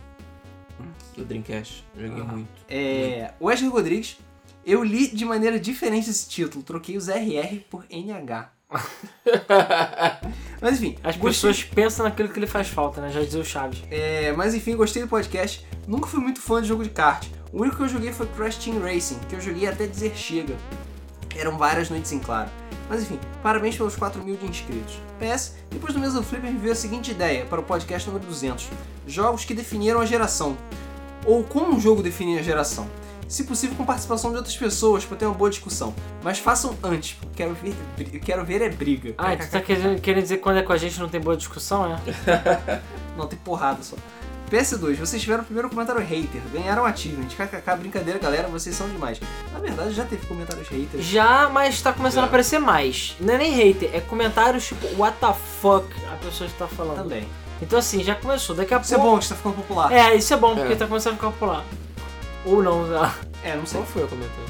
O 1.16 1.22
Dreamcast. 1.24 1.84
Joguei 1.96 2.22
muito. 2.22 2.48
É, 2.68 3.32
Wesley 3.40 3.70
Rodrigues, 3.70 4.18
eu 4.66 4.82
li 4.82 5.06
de 5.08 5.24
maneira 5.24 5.58
diferente 5.60 6.10
esse 6.10 6.28
título. 6.28 6.62
Troquei 6.62 6.96
os 6.98 7.08
RR 7.08 7.60
por 7.70 7.84
NH. 7.90 8.50
Mas 10.60 10.74
enfim, 10.80 10.96
As 11.02 11.16
gostei- 11.16 11.50
pessoas 11.50 11.62
pensam 11.64 12.04
naquilo 12.04 12.28
que 12.30 12.40
lhe 12.40 12.46
faz 12.46 12.68
falta, 12.68 13.00
né? 13.00 13.10
Já 13.10 13.20
dizia 13.20 13.40
o 13.40 13.44
Chaves. 13.44 13.82
É, 13.90 14.32
mas 14.32 14.54
enfim, 14.54 14.74
gostei 14.76 15.02
do 15.02 15.08
podcast. 15.08 15.66
Nunca 15.86 16.06
fui 16.06 16.20
muito 16.20 16.40
fã 16.40 16.62
de 16.62 16.68
jogo 16.68 16.82
de 16.82 16.88
kart. 16.90 17.26
O 17.52 17.60
único 17.60 17.76
que 17.76 17.82
eu 17.82 17.88
joguei 17.88 18.12
foi 18.12 18.26
Crash 18.28 18.56
Team 18.56 18.80
Racing, 18.80 19.18
que 19.28 19.34
eu 19.34 19.40
joguei 19.40 19.68
até 19.68 19.86
dizer 19.86 20.16
chega. 20.16 20.56
Eram 21.36 21.58
várias 21.58 21.90
noites 21.90 22.10
em 22.12 22.18
claro. 22.18 22.48
Mas 22.88 23.02
enfim, 23.02 23.18
parabéns 23.42 23.76
pelos 23.76 23.94
4 23.96 24.22
mil 24.24 24.36
de 24.36 24.46
inscritos. 24.46 24.98
PS, 25.18 25.54
depois 25.70 25.92
do 25.92 26.00
mesmo 26.00 26.22
Flipper 26.22 26.50
me 26.50 26.58
veio 26.58 26.72
a 26.72 26.76
seguinte 26.76 27.10
ideia 27.10 27.44
para 27.44 27.60
o 27.60 27.62
podcast 27.62 28.08
número 28.08 28.26
200. 28.26 28.68
Jogos 29.06 29.44
que 29.44 29.54
definiram 29.54 30.00
a 30.00 30.06
geração. 30.06 30.56
Ou 31.26 31.42
como 31.44 31.74
um 31.74 31.80
jogo 31.80 32.02
define 32.02 32.38
a 32.38 32.42
geração. 32.42 32.86
Se 33.34 33.42
possível 33.42 33.76
com 33.76 33.84
participação 33.84 34.30
de 34.30 34.36
outras 34.36 34.56
pessoas 34.56 35.04
para 35.04 35.16
ter 35.16 35.26
uma 35.26 35.34
boa 35.34 35.50
discussão. 35.50 35.92
Mas 36.22 36.38
façam 36.38 36.78
antes, 36.84 37.14
porque 37.14 37.34
quero 37.42 37.52
ver, 37.52 37.74
quero 38.20 38.44
ver 38.44 38.62
é 38.62 38.68
briga. 38.68 39.12
Ah, 39.18 39.34
tu 39.36 39.50
tá 39.50 39.60
querendo, 39.60 40.00
querendo 40.00 40.22
dizer 40.22 40.36
que 40.36 40.42
quando 40.44 40.58
é 40.58 40.62
com 40.62 40.72
a 40.72 40.76
gente 40.76 41.00
não 41.00 41.08
tem 41.08 41.20
boa 41.20 41.36
discussão, 41.36 41.84
é? 41.84 41.98
Não, 43.18 43.26
tem 43.26 43.36
porrada 43.40 43.82
só. 43.82 43.96
PS2, 44.52 44.94
vocês 44.98 45.20
tiveram 45.20 45.42
o 45.42 45.46
primeiro 45.46 45.68
comentário 45.68 46.00
hater, 46.00 46.40
ganharam 46.52 46.84
achievement. 46.84 47.26
KKK, 47.26 47.76
brincadeira, 47.76 48.20
galera, 48.20 48.46
vocês 48.46 48.76
são 48.76 48.88
demais. 48.88 49.18
Na 49.52 49.58
verdade, 49.58 49.94
já 49.94 50.04
teve 50.04 50.24
comentários 50.28 50.68
haters. 50.68 51.04
Já, 51.04 51.48
mas 51.48 51.82
tá 51.82 51.92
começando 51.92 52.18
Já. 52.20 52.22
a 52.22 52.26
aparecer 52.26 52.60
mais. 52.60 53.16
Não 53.18 53.34
é 53.34 53.38
nem 53.38 53.50
hater, 53.52 53.90
é 53.92 53.98
comentários 54.00 54.64
tipo, 54.68 54.86
what 54.96 55.16
the 55.18 55.34
fuck 55.60 55.86
a 56.12 56.16
pessoa 56.24 56.46
está 56.48 56.68
falando. 56.68 56.98
Também. 56.98 57.26
Então 57.60 57.80
assim, 57.80 58.04
já 58.04 58.14
começou. 58.14 58.54
Daqui 58.54 58.72
a 58.74 58.78
Isso 58.78 58.94
é 58.94 58.96
pouco. 58.96 59.10
bom, 59.10 59.18
que 59.18 59.24
está 59.24 59.34
ficando 59.34 59.56
popular. 59.56 59.92
É, 59.92 60.14
isso 60.14 60.32
é 60.32 60.36
bom, 60.36 60.54
porque 60.54 60.74
É. 60.74 60.76
tá 60.76 60.86
começando 60.86 61.14
a 61.14 61.16
ficar 61.16 61.30
popular. 61.32 61.64
Ou 62.44 62.62
não, 62.62 62.82
lá. 62.90 63.14
É, 63.42 63.56
não 63.56 63.66
sei. 63.66 63.80
Qual 63.80 63.86
foi 63.86 64.04
o 64.04 64.08
comentário? 64.08 64.44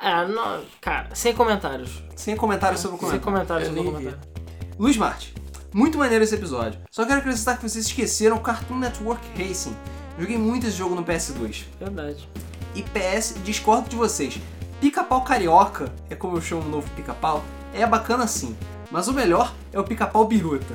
É, 0.00 0.26
não, 0.28 0.62
cara, 0.80 1.08
sem 1.14 1.34
comentários. 1.34 2.02
Sem 2.14 2.36
comentários 2.36 2.80
sobre 2.80 2.96
o 2.96 3.10
Sem 3.10 3.18
comentário. 3.18 3.24
comentários 3.58 3.68
Eu 3.68 3.74
sobre 3.74 3.88
o 3.88 3.92
nem 3.92 4.00
vi. 4.04 4.16
comentário. 4.16 4.38
Luiz 4.78 4.96
Marte, 4.96 5.34
muito 5.74 5.98
maneiro 5.98 6.22
esse 6.22 6.34
episódio. 6.34 6.78
Só 6.90 7.04
quero 7.04 7.18
acrescentar 7.18 7.56
que 7.56 7.68
vocês 7.68 7.86
esqueceram 7.86 8.36
o 8.36 8.40
Cartoon 8.40 8.78
Network 8.78 9.26
Racing. 9.36 9.76
Joguei 10.18 10.38
muito 10.38 10.66
esse 10.66 10.76
jogo 10.76 10.94
no 10.94 11.04
PS2. 11.04 11.64
Verdade. 11.80 12.28
E 12.74 12.82
PS, 12.82 13.34
discordo 13.44 13.88
de 13.88 13.96
vocês. 13.96 14.38
Pica-pau 14.80 15.22
carioca, 15.24 15.92
é 16.08 16.14
como 16.14 16.36
eu 16.36 16.40
chamo 16.40 16.62
o 16.62 16.68
novo 16.68 16.88
pica-pau, 16.94 17.42
é 17.74 17.84
bacana 17.84 18.26
sim. 18.28 18.56
Mas 18.92 19.08
o 19.08 19.12
melhor 19.12 19.52
é 19.72 19.80
o 19.80 19.84
pica-pau 19.84 20.24
biruta. 20.26 20.74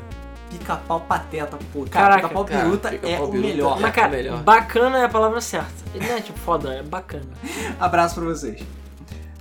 Pica-pau 0.57 0.99
pateta, 1.01 1.57
pô. 1.71 1.85
Cara, 1.89 1.89
Caraca, 1.89 2.21
pica-pau 2.27 2.45
cara, 2.45 2.63
biruta 2.65 2.89
pica-pau 2.89 3.11
é 3.11 3.19
o 3.29 3.33
melhor. 3.33 3.77
é- 3.77 3.81
Mas, 3.81 3.93
cara, 3.95 4.07
melhor. 4.09 4.37
bacana 4.43 4.97
é 4.99 5.05
a 5.05 5.09
palavra 5.09 5.41
certa. 5.41 5.71
Ele 5.93 6.07
não 6.07 6.15
é 6.15 6.21
tipo 6.21 6.39
foda, 6.39 6.73
é 6.73 6.83
bacana. 6.83 7.25
Abraço 7.79 8.15
pra 8.15 8.23
vocês. 8.25 8.61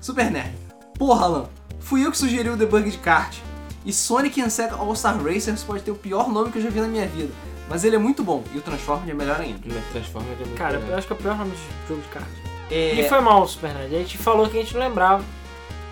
Super 0.01 0.31
Nerd. 0.31 0.53
Porra, 0.99 1.25
Alan. 1.25 1.47
Fui 1.81 2.05
eu 2.05 2.11
que 2.11 2.17
sugeri 2.19 2.49
o 2.49 2.57
debug 2.57 2.89
de 2.91 2.99
kart. 2.99 3.37
E 3.85 3.93
Sonic 3.93 4.41
and 4.41 4.49
Sega 4.51 4.77
All-Star 4.77 5.21
Racers 5.23 5.63
pode 5.65 5.83
ter 5.83 5.91
o 5.91 5.97
pior 5.97 6.29
nome 6.29 6.53
que 6.53 6.59
eu 6.59 6.63
já 6.63 6.71
vi 6.71 6.81
na 6.81 6.87
minha 6.89 7.07
vida. 7.07 7.33
Mas 7.69 7.85
ele 7.85 7.97
é 7.97 7.99
muito 7.99 8.23
bom. 8.23 8.43
E 8.55 8.59
o 8.59 8.61
Transformers 8.61 9.09
é 9.11 9.15
melhor 9.15 9.41
ainda. 9.41 9.59
Me 9.65 9.81
Transforma 9.93 10.29
é 10.33 10.37
muito 10.37 10.57
Cara, 10.57 10.75
eu 10.77 10.81
melhor. 10.83 10.99
acho 10.99 11.07
que 11.07 11.13
é 11.13 11.17
o 11.17 11.19
pior 11.19 11.37
nome 11.37 11.51
de 11.53 11.89
jogo 11.89 12.01
de 12.01 12.09
kart. 12.09 12.27
É... 12.71 12.95
E 13.01 13.09
foi 13.09 13.21
mal 13.21 13.43
o 13.43 13.49
Super 13.49 13.75
Nerd. 13.75 13.95
A 13.95 13.99
gente 13.99 14.19
falou 14.19 14.49
que 14.49 14.57
a 14.59 14.63
gente 14.63 14.75
não 14.75 14.81
lembrava. 14.81 15.25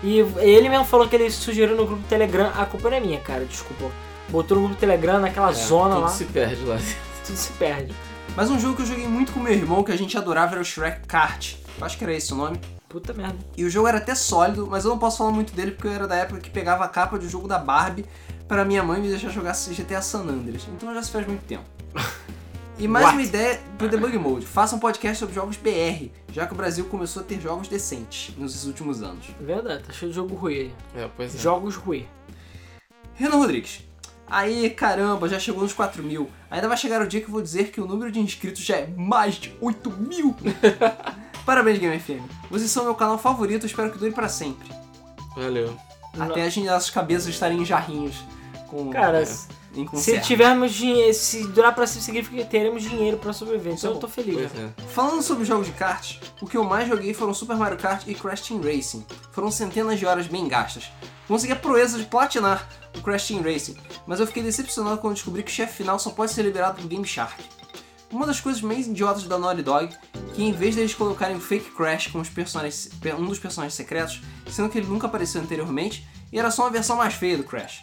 E 0.03 0.19
ele 0.37 0.67
mesmo 0.69 0.85
falou 0.85 1.07
que 1.07 1.15
ele 1.15 1.29
sugeriu 1.29 1.75
no 1.75 1.85
grupo 1.85 2.01
Telegram. 2.07 2.51
A 2.57 2.65
culpa 2.65 2.89
não 2.89 2.97
é 2.97 2.99
minha, 2.99 3.19
cara, 3.19 3.45
desculpa. 3.45 3.85
Botou 4.31 4.57
no 4.57 4.63
grupo 4.67 4.79
Telegram, 4.79 5.19
naquela 5.19 5.49
É, 5.49 5.53
zona 5.53 5.95
tudo 5.95 6.01
lá, 6.03 6.07
se 6.09 6.25
perde 6.25 6.63
lá. 6.65 6.77
tudo 7.25 7.35
se 7.37 7.51
perde. 7.53 7.93
Mas 8.35 8.49
um 8.49 8.57
jogo 8.59 8.77
que 8.77 8.81
eu 8.83 8.85
joguei 8.85 9.07
muito 9.07 9.31
com 9.33 9.39
meu 9.41 9.51
irmão, 9.53 9.83
que 9.83 9.91
a 9.91 9.97
gente 9.97 10.17
adorava, 10.17 10.53
era 10.53 10.61
o 10.61 10.65
Shrek 10.65 11.05
Kart. 11.05 11.55
Eu 11.77 11.85
acho 11.85 11.97
que 11.97 12.03
era 12.03 12.13
esse 12.13 12.31
o 12.31 12.35
nome. 12.35 12.59
Puta 12.87 13.13
merda. 13.13 13.37
E 13.57 13.63
o 13.65 13.69
jogo 13.69 13.87
era 13.87 13.97
até 13.97 14.15
sólido, 14.15 14.67
mas 14.69 14.83
eu 14.85 14.91
não 14.91 14.97
posso 14.97 15.17
falar 15.17 15.31
muito 15.31 15.53
dele 15.53 15.71
porque 15.71 15.87
eu 15.87 15.91
era 15.91 16.07
da 16.07 16.15
época 16.15 16.39
que 16.39 16.49
pegava 16.49 16.83
a 16.85 16.87
capa 16.87 17.17
de 17.19 17.25
um 17.25 17.29
jogo 17.29 17.47
da 17.47 17.57
Barbie 17.57 18.05
para 18.47 18.63
minha 18.65 18.83
mãe 18.83 19.01
me 19.01 19.07
deixar 19.09 19.29
jogar 19.29 19.53
GTA 19.53 20.01
San 20.01 20.21
Andreas. 20.23 20.65
Então 20.75 20.93
já 20.93 21.01
se 21.03 21.11
faz 21.11 21.25
muito 21.27 21.43
tempo. 21.45 21.63
E 22.77 22.87
mais 22.87 23.05
What? 23.05 23.17
uma 23.17 23.23
ideia 23.23 23.59
pro 23.77 23.87
Debug 23.87 24.17
Mode. 24.17 24.45
Faça 24.45 24.75
um 24.75 24.79
podcast 24.79 25.19
sobre 25.19 25.35
jogos 25.35 25.55
BR, 25.55 26.09
já 26.33 26.47
que 26.47 26.53
o 26.53 26.55
Brasil 26.55 26.83
começou 26.85 27.21
a 27.21 27.25
ter 27.25 27.39
jogos 27.39 27.67
decentes 27.67 28.33
nos 28.37 28.65
últimos 28.65 29.03
anos. 29.03 29.25
Verdade, 29.39 29.83
tá 29.83 29.93
cheio 29.93 30.09
de 30.11 30.15
jogo 30.15 30.35
ruim 30.35 30.53
aí. 30.55 30.73
É, 30.95 31.09
pois 31.15 31.35
é. 31.35 31.37
Jogos 31.37 31.75
ruim. 31.75 32.07
Renan 33.15 33.37
Rodrigues. 33.37 33.81
Aí, 34.31 34.69
caramba, 34.69 35.27
já 35.27 35.37
chegou 35.37 35.61
nos 35.61 35.73
4 35.73 36.01
mil. 36.01 36.31
Ainda 36.49 36.69
vai 36.69 36.77
chegar 36.77 37.01
o 37.01 37.07
dia 37.07 37.19
que 37.19 37.27
eu 37.27 37.31
vou 37.31 37.41
dizer 37.41 37.69
que 37.69 37.81
o 37.81 37.85
número 37.85 38.09
de 38.09 38.21
inscritos 38.21 38.63
já 38.63 38.77
é 38.77 38.87
mais 38.87 39.35
de 39.35 39.53
8 39.59 39.91
mil. 39.91 40.33
Parabéns, 41.45 41.77
Game 41.79 41.99
FM. 41.99 42.23
Vocês 42.49 42.71
são 42.71 42.85
meu 42.85 42.95
canal 42.95 43.17
favorito, 43.17 43.65
espero 43.65 43.91
que 43.91 43.97
dure 43.97 44.13
pra 44.13 44.29
sempre. 44.29 44.69
Valeu. 45.35 45.75
Até 46.17 46.43
a 46.43 46.49
gente, 46.49 46.65
nossas 46.65 46.89
cabeças 46.89 47.27
estarem 47.27 47.61
em 47.61 47.65
jarrinhos. 47.65 48.23
Com, 48.69 48.89
Cara, 48.89 49.21
é, 49.21 49.27
em 49.75 49.85
conserva. 49.85 50.21
tivermos 50.21 50.73
dinheiro, 50.73 51.13
se 51.13 51.47
durar 51.47 51.73
pra 51.73 51.87
sempre, 51.87 52.03
significa 52.03 52.37
que 52.37 52.49
teremos 52.49 52.83
dinheiro 52.83 53.17
pra 53.17 53.33
sobreviver. 53.33 53.73
Então 53.73 53.91
é 53.91 53.93
eu 53.93 53.99
tô 53.99 54.07
feliz. 54.07 54.51
Né? 54.51 54.73
é. 54.77 54.81
Falando 54.87 55.21
sobre 55.21 55.45
jogos 55.45 55.67
de 55.67 55.73
kart, 55.73 56.17
o 56.41 56.47
que 56.47 56.57
eu 56.57 56.63
mais 56.63 56.87
joguei 56.87 57.13
foram 57.13 57.33
Super 57.33 57.55
Mario 57.55 57.77
Kart 57.77 58.05
e 58.07 58.13
Crash 58.13 58.41
Team 58.41 58.61
Racing. 58.61 59.05
Foram 59.31 59.49
centenas 59.51 59.99
de 59.99 60.05
horas 60.05 60.27
bem 60.27 60.47
gastas. 60.47 60.91
Consegui 61.27 61.53
a 61.53 61.55
proeza 61.55 61.97
de 61.97 62.05
platinar 62.05 62.67
o 62.97 63.01
Crash 63.01 63.27
Team 63.27 63.41
Racing, 63.41 63.77
mas 64.05 64.19
eu 64.19 64.27
fiquei 64.27 64.43
decepcionado 64.43 64.97
quando 64.97 65.13
descobri 65.13 65.43
que 65.43 65.51
o 65.51 65.53
chefe 65.53 65.77
final 65.77 65.97
só 65.97 66.09
pode 66.09 66.31
ser 66.33 66.43
liberado 66.43 66.81
no 66.81 66.87
Game 66.87 67.05
Shark. 67.05 67.41
Uma 68.11 68.25
das 68.25 68.41
coisas 68.41 68.61
mais 68.61 68.87
idiotas 68.87 69.23
da 69.23 69.39
Naughty 69.39 69.63
Dog, 69.63 69.95
que 70.33 70.43
em 70.43 70.51
vez 70.51 70.75
deles 70.75 70.93
colocarem 70.93 71.37
o 71.37 71.39
Fake 71.39 71.71
Crash 71.71 72.07
como 72.07 72.21
os 72.21 72.29
personagens, 72.29 72.89
um 73.17 73.25
dos 73.25 73.39
personagens 73.39 73.73
secretos, 73.73 74.21
sendo 74.49 74.67
que 74.67 74.77
ele 74.77 74.87
nunca 74.87 75.07
apareceu 75.07 75.41
anteriormente, 75.41 76.05
e 76.29 76.37
era 76.37 76.51
só 76.51 76.63
uma 76.63 76.69
versão 76.69 76.97
mais 76.97 77.13
feia 77.13 77.37
do 77.37 77.43
Crash. 77.45 77.79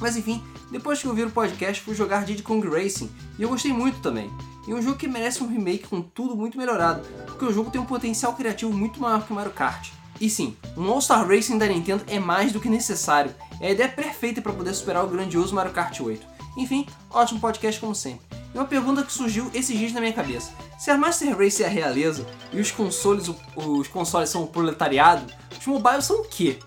Mas 0.00 0.16
enfim, 0.16 0.42
depois 0.70 1.00
que 1.00 1.06
eu 1.06 1.14
vi 1.14 1.22
o 1.22 1.30
podcast, 1.30 1.82
fui 1.82 1.94
jogar 1.94 2.24
Diddy 2.24 2.42
Kong 2.42 2.66
Racing 2.66 3.10
e 3.38 3.42
eu 3.42 3.48
gostei 3.48 3.72
muito 3.72 4.00
também. 4.00 4.30
E 4.66 4.72
é 4.72 4.74
um 4.74 4.82
jogo 4.82 4.96
que 4.96 5.06
merece 5.06 5.42
um 5.42 5.48
remake 5.48 5.88
com 5.88 6.00
tudo 6.00 6.36
muito 6.36 6.56
melhorado, 6.56 7.06
porque 7.26 7.44
o 7.44 7.52
jogo 7.52 7.70
tem 7.70 7.80
um 7.80 7.86
potencial 7.86 8.34
criativo 8.34 8.72
muito 8.72 9.00
maior 9.00 9.24
que 9.24 9.32
o 9.32 9.34
Mario 9.34 9.52
Kart. 9.52 9.90
E 10.20 10.28
sim, 10.28 10.56
um 10.76 10.90
All-Star 10.90 11.26
Racing 11.26 11.58
da 11.58 11.66
Nintendo 11.66 12.04
é 12.06 12.18
mais 12.18 12.52
do 12.52 12.60
que 12.60 12.68
necessário, 12.68 13.34
é 13.60 13.68
a 13.68 13.70
ideia 13.70 13.88
perfeita 13.88 14.42
para 14.42 14.52
poder 14.52 14.74
superar 14.74 15.04
o 15.04 15.08
grandioso 15.08 15.54
Mario 15.54 15.72
Kart 15.72 15.98
8. 15.98 16.26
Enfim, 16.56 16.86
ótimo 17.10 17.40
podcast 17.40 17.80
como 17.80 17.94
sempre. 17.94 18.26
E 18.54 18.58
uma 18.58 18.66
pergunta 18.66 19.02
que 19.02 19.12
surgiu 19.12 19.50
esses 19.54 19.78
dias 19.78 19.92
na 19.92 20.00
minha 20.00 20.12
cabeça. 20.12 20.52
Se 20.78 20.90
a 20.90 20.98
Master 20.98 21.36
Race 21.38 21.62
é 21.62 21.66
a 21.66 21.70
realeza 21.70 22.26
e 22.52 22.60
os 22.60 22.70
consoles, 22.70 23.30
os 23.56 23.88
consoles 23.88 24.28
são 24.28 24.42
o 24.42 24.46
proletariado, 24.46 25.32
os 25.58 25.66
mobiles 25.66 26.04
são 26.04 26.20
o 26.20 26.24
quê? 26.24 26.58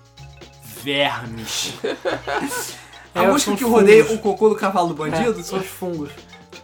Vermes. 0.82 1.74
A 3.16 3.24
É, 3.24 3.28
música 3.28 3.56
que 3.56 3.64
rodeia 3.64 4.06
o 4.06 4.18
cocô 4.20 4.50
do 4.50 4.56
cavalo 4.56 4.90
do 4.90 4.96
bandido? 4.96 5.40
É, 5.40 5.44
são 5.44 5.60
os 5.60 5.66
fungos. 5.68 6.10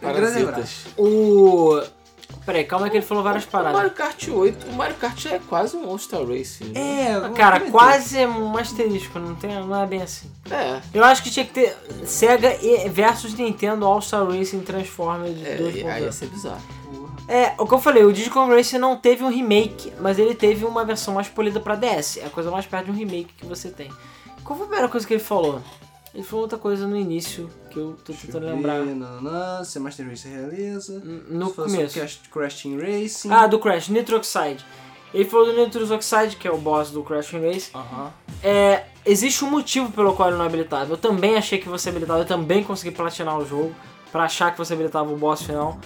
Abraço. 0.02 0.44
Parasitas. 0.44 0.70
O. 0.98 1.80
Peraí, 2.46 2.64
calma 2.64 2.86
aí 2.86 2.90
que 2.90 2.96
ele 2.96 3.04
falou 3.06 3.22
várias 3.22 3.44
O 3.44 3.48
paradas. 3.48 3.74
Mario 3.74 3.90
Kart 3.92 4.28
8, 4.28 4.66
o 4.68 4.72
Mario 4.72 4.96
Kart 4.96 5.26
é 5.26 5.38
quase 5.48 5.76
um 5.76 5.84
All-Star 5.88 6.24
Race. 6.26 6.64
né? 6.64 6.80
É, 7.10 7.16
eu 7.16 7.32
Cara, 7.32 7.60
quase 7.70 8.18
é 8.18 8.26
um 8.26 8.56
asterisco, 8.56 9.18
não, 9.18 9.34
tem, 9.34 9.50
não 9.54 9.80
é 9.80 9.86
bem 9.86 10.00
assim. 10.02 10.30
É. 10.50 10.80
Eu 10.94 11.04
acho 11.04 11.22
que 11.22 11.30
tinha 11.30 11.44
que 11.44 11.52
ter 11.52 11.76
Sega 12.06 12.56
e- 12.64 12.88
versus 12.88 13.34
Nintendo 13.34 13.84
All-Star 13.84 14.26
Racing 14.26 14.60
Transformers 14.60 15.36
É, 15.44 15.56
2.0. 15.58 15.86
aí 15.88 16.02
ia 16.04 16.12
ser 16.12 16.26
bizarro. 16.28 16.62
É, 17.28 17.52
o 17.58 17.66
que 17.66 17.74
eu 17.74 17.78
falei, 17.78 18.04
o 18.04 18.30
Kong 18.30 18.52
Racing 18.54 18.78
não 18.78 18.96
teve 18.96 19.22
um 19.22 19.28
remake, 19.28 19.92
mas 20.00 20.18
ele 20.18 20.34
teve 20.34 20.64
uma 20.64 20.84
versão 20.84 21.14
mais 21.14 21.28
polida 21.28 21.60
pra 21.60 21.74
DS. 21.76 22.16
É 22.18 22.26
a 22.26 22.30
coisa 22.30 22.50
mais 22.50 22.64
perto 22.66 22.86
de 22.86 22.90
um 22.90 22.94
remake 22.94 23.34
que 23.36 23.46
você 23.46 23.68
tem. 23.68 23.88
Qual 24.42 24.56
foi 24.56 24.64
a 24.64 24.68
primeira 24.68 24.88
coisa 24.88 25.06
que 25.06 25.12
ele 25.14 25.22
falou? 25.22 25.60
Ele 26.12 26.24
falou 26.24 26.42
outra 26.42 26.58
coisa 26.58 26.86
no 26.88 26.96
início 26.96 27.48
que 27.70 27.78
eu 27.78 27.96
tô 28.04 28.12
Deixa 28.12 28.26
eu 28.26 28.32
tentando 28.32 28.46
ver, 28.46 28.54
lembrar. 28.56 28.78
nananã, 28.84 29.62
Master 29.78 30.08
Race 30.08 30.26
realeza. 30.28 30.94
N- 31.04 31.22
No 31.30 31.50
fosse 31.50 31.76
começo. 31.76 31.94
Crash, 31.98 32.20
Crash 32.32 32.62
Team 32.62 32.78
Racing. 32.78 33.30
Ah, 33.30 33.46
do 33.46 33.58
Crash, 33.60 33.88
Nitro 33.88 34.16
Oxide. 34.16 34.64
Ele 35.14 35.24
falou 35.24 35.46
do 35.46 35.52
Nitro 35.56 35.92
Oxide, 35.94 36.36
que 36.36 36.46
é 36.48 36.50
o 36.52 36.58
boss 36.58 36.90
do 36.90 37.02
Crash 37.04 37.28
Team 37.30 37.42
Race. 37.42 37.70
Aham. 37.74 38.12
É, 38.42 38.84
existe 39.06 39.44
um 39.44 39.50
motivo 39.50 39.90
pelo 39.92 40.12
qual 40.14 40.28
ele 40.28 40.36
não 40.38 40.44
é 40.44 40.48
habilitável. 40.48 40.94
Eu 40.94 40.98
também 40.98 41.36
achei 41.36 41.58
que 41.58 41.68
você 41.68 41.88
habilitava, 41.90 42.20
eu 42.20 42.24
também 42.26 42.64
consegui 42.64 42.90
platinar 42.94 43.38
o 43.38 43.44
jogo 43.46 43.72
pra 44.10 44.24
achar 44.24 44.50
que 44.50 44.58
você 44.58 44.72
habilitava 44.74 45.12
o 45.12 45.16
boss 45.16 45.42
final. 45.42 45.78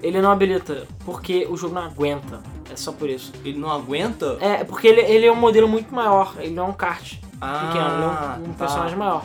Ele 0.00 0.20
não 0.20 0.30
habilita, 0.32 0.86
porque 1.04 1.46
o 1.48 1.56
jogo 1.56 1.74
não 1.74 1.82
aguenta. 1.82 2.40
É 2.72 2.76
só 2.76 2.90
por 2.92 3.08
isso. 3.08 3.32
Ele 3.44 3.58
não 3.58 3.70
aguenta? 3.70 4.36
É, 4.40 4.64
porque 4.64 4.86
ele, 4.88 5.00
ele 5.00 5.26
é 5.26 5.32
um 5.32 5.36
modelo 5.36 5.68
muito 5.68 5.92
maior, 5.94 6.34
ele 6.38 6.54
não 6.54 6.66
é 6.66 6.68
um 6.68 6.72
kart 6.72 7.14
Ah, 7.40 7.66
pequeno, 7.66 7.94
ele 7.94 8.02
é 8.02 8.06
um, 8.06 8.50
um 8.50 8.52
tá. 8.54 8.66
personagem 8.66 8.96
maior. 8.96 9.24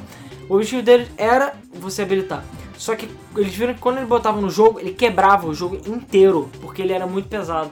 O 0.49 0.55
objetivo 0.55 0.81
dele 0.81 1.07
era 1.17 1.53
você 1.73 2.01
habilitar. 2.01 2.43
Só 2.77 2.95
que 2.95 3.09
eles 3.35 3.53
viram 3.55 3.73
que 3.73 3.79
quando 3.79 3.97
ele 3.97 4.05
botava 4.05 4.39
no 4.39 4.49
jogo, 4.49 4.79
ele 4.79 4.93
quebrava 4.93 5.47
o 5.47 5.53
jogo 5.53 5.77
inteiro, 5.87 6.49
porque 6.61 6.81
ele 6.81 6.93
era 6.93 7.07
muito 7.07 7.27
pesado. 7.27 7.71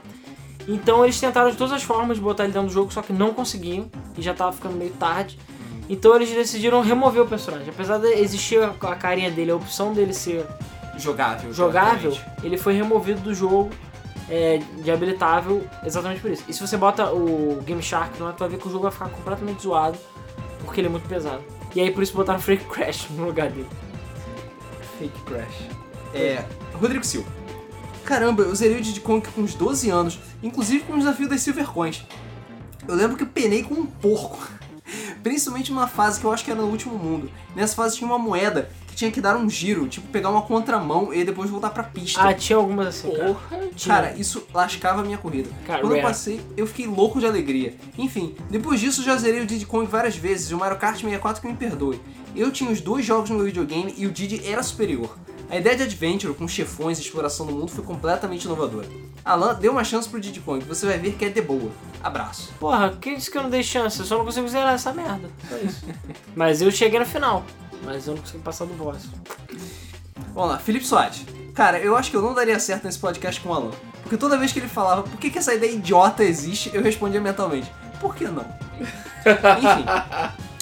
Então 0.68 1.04
eles 1.04 1.18
tentaram 1.18 1.50
de 1.50 1.56
todas 1.56 1.72
as 1.72 1.82
formas 1.82 2.16
de 2.16 2.22
botar 2.22 2.44
ele 2.44 2.52
dentro 2.52 2.68
do 2.68 2.74
jogo, 2.74 2.92
só 2.92 3.00
que 3.00 3.12
não 3.12 3.32
conseguiam, 3.32 3.88
e 4.18 4.22
já 4.22 4.34
tava 4.34 4.52
ficando 4.52 4.74
meio 4.76 4.90
tarde. 4.92 5.38
Então 5.88 6.14
eles 6.16 6.30
decidiram 6.30 6.80
remover 6.80 7.22
o 7.22 7.26
personagem. 7.26 7.68
Apesar 7.68 7.98
de 7.98 8.08
existir 8.08 8.60
a 8.62 8.96
carinha 8.96 9.30
dele, 9.30 9.52
a 9.52 9.56
opção 9.56 9.92
dele 9.92 10.12
ser 10.12 10.44
Jogável. 10.98 11.52
jogável, 11.52 12.16
ele 12.42 12.56
foi 12.56 12.72
removido 12.72 13.20
do 13.20 13.34
jogo 13.34 13.70
é, 14.28 14.60
de 14.82 14.90
habilitável 14.90 15.64
exatamente 15.84 16.20
por 16.20 16.30
isso. 16.30 16.42
E 16.48 16.52
se 16.52 16.66
você 16.66 16.76
bota 16.76 17.12
o 17.12 17.62
Game 17.64 17.82
Shark 17.82 18.20
lá, 18.20 18.32
tu 18.32 18.40
vai 18.40 18.48
ver 18.48 18.58
que 18.58 18.66
o 18.66 18.70
jogo 18.70 18.84
vai 18.84 18.92
ficar 18.92 19.08
completamente 19.08 19.62
zoado, 19.62 19.98
porque 20.64 20.80
ele 20.80 20.88
é 20.88 20.90
muito 20.90 21.08
pesado. 21.08 21.55
E 21.76 21.80
aí 21.80 21.90
por 21.90 22.02
isso 22.02 22.14
botaram 22.14 22.40
Freak 22.40 22.64
Crash 22.64 23.06
no 23.10 23.26
lugar 23.26 23.50
dele. 23.50 23.68
Fake 24.98 25.20
Crash. 25.26 25.68
É. 26.14 26.42
Rodrigo 26.72 27.04
Silva. 27.04 27.28
Caramba, 28.02 28.44
eu 28.44 28.54
zerei 28.54 28.78
o 28.78 28.80
Diddy 28.80 29.00
Kong 29.00 29.28
com 29.28 29.42
uns 29.42 29.54
12 29.54 29.90
anos, 29.90 30.18
inclusive 30.42 30.84
com 30.84 30.94
o 30.94 30.98
desafio 30.98 31.28
das 31.28 31.42
Silver 31.42 31.66
Coins. 31.66 32.02
Eu 32.88 32.94
lembro 32.94 33.14
que 33.14 33.24
eu 33.24 33.26
penei 33.26 33.62
com 33.62 33.74
um 33.74 33.84
porco. 33.84 34.38
Principalmente 35.22 35.70
numa 35.70 35.86
fase 35.86 36.18
que 36.18 36.24
eu 36.24 36.32
acho 36.32 36.46
que 36.46 36.50
era 36.50 36.62
no 36.62 36.68
último 36.68 36.96
mundo. 36.96 37.30
Nessa 37.54 37.74
fase 37.74 37.98
tinha 37.98 38.08
uma 38.08 38.18
moeda 38.18 38.70
tinha 38.96 39.10
que 39.10 39.20
dar 39.20 39.36
um 39.36 39.48
giro, 39.48 39.86
tipo 39.86 40.08
pegar 40.08 40.30
uma 40.30 40.40
contramão 40.42 41.12
e 41.12 41.22
depois 41.22 41.50
voltar 41.50 41.68
pra 41.68 41.82
pista. 41.84 42.20
Ah, 42.20 42.32
tinha 42.32 42.56
algumas 42.56 42.86
assim, 42.86 43.12
cara. 43.12 43.36
Tinha. 43.76 43.94
Cara, 43.94 44.14
isso 44.16 44.46
lascava 44.54 45.02
a 45.02 45.04
minha 45.04 45.18
corrida. 45.18 45.50
Cara, 45.66 45.82
Quando 45.82 45.94
eu 45.94 46.02
passei, 46.02 46.40
eu 46.56 46.66
fiquei 46.66 46.86
louco 46.86 47.20
de 47.20 47.26
alegria. 47.26 47.76
Enfim, 47.98 48.34
depois 48.50 48.80
disso 48.80 49.02
já 49.02 49.14
zerei 49.16 49.42
o 49.42 49.46
Diddy 49.46 49.66
Kong 49.66 49.86
várias 49.86 50.16
vezes 50.16 50.50
e 50.50 50.54
o 50.54 50.58
Mario 50.58 50.78
Kart 50.78 50.96
64 50.96 51.42
que 51.42 51.46
me 51.46 51.54
perdoe. 51.54 52.00
Eu 52.34 52.50
tinha 52.50 52.70
os 52.70 52.80
dois 52.80 53.04
jogos 53.04 53.28
no 53.28 53.36
meu 53.36 53.44
videogame 53.44 53.94
e 53.98 54.06
o 54.06 54.10
Diddy 54.10 54.48
era 54.48 54.62
superior. 54.62 55.14
A 55.48 55.56
ideia 55.58 55.76
de 55.76 55.82
adventure 55.84 56.34
com 56.34 56.48
chefões 56.48 56.98
e 56.98 57.02
exploração 57.02 57.46
do 57.46 57.52
mundo 57.52 57.68
foi 57.70 57.84
completamente 57.84 58.46
inovadora. 58.46 58.88
Alan, 59.24 59.54
dê 59.54 59.68
uma 59.68 59.84
chance 59.84 60.08
pro 60.08 60.20
Diddy 60.20 60.40
Kong, 60.40 60.64
você 60.64 60.86
vai 60.86 60.98
ver 60.98 61.12
que 61.12 61.24
é 61.24 61.28
de 61.28 61.40
boa. 61.42 61.70
Abraço. 62.02 62.52
Porra, 62.58 62.96
quem 63.00 63.16
disse 63.16 63.30
que 63.30 63.36
eu 63.36 63.42
não 63.42 63.50
dei 63.50 63.62
chance? 63.62 64.00
Eu 64.00 64.06
só 64.06 64.16
não 64.18 64.24
consigo 64.24 64.48
zerar 64.48 64.74
essa 64.74 64.92
merda. 64.92 65.28
Só 65.48 65.56
isso. 65.58 65.84
Mas 66.34 66.62
eu 66.62 66.70
cheguei 66.70 66.98
no 66.98 67.06
final. 67.06 67.44
Mas 67.82 68.06
eu 68.06 68.14
não 68.14 68.22
consegui 68.22 68.42
passar 68.42 68.64
do 68.64 68.74
boss. 68.74 69.06
Vamos 70.34 70.50
lá, 70.50 70.58
Felipe 70.58 70.86
Soares. 70.86 71.24
Cara, 71.54 71.78
eu 71.78 71.96
acho 71.96 72.10
que 72.10 72.16
eu 72.16 72.22
não 72.22 72.34
daria 72.34 72.58
certo 72.58 72.84
nesse 72.84 72.98
podcast 72.98 73.40
com 73.40 73.48
o 73.48 73.54
Alan. 73.54 73.70
Porque 74.02 74.16
toda 74.16 74.38
vez 74.38 74.52
que 74.52 74.58
ele 74.58 74.68
falava 74.68 75.02
por 75.02 75.18
que, 75.18 75.30
que 75.30 75.38
essa 75.38 75.54
ideia 75.54 75.72
idiota 75.72 76.22
existe, 76.22 76.70
eu 76.72 76.82
respondia 76.82 77.20
mentalmente, 77.20 77.70
por 78.00 78.14
que 78.14 78.24
não? 78.24 78.44
Enfim, 79.26 79.84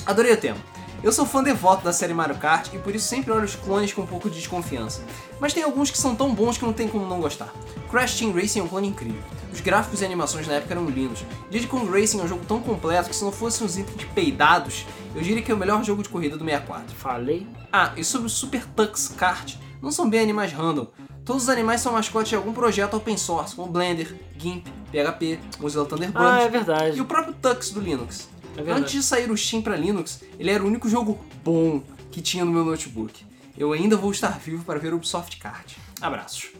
adorei 0.06 0.32
o 0.32 0.36
tema. 0.36 0.56
Eu 1.04 1.12
sou 1.12 1.26
fã 1.26 1.42
devoto 1.42 1.84
da 1.84 1.92
série 1.92 2.14
Mario 2.14 2.36
Kart 2.36 2.72
e 2.72 2.78
por 2.78 2.94
isso 2.94 3.06
sempre 3.06 3.30
olho 3.30 3.44
os 3.44 3.54
clones 3.54 3.92
com 3.92 4.00
um 4.00 4.06
pouco 4.06 4.30
de 4.30 4.36
desconfiança. 4.36 5.02
Mas 5.38 5.52
tem 5.52 5.62
alguns 5.62 5.90
que 5.90 5.98
são 5.98 6.16
tão 6.16 6.34
bons 6.34 6.56
que 6.56 6.64
não 6.64 6.72
tem 6.72 6.88
como 6.88 7.06
não 7.06 7.20
gostar. 7.20 7.52
Crash 7.90 8.18
Team 8.18 8.32
Racing 8.32 8.60
é 8.60 8.62
um 8.62 8.68
clone 8.68 8.88
incrível. 8.88 9.20
Os 9.52 9.60
gráficos 9.60 10.00
e 10.00 10.04
animações 10.06 10.46
na 10.48 10.54
época 10.54 10.72
eram 10.72 10.86
lindos. 10.88 11.22
Diddy 11.50 11.66
Kong 11.66 11.90
Racing 11.90 12.20
é 12.20 12.22
um 12.24 12.26
jogo 12.26 12.42
tão 12.48 12.58
completo 12.58 13.10
que 13.10 13.14
se 13.16 13.22
não 13.22 13.30
fosse 13.30 13.62
uns 13.62 13.76
itens 13.76 14.02
peidados, 14.14 14.86
eu 15.14 15.20
diria 15.20 15.42
que 15.42 15.52
é 15.52 15.54
o 15.54 15.58
melhor 15.58 15.84
jogo 15.84 16.02
de 16.02 16.08
corrida 16.08 16.38
do 16.38 16.44
64. 16.44 16.96
Falei. 16.96 17.46
Ah, 17.70 17.92
e 17.98 18.02
sobre 18.02 18.26
o 18.28 18.30
Super 18.30 18.64
Tux 18.64 19.08
Kart, 19.08 19.56
não 19.82 19.92
são 19.92 20.08
bem 20.08 20.20
animais 20.20 20.52
random. 20.54 20.86
Todos 21.22 21.42
os 21.44 21.48
animais 21.50 21.82
são 21.82 21.92
mascotes 21.92 22.30
de 22.30 22.36
algum 22.36 22.54
projeto 22.54 22.94
open 22.96 23.18
source, 23.18 23.54
como 23.54 23.70
Blender, 23.70 24.14
GIMP, 24.38 24.66
PHP, 24.90 25.38
Mozilla 25.60 25.84
Thunderbird 25.84 26.26
Ah, 26.26 26.42
é 26.42 26.46
e 26.46 26.50
verdade. 26.50 27.00
o 27.00 27.04
próprio 27.04 27.34
Tux 27.34 27.70
do 27.70 27.80
Linux. 27.80 28.28
É. 28.56 28.70
Antes 28.72 28.92
de 28.92 29.02
sair 29.02 29.30
o 29.30 29.36
Steam 29.36 29.62
para 29.62 29.76
Linux, 29.76 30.22
ele 30.38 30.50
era 30.50 30.62
o 30.62 30.66
único 30.66 30.88
jogo 30.88 31.18
bom 31.44 31.82
que 32.10 32.20
tinha 32.22 32.44
no 32.44 32.52
meu 32.52 32.64
notebook. 32.64 33.24
Eu 33.56 33.72
ainda 33.72 33.96
vou 33.96 34.10
estar 34.10 34.38
vivo 34.38 34.64
para 34.64 34.78
ver 34.78 34.92
o 34.92 34.96
Ubisoft 34.96 35.36
Kart. 35.38 35.74
Abraços. 36.00 36.50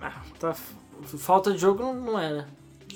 Ah, 0.00 0.22
tá. 0.38 0.54
Falta 1.18 1.52
de 1.52 1.58
jogo 1.58 1.82
não- 1.82 1.94
não 1.94 2.18
é, 2.18 2.32
né? 2.32 2.46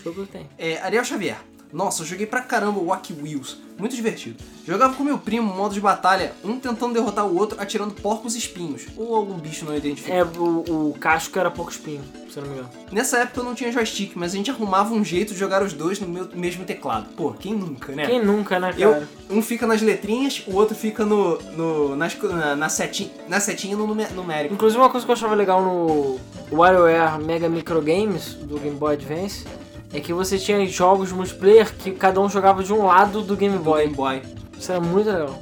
Jogo 0.03 0.27
tem. 0.27 0.47
É, 0.59 0.81
Ariel 0.81 1.05
Xavier. 1.05 1.39
Nossa, 1.73 2.03
eu 2.03 2.07
joguei 2.07 2.27
pra 2.27 2.41
caramba 2.41 2.79
o 2.81 2.87
Wacky 2.87 3.13
Wheels. 3.13 3.57
Muito 3.79 3.97
divertido. 3.97 4.37
Jogava 4.67 4.93
com 4.95 5.03
meu 5.03 5.17
primo, 5.17 5.55
modo 5.55 5.73
de 5.73 5.81
batalha, 5.81 6.35
um 6.45 6.59
tentando 6.61 6.93
derrotar 6.93 7.27
o 7.27 7.35
outro 7.35 7.59
atirando 7.59 7.95
porcos 7.95 8.37
espinhos. 8.37 8.87
Ou 8.95 9.15
algum 9.17 9.39
bicho 9.39 9.65
não 9.65 9.75
identificado. 9.75 10.19
É, 10.19 10.39
o, 10.39 10.91
o 10.91 10.97
casco 11.01 11.39
era 11.39 11.51
pouco 11.51 11.71
espinho, 11.71 12.03
se 12.31 12.39
não 12.39 12.47
me 12.47 12.53
engano. 12.55 12.69
Nessa 12.93 13.19
época 13.21 13.41
eu 13.41 13.45
não 13.45 13.55
tinha 13.55 13.73
joystick, 13.73 14.13
mas 14.17 14.35
a 14.35 14.37
gente 14.37 14.51
arrumava 14.51 14.93
um 14.93 15.03
jeito 15.03 15.33
de 15.33 15.39
jogar 15.39 15.63
os 15.63 15.73
dois 15.73 15.99
no 15.99 16.07
meu- 16.07 16.29
mesmo 16.35 16.65
teclado. 16.67 17.07
Pô, 17.17 17.33
quem 17.33 17.55
nunca, 17.55 17.93
né? 17.93 18.05
Quem 18.07 18.23
nunca, 18.23 18.59
né, 18.61 18.71
cara? 18.75 19.09
Eu, 19.31 19.37
um 19.37 19.41
fica 19.41 19.67
nas 19.67 19.81
letrinhas, 19.81 20.43
o 20.47 20.55
outro 20.57 20.75
fica 20.77 21.07
no, 21.07 21.39
no, 21.57 21.97
nas, 21.97 22.15
na, 22.21 22.55
na, 22.55 22.69
setinha, 22.69 23.11
na 23.29 23.41
setinha 23.41 23.77
no 23.79 23.87
numé- 23.87 24.11
numérico. 24.11 24.53
Inclusive 24.53 24.79
uma 24.83 24.91
coisa 24.91 25.07
que 25.07 25.11
eu 25.11 25.15
achava 25.15 25.35
legal 25.35 25.63
no 25.63 26.21
WarioWare 26.53 27.19
Mega 27.25 27.49
Micro 27.49 27.81
Games 27.81 28.35
do 28.35 28.59
Game 28.59 28.77
Boy 28.77 28.93
Advance 28.95 29.45
é 29.93 30.01
que 30.01 30.13
você 30.13 30.39
tinha 30.39 30.67
jogos 30.67 31.11
multiplayer 31.13 31.73
que 31.75 31.91
cada 31.93 32.21
um 32.21 32.29
jogava 32.29 32.63
de 32.63 32.73
um 32.73 32.85
lado 32.87 33.23
do 33.23 33.37
Game 33.37 33.59
Boy. 33.59 33.83
Game 33.83 33.95
Boy. 33.95 34.23
Isso 34.59 34.71
era 34.71 34.81
muito 34.81 35.09
legal. 35.11 35.39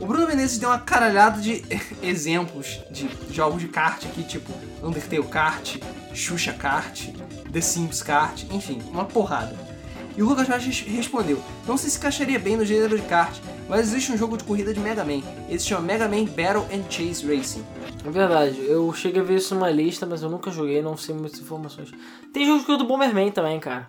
O 0.00 0.06
Bruno 0.06 0.26
Menezes 0.26 0.58
deu 0.58 0.68
uma 0.68 0.78
caralhada 0.80 1.40
de 1.40 1.64
exemplos 2.02 2.80
de 2.90 3.08
jogos 3.30 3.60
de 3.62 3.68
kart 3.68 4.04
aqui, 4.04 4.24
tipo 4.24 4.52
Undertale 4.82 5.22
Kart, 5.24 5.76
Xuxa 6.12 6.52
Kart, 6.52 7.08
The 7.52 7.60
Sims 7.60 8.02
Kart, 8.02 8.42
enfim, 8.50 8.82
uma 8.90 9.04
porrada. 9.04 9.54
E 10.16 10.22
o 10.22 10.26
Lucas 10.28 10.48
Vaz 10.48 10.64
res- 10.64 10.80
respondeu: 10.86 11.40
Não 11.66 11.76
sei 11.78 11.88
se 11.88 11.98
encaixaria 11.98 12.38
bem 12.38 12.56
no 12.56 12.64
gênero 12.66 12.96
de 12.98 13.02
kart, 13.06 13.32
mas 13.68 13.80
existe 13.88 14.12
um 14.12 14.18
jogo 14.18 14.36
de 14.36 14.44
corrida 14.44 14.74
de 14.74 14.80
Mega 14.80 15.04
Man. 15.04 15.22
Ele 15.48 15.58
se 15.58 15.66
chama 15.66 15.82
Mega 15.82 16.06
Man 16.08 16.24
Battle 16.26 16.66
and 16.72 16.90
Chase 16.90 17.24
Racing. 17.24 17.64
É 18.04 18.10
verdade, 18.10 18.58
eu 18.66 18.92
cheguei 18.92 19.20
a 19.20 19.24
ver 19.24 19.36
isso 19.36 19.54
numa 19.54 19.70
lista, 19.70 20.04
mas 20.04 20.22
eu 20.22 20.28
nunca 20.28 20.50
joguei, 20.50 20.82
não 20.82 20.96
sei 20.96 21.14
muitas 21.14 21.38
informações. 21.40 21.90
Tem 22.32 22.44
jogo 22.44 22.58
de 22.60 22.66
corrida 22.66 22.84
do 22.84 22.88
Bomberman 22.88 23.30
também, 23.30 23.60
cara. 23.60 23.88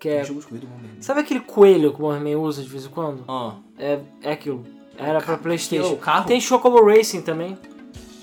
Que 0.00 0.08
é. 0.08 0.24
jogo 0.24 0.40
de 0.40 0.46
corrida 0.46 0.66
do 0.66 0.72
Bomberman. 0.72 1.02
Sabe 1.02 1.20
aquele 1.20 1.40
coelho 1.40 1.90
que 1.92 1.98
o 1.98 2.02
Bomberman 2.02 2.36
usa 2.36 2.62
de 2.62 2.68
vez 2.68 2.86
em 2.86 2.88
quando? 2.88 3.24
Ó, 3.28 3.54
É, 3.78 4.00
é 4.22 4.32
aquilo. 4.32 4.64
Era 4.96 5.20
pra 5.20 5.34
que 5.34 5.40
é 5.40 5.42
Playstation. 5.42 5.92
o 5.92 5.96
carro? 5.98 6.26
Tem 6.26 6.40
Chocobo 6.40 6.84
Racing 6.84 7.20
também. 7.22 7.56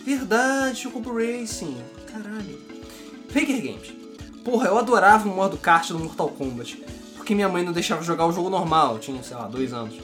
Verdade, 0.04 0.78
Chocobo 0.80 1.14
Racing. 1.14 1.78
Caralho. 2.12 2.60
Faker 3.30 3.62
Games. 3.62 3.94
Porra, 4.44 4.68
eu 4.68 4.78
adorava 4.78 5.28
o 5.28 5.32
modo 5.34 5.58
kart 5.58 5.88
do 5.90 6.00
Mortal 6.00 6.30
Kombat. 6.30 6.84
Porque 7.16 7.34
minha 7.34 7.48
mãe 7.50 7.64
não 7.64 7.72
deixava 7.72 8.04
jogar 8.04 8.26
o 8.26 8.32
jogo 8.32 8.50
normal, 8.50 8.94
eu 8.94 9.00
tinha, 9.00 9.22
sei 9.24 9.36
lá, 9.38 9.48
dois 9.48 9.74
anos. 9.74 9.96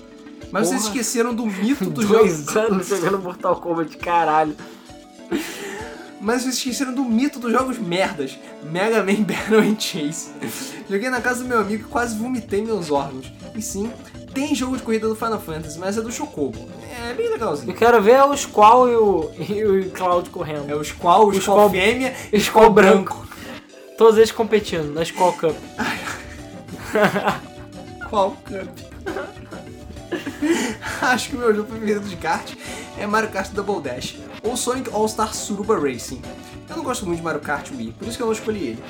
Mas 0.52 0.68
vocês 0.68 0.82
Porra. 0.82 0.94
esqueceram 0.94 1.36
do 1.36 1.46
mito 1.46 1.90
do 1.92 2.02
jogo. 2.02 2.20
Dois 2.20 2.56
anos 2.56 2.88
jogando 2.88 3.20
Mortal 3.20 3.56
Kombat, 3.58 3.98
caralho. 3.98 4.56
Mas 6.20 6.44
vocês 6.44 6.56
esqueceram 6.58 6.94
do 6.94 7.04
mito 7.04 7.40
dos 7.40 7.52
jogos 7.52 7.80
merdas. 7.80 8.38
Mega 8.64 9.04
Man 9.04 9.24
Battle 9.26 9.60
and 9.60 9.80
Chase. 9.80 10.30
Joguei 10.90 11.10
na 11.10 11.20
casa 11.20 11.42
do 11.44 11.50
meu 11.50 11.60
amigo 11.60 11.84
e 11.84 11.88
quase 11.90 12.16
vomitei 12.18 12.64
meus 12.64 12.92
órgãos. 12.92 13.32
E 13.56 13.62
sim, 13.62 13.92
tem 14.34 14.54
jogo 14.54 14.78
de 14.78 14.84
corrida 14.84 15.08
do 15.08 15.16
Final 15.16 15.42
Fantasy, 15.42 15.80
mas 15.80 15.98
é 15.98 16.02
do 16.02 16.12
Chocobo. 16.12 16.70
É 17.10 17.14
bem 17.14 17.28
legalzinho. 17.30 17.72
Eu 17.72 17.76
quero 17.76 18.02
ver 18.02 18.22
o 18.24 18.38
Squall 18.38 18.88
e 18.90 18.96
o, 18.96 19.32
e 19.40 19.64
o 19.88 19.90
Cloud 19.92 20.30
correndo. 20.30 20.70
É 20.70 20.76
o 20.76 20.84
Squall, 20.84 21.26
o 21.26 21.30
O 21.30 21.34
Squall 21.42 21.58
Squall- 21.58 21.70
fêmea 21.72 22.14
e 22.32 22.38
o 22.38 22.42
Squall 22.42 22.70
branco. 22.72 23.28
Todos 23.98 24.18
eles 24.18 24.32
competindo 24.32 24.94
na 24.94 25.04
Squall 25.04 25.34
Cup. 25.34 25.56
Qual 28.10 28.32
Cup? 28.46 28.70
Acho 31.02 31.30
que 31.30 31.36
o 31.36 31.40
meu 31.40 31.54
jogo 31.56 31.70
preferido 31.70 32.08
de 32.08 32.16
kart 32.16 32.52
é 33.02 33.08
Mario 33.08 33.30
Kart 33.32 33.52
Double 33.52 33.82
Dash 33.82 34.16
ou 34.44 34.56
Sonic 34.56 34.90
All-Star 34.94 35.34
Suruba 35.36 35.78
Racing. 35.80 36.22
Eu 36.70 36.78
não 36.78 36.84
gosto 36.84 37.06
muito 37.06 37.18
de 37.18 37.24
Mario 37.24 37.42
Kart 37.42 37.70
Wii, 37.72 37.94
por 37.98 38.08
isso 38.08 38.18
que 38.18 38.24
eu 38.24 38.28
não 38.28 38.34
escolhi 38.34 38.68
ele. 38.70 38.84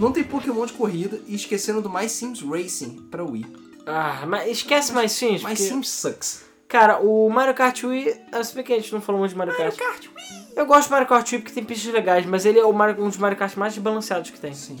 Não 0.00 0.12
tem 0.12 0.24
Pokémon 0.24 0.66
de 0.66 0.72
corrida 0.72 1.20
e 1.26 1.34
esqueceram 1.34 1.80
do 1.80 1.88
My 1.90 2.08
Sims 2.08 2.40
Racing 2.42 3.06
pra 3.10 3.22
Wii. 3.24 3.46
Ah, 3.86 4.24
mas 4.26 4.50
esquece 4.50 4.92
mais 4.92 5.12
Sims, 5.12 5.42
My 5.42 5.48
porque... 5.48 5.62
Sims 5.62 5.88
sucks. 5.88 6.44
Cara, 6.68 6.98
o 7.00 7.28
Mario 7.30 7.54
Kart 7.54 7.82
Wii... 7.84 8.20
ah, 8.32 8.42
Se 8.42 8.54
bem 8.54 8.64
que 8.64 8.72
a 8.72 8.76
gente 8.76 8.92
não 8.92 9.00
falou 9.00 9.20
muito 9.20 9.32
de 9.32 9.38
Mario 9.38 9.56
Kart. 9.56 9.76
Kart 9.76 10.06
Wii! 10.06 10.44
Eu 10.56 10.66
gosto 10.66 10.88
do 10.88 10.92
Mario 10.92 11.06
Kart 11.08 11.30
Wii 11.30 11.40
porque 11.42 11.54
tem 11.54 11.64
pistas 11.64 11.92
legais, 11.92 12.24
mas 12.26 12.44
ele 12.44 12.58
é 12.58 12.72
Mario- 12.72 13.02
um 13.04 13.08
dos 13.08 13.18
Mario 13.18 13.36
Kart 13.38 13.54
mais 13.56 13.74
desbalanceados 13.74 14.30
que 14.30 14.40
tem. 14.40 14.54
Sim. 14.54 14.78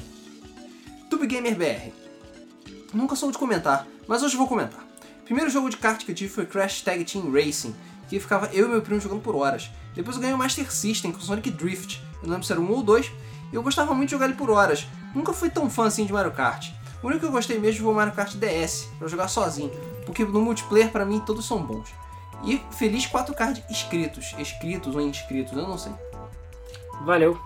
Tube 1.10 1.26
Gamer 1.26 1.54
BR. 1.54 1.92
Nunca 2.92 3.14
sou 3.16 3.30
de 3.30 3.38
comentar, 3.38 3.86
mas 4.08 4.22
hoje 4.22 4.36
vou 4.36 4.46
comentar. 4.48 4.80
O 5.20 5.24
primeiro 5.24 5.50
jogo 5.50 5.68
de 5.70 5.76
kart 5.76 6.04
que 6.04 6.10
eu 6.10 6.14
tive 6.14 6.30
foi 6.32 6.44
Crash 6.46 6.82
Tag 6.82 7.04
Team 7.04 7.30
Racing, 7.32 7.74
que 8.08 8.20
ficava 8.20 8.46
eu 8.52 8.66
e 8.66 8.68
meu 8.68 8.82
primo 8.82 9.00
jogando 9.00 9.20
por 9.20 9.34
horas. 9.34 9.70
Depois 9.94 10.16
eu 10.16 10.20
ganhei 10.20 10.34
o 10.34 10.38
Master 10.38 10.70
System 10.72 11.12
com 11.12 11.20
Sonic 11.20 11.50
Drift, 11.50 12.02
eu 12.20 12.26
não 12.26 12.30
lembro 12.30 12.46
se 12.46 12.52
era 12.52 12.60
um 12.60 12.70
ou 12.70 12.82
dois, 12.82 13.10
e 13.52 13.54
eu 13.54 13.62
gostava 13.62 13.94
muito 13.94 14.08
de 14.08 14.12
jogar 14.12 14.26
ele 14.26 14.34
por 14.34 14.50
horas. 14.50 14.86
Nunca 15.14 15.32
fui 15.32 15.48
tão 15.50 15.70
fã 15.70 15.86
assim 15.86 16.04
de 16.04 16.12
Mario 16.12 16.32
Kart. 16.32 16.70
O 17.02 17.06
único 17.06 17.20
que 17.20 17.26
eu 17.26 17.32
gostei 17.32 17.58
mesmo 17.58 17.82
foi 17.82 17.92
o 17.92 17.96
Mario 17.96 18.12
Kart 18.12 18.34
DS, 18.34 18.88
pra 18.98 19.08
jogar 19.08 19.28
sozinho, 19.28 19.70
porque 20.06 20.24
no 20.24 20.40
multiplayer 20.40 20.90
para 20.90 21.04
mim 21.04 21.20
todos 21.20 21.46
são 21.46 21.62
bons. 21.62 21.88
E 22.44 22.60
feliz 22.72 23.06
4K 23.06 23.52
de 23.52 23.64
inscritos, 23.70 24.34
inscritos 24.38 24.94
ou 24.94 25.00
inscritos, 25.00 25.52
eu 25.52 25.68
não 25.68 25.78
sei. 25.78 25.92
Valeu. 27.04 27.38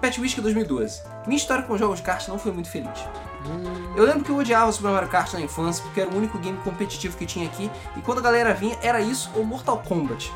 Pet 0.00 0.20
Whisky 0.20 0.40
2012. 0.40 1.02
Minha 1.26 1.36
história 1.36 1.64
com 1.64 1.76
jogos 1.76 1.98
de 1.98 2.04
kart 2.04 2.28
não 2.28 2.38
foi 2.38 2.52
muito 2.52 2.70
feliz. 2.70 3.00
Eu 3.96 4.04
lembro 4.04 4.24
que 4.24 4.30
eu 4.30 4.36
odiava 4.36 4.70
Super 4.72 4.90
Mario 4.90 5.08
Kart 5.08 5.32
na 5.32 5.40
infância 5.40 5.82
porque 5.82 6.00
era 6.00 6.10
o 6.10 6.16
único 6.16 6.38
game 6.38 6.58
competitivo 6.58 7.16
que 7.16 7.24
tinha 7.24 7.46
aqui 7.46 7.70
e 7.96 8.00
quando 8.00 8.18
a 8.18 8.22
galera 8.22 8.52
vinha 8.52 8.76
era 8.82 9.00
isso 9.00 9.30
ou 9.34 9.44
Mortal 9.44 9.78
Kombat. 9.78 10.32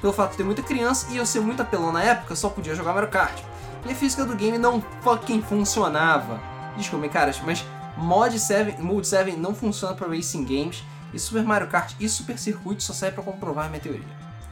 Pelo 0.00 0.12
fato 0.12 0.32
de 0.32 0.36
ter 0.36 0.44
muita 0.44 0.62
criança 0.62 1.06
e 1.10 1.16
eu 1.16 1.26
ser 1.26 1.40
muito 1.40 1.62
apelão 1.62 1.90
na 1.90 2.02
época, 2.02 2.36
só 2.36 2.48
podia 2.48 2.74
jogar 2.74 2.92
Mario 2.92 3.08
Kart. 3.08 3.40
E 3.86 3.92
a 3.92 3.94
física 3.94 4.24
do 4.24 4.36
game 4.36 4.58
não 4.58 4.82
fucking 5.02 5.42
funcionava. 5.42 6.40
Desculpem, 6.76 7.10
caras, 7.10 7.40
mas 7.44 7.64
Mod 7.96 8.38
7, 8.38 8.80
Mode 8.82 9.06
7 9.06 9.36
não 9.36 9.54
funciona 9.54 9.94
para 9.94 10.08
racing 10.08 10.44
games 10.44 10.82
e 11.12 11.18
Super 11.18 11.44
Mario 11.44 11.68
Kart 11.68 11.94
e 12.00 12.08
Super 12.08 12.38
Circuit 12.38 12.82
só 12.82 12.92
serve 12.92 13.14
para 13.14 13.24
comprovar 13.24 13.66
a 13.66 13.68
minha 13.68 13.80
teoria. 13.80 14.04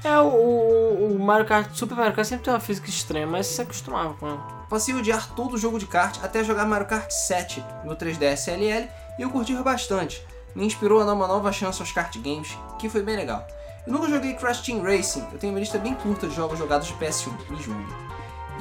É, 0.05 0.19
o, 0.19 0.29
o, 0.29 1.17
o 1.17 1.19
Mario 1.19 1.47
Kart, 1.47 1.69
Super 1.75 1.97
Mario 1.97 2.13
Kart 2.13 2.27
sempre 2.27 2.45
tem 2.45 2.53
uma 2.53 2.61
física 2.61 2.89
estranha, 2.89 3.27
mas 3.27 3.47
você 3.47 3.55
se 3.55 3.63
acostumava 3.63 4.15
com 4.15 4.27
ela. 4.29 4.62
Passei 4.73 4.95
a 4.95 4.97
odiar 4.97 5.29
todo 5.35 5.53
o 5.53 5.59
jogo 5.59 5.79
de 5.79 5.85
kart 5.85 6.19
até 6.23 6.43
jogar 6.43 6.65
Mario 6.65 6.87
Kart 6.87 7.11
7 7.11 7.63
no 7.85 7.95
3DS 7.95 8.49
LL 8.49 8.89
e 9.19 9.23
eu 9.23 9.29
curti 9.29 9.55
bastante. 9.57 10.27
Me 10.55 10.65
inspirou 10.65 11.03
a 11.03 11.05
dar 11.05 11.13
uma 11.13 11.27
nova 11.27 11.53
chance 11.53 11.79
aos 11.83 11.93
kart 11.93 12.17
games, 12.17 12.57
que 12.79 12.89
foi 12.89 13.03
bem 13.03 13.15
legal. 13.15 13.47
Eu 13.87 13.93
nunca 13.93 14.09
joguei 14.09 14.33
Crash 14.33 14.63
Team 14.63 14.81
Racing, 14.81 15.27
eu 15.31 15.39
tenho 15.39 15.53
uma 15.53 15.61
lista 15.61 15.77
bem 15.77 15.95
curta 15.95 16.27
de 16.27 16.35
jogos 16.35 16.59
jogados 16.59 16.89
de 16.89 16.95
PS1, 16.95 17.51
me 17.51 17.63
julgue. 17.63 17.95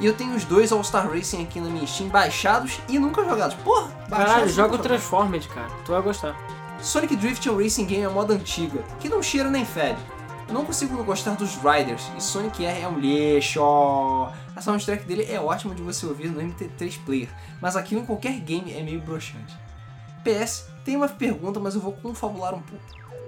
E 0.00 0.04
eu 0.04 0.14
tenho 0.14 0.34
os 0.34 0.44
dois 0.44 0.70
All-Star 0.70 1.10
Racing 1.10 1.44
aqui 1.44 1.58
na 1.58 1.70
minha 1.70 1.86
Steam 1.86 2.10
baixados 2.10 2.78
e 2.90 2.98
nunca 2.98 3.24
jogados. 3.24 3.54
Porra, 3.64 3.90
Caralho, 4.10 4.50
joga 4.50 4.74
o. 4.74 4.78
Transformers, 4.78 5.46
cara. 5.46 5.70
Tu 5.86 5.92
vai 5.92 6.02
gostar. 6.02 6.36
Sonic 6.78 7.16
Drift 7.16 7.48
é 7.48 7.50
um 7.50 7.56
racing 7.56 7.86
game 7.86 8.04
à 8.04 8.10
moda 8.10 8.34
antiga, 8.34 8.82
que 9.00 9.08
não 9.08 9.22
cheira 9.22 9.48
nem 9.48 9.64
fede. 9.64 9.98
Eu 10.46 10.52
não 10.52 10.66
consigo 10.66 10.94
não 10.94 11.04
gostar 11.04 11.36
dos 11.36 11.54
Riders, 11.56 12.10
e 12.18 12.22
Sonic 12.22 12.62
R 12.66 12.82
é 12.82 12.86
um 12.86 12.98
lixo. 12.98 13.62
A 14.62 14.64
soundtrack 14.64 15.04
dele 15.06 15.26
é 15.28 15.40
ótima 15.40 15.74
de 15.74 15.82
você 15.82 16.06
ouvir 16.06 16.30
no 16.30 16.40
MT3 16.40 17.04
Player, 17.04 17.28
mas 17.60 17.74
aquilo 17.74 18.00
em 18.00 18.06
qualquer 18.06 18.38
game 18.38 18.72
é 18.72 18.80
meio 18.80 19.00
broxante. 19.00 19.58
PS, 20.22 20.66
tem 20.84 20.94
uma 20.94 21.08
pergunta, 21.08 21.58
mas 21.58 21.74
eu 21.74 21.80
vou 21.80 21.94
confabular 21.94 22.54
um 22.54 22.62
pouco. 22.62 22.84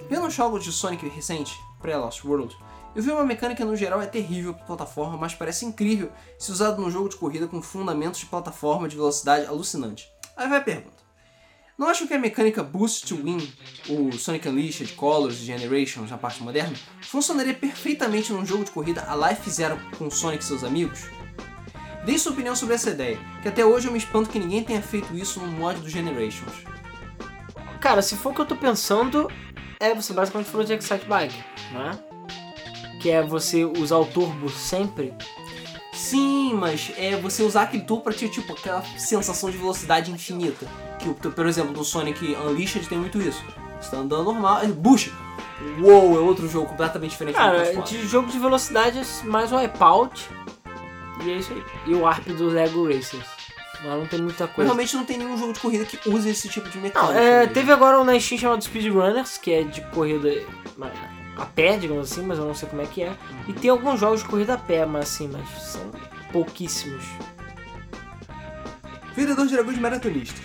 Vendo 0.08 0.28
os 0.28 0.32
jogos 0.32 0.62
de 0.62 0.70
Sonic 0.70 1.08
recente, 1.08 1.52
pré-Lost 1.82 2.24
World, 2.24 2.56
eu 2.94 3.02
vi 3.02 3.10
uma 3.10 3.24
mecânica 3.24 3.64
no 3.64 3.74
geral 3.74 4.00
é 4.00 4.06
terrível 4.06 4.54
para 4.54 4.64
plataforma, 4.64 5.16
mas 5.16 5.34
parece 5.34 5.66
incrível 5.66 6.12
se 6.38 6.52
usado 6.52 6.80
num 6.80 6.88
jogo 6.88 7.08
de 7.08 7.16
corrida 7.16 7.48
com 7.48 7.60
fundamentos 7.60 8.20
de 8.20 8.26
plataforma 8.26 8.86
de 8.86 8.94
velocidade 8.94 9.44
alucinante. 9.44 10.08
Aí 10.36 10.48
vai 10.48 10.58
a 10.58 10.62
pergunta. 10.62 11.02
Não 11.76 11.88
acham 11.88 12.06
que 12.06 12.14
a 12.14 12.18
mecânica 12.18 12.62
Boost 12.62 13.08
to 13.08 13.16
Win, 13.16 13.52
o 13.88 14.12
Sonic 14.12 14.48
Unleashed, 14.48 14.94
Colors 14.94 15.40
e 15.40 15.46
Generations 15.46 16.10
na 16.10 16.16
parte 16.16 16.40
moderna, 16.40 16.76
funcionaria 17.02 17.54
perfeitamente 17.54 18.32
num 18.32 18.46
jogo 18.46 18.64
de 18.64 18.70
corrida 18.70 19.04
a 19.08 19.16
Life 19.28 19.50
Zero 19.50 19.76
com 19.98 20.08
Sonic 20.08 20.44
e 20.44 20.46
seus 20.46 20.62
amigos? 20.62 21.08
Deem 22.04 22.18
sua 22.18 22.32
opinião 22.32 22.54
sobre 22.54 22.74
essa 22.74 22.90
ideia, 22.90 23.18
que 23.42 23.48
até 23.48 23.64
hoje 23.64 23.88
eu 23.88 23.92
me 23.92 23.98
espanto 23.98 24.28
que 24.28 24.38
ninguém 24.38 24.62
tenha 24.62 24.82
feito 24.82 25.16
isso 25.16 25.40
no 25.40 25.46
mod 25.46 25.80
do 25.80 25.88
Generations. 25.88 26.52
Cara, 27.80 28.02
se 28.02 28.16
for 28.16 28.32
o 28.32 28.34
que 28.34 28.40
eu 28.42 28.46
tô 28.46 28.56
pensando, 28.56 29.30
é 29.80 29.94
você 29.94 30.12
basicamente 30.12 30.50
falou 30.50 30.66
de 30.66 30.74
Excite 30.74 31.06
Bike, 31.06 31.42
não 31.72 31.82
é? 31.82 31.98
Que 33.00 33.10
é 33.10 33.22
você 33.22 33.64
usar 33.64 33.96
o 33.96 34.06
turbo 34.06 34.50
sempre. 34.50 35.14
Sim, 35.92 36.54
mas 36.54 36.92
é 36.96 37.16
você 37.16 37.42
usar 37.42 37.62
aquele 37.62 37.84
turbo 37.84 38.04
pra 38.04 38.12
ter 38.12 38.28
tipo 38.28 38.52
aquela 38.52 38.82
sensação 38.98 39.50
de 39.50 39.56
velocidade 39.56 40.10
infinita. 40.10 40.66
Que, 40.98 41.30
por 41.30 41.46
exemplo, 41.46 41.72
no 41.72 41.84
Sonic 41.84 42.34
Unleashed 42.34 42.86
tem 42.88 42.98
muito 42.98 43.20
isso. 43.20 43.42
Você 43.80 43.90
tá 43.90 43.98
andando 43.98 44.24
normal, 44.24 44.56
aí 44.58 44.68
bucha! 44.68 45.10
Uou, 45.80 46.16
é 46.16 46.20
outro 46.20 46.48
jogo 46.48 46.66
completamente 46.66 47.12
diferente 47.12 47.34
do 47.34 47.38
Cara, 47.38 47.62
Transformers. 47.62 47.90
de 47.90 48.06
jogo 48.06 48.30
de 48.30 48.38
velocidade 48.38 48.98
é 48.98 49.26
mais 49.26 49.52
o 49.52 49.56
Wipeout. 49.56 50.28
E 51.24 51.30
é 51.30 51.36
isso 51.36 51.52
aí. 51.52 51.64
E 51.86 51.94
o 51.94 52.06
ARP 52.06 52.26
do 52.28 52.48
Lego 52.48 52.86
Racers. 52.86 53.24
Lá 53.84 53.96
não 53.96 54.06
tem 54.06 54.20
muita 54.20 54.44
Mas 54.46 54.54
coisa. 54.54 54.68
realmente 54.70 54.96
não 54.96 55.04
tem 55.04 55.18
nenhum 55.18 55.36
jogo 55.36 55.52
de 55.52 55.60
corrida 55.60 55.84
que 55.84 56.08
use 56.08 56.28
esse 56.30 56.48
tipo 56.48 56.68
de 56.70 56.76
Não, 56.76 56.82
mecânica. 56.84 57.12
é, 57.20 57.46
né? 57.46 57.52
teve 57.52 57.70
agora 57.72 58.00
um 58.00 58.04
na 58.04 58.18
Steam 58.18 58.38
chamado 58.38 58.64
Speedrunners, 58.64 59.36
que 59.36 59.52
é 59.52 59.62
de 59.62 59.82
corrida 59.88 60.30
a 61.36 61.44
pé, 61.44 61.76
digamos 61.76 62.10
assim, 62.10 62.22
mas 62.22 62.38
eu 62.38 62.46
não 62.46 62.54
sei 62.54 62.68
como 62.68 62.80
é 62.80 62.86
que 62.86 63.02
é. 63.02 63.14
E 63.46 63.52
tem 63.52 63.70
alguns 63.70 64.00
jogos 64.00 64.22
de 64.22 64.28
corrida 64.28 64.54
a 64.54 64.58
pé, 64.58 64.86
mas 64.86 65.04
assim, 65.10 65.28
mas 65.28 65.46
são 65.62 65.90
pouquíssimos. 66.32 67.04
Vendedor 69.14 69.46
de 69.46 69.52
dragões 69.54 69.78
maratonistas. 69.78 70.40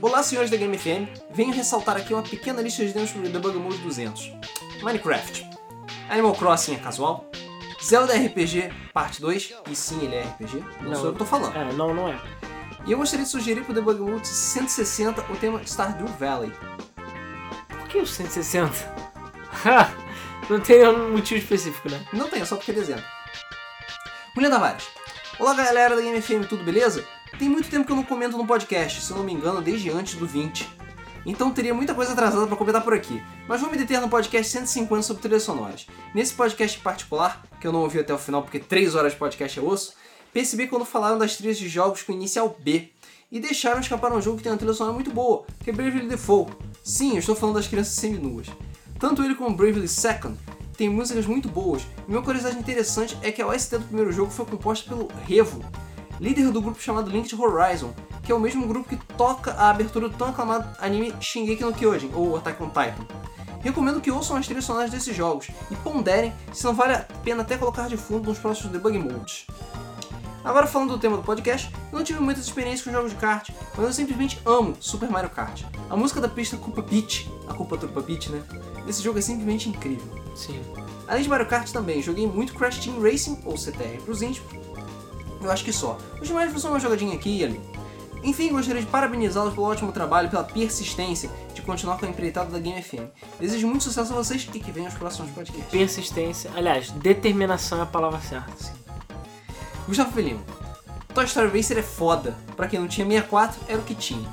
Olá, 0.00 0.22
senhores 0.22 0.50
da 0.50 0.56
Game 0.56 0.76
FM. 0.76 1.08
Venho 1.32 1.52
ressaltar 1.54 1.96
aqui 1.96 2.12
uma 2.12 2.22
pequena 2.22 2.60
lista 2.60 2.84
de 2.84 2.92
demos 2.92 3.10
para 3.12 3.20
o 3.22 3.28
Debug 3.28 3.56
Mode 3.58 3.78
200. 3.78 4.32
Minecraft. 4.82 5.48
Animal 6.10 6.34
Crossing 6.34 6.74
é 6.74 6.78
casual. 6.78 7.30
Zelda 7.84 8.14
RPG 8.14 8.72
Parte 8.92 9.20
2. 9.20 9.54
E 9.70 9.76
sim, 9.76 10.02
ele 10.04 10.14
é 10.14 10.22
RPG. 10.22 10.64
Não, 10.80 10.90
Não. 10.90 10.94
sou 10.96 11.06
eu 11.06 11.12
que 11.12 11.18
tô 11.18 11.24
falando. 11.26 11.56
É, 11.56 11.72
não, 11.72 11.92
não 11.94 12.08
é. 12.08 12.18
E 12.86 12.92
eu 12.92 12.98
gostaria 12.98 13.24
de 13.24 13.30
sugerir 13.30 13.62
para 13.62 13.72
o 13.72 13.74
Debug 13.74 14.00
Mode 14.00 14.26
160 14.26 15.22
o 15.30 15.36
tema 15.36 15.60
Stardew 15.64 16.06
Valley. 16.18 16.52
Por 17.68 17.88
que 17.88 17.98
o 17.98 18.06
160? 18.06 18.72
não 20.48 20.60
tem 20.60 20.78
nenhum 20.80 21.12
motivo 21.12 21.40
específico, 21.40 21.88
né? 21.90 22.00
Não 22.12 22.28
tem, 22.28 22.42
é 22.42 22.44
só 22.44 22.56
porque 22.56 22.70
é 22.70 22.74
dezembro. 22.74 23.04
Mulher 24.34 24.50
Tavares. 24.50 24.86
Olá 25.38 25.54
galera 25.54 25.96
da 25.96 26.02
Game 26.02 26.20
FM, 26.20 26.46
tudo 26.48 26.62
beleza? 26.64 27.04
Tem 27.38 27.48
muito 27.48 27.68
tempo 27.68 27.84
que 27.84 27.92
eu 27.92 27.96
não 27.96 28.04
comento 28.04 28.36
no 28.36 28.46
podcast, 28.46 29.00
se 29.02 29.10
eu 29.10 29.16
não 29.16 29.24
me 29.24 29.32
engano, 29.32 29.60
desde 29.60 29.90
antes 29.90 30.14
do 30.14 30.26
20. 30.26 30.68
Então 31.26 31.50
teria 31.52 31.72
muita 31.72 31.94
coisa 31.94 32.12
atrasada 32.12 32.46
pra 32.46 32.56
comentar 32.56 32.82
por 32.82 32.92
aqui. 32.92 33.22
Mas 33.48 33.60
vou 33.60 33.70
me 33.70 33.76
deter 33.76 34.00
no 34.00 34.08
podcast 34.08 34.52
150 34.52 35.02
sobre 35.02 35.22
trilhas 35.22 35.42
sonoras. 35.42 35.86
Nesse 36.14 36.34
podcast 36.34 36.78
em 36.78 36.82
particular, 36.82 37.42
que 37.60 37.66
eu 37.66 37.72
não 37.72 37.80
ouvi 37.80 37.98
até 37.98 38.12
o 38.12 38.18
final 38.18 38.42
porque 38.42 38.58
3 38.58 38.94
horas 38.94 39.12
de 39.12 39.18
podcast 39.18 39.58
é 39.58 39.62
osso, 39.62 39.94
percebi 40.32 40.66
quando 40.66 40.84
falaram 40.84 41.18
das 41.18 41.36
trilhas 41.36 41.58
de 41.58 41.68
jogos 41.68 42.02
com 42.02 42.12
inicial 42.12 42.56
B. 42.60 42.90
E 43.32 43.40
deixaram 43.40 43.80
escapar 43.80 44.12
um 44.12 44.20
jogo 44.20 44.36
que 44.36 44.44
tem 44.44 44.52
uma 44.52 44.58
trilha 44.58 44.74
sonora 44.74 44.94
muito 44.94 45.10
boa, 45.10 45.44
que 45.64 45.70
é 45.70 45.72
Bravely 45.72 46.06
Default. 46.06 46.52
Sim, 46.84 47.12
eu 47.12 47.18
estou 47.18 47.34
falando 47.34 47.56
das 47.56 47.66
crianças 47.66 47.94
seminuas. 47.94 48.46
Tanto 49.00 49.24
ele 49.24 49.34
como 49.34 49.56
Bravely 49.56 49.88
Second 49.88 50.38
tem 50.76 50.88
músicas 50.88 51.26
muito 51.26 51.48
boas. 51.48 51.82
E 52.06 52.12
uma 52.12 52.22
curiosidade 52.22 52.58
interessante 52.58 53.16
é 53.22 53.32
que 53.32 53.42
a 53.42 53.46
OST 53.46 53.78
do 53.78 53.86
primeiro 53.86 54.12
jogo 54.12 54.30
foi 54.30 54.44
composta 54.44 54.88
pelo 54.88 55.08
Revo, 55.26 55.64
líder 56.20 56.50
do 56.50 56.60
grupo 56.60 56.80
chamado 56.80 57.10
Linked 57.10 57.34
Horizon, 57.34 57.92
que 58.24 58.32
é 58.32 58.34
o 58.34 58.40
mesmo 58.40 58.66
grupo 58.66 58.88
que 58.88 58.96
toca 59.16 59.52
a 59.52 59.70
abertura 59.70 60.08
do 60.08 60.16
tão 60.16 60.28
aclamado 60.28 60.68
anime 60.80 61.14
Shingeki 61.20 61.62
no 61.62 61.72
Kyojin, 61.72 62.10
ou 62.14 62.36
Attack 62.36 62.62
on 62.62 62.68
Titan. 62.68 63.06
Recomendo 63.60 64.00
que 64.00 64.10
ouçam 64.10 64.36
as 64.36 64.46
trilhas 64.46 64.64
sonoras 64.64 64.90
desses 64.90 65.14
jogos 65.14 65.48
e 65.70 65.76
ponderem 65.76 66.32
se 66.52 66.64
não 66.64 66.74
vale 66.74 66.94
a 66.94 67.00
pena 67.22 67.42
até 67.42 67.56
colocar 67.56 67.88
de 67.88 67.96
fundo 67.96 68.28
nos 68.28 68.38
próximos 68.38 68.72
debug 68.72 68.98
modes. 68.98 69.46
Agora 70.44 70.66
falando 70.66 70.90
do 70.90 70.98
tema 70.98 71.16
do 71.16 71.22
podcast, 71.22 71.72
eu 71.90 71.98
não 71.98 72.04
tive 72.04 72.20
muitas 72.20 72.44
experiências 72.44 72.82
com 72.82 72.92
jogos 72.92 73.12
de 73.12 73.16
kart, 73.16 73.48
mas 73.74 73.86
eu 73.86 73.92
simplesmente 73.94 74.38
amo 74.44 74.76
Super 74.78 75.08
Mario 75.08 75.30
Kart. 75.30 75.62
A 75.88 75.96
música 75.96 76.20
da 76.20 76.28
pista 76.28 76.58
Culpa 76.58 76.82
Peach, 76.82 77.30
a 77.48 77.54
culpa 77.54 77.78
Culpa 77.78 78.02
Peach, 78.02 78.30
né? 78.30 78.42
Desse 78.84 79.02
jogo 79.02 79.18
é 79.18 79.22
simplesmente 79.22 79.70
incrível. 79.70 80.06
Sim. 80.36 80.60
Além 81.08 81.22
de 81.22 81.30
Mario 81.30 81.46
Kart 81.46 81.70
também, 81.70 82.02
joguei 82.02 82.26
muito 82.26 82.52
Crash 82.52 82.76
Team 82.76 83.00
Racing, 83.00 83.40
ou 83.46 83.56
CTR 83.56 84.02
pros 84.04 84.20
íntimos. 84.20 84.52
Eu 85.40 85.50
acho 85.50 85.64
que 85.64 85.72
só. 85.72 85.96
Os 86.20 86.28
demais 86.28 86.52
só 86.60 86.68
uma 86.68 86.80
jogadinha 86.80 87.14
aqui 87.14 87.38
e 87.38 87.44
ali. 87.44 87.60
Enfim, 88.24 88.50
gostaria 88.50 88.80
de 88.80 88.88
parabenizá-los 88.88 89.52
pelo 89.52 89.66
ótimo 89.66 89.92
trabalho 89.92 90.30
pela 90.30 90.42
persistência 90.42 91.30
de 91.52 91.60
continuar 91.60 91.98
com 91.98 92.06
a 92.06 92.08
empreitada 92.08 92.50
da 92.50 92.58
Game 92.58 92.82
FM. 92.82 93.06
Desejo 93.38 93.66
muito 93.68 93.84
sucesso 93.84 94.12
a 94.12 94.16
vocês 94.16 94.48
e 94.52 94.58
que 94.58 94.72
venham 94.72 94.88
os 94.88 94.94
próximos 94.94 95.30
podcasts. 95.30 95.70
Persistência. 95.70 96.50
Aliás, 96.56 96.90
determinação 96.90 97.80
é 97.80 97.82
a 97.82 97.86
palavra 97.86 98.18
certa. 98.20 98.50
Sim. 98.56 98.72
Gustavo 99.86 100.12
Felino. 100.12 100.40
Toy 101.14 101.26
Story 101.26 101.54
Racer 101.54 101.78
é 101.78 101.82
foda. 101.82 102.34
Pra 102.56 102.66
quem 102.66 102.80
não 102.80 102.88
tinha 102.88 103.06
64, 103.06 103.60
era 103.68 103.78
o 103.78 103.84
que 103.84 103.94
tinha. 103.94 104.26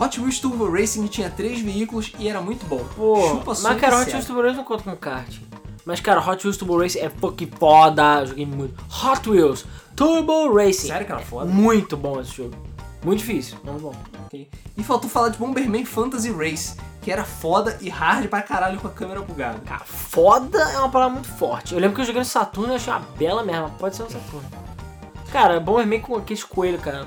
Hot 0.00 0.18
Wheels 0.18 0.38
Turbo 0.38 0.70
Racing 0.70 1.06
tinha 1.08 1.28
três 1.28 1.60
veículos 1.60 2.12
e 2.18 2.28
era 2.28 2.40
muito 2.40 2.64
bom. 2.66 2.84
Pô, 2.96 3.28
Chupa 3.28 3.54
mas 3.62 3.80
cara, 3.80 4.00
Hot. 4.00 4.10
Wheels 4.10 4.24
Turbo 4.24 4.42
Race 4.42 4.56
não 4.56 4.64
conta 4.64 4.84
com 4.84 4.96
kart. 4.96 5.38
Mas 5.84 6.00
cara, 6.00 6.20
Hot 6.20 6.46
Wheels 6.46 6.56
Turbo 6.56 6.78
Race 6.78 6.98
é 6.98 7.10
fucking 7.10 7.50
foda. 7.58 8.24
Joguei 8.24 8.46
muito. 8.46 8.82
Hot 9.04 9.28
Wheels 9.28 9.66
Turbo 9.94 10.54
Racing. 10.54 10.88
Sério 10.88 11.04
que 11.04 11.12
era 11.12 11.20
foda? 11.20 11.46
Muito 11.50 11.96
bom 11.96 12.20
esse 12.20 12.36
jogo. 12.36 12.54
Muito 13.02 13.20
difícil, 13.20 13.58
mas 13.64 13.80
bom. 13.80 13.94
E 14.76 14.82
faltou 14.82 15.08
falar 15.08 15.28
de 15.28 15.38
Bomberman 15.38 15.84
Fantasy 15.84 16.30
Race, 16.32 16.74
que 17.00 17.10
era 17.12 17.24
foda 17.24 17.78
e 17.80 17.88
hard 17.88 18.26
pra 18.28 18.42
caralho 18.42 18.80
com 18.80 18.88
a 18.88 18.90
câmera 18.90 19.20
bugada. 19.22 19.60
Cara, 19.60 19.84
foda 19.84 20.58
é 20.58 20.78
uma 20.78 20.88
palavra 20.90 21.14
muito 21.14 21.28
forte. 21.28 21.74
Eu 21.74 21.80
lembro 21.80 21.94
que 21.94 22.02
eu 22.02 22.06
joguei 22.06 22.20
no 22.20 22.24
Saturno 22.26 22.72
e 22.72 22.76
achei 22.76 22.92
uma 22.92 23.00
bela 23.16 23.42
merda. 23.44 23.68
Pode 23.78 23.94
ser 23.96 24.02
no 24.02 24.10
Saturno. 24.10 24.48
Cara, 25.32 25.60
Bomberman 25.60 26.00
com 26.00 26.16
aqueles 26.16 26.42
coelhos, 26.42 26.82
cara. 26.82 27.06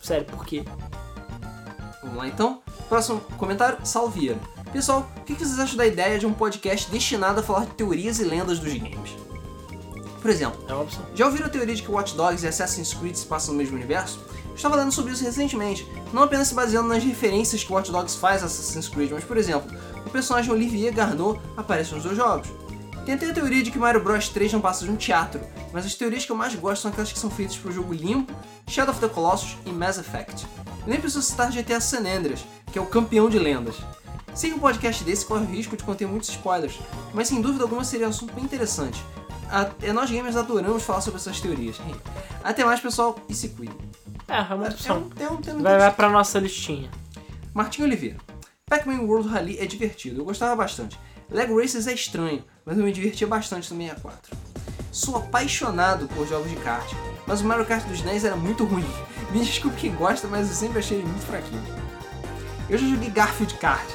Sério, 0.00 0.24
por 0.26 0.44
quê? 0.46 0.64
Vamos 2.02 2.16
lá 2.16 2.26
então. 2.26 2.62
Próximo 2.88 3.20
comentário, 3.36 3.78
Salvieira. 3.84 4.38
Pessoal, 4.72 5.06
o 5.16 5.20
que 5.24 5.34
vocês 5.34 5.58
acham 5.58 5.76
da 5.76 5.86
ideia 5.86 6.18
de 6.18 6.26
um 6.26 6.32
podcast 6.32 6.90
destinado 6.90 7.40
a 7.40 7.42
falar 7.42 7.66
de 7.66 7.72
teorias 7.72 8.18
e 8.18 8.24
lendas 8.24 8.58
dos 8.58 8.72
games? 8.72 9.14
Por 10.20 10.30
exemplo, 10.30 10.64
É 10.68 10.72
uma 10.72 10.82
opção. 10.84 11.02
já 11.14 11.26
ouviram 11.26 11.46
a 11.46 11.50
teoria 11.50 11.74
de 11.74 11.82
que 11.82 11.90
Watch 11.90 12.14
Dogs 12.16 12.44
e 12.44 12.48
Assassin's 12.48 12.94
Creed 12.94 13.14
se 13.14 13.26
passam 13.26 13.52
no 13.54 13.58
mesmo 13.58 13.76
universo? 13.76 14.20
Estava 14.54 14.76
lendo 14.76 14.92
sobre 14.92 15.12
isso 15.12 15.24
recentemente, 15.24 15.86
não 16.12 16.22
apenas 16.22 16.48
se 16.48 16.54
baseando 16.54 16.88
nas 16.88 17.02
referências 17.02 17.64
que 17.64 17.72
Watch 17.72 17.90
Dogs 17.90 18.16
faz 18.16 18.42
a 18.42 18.46
Assassin's 18.46 18.88
Creed, 18.88 19.10
mas 19.12 19.24
por 19.24 19.36
exemplo, 19.36 19.70
o 20.06 20.10
personagem 20.10 20.52
Olivier 20.52 20.92
Garneau 20.92 21.40
aparece 21.56 21.94
nos 21.94 22.04
dois 22.04 22.16
jogos. 22.16 22.48
Até 23.02 23.14
a 23.14 23.32
teoria 23.34 23.62
de 23.64 23.70
que 23.72 23.78
Mario 23.78 24.02
Bros 24.04 24.28
3 24.28 24.52
não 24.52 24.60
passa 24.60 24.84
de 24.84 24.90
um 24.90 24.96
teatro, 24.96 25.40
mas 25.72 25.84
as 25.84 25.94
teorias 25.94 26.24
que 26.24 26.30
eu 26.30 26.36
mais 26.36 26.54
gosto 26.54 26.82
são 26.82 26.90
aquelas 26.92 27.10
que 27.12 27.18
são 27.18 27.28
feitas 27.30 27.56
pro 27.56 27.72
jogo 27.72 27.92
Limbo, 27.92 28.32
Shadow 28.68 28.92
of 28.94 29.00
the 29.00 29.08
Colossus 29.08 29.56
e 29.66 29.70
Mass 29.72 29.98
Effect. 29.98 30.46
Eu 30.82 30.88
nem 30.88 31.00
preciso 31.00 31.22
citar 31.22 31.50
GTA 31.50 31.80
San 31.80 32.00
Andreas, 32.06 32.44
que 32.70 32.78
é 32.78 32.82
o 32.82 32.86
campeão 32.86 33.28
de 33.28 33.38
lendas. 33.40 33.74
Sei 34.34 34.50
que 34.50 34.56
um 34.56 34.60
podcast 34.60 35.02
desse 35.02 35.26
corre 35.26 35.44
o 35.44 35.48
risco 35.48 35.76
de 35.76 35.82
conter 35.82 36.06
muitos 36.06 36.28
spoilers, 36.28 36.78
mas 37.12 37.26
sem 37.26 37.40
dúvida 37.40 37.64
alguma 37.64 37.82
seria 37.82 38.06
um 38.06 38.10
assunto 38.10 38.32
bem 38.34 38.44
interessante. 38.44 39.02
A- 39.50 39.68
é, 39.82 39.92
nós 39.92 40.08
gamers 40.08 40.36
adoramos 40.36 40.82
falar 40.84 41.00
sobre 41.00 41.18
essas 41.18 41.40
teorias. 41.40 41.76
Até 42.44 42.64
mais, 42.64 42.80
pessoal, 42.80 43.16
e 43.28 43.34
se 43.34 43.48
cuidem. 43.48 43.76
É, 44.28 44.36
é 44.38 44.54
uma 44.54 44.66
É 44.66 44.70
opção. 44.70 44.98
um, 45.18 45.22
é 45.22 45.28
um 45.28 45.36
tema 45.36 45.60
Vai, 45.60 45.78
vai 45.78 45.92
pra 45.92 46.08
nossa 46.08 46.38
listinha. 46.38 46.90
Martinho 47.54 47.86
Oliveira. 47.86 48.16
Pac-Man 48.68 49.00
World 49.02 49.28
Rally 49.28 49.58
é 49.58 49.66
divertido, 49.66 50.20
eu 50.20 50.24
gostava 50.24 50.56
bastante. 50.56 50.98
Lego 51.30 51.60
Races 51.60 51.86
é 51.86 51.92
estranho, 51.92 52.44
mas 52.64 52.78
eu 52.78 52.84
me 52.84 52.92
divertia 52.92 53.26
bastante 53.26 53.72
no 53.72 53.78
64. 53.80 54.36
Sou 54.90 55.16
apaixonado 55.16 56.06
por 56.08 56.26
jogos 56.26 56.50
de 56.50 56.56
kart, 56.56 56.90
mas 57.26 57.40
o 57.40 57.44
Mario 57.46 57.64
Kart 57.66 57.84
dos 57.86 58.02
NES 58.02 58.24
era 58.24 58.36
muito 58.36 58.64
ruim. 58.64 58.84
Me 59.32 59.40
desculpe 59.42 59.78
quem 59.78 59.94
gosta, 59.94 60.28
mas 60.28 60.48
eu 60.50 60.54
sempre 60.54 60.80
achei 60.80 60.98
ele 60.98 61.06
muito 61.06 61.24
fraquinho. 61.24 61.62
Eu 62.68 62.76
já 62.76 62.86
joguei 62.86 63.08
Garfield 63.08 63.54
Kart. 63.54 63.88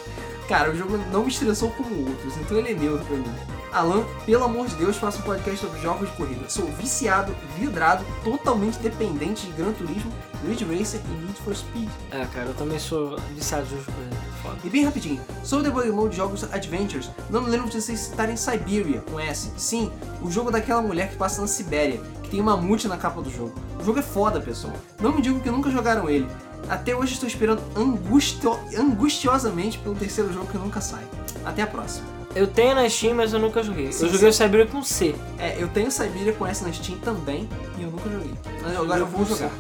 Cara, 0.50 0.72
o 0.72 0.76
jogo 0.76 0.98
não 1.12 1.22
me 1.24 1.28
estressou 1.30 1.70
como 1.72 2.10
outros, 2.10 2.36
então 2.38 2.58
ele 2.58 2.72
é 2.72 2.74
neutro 2.74 3.06
pra 3.06 3.18
mim. 3.18 3.36
Alan, 3.78 4.04
pelo 4.26 4.44
amor 4.44 4.68
de 4.68 4.76
Deus, 4.76 4.98
faça 4.98 5.20
um 5.20 5.22
podcast 5.22 5.60
sobre 5.60 5.80
jogos 5.82 6.10
de 6.10 6.16
corrida. 6.18 6.50
Sou 6.50 6.66
viciado, 6.66 7.36
vidrado, 7.58 8.04
totalmente 8.24 8.80
dependente 8.80 9.46
de 9.46 9.52
Gran 9.54 9.72
Turismo, 9.74 10.12
Ridge 10.48 10.66
Racer 10.66 11.00
e 11.06 11.26
Need 11.26 11.40
for 11.42 11.56
Speed. 11.56 11.90
É, 12.12 12.26
cara, 12.26 12.48
eu 12.48 12.54
também 12.56 12.80
sou 12.80 13.18
viciado 13.36 13.66
de 13.66 13.72
jogos 13.72 13.86
de 13.86 13.92
corrida. 13.94 14.18
Foda. 14.42 14.58
E 14.64 14.70
bem 14.70 14.84
rapidinho, 14.86 15.22
o 15.52 15.62
Debug 15.64 15.90
Mode 15.92 16.12
de 16.12 16.18
jogos 16.18 16.44
Adventures, 16.52 17.10
não 17.30 17.42
me 17.42 17.50
lembro 17.50 17.70
de 17.70 17.82
vocês 17.82 18.00
citarem 18.00 18.36
Siberia 18.38 19.02
com 19.02 19.20
S. 19.20 19.52
Sim, 19.58 19.92
o 20.22 20.30
jogo 20.30 20.52
daquela 20.52 20.82
mulher 20.82 21.10
que 21.10 21.16
passa 21.16 21.42
na 21.42 21.48
Sibéria, 21.48 22.00
que 22.24 22.30
tem 22.30 22.40
uma 22.42 22.56
mamute 22.56 22.88
na 22.88 22.98
capa 22.98 23.22
do 23.22 23.30
jogo. 23.32 23.54
O 23.80 23.84
jogo 23.84 24.00
é 24.00 24.04
foda, 24.04 24.40
pessoal. 24.40 24.74
Não 25.00 25.12
me 25.12 25.22
digam 25.22 25.40
que 25.40 25.50
nunca 25.50 25.70
jogaram 25.72 26.10
ele. 26.10 26.28
Até 26.70 26.96
hoje 26.96 27.14
estou 27.14 27.28
esperando 27.28 27.62
angustio- 27.76 28.60
angustiosamente 28.78 29.78
pelo 29.80 29.96
terceiro 29.96 30.32
jogo 30.34 30.48
que 30.48 30.58
nunca 30.58 30.82
sai. 30.82 31.04
Até 31.46 31.62
a 31.62 31.68
próxima. 31.68 32.06
Eu 32.38 32.48
tenho 32.48 32.76
na 32.76 32.88
Steam, 32.88 33.16
mas 33.16 33.34
eu 33.34 33.40
nunca 33.40 33.64
joguei. 33.64 33.92
Sim, 33.92 34.06
eu 34.06 34.12
joguei 34.12 34.32
sim. 34.32 34.44
o 34.44 34.46
Cyber 34.46 34.68
com 34.68 34.84
C. 34.84 35.16
É, 35.40 35.56
eu 35.62 35.68
tenho 35.68 35.90
Siberia 35.90 36.34
com 36.34 36.46
S 36.46 36.64
na 36.64 36.72
Steam 36.72 37.00
também 37.00 37.50
e 37.78 37.84
eu 37.84 37.90
nunca 37.90 38.10
joguei. 38.10 38.34
Mas 38.62 38.76
agora 38.78 39.00
eu 39.00 39.08
vou 39.08 39.26
jogar. 39.26 39.52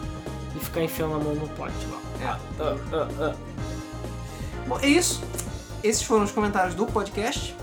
E 0.55 0.59
ficar 0.59 0.83
enfiando 0.83 1.15
a 1.15 1.19
mão 1.19 1.33
no 1.33 1.47
pote 1.49 1.73
lá. 1.91 2.39
É. 2.59 3.35
Bom, 4.67 4.79
é 4.81 4.87
isso. 4.87 5.23
Esses 5.83 6.01
foram 6.03 6.23
os 6.23 6.31
comentários 6.31 6.75
do 6.75 6.85
podcast. 6.85 7.55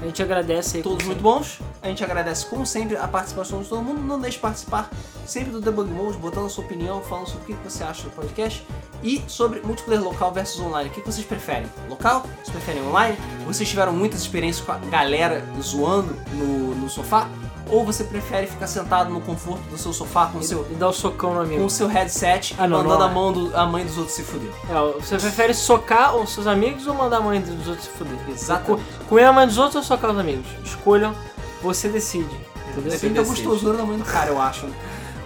A 0.00 0.04
gente 0.04 0.22
agradece 0.22 0.78
aí. 0.78 0.82
todos 0.82 1.04
muito 1.06 1.22
bons. 1.22 1.58
A 1.82 1.88
gente 1.88 2.04
agradece, 2.04 2.46
como 2.46 2.66
sempre, 2.66 2.96
a 2.96 3.08
participação 3.08 3.62
de 3.62 3.68
todo 3.68 3.82
mundo. 3.82 4.00
Não 4.00 4.20
deixe 4.20 4.36
de 4.36 4.42
participar 4.42 4.90
sempre 5.24 5.50
do 5.50 5.60
Debug 5.60 5.90
Mode, 5.90 6.18
botando 6.18 6.46
a 6.46 6.48
sua 6.48 6.64
opinião, 6.64 7.00
falando 7.02 7.28
sobre 7.28 7.52
o 7.52 7.56
que 7.56 7.64
você 7.64 7.82
acha 7.82 8.02
do 8.02 8.10
podcast 8.10 8.64
e 9.02 9.22
sobre 9.26 9.60
multiplayer 9.60 10.02
local 10.02 10.32
versus 10.32 10.60
online. 10.60 10.90
O 10.90 10.92
que 10.92 11.00
vocês 11.00 11.26
preferem? 11.26 11.66
Local? 11.88 12.22
Vocês 12.42 12.50
preferem 12.50 12.82
online? 12.82 13.16
Vocês 13.46 13.68
tiveram 13.68 13.92
muitas 13.92 14.20
experiências 14.20 14.64
com 14.64 14.72
a 14.72 14.78
galera 14.78 15.44
zoando 15.60 16.14
no, 16.32 16.74
no 16.74 16.90
sofá? 16.90 17.28
Ou 17.68 17.84
você 17.84 18.04
prefere 18.04 18.46
ficar 18.46 18.66
sentado 18.68 19.10
no 19.10 19.20
conforto 19.20 19.62
do 19.70 19.76
seu 19.76 19.92
sofá 19.92 20.26
com 20.26 20.38
o 20.38 20.42
seu, 20.42 20.64
E 20.70 20.74
dá 20.74 20.88
o 20.88 20.92
socão 20.92 21.30
no 21.30 21.36
com 21.36 21.42
amigo. 21.42 21.64
o 21.64 21.70
seu 21.70 21.88
headset 21.88 22.54
Ah, 22.58 22.64
e 22.64 22.68
não, 22.68 22.78
mandando 22.78 22.98
não 23.00 23.06
a, 23.06 23.10
é. 23.10 23.14
mão 23.14 23.32
do, 23.32 23.56
a 23.56 23.66
mãe 23.66 23.84
dos 23.84 23.96
outros 23.98 24.14
se 24.14 24.22
fuder? 24.22 24.50
É, 24.70 25.00
você 25.00 25.18
prefere 25.18 25.52
socar 25.52 26.14
os 26.16 26.32
seus 26.32 26.46
amigos 26.46 26.86
ou 26.86 26.94
mandar 26.94 27.16
a 27.16 27.20
mãe 27.20 27.40
dos 27.40 27.66
outros 27.66 27.86
se 27.86 27.90
fuder? 27.92 28.16
Exatamente. 28.28 28.84
Co- 29.00 29.04
Comer 29.08 29.24
a 29.24 29.32
mãe 29.32 29.46
dos 29.46 29.58
outros 29.58 29.76
ou 29.76 29.82
socar 29.82 30.12
os 30.12 30.18
amigos? 30.18 30.46
Escolham, 30.64 31.12
você 31.60 31.88
decide. 31.88 32.28
Entendeu? 32.70 32.92
Depende 32.92 33.14
da 33.14 33.22
gostosura 33.22 33.76
da 33.78 33.84
mãe 33.84 33.98
do 33.98 34.04
cara, 34.04 34.30
eu 34.30 34.40
acho. 34.40 34.66
né? 34.66 34.76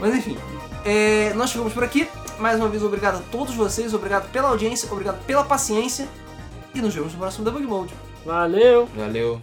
Mas 0.00 0.14
enfim, 0.14 0.38
é, 0.84 1.32
nós 1.34 1.50
ficamos 1.52 1.72
por 1.74 1.84
aqui. 1.84 2.08
Mais 2.38 2.58
uma 2.58 2.68
vez, 2.68 2.82
obrigado 2.82 3.16
a 3.16 3.22
todos 3.30 3.54
vocês, 3.54 3.92
obrigado 3.92 4.30
pela 4.30 4.48
audiência, 4.48 4.88
obrigado 4.90 5.22
pela 5.26 5.44
paciência. 5.44 6.08
E 6.74 6.80
nos 6.80 6.94
vemos 6.94 7.12
no 7.12 7.18
próximo 7.18 7.44
Debug 7.44 7.66
Mode. 7.66 7.92
Valeu! 8.24 8.88
Valeu. 8.96 9.42